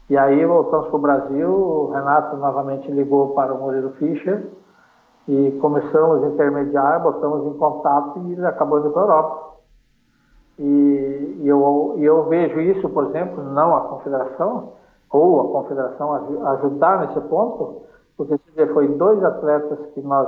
E 0.10 0.18
aí 0.18 0.46
voltamos 0.46 0.88
para 0.88 0.96
o 0.96 1.02
Brasil, 1.02 1.50
o 1.50 1.92
Renato 1.92 2.36
novamente 2.36 2.92
ligou 2.92 3.30
para 3.34 3.54
o 3.54 3.58
Murilo 3.58 3.92
Fischer 3.92 4.46
e 5.28 5.52
começamos 5.62 6.24
a 6.24 6.28
intermediar, 6.28 7.02
botamos 7.02 7.46
em 7.48 7.58
contato 7.58 8.20
e 8.20 8.46
acabou 8.46 8.80
indo 8.80 8.92
para 8.92 9.02
a 9.02 9.06
Europa. 9.06 9.54
E, 10.60 11.40
e, 11.42 11.48
eu, 11.48 11.96
eu 11.98 12.26
vejo 12.26 12.60
isso, 12.60 12.90
por 12.90 13.06
exemplo, 13.06 13.44
não 13.44 13.76
a 13.76 13.82
confederação, 13.82 14.74
ou 15.10 15.42
a 15.42 15.62
confederação 15.62 16.14
ajudar 16.48 17.08
nesse 17.08 17.22
ponto, 17.28 17.84
porque 18.18 18.38
foi 18.74 18.88
dois 18.90 19.24
atletas 19.24 19.80
que 19.94 20.02
nós 20.02 20.28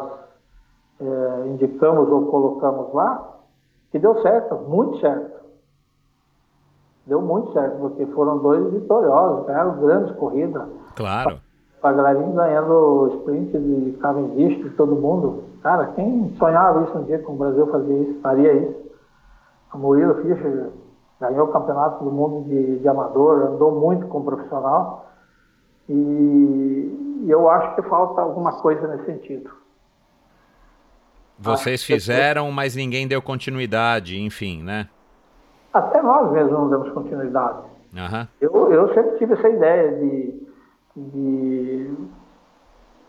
é, 1.01 1.47
indicamos 1.47 2.09
ou 2.09 2.27
colocamos 2.27 2.93
lá, 2.93 3.37
que 3.91 3.99
deu 3.99 4.21
certo, 4.21 4.55
muito 4.67 4.99
certo 4.99 5.35
deu 7.05 7.21
muito 7.21 7.53
certo, 7.53 7.77
porque 7.77 8.05
foram 8.07 8.39
dois 8.39 8.71
vitoriosos, 8.73 9.45
ganharam 9.45 9.79
grandes 9.79 10.15
corridas. 10.15 10.63
Claro. 10.95 11.39
Paglarim 11.81 12.33
ganhando 12.33 12.71
o 12.71 13.07
sprint 13.17 13.57
de 13.57 13.91
Cavendish 13.99 14.63
de 14.63 14.69
todo 14.71 14.95
mundo. 14.95 15.43
Cara, 15.61 15.87
quem 15.95 16.33
sonhava 16.37 16.83
isso 16.83 16.97
um 16.97 17.03
dia 17.03 17.19
que 17.19 17.29
o 17.29 17.35
Brasil 17.35 17.67
fazia 17.67 17.97
isso, 17.97 18.21
faria 18.21 18.53
isso? 18.53 18.85
O 19.73 19.77
Murilo 19.77 20.15
Fischer 20.15 20.69
ganhou 21.19 21.47
o 21.47 21.51
campeonato 21.51 22.03
do 22.03 22.11
mundo 22.11 22.47
de, 22.47 22.79
de 22.79 22.87
amador, 22.87 23.41
andou 23.43 23.71
muito 23.79 24.07
como 24.07 24.25
profissional. 24.25 25.11
E, 25.89 27.23
e 27.23 27.29
eu 27.29 27.49
acho 27.49 27.75
que 27.75 27.81
falta 27.83 28.21
alguma 28.21 28.53
coisa 28.53 28.87
nesse 28.87 29.05
sentido. 29.05 29.49
Vocês 31.37 31.83
fizeram, 31.83 32.51
mas 32.51 32.75
ninguém 32.75 33.07
deu 33.07 33.21
continuidade, 33.21 34.19
enfim, 34.19 34.63
né? 34.63 34.87
até 35.75 36.01
nós 36.01 36.31
mesmos 36.31 36.53
não 36.53 36.69
damos 36.69 36.89
continuidade. 36.93 37.59
Uhum. 37.93 38.27
Eu, 38.39 38.71
eu 38.71 38.93
sempre 38.93 39.17
tive 39.17 39.33
essa 39.33 39.49
ideia 39.49 39.91
de, 39.91 40.44
de 40.95 41.93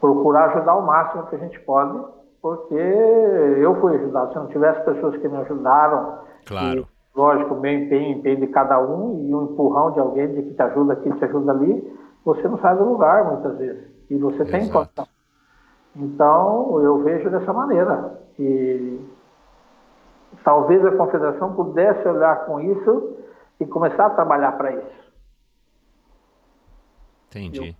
procurar 0.00 0.50
ajudar 0.50 0.76
o 0.76 0.86
máximo 0.86 1.26
que 1.26 1.36
a 1.36 1.39
gente 1.39 1.58
pode, 1.60 1.98
porque 2.42 2.74
eu 2.74 3.74
fui 3.81 3.94
ajudado. 3.97 4.32
Se 4.32 4.39
não 4.39 4.47
tivesse 4.48 4.84
pessoas 4.84 5.16
que 5.16 5.28
me 5.28 5.36
ajudaram, 5.36 6.18
claro. 6.44 6.86
E, 7.15 7.18
lógico, 7.18 7.55
o 7.55 7.60
meu 7.60 7.73
empenho, 7.73 8.18
empenho 8.18 8.40
de 8.40 8.47
cada 8.48 8.81
um 8.81 9.26
e 9.26 9.34
um 9.34 9.44
empurrão 9.44 9.92
de 9.92 10.00
alguém 10.00 10.32
de 10.32 10.42
que 10.42 10.55
te 10.55 10.62
ajuda 10.62 10.92
aqui, 10.92 11.10
te 11.12 11.24
ajuda 11.24 11.52
ali, 11.52 11.98
você 12.24 12.47
não 12.48 12.58
sai 12.58 12.76
do 12.76 12.84
lugar 12.84 13.24
muitas 13.24 13.56
vezes. 13.58 13.84
E 14.10 14.16
você 14.16 14.42
Exato. 14.42 14.50
tem 14.50 14.68
condição. 14.68 15.06
Então, 15.94 16.81
eu 16.82 16.98
vejo 17.02 17.31
dessa 17.31 17.52
maneira. 17.52 18.20
E 18.39 19.00
talvez 20.44 20.84
a 20.84 20.92
confederação 20.92 21.55
pudesse 21.55 22.06
olhar 22.06 22.44
com 22.44 22.60
isso 22.60 23.16
e 23.58 23.66
começar 23.66 24.06
a 24.06 24.10
trabalhar 24.10 24.52
para 24.52 24.73
isso. 24.73 25.06
Entendi. 27.28 27.76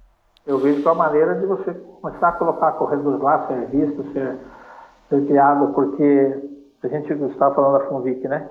Eu, 0.47 0.55
eu, 0.55 0.59
vejo 0.59 0.83
que 0.83 0.89
é 0.89 0.91
uma 0.91 1.05
maneira 1.07 1.35
de 1.35 1.47
você 1.47 1.73
começar 2.01 2.29
a 2.29 2.33
colocar 2.33 2.73
corredores 2.73 3.21
lá, 3.21 3.47
ser 3.47 3.67
visto, 3.67 4.13
ser, 4.13 4.39
ser 5.09 5.27
criado, 5.27 5.73
porque 5.73 6.43
a 6.83 6.89
gente 6.89 7.13
estava 7.13 7.55
falando 7.55 7.79
da 7.79 7.89
Funvic, 7.89 8.27
né? 8.29 8.49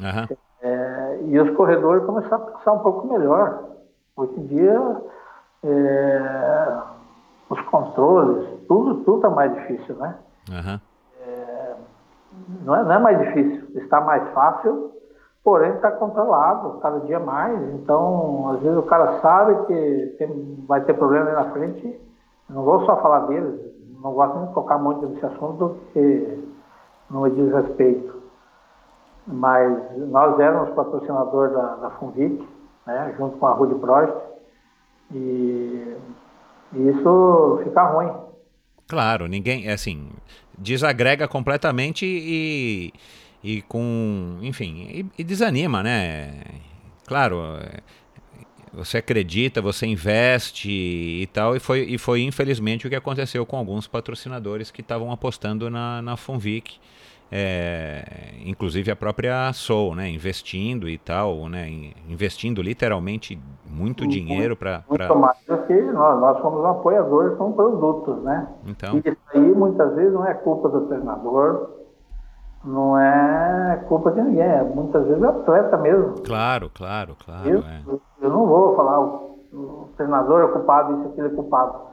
Uhum. 0.00 0.36
É, 0.60 1.18
e 1.26 1.38
os 1.38 1.56
corredores 1.56 2.04
começaram 2.04 2.44
a 2.44 2.50
pensar 2.50 2.72
um 2.72 2.80
pouco 2.80 3.06
melhor. 3.06 3.64
Hoje 4.16 4.34
em 4.36 4.46
dia, 4.46 4.96
é, 5.64 6.76
os 7.48 7.60
controles, 7.62 8.48
tudo 8.66 8.96
tudo 9.04 9.16
está 9.16 9.30
mais 9.30 9.54
difícil, 9.54 9.94
né? 9.96 10.16
Uhum 10.50 10.80
não 12.64 12.74
é, 12.76 12.82
não 12.82 12.92
é 12.92 12.98
mais 12.98 13.18
difícil, 13.18 13.66
está 13.76 14.00
mais 14.00 14.28
fácil, 14.32 14.92
porém 15.48 15.70
está 15.70 15.90
controlado 15.92 16.78
cada 16.80 17.00
dia 17.06 17.18
mais. 17.18 17.58
Então, 17.72 18.50
às 18.50 18.60
vezes 18.60 18.76
o 18.76 18.82
cara 18.82 19.18
sabe 19.22 19.64
que 19.64 20.14
tem, 20.18 20.62
vai 20.68 20.82
ter 20.82 20.92
problema 20.92 21.30
aí 21.30 21.34
na 21.34 21.50
frente. 21.52 21.98
Não 22.50 22.64
vou 22.64 22.84
só 22.84 23.00
falar 23.00 23.20
deles, 23.20 23.58
não 24.02 24.12
gosto 24.12 24.46
de 24.46 24.52
tocar 24.52 24.76
muito 24.76 25.06
nesse 25.06 25.24
assunto 25.24 25.78
porque 25.80 26.38
não 27.10 27.22
me 27.22 27.30
diz 27.30 27.50
respeito. 27.50 28.12
mas 29.26 29.96
nós 30.10 30.38
éramos 30.38 30.74
patrocinador 30.74 31.50
da, 31.50 31.76
da 31.76 31.90
Funvic, 31.92 32.46
né, 32.86 33.14
junto 33.18 33.38
com 33.38 33.46
a 33.46 33.52
Rude 33.52 33.74
Prost, 33.76 34.14
e, 35.12 35.96
e 36.74 36.88
isso 36.90 37.60
fica 37.64 37.84
ruim. 37.84 38.12
Claro, 38.86 39.26
ninguém, 39.26 39.66
é 39.66 39.72
assim, 39.72 40.10
desagrega 40.56 41.26
completamente 41.26 42.06
e, 42.06 42.92
e 43.42 43.62
com, 43.62 44.38
enfim, 44.42 44.86
e, 44.90 45.06
e 45.20 45.24
desanima, 45.24 45.82
né? 45.82 46.42
Claro, 47.06 47.38
você 48.72 48.98
acredita, 48.98 49.62
você 49.62 49.86
investe 49.86 50.70
e 50.70 51.26
tal, 51.32 51.56
e 51.56 51.60
foi, 51.60 51.80
e 51.80 51.98
foi 51.98 52.22
infelizmente 52.22 52.86
o 52.86 52.90
que 52.90 52.96
aconteceu 52.96 53.44
com 53.46 53.56
alguns 53.56 53.86
patrocinadores 53.86 54.70
que 54.70 54.80
estavam 54.80 55.10
apostando 55.10 55.70
na, 55.70 56.02
na 56.02 56.16
Funvic, 56.16 56.78
é, 57.30 58.02
inclusive 58.44 58.90
a 58.90 58.96
própria 58.96 59.52
Soul, 59.52 59.94
né, 59.94 60.08
investindo 60.08 60.88
e 60.88 60.96
tal, 60.96 61.48
né, 61.48 61.68
investindo 62.08 62.62
literalmente 62.62 63.38
muito, 63.66 64.06
dinheiro 64.06 64.56
para... 64.56 64.82
Muito 64.88 65.06
pra... 65.06 65.14
mais 65.14 65.36
do 65.46 65.58
que 65.66 65.74
nós, 65.74 66.20
nós 66.20 66.40
somos 66.40 66.64
apoiadores 66.64 67.36
com 67.36 67.52
produtos, 67.52 68.22
né? 68.22 68.48
Então... 68.66 68.96
E 68.96 69.08
isso 69.08 69.18
aí 69.34 69.40
muitas 69.40 69.94
vezes 69.94 70.12
não 70.12 70.26
é 70.26 70.34
culpa 70.34 70.68
do 70.68 70.86
treinador, 70.86 71.77
não 72.64 72.98
é 72.98 73.84
culpa 73.88 74.10
de 74.10 74.20
ninguém, 74.22 74.42
é 74.42 74.62
muitas 74.62 75.06
vezes 75.06 75.22
é 75.22 75.26
atleta 75.26 75.76
mesmo. 75.76 76.14
Claro, 76.24 76.70
claro, 76.74 77.16
claro. 77.24 77.48
Eu, 77.48 77.60
é. 77.60 77.82
eu 78.20 78.30
não 78.30 78.46
vou 78.46 78.74
falar 78.74 79.00
o, 79.00 79.38
o 79.52 79.88
treinador 79.96 80.44
é 80.44 80.52
culpado, 80.52 80.98
isso 80.98 81.08
aqui 81.08 81.20
é 81.20 81.28
culpado. 81.28 81.88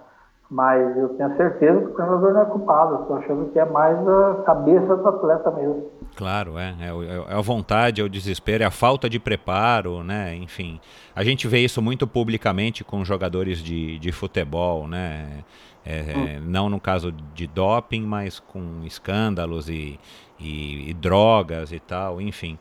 Mas 0.49 0.95
eu 0.95 1.09
tenho 1.09 1.35
certeza 1.37 1.79
que 1.79 1.87
o 1.87 1.95
treinador 1.95 2.33
não 2.33 2.41
é 2.41 2.45
culpado. 2.45 3.01
Estou 3.01 3.17
achando 3.17 3.51
que 3.51 3.57
é 3.57 3.65
mais 3.65 3.97
a 4.07 4.43
cabeça 4.45 4.95
do 4.95 5.07
atleta 5.07 5.49
mesmo. 5.49 5.89
Claro, 6.15 6.57
é. 6.59 6.75
É, 6.79 7.33
é 7.33 7.35
a 7.35 7.41
vontade, 7.41 7.99
é 7.99 8.03
o 8.03 8.09
desespero, 8.09 8.63
é 8.63 8.65
a 8.65 8.71
falta 8.71 9.09
de 9.09 9.19
preparo, 9.19 10.03
né? 10.03 10.35
Enfim, 10.35 10.79
a 11.15 11.23
gente 11.23 11.47
vê 11.47 11.59
isso 11.59 11.81
muito 11.81 12.05
publicamente 12.05 12.83
com 12.83 13.03
jogadores 13.03 13.57
de, 13.57 13.97
de 13.97 14.11
futebol, 14.11 14.87
né? 14.87 15.43
É, 15.83 16.39
hum. 16.39 16.45
Não 16.47 16.69
no 16.69 16.79
caso 16.79 17.11
de 17.11 17.47
doping, 17.47 18.01
mas 18.01 18.39
com 18.39 18.83
escândalos 18.83 19.67
e, 19.69 19.99
e, 20.39 20.89
e 20.89 20.93
drogas 20.93 21.71
e 21.71 21.79
tal, 21.79 22.21
enfim. 22.21 22.57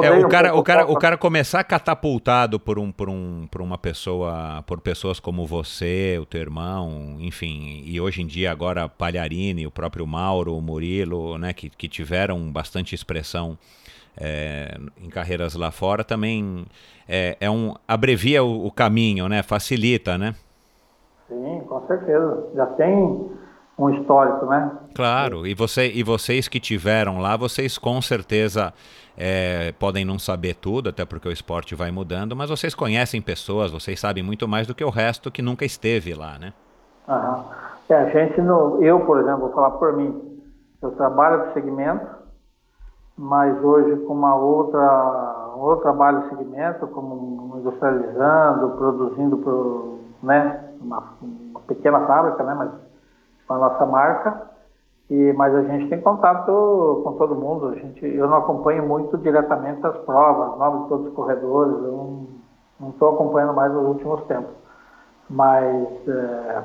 É, 0.00 0.10
o, 0.10 0.28
cara, 0.28 0.54
o, 0.54 0.62
cara, 0.62 0.86
o 0.86 0.96
cara 0.96 1.18
começar 1.18 1.62
catapultado 1.64 2.58
por, 2.58 2.78
um, 2.78 2.90
por, 2.90 3.10
um, 3.10 3.46
por 3.50 3.60
uma 3.60 3.76
pessoa, 3.76 4.62
por 4.66 4.80
pessoas 4.80 5.20
como 5.20 5.46
você, 5.46 6.18
o 6.20 6.24
teu 6.24 6.40
irmão, 6.40 7.16
enfim, 7.20 7.82
e 7.84 8.00
hoje 8.00 8.22
em 8.22 8.26
dia 8.26 8.50
agora 8.50 8.88
Palharini, 8.88 9.66
o 9.66 9.70
próprio 9.70 10.06
Mauro, 10.06 10.56
o 10.56 10.62
Murilo, 10.62 11.36
né, 11.36 11.52
que, 11.52 11.68
que 11.68 11.88
tiveram 11.88 12.50
bastante 12.50 12.94
expressão 12.94 13.58
é, 14.16 14.78
em 15.02 15.10
carreiras 15.10 15.54
lá 15.54 15.70
fora, 15.70 16.04
também 16.04 16.64
é, 17.08 17.36
é 17.40 17.50
um 17.50 17.74
abrevia 17.86 18.42
o, 18.42 18.66
o, 18.66 18.70
caminho, 18.70 19.28
né, 19.28 19.42
facilita, 19.42 20.16
né? 20.16 20.34
Sim, 21.28 21.62
com 21.66 21.86
certeza. 21.86 22.46
Já 22.54 22.66
tem 22.66 23.30
um 23.78 23.90
histórico, 23.90 24.46
né? 24.46 24.70
Claro, 24.94 25.46
e, 25.46 25.54
você, 25.54 25.90
e 25.90 26.02
vocês 26.02 26.48
que 26.48 26.60
tiveram 26.60 27.18
lá, 27.18 27.36
vocês 27.36 27.78
com 27.78 28.00
certeza 28.02 28.72
é, 29.16 29.72
podem 29.78 30.04
não 30.04 30.18
saber 30.18 30.54
tudo, 30.54 30.90
até 30.90 31.04
porque 31.04 31.28
o 31.28 31.32
esporte 31.32 31.74
vai 31.74 31.90
mudando, 31.90 32.36
mas 32.36 32.50
vocês 32.50 32.74
conhecem 32.74 33.20
pessoas, 33.20 33.72
vocês 33.72 33.98
sabem 33.98 34.22
muito 34.22 34.46
mais 34.46 34.66
do 34.66 34.74
que 34.74 34.84
o 34.84 34.90
resto 34.90 35.30
que 35.30 35.42
nunca 35.42 35.64
esteve 35.64 36.14
lá, 36.14 36.38
né? 36.38 36.52
Aham. 37.08 37.44
É, 37.88 37.94
a 37.94 38.08
gente, 38.08 38.40
no, 38.40 38.82
eu, 38.82 39.00
por 39.00 39.18
exemplo, 39.18 39.40
vou 39.40 39.52
falar 39.52 39.72
por 39.72 39.94
mim, 39.94 40.40
eu 40.80 40.90
trabalho 40.92 41.44
com 41.44 41.52
segmento, 41.52 42.06
mas 43.16 43.62
hoje 43.62 43.96
com 44.06 44.14
uma 44.14 44.34
outra, 44.34 45.52
um 45.56 45.60
outro 45.60 45.82
trabalho 45.82 46.22
de 46.22 46.28
segmento, 46.30 46.86
como 46.88 47.58
industrializando, 47.58 48.70
produzindo, 48.76 49.36
pro, 49.38 49.98
né, 50.22 50.70
uma, 50.80 51.02
uma 51.20 51.60
pequena 51.60 52.00
fábrica, 52.06 52.42
né, 52.42 52.54
mas 52.54 52.70
com 53.46 53.54
a 53.54 53.58
nossa 53.58 53.86
marca, 53.86 54.52
e, 55.10 55.32
mas 55.34 55.54
a 55.54 55.62
gente 55.62 55.88
tem 55.88 56.00
contato 56.00 57.02
com 57.04 57.12
todo 57.18 57.34
mundo. 57.34 57.68
A 57.68 57.74
gente, 57.74 58.06
eu 58.06 58.28
não 58.28 58.38
acompanho 58.38 58.86
muito 58.86 59.18
diretamente 59.18 59.86
as 59.86 59.96
provas, 59.98 60.58
nomes 60.58 60.84
de 60.84 60.88
todos 60.88 61.06
os 61.08 61.14
corredores, 61.14 61.74
eu 61.74 62.26
não 62.80 62.90
estou 62.90 63.14
acompanhando 63.14 63.54
mais 63.54 63.72
nos 63.72 63.86
últimos 63.88 64.22
tempos. 64.24 64.54
Mas 65.28 66.08
é, 66.08 66.62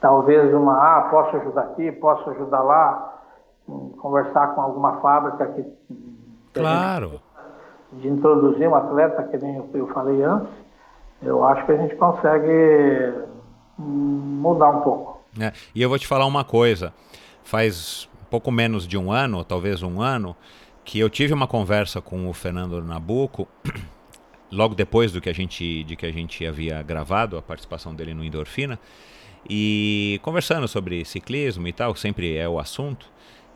talvez 0.00 0.52
uma, 0.54 0.74
ah, 0.74 1.08
posso 1.10 1.36
ajudar 1.36 1.62
aqui, 1.62 1.92
posso 1.92 2.30
ajudar 2.30 2.62
lá, 2.62 3.20
conversar 4.00 4.54
com 4.54 4.60
alguma 4.60 5.00
fábrica 5.00 5.46
que. 5.46 5.64
Claro. 6.54 7.20
De 7.92 8.08
introduzir 8.08 8.68
um 8.68 8.74
atleta, 8.76 9.24
que 9.24 9.36
nem 9.38 9.68
eu 9.74 9.88
falei 9.88 10.22
antes, 10.22 10.52
eu 11.20 11.44
acho 11.44 11.66
que 11.66 11.72
a 11.72 11.76
gente 11.76 11.96
consegue 11.96 13.26
hum, 13.78 14.38
mudar 14.40 14.70
um 14.70 14.80
pouco. 14.82 15.19
É, 15.38 15.52
e 15.74 15.80
eu 15.82 15.88
vou 15.88 15.98
te 15.98 16.06
falar 16.06 16.26
uma 16.26 16.44
coisa 16.44 16.92
faz 17.44 18.08
pouco 18.30 18.50
menos 18.50 18.86
de 18.86 18.96
um 18.96 19.10
ano, 19.10 19.44
talvez 19.44 19.82
um 19.82 20.00
ano, 20.00 20.36
que 20.84 20.98
eu 20.98 21.10
tive 21.10 21.34
uma 21.34 21.46
conversa 21.46 22.00
com 22.00 22.28
o 22.28 22.32
Fernando 22.32 22.82
Nabuco, 22.82 23.48
logo 24.50 24.74
depois 24.74 25.12
do 25.12 25.20
que 25.20 25.28
a 25.28 25.32
gente, 25.32 25.84
de 25.84 25.96
que 25.96 26.06
a 26.06 26.12
gente 26.12 26.46
havia 26.46 26.80
gravado 26.82 27.36
a 27.36 27.42
participação 27.42 27.94
dele 27.94 28.14
no 28.14 28.24
Endorfina, 28.24 28.78
e 29.48 30.20
conversando 30.22 30.68
sobre 30.68 31.04
ciclismo 31.04 31.66
e 31.66 31.72
tal, 31.72 31.94
sempre 31.96 32.36
é 32.36 32.48
o 32.48 32.58
assunto. 32.58 33.06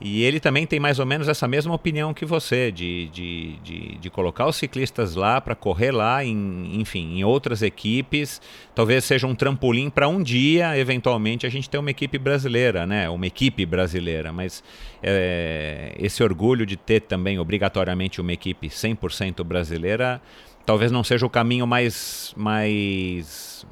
E 0.07 0.23
ele 0.23 0.39
também 0.39 0.66
tem 0.66 0.78
mais 0.78 0.99
ou 0.99 1.07
menos 1.07 1.28
essa 1.28 1.49
mesma 1.49 1.74
opinião 1.74 2.12
que 2.12 2.26
você, 2.26 2.70
de, 2.70 3.08
de, 3.08 3.57
de, 3.65 3.97
de 3.97 4.10
colocar 4.10 4.47
os 4.47 4.55
ciclistas 4.55 5.15
lá 5.15 5.41
para 5.41 5.55
correr 5.55 5.92
lá, 5.92 6.23
em, 6.23 6.78
enfim, 6.78 7.16
em 7.16 7.24
outras 7.24 7.62
equipes. 7.62 8.39
Talvez 8.74 9.02
seja 9.02 9.26
um 9.26 9.34
trampolim 9.34 9.89
para 9.89 10.07
um 10.07 10.23
dia, 10.23 10.76
eventualmente, 10.76 11.47
a 11.47 11.49
gente 11.49 11.70
ter 11.70 11.78
uma 11.78 11.91
equipe 11.91 12.18
brasileira, 12.18 12.86
né? 12.86 13.08
Uma 13.08 13.26
equipe 13.26 13.65
brasileira. 13.65 14.31
Mas 14.31 14.62
é, 15.02 15.94
esse 15.99 16.23
orgulho 16.23 16.66
de 16.66 16.76
ter 16.76 17.00
também, 17.00 17.39
obrigatoriamente, 17.39 18.20
uma 18.20 18.34
equipe 18.34 18.68
100% 18.68 19.42
brasileira, 19.42 20.20
talvez 20.66 20.92
não 20.92 21.02
seja 21.02 21.24
o 21.24 21.31
caminho 21.31 21.66
mais. 21.66 22.34
mais 22.36 23.65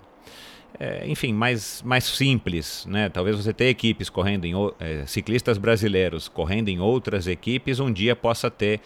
é, 0.83 1.07
enfim, 1.07 1.33
mais, 1.33 1.81
mais 1.85 2.03
simples, 2.03 2.85
né? 2.91 3.09
Talvez 3.09 3.37
você 3.37 3.53
ter 3.53 3.67
equipes 3.67 4.11
correndo 4.11 4.47
em 4.47 4.53
é, 4.81 5.07
ciclistas 5.07 5.57
brasileiros 5.57 6.27
correndo 6.27 6.71
em 6.71 6.81
outras 6.81 7.29
equipes 7.29 7.79
um 7.79 7.93
dia 7.93 8.17
possa 8.17 8.51
ter 8.51 8.81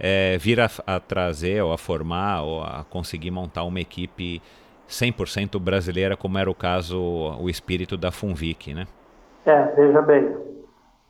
é, 0.00 0.38
vir 0.38 0.58
a, 0.58 0.70
a, 0.86 0.98
trazer 0.98 1.62
ou 1.62 1.70
a 1.70 1.76
formar 1.76 2.40
ou 2.40 2.62
a 2.62 2.86
conseguir 2.88 3.30
montar 3.30 3.64
uma 3.64 3.80
equipe 3.80 4.40
100% 4.88 5.60
brasileira, 5.60 6.16
como 6.16 6.38
era 6.38 6.50
o 6.50 6.54
caso 6.54 6.98
o 7.38 7.50
espírito 7.50 7.98
da 7.98 8.10
Funvic, 8.10 8.72
né? 8.72 8.86
É, 9.44 9.64
veja 9.74 10.00
bem, 10.00 10.34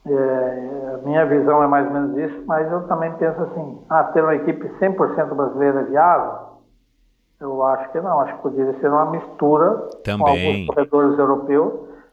é, 0.08 0.94
a 0.94 0.98
minha 1.04 1.24
visão 1.24 1.62
é 1.62 1.68
mais 1.68 1.86
ou 1.86 1.92
menos 1.92 2.18
isso, 2.18 2.42
mas 2.46 2.70
eu 2.72 2.82
também 2.88 3.12
penso 3.12 3.40
assim, 3.42 3.78
ah, 3.88 4.02
ter 4.04 4.24
uma 4.24 4.34
equipe 4.34 4.68
100% 4.80 5.36
brasileira 5.36 5.82
é 5.82 5.84
viável? 5.84 6.51
Eu 7.42 7.62
acho 7.64 7.90
que 7.90 8.00
não, 8.00 8.20
acho 8.20 8.36
que 8.36 8.42
poderia 8.42 8.78
ser 8.78 8.88
uma 8.88 9.10
mistura 9.10 9.70
Também. 10.04 10.18
com 10.18 10.30
alguns 10.30 10.66
corredores 10.66 11.18
europeus, 11.18 11.72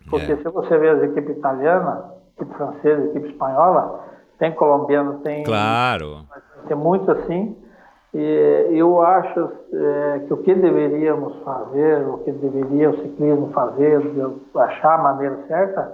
porque 0.10 0.32
é. 0.32 0.38
se 0.38 0.44
você 0.50 0.76
vê 0.76 0.90
as 0.90 1.04
equipes 1.04 1.38
italianas, 1.38 2.04
equipe 2.36 2.56
francesa, 2.56 3.06
equipe 3.06 3.30
espanhola, 3.30 4.06
tem 4.40 4.52
colombiano, 4.54 5.20
tem. 5.20 5.44
Claro. 5.44 6.26
Tem 6.68 6.76
muito 6.76 7.12
assim. 7.12 7.56
E 8.12 8.70
eu 8.72 9.00
acho 9.04 9.52
é, 9.72 10.20
que 10.26 10.34
o 10.34 10.38
que 10.38 10.56
deveríamos 10.56 11.36
fazer, 11.44 12.08
o 12.08 12.18
que 12.20 12.32
deveria 12.32 12.90
o 12.90 12.98
ciclismo 12.98 13.52
fazer, 13.54 14.02
achar 14.56 14.96
a 14.96 15.04
maneira 15.04 15.44
certa 15.48 15.94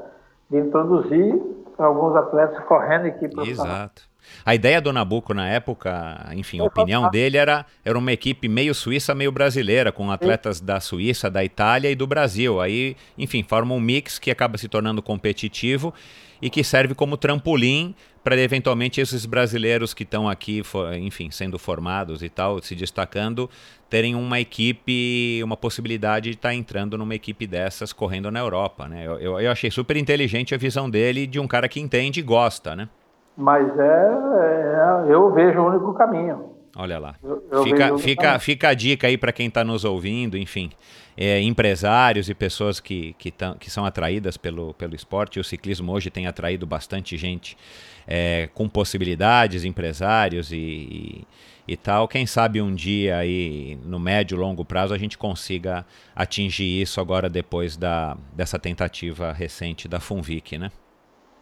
de 0.49 0.59
introduzir 0.59 1.41
alguns 1.77 2.15
atletas 2.15 2.63
correndo 2.63 3.07
equipe 3.07 3.49
Exato. 3.49 4.03
A 4.45 4.53
ideia 4.53 4.81
do 4.81 4.93
Nabucco 4.93 5.33
na 5.33 5.47
época, 5.47 6.29
enfim, 6.35 6.59
a 6.59 6.63
opinião 6.63 7.09
dele 7.09 7.37
era, 7.37 7.65
era 7.83 7.97
uma 7.97 8.11
equipe 8.11 8.47
meio 8.47 8.73
suíça, 8.75 9.15
meio 9.15 9.31
brasileira, 9.31 9.91
com 9.91 10.11
atletas 10.11 10.59
da 10.61 10.79
Suíça, 10.79 11.29
da 11.29 11.43
Itália 11.43 11.89
e 11.89 11.95
do 11.95 12.05
Brasil. 12.05 12.61
Aí, 12.61 12.95
enfim, 13.17 13.43
forma 13.43 13.73
um 13.73 13.79
mix 13.79 14.19
que 14.19 14.29
acaba 14.29 14.57
se 14.57 14.67
tornando 14.67 15.01
competitivo 15.01 15.93
e 16.41 16.49
que 16.49 16.63
serve 16.63 16.93
como 16.93 17.17
trampolim 17.17 17.95
para 18.23 18.39
eventualmente 18.41 18.99
esses 18.99 19.25
brasileiros 19.25 19.93
que 19.93 20.01
estão 20.01 20.27
aqui, 20.27 20.63
enfim, 20.99 21.29
sendo 21.29 21.59
formados 21.59 22.23
e 22.23 22.29
tal, 22.29 22.59
se 22.61 22.73
destacando, 22.73 23.47
terem 23.87 24.15
uma 24.15 24.39
equipe, 24.39 25.41
uma 25.43 25.55
possibilidade 25.55 26.31
de 26.31 26.35
estar 26.35 26.49
tá 26.49 26.55
entrando 26.55 26.97
numa 26.97 27.13
equipe 27.13 27.45
dessas 27.45 27.93
correndo 27.93 28.31
na 28.31 28.39
Europa, 28.39 28.87
né? 28.87 29.05
Eu, 29.05 29.19
eu, 29.19 29.39
eu 29.39 29.51
achei 29.51 29.69
super 29.69 29.95
inteligente 29.95 30.55
a 30.55 30.57
visão 30.57 30.89
dele 30.89 31.27
de 31.27 31.39
um 31.39 31.47
cara 31.47 31.69
que 31.69 31.79
entende 31.79 32.19
e 32.19 32.23
gosta, 32.23 32.75
né? 32.75 32.89
Mas 33.37 33.67
é, 33.77 35.07
é, 35.07 35.13
eu 35.13 35.31
vejo 35.33 35.59
o 35.59 35.67
único 35.67 35.93
caminho. 35.93 36.55
Olha 36.77 36.99
lá. 36.99 37.15
Eu, 37.23 37.47
eu 37.49 37.63
fica, 37.63 37.97
fica, 37.97 38.39
fica 38.39 38.69
a 38.69 38.73
dica 38.73 39.07
aí 39.07 39.17
para 39.17 39.31
quem 39.31 39.47
está 39.47 39.63
nos 39.63 39.85
ouvindo, 39.85 40.37
enfim. 40.37 40.69
É, 41.15 41.39
empresários 41.41 42.29
e 42.29 42.33
pessoas 42.33 42.81
que, 42.81 43.13
que, 43.13 43.31
tão, 43.31 43.55
que 43.55 43.71
são 43.71 43.85
atraídas 43.85 44.35
pelo, 44.35 44.73
pelo 44.73 44.93
esporte. 44.93 45.39
O 45.39 45.43
ciclismo 45.43 45.93
hoje 45.93 46.09
tem 46.09 46.27
atraído 46.27 46.65
bastante 46.65 47.15
gente 47.15 47.57
é, 48.05 48.49
com 48.53 48.67
possibilidades, 48.67 49.63
empresários 49.63 50.51
e, 50.51 50.57
e, 50.57 51.27
e, 51.65 51.77
tal. 51.77 52.09
Quem 52.09 52.25
sabe 52.25 52.61
um 52.61 52.75
dia 52.75 53.17
aí, 53.17 53.79
no 53.85 53.97
médio 53.97 54.37
longo 54.37 54.65
prazo, 54.65 54.93
a 54.93 54.97
gente 54.97 55.17
consiga 55.17 55.85
atingir 56.13 56.81
isso 56.81 56.99
agora 56.99 57.29
depois 57.29 57.77
da, 57.77 58.17
dessa 58.33 58.59
tentativa 58.59 59.31
recente 59.31 59.87
da 59.87 60.01
Funvic, 60.01 60.57
né? 60.57 60.69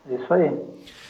Isso 0.08 0.32
aí. 0.32 0.52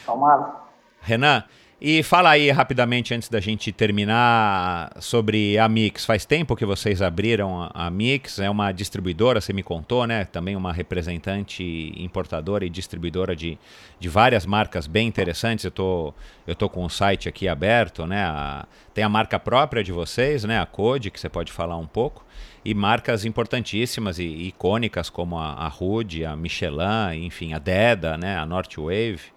Tomara. 0.06 0.62
Renan, 1.04 1.44
e 1.86 2.02
fala 2.02 2.30
aí 2.30 2.50
rapidamente, 2.50 3.14
antes 3.14 3.28
da 3.28 3.42
gente 3.42 3.70
terminar, 3.74 4.90
sobre 5.02 5.58
a 5.58 5.68
Mix. 5.68 6.06
Faz 6.06 6.24
tempo 6.24 6.56
que 6.56 6.66
vocês 6.66 7.02
abriram 7.02 7.70
a 7.74 7.90
Mix, 7.90 8.40
é 8.40 8.50
uma 8.50 8.72
distribuidora, 8.72 9.42
você 9.42 9.52
me 9.52 9.62
contou, 9.62 10.08
né? 10.08 10.24
Também 10.24 10.56
uma 10.56 10.72
representante 10.72 11.92
importadora 11.98 12.64
e 12.64 12.70
distribuidora 12.70 13.36
de, 13.36 13.58
de 14.00 14.08
várias 14.08 14.46
marcas 14.46 14.88
bem 14.88 15.10
interessantes. 15.10 15.66
Eu 15.66 15.72
tô, 15.72 16.14
eu 16.48 16.56
tô 16.56 16.70
com 16.70 16.86
o 16.86 16.90
site 16.90 17.28
aqui 17.28 17.50
aberto, 17.50 18.08
né? 18.08 18.24
A, 18.24 18.66
tem 18.94 19.04
a 19.04 19.10
marca 19.10 19.38
própria 19.38 19.84
de 19.84 19.92
vocês, 19.92 20.46
né? 20.46 20.62
A 20.62 20.66
Code, 20.66 21.12
que 21.12 21.20
você 21.20 21.28
pode 21.28 21.52
falar 21.52 21.76
um 21.76 21.86
pouco. 21.86 22.26
E 22.64 22.74
marcas 22.74 23.26
importantíssimas 23.26 24.20
e 24.20 24.24
icônicas 24.24 25.10
como 25.10 25.38
a, 25.38 25.52
a 25.52 25.68
Rude, 25.68 26.24
a 26.24 26.34
Michelin, 26.34 27.26
enfim, 27.26 27.52
a 27.52 27.60
Deda, 27.60 28.18
né? 28.18 28.38
A 28.38 28.46
Northwave. 28.46 29.33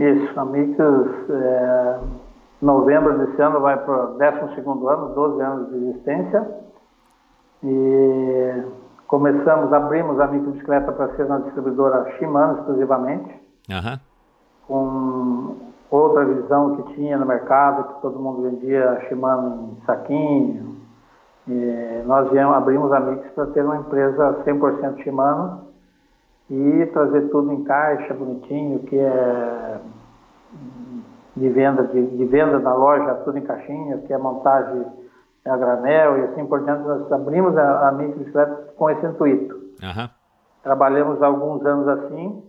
Isso, 0.00 0.40
a 0.40 0.46
Mix, 0.46 0.80
é, 0.80 2.00
novembro 2.62 3.18
desse 3.18 3.42
ano 3.42 3.60
vai 3.60 3.76
para 3.76 4.12
o 4.12 4.18
12 4.18 4.88
ano, 4.88 5.14
12 5.14 5.42
anos 5.42 5.68
de 5.68 5.76
existência. 5.76 6.48
E 7.62 8.62
começamos, 9.06 9.70
abrimos 9.74 10.18
a 10.18 10.26
microbicicleta 10.26 10.90
para 10.92 11.14
ser 11.16 11.26
na 11.26 11.40
distribuidora 11.40 12.10
Shimano 12.16 12.60
exclusivamente. 12.60 13.30
Uhum. 13.68 13.98
Com 14.66 15.56
outra 15.90 16.24
visão 16.24 16.76
que 16.76 16.94
tinha 16.94 17.18
no 17.18 17.26
mercado, 17.26 17.92
que 17.92 18.00
todo 18.00 18.18
mundo 18.18 18.40
vendia 18.40 19.04
Shimano 19.06 19.76
em 19.76 19.84
saquinho. 19.84 20.76
E 21.46 22.02
nós 22.06 22.30
viemos, 22.30 22.56
abrimos 22.56 22.90
a 22.90 23.00
Mix 23.00 23.30
para 23.34 23.48
ter 23.48 23.62
uma 23.66 23.76
empresa 23.76 24.42
100% 24.46 25.02
Shimano 25.02 25.69
e 26.50 26.86
trazer 26.86 27.28
tudo 27.30 27.52
em 27.52 27.62
caixa, 27.62 28.12
bonitinho, 28.12 28.80
que 28.80 28.98
é 28.98 29.80
de 31.36 31.48
venda, 31.48 31.84
de, 31.84 32.06
de 32.06 32.24
venda 32.24 32.58
da 32.58 32.74
loja, 32.74 33.14
tudo 33.24 33.38
em 33.38 33.42
caixinha, 33.42 33.98
que 33.98 34.12
é 34.12 34.18
montagem 34.18 34.84
a 35.46 35.56
granel 35.56 36.18
e 36.18 36.22
assim 36.24 36.44
por 36.46 36.62
diante. 36.64 36.82
Nós 36.82 37.10
abrimos 37.12 37.56
a, 37.56 37.88
a 37.88 37.92
microbicicleta 37.92 38.72
com 38.76 38.90
esse 38.90 39.06
intuito. 39.06 39.54
Uhum. 39.54 40.08
Trabalhamos 40.62 41.22
alguns 41.22 41.64
anos 41.64 41.88
assim 41.88 42.42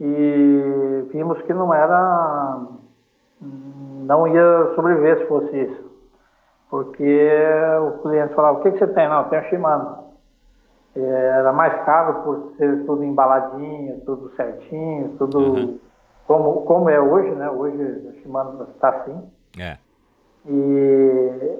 e 0.00 1.04
vimos 1.12 1.42
que 1.42 1.52
não 1.52 1.74
era, 1.74 2.60
não 3.40 4.26
ia 4.28 4.74
sobreviver 4.74 5.18
se 5.18 5.26
fosse 5.26 5.60
isso. 5.60 5.84
Porque 6.70 7.30
o 7.82 8.02
cliente 8.02 8.34
falava, 8.34 8.58
o 8.58 8.62
que, 8.62 8.70
que 8.72 8.78
você 8.78 8.86
tem? 8.88 9.08
Não, 9.08 9.22
eu 9.22 9.28
tenho 9.28 9.44
Shimano. 9.44 10.03
É, 10.96 11.00
era 11.00 11.52
mais 11.52 11.84
caro 11.84 12.22
por 12.22 12.52
ser 12.56 12.84
tudo 12.86 13.02
embaladinho, 13.02 14.00
tudo 14.06 14.30
certinho, 14.36 15.16
tudo 15.18 15.38
uhum. 15.38 15.78
como, 16.26 16.62
como 16.62 16.88
é 16.88 17.00
hoje, 17.00 17.30
né? 17.32 17.50
Hoje 17.50 17.76
o 17.76 18.12
Shimano 18.20 18.62
está 18.74 18.90
assim. 18.90 19.20
É. 19.58 19.76
E, 20.46 21.58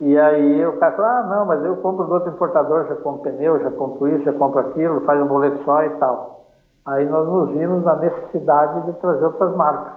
e 0.00 0.18
aí 0.18 0.66
o 0.66 0.78
cara 0.78 0.96
falou, 0.96 1.10
ah, 1.10 1.22
não, 1.24 1.46
mas 1.46 1.62
eu 1.64 1.76
compro 1.76 2.06
do 2.06 2.14
outro 2.14 2.30
importador, 2.30 2.86
já 2.88 2.96
compro 2.96 3.30
pneu, 3.30 3.60
já 3.60 3.70
compro 3.70 4.08
isso, 4.08 4.24
já 4.24 4.32
compro 4.32 4.60
aquilo, 4.60 5.02
faz 5.02 5.20
um 5.20 5.26
boleto 5.26 5.62
só 5.64 5.84
e 5.84 5.90
tal. 5.90 6.46
Aí 6.86 7.04
nós 7.08 7.28
nos 7.28 7.50
vimos 7.50 7.84
na 7.84 7.96
necessidade 7.96 8.86
de 8.86 8.92
trazer 8.94 9.24
outras 9.26 9.54
marcas. 9.54 9.92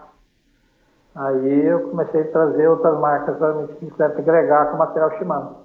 Aí 1.16 1.66
eu 1.66 1.90
comecei 1.90 2.22
a 2.22 2.32
trazer 2.32 2.68
outras 2.68 3.00
marcas 3.00 3.38
para 3.38 3.54
me 3.54 3.70
agregar 4.00 4.72
com 4.72 4.78
material 4.78 5.12
Shimano. 5.18 5.65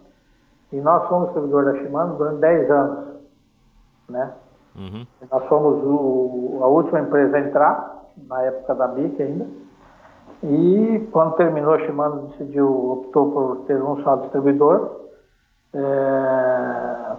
E 0.73 0.81
nós 0.81 1.09
fomos 1.09 1.33
servidor 1.33 1.65
da 1.65 1.75
Shimano 1.79 2.17
durante 2.17 2.41
10 2.41 2.71
anos. 2.71 3.05
Né? 4.09 4.33
Uhum. 4.77 5.07
Nós 5.31 5.45
fomos 5.47 5.83
o, 5.85 6.61
a 6.63 6.67
última 6.67 7.01
empresa 7.01 7.37
a 7.37 7.41
entrar, 7.41 8.01
na 8.29 8.43
época 8.43 8.75
da 8.75 8.87
BIC 8.89 9.21
ainda. 9.23 9.47
E 10.43 11.09
quando 11.13 11.37
terminou 11.37 11.75
a 11.75 11.79
Shimano, 11.81 12.29
decidiu, 12.29 12.93
optou 12.93 13.31
por 13.33 13.57
ter 13.67 13.83
um 13.83 14.03
só 14.03 14.17
distribuidor. 14.17 15.01
É, 15.75 17.17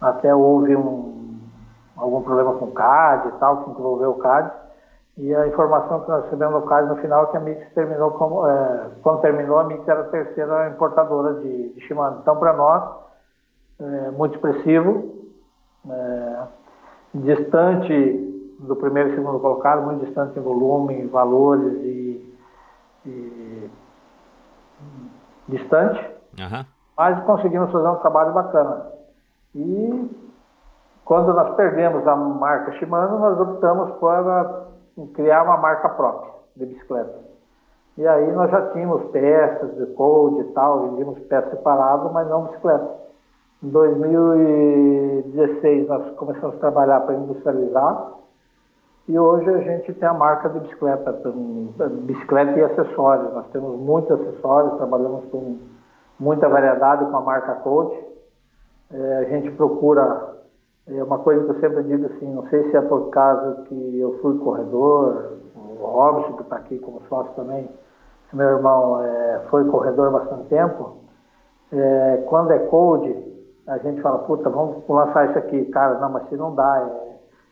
até 0.00 0.34
houve 0.34 0.74
um, 0.76 1.38
algum 1.96 2.22
problema 2.22 2.54
com 2.54 2.66
o 2.66 2.72
CAD 2.72 3.28
e 3.28 3.32
tal, 3.32 3.64
que 3.64 3.70
envolveu 3.70 4.10
o 4.10 4.18
CAD. 4.18 4.50
E 5.18 5.34
a 5.34 5.46
informação 5.46 6.00
que 6.00 6.08
nós 6.08 6.24
recebemos 6.24 6.60
no 6.60 6.66
caso 6.66 6.88
no 6.88 6.96
final 6.96 7.24
é 7.24 7.26
que 7.26 7.36
a 7.36 7.40
Mix 7.40 7.74
terminou 7.74 8.12
como, 8.12 8.46
é, 8.46 8.90
quando 9.02 9.20
terminou, 9.20 9.58
a 9.58 9.64
Mix 9.64 9.86
era 9.86 10.00
a 10.00 10.04
terceira 10.04 10.68
importadora 10.70 11.34
de, 11.34 11.74
de 11.74 11.80
Shimano. 11.82 12.20
Então, 12.22 12.36
para 12.36 12.52
nós, 12.54 12.90
é, 13.80 14.10
muito 14.12 14.34
expressivo, 14.36 15.14
é, 15.88 16.42
distante 17.14 18.26
do 18.60 18.76
primeiro 18.76 19.10
e 19.10 19.14
segundo 19.14 19.40
colocado, 19.40 19.82
muito 19.82 20.04
distante 20.04 20.38
em 20.38 20.42
volume, 20.42 21.06
valores 21.06 21.72
e, 21.82 22.36
e 23.06 23.70
distante, 25.48 26.00
uhum. 26.38 26.64
mas 26.96 27.24
conseguimos 27.24 27.70
fazer 27.70 27.88
um 27.88 27.96
trabalho 27.96 28.32
bacana. 28.32 28.86
E 29.54 30.10
quando 31.04 31.34
nós 31.34 31.54
perdemos 31.56 32.06
a 32.06 32.14
marca 32.14 32.72
Shimano, 32.72 33.18
nós 33.18 33.40
optamos 33.40 33.90
para 33.98 34.69
criar 35.08 35.42
uma 35.42 35.56
marca 35.56 35.88
própria 35.88 36.30
de 36.56 36.66
bicicleta. 36.66 37.18
E 37.96 38.06
aí 38.06 38.30
nós 38.32 38.48
já 38.50 38.70
tínhamos 38.70 39.10
peças 39.10 39.74
de 39.76 39.86
code 39.94 40.40
e 40.40 40.44
tal, 40.52 40.90
vendíamos 40.90 41.18
peças 41.20 41.50
separadas, 41.50 42.12
mas 42.12 42.28
não 42.28 42.44
bicicleta. 42.44 43.00
Em 43.62 43.68
2016 43.68 45.88
nós 45.88 46.10
começamos 46.16 46.56
a 46.56 46.60
trabalhar 46.60 47.00
para 47.00 47.14
industrializar 47.14 48.20
e 49.10 49.18
hoje 49.18 49.50
a 49.50 49.58
gente 49.58 49.92
tem 49.94 50.08
a 50.08 50.14
marca 50.14 50.48
de 50.48 50.60
bicicleta, 50.60 51.12
bicicleta 52.02 52.58
e 52.58 52.62
acessórios. 52.62 53.32
Nós 53.34 53.46
temos 53.48 53.78
muitos 53.78 54.12
acessórios, 54.12 54.76
trabalhamos 54.76 55.24
com 55.30 55.58
muita 56.18 56.48
variedade 56.48 57.04
com 57.06 57.16
a 57.16 57.20
marca 57.20 57.56
Code. 57.56 57.98
É, 58.92 59.16
a 59.18 59.24
gente 59.24 59.50
procura 59.52 60.36
é 60.96 61.04
uma 61.04 61.18
coisa 61.18 61.44
que 61.44 61.50
eu 61.50 61.60
sempre 61.60 61.82
digo 61.84 62.06
assim, 62.06 62.32
não 62.34 62.46
sei 62.48 62.70
se 62.70 62.76
é 62.76 62.80
por 62.80 63.10
causa 63.10 63.62
que 63.62 63.98
eu 64.00 64.18
fui 64.20 64.38
corredor, 64.38 65.38
o 65.54 65.86
Robson, 65.86 66.36
que 66.36 66.42
está 66.42 66.56
aqui 66.56 66.78
como 66.78 67.02
sócio 67.08 67.32
também, 67.34 67.68
meu 68.32 68.48
irmão 68.48 69.02
é, 69.02 69.40
foi 69.50 69.64
corredor 69.64 70.08
há 70.08 70.18
bastante 70.18 70.48
tempo, 70.48 71.00
é, 71.72 72.24
quando 72.28 72.50
é 72.52 72.58
code, 72.58 73.30
a 73.66 73.78
gente 73.78 74.00
fala, 74.02 74.18
puta, 74.20 74.50
vamos 74.50 74.86
lançar 74.88 75.28
isso 75.28 75.38
aqui. 75.38 75.64
Cara, 75.66 75.98
não, 76.00 76.10
mas 76.10 76.28
se 76.28 76.36
não 76.36 76.54
dá. 76.54 76.88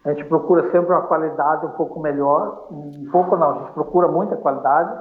É, 0.05 0.11
a 0.11 0.13
gente 0.13 0.25
procura 0.27 0.63
sempre 0.71 0.93
uma 0.93 1.03
qualidade 1.03 1.67
um 1.67 1.71
pouco 1.71 2.01
melhor, 2.01 2.67
um 2.71 3.09
pouco 3.11 3.37
não, 3.37 3.51
a 3.51 3.59
gente 3.59 3.73
procura 3.73 4.09
muita 4.09 4.37
qualidade, 4.37 5.01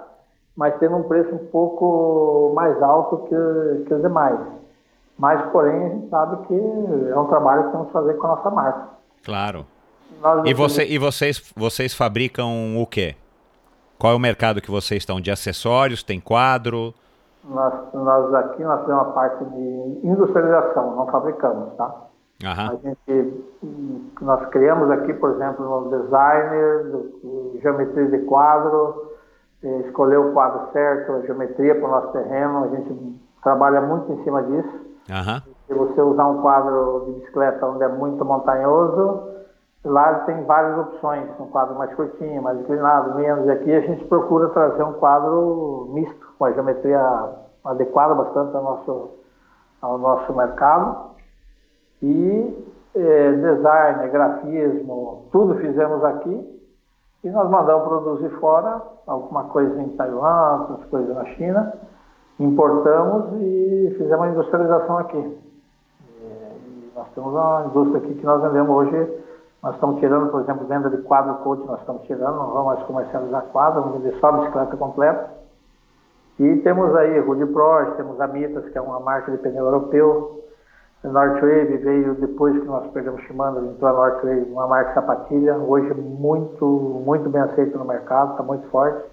mas 0.56 0.77
tendo 0.80 0.98
um 0.98 1.03
preço 1.03 1.33
um 1.33 1.48
pouco 1.48 2.51
mais 2.56 2.82
alto 2.82 3.19
que, 3.19 3.85
que 3.85 3.93
os 3.93 4.01
demais. 4.01 4.40
Mas, 5.17 5.41
porém, 5.51 5.85
a 5.85 5.89
gente 5.89 6.09
sabe 6.09 6.47
que 6.47 6.53
é 6.53 7.17
um 7.17 7.27
trabalho 7.27 7.65
que 7.65 7.71
temos 7.71 7.87
que 7.87 7.93
fazer 7.93 8.13
com 8.15 8.27
a 8.27 8.29
nossa 8.29 8.51
marca. 8.51 8.89
Claro. 9.25 9.65
e, 10.45 10.53
você, 10.53 10.85
e 10.85 10.97
vocês, 10.97 11.51
vocês 11.55 11.93
fabricam 11.93 12.79
o 12.81 12.85
quê? 12.85 13.15
Qual 13.97 14.13
é 14.13 14.15
o 14.15 14.19
mercado 14.19 14.61
que 14.61 14.69
vocês 14.69 15.01
estão? 15.01 15.19
De 15.19 15.31
acessórios? 15.31 16.03
Tem 16.03 16.19
quadro? 16.19 16.93
Nós, 17.43 17.73
nós 17.93 18.33
aqui 18.35 18.63
nós 18.63 18.85
temos 18.85 19.01
uma 19.01 19.13
parte 19.13 19.43
de 19.43 19.99
industrialização, 20.03 20.95
não 20.95 21.07
fabricamos, 21.07 21.73
tá? 21.75 22.07
Aham. 22.45 22.73
A 22.73 22.87
gente, 22.87 23.43
nós 24.21 24.45
criamos 24.49 24.91
aqui, 24.91 25.13
por 25.13 25.31
exemplo, 25.31 25.87
um 25.87 25.89
designer, 25.89 26.91
de 27.23 27.59
geometria 27.61 28.05
de 28.05 28.19
quadro, 28.25 29.13
eh, 29.63 29.81
escolher 29.87 30.17
o 30.17 30.33
quadro 30.33 30.71
certo, 30.71 31.13
a 31.13 31.21
geometria 31.21 31.73
para 31.73 31.87
o 31.87 31.91
nosso 31.91 32.07
terreno, 32.09 32.65
a 32.65 32.67
gente 32.67 33.19
trabalha 33.41 33.81
muito 33.81 34.11
em 34.11 34.23
cima 34.23 34.43
disso. 34.43 34.86
Uhum. 35.10 35.53
Se 35.68 35.74
você 35.74 36.02
usar 36.02 36.27
um 36.27 36.42
quadro 36.42 37.03
de 37.06 37.11
bicicleta 37.14 37.66
onde 37.66 37.84
é 37.84 37.88
muito 37.88 38.24
montanhoso, 38.24 39.24
lá 39.84 40.19
tem 40.22 40.44
várias 40.44 40.77
opções, 40.80 41.30
um 41.40 41.48
quadro 41.48 41.76
mais 41.76 41.94
curtinho, 41.94 42.42
mais 42.42 42.60
inclinado, 42.60 43.16
menos. 43.16 43.45
E 43.45 43.52
aqui 43.52 43.74
a 43.74 43.82
gente 43.82 44.03
procura 44.06 44.50
trazer 44.50 44.84
um 44.84 44.94
quadro 44.94 45.90
misto, 45.94 46.27
com 46.38 46.45
a 46.45 46.52
geometria 46.52 47.02
adequada 47.64 48.16
bastante 48.16 48.56
ao 48.56 48.64
nosso, 48.64 49.10
ao 49.82 49.98
nosso 49.98 50.34
mercado. 50.34 51.11
E 52.02 52.66
é, 52.95 53.32
design, 53.32 54.10
grafismo, 54.10 55.27
tudo 55.32 55.56
fizemos 55.56 56.03
aqui. 56.03 56.58
E 57.24 57.30
nós 57.30 57.50
mandamos 57.50 57.88
produzir 57.88 58.30
fora, 58.40 58.82
alguma 59.06 59.45
coisa 59.45 59.82
em 59.82 59.90
Taiwan, 59.90 60.68
outras 60.69 60.90
coisas 60.90 61.16
na 61.16 61.26
China, 61.26 61.74
importamos 62.40 63.41
e 63.41 63.95
fizemos 63.98 64.25
a 64.25 64.30
industrialização 64.30 64.98
aqui. 64.98 65.38
E 66.09 66.91
nós 66.95 67.07
temos 67.14 67.33
uma 67.33 67.66
indústria 67.67 67.99
aqui 67.99 68.14
que 68.16 68.25
nós 68.25 68.41
vendemos 68.41 68.75
hoje, 68.75 69.24
nós 69.64 69.74
estamos 69.75 69.99
tirando, 69.99 70.30
por 70.30 70.41
exemplo, 70.41 70.67
venda 70.67 70.90
de 70.90 70.98
quadro 71.03 71.35
coach, 71.43 71.66
nós 71.66 71.80
estamos 71.80 72.03
tirando, 72.03 72.35
não 72.35 72.51
vamos 72.51 72.66
mais 72.66 72.83
comercializar 72.83 73.43
quadro, 73.51 73.82
vamos 73.82 74.01
vender 74.01 74.17
só 74.19 74.32
bicicleta 74.32 74.77
completa. 74.77 75.38
E 76.40 76.57
temos 76.57 76.95
aí 76.95 77.19
Rude 77.19 77.48
Pro, 77.48 77.93
temos 77.98 78.22
a 78.22 78.27
Mitas, 78.27 78.69
que 78.69 78.77
é 78.77 78.82
uma 78.82 78.99
marca 78.99 79.32
de 79.32 79.40
pneu 79.40 79.66
europeu, 79.66 80.43
Northwave 81.03 81.77
veio 81.77 82.16
depois 82.16 82.57
que 82.59 82.66
nós 82.66 82.90
perdemos 82.91 83.22
Shimano, 83.24 83.72
entrou 83.72 83.90
a 83.90 83.93
Northwave, 83.93 84.51
uma 84.51 84.67
marca 84.67 84.93
sapatilha, 84.93 85.56
hoje 85.57 85.93
muito, 85.93 86.66
muito 86.66 87.30
bem 87.30 87.41
aceita 87.41 87.77
no 87.77 87.85
mercado, 87.85 88.32
está 88.32 88.43
muito 88.43 88.67
forte. 88.69 89.03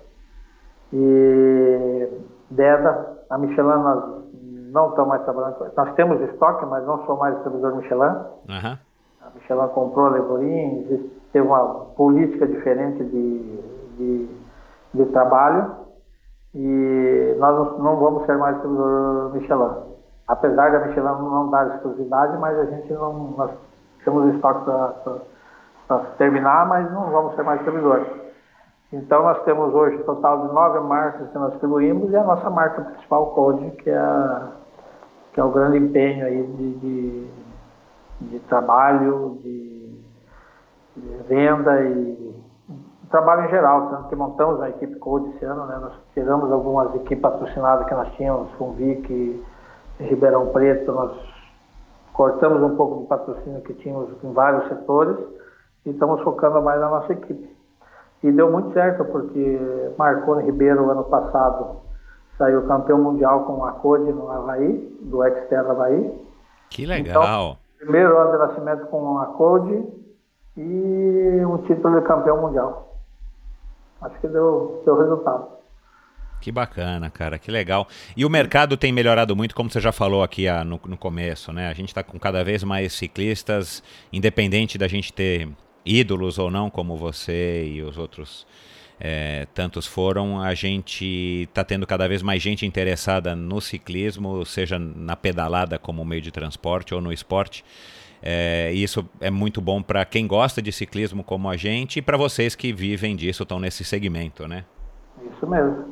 E 0.92 2.08
Deda, 2.50 3.18
a 3.30 3.38
Michelin 3.38 3.82
nós 3.82 4.24
não 4.72 4.88
estamos 4.90 5.08
mais 5.08 5.22
trabalhando, 5.22 5.72
nós 5.76 5.94
temos 5.94 6.20
estoque, 6.20 6.66
mas 6.66 6.84
não 6.86 7.04
sou 7.06 7.16
mais 7.16 7.34
distribuidor 7.34 7.76
Michelin. 7.76 8.00
Uhum. 8.00 8.78
A 9.22 9.30
Michelin 9.34 9.68
comprou 9.68 10.06
a 10.06 10.10
Levorin, 10.10 11.10
teve 11.32 11.46
uma 11.46 11.64
política 11.96 12.46
diferente 12.46 13.04
de, 13.04 13.60
de, 13.96 14.28
de 14.94 15.06
trabalho 15.06 15.70
e 16.54 17.36
nós 17.38 17.78
não 17.78 17.96
vamos 17.96 18.26
ser 18.26 18.36
mais 18.36 18.54
distribuidor 18.54 19.32
Michelin 19.32 19.94
apesar 20.26 20.70
da 20.70 20.86
Michelin 20.86 21.04
não 21.04 21.50
dar 21.50 21.74
exclusividade, 21.74 22.36
mas 22.38 22.58
a 22.58 22.64
gente 22.64 22.92
não, 22.92 23.12
nós 23.36 23.50
temos 24.04 24.34
estoque 24.34 24.64
para 24.64 25.98
terminar, 26.18 26.66
mas 26.66 26.90
não 26.92 27.10
vamos 27.10 27.34
ser 27.34 27.42
mais 27.42 27.60
distribuidores. 27.60 28.23
Então 28.94 29.24
nós 29.24 29.42
temos 29.42 29.74
hoje 29.74 29.96
um 29.96 30.04
total 30.04 30.46
de 30.46 30.54
nove 30.54 30.78
marcas 30.78 31.28
que 31.28 31.36
nós 31.36 31.50
distribuímos 31.50 32.12
e 32.12 32.16
a 32.16 32.22
nossa 32.22 32.48
marca 32.48 32.82
principal, 32.82 33.26
Code, 33.34 33.72
que 33.72 33.90
é, 33.90 34.42
que 35.32 35.40
é 35.40 35.44
o 35.44 35.50
grande 35.50 35.78
empenho 35.78 36.24
aí 36.24 36.46
de, 36.46 36.74
de, 36.74 37.26
de 38.20 38.38
trabalho, 38.40 39.36
de, 39.42 39.98
de, 40.96 41.22
venda 41.24 41.82
e 41.82 42.34
trabalho 43.10 43.46
em 43.46 43.48
geral, 43.48 43.90
tanto 43.90 44.08
que 44.10 44.14
montamos 44.14 44.62
a 44.62 44.70
equipe 44.70 44.94
Code 44.96 45.28
esse 45.30 45.44
ano, 45.44 45.66
né? 45.66 45.76
nós 45.80 45.94
tiramos 46.12 46.52
algumas 46.52 46.94
equipes 46.94 47.20
patrocinadas 47.20 47.86
que 47.86 47.94
nós 47.94 48.12
tínhamos, 48.12 48.48
Funvic, 48.52 49.44
Ribeirão 49.98 50.50
Preto, 50.52 50.92
nós 50.92 51.16
cortamos 52.12 52.62
um 52.62 52.76
pouco 52.76 53.00
do 53.00 53.06
patrocínio 53.06 53.60
que 53.62 53.74
tínhamos 53.74 54.08
em 54.22 54.32
vários 54.32 54.68
setores 54.68 55.16
e 55.84 55.90
estamos 55.90 56.20
focando 56.22 56.62
mais 56.62 56.80
na 56.80 56.88
nossa 56.88 57.12
equipe. 57.12 57.53
E 58.24 58.32
deu 58.32 58.50
muito 58.50 58.72
certo, 58.72 59.04
porque 59.04 59.60
Marconi 59.98 60.44
Ribeiro, 60.44 60.90
ano 60.90 61.04
passado, 61.04 61.82
saiu 62.38 62.66
campeão 62.66 62.98
mundial 62.98 63.44
com 63.44 63.62
a 63.66 63.72
Code 63.72 64.10
no 64.10 64.30
Havaí, 64.30 64.96
do 65.02 65.22
Exterra 65.22 65.72
Havaí. 65.72 66.10
Que 66.70 66.86
legal! 66.86 67.12
Então, 67.12 67.58
primeiro 67.78 68.16
ano 68.16 68.32
de 68.32 68.38
nascimento 68.38 68.86
com 68.86 69.18
a 69.18 69.26
Code 69.26 69.86
e 70.56 71.44
um 71.44 71.58
título 71.66 72.00
de 72.00 72.06
campeão 72.06 72.40
mundial. 72.40 72.98
Acho 74.00 74.18
que 74.18 74.28
deu, 74.28 74.80
deu 74.86 74.98
resultado. 74.98 75.46
Que 76.40 76.50
bacana, 76.50 77.10
cara, 77.10 77.38
que 77.38 77.50
legal. 77.50 77.86
E 78.16 78.24
o 78.24 78.30
mercado 78.30 78.74
tem 78.74 78.90
melhorado 78.90 79.36
muito, 79.36 79.54
como 79.54 79.68
você 79.68 79.80
já 79.82 79.92
falou 79.92 80.22
aqui 80.22 80.48
ah, 80.48 80.64
no, 80.64 80.80
no 80.86 80.96
começo, 80.96 81.52
né? 81.52 81.68
A 81.68 81.74
gente 81.74 81.88
está 81.88 82.02
com 82.02 82.18
cada 82.18 82.42
vez 82.42 82.64
mais 82.64 82.94
ciclistas, 82.94 83.82
independente 84.10 84.78
da 84.78 84.88
gente 84.88 85.12
ter 85.12 85.46
ídolos 85.84 86.38
ou 86.38 86.50
não, 86.50 86.70
como 86.70 86.96
você 86.96 87.66
e 87.66 87.82
os 87.82 87.98
outros 87.98 88.46
é, 89.00 89.46
tantos 89.54 89.86
foram, 89.86 90.40
a 90.40 90.54
gente 90.54 91.42
está 91.48 91.64
tendo 91.64 91.86
cada 91.86 92.06
vez 92.08 92.22
mais 92.22 92.40
gente 92.40 92.64
interessada 92.64 93.34
no 93.34 93.60
ciclismo, 93.60 94.44
seja 94.44 94.78
na 94.78 95.16
pedalada 95.16 95.78
como 95.78 96.04
meio 96.04 96.22
de 96.22 96.30
transporte 96.30 96.94
ou 96.94 97.00
no 97.00 97.12
esporte. 97.12 97.64
É, 98.22 98.72
isso 98.72 99.06
é 99.20 99.30
muito 99.30 99.60
bom 99.60 99.82
para 99.82 100.04
quem 100.04 100.26
gosta 100.26 100.62
de 100.62 100.72
ciclismo 100.72 101.22
como 101.22 101.48
a 101.48 101.56
gente 101.56 101.98
e 101.98 102.02
para 102.02 102.16
vocês 102.16 102.54
que 102.54 102.72
vivem 102.72 103.14
disso, 103.14 103.42
estão 103.42 103.58
nesse 103.58 103.84
segmento, 103.84 104.48
né? 104.48 104.64
Isso 105.30 105.46
mesmo. 105.46 105.84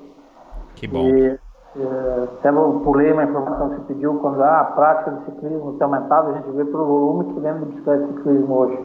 Que 0.75 0.87
bom. 0.87 1.09
E, 1.09 1.39
é, 1.77 2.25
até 2.39 2.49
eu 2.49 2.81
pulei 2.85 3.13
uma 3.13 3.25
informação 3.25 3.71
que 3.71 3.77
você 3.77 3.95
pediu, 3.95 4.15
quando 4.21 4.43
ah, 4.43 4.61
a 4.61 4.65
prática 4.65 5.11
de 5.11 5.25
ciclismo 5.27 5.75
tem 5.75 5.85
aumentado, 5.85 6.31
a 6.31 6.35
gente 6.35 6.51
vê 6.53 6.65
pelo 6.65 6.87
volume 6.87 7.35
que 7.35 7.41
vende 7.41 7.59
de 7.61 7.65
bicicleta 7.67 8.07
de 8.07 8.13
ciclismo 8.15 8.55
hoje. 8.55 8.79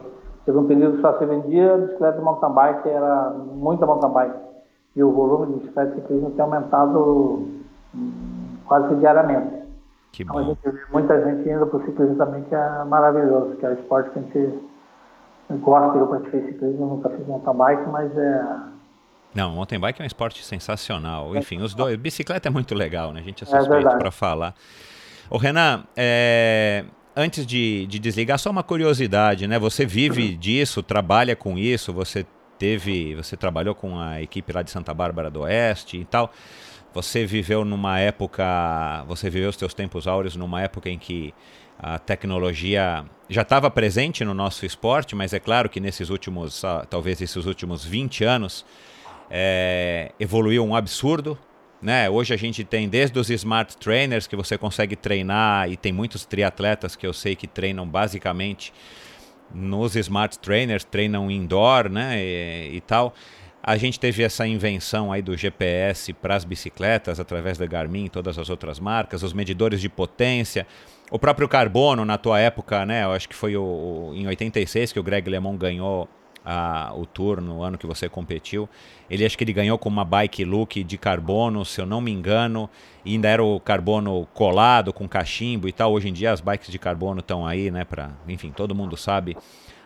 Teve 0.48 0.56
um 0.56 0.66
período 0.66 0.96
que 0.96 1.02
só 1.02 1.18
se 1.18 1.26
vendia 1.26 1.76
bicicleta 1.76 2.16
de 2.16 2.24
mountain 2.24 2.54
bike, 2.54 2.88
era 2.88 3.32
muita 3.32 3.84
mountain 3.84 4.10
bike. 4.10 4.38
E 4.96 5.02
o 5.02 5.12
volume 5.12 5.52
de 5.52 5.60
bicicleta 5.60 5.90
de 5.90 6.00
ciclismo 6.00 6.30
tem 6.30 6.40
aumentado 6.40 7.46
hum, 7.94 8.56
quase 8.64 8.94
diariamente. 8.94 9.62
Que 10.10 10.24
bom. 10.24 10.40
Então 10.40 10.40
a 10.40 10.44
gente 10.44 10.58
vê 10.62 10.80
muita 10.90 11.22
gente 11.22 11.50
indo 11.50 11.66
para 11.66 11.76
o 11.76 11.84
ciclismo 11.84 12.16
também, 12.16 12.44
que 12.44 12.54
é 12.54 12.84
maravilhoso, 12.84 13.56
que 13.56 13.66
é 13.66 13.68
o 13.68 13.72
esporte 13.74 14.08
que 14.08 14.18
a 14.20 14.22
gente 14.22 14.58
gosta. 15.60 15.98
Eu 15.98 16.06
pratiquei 16.06 16.40
ciclismo, 16.46 16.86
nunca 16.86 17.10
fiz 17.10 17.26
mountain 17.26 17.54
bike, 17.54 17.90
mas 17.90 18.16
é 18.16 18.42
não, 19.34 19.50
mountain 19.50 19.78
bike 19.78 20.00
é 20.00 20.04
um 20.04 20.06
esporte 20.06 20.42
sensacional. 20.42 21.36
Enfim, 21.36 21.60
os 21.60 21.74
dois. 21.74 21.94
Bicicleta 21.96 22.48
é 22.48 22.50
muito 22.50 22.74
legal, 22.74 23.12
né? 23.12 23.20
A 23.20 23.22
gente 23.22 23.44
é, 23.44 23.46
é 23.46 23.60
suspeito 23.60 23.86
é 23.86 23.98
para 23.98 24.10
falar. 24.10 24.54
Ô, 25.28 25.36
Renan, 25.36 25.84
é, 25.94 26.86
antes 27.18 27.44
de, 27.44 27.84
de, 27.86 27.98
desligar, 27.98 28.38
só 28.38 28.48
uma 28.48 28.62
curiosidade, 28.62 29.48
né? 29.48 29.58
Você 29.58 29.84
vive 29.84 30.36
disso, 30.36 30.82
trabalha 30.82 31.34
com 31.34 31.58
isso, 31.58 31.92
você 31.92 32.24
teve. 32.56 33.14
Você 33.16 33.36
trabalhou 33.36 33.74
com 33.74 33.98
a 33.98 34.22
equipe 34.22 34.52
lá 34.52 34.62
de 34.62 34.70
Santa 34.70 34.94
Bárbara 34.94 35.28
do 35.28 35.40
Oeste 35.40 35.98
e 35.98 36.04
tal. 36.04 36.32
Você 36.94 37.26
viveu 37.26 37.64
numa 37.64 37.98
época. 37.98 39.04
Você 39.08 39.28
viveu 39.28 39.50
os 39.50 39.56
seus 39.56 39.74
tempos 39.74 40.06
áureos 40.06 40.36
numa 40.36 40.62
época 40.62 40.88
em 40.88 40.98
que 40.98 41.34
a 41.78 41.98
tecnologia 41.98 43.04
já 43.28 43.42
estava 43.42 43.70
presente 43.70 44.24
no 44.24 44.34
nosso 44.34 44.64
esporte, 44.64 45.14
mas 45.14 45.32
é 45.32 45.38
claro 45.38 45.68
que 45.68 45.80
nesses 45.80 46.10
últimos, 46.10 46.62
talvez 46.88 47.20
esses 47.20 47.46
últimos 47.46 47.84
20 47.84 48.24
anos, 48.24 48.64
é, 49.30 50.12
evoluiu 50.18 50.64
um 50.64 50.74
absurdo. 50.74 51.38
Né? 51.80 52.10
Hoje 52.10 52.34
a 52.34 52.36
gente 52.36 52.64
tem 52.64 52.88
desde 52.88 53.16
os 53.18 53.30
smart 53.30 53.76
trainers 53.76 54.26
que 54.26 54.34
você 54.34 54.58
consegue 54.58 54.96
treinar 54.96 55.70
e 55.70 55.76
tem 55.76 55.92
muitos 55.92 56.26
triatletas 56.26 56.96
que 56.96 57.06
eu 57.06 57.12
sei 57.12 57.36
que 57.36 57.46
treinam 57.46 57.86
basicamente 57.86 58.72
nos 59.54 59.94
smart 59.94 60.38
trainers, 60.40 60.84
treinam 60.84 61.30
indoor, 61.30 61.88
né, 61.88 62.20
e, 62.20 62.76
e 62.76 62.80
tal. 62.80 63.14
A 63.62 63.76
gente 63.76 63.98
teve 63.98 64.22
essa 64.22 64.46
invenção 64.46 65.12
aí 65.12 65.20
do 65.20 65.36
GPS 65.36 66.12
para 66.12 66.34
as 66.34 66.44
bicicletas 66.44 67.20
através 67.20 67.58
da 67.58 67.66
Garmin 67.66 68.06
e 68.06 68.08
todas 68.08 68.38
as 68.38 68.48
outras 68.48 68.80
marcas, 68.80 69.22
os 69.22 69.32
medidores 69.32 69.80
de 69.80 69.88
potência, 69.88 70.66
o 71.10 71.18
próprio 71.18 71.48
carbono 71.48 72.04
na 72.04 72.16
tua 72.16 72.38
época, 72.38 72.86
né? 72.86 73.04
Eu 73.04 73.12
acho 73.12 73.28
que 73.28 73.34
foi 73.34 73.56
o, 73.56 73.62
o 74.10 74.14
em 74.14 74.26
86 74.26 74.92
que 74.92 75.00
o 75.00 75.02
Greg 75.02 75.28
LeMond 75.28 75.58
ganhou 75.58 76.08
a, 76.50 76.94
o 76.96 77.04
Tour 77.04 77.42
no 77.42 77.62
ano 77.62 77.76
que 77.76 77.86
você 77.86 78.08
competiu. 78.08 78.66
Ele 79.10 79.26
acho 79.26 79.36
que 79.36 79.44
ele 79.44 79.52
ganhou 79.52 79.76
com 79.76 79.90
uma 79.90 80.02
bike 80.02 80.46
look 80.46 80.82
de 80.82 80.96
carbono, 80.96 81.62
se 81.62 81.78
eu 81.78 81.84
não 81.84 82.00
me 82.00 82.10
engano, 82.10 82.70
e 83.04 83.12
ainda 83.12 83.28
era 83.28 83.44
o 83.44 83.60
carbono 83.60 84.26
colado 84.32 84.90
com 84.90 85.06
cachimbo 85.06 85.68
e 85.68 85.72
tal. 85.72 85.92
Hoje 85.92 86.08
em 86.08 86.12
dia 86.12 86.32
as 86.32 86.40
bikes 86.40 86.70
de 86.70 86.78
carbono 86.78 87.20
estão 87.20 87.46
aí, 87.46 87.70
né? 87.70 87.84
Para, 87.84 88.12
enfim, 88.26 88.50
todo 88.50 88.74
mundo 88.74 88.96
sabe 88.96 89.36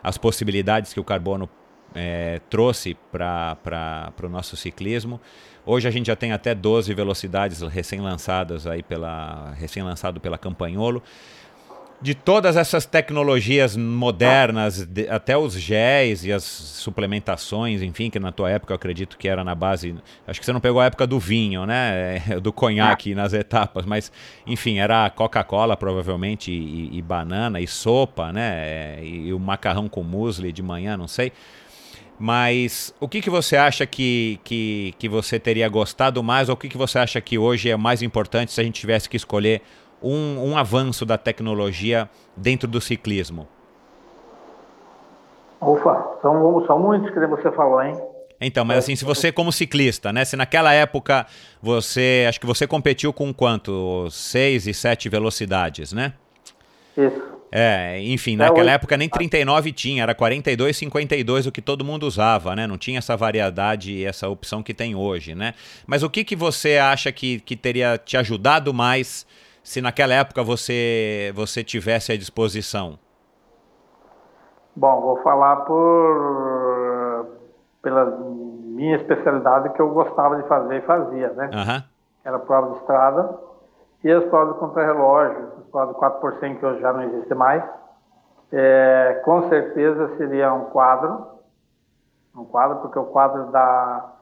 as 0.01 0.17
possibilidades 0.17 0.93
que 0.93 1.01
o 1.01 1.03
carbono 1.03 1.49
é, 1.93 2.39
trouxe 2.49 2.95
para 3.11 4.13
o 4.23 4.29
nosso 4.29 4.55
ciclismo. 4.55 5.19
Hoje 5.65 5.85
a 5.85 5.91
gente 5.91 6.07
já 6.07 6.15
tem 6.15 6.31
até 6.31 6.55
12 6.55 6.93
velocidades 6.93 7.61
recém-lançadas 7.61 8.65
aí 8.65 8.81
pela 8.81 9.51
recém-lançado 9.51 10.21
pela 10.21 10.37
Campanholo 10.37 11.03
de 12.01 12.13
todas 12.13 12.57
essas 12.57 12.85
tecnologias 12.85 13.77
modernas, 13.77 14.85
de, 14.85 15.07
até 15.07 15.37
os 15.37 15.53
géis 15.53 16.25
e 16.25 16.33
as 16.33 16.43
suplementações, 16.43 17.81
enfim, 17.81 18.09
que 18.09 18.19
na 18.19 18.31
tua 18.31 18.49
época 18.49 18.73
eu 18.73 18.75
acredito 18.75 19.17
que 19.17 19.27
era 19.27 19.43
na 19.43 19.55
base. 19.55 19.95
Acho 20.27 20.39
que 20.39 20.45
você 20.45 20.51
não 20.51 20.59
pegou 20.59 20.81
a 20.81 20.85
época 20.85 21.07
do 21.07 21.17
vinho, 21.19 21.65
né? 21.65 22.19
Do 22.43 22.51
conhaque 22.51 23.15
nas 23.15 23.31
etapas, 23.33 23.85
mas 23.85 24.11
enfim, 24.45 24.79
era 24.79 25.09
Coca-Cola 25.09 25.77
provavelmente, 25.77 26.51
e, 26.51 26.89
e, 26.97 27.01
banana, 27.01 27.61
e 27.61 27.67
sopa, 27.67 28.33
né? 28.33 28.99
E, 29.01 29.27
e 29.27 29.33
o 29.33 29.39
macarrão 29.39 29.87
com 29.87 30.03
muesli 30.03 30.51
de 30.51 30.61
manhã, 30.61 30.97
não 30.97 31.07
sei. 31.07 31.31
Mas 32.19 32.93
o 32.99 33.07
que, 33.07 33.21
que 33.21 33.29
você 33.29 33.57
acha 33.57 33.85
que, 33.85 34.39
que, 34.43 34.93
que 34.99 35.09
você 35.09 35.39
teria 35.39 35.67
gostado 35.67 36.21
mais, 36.21 36.47
ou 36.47 36.53
o 36.53 36.57
que, 36.57 36.69
que 36.69 36.77
você 36.77 36.99
acha 36.99 37.19
que 37.19 37.37
hoje 37.37 37.69
é 37.69 37.75
mais 37.75 38.01
importante 38.01 38.51
se 38.51 38.61
a 38.61 38.63
gente 38.63 38.79
tivesse 38.79 39.09
que 39.09 39.17
escolher 39.17 39.61
um, 40.03 40.51
um 40.51 40.57
avanço 40.57 41.05
da 41.05 41.17
tecnologia 41.17 42.09
dentro 42.35 42.67
do 42.67 42.81
ciclismo? 42.81 43.47
Ufa, 45.61 46.17
são, 46.21 46.65
são 46.67 46.79
muitos 46.79 47.09
que 47.11 47.25
você 47.25 47.51
falou, 47.51 47.81
hein? 47.81 47.97
Então, 48.41 48.65
mas 48.65 48.79
assim, 48.79 48.95
se 48.95 49.05
você 49.05 49.31
como 49.31 49.51
ciclista, 49.51 50.11
né? 50.11 50.25
Se 50.25 50.35
naquela 50.35 50.73
época 50.73 51.25
você, 51.61 52.25
acho 52.27 52.39
que 52.39 52.45
você 52.45 52.67
competiu 52.67 53.13
com 53.13 53.33
quanto? 53.33 54.09
Seis 54.11 54.67
e 54.67 54.73
sete 54.73 55.07
velocidades, 55.07 55.93
né? 55.93 56.13
Isso. 56.97 57.33
É, 57.55 58.01
enfim, 58.01 58.35
naquela 58.35 58.71
é, 58.71 58.73
época 58.73 58.97
nem 58.97 59.07
39 59.07 59.71
tinha, 59.71 60.01
era 60.01 60.15
42, 60.15 60.75
52 60.75 61.45
o 61.45 61.51
que 61.51 61.61
todo 61.61 61.85
mundo 61.85 62.07
usava, 62.07 62.55
né? 62.55 62.65
Não 62.65 62.79
tinha 62.79 62.97
essa 62.97 63.15
variedade 63.15 63.91
e 63.91 64.05
essa 64.05 64.27
opção 64.27 64.63
que 64.63 64.73
tem 64.73 64.95
hoje, 64.95 65.35
né? 65.35 65.53
Mas 65.85 66.01
o 66.01 66.09
que, 66.09 66.23
que 66.23 66.35
você 66.35 66.77
acha 66.77 67.11
que, 67.11 67.39
que 67.41 67.55
teria 67.55 67.95
te 68.03 68.17
ajudado 68.17 68.73
mais 68.73 69.25
se 69.63 69.81
naquela 69.81 70.13
época 70.13 70.43
você, 70.43 71.31
você 71.33 71.63
tivesse 71.63 72.11
à 72.11 72.17
disposição? 72.17 72.99
Bom, 74.75 75.01
vou 75.01 75.21
falar 75.21 75.57
por 75.57 76.43
pela 77.81 78.05
minha 78.05 78.95
especialidade 78.95 79.69
que 79.73 79.81
eu 79.81 79.89
gostava 79.89 80.41
de 80.41 80.47
fazer 80.47 80.77
e 80.77 80.81
fazia, 80.81 81.29
né? 81.33 81.49
Uhum. 81.53 81.83
Era 82.23 82.39
prova 82.39 82.71
de 82.71 82.77
estrada 82.77 83.37
e 84.03 84.11
as 84.11 84.23
provas 84.25 84.53
de 84.53 84.59
contrarrelógio, 84.59 85.51
as 85.59 85.65
provas 85.65 85.93
de 85.93 85.99
4 85.99 86.39
que 86.59 86.65
hoje 86.65 86.81
já 86.81 86.93
não 86.93 87.03
existe 87.03 87.33
mais. 87.35 87.63
É, 88.51 89.21
com 89.25 89.49
certeza 89.49 90.15
seria 90.17 90.53
um 90.53 90.65
quadro, 90.65 91.27
um 92.35 92.45
quadro, 92.45 92.77
porque 92.77 92.97
o 92.97 93.05
quadro 93.05 93.51
dá 93.51 94.13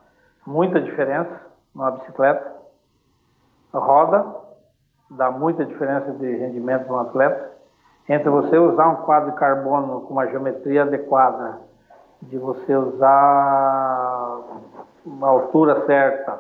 muita 0.45 0.81
diferença 0.81 1.39
numa 1.73 1.91
bicicleta. 1.91 2.59
Roda 3.73 4.40
dá 5.11 5.29
muita 5.29 5.65
diferença 5.65 6.11
de 6.13 6.37
rendimento 6.37 6.87
no 6.87 6.99
atleta. 6.99 7.51
Entre 8.07 8.29
você 8.29 8.57
usar 8.57 8.87
um 8.87 8.95
quadro 8.97 9.31
de 9.31 9.37
carbono 9.37 10.01
com 10.01 10.13
uma 10.13 10.27
geometria 10.27 10.83
adequada, 10.83 11.59
de 12.21 12.37
você 12.37 12.75
usar 12.75 14.39
uma 15.05 15.27
altura 15.27 15.85
certa, 15.85 16.39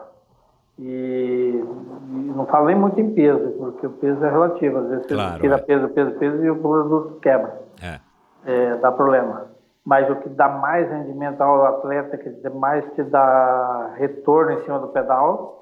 e, 0.79 1.63
e, 2.09 2.31
não 2.35 2.45
falo 2.45 2.67
nem 2.67 2.75
muito 2.75 2.99
em 2.99 3.13
peso, 3.13 3.51
porque 3.57 3.85
o 3.85 3.91
peso 3.91 4.23
é 4.25 4.29
relativo. 4.29 4.79
Às 4.79 4.89
vezes 4.89 5.05
claro, 5.05 5.33
você 5.33 5.39
tira 5.39 5.55
é. 5.55 5.61
peso, 5.61 5.89
peso, 5.89 6.11
peso 6.17 6.43
e 6.43 6.49
o 6.49 6.55
produto 6.55 7.19
quebra. 7.19 7.61
É. 7.81 7.99
É, 8.45 8.75
dá 8.77 8.91
problema. 8.91 9.51
Mas 9.85 10.09
o 10.09 10.15
que 10.15 10.29
dá 10.29 10.47
mais 10.47 10.89
rendimento 10.89 11.41
ao 11.41 11.65
atleta, 11.65 12.17
que 12.17 12.49
mais 12.49 12.83
te 12.93 13.03
dá 13.03 13.91
retorno 13.95 14.53
em 14.53 14.61
cima 14.63 14.79
do 14.79 14.87
pedal, 14.87 15.60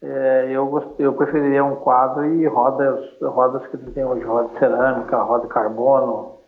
é, 0.00 0.46
eu, 0.50 0.94
eu 0.98 1.12
preferiria 1.14 1.64
um 1.64 1.76
quadro 1.76 2.24
e 2.24 2.46
rodas, 2.46 3.00
rodas 3.20 3.66
que 3.68 3.76
tem 3.76 4.04
hoje, 4.04 4.24
roda 4.24 4.48
de 4.52 4.58
cerâmica, 4.58 5.16
roda 5.22 5.46
de 5.46 5.52
carbono. 5.52 6.38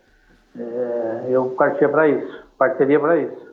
É, 0.57 1.27
eu 1.29 1.49
partia 1.57 1.89
para 1.89 2.07
isso, 2.07 2.43
partiria 2.57 2.99
para 2.99 3.17
isso. 3.17 3.51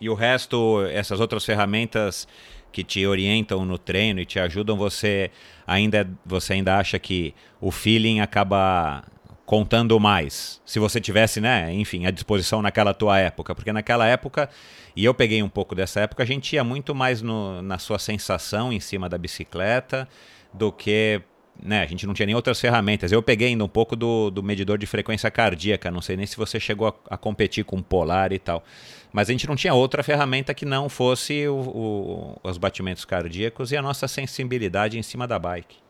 E 0.00 0.08
o 0.08 0.14
resto, 0.14 0.84
essas 0.92 1.20
outras 1.20 1.44
ferramentas 1.44 2.28
que 2.70 2.84
te 2.84 3.06
orientam 3.06 3.64
no 3.64 3.78
treino 3.78 4.20
e 4.20 4.26
te 4.26 4.38
ajudam, 4.38 4.76
você 4.76 5.30
ainda, 5.66 6.06
você 6.24 6.52
ainda 6.52 6.76
acha 6.76 6.98
que 6.98 7.34
o 7.60 7.70
feeling 7.70 8.20
acaba 8.20 9.02
contando 9.46 9.98
mais, 10.00 10.60
se 10.66 10.80
você 10.80 11.00
tivesse, 11.00 11.40
né, 11.40 11.72
enfim, 11.72 12.04
à 12.04 12.10
disposição 12.10 12.60
naquela 12.60 12.92
tua 12.92 13.16
época, 13.18 13.54
porque 13.54 13.72
naquela 13.72 14.04
época, 14.04 14.50
e 14.94 15.04
eu 15.04 15.14
peguei 15.14 15.40
um 15.40 15.48
pouco 15.48 15.72
dessa 15.72 16.00
época, 16.00 16.24
a 16.24 16.26
gente 16.26 16.54
ia 16.54 16.64
muito 16.64 16.92
mais 16.94 17.22
no, 17.22 17.62
na 17.62 17.78
sua 17.78 17.98
sensação 17.98 18.72
em 18.72 18.80
cima 18.80 19.08
da 19.08 19.16
bicicleta 19.16 20.08
do 20.52 20.72
que 20.72 21.22
né, 21.62 21.80
a 21.80 21.86
gente 21.86 22.06
não 22.06 22.12
tinha 22.12 22.26
nem 22.26 22.34
outras 22.34 22.60
ferramentas. 22.60 23.12
Eu 23.12 23.22
peguei 23.22 23.48
ainda 23.48 23.64
um 23.64 23.68
pouco 23.68 23.94
do, 23.94 24.30
do 24.30 24.42
medidor 24.42 24.76
de 24.76 24.84
frequência 24.84 25.30
cardíaca, 25.30 25.90
não 25.92 26.02
sei 26.02 26.16
nem 26.16 26.26
se 26.26 26.36
você 26.36 26.58
chegou 26.58 26.88
a, 26.88 27.14
a, 27.14 27.16
competir 27.16 27.64
com 27.64 27.80
polar 27.80 28.32
e 28.32 28.38
tal. 28.38 28.64
Mas 29.12 29.28
a 29.28 29.32
gente 29.32 29.46
não 29.46 29.54
tinha 29.54 29.72
outra 29.72 30.02
ferramenta 30.02 30.52
que 30.52 30.64
não 30.64 30.88
fosse 30.88 31.46
o, 31.46 31.54
o, 31.54 32.40
os 32.42 32.58
batimentos 32.58 33.04
cardíacos 33.04 33.70
e 33.70 33.76
a 33.76 33.80
nossa 33.80 34.08
sensibilidade 34.08 34.98
em 34.98 35.02
cima 35.02 35.26
da 35.26 35.38
bike. 35.38 35.85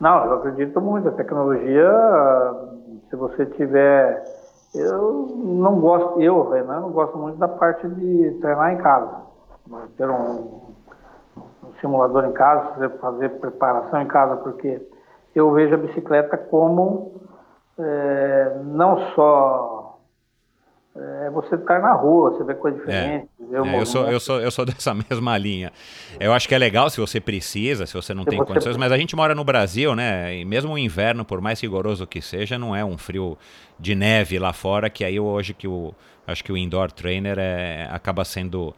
Não, 0.00 0.24
eu 0.26 0.34
acredito 0.34 0.80
muito. 0.80 1.08
A 1.08 1.12
tecnologia, 1.12 1.90
se 3.10 3.16
você 3.16 3.46
tiver. 3.46 4.24
Eu 4.74 5.26
não 5.34 5.80
gosto, 5.80 6.20
eu, 6.20 6.50
Renan, 6.50 6.80
não 6.80 6.90
gosto 6.90 7.16
muito 7.16 7.38
da 7.38 7.48
parte 7.48 7.88
de 7.88 8.38
treinar 8.40 8.74
em 8.74 8.76
casa. 8.76 9.22
Ter 9.96 10.08
um, 10.08 10.60
simulador 11.80 12.24
em 12.24 12.32
casa, 12.32 12.88
fazer 13.00 13.30
preparação 13.40 14.02
em 14.02 14.06
casa, 14.06 14.36
porque 14.36 14.80
eu 15.34 15.52
vejo 15.52 15.74
a 15.74 15.78
bicicleta 15.78 16.36
como 16.36 17.12
é, 17.78 18.56
não 18.64 18.98
só 19.14 19.77
é, 20.98 21.30
você 21.30 21.54
estar 21.54 21.80
na 21.80 21.92
rua, 21.92 22.30
você 22.30 22.44
vê 22.44 22.54
coisa 22.54 22.76
é. 22.76 22.80
diferente. 22.80 23.28
É. 23.38 23.38
É, 23.50 23.80
eu, 23.80 23.86
sou, 23.86 24.10
eu, 24.10 24.20
sou, 24.20 24.40
eu 24.40 24.50
sou 24.50 24.64
dessa 24.66 24.94
mesma 24.94 25.38
linha. 25.38 25.72
Eu 26.18 26.32
acho 26.32 26.48
que 26.48 26.54
é 26.54 26.58
legal 26.58 26.90
se 26.90 27.00
você 27.00 27.20
precisa, 27.20 27.86
se 27.86 27.94
você 27.94 28.12
não 28.12 28.24
se 28.24 28.30
tem 28.30 28.38
você 28.38 28.46
condições, 28.46 28.76
mas 28.76 28.92
a 28.92 28.98
gente 28.98 29.16
mora 29.16 29.34
no 29.34 29.44
Brasil, 29.44 29.94
né? 29.94 30.36
E 30.36 30.44
mesmo 30.44 30.72
o 30.72 30.78
inverno, 30.78 31.24
por 31.24 31.40
mais 31.40 31.60
rigoroso 31.60 32.06
que 32.06 32.20
seja, 32.20 32.58
não 32.58 32.74
é 32.74 32.84
um 32.84 32.98
frio 32.98 33.38
de 33.78 33.94
neve 33.94 34.38
lá 34.38 34.52
fora, 34.52 34.90
que 34.90 35.04
aí 35.04 35.18
hoje 35.18 35.54
que 35.54 35.68
o 35.68 35.94
acho 36.26 36.44
que 36.44 36.52
o 36.52 36.58
indoor 36.58 36.92
trainer 36.92 37.38
é, 37.38 37.88
acaba 37.90 38.22
sendo 38.22 38.74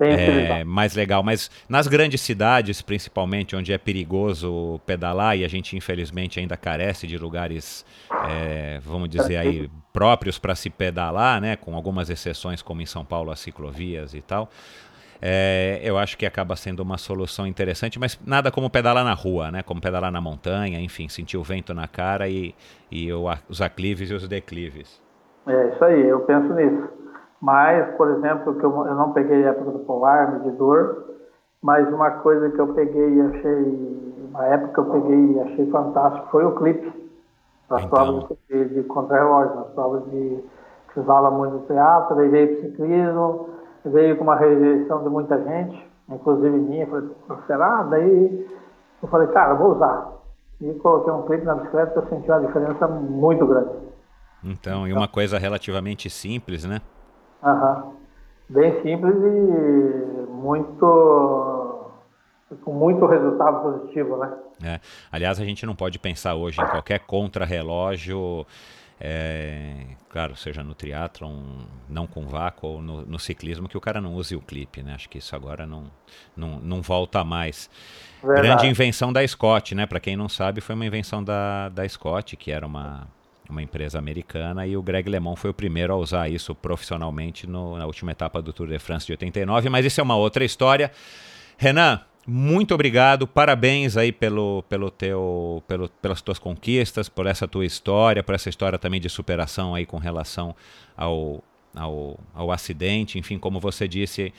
é, 0.00 0.64
mais 0.64 0.94
legal. 0.94 1.22
Mas 1.22 1.50
nas 1.68 1.86
grandes 1.86 2.20
cidades, 2.20 2.82
principalmente, 2.82 3.54
onde 3.54 3.72
é 3.72 3.78
perigoso 3.78 4.80
pedalar 4.86 5.36
e 5.36 5.44
a 5.44 5.48
gente 5.48 5.76
infelizmente 5.76 6.40
ainda 6.40 6.56
carece 6.56 7.06
de 7.06 7.18
lugares, 7.18 7.84
é, 8.28 8.80
vamos 8.84 9.08
dizer 9.08 9.36
aí, 9.36 9.70
próprios 9.92 10.38
para 10.38 10.54
se 10.54 10.70
pedalar, 10.70 11.40
né? 11.40 11.56
Com 11.56 11.74
algumas 11.74 12.10
exceções, 12.10 12.62
como 12.62 12.80
em 12.80 12.86
São 12.86 13.04
Paulo, 13.04 13.30
as 13.30 13.40
ciclovias 13.40 14.14
e 14.14 14.20
tal. 14.20 14.50
É, 15.24 15.80
eu 15.84 15.96
acho 15.96 16.18
que 16.18 16.26
acaba 16.26 16.56
sendo 16.56 16.80
uma 16.80 16.98
solução 16.98 17.46
interessante, 17.46 17.96
mas 17.96 18.18
nada 18.26 18.50
como 18.50 18.68
pedalar 18.68 19.04
na 19.04 19.14
rua, 19.14 19.52
né? 19.52 19.62
Como 19.62 19.80
pedalar 19.80 20.10
na 20.10 20.20
montanha, 20.20 20.80
enfim, 20.80 21.08
sentir 21.08 21.36
o 21.36 21.44
vento 21.44 21.72
na 21.72 21.86
cara 21.86 22.28
e, 22.28 22.52
e 22.90 23.08
os 23.12 23.62
aclives 23.62 24.10
e 24.10 24.14
os 24.14 24.26
declives. 24.26 25.00
É 25.46 25.68
isso 25.68 25.84
aí, 25.84 26.08
eu 26.08 26.20
penso 26.20 26.52
nisso. 26.54 27.01
Mas, 27.42 27.96
por 27.96 28.08
exemplo, 28.08 28.54
que 28.54 28.64
eu, 28.64 28.86
eu 28.86 28.94
não 28.94 29.12
peguei 29.12 29.44
a 29.44 29.48
época 29.48 29.72
do 29.72 29.80
polar, 29.80 30.30
medidor, 30.30 31.06
mas 31.60 31.92
uma 31.92 32.08
coisa 32.22 32.48
que 32.50 32.60
eu 32.60 32.72
peguei 32.72 33.14
e 33.14 33.20
achei, 33.20 34.24
uma 34.30 34.46
época 34.46 34.72
que 34.74 34.78
eu 34.78 34.92
peguei 34.92 35.32
e 35.32 35.40
achei 35.40 35.66
fantástico 35.68 36.28
foi 36.30 36.44
o 36.44 36.54
clipe, 36.54 36.86
nas 37.68 37.82
então. 37.82 37.90
provas 37.90 38.38
de, 38.48 38.64
de 38.66 38.82
contra-relógio, 38.84 39.56
nas 39.56 39.66
provas 39.70 40.04
de 40.12 40.44
fala 41.04 41.32
muito 41.32 41.58
do 41.58 41.66
teatro, 41.66 42.14
daí 42.14 42.28
veio 42.28 42.58
o 42.58 42.60
ciclismo, 42.60 43.48
veio 43.86 44.16
com 44.16 44.22
uma 44.22 44.36
rejeição 44.36 45.02
de 45.02 45.08
muita 45.08 45.42
gente, 45.42 45.90
inclusive 46.08 46.56
minha, 46.56 46.86
falei, 46.86 47.10
será? 47.48 47.82
Daí 47.84 48.46
eu 49.02 49.08
falei, 49.08 49.26
cara, 49.28 49.54
vou 49.54 49.74
usar. 49.74 50.12
E 50.60 50.72
coloquei 50.74 51.12
um 51.12 51.22
clipe 51.22 51.44
na 51.44 51.56
bicicleta 51.56 51.92
e 51.98 52.02
eu 52.04 52.08
senti 52.08 52.30
uma 52.30 52.40
diferença 52.40 52.86
muito 52.86 53.44
grande. 53.46 53.70
Então, 54.44 54.86
e 54.86 54.92
uma 54.92 55.08
coisa 55.08 55.38
relativamente 55.38 56.08
simples, 56.08 56.64
né? 56.64 56.80
Aham. 57.42 57.92
Bem 58.48 58.82
simples 58.82 59.14
e 59.16 60.30
muito 60.30 61.90
com 62.64 62.72
muito 62.72 63.06
resultado 63.06 63.62
positivo, 63.62 64.16
né? 64.18 64.32
É. 64.62 64.80
Aliás, 65.10 65.40
a 65.40 65.44
gente 65.44 65.64
não 65.64 65.74
pode 65.74 65.98
pensar 65.98 66.34
hoje 66.34 66.60
em 66.60 66.66
qualquer 66.66 67.00
contrarrelógio, 67.00 68.46
é, 69.00 69.86
claro, 70.10 70.36
seja 70.36 70.62
no 70.62 70.74
triatlon, 70.74 71.40
não 71.88 72.06
com 72.06 72.26
vácuo, 72.26 72.68
ou 72.68 72.82
no, 72.82 73.02
no, 73.04 73.18
ciclismo, 73.18 73.68
que 73.68 73.76
o 73.76 73.80
cara 73.80 74.00
não 74.00 74.14
use 74.14 74.36
o 74.36 74.40
clipe, 74.40 74.82
né? 74.82 74.94
Acho 74.94 75.08
que 75.08 75.18
isso 75.18 75.34
agora 75.34 75.66
não, 75.66 75.90
não, 76.36 76.60
não 76.60 76.82
volta 76.82 77.24
mais. 77.24 77.68
Verdade. 78.22 78.46
Grande 78.46 78.66
invenção 78.68 79.12
da 79.12 79.26
Scott, 79.26 79.74
né? 79.74 79.86
Para 79.86 79.98
quem 79.98 80.14
não 80.14 80.28
sabe, 80.28 80.60
foi 80.60 80.74
uma 80.74 80.86
invenção 80.86 81.24
da, 81.24 81.68
da 81.70 81.88
Scott, 81.88 82.36
que 82.36 82.52
era 82.52 82.66
uma 82.66 83.08
uma 83.52 83.62
empresa 83.62 83.98
americana, 83.98 84.66
e 84.66 84.76
o 84.76 84.82
Greg 84.82 85.08
LeMond 85.08 85.38
foi 85.38 85.50
o 85.50 85.54
primeiro 85.54 85.92
a 85.92 85.96
usar 85.96 86.28
isso 86.28 86.54
profissionalmente 86.54 87.46
no, 87.46 87.78
na 87.78 87.86
última 87.86 88.10
etapa 88.10 88.42
do 88.42 88.52
Tour 88.52 88.66
de 88.66 88.78
France 88.78 89.06
de 89.06 89.12
89, 89.12 89.68
mas 89.68 89.86
isso 89.86 90.00
é 90.00 90.02
uma 90.02 90.16
outra 90.16 90.44
história. 90.44 90.90
Renan, 91.56 92.00
muito 92.26 92.72
obrigado, 92.72 93.26
parabéns 93.26 93.96
aí 93.96 94.12
pelo, 94.12 94.62
pelo 94.68 94.90
teu, 94.90 95.62
pelo, 95.66 95.88
pelas 95.88 96.22
tuas 96.22 96.38
conquistas, 96.38 97.08
por 97.08 97.26
essa 97.26 97.46
tua 97.46 97.66
história, 97.66 98.22
por 98.22 98.34
essa 98.34 98.48
história 98.48 98.78
também 98.78 99.00
de 99.00 99.08
superação 99.08 99.74
aí 99.74 99.84
com 99.84 99.98
relação 99.98 100.54
ao, 100.96 101.42
ao, 101.74 102.18
ao 102.34 102.50
acidente, 102.52 103.18
enfim, 103.18 103.38
como 103.38 103.58
você 103.58 103.88
disse, 103.88 104.32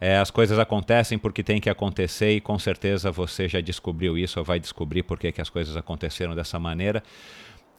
é, 0.00 0.18
as 0.18 0.30
coisas 0.30 0.58
acontecem 0.58 1.18
porque 1.18 1.42
tem 1.42 1.60
que 1.60 1.68
acontecer 1.70 2.32
e 2.32 2.40
com 2.40 2.58
certeza 2.58 3.10
você 3.10 3.48
já 3.48 3.60
descobriu 3.60 4.16
isso 4.16 4.38
ou 4.38 4.44
vai 4.44 4.60
descobrir 4.60 5.02
por 5.02 5.18
que 5.18 5.40
as 5.40 5.50
coisas 5.50 5.76
aconteceram 5.76 6.34
dessa 6.34 6.58
maneira 6.58 7.02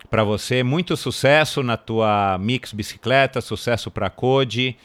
para 0.10 0.24
você. 0.24 0.64
Muito 0.64 0.98
sucesso 0.98 1.62
na 1.62 1.78
tua 1.78 2.38
Mix 2.40 2.74
Bicicleta, 2.74 3.42
sucesso 3.42 3.92
para 3.92 4.08
a 4.08 4.10
Code. 4.10 4.76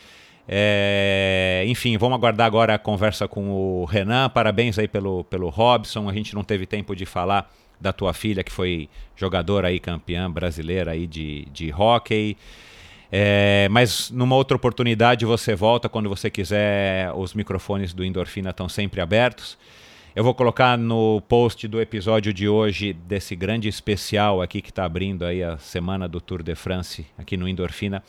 É, 0.46 1.64
enfim, 1.66 1.96
vamos 1.96 2.16
aguardar 2.16 2.46
agora 2.46 2.74
a 2.74 2.78
conversa 2.78 3.26
com 3.26 3.50
o 3.50 3.84
Renan. 3.84 4.28
Parabéns 4.28 4.78
aí 4.78 4.86
pelo, 4.86 5.24
pelo 5.24 5.48
Robson. 5.48 6.08
A 6.08 6.12
gente 6.12 6.34
não 6.34 6.44
teve 6.44 6.66
tempo 6.66 6.94
de 6.94 7.06
falar 7.06 7.50
da 7.80 7.92
tua 7.92 8.12
filha, 8.12 8.44
que 8.44 8.52
foi 8.52 8.88
jogadora 9.16 9.68
aí, 9.68 9.80
campeã 9.80 10.30
brasileira 10.30 10.92
aí 10.92 11.06
de, 11.06 11.46
de 11.52 11.72
hockey. 11.72 12.36
É, 13.10 13.68
mas 13.70 14.10
numa 14.10 14.34
outra 14.34 14.56
oportunidade 14.56 15.24
você 15.24 15.54
volta 15.54 15.88
quando 15.88 16.08
você 16.08 16.28
quiser. 16.28 17.12
Os 17.14 17.32
microfones 17.32 17.94
do 17.94 18.04
Endorfina 18.04 18.50
estão 18.50 18.68
sempre 18.68 19.00
abertos. 19.00 19.56
Eu 20.16 20.22
vou 20.22 20.32
colocar 20.32 20.78
no 20.78 21.20
post 21.22 21.66
do 21.66 21.80
episódio 21.80 22.32
de 22.32 22.48
hoje, 22.48 22.92
desse 22.92 23.34
grande 23.34 23.68
especial 23.68 24.40
aqui 24.40 24.62
que 24.62 24.70
está 24.70 24.84
abrindo 24.84 25.24
aí 25.24 25.42
a 25.42 25.58
semana 25.58 26.06
do 26.06 26.20
Tour 26.20 26.40
de 26.40 26.54
France 26.54 27.04
aqui 27.18 27.36
no 27.36 27.48
Endorfina, 27.48 28.00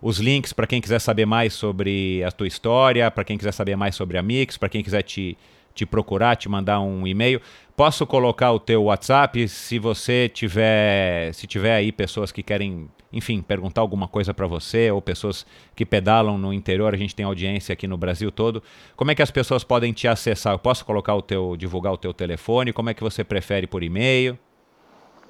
os 0.00 0.18
links 0.18 0.54
para 0.54 0.66
quem 0.66 0.80
quiser 0.80 0.98
saber 1.00 1.26
mais 1.26 1.52
sobre 1.52 2.24
a 2.24 2.32
tua 2.32 2.46
história, 2.46 3.10
para 3.10 3.24
quem 3.24 3.36
quiser 3.36 3.52
saber 3.52 3.76
mais 3.76 3.94
sobre 3.94 4.16
a 4.16 4.22
Mix, 4.22 4.56
para 4.56 4.70
quem 4.70 4.82
quiser 4.82 5.02
te, 5.02 5.36
te 5.80 5.86
procurar, 5.86 6.36
te 6.36 6.48
mandar 6.48 6.80
um 6.80 7.06
e-mail. 7.06 7.40
Posso 7.76 8.06
colocar 8.06 8.52
o 8.52 8.60
teu 8.60 8.84
WhatsApp 8.84 9.48
se 9.48 9.78
você 9.78 10.28
tiver, 10.28 11.32
se 11.32 11.46
tiver 11.46 11.74
aí 11.74 11.90
pessoas 11.90 12.30
que 12.30 12.42
querem 12.42 12.88
enfim, 13.12 13.42
perguntar 13.42 13.80
alguma 13.80 14.06
coisa 14.06 14.32
para 14.32 14.46
você 14.46 14.88
ou 14.88 15.02
pessoas 15.02 15.44
que 15.74 15.84
pedalam 15.84 16.38
no 16.38 16.52
interior, 16.52 16.94
a 16.94 16.96
gente 16.96 17.16
tem 17.16 17.26
audiência 17.26 17.72
aqui 17.72 17.88
no 17.88 17.96
Brasil 17.96 18.30
todo. 18.30 18.62
Como 18.94 19.10
é 19.10 19.16
que 19.16 19.22
as 19.22 19.32
pessoas 19.32 19.64
podem 19.64 19.92
te 19.92 20.06
acessar? 20.06 20.54
Eu 20.54 20.60
posso 20.60 20.86
colocar 20.86 21.16
o 21.16 21.22
teu, 21.22 21.56
divulgar 21.56 21.92
o 21.92 21.96
teu 21.96 22.14
telefone? 22.14 22.72
Como 22.72 22.88
é 22.88 22.94
que 22.94 23.02
você 23.02 23.24
prefere 23.24 23.66
por 23.66 23.82
e-mail? 23.82 24.38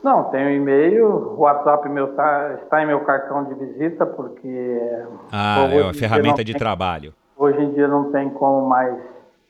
Não, 0.02 0.30
um 0.30 0.50
e-mail, 0.50 1.06
o 1.06 1.40
WhatsApp 1.40 1.88
meu 1.88 2.14
tá, 2.14 2.58
está 2.62 2.82
em 2.82 2.86
meu 2.86 3.00
cartão 3.00 3.44
de 3.44 3.54
visita, 3.54 4.04
porque. 4.04 4.78
Ah, 5.32 5.66
é 5.70 5.82
uma 5.82 5.94
ferramenta 5.94 6.44
de 6.44 6.52
tem, 6.52 6.58
trabalho. 6.58 7.14
Hoje 7.34 7.62
em 7.62 7.72
dia 7.72 7.88
não 7.88 8.12
tem 8.12 8.28
como 8.28 8.68
mais 8.68 8.94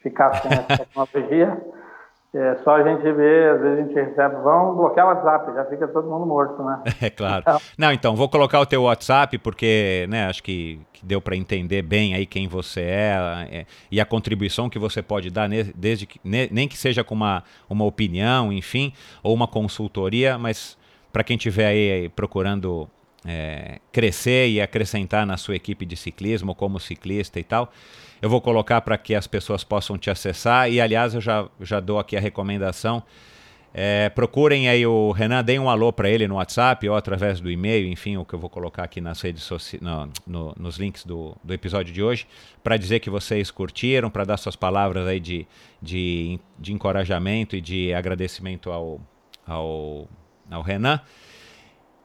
ficar 0.02 0.34
sem 0.34 0.50
essa 0.52 0.76
tecnologia. 0.76 1.60
É 2.32 2.54
só 2.62 2.76
a 2.76 2.82
gente 2.84 3.02
ver, 3.12 3.54
às 3.54 3.60
vezes 3.60 3.78
a 3.78 3.82
gente 3.82 3.94
recebe, 3.94 4.36
vamos 4.36 4.76
bloquear 4.76 5.04
o 5.04 5.08
WhatsApp, 5.08 5.52
já 5.52 5.64
fica 5.64 5.88
todo 5.88 6.08
mundo 6.08 6.24
morto, 6.24 6.62
né? 6.62 6.80
É 7.02 7.10
claro. 7.10 7.42
Então, 7.42 7.60
Não, 7.76 7.92
então, 7.92 8.14
vou 8.14 8.28
colocar 8.28 8.60
o 8.60 8.66
teu 8.66 8.84
WhatsApp, 8.84 9.36
porque 9.38 10.06
né, 10.08 10.26
acho 10.26 10.40
que, 10.40 10.80
que 10.92 11.04
deu 11.04 11.20
para 11.20 11.34
entender 11.34 11.82
bem 11.82 12.14
aí 12.14 12.24
quem 12.26 12.46
você 12.46 12.82
é, 12.82 13.48
é, 13.50 13.66
e 13.90 14.00
a 14.00 14.04
contribuição 14.04 14.70
que 14.70 14.78
você 14.78 15.02
pode 15.02 15.28
dar, 15.28 15.48
desde 15.74 16.06
que, 16.06 16.20
nem 16.24 16.68
que 16.68 16.78
seja 16.78 17.02
com 17.02 17.16
uma, 17.16 17.42
uma 17.68 17.84
opinião, 17.84 18.52
enfim, 18.52 18.92
ou 19.24 19.34
uma 19.34 19.48
consultoria, 19.48 20.38
mas 20.38 20.78
para 21.12 21.24
quem 21.24 21.36
estiver 21.36 21.66
aí 21.66 22.08
procurando 22.10 22.88
é, 23.26 23.80
crescer 23.90 24.48
e 24.48 24.60
acrescentar 24.60 25.26
na 25.26 25.36
sua 25.36 25.56
equipe 25.56 25.84
de 25.84 25.96
ciclismo, 25.96 26.54
como 26.54 26.78
ciclista 26.78 27.40
e 27.40 27.44
tal 27.44 27.72
eu 28.20 28.28
vou 28.28 28.40
colocar 28.40 28.80
para 28.80 28.98
que 28.98 29.14
as 29.14 29.26
pessoas 29.26 29.64
possam 29.64 29.96
te 29.96 30.10
acessar. 30.10 30.70
E, 30.70 30.80
aliás, 30.80 31.14
eu 31.14 31.20
já, 31.20 31.48
já 31.60 31.80
dou 31.80 31.98
aqui 31.98 32.16
a 32.16 32.20
recomendação. 32.20 33.02
É, 33.72 34.08
procurem 34.08 34.68
aí 34.68 34.84
o 34.84 35.12
Renan, 35.12 35.44
deem 35.44 35.60
um 35.60 35.70
alô 35.70 35.92
para 35.92 36.10
ele 36.10 36.26
no 36.26 36.34
WhatsApp 36.34 36.88
ou 36.88 36.96
através 36.96 37.40
do 37.40 37.48
e-mail, 37.48 37.86
enfim, 37.86 38.16
o 38.16 38.24
que 38.24 38.34
eu 38.34 38.38
vou 38.38 38.50
colocar 38.50 38.82
aqui 38.82 39.00
nas 39.00 39.20
redes 39.20 39.44
sociais, 39.44 39.80
no, 39.80 40.08
no, 40.26 40.54
nos 40.58 40.76
links 40.76 41.04
do, 41.04 41.36
do 41.42 41.54
episódio 41.54 41.94
de 41.94 42.02
hoje, 42.02 42.26
para 42.64 42.76
dizer 42.76 42.98
que 42.98 43.08
vocês 43.08 43.48
curtiram, 43.48 44.10
para 44.10 44.24
dar 44.24 44.36
suas 44.38 44.56
palavras 44.56 45.06
aí 45.06 45.20
de, 45.20 45.46
de, 45.80 46.40
de 46.58 46.72
encorajamento 46.72 47.54
e 47.54 47.60
de 47.60 47.94
agradecimento 47.94 48.72
ao, 48.72 49.00
ao, 49.46 50.08
ao 50.50 50.62
Renan. 50.62 51.00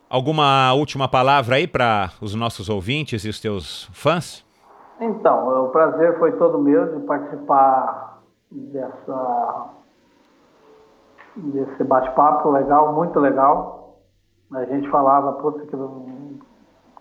Alguma 0.07 0.71
última 0.73 1.07
palavra 1.07 1.55
aí 1.55 1.65
para 1.65 2.11
os 2.21 2.35
nossos 2.35 2.69
ouvintes 2.69 3.25
e 3.25 3.29
os 3.29 3.39
teus 3.39 3.89
fãs? 3.91 4.45
Então, 4.99 5.65
o 5.65 5.69
prazer 5.69 6.17
foi 6.17 6.31
todo 6.33 6.57
meu 6.57 6.97
de 6.97 7.05
participar 7.05 8.21
dessa, 8.51 9.65
desse 11.35 11.83
bate-papo 11.83 12.49
legal, 12.51 12.93
muito 12.93 13.19
legal. 13.19 13.99
A 14.53 14.63
gente 14.65 14.89
falava, 14.89 15.33
putz, 15.33 15.69
que 15.69 15.75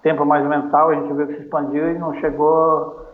tempo 0.03 0.25
mais 0.25 0.47
mental, 0.47 0.91
a 0.91 0.95
gente 0.95 1.13
viu 1.13 1.27
que 1.27 1.37
se 1.37 1.43
expandiu 1.43 1.91
e 1.91 1.99
não 1.99 2.15
chegou 2.21 3.05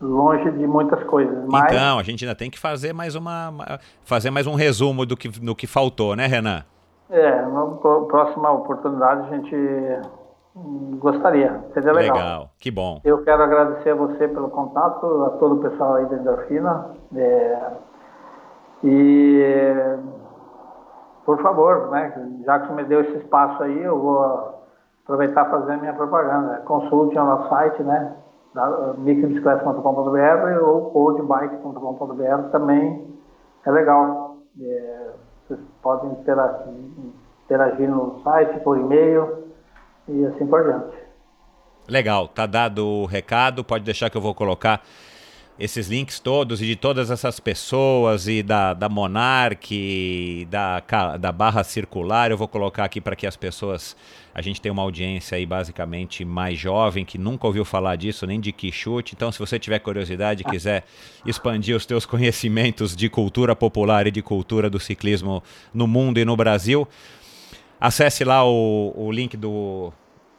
longe 0.00 0.50
de 0.52 0.66
muitas 0.66 1.02
coisas. 1.04 1.44
Mas... 1.46 1.72
Então, 1.72 1.98
a 1.98 2.02
gente 2.02 2.24
ainda 2.24 2.34
tem 2.34 2.50
que 2.50 2.58
fazer 2.58 2.92
mais 2.92 3.14
uma 3.14 3.52
fazer 4.04 4.30
mais 4.30 4.46
um 4.46 4.54
resumo 4.54 5.04
do 5.04 5.16
que, 5.16 5.28
do 5.28 5.54
que 5.54 5.66
faltou, 5.66 6.16
né, 6.16 6.26
Renan? 6.26 6.64
É, 7.10 7.42
na 7.42 7.66
próxima 8.08 8.50
oportunidade 8.52 9.26
a 9.26 9.36
gente 9.36 9.56
Gostaria, 10.54 11.64
seria 11.72 11.92
legal. 11.92 12.16
Legal, 12.16 12.50
que 12.58 12.70
bom. 12.70 13.00
Eu 13.04 13.22
quero 13.22 13.42
agradecer 13.42 13.90
a 13.90 13.94
você 13.94 14.26
pelo 14.26 14.50
contato, 14.50 15.06
a 15.24 15.30
todo 15.38 15.56
o 15.56 15.60
pessoal 15.60 15.94
aí 15.94 16.06
da 16.06 16.16
Endorfina. 16.16 16.86
É, 17.14 17.70
e, 18.82 19.96
por 21.24 21.40
favor, 21.40 21.90
né, 21.90 22.12
já 22.44 22.58
que 22.58 22.66
você 22.66 22.74
me 22.74 22.84
deu 22.84 23.00
esse 23.02 23.18
espaço 23.18 23.62
aí, 23.62 23.80
eu 23.80 24.00
vou 24.00 24.60
aproveitar 25.04 25.46
e 25.46 25.50
fazer 25.50 25.72
a 25.72 25.76
minha 25.76 25.94
propaganda. 25.94 26.62
Consulte 26.64 27.16
o 27.16 27.24
nosso 27.24 27.48
site, 27.48 27.82
né, 27.84 28.16
microbicicleta.com.br 28.98 30.64
ou 30.64 30.90
coldbike.com.br 30.90 32.50
também 32.50 33.08
é 33.64 33.70
legal. 33.70 34.38
É, 34.60 35.10
vocês 35.46 35.60
podem 35.80 36.10
interagir, 36.10 36.74
interagir 37.44 37.88
no 37.88 38.20
site, 38.24 38.58
por 38.60 38.76
e-mail 38.76 39.49
e 40.08 40.24
assim 40.26 40.46
por 40.46 40.62
diante. 40.64 40.96
Legal, 41.88 42.28
tá 42.28 42.46
dado 42.46 42.86
o 42.86 43.06
recado, 43.06 43.64
pode 43.64 43.84
deixar 43.84 44.10
que 44.10 44.16
eu 44.16 44.20
vou 44.20 44.34
colocar 44.34 44.82
esses 45.60 45.88
links 45.88 46.18
todos 46.18 46.62
e 46.62 46.64
de 46.64 46.74
todas 46.74 47.10
essas 47.10 47.38
pessoas 47.38 48.26
e 48.26 48.42
da, 48.42 48.72
da 48.72 48.88
Monark, 48.88 50.48
da, 50.50 50.82
da 51.18 51.30
Barra 51.30 51.62
Circular, 51.62 52.30
eu 52.30 52.38
vou 52.38 52.48
colocar 52.48 52.84
aqui 52.84 52.98
para 52.98 53.14
que 53.14 53.26
as 53.26 53.36
pessoas. 53.36 53.94
A 54.34 54.40
gente 54.40 54.58
tem 54.58 54.72
uma 54.72 54.80
audiência 54.80 55.36
aí 55.36 55.44
basicamente 55.44 56.24
mais 56.24 56.58
jovem 56.58 57.04
que 57.04 57.18
nunca 57.18 57.46
ouviu 57.46 57.64
falar 57.64 57.96
disso, 57.96 58.26
nem 58.26 58.40
de 58.40 58.52
Quixote. 58.52 59.14
Então, 59.14 59.30
se 59.30 59.38
você 59.38 59.58
tiver 59.58 59.80
curiosidade 59.80 60.42
e 60.42 60.44
quiser 60.50 60.84
expandir 61.26 61.76
os 61.76 61.84
teus 61.84 62.06
conhecimentos 62.06 62.96
de 62.96 63.10
cultura 63.10 63.54
popular 63.54 64.06
e 64.06 64.10
de 64.10 64.22
cultura 64.22 64.70
do 64.70 64.80
ciclismo 64.80 65.42
no 65.74 65.86
mundo 65.86 66.18
e 66.18 66.24
no 66.24 66.36
Brasil, 66.36 66.88
acesse 67.80 68.24
lá 68.24 68.44
o, 68.44 68.92
o 68.94 69.10
link 69.10 69.36
do, 69.36 69.92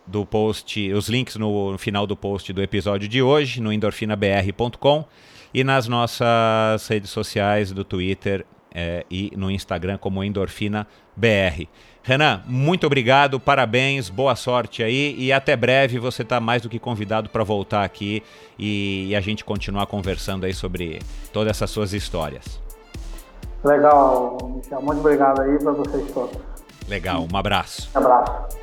do 0.05 0.25
post, 0.25 0.91
os 0.93 1.09
links 1.09 1.35
no, 1.35 1.77
final 1.77 2.05
do 2.05 2.15
post 2.15 2.53
do 2.53 2.61
episódio 2.61 3.07
de 3.07 3.21
hoje, 3.21 3.59
no 3.59 3.73
endorfinabr.com 3.73 5.05
e 5.53 5.63
nas 5.63 5.87
nossas 5.87 6.87
redes 6.87 7.09
sociais 7.09 7.71
do 7.71 7.83
Twitter 7.83 8.45
é, 8.73 9.05
e 9.09 9.33
no 9.35 9.49
Instagram 9.49 9.97
como 9.97 10.23
EndorfinaBR. 10.23 11.67
Renan, 12.03 12.41
muito 12.47 12.87
obrigado, 12.87 13.39
parabéns, 13.39 14.09
boa 14.09 14.35
sorte 14.35 14.81
aí 14.81 15.15
e 15.17 15.31
até 15.31 15.55
breve 15.55 15.99
você 15.99 16.23
está 16.23 16.39
mais 16.39 16.61
do 16.61 16.69
que 16.69 16.79
convidado 16.79 17.29
para 17.29 17.43
voltar 17.43 17.83
aqui 17.83 18.23
e, 18.57 19.09
e, 19.09 19.15
a 19.15 19.21
gente 19.21 19.45
continuar 19.45 19.85
conversando 19.85 20.45
aí 20.45 20.53
sobre 20.53 20.99
todas 21.31 21.51
essas 21.51 21.69
suas 21.69 21.93
histórias. 21.93 22.59
Legal, 23.63 24.37
Michel, 24.55 24.81
muito 24.81 24.99
obrigado 24.99 25.41
aí 25.41 25.59
para 25.59 25.71
vocês 25.73 26.11
todos. 26.11 26.50
Legal, 26.91 27.25
um 27.31 27.37
abraço. 27.37 27.89
Um 27.95 27.99
abraço. 27.99 28.57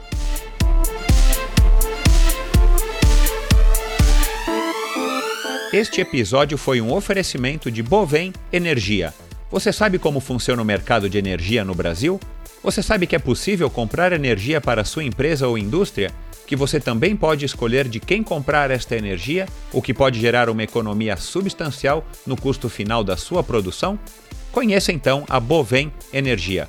Este 5.73 6.03
episódio 6.03 6.59
foi 6.59 6.83
um 6.83 6.93
oferecimento 6.93 7.71
de 7.71 7.83
Bovem 7.83 8.35
Energia. 8.53 9.15
Você 9.51 9.73
sabe 9.73 9.99
como 9.99 10.21
funciona 10.21 10.61
o 10.61 10.65
mercado 10.65 11.09
de 11.09 11.17
energia 11.17 11.65
no 11.65 11.75
Brasil? 11.75 12.21
Você 12.63 12.83
sabe 12.83 13.07
que 13.07 13.17
é 13.17 13.19
possível 13.19 13.71
comprar 13.71 14.13
energia 14.13 14.61
para 14.61 14.85
sua 14.85 15.05
empresa 15.05 15.49
ou 15.49 15.57
indústria? 15.57 16.11
Que 16.47 16.55
você 16.55 16.79
também 16.79 17.17
pode 17.17 17.47
escolher 17.47 17.89
de 17.89 17.99
quem 17.99 18.23
comprar 18.23 18.71
esta 18.71 18.95
energia, 18.95 19.47
o 19.73 19.81
que 19.81 19.95
pode 19.95 20.21
gerar 20.21 20.51
uma 20.51 20.63
economia 20.63 21.17
substancial 21.17 22.05
no 22.27 22.37
custo 22.37 22.69
final 22.69 23.03
da 23.03 23.17
sua 23.17 23.43
produção? 23.43 23.99
Conheça 24.53 24.93
então 24.93 25.25
a 25.31 25.41
Bovem 25.41 25.91
Energia. 26.13 26.69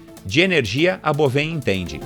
De 0.25 0.41
energia 0.41 0.99
a 1.01 1.11
Bovem 1.11 1.51
entende. 1.51 1.99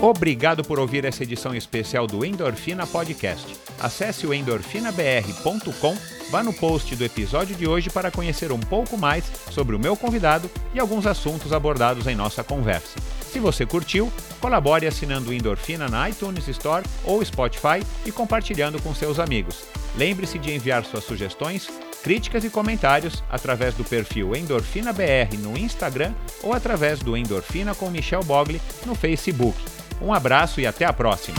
Obrigado 0.00 0.64
por 0.64 0.78
ouvir 0.78 1.04
essa 1.04 1.22
edição 1.22 1.54
especial 1.54 2.06
do 2.06 2.24
Endorfina 2.24 2.86
Podcast. 2.86 3.46
Acesse 3.80 4.26
o 4.26 4.34
endorfinabr.com, 4.34 5.96
vá 6.30 6.42
no 6.42 6.52
post 6.52 6.94
do 6.96 7.04
episódio 7.04 7.54
de 7.56 7.66
hoje 7.66 7.90
para 7.90 8.10
conhecer 8.10 8.52
um 8.52 8.58
pouco 8.58 8.96
mais 8.96 9.24
sobre 9.50 9.74
o 9.74 9.78
meu 9.78 9.96
convidado 9.96 10.50
e 10.74 10.80
alguns 10.80 11.06
assuntos 11.06 11.52
abordados 11.52 12.06
em 12.06 12.14
nossa 12.14 12.44
conversa. 12.44 12.98
Se 13.32 13.38
você 13.38 13.64
curtiu, 13.64 14.12
colabore 14.40 14.86
assinando 14.86 15.30
o 15.30 15.32
Endorfina 15.32 15.88
na 15.88 16.08
iTunes 16.10 16.46
Store 16.48 16.84
ou 17.04 17.24
Spotify 17.24 17.84
e 18.04 18.12
compartilhando 18.12 18.80
com 18.82 18.94
seus 18.94 19.18
amigos. 19.18 19.64
Lembre-se 19.96 20.38
de 20.38 20.52
enviar 20.52 20.84
suas 20.84 21.04
sugestões 21.04 21.68
Críticas 22.02 22.44
e 22.44 22.50
comentários 22.50 23.22
através 23.30 23.74
do 23.74 23.84
perfil 23.84 24.34
Endorfina 24.34 24.92
BR 24.92 25.36
no 25.38 25.56
Instagram 25.56 26.12
ou 26.42 26.52
através 26.52 26.98
do 26.98 27.16
Endorfina 27.16 27.74
com 27.74 27.90
Michel 27.90 28.24
Bogli 28.24 28.60
no 28.84 28.94
Facebook. 28.94 29.56
Um 30.00 30.12
abraço 30.12 30.60
e 30.60 30.66
até 30.66 30.84
a 30.84 30.92
próxima! 30.92 31.36